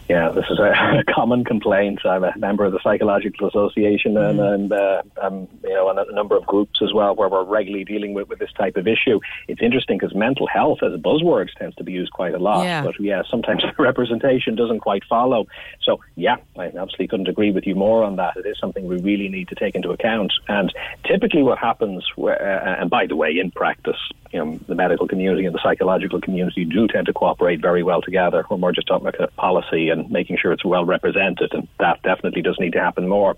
Yeah, 0.08 0.30
this 0.30 0.44
is 0.50 0.58
a, 0.58 1.04
common 1.12 1.44
complaint. 1.44 2.00
I'm 2.04 2.24
a 2.24 2.36
member 2.36 2.64
of 2.64 2.72
the 2.72 2.80
Psychological 2.82 3.48
Association 3.48 4.16
and, 4.16 4.40
and 4.40 4.72
uh, 4.72 5.02
I'm, 5.22 5.48
you 5.62 5.74
know, 5.74 5.88
a 5.90 6.12
number 6.12 6.36
of 6.36 6.46
groups 6.46 6.80
as 6.82 6.92
well 6.92 7.14
where 7.14 7.28
we're 7.28 7.44
regularly 7.44 7.84
dealing 7.84 8.14
with, 8.14 8.28
with 8.28 8.38
this 8.38 8.52
type 8.52 8.76
of 8.76 8.86
issue. 8.86 9.20
It's 9.48 9.62
interesting 9.62 9.98
because 9.98 10.14
mental 10.14 10.46
health 10.46 10.78
as 10.82 10.92
a 10.92 10.98
buzzword 10.98 11.52
tends 11.58 11.76
to 11.76 11.84
be 11.84 11.92
used 11.92 12.12
quite 12.12 12.34
a 12.34 12.38
lot. 12.38 12.64
Yeah. 12.64 12.84
But 12.84 12.98
yeah, 13.00 13.22
sometimes 13.30 13.62
the 13.76 13.82
representation 13.82 14.54
doesn't 14.54 14.80
quite 14.80 15.04
follow. 15.08 15.46
So 15.82 16.00
yeah, 16.16 16.36
I 16.58 16.66
absolutely 16.66 17.08
couldn't 17.08 17.28
agree 17.28 17.50
with 17.50 17.66
you 17.66 17.74
more 17.74 18.04
on 18.04 18.16
that. 18.16 18.36
It 18.36 18.46
is 18.46 18.58
something 18.58 18.86
we 18.86 18.98
really 19.00 19.28
need 19.28 19.48
to 19.48 19.54
take 19.54 19.74
into 19.74 19.90
account. 19.90 20.32
And 20.48 20.72
typically 21.04 21.42
what 21.42 21.58
happens, 21.58 22.04
where, 22.16 22.40
uh, 22.40 22.80
and 22.80 22.90
by 22.90 23.06
the 23.06 23.16
way, 23.16 23.38
in 23.38 23.50
practice, 23.50 23.96
you 24.32 24.44
know, 24.44 24.58
the 24.66 24.74
medical 24.74 25.06
community 25.06 25.44
and 25.44 25.54
the 25.54 25.60
psychological 25.62 26.20
community 26.20 26.64
do 26.64 26.88
tend 26.88 27.06
to 27.06 27.12
cooperate 27.12 27.60
very 27.60 27.82
well 27.82 28.00
together. 28.00 28.44
When 28.48 28.60
we're 28.60 28.72
just 28.72 28.86
talking 28.86 29.06
about 29.06 29.18
kind 29.18 29.28
of 29.28 29.36
policy 29.36 29.90
and 29.92 30.10
making 30.10 30.38
sure 30.40 30.52
it's 30.52 30.64
well 30.64 30.84
represented, 30.84 31.52
and 31.52 31.68
that 31.78 32.02
definitely 32.02 32.42
does 32.42 32.58
need 32.58 32.72
to 32.72 32.80
happen 32.80 33.08
more. 33.08 33.36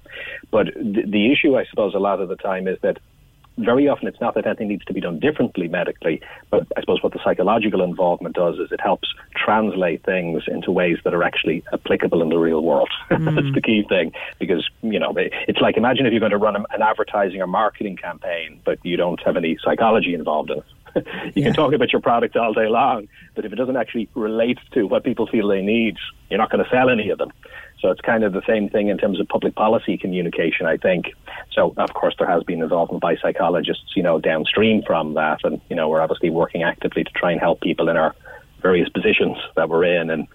But 0.50 0.66
the, 0.74 1.02
the 1.06 1.32
issue, 1.32 1.56
I 1.56 1.64
suppose, 1.66 1.94
a 1.94 1.98
lot 1.98 2.20
of 2.20 2.28
the 2.28 2.36
time 2.36 2.68
is 2.68 2.78
that 2.82 2.98
very 3.58 3.88
often 3.88 4.08
it's 4.08 4.20
not 4.20 4.34
that 4.34 4.46
anything 4.46 4.68
needs 4.68 4.84
to 4.86 4.92
be 4.92 5.00
done 5.00 5.18
differently 5.20 5.68
medically, 5.68 6.20
but 6.50 6.66
I 6.76 6.80
suppose 6.80 7.02
what 7.02 7.12
the 7.12 7.20
psychological 7.22 7.82
involvement 7.82 8.34
does 8.34 8.58
is 8.58 8.72
it 8.72 8.80
helps 8.80 9.08
translate 9.36 10.02
things 10.04 10.42
into 10.48 10.72
ways 10.72 10.98
that 11.04 11.14
are 11.14 11.22
actually 11.22 11.62
applicable 11.72 12.22
in 12.22 12.30
the 12.30 12.36
real 12.36 12.62
world. 12.62 12.90
That's 13.10 13.54
the 13.54 13.62
key 13.62 13.84
thing 13.88 14.12
because, 14.38 14.68
you 14.82 14.98
know, 14.98 15.12
it's 15.16 15.60
like 15.60 15.76
imagine 15.76 16.06
if 16.06 16.12
you're 16.12 16.20
going 16.20 16.32
to 16.32 16.38
run 16.38 16.56
an 16.56 16.82
advertising 16.82 17.40
or 17.40 17.46
marketing 17.46 17.96
campaign, 17.96 18.60
but 18.64 18.78
you 18.82 18.96
don't 18.96 19.22
have 19.24 19.36
any 19.36 19.56
psychology 19.62 20.14
involved 20.14 20.50
in 20.50 20.58
it. 20.58 20.64
you 21.34 21.42
can 21.42 21.52
talk 21.52 21.72
about 21.72 21.92
your 21.92 22.00
product 22.00 22.36
all 22.36 22.52
day 22.52 22.68
long, 22.68 23.08
but 23.34 23.44
if 23.44 23.52
it 23.52 23.56
doesn't 23.56 23.76
actually 23.76 24.08
relate 24.14 24.58
to 24.72 24.84
what 24.84 25.04
people 25.04 25.26
feel 25.26 25.48
they 25.48 25.62
need, 25.62 25.96
you're 26.30 26.38
not 26.38 26.50
going 26.50 26.64
to 26.64 26.70
sell 26.70 26.90
any 26.90 27.10
of 27.10 27.18
them. 27.18 27.32
So 27.80 27.90
it's 27.90 28.00
kind 28.00 28.24
of 28.24 28.32
the 28.32 28.42
same 28.46 28.70
thing 28.70 28.88
in 28.88 28.96
terms 28.96 29.20
of 29.20 29.28
public 29.28 29.54
policy 29.54 29.98
communication, 29.98 30.66
I 30.66 30.78
think. 30.78 31.12
So, 31.52 31.74
of 31.76 31.92
course, 31.92 32.14
there 32.18 32.28
has 32.28 32.42
been 32.42 32.62
involvement 32.62 33.02
by 33.02 33.16
psychologists, 33.16 33.92
you 33.94 34.02
know, 34.02 34.18
downstream 34.18 34.82
from 34.86 35.14
that. 35.14 35.40
And, 35.44 35.60
you 35.68 35.76
know, 35.76 35.90
we're 35.90 36.00
obviously 36.00 36.30
working 36.30 36.62
actively 36.62 37.04
to 37.04 37.10
try 37.10 37.32
and 37.32 37.40
help 37.40 37.60
people 37.60 37.90
in 37.90 37.98
our 37.98 38.14
various 38.62 38.88
positions 38.88 39.36
that 39.56 39.68
we're 39.68 39.84
in 39.84 40.08
and 40.08 40.26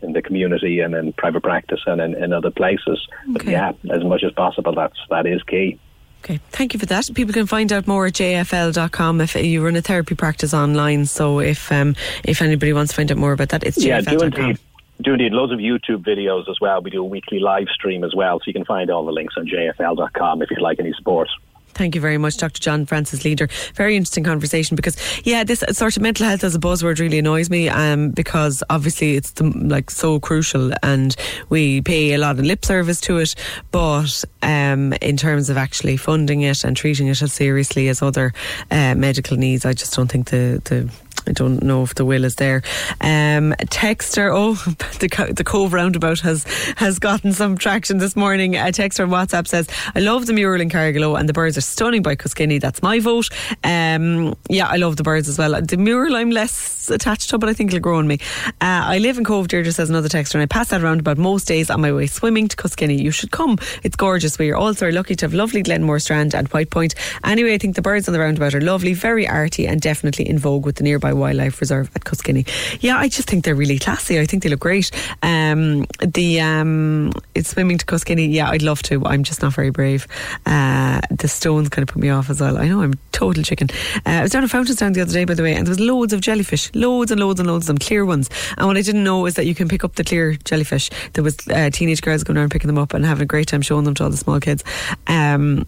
in 0.00 0.14
the 0.14 0.22
community 0.22 0.80
and 0.80 0.94
in 0.94 1.12
private 1.12 1.42
practice 1.42 1.80
and 1.86 2.00
in, 2.00 2.14
in 2.14 2.32
other 2.32 2.50
places. 2.50 3.06
But 3.28 3.44
yeah, 3.44 3.72
as 3.90 4.02
much 4.02 4.22
as 4.24 4.32
possible, 4.32 4.74
that's, 4.74 4.98
that 5.10 5.26
is 5.26 5.42
key. 5.42 5.78
Okay, 6.24 6.40
thank 6.52 6.72
you 6.72 6.80
for 6.80 6.86
that. 6.86 7.06
People 7.14 7.34
can 7.34 7.46
find 7.46 7.70
out 7.70 7.86
more 7.86 8.06
at 8.06 8.14
jfl.com 8.14 9.20
if 9.20 9.34
you 9.34 9.62
run 9.62 9.76
a 9.76 9.82
therapy 9.82 10.14
practice 10.14 10.54
online. 10.54 11.04
So 11.04 11.38
if 11.38 11.70
um, 11.70 11.94
if 12.24 12.40
anybody 12.40 12.72
wants 12.72 12.92
to 12.92 12.96
find 12.96 13.10
out 13.12 13.18
more 13.18 13.32
about 13.32 13.50
that, 13.50 13.62
it's 13.62 13.84
Yeah, 13.84 14.00
do 14.00 14.16
jfl.com. 14.16 14.40
indeed. 14.40 14.58
Do 15.02 15.12
indeed. 15.12 15.32
Loads 15.32 15.52
of 15.52 15.58
YouTube 15.58 16.02
videos 16.04 16.48
as 16.48 16.56
well. 16.62 16.80
We 16.80 16.90
do 16.90 17.00
a 17.02 17.04
weekly 17.04 17.40
live 17.40 17.66
stream 17.68 18.04
as 18.04 18.14
well, 18.14 18.38
so 18.38 18.44
you 18.46 18.54
can 18.54 18.64
find 18.64 18.90
all 18.90 19.04
the 19.04 19.12
links 19.12 19.34
on 19.36 19.46
jfl.com 19.46 20.40
if 20.40 20.50
you'd 20.50 20.60
like 20.62 20.78
any 20.80 20.94
support. 20.94 21.28
Thank 21.74 21.94
you 21.94 22.00
very 22.00 22.18
much, 22.18 22.36
Dr. 22.36 22.60
John 22.60 22.86
Francis 22.86 23.24
Leader. 23.24 23.48
Very 23.74 23.96
interesting 23.96 24.24
conversation 24.24 24.76
because, 24.76 24.96
yeah, 25.24 25.44
this 25.44 25.64
sort 25.72 25.96
of 25.96 26.02
mental 26.02 26.26
health 26.26 26.44
as 26.44 26.54
a 26.54 26.58
buzzword 26.58 27.00
really 27.00 27.18
annoys 27.18 27.50
me 27.50 27.68
um, 27.68 28.10
because 28.10 28.62
obviously 28.70 29.16
it's 29.16 29.32
the, 29.32 29.44
like 29.44 29.90
so 29.90 30.20
crucial 30.20 30.72
and 30.82 31.16
we 31.48 31.80
pay 31.82 32.14
a 32.14 32.18
lot 32.18 32.38
of 32.38 32.44
lip 32.44 32.64
service 32.64 33.00
to 33.02 33.18
it. 33.18 33.34
But 33.70 34.24
um, 34.42 34.92
in 34.94 35.16
terms 35.16 35.50
of 35.50 35.56
actually 35.56 35.96
funding 35.96 36.42
it 36.42 36.64
and 36.64 36.76
treating 36.76 37.08
it 37.08 37.20
as 37.20 37.32
seriously 37.32 37.88
as 37.88 38.02
other 38.02 38.32
uh, 38.70 38.94
medical 38.94 39.36
needs, 39.36 39.64
I 39.64 39.72
just 39.72 39.94
don't 39.94 40.10
think 40.10 40.30
the, 40.30 40.62
the 40.64 40.90
I 41.26 41.32
don't 41.32 41.62
know 41.62 41.82
if 41.82 41.94
the 41.94 42.04
will 42.04 42.24
is 42.24 42.36
there. 42.36 42.62
Um, 43.00 43.54
texter, 43.70 44.30
oh, 44.32 44.54
the, 44.98 45.32
the 45.34 45.44
Cobh 45.44 45.72
roundabout 45.72 46.20
has 46.20 46.44
has 46.76 46.98
gotten 46.98 47.32
some 47.32 47.56
traction 47.56 47.98
this 47.98 48.16
morning. 48.16 48.56
A 48.56 48.66
texter 48.66 49.04
on 49.04 49.10
WhatsApp 49.10 49.46
says, 49.46 49.68
"I 49.94 50.00
love 50.00 50.26
the 50.26 50.32
mural 50.32 50.60
in 50.60 50.68
Carrigaloe 50.68 51.16
and 51.16 51.28
the 51.28 51.32
birds 51.32 51.56
are 51.56 51.62
stunning 51.62 52.02
by 52.02 52.16
Cuskinny. 52.16 52.60
That's 52.60 52.82
my 52.82 53.00
vote. 53.00 53.28
Um, 53.62 54.34
yeah, 54.48 54.66
I 54.66 54.76
love 54.76 54.96
the 54.96 55.02
birds 55.02 55.28
as 55.28 55.38
well. 55.38 55.60
The 55.60 55.76
mural 55.76 56.16
I'm 56.16 56.30
less 56.30 56.90
attached 56.90 57.30
to, 57.30 57.38
but 57.38 57.48
I 57.48 57.54
think 57.54 57.70
it'll 57.70 57.80
grow 57.80 57.98
on 57.98 58.06
me. 58.06 58.18
Uh, 58.60 58.84
I 58.84 58.98
live 58.98 59.18
in 59.18 59.24
Cobh, 59.24 59.48
Deirdre 59.48 59.72
says 59.72 59.90
another 59.90 60.08
texter, 60.08 60.34
and 60.34 60.42
I 60.42 60.46
pass 60.46 60.68
that 60.68 60.82
roundabout 60.82 61.18
most 61.18 61.46
days 61.46 61.70
on 61.70 61.80
my 61.80 61.92
way 61.92 62.06
swimming 62.06 62.48
to 62.48 62.56
Cuskinny. 62.56 63.00
You 63.00 63.10
should 63.10 63.30
come. 63.30 63.58
It's 63.82 63.96
gorgeous. 63.96 64.38
We 64.38 64.50
are 64.50 64.56
also 64.56 64.90
lucky 64.90 65.14
to 65.16 65.24
have 65.24 65.34
lovely 65.34 65.62
Glenmore 65.62 65.98
Strand 65.98 66.34
and 66.34 66.48
White 66.48 66.70
Point. 66.70 66.94
Anyway, 67.24 67.54
I 67.54 67.58
think 67.58 67.76
the 67.76 67.82
birds 67.82 68.08
on 68.08 68.12
the 68.12 68.20
roundabout 68.20 68.54
are 68.54 68.60
lovely, 68.60 68.92
very 68.92 69.26
arty, 69.26 69.66
and 69.66 69.80
definitely 69.80 70.28
in 70.28 70.38
vogue 70.38 70.66
with 70.66 70.76
the 70.76 70.84
nearby 70.84 71.12
wildlife 71.16 71.60
reserve 71.60 71.90
at 71.94 72.04
Cuskinny. 72.04 72.46
Yeah, 72.80 72.96
I 72.96 73.08
just 73.08 73.28
think 73.28 73.44
they're 73.44 73.54
really 73.54 73.78
classy. 73.78 74.18
I 74.18 74.26
think 74.26 74.42
they 74.42 74.48
look 74.48 74.60
great. 74.60 74.90
Um, 75.22 75.86
the 76.00 76.40
um, 76.40 77.12
it's 77.34 77.50
swimming 77.50 77.78
to 77.78 77.86
Cuskinny. 77.86 78.32
Yeah, 78.32 78.50
I'd 78.50 78.62
love 78.62 78.82
to. 78.84 79.04
I'm 79.04 79.22
just 79.22 79.42
not 79.42 79.52
very 79.52 79.70
brave. 79.70 80.06
Uh, 80.46 81.00
the 81.10 81.28
stones 81.28 81.68
kind 81.68 81.88
of 81.88 81.92
put 81.92 82.00
me 82.00 82.10
off 82.10 82.30
as 82.30 82.40
well. 82.40 82.58
I 82.58 82.68
know 82.68 82.82
I'm 82.82 82.94
total 83.12 83.42
chicken. 83.42 83.68
Uh, 84.06 84.10
I 84.10 84.22
was 84.22 84.32
down 84.32 84.44
at 84.44 84.50
Fountainstown 84.50 84.94
the 84.94 85.00
other 85.00 85.12
day, 85.12 85.24
by 85.24 85.34
the 85.34 85.42
way, 85.42 85.54
and 85.54 85.66
there 85.66 85.70
was 85.70 85.80
loads 85.80 86.12
of 86.12 86.20
jellyfish, 86.20 86.70
loads 86.74 87.10
and 87.10 87.20
loads 87.20 87.40
and 87.40 87.48
loads 87.48 87.64
of 87.64 87.66
them, 87.68 87.78
clear 87.78 88.04
ones. 88.04 88.28
And 88.56 88.66
what 88.66 88.76
I 88.76 88.82
didn't 88.82 89.04
know 89.04 89.26
is 89.26 89.34
that 89.34 89.46
you 89.46 89.54
can 89.54 89.68
pick 89.68 89.84
up 89.84 89.94
the 89.94 90.04
clear 90.04 90.34
jellyfish. 90.44 90.90
There 91.12 91.24
was 91.24 91.36
uh, 91.48 91.70
teenage 91.70 92.02
girls 92.02 92.24
going 92.24 92.36
around 92.36 92.50
picking 92.50 92.68
them 92.68 92.78
up 92.78 92.94
and 92.94 93.04
having 93.04 93.22
a 93.22 93.26
great 93.26 93.48
time 93.48 93.62
showing 93.62 93.84
them 93.84 93.94
to 93.94 94.04
all 94.04 94.10
the 94.10 94.16
small 94.16 94.40
kids. 94.40 94.64
Um, 95.06 95.66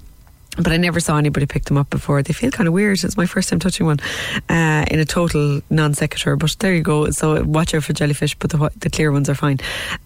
but 0.57 0.69
I 0.69 0.77
never 0.77 1.01
saw 1.01 1.19
anybody 1.19 1.47
pick 1.47 1.65
them 1.65 1.77
up 1.77 1.91
before. 1.91 2.23
They 2.23 2.33
feel 2.33 2.51
kind 2.51 2.67
of 2.67 2.73
weird. 2.73 3.03
It's 3.05 3.17
my 3.17 3.27
first 3.27 3.49
time 3.49 3.59
touching 3.59 3.87
one 3.87 3.99
uh, 4.49 4.85
in 4.91 4.99
a 4.99 5.05
total 5.05 5.61
non 5.71 5.95
sequitur. 5.95 6.37
But 6.37 6.57
there 6.61 6.75
you 6.75 6.83
go. 6.83 7.11
So 7.11 7.43
watch 7.45 7.75
out 7.75 7.85
for 7.85 7.93
jellyfish, 7.93 8.35
but 8.37 8.51
the 8.51 8.71
the 8.77 8.91
clear 8.91 9.13
ones 9.13 9.29
are 9.29 9.35
fine. 9.35 9.59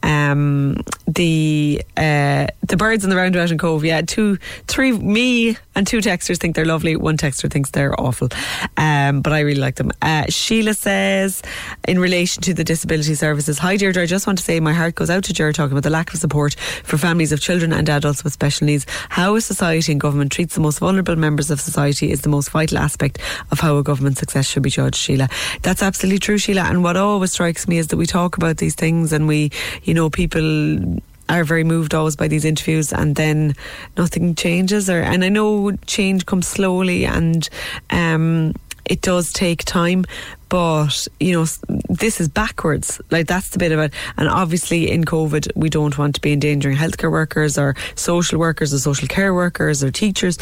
Um, 0.03 0.83
the 1.07 1.83
uh, 1.97 2.47
the 2.67 2.77
birds 2.77 3.05
in 3.05 3.11
the 3.11 3.17
roundabout 3.17 3.51
in 3.51 3.59
Cobh, 3.59 3.85
yeah, 3.85 4.03
two, 4.03 4.39
three, 4.67 4.93
me 4.93 5.57
and 5.75 5.87
two 5.87 5.99
texters 5.99 6.39
think 6.39 6.57
they're 6.57 6.65
lovely. 6.65 6.97
One 6.97 7.17
texter 7.17 7.51
thinks 7.51 7.71
they're 7.71 7.99
awful, 8.01 8.29
um, 8.77 9.21
but 9.23 9.33
I 9.33 9.41
really 9.41 9.61
like 9.61 9.77
them. 9.77 9.91
Uh, 10.03 10.25
Sheila 10.29 10.75
says, 10.75 11.43
in 11.87 11.99
relation 11.99 12.43
to 12.43 12.55
the 12.55 12.65
disability 12.65 13.15
services, 13.15 13.59
hi 13.59 13.77
Deirdre, 13.77 14.03
I 14.03 14.07
just 14.07 14.27
want 14.27 14.39
to 14.39 14.45
say 14.45 14.61
my 14.61 14.73
heart 14.73 14.95
goes 14.95 15.11
out 15.11 15.25
to 15.25 15.33
Deirdre 15.33 15.53
talking 15.53 15.73
about 15.73 15.85
the 15.85 15.91
lack 15.91 16.13
of 16.13 16.21
support 16.21 16.55
for 16.55 16.99
families 16.99 17.33
of 17.33 17.41
children 17.41 17.73
and 17.73 17.89
adults 17.89 18.25
with 18.25 18.33
special 18.33 18.67
needs. 18.67 18.87
How 19.09 19.35
is 19.37 19.45
society 19.45 19.93
and 19.93 20.01
government 20.01 20.33
treats 20.41 20.55
the 20.55 20.61
most 20.61 20.79
vulnerable 20.79 21.17
members 21.17 21.51
of 21.51 21.61
society 21.61 22.11
is 22.11 22.23
the 22.23 22.29
most 22.31 22.49
vital 22.49 22.79
aspect 22.79 23.19
of 23.51 23.61
how 23.61 23.77
a 23.77 23.83
government 23.83 24.17
success 24.17 24.47
should 24.47 24.63
be 24.63 24.71
judged, 24.71 24.97
Sheila. 24.97 25.29
That's 25.61 25.83
absolutely 25.83 26.19
true, 26.19 26.39
Sheila. 26.39 26.63
And 26.63 26.83
what 26.83 26.97
always 26.97 27.33
strikes 27.33 27.69
me 27.69 27.77
is 27.77 27.89
that 27.89 27.99
we 27.99 28.07
talk 28.07 28.39
about 28.39 28.57
these 28.57 28.75
things 28.75 29.13
and 29.13 29.29
we, 29.29 29.51
you 29.83 29.93
know, 29.93 30.09
people 30.09 30.99
are 31.29 31.45
very 31.45 31.63
moved 31.63 31.93
always 31.93 32.17
by 32.17 32.27
these 32.27 32.47
interviews 32.47 32.91
and 32.91 33.17
then 33.17 33.55
nothing 33.99 34.35
changes 34.35 34.89
or 34.89 35.01
and 35.01 35.23
I 35.23 35.29
know 35.29 35.73
change 35.87 36.25
comes 36.27 36.49
slowly 36.49 37.05
and 37.05 37.49
um 37.91 38.55
it 38.91 39.01
does 39.01 39.33
take 39.33 39.65
time 39.65 40.05
but 40.51 41.07
you 41.21 41.33
know 41.33 41.47
this 41.89 42.21
is 42.21 42.29
backwards 42.29 43.01
like 43.11 43.27
that's 43.27 43.51
the 43.51 43.59
bit 43.59 43.73
of 43.73 43.79
it 43.79 43.95
and 44.19 44.29
obviously 44.29 44.91
in 44.91 45.05
covid 45.05 45.51
we 45.55 45.71
don't 45.71 45.97
want 45.97 46.15
to 46.15 46.21
be 46.21 46.33
endangering 46.33 46.77
healthcare 46.77 47.11
workers 47.11 47.57
or 47.57 47.75
social 47.95 48.39
workers 48.39 48.75
or 48.75 48.79
social 48.79 49.09
care 49.09 49.33
workers 49.33 49.83
or 49.83 49.91
teachers 49.91 50.37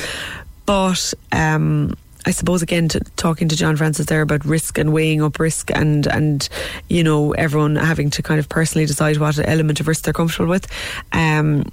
but 0.66 1.14
um 1.30 1.94
I 2.26 2.32
suppose 2.32 2.62
again 2.62 2.88
to, 2.88 3.00
talking 3.16 3.48
to 3.48 3.56
John 3.56 3.76
Francis 3.76 4.06
there 4.06 4.20
about 4.20 4.44
risk 4.44 4.76
and 4.76 4.92
weighing 4.92 5.22
up 5.22 5.38
risk 5.38 5.70
and 5.70 6.06
and 6.06 6.46
you 6.88 7.02
know 7.04 7.32
everyone 7.32 7.76
having 7.76 8.10
to 8.10 8.22
kind 8.22 8.40
of 8.40 8.48
personally 8.48 8.86
decide 8.86 9.16
what 9.18 9.38
element 9.38 9.80
of 9.80 9.88
risk 9.88 10.04
they're 10.04 10.12
comfortable 10.12 10.50
with. 10.50 10.66
Um, 11.12 11.70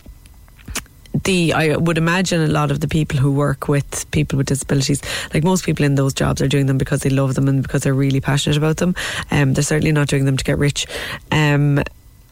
the 1.23 1.53
I 1.53 1.75
would 1.75 1.97
imagine 1.97 2.41
a 2.41 2.47
lot 2.47 2.71
of 2.71 2.79
the 2.79 2.87
people 2.87 3.19
who 3.19 3.31
work 3.31 3.67
with 3.67 4.09
people 4.11 4.37
with 4.37 4.47
disabilities, 4.47 5.01
like 5.33 5.43
most 5.43 5.65
people 5.65 5.85
in 5.85 5.95
those 5.95 6.13
jobs, 6.13 6.41
are 6.41 6.47
doing 6.47 6.65
them 6.65 6.77
because 6.77 7.01
they 7.01 7.09
love 7.09 7.35
them 7.35 7.47
and 7.47 7.61
because 7.61 7.83
they're 7.83 7.93
really 7.93 8.21
passionate 8.21 8.57
about 8.57 8.77
them. 8.77 8.95
Um, 9.31 9.53
they're 9.53 9.63
certainly 9.63 9.91
not 9.91 10.07
doing 10.07 10.25
them 10.25 10.37
to 10.37 10.43
get 10.43 10.57
rich. 10.57 10.87
Um, 11.31 11.81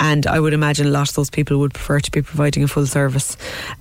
and 0.03 0.27
I 0.27 0.37
would 0.37 0.51
imagine 0.51 0.85
a 0.85 0.89
lot 0.89 1.07
of 1.07 1.15
those 1.15 1.29
people 1.29 1.59
would 1.59 1.73
prefer 1.73 2.01
to 2.01 2.11
be 2.11 2.21
providing 2.21 2.61
a 2.61 2.67
full 2.67 2.85
service. 2.85 3.37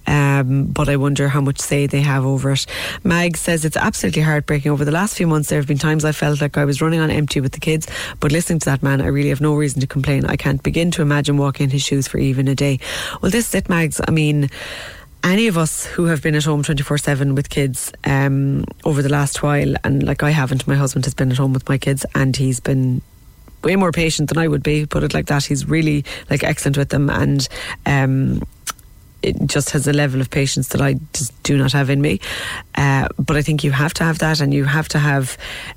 Um, 0.06 0.66
but 0.66 0.88
I 0.88 0.94
wonder 0.94 1.26
how 1.26 1.40
much 1.40 1.58
say 1.58 1.88
they 1.88 2.00
have 2.00 2.24
over 2.24 2.52
it. 2.52 2.64
Mag 3.02 3.36
says 3.36 3.64
it's 3.64 3.76
absolutely 3.76 4.22
heartbreaking. 4.22 4.70
Over 4.70 4.84
the 4.84 4.92
last 4.92 5.16
few 5.16 5.26
months, 5.26 5.48
there 5.48 5.58
have 5.58 5.66
been 5.66 5.78
times 5.78 6.04
I 6.04 6.12
felt 6.12 6.40
like 6.40 6.56
I 6.56 6.64
was 6.64 6.80
running 6.80 7.00
on 7.00 7.10
empty 7.10 7.40
with 7.40 7.50
the 7.50 7.58
kids. 7.58 7.88
But 8.20 8.30
listening 8.30 8.60
to 8.60 8.66
that 8.66 8.84
man, 8.84 9.00
I 9.00 9.06
really 9.06 9.30
have 9.30 9.40
no 9.40 9.56
reason 9.56 9.80
to 9.80 9.88
complain. 9.88 10.24
I 10.26 10.36
can't 10.36 10.62
begin 10.62 10.92
to 10.92 11.02
imagine 11.02 11.38
walking 11.38 11.64
in 11.64 11.70
his 11.70 11.82
shoes 11.82 12.06
for 12.06 12.18
even 12.18 12.46
a 12.46 12.54
day. 12.54 12.78
Well, 13.20 13.32
this 13.32 13.48
is 13.48 13.54
it, 13.56 13.68
Mags. 13.68 14.00
I 14.06 14.12
mean, 14.12 14.48
any 15.24 15.48
of 15.48 15.58
us 15.58 15.86
who 15.86 16.04
have 16.04 16.22
been 16.22 16.36
at 16.36 16.44
home 16.44 16.62
24 16.62 16.98
7 16.98 17.34
with 17.34 17.50
kids 17.50 17.92
um, 18.04 18.64
over 18.84 19.02
the 19.02 19.08
last 19.08 19.42
while, 19.42 19.74
and 19.82 20.04
like 20.04 20.22
I 20.22 20.30
haven't, 20.30 20.68
my 20.68 20.76
husband 20.76 21.04
has 21.04 21.14
been 21.14 21.32
at 21.32 21.38
home 21.38 21.52
with 21.52 21.68
my 21.68 21.78
kids 21.78 22.06
and 22.14 22.36
he's 22.36 22.60
been 22.60 23.02
way 23.64 23.76
more 23.76 23.92
patient 23.92 24.28
than 24.28 24.38
I 24.38 24.48
would 24.48 24.62
be, 24.62 24.86
put 24.86 25.02
it 25.02 25.14
like 25.14 25.26
that. 25.26 25.44
He's 25.44 25.68
really 25.68 26.04
like 26.30 26.44
excellent 26.44 26.76
with 26.76 26.90
them 26.90 27.10
and 27.10 27.48
um, 27.86 28.42
it 29.22 29.36
just 29.46 29.70
has 29.70 29.86
a 29.86 29.92
level 29.92 30.20
of 30.20 30.30
patience 30.30 30.68
that 30.68 30.80
I 30.80 30.94
just 31.12 31.42
do 31.42 31.56
not 31.56 31.72
have 31.72 31.90
in 31.90 32.00
me. 32.00 32.20
Uh, 32.74 33.08
but 33.18 33.36
I 33.36 33.42
think 33.42 33.64
you 33.64 33.70
have 33.70 33.94
to 33.94 34.04
have 34.04 34.18
that 34.18 34.40
and 34.40 34.52
you 34.52 34.64
have 34.64 34.88
to 34.88 34.98
have 34.98 35.36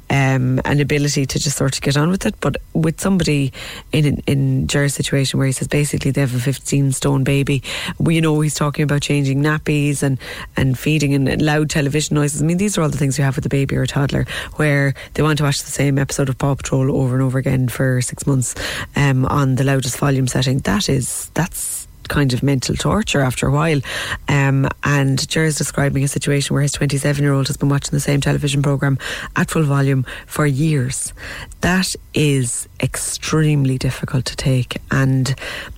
um, 0.10 0.62
an 0.66 0.80
ability 0.80 1.26
to 1.26 1.40
just 1.40 1.58
sort 1.58 1.76
of 1.76 1.82
get 1.82 1.98
on 1.98 2.10
with 2.10 2.26
it. 2.26 2.36
But 2.40 2.58
with 2.74 3.00
somebody 3.00 3.54
in 3.92 4.24
in 4.28 4.68
Ger's 4.68 4.94
situation 4.94 5.38
where 5.38 5.48
he 5.48 5.52
says 5.52 5.68
basically 5.68 6.12
they 6.12 6.22
have 6.22 6.36
a 6.36 6.40
15 6.40 6.92
stone 6.92 7.24
baby, 7.24 7.64
we, 8.00 8.16
you 8.16 8.22
know, 8.22 8.40
he's 8.40 8.56
talking 8.56 8.84
about 8.84 9.02
changing 9.02 9.42
nappies 9.42 10.04
and, 10.04 10.20
and 10.58 10.78
feeding 10.78 11.14
and 11.14 11.42
loud 11.42 11.70
television 11.70 12.16
noises. 12.16 12.42
I 12.42 12.46
mean, 12.46 12.58
these 12.58 12.78
are 12.78 12.82
all 12.82 12.90
the 12.90 12.98
things 12.98 13.18
you 13.18 13.24
have 13.24 13.36
with 13.36 13.46
a 13.46 13.50
baby 13.50 13.76
or 13.76 13.84
a 13.84 13.88
toddler 13.88 14.26
where 14.56 14.94
they 15.14 15.24
want 15.24 15.38
to 15.38 15.44
watch 15.44 15.62
the 15.64 15.72
same 15.72 15.98
episode 15.98 16.30
of 16.30 16.38
Paw 16.38 16.56
Patrol 16.56 16.96
over 16.96 17.16
and 17.16 17.24
over 17.24 17.38
again 17.38 17.68
for 17.68 18.02
six 18.02 18.26
months 18.26 18.56
um, 18.96 19.26
on 19.26 19.56
the 19.56 19.64
loudest 19.64 19.98
volume 19.98 20.28
setting. 20.28 20.60
That 20.60 20.90
is, 20.90 21.30
that's 21.34 21.85
kind 22.08 22.34
of 22.34 22.44
mental 22.44 22.76
torture 22.76 23.22
after 23.22 23.48
a 23.48 23.52
while. 23.52 23.80
Um, 24.28 24.68
and 24.84 25.28
Ger's 25.28 25.58
describing 25.58 26.04
a 26.04 26.08
situation 26.08 26.54
where 26.54 26.64
his 26.64 26.72
27 26.74 27.24
year 27.24 27.34
old 27.34 27.48
has 27.48 27.58
been 27.58 27.70
watching 27.70 27.92
the 27.92 28.00
same 28.00 28.22
television 28.22 28.62
programme 28.62 28.98
at 29.36 29.50
full 29.50 29.64
volume 29.64 30.06
for 30.26 30.46
years. 30.46 31.14
That 31.62 31.96
is 32.14 32.68
extremely 32.82 33.78
difficult 33.78 34.26
to 34.26 34.36
take. 34.36 34.78
And 34.92 35.36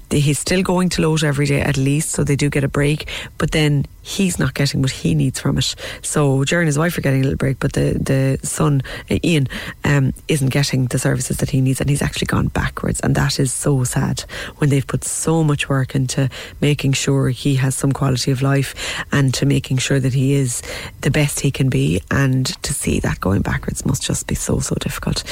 he's 0.09 0.39
still 0.39 0.63
going 0.63 0.89
to 0.89 1.01
Lota 1.01 1.27
every 1.27 1.45
day 1.45 1.61
at 1.61 1.77
least, 1.77 2.11
so 2.11 2.23
they 2.23 2.35
do 2.35 2.49
get 2.49 2.63
a 2.63 2.67
break. 2.67 3.09
But 3.37 3.51
then 3.51 3.85
he's 4.01 4.39
not 4.39 4.53
getting 4.53 4.81
what 4.81 4.91
he 4.91 5.13
needs 5.13 5.39
from 5.39 5.57
it. 5.57 5.75
So 6.01 6.45
Jerry 6.45 6.63
and 6.63 6.67
his 6.67 6.77
wife 6.77 6.97
are 6.97 7.01
getting 7.01 7.21
a 7.21 7.23
little 7.23 7.37
break, 7.37 7.59
but 7.59 7.73
the 7.73 7.97
the 7.99 8.39
son 8.47 8.81
uh, 9.11 9.17
Ian 9.23 9.47
um, 9.83 10.13
isn't 10.27 10.49
getting 10.49 10.85
the 10.85 10.99
services 10.99 11.37
that 11.37 11.49
he 11.49 11.61
needs, 11.61 11.81
and 11.81 11.89
he's 11.89 12.01
actually 12.01 12.27
gone 12.27 12.47
backwards, 12.47 12.99
and 13.01 13.15
that 13.15 13.39
is 13.39 13.51
so 13.51 13.83
sad 13.83 14.21
when 14.57 14.69
they've 14.69 14.87
put 14.87 15.03
so 15.03 15.43
much 15.43 15.69
work 15.69 15.95
into 15.95 16.29
making 16.61 16.93
sure 16.93 17.29
he 17.29 17.55
has 17.55 17.75
some 17.75 17.91
quality 17.91 18.31
of 18.31 18.41
life 18.41 19.03
and 19.11 19.33
to 19.33 19.45
making 19.45 19.77
sure 19.77 19.99
that 19.99 20.13
he 20.13 20.33
is 20.33 20.61
the 21.01 21.11
best 21.11 21.41
he 21.41 21.51
can 21.51 21.69
be, 21.69 22.01
and 22.11 22.45
to 22.63 22.73
see 22.73 22.99
that 22.99 23.19
going 23.19 23.41
backwards 23.41 23.85
must 23.85 24.03
just 24.03 24.27
be 24.27 24.35
so 24.35 24.59
so 24.59 24.75
difficult. 24.75 25.23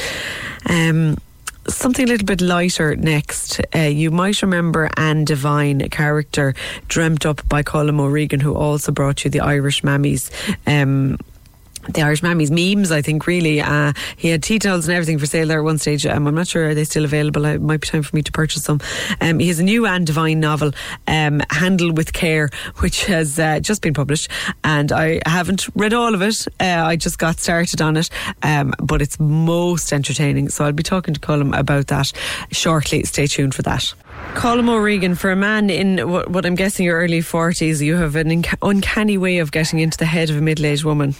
Um, 0.68 1.16
something 1.68 2.04
a 2.04 2.08
little 2.08 2.26
bit 2.26 2.40
lighter 2.40 2.96
next. 2.96 3.60
Uh, 3.74 3.80
you 3.80 4.10
might 4.10 4.42
remember 4.42 4.90
Anne 4.96 5.24
Devine, 5.24 5.80
a 5.80 5.88
character 5.88 6.54
dreamt 6.88 7.26
up 7.26 7.46
by 7.48 7.62
Colm 7.62 8.00
O'Regan, 8.00 8.40
who 8.40 8.54
also 8.54 8.92
brought 8.92 9.24
you 9.24 9.30
the 9.30 9.40
Irish 9.40 9.82
Mammies. 9.82 10.30
Um, 10.66 11.18
the 11.92 12.02
Irish 12.02 12.22
Mammies 12.22 12.50
memes, 12.50 12.90
I 12.90 13.02
think, 13.02 13.26
really. 13.26 13.60
Uh, 13.60 13.92
he 14.16 14.28
had 14.28 14.42
tea 14.42 14.58
towels 14.58 14.86
and 14.86 14.94
everything 14.94 15.18
for 15.18 15.26
sale 15.26 15.48
there 15.48 15.58
at 15.58 15.64
one 15.64 15.78
stage. 15.78 16.06
Um, 16.06 16.26
I'm 16.26 16.34
not 16.34 16.48
sure, 16.48 16.68
are 16.68 16.74
they 16.74 16.84
still 16.84 17.04
available? 17.04 17.44
It 17.44 17.60
might 17.60 17.80
be 17.80 17.86
time 17.86 18.02
for 18.02 18.14
me 18.14 18.22
to 18.22 18.32
purchase 18.32 18.64
some. 18.64 18.80
Um, 19.20 19.38
he 19.38 19.48
has 19.48 19.58
a 19.58 19.64
new 19.64 19.86
Anne 19.86 20.04
Devine 20.04 20.40
novel, 20.40 20.72
um, 21.06 21.42
Handle 21.50 21.92
with 21.92 22.12
Care, 22.12 22.50
which 22.78 23.04
has 23.06 23.38
uh, 23.38 23.60
just 23.60 23.82
been 23.82 23.94
published. 23.94 24.30
And 24.64 24.92
I 24.92 25.20
haven't 25.26 25.68
read 25.74 25.92
all 25.92 26.14
of 26.14 26.22
it. 26.22 26.46
Uh, 26.60 26.84
I 26.84 26.96
just 26.96 27.18
got 27.18 27.38
started 27.38 27.80
on 27.80 27.96
it. 27.96 28.10
Um, 28.42 28.74
but 28.80 29.02
it's 29.02 29.18
most 29.20 29.92
entertaining. 29.92 30.48
So 30.48 30.64
I'll 30.64 30.72
be 30.72 30.82
talking 30.82 31.14
to 31.14 31.20
Colm 31.20 31.56
about 31.56 31.88
that 31.88 32.12
shortly. 32.50 33.04
Stay 33.04 33.26
tuned 33.26 33.54
for 33.54 33.62
that. 33.62 33.94
Colm 34.34 34.68
O'Regan, 34.68 35.14
for 35.14 35.30
a 35.30 35.36
man 35.36 35.70
in 35.70 36.10
what, 36.10 36.30
what 36.30 36.44
I'm 36.44 36.54
guessing 36.54 36.84
your 36.84 36.98
early 36.98 37.20
40s, 37.20 37.80
you 37.80 37.96
have 37.96 38.16
an 38.16 38.44
uncanny 38.62 39.18
way 39.18 39.38
of 39.38 39.50
getting 39.50 39.78
into 39.78 39.96
the 39.96 40.04
head 40.06 40.30
of 40.30 40.36
a 40.36 40.40
middle 40.40 40.66
aged 40.66 40.84
woman. 40.84 41.14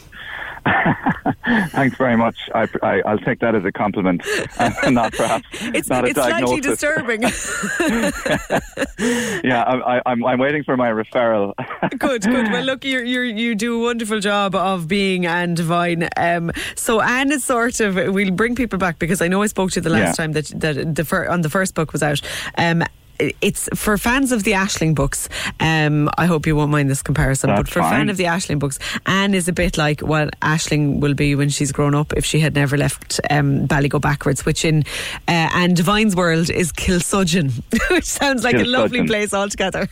Thanks 1.70 1.96
very 1.96 2.16
much. 2.16 2.36
I, 2.54 2.68
I, 2.82 3.00
I'll 3.02 3.18
take 3.18 3.40
that 3.40 3.54
as 3.54 3.64
a 3.64 3.72
compliment, 3.72 4.22
not 4.90 5.12
perhaps 5.12 5.46
It's, 5.52 5.88
not 5.88 6.04
a 6.04 6.08
it's 6.08 6.18
slightly 6.18 6.60
diagnosis. 6.60 6.80
disturbing. 6.80 7.22
yeah, 9.44 9.62
I, 9.62 9.98
I, 9.98 10.02
I'm, 10.06 10.24
I'm 10.24 10.38
waiting 10.38 10.64
for 10.64 10.76
my 10.76 10.90
referral. 10.90 11.54
good, 11.98 12.22
good. 12.22 12.50
Well, 12.52 12.64
look, 12.64 12.84
you 12.84 13.00
you 13.00 13.20
you 13.22 13.54
do 13.54 13.80
a 13.80 13.84
wonderful 13.84 14.20
job 14.20 14.54
of 14.54 14.88
being 14.88 15.26
Anne 15.26 15.54
Devine. 15.54 16.08
Um, 16.16 16.50
so 16.74 17.00
Anne 17.00 17.32
is 17.32 17.44
sort 17.44 17.80
of. 17.80 17.94
We'll 17.94 18.30
bring 18.32 18.54
people 18.54 18.78
back 18.78 18.98
because 18.98 19.22
I 19.22 19.28
know 19.28 19.42
I 19.42 19.46
spoke 19.46 19.70
to 19.72 19.76
you 19.76 19.82
the 19.82 19.90
last 19.90 20.18
Yeah. 20.18 20.24
time 20.24 20.32
that 20.32 20.46
that 20.60 20.94
the 20.94 21.04
fir- 21.04 21.28
on 21.28 21.42
the 21.42 21.50
first 21.50 21.74
book 21.74 21.92
was 21.92 22.02
out. 22.02 22.20
Um, 22.58 22.82
it's 23.18 23.68
for 23.74 23.98
fans 23.98 24.32
of 24.32 24.44
the 24.44 24.52
Aisling 24.52 24.94
books. 24.94 25.28
Um, 25.60 26.10
I 26.18 26.26
hope 26.26 26.46
you 26.46 26.56
won't 26.56 26.70
mind 26.70 26.90
this 26.90 27.02
comparison, 27.02 27.50
but 27.50 27.56
That's 27.56 27.70
for 27.70 27.80
fan 27.80 28.08
of 28.10 28.16
the 28.16 28.24
Aisling 28.24 28.58
books, 28.58 28.78
Anne 29.06 29.34
is 29.34 29.48
a 29.48 29.52
bit 29.52 29.76
like 29.76 30.00
what 30.00 30.38
Ashling 30.40 31.00
will 31.00 31.14
be 31.14 31.34
when 31.34 31.48
she's 31.48 31.72
grown 31.72 31.94
up 31.94 32.12
if 32.14 32.24
she 32.24 32.40
had 32.40 32.54
never 32.54 32.76
left 32.76 33.20
um, 33.30 33.66
Ballygo 33.66 34.00
backwards, 34.00 34.44
which 34.44 34.64
in 34.64 34.80
uh, 35.28 35.50
Anne 35.54 35.74
Devine's 35.74 36.16
world 36.16 36.50
is 36.50 36.72
Kilsudgeon, 36.72 37.52
which 37.90 38.04
sounds 38.04 38.44
like 38.44 38.56
a 38.56 38.64
lovely 38.64 39.06
place 39.06 39.32
altogether. 39.32 39.88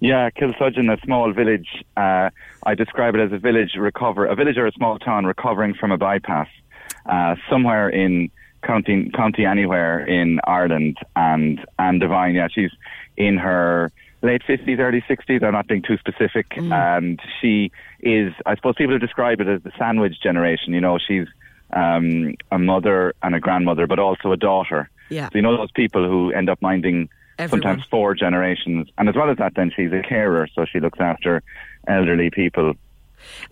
Yeah, 0.00 0.30
Kilsudgeon, 0.30 0.92
a 0.92 1.00
small 1.04 1.32
village. 1.32 1.68
Uh, 1.96 2.30
I 2.64 2.74
describe 2.76 3.14
it 3.14 3.20
as 3.20 3.32
a 3.32 3.38
village 3.38 3.72
recover, 3.76 4.26
a 4.26 4.36
village 4.36 4.56
or 4.56 4.66
a 4.66 4.72
small 4.72 4.98
town 4.98 5.24
recovering 5.24 5.74
from 5.74 5.90
a 5.90 5.98
bypass, 5.98 6.48
uh, 7.06 7.34
somewhere 7.50 7.88
in 7.88 8.30
county 8.62 9.10
county 9.10 9.44
anywhere 9.44 10.04
in 10.04 10.40
Ireland. 10.46 10.98
And 11.16 11.64
Anne 11.78 11.98
Devine, 11.98 12.34
yeah, 12.34 12.48
she's 12.50 12.70
in 13.16 13.36
her 13.38 13.90
late 14.22 14.42
fifties, 14.46 14.78
early 14.78 15.04
sixties. 15.06 15.42
I'm 15.42 15.52
not 15.52 15.68
being 15.68 15.82
too 15.82 15.96
specific, 15.98 16.46
and 16.56 17.20
she 17.40 17.70
is. 18.00 18.32
I 18.46 18.54
suppose 18.56 18.74
people 18.76 18.98
describe 18.98 19.40
it 19.40 19.48
as 19.48 19.62
the 19.62 19.72
sandwich 19.78 20.20
generation. 20.20 20.72
You 20.72 20.80
know, 20.80 20.98
she's 20.98 21.26
um, 21.72 22.34
a 22.50 22.58
mother 22.58 23.14
and 23.22 23.34
a 23.34 23.40
grandmother, 23.40 23.86
but 23.86 23.98
also 23.98 24.32
a 24.32 24.36
daughter. 24.36 24.90
Yeah. 25.10 25.28
So 25.28 25.36
you 25.36 25.42
know 25.42 25.56
those 25.56 25.72
people 25.72 26.06
who 26.06 26.32
end 26.32 26.50
up 26.50 26.60
minding 26.60 27.08
Everyone. 27.38 27.62
sometimes 27.62 27.86
four 27.88 28.14
generations. 28.14 28.88
And 28.98 29.08
as 29.08 29.14
well 29.14 29.30
as 29.30 29.38
that, 29.38 29.54
then 29.54 29.70
she's 29.74 29.92
a 29.92 30.02
carer, 30.02 30.48
so 30.54 30.64
she 30.64 30.80
looks 30.80 31.00
after 31.00 31.42
elderly 31.86 32.30
people 32.30 32.74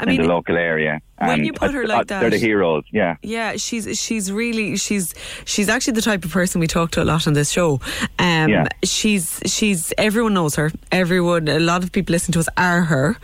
I 0.01 0.05
in 0.05 0.09
mean, 0.11 0.23
the 0.23 0.29
local 0.29 0.57
area. 0.57 1.01
when 1.19 1.45
you 1.45 1.53
put 1.53 1.73
her 1.73 1.87
like 1.87 2.07
They're 2.07 2.31
the 2.31 2.39
heroes, 2.39 2.85
yeah. 2.93 3.17
Yeah, 3.23 3.57
she's 3.57 3.99
she's 3.99 4.31
really 4.31 4.77
she's 4.77 5.15
she's 5.45 5.69
actually 5.69 5.95
the 5.95 6.03
type 6.03 6.25
of 6.25 6.31
person 6.33 6.61
we 6.61 6.67
talk 6.67 6.91
to 6.93 7.03
a 7.03 7.05
lot 7.05 7.27
on 7.27 7.33
this 7.35 7.51
show. 7.51 7.81
Um, 8.19 8.49
Yeah. 8.51 8.69
she's 8.85 9.41
she's 9.47 9.93
everyone 9.99 10.35
knows 10.35 10.55
her. 10.57 10.71
Everyone, 10.93 11.49
a 11.49 11.59
lot 11.59 11.83
of 11.85 11.93
people 11.93 12.13
listen 12.13 12.33
to 12.33 12.39
us 12.41 12.49
are 12.57 12.83
her. 12.83 13.17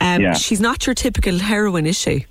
Um, 0.00 0.22
Yeah. 0.22 0.34
she's 0.34 0.60
not 0.60 0.86
your 0.86 0.94
typical 0.94 1.38
heroine, 1.38 1.86
is 1.86 1.98
she? 1.98 2.26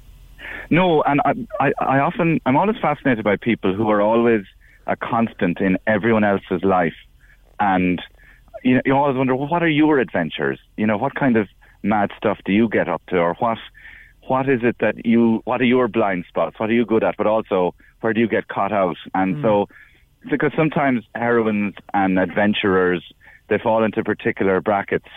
No, 0.69 1.01
and 1.03 1.19
I, 1.25 1.33
I, 1.59 1.73
I 1.95 1.99
often, 1.99 2.39
I'm 2.45 2.55
always 2.55 2.77
fascinated 2.81 3.25
by 3.25 3.35
people 3.35 3.73
who 3.73 3.89
are 3.89 4.01
always 4.01 4.43
a 4.87 4.95
constant 4.95 5.59
in 5.59 5.77
everyone 5.85 6.23
else's 6.23 6.63
life. 6.63 6.95
And 7.59 8.01
you, 8.63 8.75
know, 8.75 8.81
you 8.85 8.93
always 8.95 9.17
wonder, 9.17 9.35
well, 9.35 9.49
what 9.49 9.63
are 9.63 9.67
your 9.69 9.99
adventures? 9.99 10.59
You 10.77 10.87
know, 10.87 10.97
what 10.97 11.13
kind 11.15 11.35
of 11.35 11.49
mad 11.83 12.11
stuff 12.17 12.39
do 12.45 12.51
you 12.51 12.69
get 12.69 12.87
up 12.87 13.01
to? 13.07 13.17
Or 13.17 13.35
what, 13.35 13.57
what 14.27 14.49
is 14.49 14.61
it 14.63 14.77
that 14.79 15.05
you, 15.05 15.41
what 15.45 15.61
are 15.61 15.65
your 15.65 15.87
blind 15.87 16.25
spots? 16.27 16.59
What 16.59 16.69
are 16.69 16.73
you 16.73 16.85
good 16.85 17.03
at? 17.03 17.17
But 17.17 17.27
also, 17.27 17.73
where 18.01 18.13
do 18.13 18.19
you 18.19 18.27
get 18.27 18.47
caught 18.47 18.71
out? 18.71 18.97
And 19.13 19.41
so, 19.41 19.67
because 20.29 20.51
sometimes 20.55 21.03
heroines 21.15 21.75
and 21.93 22.19
adventurers, 22.19 23.03
they 23.49 23.57
fall 23.57 23.83
into 23.83 24.03
particular 24.03 24.61
brackets. 24.61 25.07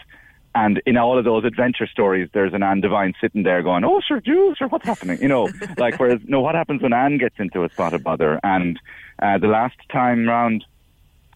And 0.54 0.80
in 0.86 0.96
all 0.96 1.18
of 1.18 1.24
those 1.24 1.44
adventure 1.44 1.86
stories, 1.86 2.28
there's 2.32 2.54
an 2.54 2.62
Anne 2.62 2.80
Devine 2.80 3.14
sitting 3.20 3.42
there 3.42 3.62
going, 3.62 3.84
"Oh, 3.84 4.00
sure, 4.06 4.20
Jules, 4.20 4.56
sure, 4.56 4.68
what's 4.68 4.86
happening?" 4.86 5.20
You 5.20 5.28
know, 5.28 5.48
like 5.78 5.98
whereas 5.98 6.20
no, 6.26 6.40
what 6.40 6.54
happens 6.54 6.80
when 6.80 6.92
Anne 6.92 7.18
gets 7.18 7.34
into 7.38 7.64
a 7.64 7.70
spot 7.70 7.92
of 7.92 8.04
bother? 8.04 8.38
And 8.44 8.78
uh, 9.20 9.38
the 9.38 9.48
last 9.48 9.76
time 9.90 10.28
round, 10.28 10.64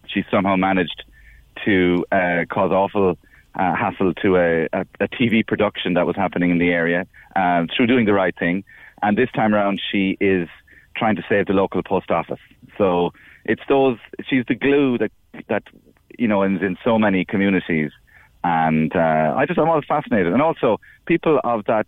she 0.07 0.23
somehow 0.31 0.55
managed 0.55 1.03
to 1.65 2.05
uh, 2.11 2.45
cause 2.49 2.71
awful 2.71 3.17
uh, 3.59 3.75
hassle 3.75 4.13
to 4.13 4.37
a, 4.37 4.69
a, 4.71 4.85
a 5.01 5.07
TV 5.09 5.45
production 5.45 5.93
that 5.95 6.05
was 6.07 6.15
happening 6.15 6.49
in 6.49 6.59
the 6.59 6.69
area 6.69 7.05
uh, 7.35 7.65
through 7.75 7.87
doing 7.87 8.05
the 8.05 8.13
right 8.13 8.35
thing. 8.37 8.63
And 9.01 9.17
this 9.17 9.29
time 9.31 9.53
around, 9.53 9.81
she 9.91 10.17
is 10.21 10.47
trying 10.95 11.17
to 11.17 11.23
save 11.27 11.47
the 11.47 11.53
local 11.53 11.83
post 11.83 12.09
office. 12.09 12.39
So 12.77 13.11
it's 13.43 13.61
those. 13.67 13.97
She's 14.27 14.45
the 14.47 14.55
glue 14.55 14.97
that 14.97 15.11
that 15.49 15.63
you 16.17 16.27
know 16.27 16.43
is 16.43 16.61
in 16.61 16.77
so 16.83 16.97
many 16.97 17.25
communities. 17.25 17.91
And 18.43 18.95
uh, 18.95 19.33
I 19.37 19.45
just 19.45 19.59
I'm 19.59 19.67
always 19.67 19.85
fascinated. 19.85 20.31
And 20.31 20.41
also 20.41 20.79
people 21.05 21.39
of 21.43 21.65
that 21.65 21.87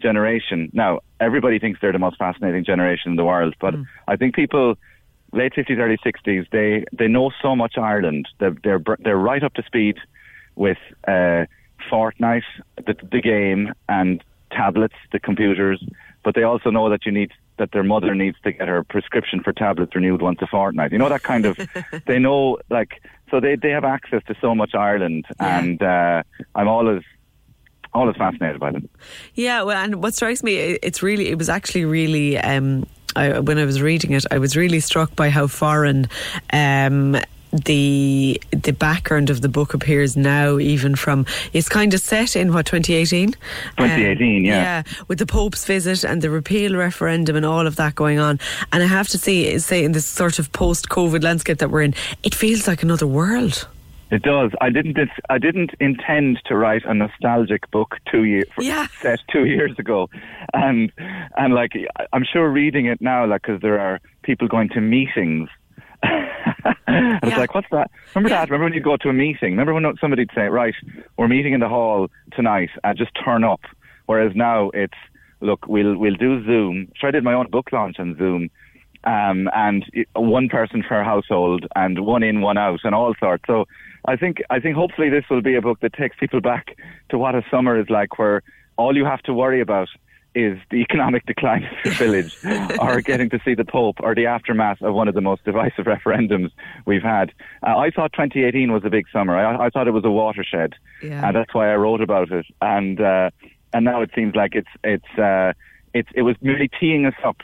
generation. 0.00 0.70
Now 0.72 1.00
everybody 1.20 1.60
thinks 1.60 1.80
they're 1.80 1.92
the 1.92 2.00
most 2.00 2.18
fascinating 2.18 2.64
generation 2.64 3.12
in 3.12 3.16
the 3.16 3.24
world, 3.24 3.54
but 3.60 3.74
I 4.08 4.16
think 4.16 4.34
people 4.34 4.74
late 5.32 5.54
fifties, 5.54 5.78
early 5.78 5.98
sixties, 6.02 6.46
they 6.50 6.84
they 6.92 7.06
know 7.06 7.30
so 7.40 7.54
much 7.54 7.78
Ireland. 7.78 8.28
They're 8.40 8.56
they're 8.64 8.82
they're 8.98 9.16
right 9.16 9.44
up 9.44 9.54
to 9.54 9.62
speed 9.62 9.98
with 10.56 10.78
uh, 11.08 11.44
Fortnite, 11.90 12.42
the 12.86 12.94
the 13.10 13.20
game, 13.20 13.72
and 13.88 14.22
tablets, 14.50 14.94
the 15.12 15.18
computers. 15.20 15.82
But 16.24 16.34
they 16.34 16.44
also 16.44 16.70
know 16.70 16.88
that 16.90 17.04
you 17.04 17.12
need 17.12 17.32
that 17.58 17.72
their 17.72 17.82
mother 17.82 18.14
needs 18.14 18.36
to 18.44 18.52
get 18.52 18.68
her 18.68 18.82
prescription 18.84 19.40
for 19.42 19.52
tablets 19.52 19.94
renewed 19.94 20.22
once 20.22 20.38
a 20.40 20.46
fortnight. 20.46 20.92
You 20.92 20.98
know 20.98 21.08
that 21.08 21.22
kind 21.22 21.44
of. 21.46 21.58
they 22.06 22.18
know 22.18 22.58
like 22.70 23.02
so 23.30 23.40
they 23.40 23.56
they 23.56 23.70
have 23.70 23.84
access 23.84 24.22
to 24.28 24.34
so 24.40 24.54
much 24.54 24.74
Ireland, 24.74 25.26
and 25.40 25.82
uh, 25.82 26.22
I'm 26.54 26.68
always 26.68 27.02
always 27.94 28.16
fascinated 28.16 28.58
by 28.60 28.70
them. 28.70 28.88
Yeah, 29.34 29.62
well, 29.64 29.76
and 29.76 30.02
what 30.02 30.14
strikes 30.14 30.42
me, 30.42 30.56
it- 30.56 30.80
it's 30.82 31.02
really, 31.02 31.28
it 31.28 31.36
was 31.36 31.50
actually 31.50 31.84
really, 31.84 32.38
um, 32.38 32.86
I, 33.16 33.38
when 33.40 33.58
I 33.58 33.66
was 33.66 33.82
reading 33.82 34.12
it, 34.12 34.24
I 34.30 34.38
was 34.38 34.56
really 34.56 34.80
struck 34.80 35.14
by 35.14 35.28
how 35.28 35.46
foreign 35.46 36.08
um, 36.54 37.16
the 37.52 38.40
the 38.50 38.72
background 38.72 39.30
of 39.30 39.42
the 39.42 39.48
book 39.48 39.74
appears 39.74 40.16
now, 40.16 40.58
even 40.58 40.96
from 40.96 41.26
it's 41.52 41.68
kind 41.68 41.92
of 41.94 42.00
set 42.00 42.34
in 42.34 42.52
what 42.52 42.66
2018. 42.66 43.32
2018, 43.32 44.38
um, 44.38 44.44
yeah. 44.44 44.52
yeah, 44.54 44.82
with 45.08 45.18
the 45.18 45.26
Pope's 45.26 45.64
visit 45.64 46.04
and 46.04 46.22
the 46.22 46.30
repeal 46.30 46.74
referendum 46.76 47.36
and 47.36 47.44
all 47.44 47.66
of 47.66 47.76
that 47.76 47.94
going 47.94 48.18
on. 48.18 48.40
And 48.72 48.82
I 48.82 48.86
have 48.86 49.08
to 49.08 49.18
say, 49.18 49.58
say 49.58 49.84
in 49.84 49.92
this 49.92 50.06
sort 50.06 50.38
of 50.38 50.50
post-COVID 50.52 51.22
landscape 51.22 51.58
that 51.58 51.70
we're 51.70 51.82
in, 51.82 51.94
it 52.22 52.34
feels 52.34 52.66
like 52.66 52.82
another 52.82 53.06
world. 53.06 53.68
It 54.10 54.22
does. 54.22 54.50
I 54.60 54.68
didn't. 54.68 54.98
I 55.30 55.38
didn't 55.38 55.70
intend 55.80 56.38
to 56.44 56.54
write 56.54 56.84
a 56.84 56.92
nostalgic 56.92 57.70
book 57.70 57.96
two 58.10 58.24
years 58.24 58.44
Yeah. 58.58 58.86
set 59.00 59.20
two 59.32 59.44
years 59.54 59.78
ago, 59.78 60.10
and 60.52 60.92
and 61.38 61.54
like 61.54 61.72
I'm 62.12 62.24
sure 62.30 62.50
reading 62.50 62.86
it 62.86 63.00
now, 63.00 63.26
like 63.26 63.42
because 63.42 63.62
there 63.62 63.80
are 63.80 64.00
people 64.22 64.48
going 64.48 64.68
to 64.70 64.80
meetings. 64.82 65.48
And 66.02 67.20
it's 67.22 67.36
like, 67.36 67.54
what's 67.54 67.68
that? 67.70 67.90
Remember 68.14 68.28
that? 68.30 68.48
Remember 68.50 68.64
when 68.64 68.72
you 68.74 68.80
go 68.80 68.96
to 68.96 69.08
a 69.08 69.12
meeting? 69.12 69.50
Remember 69.56 69.74
when 69.74 69.84
somebody'd 70.00 70.30
say, 70.34 70.42
right, 70.48 70.74
we're 71.16 71.28
meeting 71.28 71.52
in 71.52 71.60
the 71.60 71.68
hall 71.68 72.08
tonight, 72.32 72.70
and 72.84 72.96
just 72.98 73.12
turn 73.24 73.44
up. 73.44 73.60
Whereas 74.06 74.32
now 74.34 74.70
it's, 74.74 74.94
look, 75.40 75.66
we'll 75.66 75.96
we'll 75.96 76.14
do 76.14 76.44
Zoom. 76.44 76.88
So 77.00 77.08
I 77.08 77.10
did 77.10 77.24
my 77.24 77.34
own 77.34 77.48
book 77.50 77.72
launch 77.72 77.98
on 77.98 78.16
Zoom, 78.18 78.50
um, 79.04 79.48
and 79.54 79.84
it- 79.92 80.08
one 80.14 80.48
person 80.48 80.82
per 80.82 81.02
household, 81.02 81.66
and 81.76 82.04
one 82.04 82.22
in, 82.22 82.40
one 82.40 82.58
out, 82.58 82.80
and 82.84 82.94
all 82.94 83.14
sorts. 83.18 83.44
So 83.46 83.66
I 84.06 84.16
think 84.16 84.42
I 84.50 84.60
think 84.60 84.76
hopefully 84.76 85.08
this 85.10 85.24
will 85.30 85.42
be 85.42 85.54
a 85.54 85.62
book 85.62 85.80
that 85.80 85.94
takes 85.94 86.16
people 86.18 86.40
back 86.40 86.76
to 87.10 87.18
what 87.18 87.34
a 87.34 87.44
summer 87.50 87.78
is 87.80 87.88
like, 87.88 88.18
where 88.18 88.42
all 88.76 88.96
you 88.96 89.04
have 89.04 89.22
to 89.22 89.34
worry 89.34 89.60
about 89.60 89.88
is 90.34 90.58
the 90.70 90.76
economic 90.78 91.26
decline 91.26 91.64
of 91.64 91.84
your 91.84 91.94
village, 92.22 92.36
or 92.78 93.00
getting 93.00 93.28
to 93.30 93.38
see 93.44 93.54
the 93.54 93.64
Pope, 93.64 93.96
or 94.00 94.14
the 94.14 94.26
aftermath 94.26 94.80
of 94.82 94.94
one 94.94 95.08
of 95.08 95.14
the 95.14 95.20
most 95.20 95.44
divisive 95.44 95.84
referendums 95.86 96.50
we've 96.86 97.02
had. 97.02 97.32
Uh, 97.66 97.76
I 97.76 97.90
thought 97.90 98.12
2018 98.12 98.72
was 98.72 98.82
a 98.84 98.90
big 98.90 99.06
summer. 99.12 99.36
I, 99.36 99.66
I 99.66 99.70
thought 99.70 99.88
it 99.88 99.92
was 99.92 100.04
a 100.04 100.10
watershed, 100.10 100.74
Yeah. 101.02 101.26
and 101.26 101.36
that's 101.36 101.52
why 101.54 101.70
I 101.72 101.76
wrote 101.76 102.00
about 102.00 102.30
it. 102.30 102.46
And 102.60 103.00
uh, 103.00 103.30
and 103.74 103.84
now 103.84 104.02
it 104.02 104.10
seems 104.14 104.34
like 104.34 104.54
it's 104.54 104.68
it's 104.84 105.18
uh, 105.18 105.52
it's 105.94 106.08
it 106.14 106.22
was 106.22 106.36
merely 106.40 106.68
teeing 106.80 107.06
us 107.06 107.14
up 107.24 107.38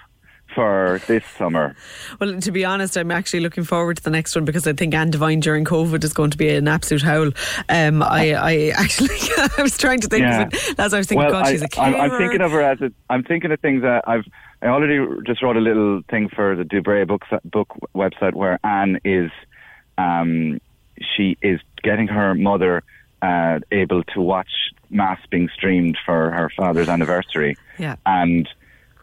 for 0.54 1.00
this 1.06 1.24
summer. 1.36 1.76
Well, 2.20 2.40
to 2.40 2.50
be 2.52 2.64
honest, 2.64 2.96
I'm 2.96 3.10
actually 3.10 3.40
looking 3.40 3.64
forward 3.64 3.98
to 3.98 4.02
the 4.02 4.10
next 4.10 4.34
one 4.34 4.44
because 4.44 4.66
I 4.66 4.72
think 4.72 4.94
Ann 4.94 5.10
Devine 5.10 5.40
during 5.40 5.64
COVID 5.64 6.02
is 6.04 6.12
going 6.12 6.30
to 6.30 6.38
be 6.38 6.48
an 6.50 6.66
absolute 6.68 7.02
howl. 7.02 7.30
Um, 7.68 8.02
I, 8.02 8.32
I 8.34 8.72
actually, 8.76 9.08
I 9.58 9.62
was 9.62 9.76
trying 9.78 10.00
to 10.00 10.08
think 10.08 10.22
Yeah. 10.22 10.42
of 10.42 10.54
it 10.54 10.78
as 10.80 10.94
I 10.94 10.98
was 10.98 11.06
thinking, 11.06 11.22
well, 11.24 11.30
God, 11.30 11.46
I, 11.46 11.52
she's 11.52 11.62
a 11.62 11.80
I'm. 11.80 11.94
I'm 11.94 12.18
thinking 12.18 12.40
of 12.40 12.50
her 12.52 12.60
as 12.62 12.80
a, 12.80 12.90
I'm 13.10 13.22
thinking 13.24 13.52
of 13.52 13.60
things 13.60 13.82
that 13.82 14.08
I've. 14.08 14.24
I 14.60 14.66
already 14.66 14.98
just 15.24 15.40
wrote 15.42 15.56
a 15.56 15.60
little 15.60 16.02
thing 16.10 16.28
for 16.28 16.56
the 16.56 16.64
Dubray 16.64 17.06
book 17.06 17.22
book 17.44 17.68
website 17.94 18.34
where 18.34 18.58
Ann 18.64 18.98
is, 19.04 19.30
um, 19.96 20.60
she 21.16 21.36
is 21.42 21.60
getting 21.84 22.08
her 22.08 22.34
mother 22.34 22.82
uh, 23.22 23.60
able 23.70 24.02
to 24.04 24.20
watch 24.20 24.50
mass 24.90 25.20
being 25.30 25.48
streamed 25.54 25.96
for 26.04 26.30
her 26.32 26.50
father's 26.56 26.88
anniversary, 26.88 27.56
Yeah. 27.78 27.96
and 28.06 28.48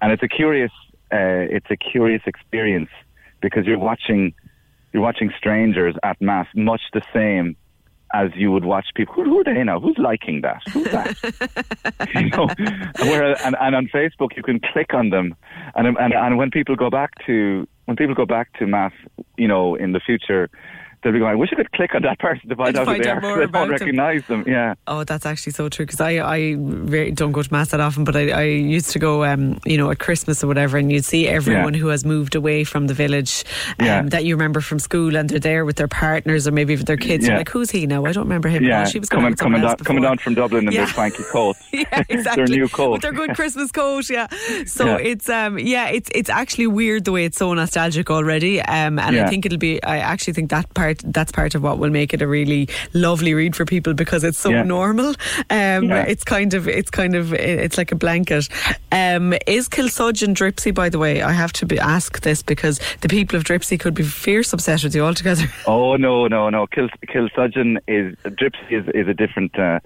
and 0.01 0.11
it's 0.11 0.23
a 0.23 0.27
curious 0.27 0.71
uh, 1.11 1.47
it's 1.49 1.67
a 1.69 1.77
curious 1.77 2.21
experience 2.25 2.89
because 3.41 3.65
you're 3.65 3.79
watching 3.79 4.33
you're 4.93 5.03
watching 5.03 5.31
strangers 5.37 5.95
at 6.03 6.19
mass, 6.21 6.47
much 6.55 6.81
the 6.93 7.01
same 7.13 7.57
as 8.13 8.29
you 8.33 8.49
would 8.49 8.63
watch 8.63 8.85
people. 8.95 9.13
Who, 9.13 9.23
who 9.25 9.39
are 9.41 9.43
they 9.43 9.61
now? 9.63 9.79
Who's 9.79 9.97
liking 9.97 10.41
that? 10.41 10.61
Who's 10.71 10.85
that? 10.85 12.09
you 12.15 12.29
know, 12.29 12.47
whereas, 12.99 13.41
and, 13.43 13.57
and 13.59 13.75
on 13.75 13.87
Facebook 13.93 14.37
you 14.37 14.43
can 14.43 14.61
click 14.71 14.93
on 14.93 15.09
them, 15.09 15.35
and 15.75 15.97
and 15.97 16.13
and 16.13 16.37
when 16.37 16.49
people 16.49 16.75
go 16.75 16.89
back 16.89 17.11
to 17.25 17.67
when 17.85 17.97
people 17.97 18.15
go 18.15 18.25
back 18.25 18.57
to 18.59 18.67
mass, 18.67 18.93
you 19.37 19.47
know, 19.47 19.75
in 19.75 19.91
the 19.91 19.99
future, 19.99 20.49
they'll 21.05 21.13
be 21.13 21.19
going, 21.19 21.31
I 21.31 21.35
wish 21.35 21.51
I 21.53 21.55
could 21.55 21.71
click 21.71 21.93
on 21.95 22.01
that 22.01 22.19
person 22.19 22.49
to 22.49 22.55
find 22.57 22.75
out 22.75 22.87
who 22.87 22.97
they 23.01 23.09
out 23.09 23.23
are. 23.23 23.41
about 23.43 23.51
don't 23.53 23.67
them. 23.67 23.69
recognise 23.71 24.25
them. 24.25 24.43
Yeah. 24.47 24.73
Oh, 24.87 25.03
that's 25.05 25.25
actually 25.25 25.53
so 25.53 25.69
true 25.69 25.85
because 25.85 26.01
I 26.01 26.17
I 26.17 26.55
re- 26.57 27.11
don't 27.11 27.31
go 27.31 27.41
to 27.43 27.53
mass 27.53 27.69
that 27.69 27.79
often, 27.79 28.03
but 28.03 28.15
I, 28.15 28.31
I 28.31 28.43
used 28.43 28.89
to 28.91 28.99
go, 28.99 29.23
um, 29.23 29.59
you 29.65 29.77
know, 29.77 29.89
at 29.91 29.99
Christmas 29.99 30.43
or 30.43 30.47
whatever, 30.47 30.77
and 30.77 30.91
you'd 30.91 31.05
see 31.05 31.27
everyone 31.27 31.73
Yeah. 31.75 31.79
who 31.79 31.87
has 31.89 32.03
moved 32.03 32.35
away 32.35 32.63
from 32.65 32.87
the 32.87 32.93
village 32.95 33.43
um, 33.79 33.85
Yeah. 33.85 34.01
that 34.01 34.25
you 34.25 34.35
remember 34.35 34.59
from 34.61 34.79
school, 34.79 35.15
and 35.15 35.29
they're 35.29 35.39
there 35.39 35.63
with 35.63 35.75
their 35.77 35.87
partners 35.87 36.47
or 36.47 36.51
maybe 36.51 36.75
with 36.75 36.87
their 36.87 36.97
kids. 36.97 37.27
You're 37.27 37.37
like, 37.37 37.49
who's 37.49 37.69
he 37.71 37.85
now? 37.87 38.03
I 38.05 38.11
don't 38.11 38.23
remember 38.23 38.49
him. 38.49 38.63
Yeah, 38.63 38.81
Oh, 38.81 38.89
she 38.89 38.99
was 38.99 39.07
coming 39.09 39.35
coming 39.35 39.61
down 39.61 39.77
coming 39.77 40.01
down 40.03 40.17
from 40.17 40.33
Dublin 40.33 40.67
in 40.67 40.73
Yeah. 40.73 40.85
their 40.85 40.93
swanky 40.93 41.23
coat. 41.31 41.55
yeah, 41.71 42.03
exactly. 42.09 42.45
their 42.45 42.57
new 42.57 42.67
coat. 42.67 42.91
With 42.93 43.01
their 43.03 43.11
good 43.13 43.35
Christmas 43.35 43.71
coat, 43.71 44.09
yeah. 44.09 44.27
So 44.65 44.85
Yeah. 44.85 44.97
it's 45.11 45.29
um 45.29 45.59
yeah, 45.59 45.89
it's 45.89 46.09
it's 46.15 46.29
actually 46.29 46.67
weird 46.67 47.05
the 47.05 47.11
way 47.11 47.25
it's 47.25 47.37
so 47.37 47.53
nostalgic 47.53 48.09
already. 48.09 48.61
Um 48.61 48.97
and 48.99 49.17
I 49.19 49.27
think 49.29 49.45
it'll 49.45 49.57
be 49.59 49.81
I 49.83 49.97
actually 49.99 50.33
think 50.33 50.49
that 50.49 50.73
part 50.73 50.94
that's 51.03 51.31
part 51.31 51.55
of 51.55 51.63
what 51.63 51.79
will 51.79 51.89
make 51.89 52.13
it 52.13 52.21
a 52.21 52.27
really 52.27 52.67
lovely 52.93 53.33
read 53.33 53.55
for 53.55 53.65
people 53.65 53.93
because 53.93 54.23
it's 54.23 54.37
so 54.39 54.49
Yeah. 54.49 54.63
normal. 54.63 55.09
Um 55.49 55.85
Yeah. 55.89 56.05
it's 56.07 56.23
kind 56.23 56.53
of 56.53 56.67
it's 56.67 56.89
kind 56.89 57.15
of 57.15 57.33
it's 57.33 57.77
like 57.77 57.91
a 57.91 57.95
blanket. 57.95 58.47
Um 58.91 59.33
is 59.47 59.67
Kilsudgeon 59.69 60.33
Dripsey 60.35 60.73
by 60.73 60.89
the 60.89 60.99
way? 60.99 61.21
I 61.21 61.31
have 61.31 61.53
to 61.53 61.65
be, 61.65 61.79
ask 61.79 62.21
this 62.21 62.41
because 62.43 62.79
the 63.01 63.07
people 63.09 63.37
of 63.37 63.43
Dripsey 63.43 63.79
could 63.79 63.93
be 63.93 64.03
fierce 64.03 64.53
upset 64.53 64.83
with 64.83 64.95
you 64.95 65.03
altogether. 65.05 65.45
Oh 65.67 65.95
no, 65.97 66.27
no, 66.27 66.49
no! 66.49 66.67
Kil 66.67 66.89
Kilsudgeon 67.07 67.77
is 67.87 68.15
Dripsey 68.23 68.71
is, 68.71 68.85
is 68.93 69.07
a 69.07 69.13
different, 69.13 69.57
uh, 69.57 69.79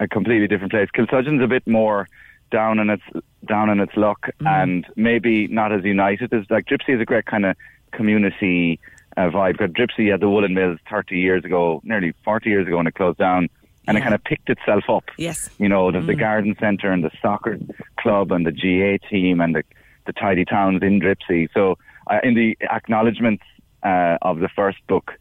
a 0.00 0.08
completely 0.08 0.46
different 0.48 0.72
place. 0.72 0.88
Kilsudgeon's 0.94 1.42
a 1.42 1.46
bit 1.46 1.66
more 1.66 2.08
down 2.50 2.78
in 2.78 2.90
its 2.90 3.02
down 3.44 3.68
in 3.70 3.80
its 3.80 3.94
luck, 3.96 4.30
and 4.40 4.86
maybe 4.96 5.46
not 5.48 5.72
as 5.72 5.84
united 5.84 6.32
as 6.32 6.44
like 6.50 6.64
Dripsey 6.66 6.94
is 6.94 7.00
a 7.00 7.04
great 7.04 7.26
kind 7.26 7.44
of 7.44 7.56
community 7.92 8.78
uh, 9.16 9.30
vibe. 9.30 9.58
Because 9.58 9.70
Dripsey 9.70 10.10
had 10.10 10.20
the 10.20 10.28
woolen 10.28 10.54
mills 10.54 10.78
thirty 10.88 11.18
years 11.18 11.44
ago, 11.44 11.80
nearly 11.84 12.12
forty 12.24 12.50
years 12.50 12.66
ago, 12.66 12.76
when 12.76 12.86
it 12.86 12.94
closed 12.94 13.18
down, 13.18 13.48
and 13.86 13.96
it 13.96 14.00
kind 14.00 14.14
of 14.14 14.22
picked 14.24 14.48
itself 14.50 14.84
up. 14.88 15.04
Yes. 15.16 15.50
You 15.58 15.68
know, 15.68 15.90
there's 15.90 16.06
the 16.06 16.14
garden 16.14 16.56
centre 16.58 16.90
and 16.90 17.04
the 17.04 17.10
soccer 17.22 17.58
club 17.98 18.32
and 18.32 18.46
the 18.46 18.52
GAA 18.52 19.06
team 19.08 19.40
and 19.40 19.54
the 19.54 19.62
the 20.06 20.12
tidy 20.12 20.44
towns 20.44 20.82
in 20.82 21.00
Dripsey. 21.00 21.48
So 21.52 21.78
uh, 22.06 22.18
in 22.22 22.34
the 22.34 22.56
acknowledgements 22.70 23.42
uh, 23.82 24.18
of 24.22 24.40
the 24.40 24.48
first 24.48 24.78
book. 24.86 25.12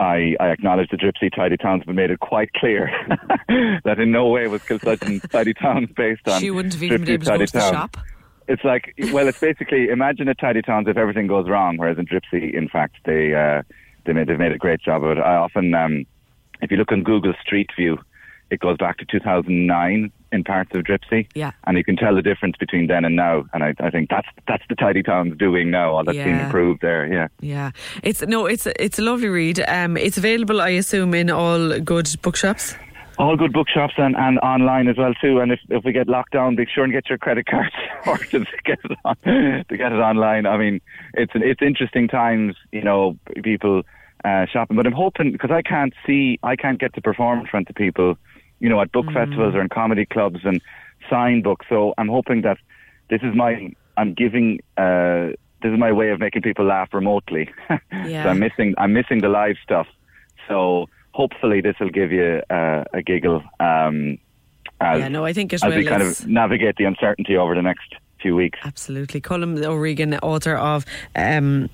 I, 0.00 0.36
I 0.38 0.50
acknowledge 0.50 0.90
the 0.90 0.96
Dripsey 0.96 1.34
Tidy 1.34 1.56
Towns, 1.56 1.82
but 1.84 1.92
made 1.96 2.12
it 2.12 2.20
quite 2.20 2.52
clear 2.52 2.88
that 3.84 3.98
in 3.98 4.12
no 4.12 4.28
way 4.28 4.46
was 4.46 4.62
Kilsudgeon 4.62 5.28
Tidy 5.28 5.54
Towns 5.54 5.88
based 5.96 6.28
on 6.28 6.40
She 6.40 6.52
wouldn't 6.52 6.74
have 6.74 6.82
even 6.84 7.00
been 7.02 7.14
able 7.14 7.24
to 7.24 7.30
go 7.30 7.36
Tidy 7.36 7.46
to 7.46 7.52
the 7.52 7.70
shop. 7.70 7.96
It's 8.48 8.64
like, 8.64 8.94
well, 9.12 9.28
it's 9.28 9.38
basically 9.40 9.88
imagine 9.88 10.26
a 10.28 10.34
Tidy 10.34 10.62
Towns 10.62 10.88
if 10.88 10.96
everything 10.96 11.26
goes 11.26 11.48
wrong, 11.48 11.76
whereas 11.76 11.98
in 11.98 12.06
Dripsey, 12.06 12.52
in 12.54 12.68
fact, 12.68 12.96
they 13.04 13.34
uh, 13.34 13.62
they 14.06 14.12
made 14.14 14.26
they've 14.28 14.38
made 14.38 14.52
a 14.52 14.58
great 14.58 14.80
job 14.80 15.04
of 15.04 15.18
it. 15.18 15.20
I 15.20 15.36
often, 15.36 15.74
um, 15.74 16.04
if 16.62 16.70
you 16.70 16.76
look 16.78 16.90
on 16.90 17.02
Google 17.02 17.34
Street 17.42 17.68
View, 17.78 17.98
it 18.50 18.60
goes 18.60 18.78
back 18.78 18.96
to 18.98 19.04
2009 19.04 20.10
in 20.30 20.44
parts 20.44 20.70
of 20.74 20.82
Dripsey, 20.84 21.26
Yeah. 21.34 21.52
and 21.66 21.76
you 21.78 21.84
can 21.84 21.96
tell 21.96 22.14
the 22.14 22.20
difference 22.22 22.56
between 22.58 22.86
then 22.86 23.04
and 23.04 23.16
now. 23.16 23.44
And 23.52 23.62
I, 23.64 23.74
I 23.80 23.90
think 23.90 24.08
that's 24.10 24.28
that's 24.46 24.62
the 24.68 24.74
Tidy 24.76 25.02
Towns 25.02 25.36
doing 25.38 25.70
now. 25.70 25.92
All 25.92 26.04
that's 26.04 26.16
being 26.16 26.28
Yeah. 26.36 26.46
improved 26.46 26.80
there. 26.80 27.06
Yeah. 27.12 27.28
Yeah, 27.40 27.70
it's 28.02 28.22
no, 28.22 28.46
it's 28.46 28.66
it's 28.66 28.98
a 28.98 29.02
lovely 29.02 29.28
read. 29.28 29.60
Um, 29.68 29.96
it's 29.98 30.16
available, 30.18 30.60
I 30.62 30.70
assume, 30.70 31.12
in 31.14 31.30
all 31.30 31.78
good 31.80 32.08
bookshops. 32.22 32.74
All 33.18 33.36
good 33.36 33.52
bookshops 33.52 33.94
and, 33.96 34.14
and 34.16 34.38
online 34.38 34.86
as 34.86 34.96
well 34.96 35.12
too. 35.20 35.40
And 35.40 35.50
if, 35.50 35.58
if 35.68 35.84
we 35.84 35.92
get 35.92 36.08
locked 36.08 36.32
down, 36.32 36.54
be 36.54 36.66
sure 36.72 36.84
and 36.84 36.92
get 36.92 37.08
your 37.08 37.18
credit 37.18 37.46
cards 37.46 37.74
sorted 38.04 38.46
to 38.46 38.62
get 38.64 38.78
it 38.84 38.96
on, 39.04 39.16
to 39.24 39.76
get 39.76 39.92
it 39.92 39.98
online. 39.98 40.46
I 40.46 40.56
mean, 40.56 40.80
it's 41.14 41.32
it's 41.34 41.60
interesting 41.60 42.06
times, 42.06 42.54
you 42.70 42.82
know, 42.82 43.18
people 43.42 43.82
uh, 44.24 44.46
shopping. 44.46 44.76
But 44.76 44.86
I'm 44.86 44.92
hoping 44.92 45.32
because 45.32 45.50
I 45.50 45.62
can't 45.62 45.92
see, 46.06 46.38
I 46.42 46.54
can't 46.54 46.78
get 46.78 46.94
to 46.94 47.00
perform 47.00 47.40
in 47.40 47.46
front 47.46 47.68
of 47.68 47.74
people, 47.74 48.16
you 48.60 48.68
know, 48.68 48.80
at 48.80 48.92
book 48.92 49.06
festivals 49.12 49.54
or 49.54 49.62
in 49.62 49.68
comedy 49.68 50.06
clubs 50.06 50.40
and 50.44 50.60
sign 51.10 51.42
books. 51.42 51.66
So 51.68 51.94
I'm 51.98 52.08
hoping 52.08 52.42
that 52.42 52.58
this 53.10 53.20
is 53.22 53.34
my, 53.34 53.72
I'm 53.96 54.14
giving. 54.14 54.60
Uh, 54.76 55.30
this 55.60 55.72
is 55.72 55.78
my 55.78 55.90
way 55.90 56.10
of 56.10 56.20
making 56.20 56.42
people 56.42 56.64
laugh 56.64 56.94
remotely. 56.94 57.50
Yeah. 57.90 58.22
so 58.22 58.28
I'm 58.28 58.38
missing, 58.38 58.74
I'm 58.78 58.92
missing 58.92 59.18
the 59.18 59.28
live 59.28 59.56
stuff. 59.60 59.88
So 60.46 60.88
hopefully 61.18 61.60
this 61.60 61.74
will 61.80 61.90
give 61.90 62.12
you 62.12 62.40
uh, 62.48 62.84
a 62.94 63.02
giggle 63.02 63.42
um, 63.58 64.18
as, 64.80 65.00
Yeah, 65.00 65.08
no, 65.08 65.24
I 65.24 65.32
think 65.32 65.52
as 65.52 65.64
we 65.64 65.84
kind 65.84 66.00
of 66.00 66.24
navigate 66.28 66.76
the 66.76 66.84
uncertainty 66.84 67.36
over 67.36 67.56
the 67.56 67.62
next 67.62 67.96
few 68.22 68.36
weeks. 68.36 68.60
Absolutely. 68.64 69.20
Colm 69.20 69.60
O'Regan, 69.64 70.14
author 70.18 70.54
of. 70.54 70.86
Um, 71.16 71.68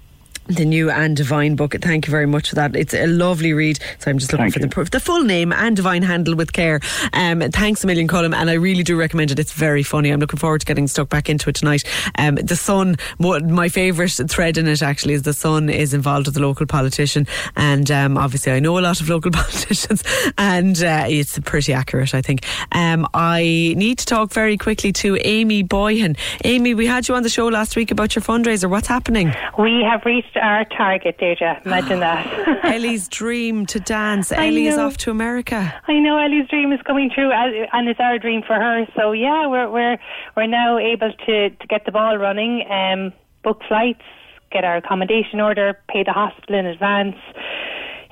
the 0.46 0.64
new 0.64 0.90
Ann 0.90 1.14
Devine 1.14 1.56
book. 1.56 1.74
Thank 1.80 2.06
you 2.06 2.10
very 2.10 2.26
much 2.26 2.50
for 2.50 2.54
that. 2.56 2.76
It's 2.76 2.94
a 2.94 3.06
lovely 3.06 3.52
read. 3.52 3.78
So 3.98 4.10
I'm 4.10 4.18
just 4.18 4.32
looking 4.32 4.50
Thank 4.50 4.54
for 4.54 4.60
the, 4.60 4.68
pr- 4.68 4.82
the 4.84 5.00
full 5.00 5.22
name, 5.22 5.52
Ann 5.52 5.74
Devine 5.74 6.02
Handle 6.02 6.34
with 6.34 6.52
Care. 6.52 6.80
Um, 7.12 7.40
thanks 7.50 7.82
a 7.84 7.86
million, 7.86 8.08
Colm, 8.08 8.34
and 8.34 8.50
I 8.50 8.54
really 8.54 8.82
do 8.82 8.96
recommend 8.96 9.30
it. 9.30 9.38
It's 9.38 9.52
very 9.52 9.82
funny. 9.82 10.10
I'm 10.10 10.20
looking 10.20 10.38
forward 10.38 10.60
to 10.60 10.66
getting 10.66 10.86
stuck 10.86 11.08
back 11.08 11.28
into 11.30 11.48
it 11.48 11.56
tonight. 11.56 11.84
Um, 12.18 12.34
the 12.36 12.56
son, 12.56 12.96
mo- 13.18 13.40
my 13.40 13.68
favourite 13.68 14.12
thread 14.28 14.58
in 14.58 14.68
it 14.68 14.82
actually 14.82 15.14
is 15.14 15.22
the 15.22 15.32
son 15.32 15.70
is 15.70 15.94
involved 15.94 16.26
with 16.26 16.36
a 16.36 16.40
local 16.40 16.66
politician, 16.66 17.26
and 17.56 17.90
um, 17.90 18.18
obviously 18.18 18.52
I 18.52 18.60
know 18.60 18.78
a 18.78 18.80
lot 18.80 19.00
of 19.00 19.08
local 19.08 19.30
politicians, 19.32 20.02
and 20.36 20.82
uh, 20.82 21.06
it's 21.08 21.38
pretty 21.40 21.72
accurate, 21.72 22.14
I 22.14 22.22
think. 22.22 22.44
Um, 22.72 23.06
I 23.14 23.74
need 23.76 23.98
to 23.98 24.06
talk 24.06 24.32
very 24.32 24.56
quickly 24.56 24.92
to 24.94 25.16
Amy 25.24 25.64
Boyhan. 25.64 26.18
Amy, 26.44 26.74
we 26.74 26.86
had 26.86 27.08
you 27.08 27.14
on 27.14 27.22
the 27.22 27.28
show 27.28 27.46
last 27.46 27.76
week 27.76 27.90
about 27.90 28.14
your 28.14 28.22
fundraiser. 28.22 28.68
What's 28.68 28.88
happening? 28.88 29.32
We 29.58 29.82
have 29.88 30.04
reached 30.04 30.33
our 30.36 30.64
target, 30.64 31.18
Deja. 31.18 31.60
Imagine 31.64 32.00
that. 32.00 32.64
Ellie's 32.64 33.08
dream 33.08 33.66
to 33.66 33.80
dance. 33.80 34.32
I 34.32 34.48
Ellie 34.48 34.66
is 34.66 34.76
know. 34.76 34.86
off 34.86 34.96
to 34.98 35.10
America. 35.10 35.74
I 35.86 35.98
know 36.00 36.18
Ellie's 36.18 36.48
dream 36.48 36.72
is 36.72 36.80
coming 36.86 37.10
true, 37.14 37.30
and 37.32 37.88
it's 37.88 38.00
our 38.00 38.18
dream 38.18 38.42
for 38.46 38.54
her. 38.54 38.86
So 38.96 39.12
yeah, 39.12 39.46
we're 39.46 39.70
we're 39.70 39.98
we're 40.36 40.46
now 40.46 40.78
able 40.78 41.12
to 41.26 41.50
to 41.50 41.66
get 41.68 41.84
the 41.84 41.92
ball 41.92 42.16
running, 42.18 42.64
um, 42.70 43.12
book 43.42 43.60
flights, 43.68 44.02
get 44.50 44.64
our 44.64 44.76
accommodation 44.76 45.40
order, 45.40 45.78
pay 45.88 46.02
the 46.04 46.12
hospital 46.12 46.58
in 46.58 46.66
advance. 46.66 47.16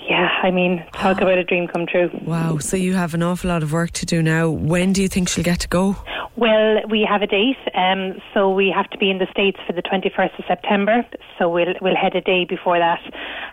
Yeah, 0.08 0.28
I 0.42 0.50
mean, 0.50 0.84
talk 0.92 1.20
about 1.22 1.38
a 1.38 1.44
dream 1.44 1.68
come 1.68 1.86
true. 1.86 2.10
Wow. 2.24 2.58
So 2.58 2.76
you 2.76 2.94
have 2.94 3.14
an 3.14 3.22
awful 3.22 3.48
lot 3.48 3.62
of 3.62 3.72
work 3.72 3.90
to 3.92 4.06
do 4.06 4.22
now. 4.22 4.48
When 4.48 4.92
do 4.92 5.02
you 5.02 5.08
think 5.08 5.28
she'll 5.28 5.44
get 5.44 5.60
to 5.60 5.68
go? 5.68 5.96
Well, 6.36 6.80
we 6.88 7.06
have 7.08 7.22
a 7.22 7.26
date, 7.26 7.58
um, 7.74 8.20
so 8.32 8.50
we 8.50 8.72
have 8.74 8.88
to 8.90 8.98
be 8.98 9.10
in 9.10 9.18
the 9.18 9.26
states 9.30 9.58
for 9.66 9.74
the 9.74 9.82
twenty 9.82 10.10
first 10.14 10.34
of 10.38 10.44
September. 10.46 11.06
So 11.38 11.48
we'll 11.48 11.74
we'll 11.80 11.96
head 11.96 12.16
a 12.16 12.20
day 12.22 12.44
before 12.44 12.78
that. 12.78 13.02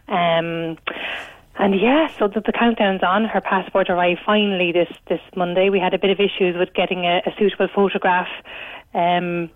Um, 0.07 0.77
and 1.59 1.77
yeah, 1.79 2.07
so 2.17 2.29
the, 2.29 2.39
the 2.39 2.53
countdown's 2.53 3.03
on. 3.03 3.25
Her 3.25 3.41
passport 3.41 3.89
arrived 3.89 4.21
finally 4.25 4.71
this 4.71 4.87
this 5.09 5.19
Monday. 5.35 5.69
We 5.69 5.79
had 5.79 5.93
a 5.93 5.99
bit 5.99 6.09
of 6.09 6.19
issues 6.19 6.55
with 6.57 6.73
getting 6.73 7.05
a, 7.05 7.21
a 7.25 7.31
suitable 7.37 7.67
photograph, 7.75 8.29
um, 8.93 9.49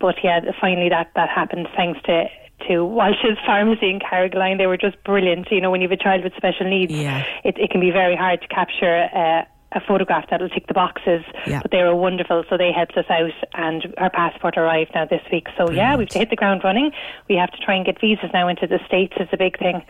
but 0.00 0.16
yeah, 0.24 0.40
finally 0.60 0.88
that 0.88 1.12
that 1.14 1.30
happened 1.30 1.68
thanks 1.76 2.00
to. 2.06 2.24
To 2.68 2.84
Walsh's 2.84 3.38
Pharmacy 3.46 3.90
in 3.90 3.98
Carrigaline, 4.00 4.58
they 4.58 4.66
were 4.66 4.76
just 4.76 5.02
brilliant. 5.04 5.48
You 5.50 5.60
know, 5.60 5.70
when 5.70 5.80
you 5.80 5.88
have 5.88 5.98
a 5.98 6.02
child 6.02 6.24
with 6.24 6.34
special 6.36 6.68
needs, 6.68 6.92
Yeah. 6.92 7.24
it, 7.44 7.56
it 7.58 7.70
can 7.70 7.80
be 7.80 7.90
very 7.90 8.16
hard 8.16 8.40
to 8.42 8.48
capture 8.48 9.08
uh, 9.14 9.42
a 9.72 9.80
photograph 9.86 10.24
that'll 10.30 10.48
tick 10.48 10.66
the 10.68 10.74
boxes. 10.74 11.22
Yeah. 11.46 11.60
But 11.60 11.70
they 11.72 11.82
were 11.82 11.96
wonderful, 11.96 12.44
so 12.48 12.56
they 12.56 12.70
helped 12.72 12.96
us 12.96 13.06
out, 13.10 13.32
and 13.54 13.92
our 13.98 14.10
passport 14.10 14.56
arrived 14.56 14.92
now 14.94 15.04
this 15.04 15.22
week. 15.32 15.48
So 15.58 15.70
yeah, 15.70 15.96
we've 15.96 16.12
hit 16.12 16.30
the 16.30 16.36
ground 16.36 16.62
running. 16.64 16.92
We 17.28 17.34
have 17.36 17.50
to 17.50 17.58
try 17.58 17.74
and 17.74 17.84
get 17.84 18.00
visas 18.00 18.30
now 18.32 18.46
into 18.48 18.66
the 18.66 18.78
states. 18.86 19.14
Is 19.18 19.28
a 19.32 19.36
big 19.36 19.58
thing. 19.58 19.82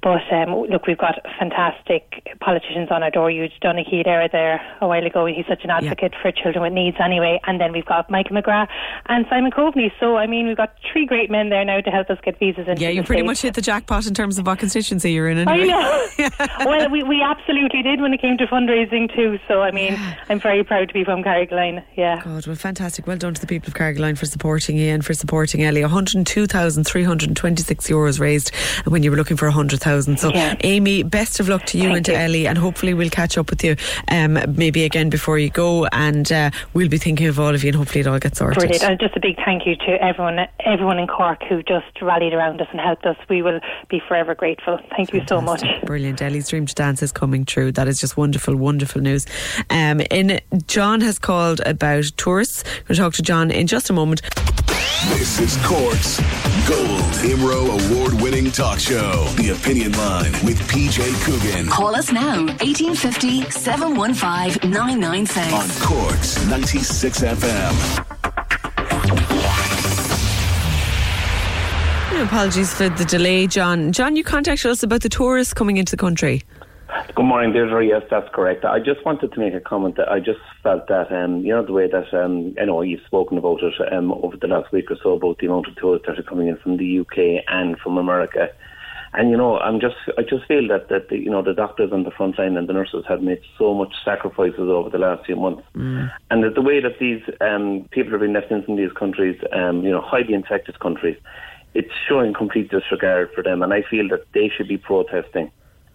But 0.00 0.22
um, 0.32 0.54
look, 0.70 0.86
we've 0.86 0.96
got 0.98 1.18
fantastic 1.38 2.24
politicians 2.40 2.88
on 2.90 3.02
our 3.02 3.10
door. 3.10 3.30
You 3.32 3.48
Donnchadh 3.60 4.04
there 4.04 4.28
there 4.30 4.60
a 4.80 4.86
while 4.86 5.04
ago. 5.04 5.26
He's 5.26 5.44
such 5.48 5.64
an 5.64 5.70
advocate 5.70 6.14
for 6.22 6.30
children 6.30 6.62
with 6.62 6.72
needs 6.72 6.96
anyway. 7.02 7.40
And 7.46 7.60
then 7.60 7.72
we've 7.72 7.84
got 7.84 8.08
Michael 8.08 8.36
McGrath 8.36 8.68
and 9.06 9.26
Simon 9.28 9.50
Coveney. 9.50 9.90
So 9.98 10.16
I 10.16 10.28
mean, 10.28 10.46
we've 10.46 10.56
got 10.56 10.74
three 10.92 11.04
great 11.04 11.32
men 11.32 11.48
there 11.50 11.64
now 11.64 11.80
to 11.80 11.90
help 11.90 12.10
us 12.10 12.18
get 12.24 12.38
visas 12.38 12.68
into 12.68 12.80
Yeah, 12.80 12.90
you 12.90 13.02
pretty 13.02 13.22
States. 13.22 13.26
much 13.26 13.42
hit 13.42 13.54
the 13.54 13.60
jackpot 13.62 14.06
in 14.06 14.14
terms 14.14 14.38
of 14.38 14.46
what 14.46 14.60
constituency 14.60 15.10
you're 15.12 15.28
in. 15.28 15.38
Anyway. 15.38 15.64
I 15.64 15.66
know. 15.66 16.06
well, 16.64 16.88
we, 16.90 17.02
we 17.02 17.20
absolutely 17.20 17.82
did 17.82 18.00
when 18.00 18.14
it 18.14 18.20
came 18.20 18.38
to 18.38 18.46
fundraising 18.46 19.12
too. 19.14 19.40
So 19.48 19.62
I 19.62 19.72
mean, 19.72 19.98
I'm 20.28 20.38
very 20.38 20.62
proud 20.62 20.86
to 20.88 20.94
be 20.94 21.02
from 21.02 21.24
Carrigaline. 21.24 21.82
Yeah. 21.96 22.22
God, 22.22 22.46
well, 22.46 22.54
fantastic. 22.54 23.08
Well 23.08 23.16
done 23.16 23.34
to 23.34 23.40
the 23.40 23.48
people 23.48 23.66
of 23.68 23.74
Carrigaline 23.74 24.16
for 24.16 24.26
supporting 24.26 24.78
Ian, 24.78 24.94
and 24.94 25.04
for 25.04 25.12
supporting 25.12 25.64
Ellie. 25.64 25.82
102,326 25.82 27.88
euros 27.88 28.20
raised 28.20 28.54
when 28.86 29.02
you 29.02 29.10
were 29.10 29.16
looking 29.16 29.36
for 29.36 29.46
100,000. 29.46 29.87
Thousand. 29.88 30.18
So, 30.18 30.28
Yeah. 30.30 30.54
Amy, 30.60 31.02
best 31.02 31.40
of 31.40 31.48
luck 31.48 31.64
to 31.66 31.78
you 31.78 31.90
and 31.94 32.04
to 32.06 32.14
Ellie, 32.14 32.46
and 32.46 32.58
hopefully 32.58 32.92
we'll 32.94 33.10
catch 33.10 33.38
up 33.38 33.48
with 33.50 33.64
you 33.64 33.76
um, 34.10 34.38
maybe 34.62 34.84
again 34.84 35.08
before 35.08 35.38
you 35.38 35.50
go, 35.50 35.86
and 35.86 36.30
uh, 36.30 36.50
we'll 36.74 36.88
be 36.88 36.98
thinking 36.98 37.26
of 37.26 37.40
all 37.40 37.54
of 37.54 37.62
you, 37.64 37.68
and 37.68 37.76
hopefully 37.76 38.00
it 38.00 38.06
all 38.06 38.18
gets 38.18 38.38
sorted. 38.38 38.58
Brilliant. 38.58 38.84
And 38.84 39.00
just 39.00 39.16
a 39.16 39.20
big 39.20 39.36
thank 39.44 39.66
you 39.66 39.76
to 39.76 39.92
everyone 40.02 40.38
everyone 40.64 40.98
in 40.98 41.06
Cork 41.06 41.42
who 41.48 41.62
just 41.62 41.86
rallied 42.02 42.34
around 42.34 42.60
us 42.60 42.68
and 42.70 42.80
helped 42.80 43.06
us. 43.06 43.16
We 43.28 43.42
will 43.42 43.60
be 43.88 44.00
forever 44.06 44.34
grateful. 44.34 44.78
Thank 44.96 45.12
you 45.12 45.22
so 45.26 45.40
much. 45.40 45.62
Brilliant. 45.84 46.20
Ellie's 46.20 46.48
Dream 46.48 46.66
to 46.66 46.74
Dance 46.74 47.02
is 47.02 47.12
coming 47.12 47.44
true. 47.44 47.72
That 47.72 47.88
is 47.88 48.00
just 48.00 48.16
wonderful, 48.16 48.56
wonderful 48.56 49.00
news. 49.00 49.26
Um, 49.70 50.00
in 50.10 50.40
John 50.66 51.00
has 51.00 51.18
called 51.18 51.60
about 51.64 52.04
tourists. 52.16 52.64
We'll 52.88 52.96
talk 52.96 53.14
to 53.14 53.22
John 53.22 53.50
in 53.50 53.66
just 53.66 53.88
a 53.90 53.92
moment. 53.92 54.20
This 55.08 55.40
is 55.40 55.56
Cork's 55.66 56.18
Gold 56.68 57.12
IMRO 57.24 57.78
award 57.78 58.20
winning 58.22 58.50
talk 58.50 58.78
show. 58.78 59.24
The 59.36 59.50
Opinion 59.50 59.92
Line 59.92 60.32
with 60.44 60.58
PJ 60.70 61.00
Coogan. 61.24 61.68
Call 61.68 61.96
us 61.96 62.12
now, 62.12 62.44
1850 62.62 63.50
715 63.50 64.70
996. 64.70 65.52
On 65.52 65.68
Cork's 65.86 66.46
96 66.46 67.20
FM. 67.20 68.04
Yeah, 72.12 72.22
Apologies 72.22 72.72
for 72.74 72.88
the 72.88 73.04
delay, 73.04 73.46
John. 73.46 73.92
John, 73.92 74.14
you 74.16 74.22
contacted 74.24 74.70
us 74.70 74.82
about 74.82 75.02
the 75.02 75.08
tourists 75.08 75.54
coming 75.54 75.76
into 75.76 75.90
the 75.90 75.96
country. 76.00 76.42
Good 77.14 77.24
morning, 77.24 77.52
Deirdre. 77.52 77.86
Yes, 77.86 78.02
that's 78.10 78.28
correct. 78.32 78.64
I 78.64 78.78
just 78.78 79.04
wanted 79.04 79.32
to 79.32 79.40
make 79.40 79.52
a 79.52 79.60
comment 79.60 79.96
that 79.96 80.08
I 80.08 80.20
just 80.20 80.40
felt 80.62 80.88
that, 80.88 81.12
um, 81.12 81.40
you 81.40 81.54
know, 81.54 81.64
the 81.64 81.72
way 81.72 81.86
that, 81.86 82.14
um, 82.14 82.54
I 82.58 82.64
know 82.64 82.80
you've 82.80 83.04
spoken 83.06 83.36
about 83.36 83.62
it 83.62 83.74
um, 83.92 84.12
over 84.12 84.36
the 84.38 84.46
last 84.46 84.72
week 84.72 84.90
or 84.90 84.96
so 85.02 85.12
about 85.12 85.38
the 85.38 85.46
amount 85.46 85.68
of 85.68 85.76
tourists 85.76 86.06
that 86.06 86.18
are 86.18 86.22
coming 86.22 86.48
in 86.48 86.56
from 86.56 86.78
the 86.78 87.00
UK 87.00 87.44
and 87.46 87.78
from 87.78 87.98
America. 87.98 88.48
And, 89.12 89.30
you 89.30 89.36
know, 89.36 89.58
I'm 89.58 89.80
just, 89.80 89.96
I 90.16 90.22
just 90.22 90.46
feel 90.46 90.66
that, 90.68 90.88
that 90.88 91.08
the, 91.10 91.18
you 91.18 91.30
know, 91.30 91.42
the 91.42 91.52
doctors 91.52 91.92
on 91.92 92.04
the 92.04 92.10
front 92.10 92.38
line 92.38 92.56
and 92.56 92.68
the 92.68 92.72
nurses 92.72 93.04
have 93.08 93.22
made 93.22 93.40
so 93.58 93.74
much 93.74 93.92
sacrifices 94.04 94.60
over 94.60 94.88
the 94.88 94.98
last 94.98 95.26
few 95.26 95.36
months. 95.36 95.62
And 96.30 96.44
that 96.44 96.54
the 96.54 96.62
way 96.62 96.80
that 96.80 96.98
these 96.98 97.22
um, 97.42 97.86
people 97.90 98.14
are 98.14 98.18
being 98.18 98.32
left 98.32 98.50
in 98.50 98.76
these 98.76 98.92
countries, 98.92 99.38
um, 99.52 99.82
you 99.82 99.90
know, 99.90 100.00
highly 100.00 100.32
infected 100.32 100.78
countries, 100.80 101.18
it's 101.74 101.92
showing 102.08 102.32
complete 102.32 102.70
disregard 102.70 103.30
for 103.34 103.42
them. 103.42 103.62
And 103.62 103.74
I 103.74 103.82
feel 103.90 104.08
that 104.08 104.24
they 104.32 104.50
should 104.54 104.68
be 104.68 104.78
protesting. 104.78 105.50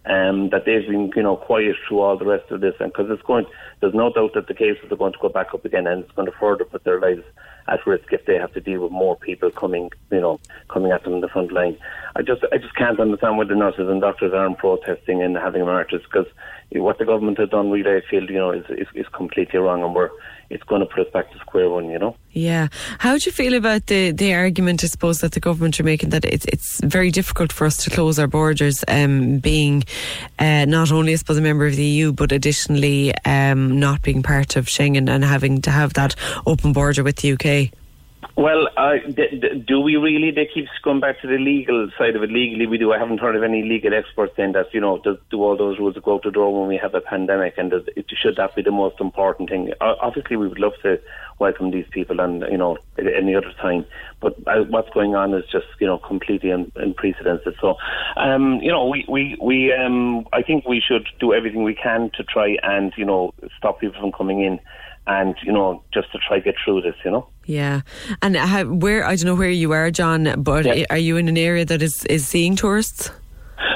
Um, 0.06 0.50
that 0.50 0.66
they've 0.66 0.86
been, 0.86 1.14
you 1.16 1.24
know, 1.24 1.38
quiet 1.38 1.78
through 1.88 2.02
all 2.02 2.18
the 2.18 2.26
rest 2.26 2.52
of 2.52 2.60
this, 2.60 2.76
and 2.82 2.92
because 2.92 3.10
it's 3.10 3.22
going, 3.22 3.46
there's 3.80 3.94
no 3.94 4.12
doubt 4.12 4.34
that 4.34 4.48
the 4.48 4.54
cases 4.54 4.92
are 4.92 4.98
going 4.98 5.14
to 5.14 5.20
go 5.20 5.30
back 5.30 5.54
up 5.54 5.64
again, 5.64 5.88
and 5.88 6.04
it's 6.04 6.12
going 6.12 6.30
to 6.30 6.38
further 6.38 6.66
put 6.66 6.84
their 6.84 7.00
lives 7.00 7.24
at 7.70 7.88
risk 7.88 8.12
if 8.12 8.26
they 8.26 8.36
have 8.36 8.52
to 8.54 8.60
deal 8.60 8.82
with 8.82 8.92
more 8.92 9.16
people 9.16 9.50
coming, 9.50 9.90
you 10.12 10.20
know, 10.20 10.42
coming 10.68 10.92
at 10.92 11.06
them 11.06 11.14
in 11.14 11.22
the 11.22 11.30
front 11.30 11.54
line. 11.54 11.78
I 12.18 12.22
just, 12.22 12.44
I 12.52 12.58
just 12.58 12.76
can't 12.76 13.00
understand 13.00 13.38
why 13.38 13.46
the 13.46 13.56
nurses 13.56 13.88
and 13.88 14.02
doctors 14.02 14.34
aren't 14.34 14.58
protesting 14.58 15.22
and 15.22 15.38
having 15.38 15.64
marches 15.64 16.02
because 16.04 16.28
what 16.72 16.98
the 16.98 17.06
government 17.06 17.40
has 17.40 17.50
done, 17.50 17.72
really, 17.72 17.96
I 17.96 18.02
feel, 18.10 18.30
you 18.30 18.40
know, 18.40 18.52
is, 18.52 18.66
is, 18.70 18.88
is 18.96 19.08
completely 19.14 19.60
wrong, 19.60 19.84
and 19.84 19.96
we're, 19.96 20.10
it's 20.54 20.64
going 20.64 20.82
to 20.82 20.86
put 20.86 21.06
us 21.06 21.12
back 21.12 21.32
to 21.32 21.40
square 21.40 21.70
one, 21.70 21.90
you 21.90 21.98
know. 21.98 22.16
Yeah. 22.32 22.68
How 23.00 23.18
do 23.18 23.24
you 23.26 23.32
feel 23.32 23.56
about 23.56 23.88
the, 23.88 24.12
the 24.12 24.34
argument, 24.36 24.84
I 24.84 24.88
suppose, 24.88 25.22
that 25.22 25.32
the 25.32 25.40
government 25.40 25.80
are 25.80 25.84
making 25.84 26.12
that 26.12 26.26
it's, 26.26 26.46
it's 26.46 26.80
very 26.84 27.10
difficult 27.10 27.52
for 27.52 27.66
us 27.66 27.78
to 27.84 27.90
close 27.90 28.20
our 28.20 28.28
borders, 28.28 28.84
um, 28.88 29.40
being 29.40 29.84
uh, 30.38 30.66
not 30.66 30.92
only, 30.92 31.14
I 31.14 31.16
suppose, 31.16 31.38
a 31.38 31.42
member 31.42 31.66
of 31.66 31.76
the 31.76 31.84
EU, 31.84 32.12
but 32.12 32.32
additionally 32.32 33.14
um, 33.26 33.80
not 33.80 34.04
being 34.04 34.22
part 34.22 34.56
of 34.56 34.68
Schengen 34.68 35.10
and 35.10 35.24
having 35.24 35.62
to 35.62 35.72
have 35.72 35.94
that 35.94 36.16
open 36.46 36.72
border 36.72 37.04
with 37.04 37.18
the 37.18 37.34
UK? 37.34 37.74
Well, 38.36 38.68
uh, 38.78 38.94
d- 39.08 39.40
d- 39.40 39.64
do 39.68 39.80
we 39.80 39.96
really? 39.96 40.32
They 40.32 40.50
keep 40.52 40.66
going 40.84 41.00
back 41.00 41.22
to 41.22 41.28
the 41.28 41.38
legal 41.38 41.90
side 42.00 42.16
of 42.16 42.24
it. 42.24 42.32
Legally, 42.32 42.66
we 42.66 42.80
do. 42.80 42.92
I 42.92 42.98
haven't 42.98 43.20
heard 43.20 43.36
of 43.36 43.44
any 43.44 43.62
legal 43.62 43.94
experts 43.94 44.34
saying 44.36 44.54
that, 44.54 44.74
you 44.74 44.82
know, 44.82 44.98
does, 44.98 45.18
do 45.30 45.44
all 45.44 45.56
those 45.56 45.78
rules 45.78 45.96
go 46.04 46.16
out 46.16 46.24
the 46.24 46.32
door 46.32 46.52
when 46.60 46.68
we 46.68 46.76
have 46.78 46.96
a 46.96 47.02
pandemic, 47.02 47.60
and 47.60 47.70
does, 47.70 47.84
it, 47.96 48.08
should 48.20 48.38
that 48.38 48.56
be 48.56 48.64
the 48.64 48.72
most 48.72 49.00
important 49.00 49.52
thing? 49.52 49.72
Uh, 49.80 49.94
obviously, 50.02 50.36
we 50.36 50.48
would 50.48 50.58
love 50.58 50.74
to 50.82 51.00
welcome 51.38 51.70
these 51.70 51.86
people, 51.92 52.20
and 52.20 52.44
you 52.50 52.58
know, 52.58 52.80
at 52.98 53.06
any 53.06 53.36
other 53.36 53.54
time. 53.62 53.86
But 54.20 54.36
uh, 54.48 54.64
what's 54.64 54.90
going 54.90 55.14
on 55.14 55.36
is 55.36 55.44
just, 55.52 55.68
you 55.80 55.86
know, 55.86 56.00
completely 56.00 56.52
un- 56.52 56.72
unprecedented. 56.76 57.54
So, 57.62 57.76
um, 58.18 58.60
you 58.64 58.72
know, 58.72 58.88
we 58.88 59.06
we 59.08 59.38
we 59.40 59.72
um, 59.74 60.26
I 60.34 60.42
think 60.42 60.66
we 60.66 60.82
should 60.82 61.08
do 61.20 61.36
everything 61.36 61.62
we 61.62 61.76
can 61.76 62.10
to 62.18 62.24
try 62.24 62.58
and 62.64 62.94
you 62.98 63.06
know 63.06 63.36
stop 63.60 63.80
people 63.80 64.02
from 64.02 64.12
coming 64.12 64.42
in, 64.42 64.60
and 65.08 65.36
you 65.44 65.52
know, 65.52 65.84
just 65.94 66.12
to 66.12 66.20
try 66.26 66.40
get 66.40 66.56
through 66.64 66.82
this, 66.82 66.96
you 67.04 67.12
know. 67.12 67.28
Yeah. 67.46 67.82
And 68.22 68.38
how, 68.38 68.64
where, 68.66 69.06
I 69.06 69.16
don't 69.16 69.26
know 69.26 69.36
where 69.36 69.50
you 69.50 69.72
are, 69.74 69.92
John, 69.92 70.42
but 70.42 70.66
are 70.90 70.98
you 70.98 71.18
in 71.18 71.28
an 71.28 71.38
area 71.38 71.66
that 71.66 71.82
is, 71.82 72.06
is 72.06 72.26
seeing 72.26 72.56
tourists? 72.56 73.12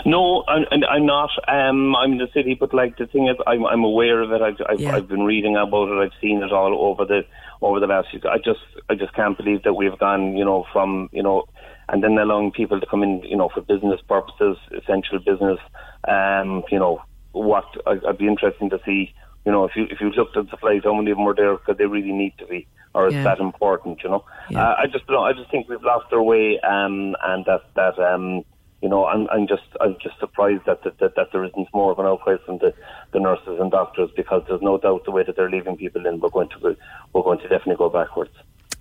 No, 0.06 0.44
I'm, 0.48 0.66
and 0.72 0.86
I'm 0.86 1.06
not. 1.06 1.30
Um, 1.48 1.96
I'm 1.96 2.14
in 2.14 2.18
the 2.18 2.30
city, 2.34 2.56
but 2.58 2.74
like 2.74 2.98
the 2.98 3.08
thing 3.08 3.28
is, 3.28 3.36
I'm, 3.46 3.66
I'm 3.66 3.84
aware 3.84 4.22
of 4.22 4.32
it. 4.32 4.42
I've, 4.42 4.56
I've, 4.70 4.80
Yeah. 4.80 4.96
I've 4.96 5.08
been 5.08 5.24
reading 5.24 5.58
about 5.58 5.90
it. 5.90 6.02
I've 6.02 6.18
seen 6.22 6.42
it 6.42 6.52
all 6.52 6.74
over 6.90 7.06
the 7.06 7.22
over 7.62 7.80
the 7.80 7.88
last. 7.88 8.10
Few, 8.12 8.22
I 8.30 8.38
just, 8.38 8.60
I 8.90 8.96
just 8.96 9.14
can't 9.14 9.38
believe 9.38 9.64
that 9.64 9.74
we've 9.74 9.98
gone, 10.00 10.38
you 10.38 10.46
know, 10.46 10.66
from 10.72 11.10
you 11.12 11.24
know, 11.24 11.46
and 11.90 12.04
then 12.04 12.18
allowing 12.18 12.52
people 12.52 12.80
to 12.80 12.86
come 12.86 13.04
in, 13.04 13.22
you 13.24 13.36
know, 13.36 13.50
for 13.54 13.62
business 13.62 14.00
purposes, 14.08 14.58
essential 14.72 15.20
business. 15.20 15.60
Um, 16.08 16.64
you 16.72 16.80
know, 16.80 17.02
what 17.34 17.66
I'd 17.86 18.18
be 18.18 18.28
interesting 18.28 18.70
to 18.70 18.80
see. 18.86 19.14
You 19.48 19.54
know, 19.54 19.64
if 19.64 19.78
you 19.78 19.86
if 19.90 20.02
you 20.02 20.10
looked 20.10 20.36
at 20.36 20.52
the 20.52 20.58
flights, 20.58 20.84
how 20.84 20.94
many 20.94 21.12
of 21.12 21.18
them 21.18 21.26
are 21.26 21.34
there 21.34 21.56
because 21.56 21.78
they 21.78 21.86
really 21.86 22.12
need 22.12 22.34
to 22.40 22.46
be, 22.46 22.68
or 22.94 23.08
is 23.08 23.14
Yeah. 23.14 23.24
that 23.24 23.40
important? 23.40 24.04
You 24.04 24.10
know, 24.10 24.26
uh, 24.54 24.76
I 24.78 24.88
just 24.92 25.08
don't. 25.08 25.24
I 25.24 25.32
just 25.32 25.50
think 25.50 25.70
we've 25.70 25.82
lost 25.82 26.12
our 26.12 26.22
way, 26.22 26.60
um, 26.60 27.16
and 27.24 27.46
that 27.46 27.62
that 27.80 27.98
um, 27.98 28.44
you 28.82 28.90
know, 28.90 29.06
I'm, 29.06 29.26
I'm 29.30 29.48
just 29.48 29.70
I'm 29.80 29.96
just 30.04 30.20
surprised 30.20 30.64
that 30.66 30.84
that, 30.84 31.00
that 31.00 31.16
that 31.16 31.28
there 31.32 31.46
isn't 31.46 31.70
more 31.74 31.94
of 31.94 32.00
an 32.00 32.06
outcry 32.06 32.36
from 32.46 32.58
the, 32.58 32.74
the 33.14 33.22
nurses 33.22 33.58
and 33.62 33.72
doctors 33.72 34.10
because 34.18 34.44
there's 34.50 34.62
no 34.62 34.78
doubt 34.78 35.06
the 35.06 35.12
way 35.12 35.24
that 35.26 35.38
they're 35.38 35.50
leaving 35.50 35.78
people 35.78 36.06
in, 36.06 36.20
we're 36.20 36.30
going 36.30 36.50
to 36.50 36.76
we're 37.14 37.24
going 37.24 37.40
to 37.40 37.48
definitely 37.48 37.78
go 37.78 37.90
backwards. 37.90 38.36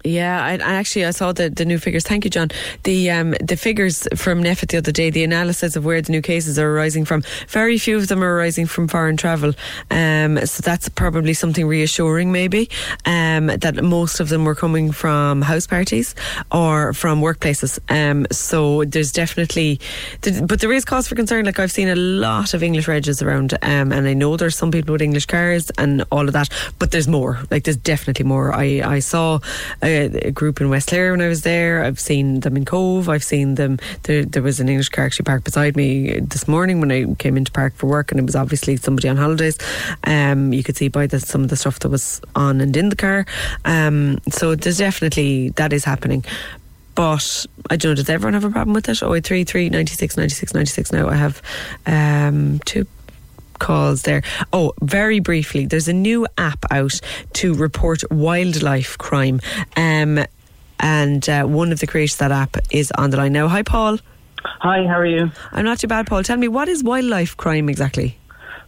Yeah, 0.06 0.40
I, 0.44 0.54
actually 0.58 1.04
I 1.04 1.10
saw 1.10 1.32
the, 1.32 1.50
the 1.50 1.64
new 1.64 1.78
figures. 1.78 2.04
Thank 2.04 2.24
you, 2.24 2.30
John. 2.30 2.48
The 2.84 3.10
um, 3.10 3.32
the 3.42 3.56
figures 3.56 4.06
from 4.14 4.44
NPHET 4.44 4.68
the 4.68 4.78
other 4.78 4.92
day, 4.92 5.10
the 5.10 5.24
analysis 5.24 5.74
of 5.74 5.84
where 5.84 6.00
the 6.00 6.12
new 6.12 6.22
cases 6.22 6.60
are 6.60 6.70
arising 6.70 7.04
from. 7.04 7.24
Very 7.48 7.76
few 7.76 7.96
of 7.96 8.06
them 8.06 8.22
are 8.22 8.36
arising 8.36 8.66
from 8.66 8.86
foreign 8.86 9.16
travel. 9.16 9.52
Um, 9.90 10.38
so 10.46 10.62
that's 10.62 10.88
probably 10.88 11.34
something 11.34 11.66
reassuring, 11.66 12.30
maybe. 12.30 12.70
Um, 13.04 13.46
that 13.48 13.82
most 13.82 14.20
of 14.20 14.28
them 14.28 14.44
were 14.44 14.54
coming 14.54 14.92
from 14.92 15.42
house 15.42 15.66
parties 15.66 16.14
or 16.52 16.92
from 16.92 17.20
workplaces. 17.20 17.80
Um, 17.88 18.28
so 18.30 18.84
there's 18.84 19.10
definitely, 19.10 19.80
but 20.42 20.60
there 20.60 20.72
is 20.72 20.84
cause 20.84 21.08
for 21.08 21.16
concern. 21.16 21.46
Like 21.46 21.58
I've 21.58 21.72
seen 21.72 21.88
a 21.88 21.96
lot 21.96 22.54
of 22.54 22.62
English 22.62 22.86
regs 22.86 23.22
around, 23.26 23.54
um, 23.62 23.90
and 23.90 24.06
I 24.06 24.14
know 24.14 24.36
there's 24.36 24.56
some 24.56 24.70
people 24.70 24.92
with 24.92 25.02
English 25.02 25.26
cars 25.26 25.70
and 25.78 26.04
all 26.12 26.28
of 26.28 26.32
that. 26.34 26.48
But 26.78 26.92
there's 26.92 27.08
more. 27.08 27.40
Like 27.50 27.64
there's 27.64 27.76
definitely 27.76 28.24
more. 28.24 28.54
I 28.54 28.82
I 28.84 28.98
saw. 29.00 29.40
A, 29.96 30.30
group 30.30 30.60
in 30.60 30.68
West 30.68 30.88
Clare 30.88 31.12
when 31.12 31.20
I 31.20 31.28
was 31.28 31.42
there. 31.42 31.82
I've 31.82 32.00
seen 32.00 32.40
them 32.40 32.56
in 32.56 32.64
Cobh. 32.64 33.08
I've 33.08 33.24
seen 33.24 33.54
them. 33.54 33.78
There, 34.04 34.24
there 34.24 34.42
was 34.42 34.60
an 34.60 34.68
English 34.68 34.90
car 34.90 35.04
actually 35.04 35.24
parked 35.24 35.44
beside 35.44 35.76
me 35.76 36.20
this 36.20 36.46
morning 36.46 36.80
when 36.80 36.92
I 36.92 37.14
came 37.14 37.36
into 37.36 37.52
park 37.52 37.74
for 37.74 37.86
work, 37.86 38.10
and 38.10 38.20
it 38.20 38.26
was 38.26 38.36
obviously 38.36 38.76
somebody 38.76 39.08
on 39.08 39.16
holidays. 39.16 39.58
Um, 40.04 40.52
you 40.52 40.62
could 40.62 40.76
see 40.76 40.88
by 40.88 41.06
the, 41.06 41.20
some 41.20 41.42
of 41.42 41.48
the 41.48 41.56
stuff 41.56 41.78
that 41.80 41.88
was 41.88 42.20
on 42.34 42.60
and 42.60 42.76
in 42.76 42.90
the 42.90 42.96
car. 42.96 43.26
Um, 43.64 44.18
so 44.30 44.54
there's 44.54 44.78
definitely 44.78 45.50
that 45.50 45.72
is 45.72 45.84
happening. 45.84 46.24
But 46.94 47.44
I 47.68 47.76
don't 47.76 47.90
know, 47.90 47.94
does 47.96 48.08
everyone 48.08 48.32
have 48.34 48.44
a 48.44 48.50
problem 48.50 48.72
with 48.72 48.88
it? 48.88 49.02
Oh, 49.02 49.12
033 49.12 49.68
96 49.68 50.16
96 50.16 50.54
96 50.54 50.92
now. 50.92 51.08
I 51.08 51.14
have 51.14 51.42
um, 51.84 52.58
two 52.64 52.86
calls 53.58 54.02
there. 54.02 54.22
Oh, 54.52 54.72
very 54.82 55.20
briefly, 55.20 55.66
there's 55.66 55.88
a 55.88 55.92
new 55.92 56.26
app 56.38 56.64
out 56.70 57.00
to 57.34 57.54
report 57.54 58.02
wildlife 58.10 58.98
crime. 58.98 59.40
Um, 59.76 60.24
and 60.80 61.28
uh, 61.28 61.44
one 61.44 61.72
of 61.72 61.80
the 61.80 61.86
creators 61.86 62.14
of 62.14 62.18
that 62.18 62.32
app 62.32 62.56
is 62.70 62.92
on 62.92 63.10
the 63.10 63.16
line 63.16 63.32
now. 63.32 63.48
Hi, 63.48 63.62
Paul. 63.62 63.98
Hi, 64.60 64.86
how 64.86 64.98
are 64.98 65.06
you? 65.06 65.30
I'm 65.52 65.64
not 65.64 65.78
too 65.78 65.88
bad, 65.88 66.06
Paul. 66.06 66.22
Tell 66.22 66.36
me, 66.36 66.48
what 66.48 66.68
is 66.68 66.84
wildlife 66.84 67.36
crime 67.36 67.68
exactly? 67.68 68.18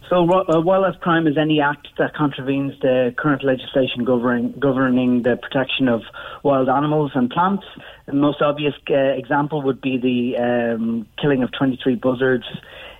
So, 0.09 0.27
uh, 0.27 0.59
wildlife 0.59 0.99
crime 1.01 1.27
is 1.27 1.37
any 1.37 1.61
act 1.61 1.87
that 1.99 2.15
contravenes 2.15 2.73
the 2.81 3.13
current 3.15 3.43
legislation 3.43 4.05
governing 4.05 4.53
governing 4.59 5.21
the 5.21 5.37
protection 5.37 5.87
of 5.87 6.01
wild 6.41 6.67
animals 6.67 7.11
and 7.13 7.29
plants. 7.29 7.63
The 8.07 8.13
most 8.13 8.41
obvious 8.41 8.73
uh, 8.89 8.95
example 8.95 9.61
would 9.61 9.81
be 9.81 9.97
the 9.97 10.75
um, 10.75 11.07
killing 11.21 11.43
of 11.43 11.51
23 11.51 11.95
buzzards 11.95 12.45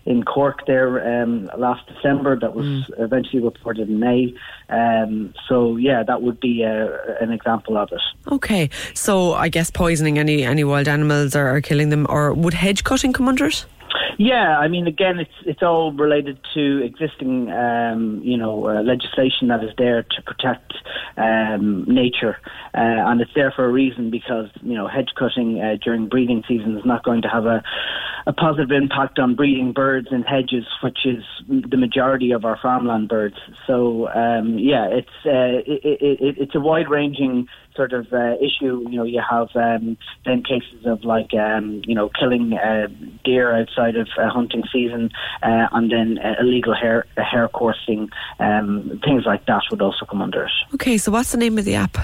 in 0.10 0.24
Cork 0.24 0.66
there 0.66 1.22
um, 1.22 1.50
last 1.58 1.88
December. 1.88 2.38
That 2.38 2.56
was 2.56 2.92
eventually 2.98 3.42
reported 3.42 3.88
in 3.88 4.00
May. 4.00 4.34
Um, 4.70 5.34
so, 5.48 5.78
yeah, 5.78 6.04
that 6.04 6.22
would 6.24 6.40
be 6.40 6.66
uh, 6.66 6.88
an 7.22 7.32
example 7.32 7.78
of 7.78 7.90
it. 7.92 8.02
Okay, 8.28 8.70
so 8.94 9.34
I 9.34 9.48
guess 9.50 9.70
poisoning 9.72 10.18
any 10.18 10.44
any 10.44 10.64
wild 10.64 10.88
animals 10.88 11.36
or, 11.36 11.56
or 11.56 11.62
killing 11.62 11.90
them, 11.90 12.08
or 12.10 12.34
would 12.34 12.56
hedge 12.56 12.84
cutting 12.84 13.14
come 13.14 13.30
under 13.30 13.46
it? 13.46 13.66
Yeah, 14.20 14.60
I 14.60 14.68
mean, 14.68 14.86
again, 14.86 15.18
it's 15.18 15.32
it's 15.46 15.64
all 15.64 15.94
related 15.94 16.40
to 16.54 16.84
existing, 16.84 17.50
um, 17.54 18.20
you 18.22 18.36
know, 18.36 18.68
uh, 18.68 18.82
legislation 18.82 19.48
that 19.48 19.64
is 19.64 19.70
there 19.78 20.04
to 20.04 20.22
protect 20.24 20.74
um, 21.16 21.86
nature, 21.88 22.36
uh, 22.74 23.08
and 23.08 23.22
it's 23.22 23.32
there 23.34 23.50
for 23.50 23.64
a 23.64 23.72
reason 23.72 24.12
because 24.12 24.50
you 24.62 24.76
know 24.76 24.90
hedge 24.90 25.12
cutting 25.18 25.62
uh, 25.62 25.78
during 25.82 26.10
breeding 26.10 26.44
season 26.50 26.78
is 26.78 26.84
not 26.84 27.06
going 27.06 27.22
to 27.22 27.30
have 27.30 27.46
a 27.46 27.64
a 28.28 28.34
positive 28.34 28.72
impact 28.72 29.20
on 29.20 29.36
breeding 29.36 29.72
birds 29.72 30.10
in 30.12 30.24
hedges, 30.24 30.66
which 30.84 31.06
is 31.06 31.24
the 31.48 31.78
majority 31.78 32.32
of 32.32 32.44
our 32.44 32.60
farmland 32.62 33.08
birds. 33.08 33.38
So 33.66 34.10
um, 34.10 34.60
yeah, 34.60 34.86
it's 34.88 35.26
uh, 35.26 35.64
it, 35.66 36.02
it, 36.20 36.36
it's 36.38 36.56
a 36.56 36.60
wide 36.60 36.90
ranging 36.90 37.48
sort 37.80 37.94
of 37.94 38.12
uh, 38.12 38.36
issue. 38.42 38.84
You 38.90 38.98
know, 38.98 39.04
you 39.04 39.22
have 39.28 39.48
um, 39.56 39.98
then 40.26 40.44
cases 40.44 40.86
of 40.86 41.06
like 41.06 41.34
um, 41.34 41.82
you 41.86 41.96
know 41.96 42.10
killing 42.20 42.54
uh, 42.54 42.88
deer 43.24 43.56
outside 43.56 43.96
of 43.96 44.10
uh, 44.18 44.30
hunting 44.30 44.64
season, 44.72 45.12
uh, 45.42 45.68
and 45.72 45.90
then 45.90 46.20
uh, 46.20 46.36
illegal 46.42 46.76
hare 46.76 47.06
hare 47.16 47.48
coursing, 47.48 48.10
um, 48.40 49.00
things 49.06 49.24
like 49.26 49.46
that 49.46 49.64
would 49.72 49.82
also 49.82 50.06
come 50.06 50.22
under 50.22 50.44
it. 50.44 50.52
Okay, 50.74 50.98
so 50.98 51.10
what's 51.14 51.32
the 51.32 51.38
name 51.38 51.58
of 51.58 51.64
the 51.64 51.76
app? 51.76 51.98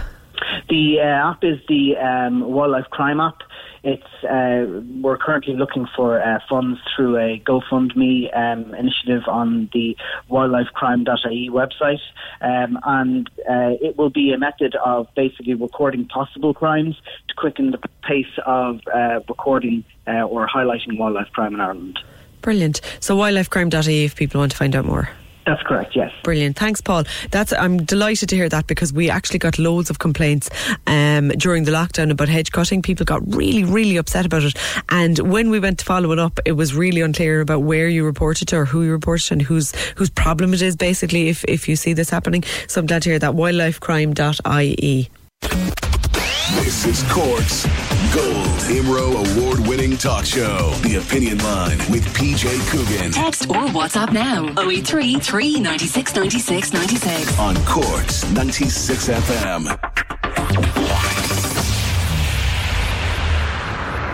The 0.69 0.99
uh, 0.99 1.31
app 1.31 1.43
is 1.43 1.59
the 1.67 1.97
um, 1.97 2.41
Wildlife 2.41 2.89
Crime 2.89 3.19
app. 3.19 3.41
It's 3.83 4.23
uh, 4.23 4.81
we're 4.99 5.17
currently 5.17 5.53
looking 5.53 5.87
for 5.95 6.19
uh, 6.19 6.39
funds 6.49 6.79
through 6.95 7.17
a 7.17 7.39
GoFundMe 7.45 8.35
um, 8.35 8.73
initiative 8.73 9.21
on 9.27 9.69
the 9.73 9.95
wildlifecrime.ie 10.27 11.51
website, 11.51 12.01
um, 12.41 12.79
and 12.83 13.29
uh, 13.47 13.77
it 13.79 13.95
will 13.95 14.09
be 14.09 14.33
a 14.33 14.39
method 14.39 14.75
of 14.83 15.07
basically 15.15 15.53
recording 15.53 16.07
possible 16.07 16.51
crimes 16.51 16.95
to 17.27 17.35
quicken 17.35 17.71
the 17.71 17.79
pace 18.01 18.25
of 18.47 18.79
uh, 18.91 19.19
recording 19.29 19.83
uh, 20.07 20.23
or 20.23 20.47
highlighting 20.47 20.97
wildlife 20.97 21.31
crime 21.31 21.53
in 21.53 21.61
Ireland. 21.61 21.99
Brilliant. 22.41 22.81
So 22.99 23.15
wildlifecrime.ie 23.15 24.05
if 24.05 24.15
people 24.15 24.39
want 24.39 24.51
to 24.51 24.57
find 24.57 24.75
out 24.75 24.85
more. 24.85 25.09
That's 25.45 25.61
correct, 25.61 25.95
yes. 25.95 26.11
Brilliant. 26.23 26.57
Thanks, 26.57 26.81
Paul. 26.81 27.03
That's 27.29 27.53
I'm 27.53 27.83
delighted 27.83 28.29
to 28.29 28.35
hear 28.35 28.49
that 28.49 28.65
because 28.65 28.91
we 28.91 29.09
actually 29.09 29.39
got 29.39 29.59
loads 29.59 29.91
of 29.91 29.99
complaints 29.99 30.49
um, 30.87 31.29
during 31.29 31.65
the 31.65 31.71
lockdown 31.71 32.09
about 32.09 32.29
hedge 32.29 32.51
cutting. 32.51 32.81
People 32.81 33.05
got 33.05 33.21
really, 33.35 33.63
really 33.63 33.97
upset 33.97 34.25
about 34.25 34.43
it. 34.43 34.57
And 34.89 35.19
when 35.19 35.51
we 35.51 35.59
went 35.59 35.79
to 35.79 35.85
follow 35.85 36.11
it 36.11 36.19
up, 36.19 36.39
it 36.45 36.53
was 36.53 36.73
really 36.73 37.01
unclear 37.01 37.41
about 37.41 37.59
where 37.59 37.87
you 37.87 38.03
reported 38.05 38.53
or 38.53 38.65
who 38.65 38.83
you 38.83 38.91
reported 38.91 39.31
and 39.31 39.41
whose 39.41 39.73
whose 39.95 40.09
problem 40.09 40.53
it 40.53 40.61
is 40.63 40.75
basically 40.75 41.29
if, 41.29 41.43
if 41.45 41.69
you 41.69 41.75
see 41.75 41.93
this 41.93 42.09
happening. 42.09 42.43
So 42.67 42.81
I'm 42.81 42.87
glad 42.87 43.03
to 43.03 43.09
hear 43.09 43.19
that. 43.19 43.33
Wildlifecrime.ie. 43.33 45.09
This 46.53 46.85
is 46.85 47.03
Cork's 47.11 47.65
Gold 48.13 48.45
IMRO 48.69 49.15
award 49.39 49.67
winning 49.67 49.97
talk 49.97 50.25
show. 50.25 50.69
The 50.83 50.97
Opinion 50.97 51.39
Line 51.39 51.79
with 51.89 52.05
PJ 52.13 52.59
Coogan. 52.69 53.11
Text 53.11 53.49
or 53.49 53.65
WhatsApp 53.65 54.13
now 54.13 54.45
083 54.61 55.19
396 55.19 56.15
96 56.15 56.73
96. 56.73 57.39
On 57.39 57.55
Cork's 57.65 58.29
96 58.31 59.09
FM. 59.09 60.94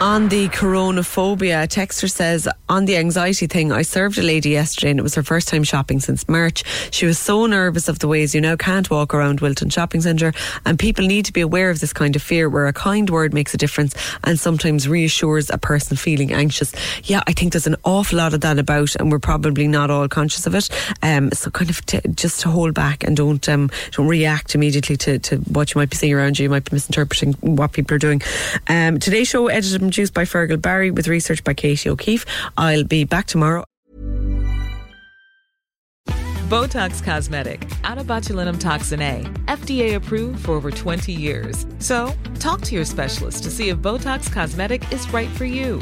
On 0.02 0.30
the 0.30 0.49
coronaphobia, 0.49 1.64
a 1.64 1.68
texter 1.68 2.10
says, 2.10 2.49
on 2.68 2.86
the 2.86 2.98
anxiety 2.98 3.45
thing, 3.45 3.72
I 3.72 3.84
served 3.84 4.18
a 4.18 4.23
lady 4.23 4.49
yesterday 4.49 4.90
and 4.90 4.99
it 4.99 5.03
was 5.03 5.14
her 5.14 5.22
first 5.22 5.48
time 5.48 5.64
shopping 5.64 5.99
since 5.99 6.28
March. 6.28 6.64
She 6.90 7.06
was 7.06 7.19
so 7.19 7.45
nervous 7.45 7.88
of 7.88 7.99
the 7.99 8.07
ways 8.07 8.34
you 8.34 8.41
now 8.41 8.56
can't 8.56 8.90
walk 8.90 9.14
around 9.14 9.41
Wilton 9.41 9.69
Shopping 9.69 10.02
Centre 10.02 10.34
and 10.65 10.80
people 10.80 11.06
need 11.06 11.26
to 11.26 11.34
be 11.34 11.41
aware 11.41 11.69
of 11.69 11.82
this 11.82 11.94
kind 11.94 12.15
of 12.15 12.23
fear 12.23 12.49
where 12.49 12.65
a 12.65 12.73
kind 12.73 13.11
word 13.11 13.32
makes 13.32 13.53
a 13.53 13.57
difference 13.57 13.94
and 14.23 14.40
sometimes 14.40 14.90
reassures 14.90 15.52
a 15.52 15.60
person 15.60 15.95
feeling 15.95 16.34
anxious. 16.34 16.73
Yeah, 17.03 17.22
I 17.28 17.34
think 17.34 17.53
there's 17.53 17.68
an 17.68 17.76
awful 17.84 18.18
lot 18.18 18.34
of 18.34 18.41
that 18.41 18.57
about 18.57 18.95
and 18.95 19.11
we're 19.11 19.19
probably 19.19 19.68
not 19.68 19.91
all 19.91 20.07
conscious 20.07 20.48
of 20.48 20.56
it. 20.56 20.68
Um, 21.03 21.30
so 21.32 21.52
kind 21.52 21.69
of 21.69 21.86
t- 21.86 22.02
just 22.15 22.40
to 22.40 22.49
hold 22.49 22.73
back 22.73 23.03
and 23.03 23.15
don't 23.15 23.48
um, 23.48 23.69
don't 23.91 24.07
react 24.07 24.56
immediately 24.56 24.98
to, 24.98 25.19
to 25.19 25.38
what 25.38 25.76
you 25.76 25.80
might 25.80 25.91
be 25.91 25.95
seeing 25.95 26.14
around 26.15 26.40
you. 26.40 26.45
You 26.45 26.49
might 26.49 26.68
be 26.68 26.73
misinterpreting 26.76 27.34
what 27.41 27.73
people 27.73 27.94
are 27.94 27.99
doing. 27.99 28.23
Um, 28.68 28.98
today's 28.98 29.28
show 29.28 29.45
edited 29.45 29.90
produced 29.91 30.13
by 30.13 30.23
Fergal 30.23 30.61
Barry 30.61 30.89
with 30.89 31.09
research 31.09 31.43
by 31.43 31.53
Katie 31.53 31.89
O'Keefe. 31.89 32.26
I'll 32.57 32.85
be 32.85 33.03
back 33.03 33.27
tomorrow. 33.27 33.65
Botox 36.47 37.03
Cosmetic, 37.03 37.69
out 37.84 37.97
of 37.97 38.07
botulinum 38.07 38.59
toxin 38.59 39.01
A, 39.01 39.23
FDA 39.47 39.95
approved 39.95 40.45
for 40.45 40.51
over 40.51 40.72
20 40.72 41.11
years. 41.11 41.65
So, 41.80 42.13
talk 42.39 42.61
to 42.61 42.76
your 42.76 42.85
specialist 42.85 43.43
to 43.43 43.51
see 43.51 43.69
if 43.69 43.77
Botox 43.77 44.31
Cosmetic 44.31 44.91
is 44.91 45.11
right 45.13 45.30
for 45.30 45.45
you. 45.45 45.81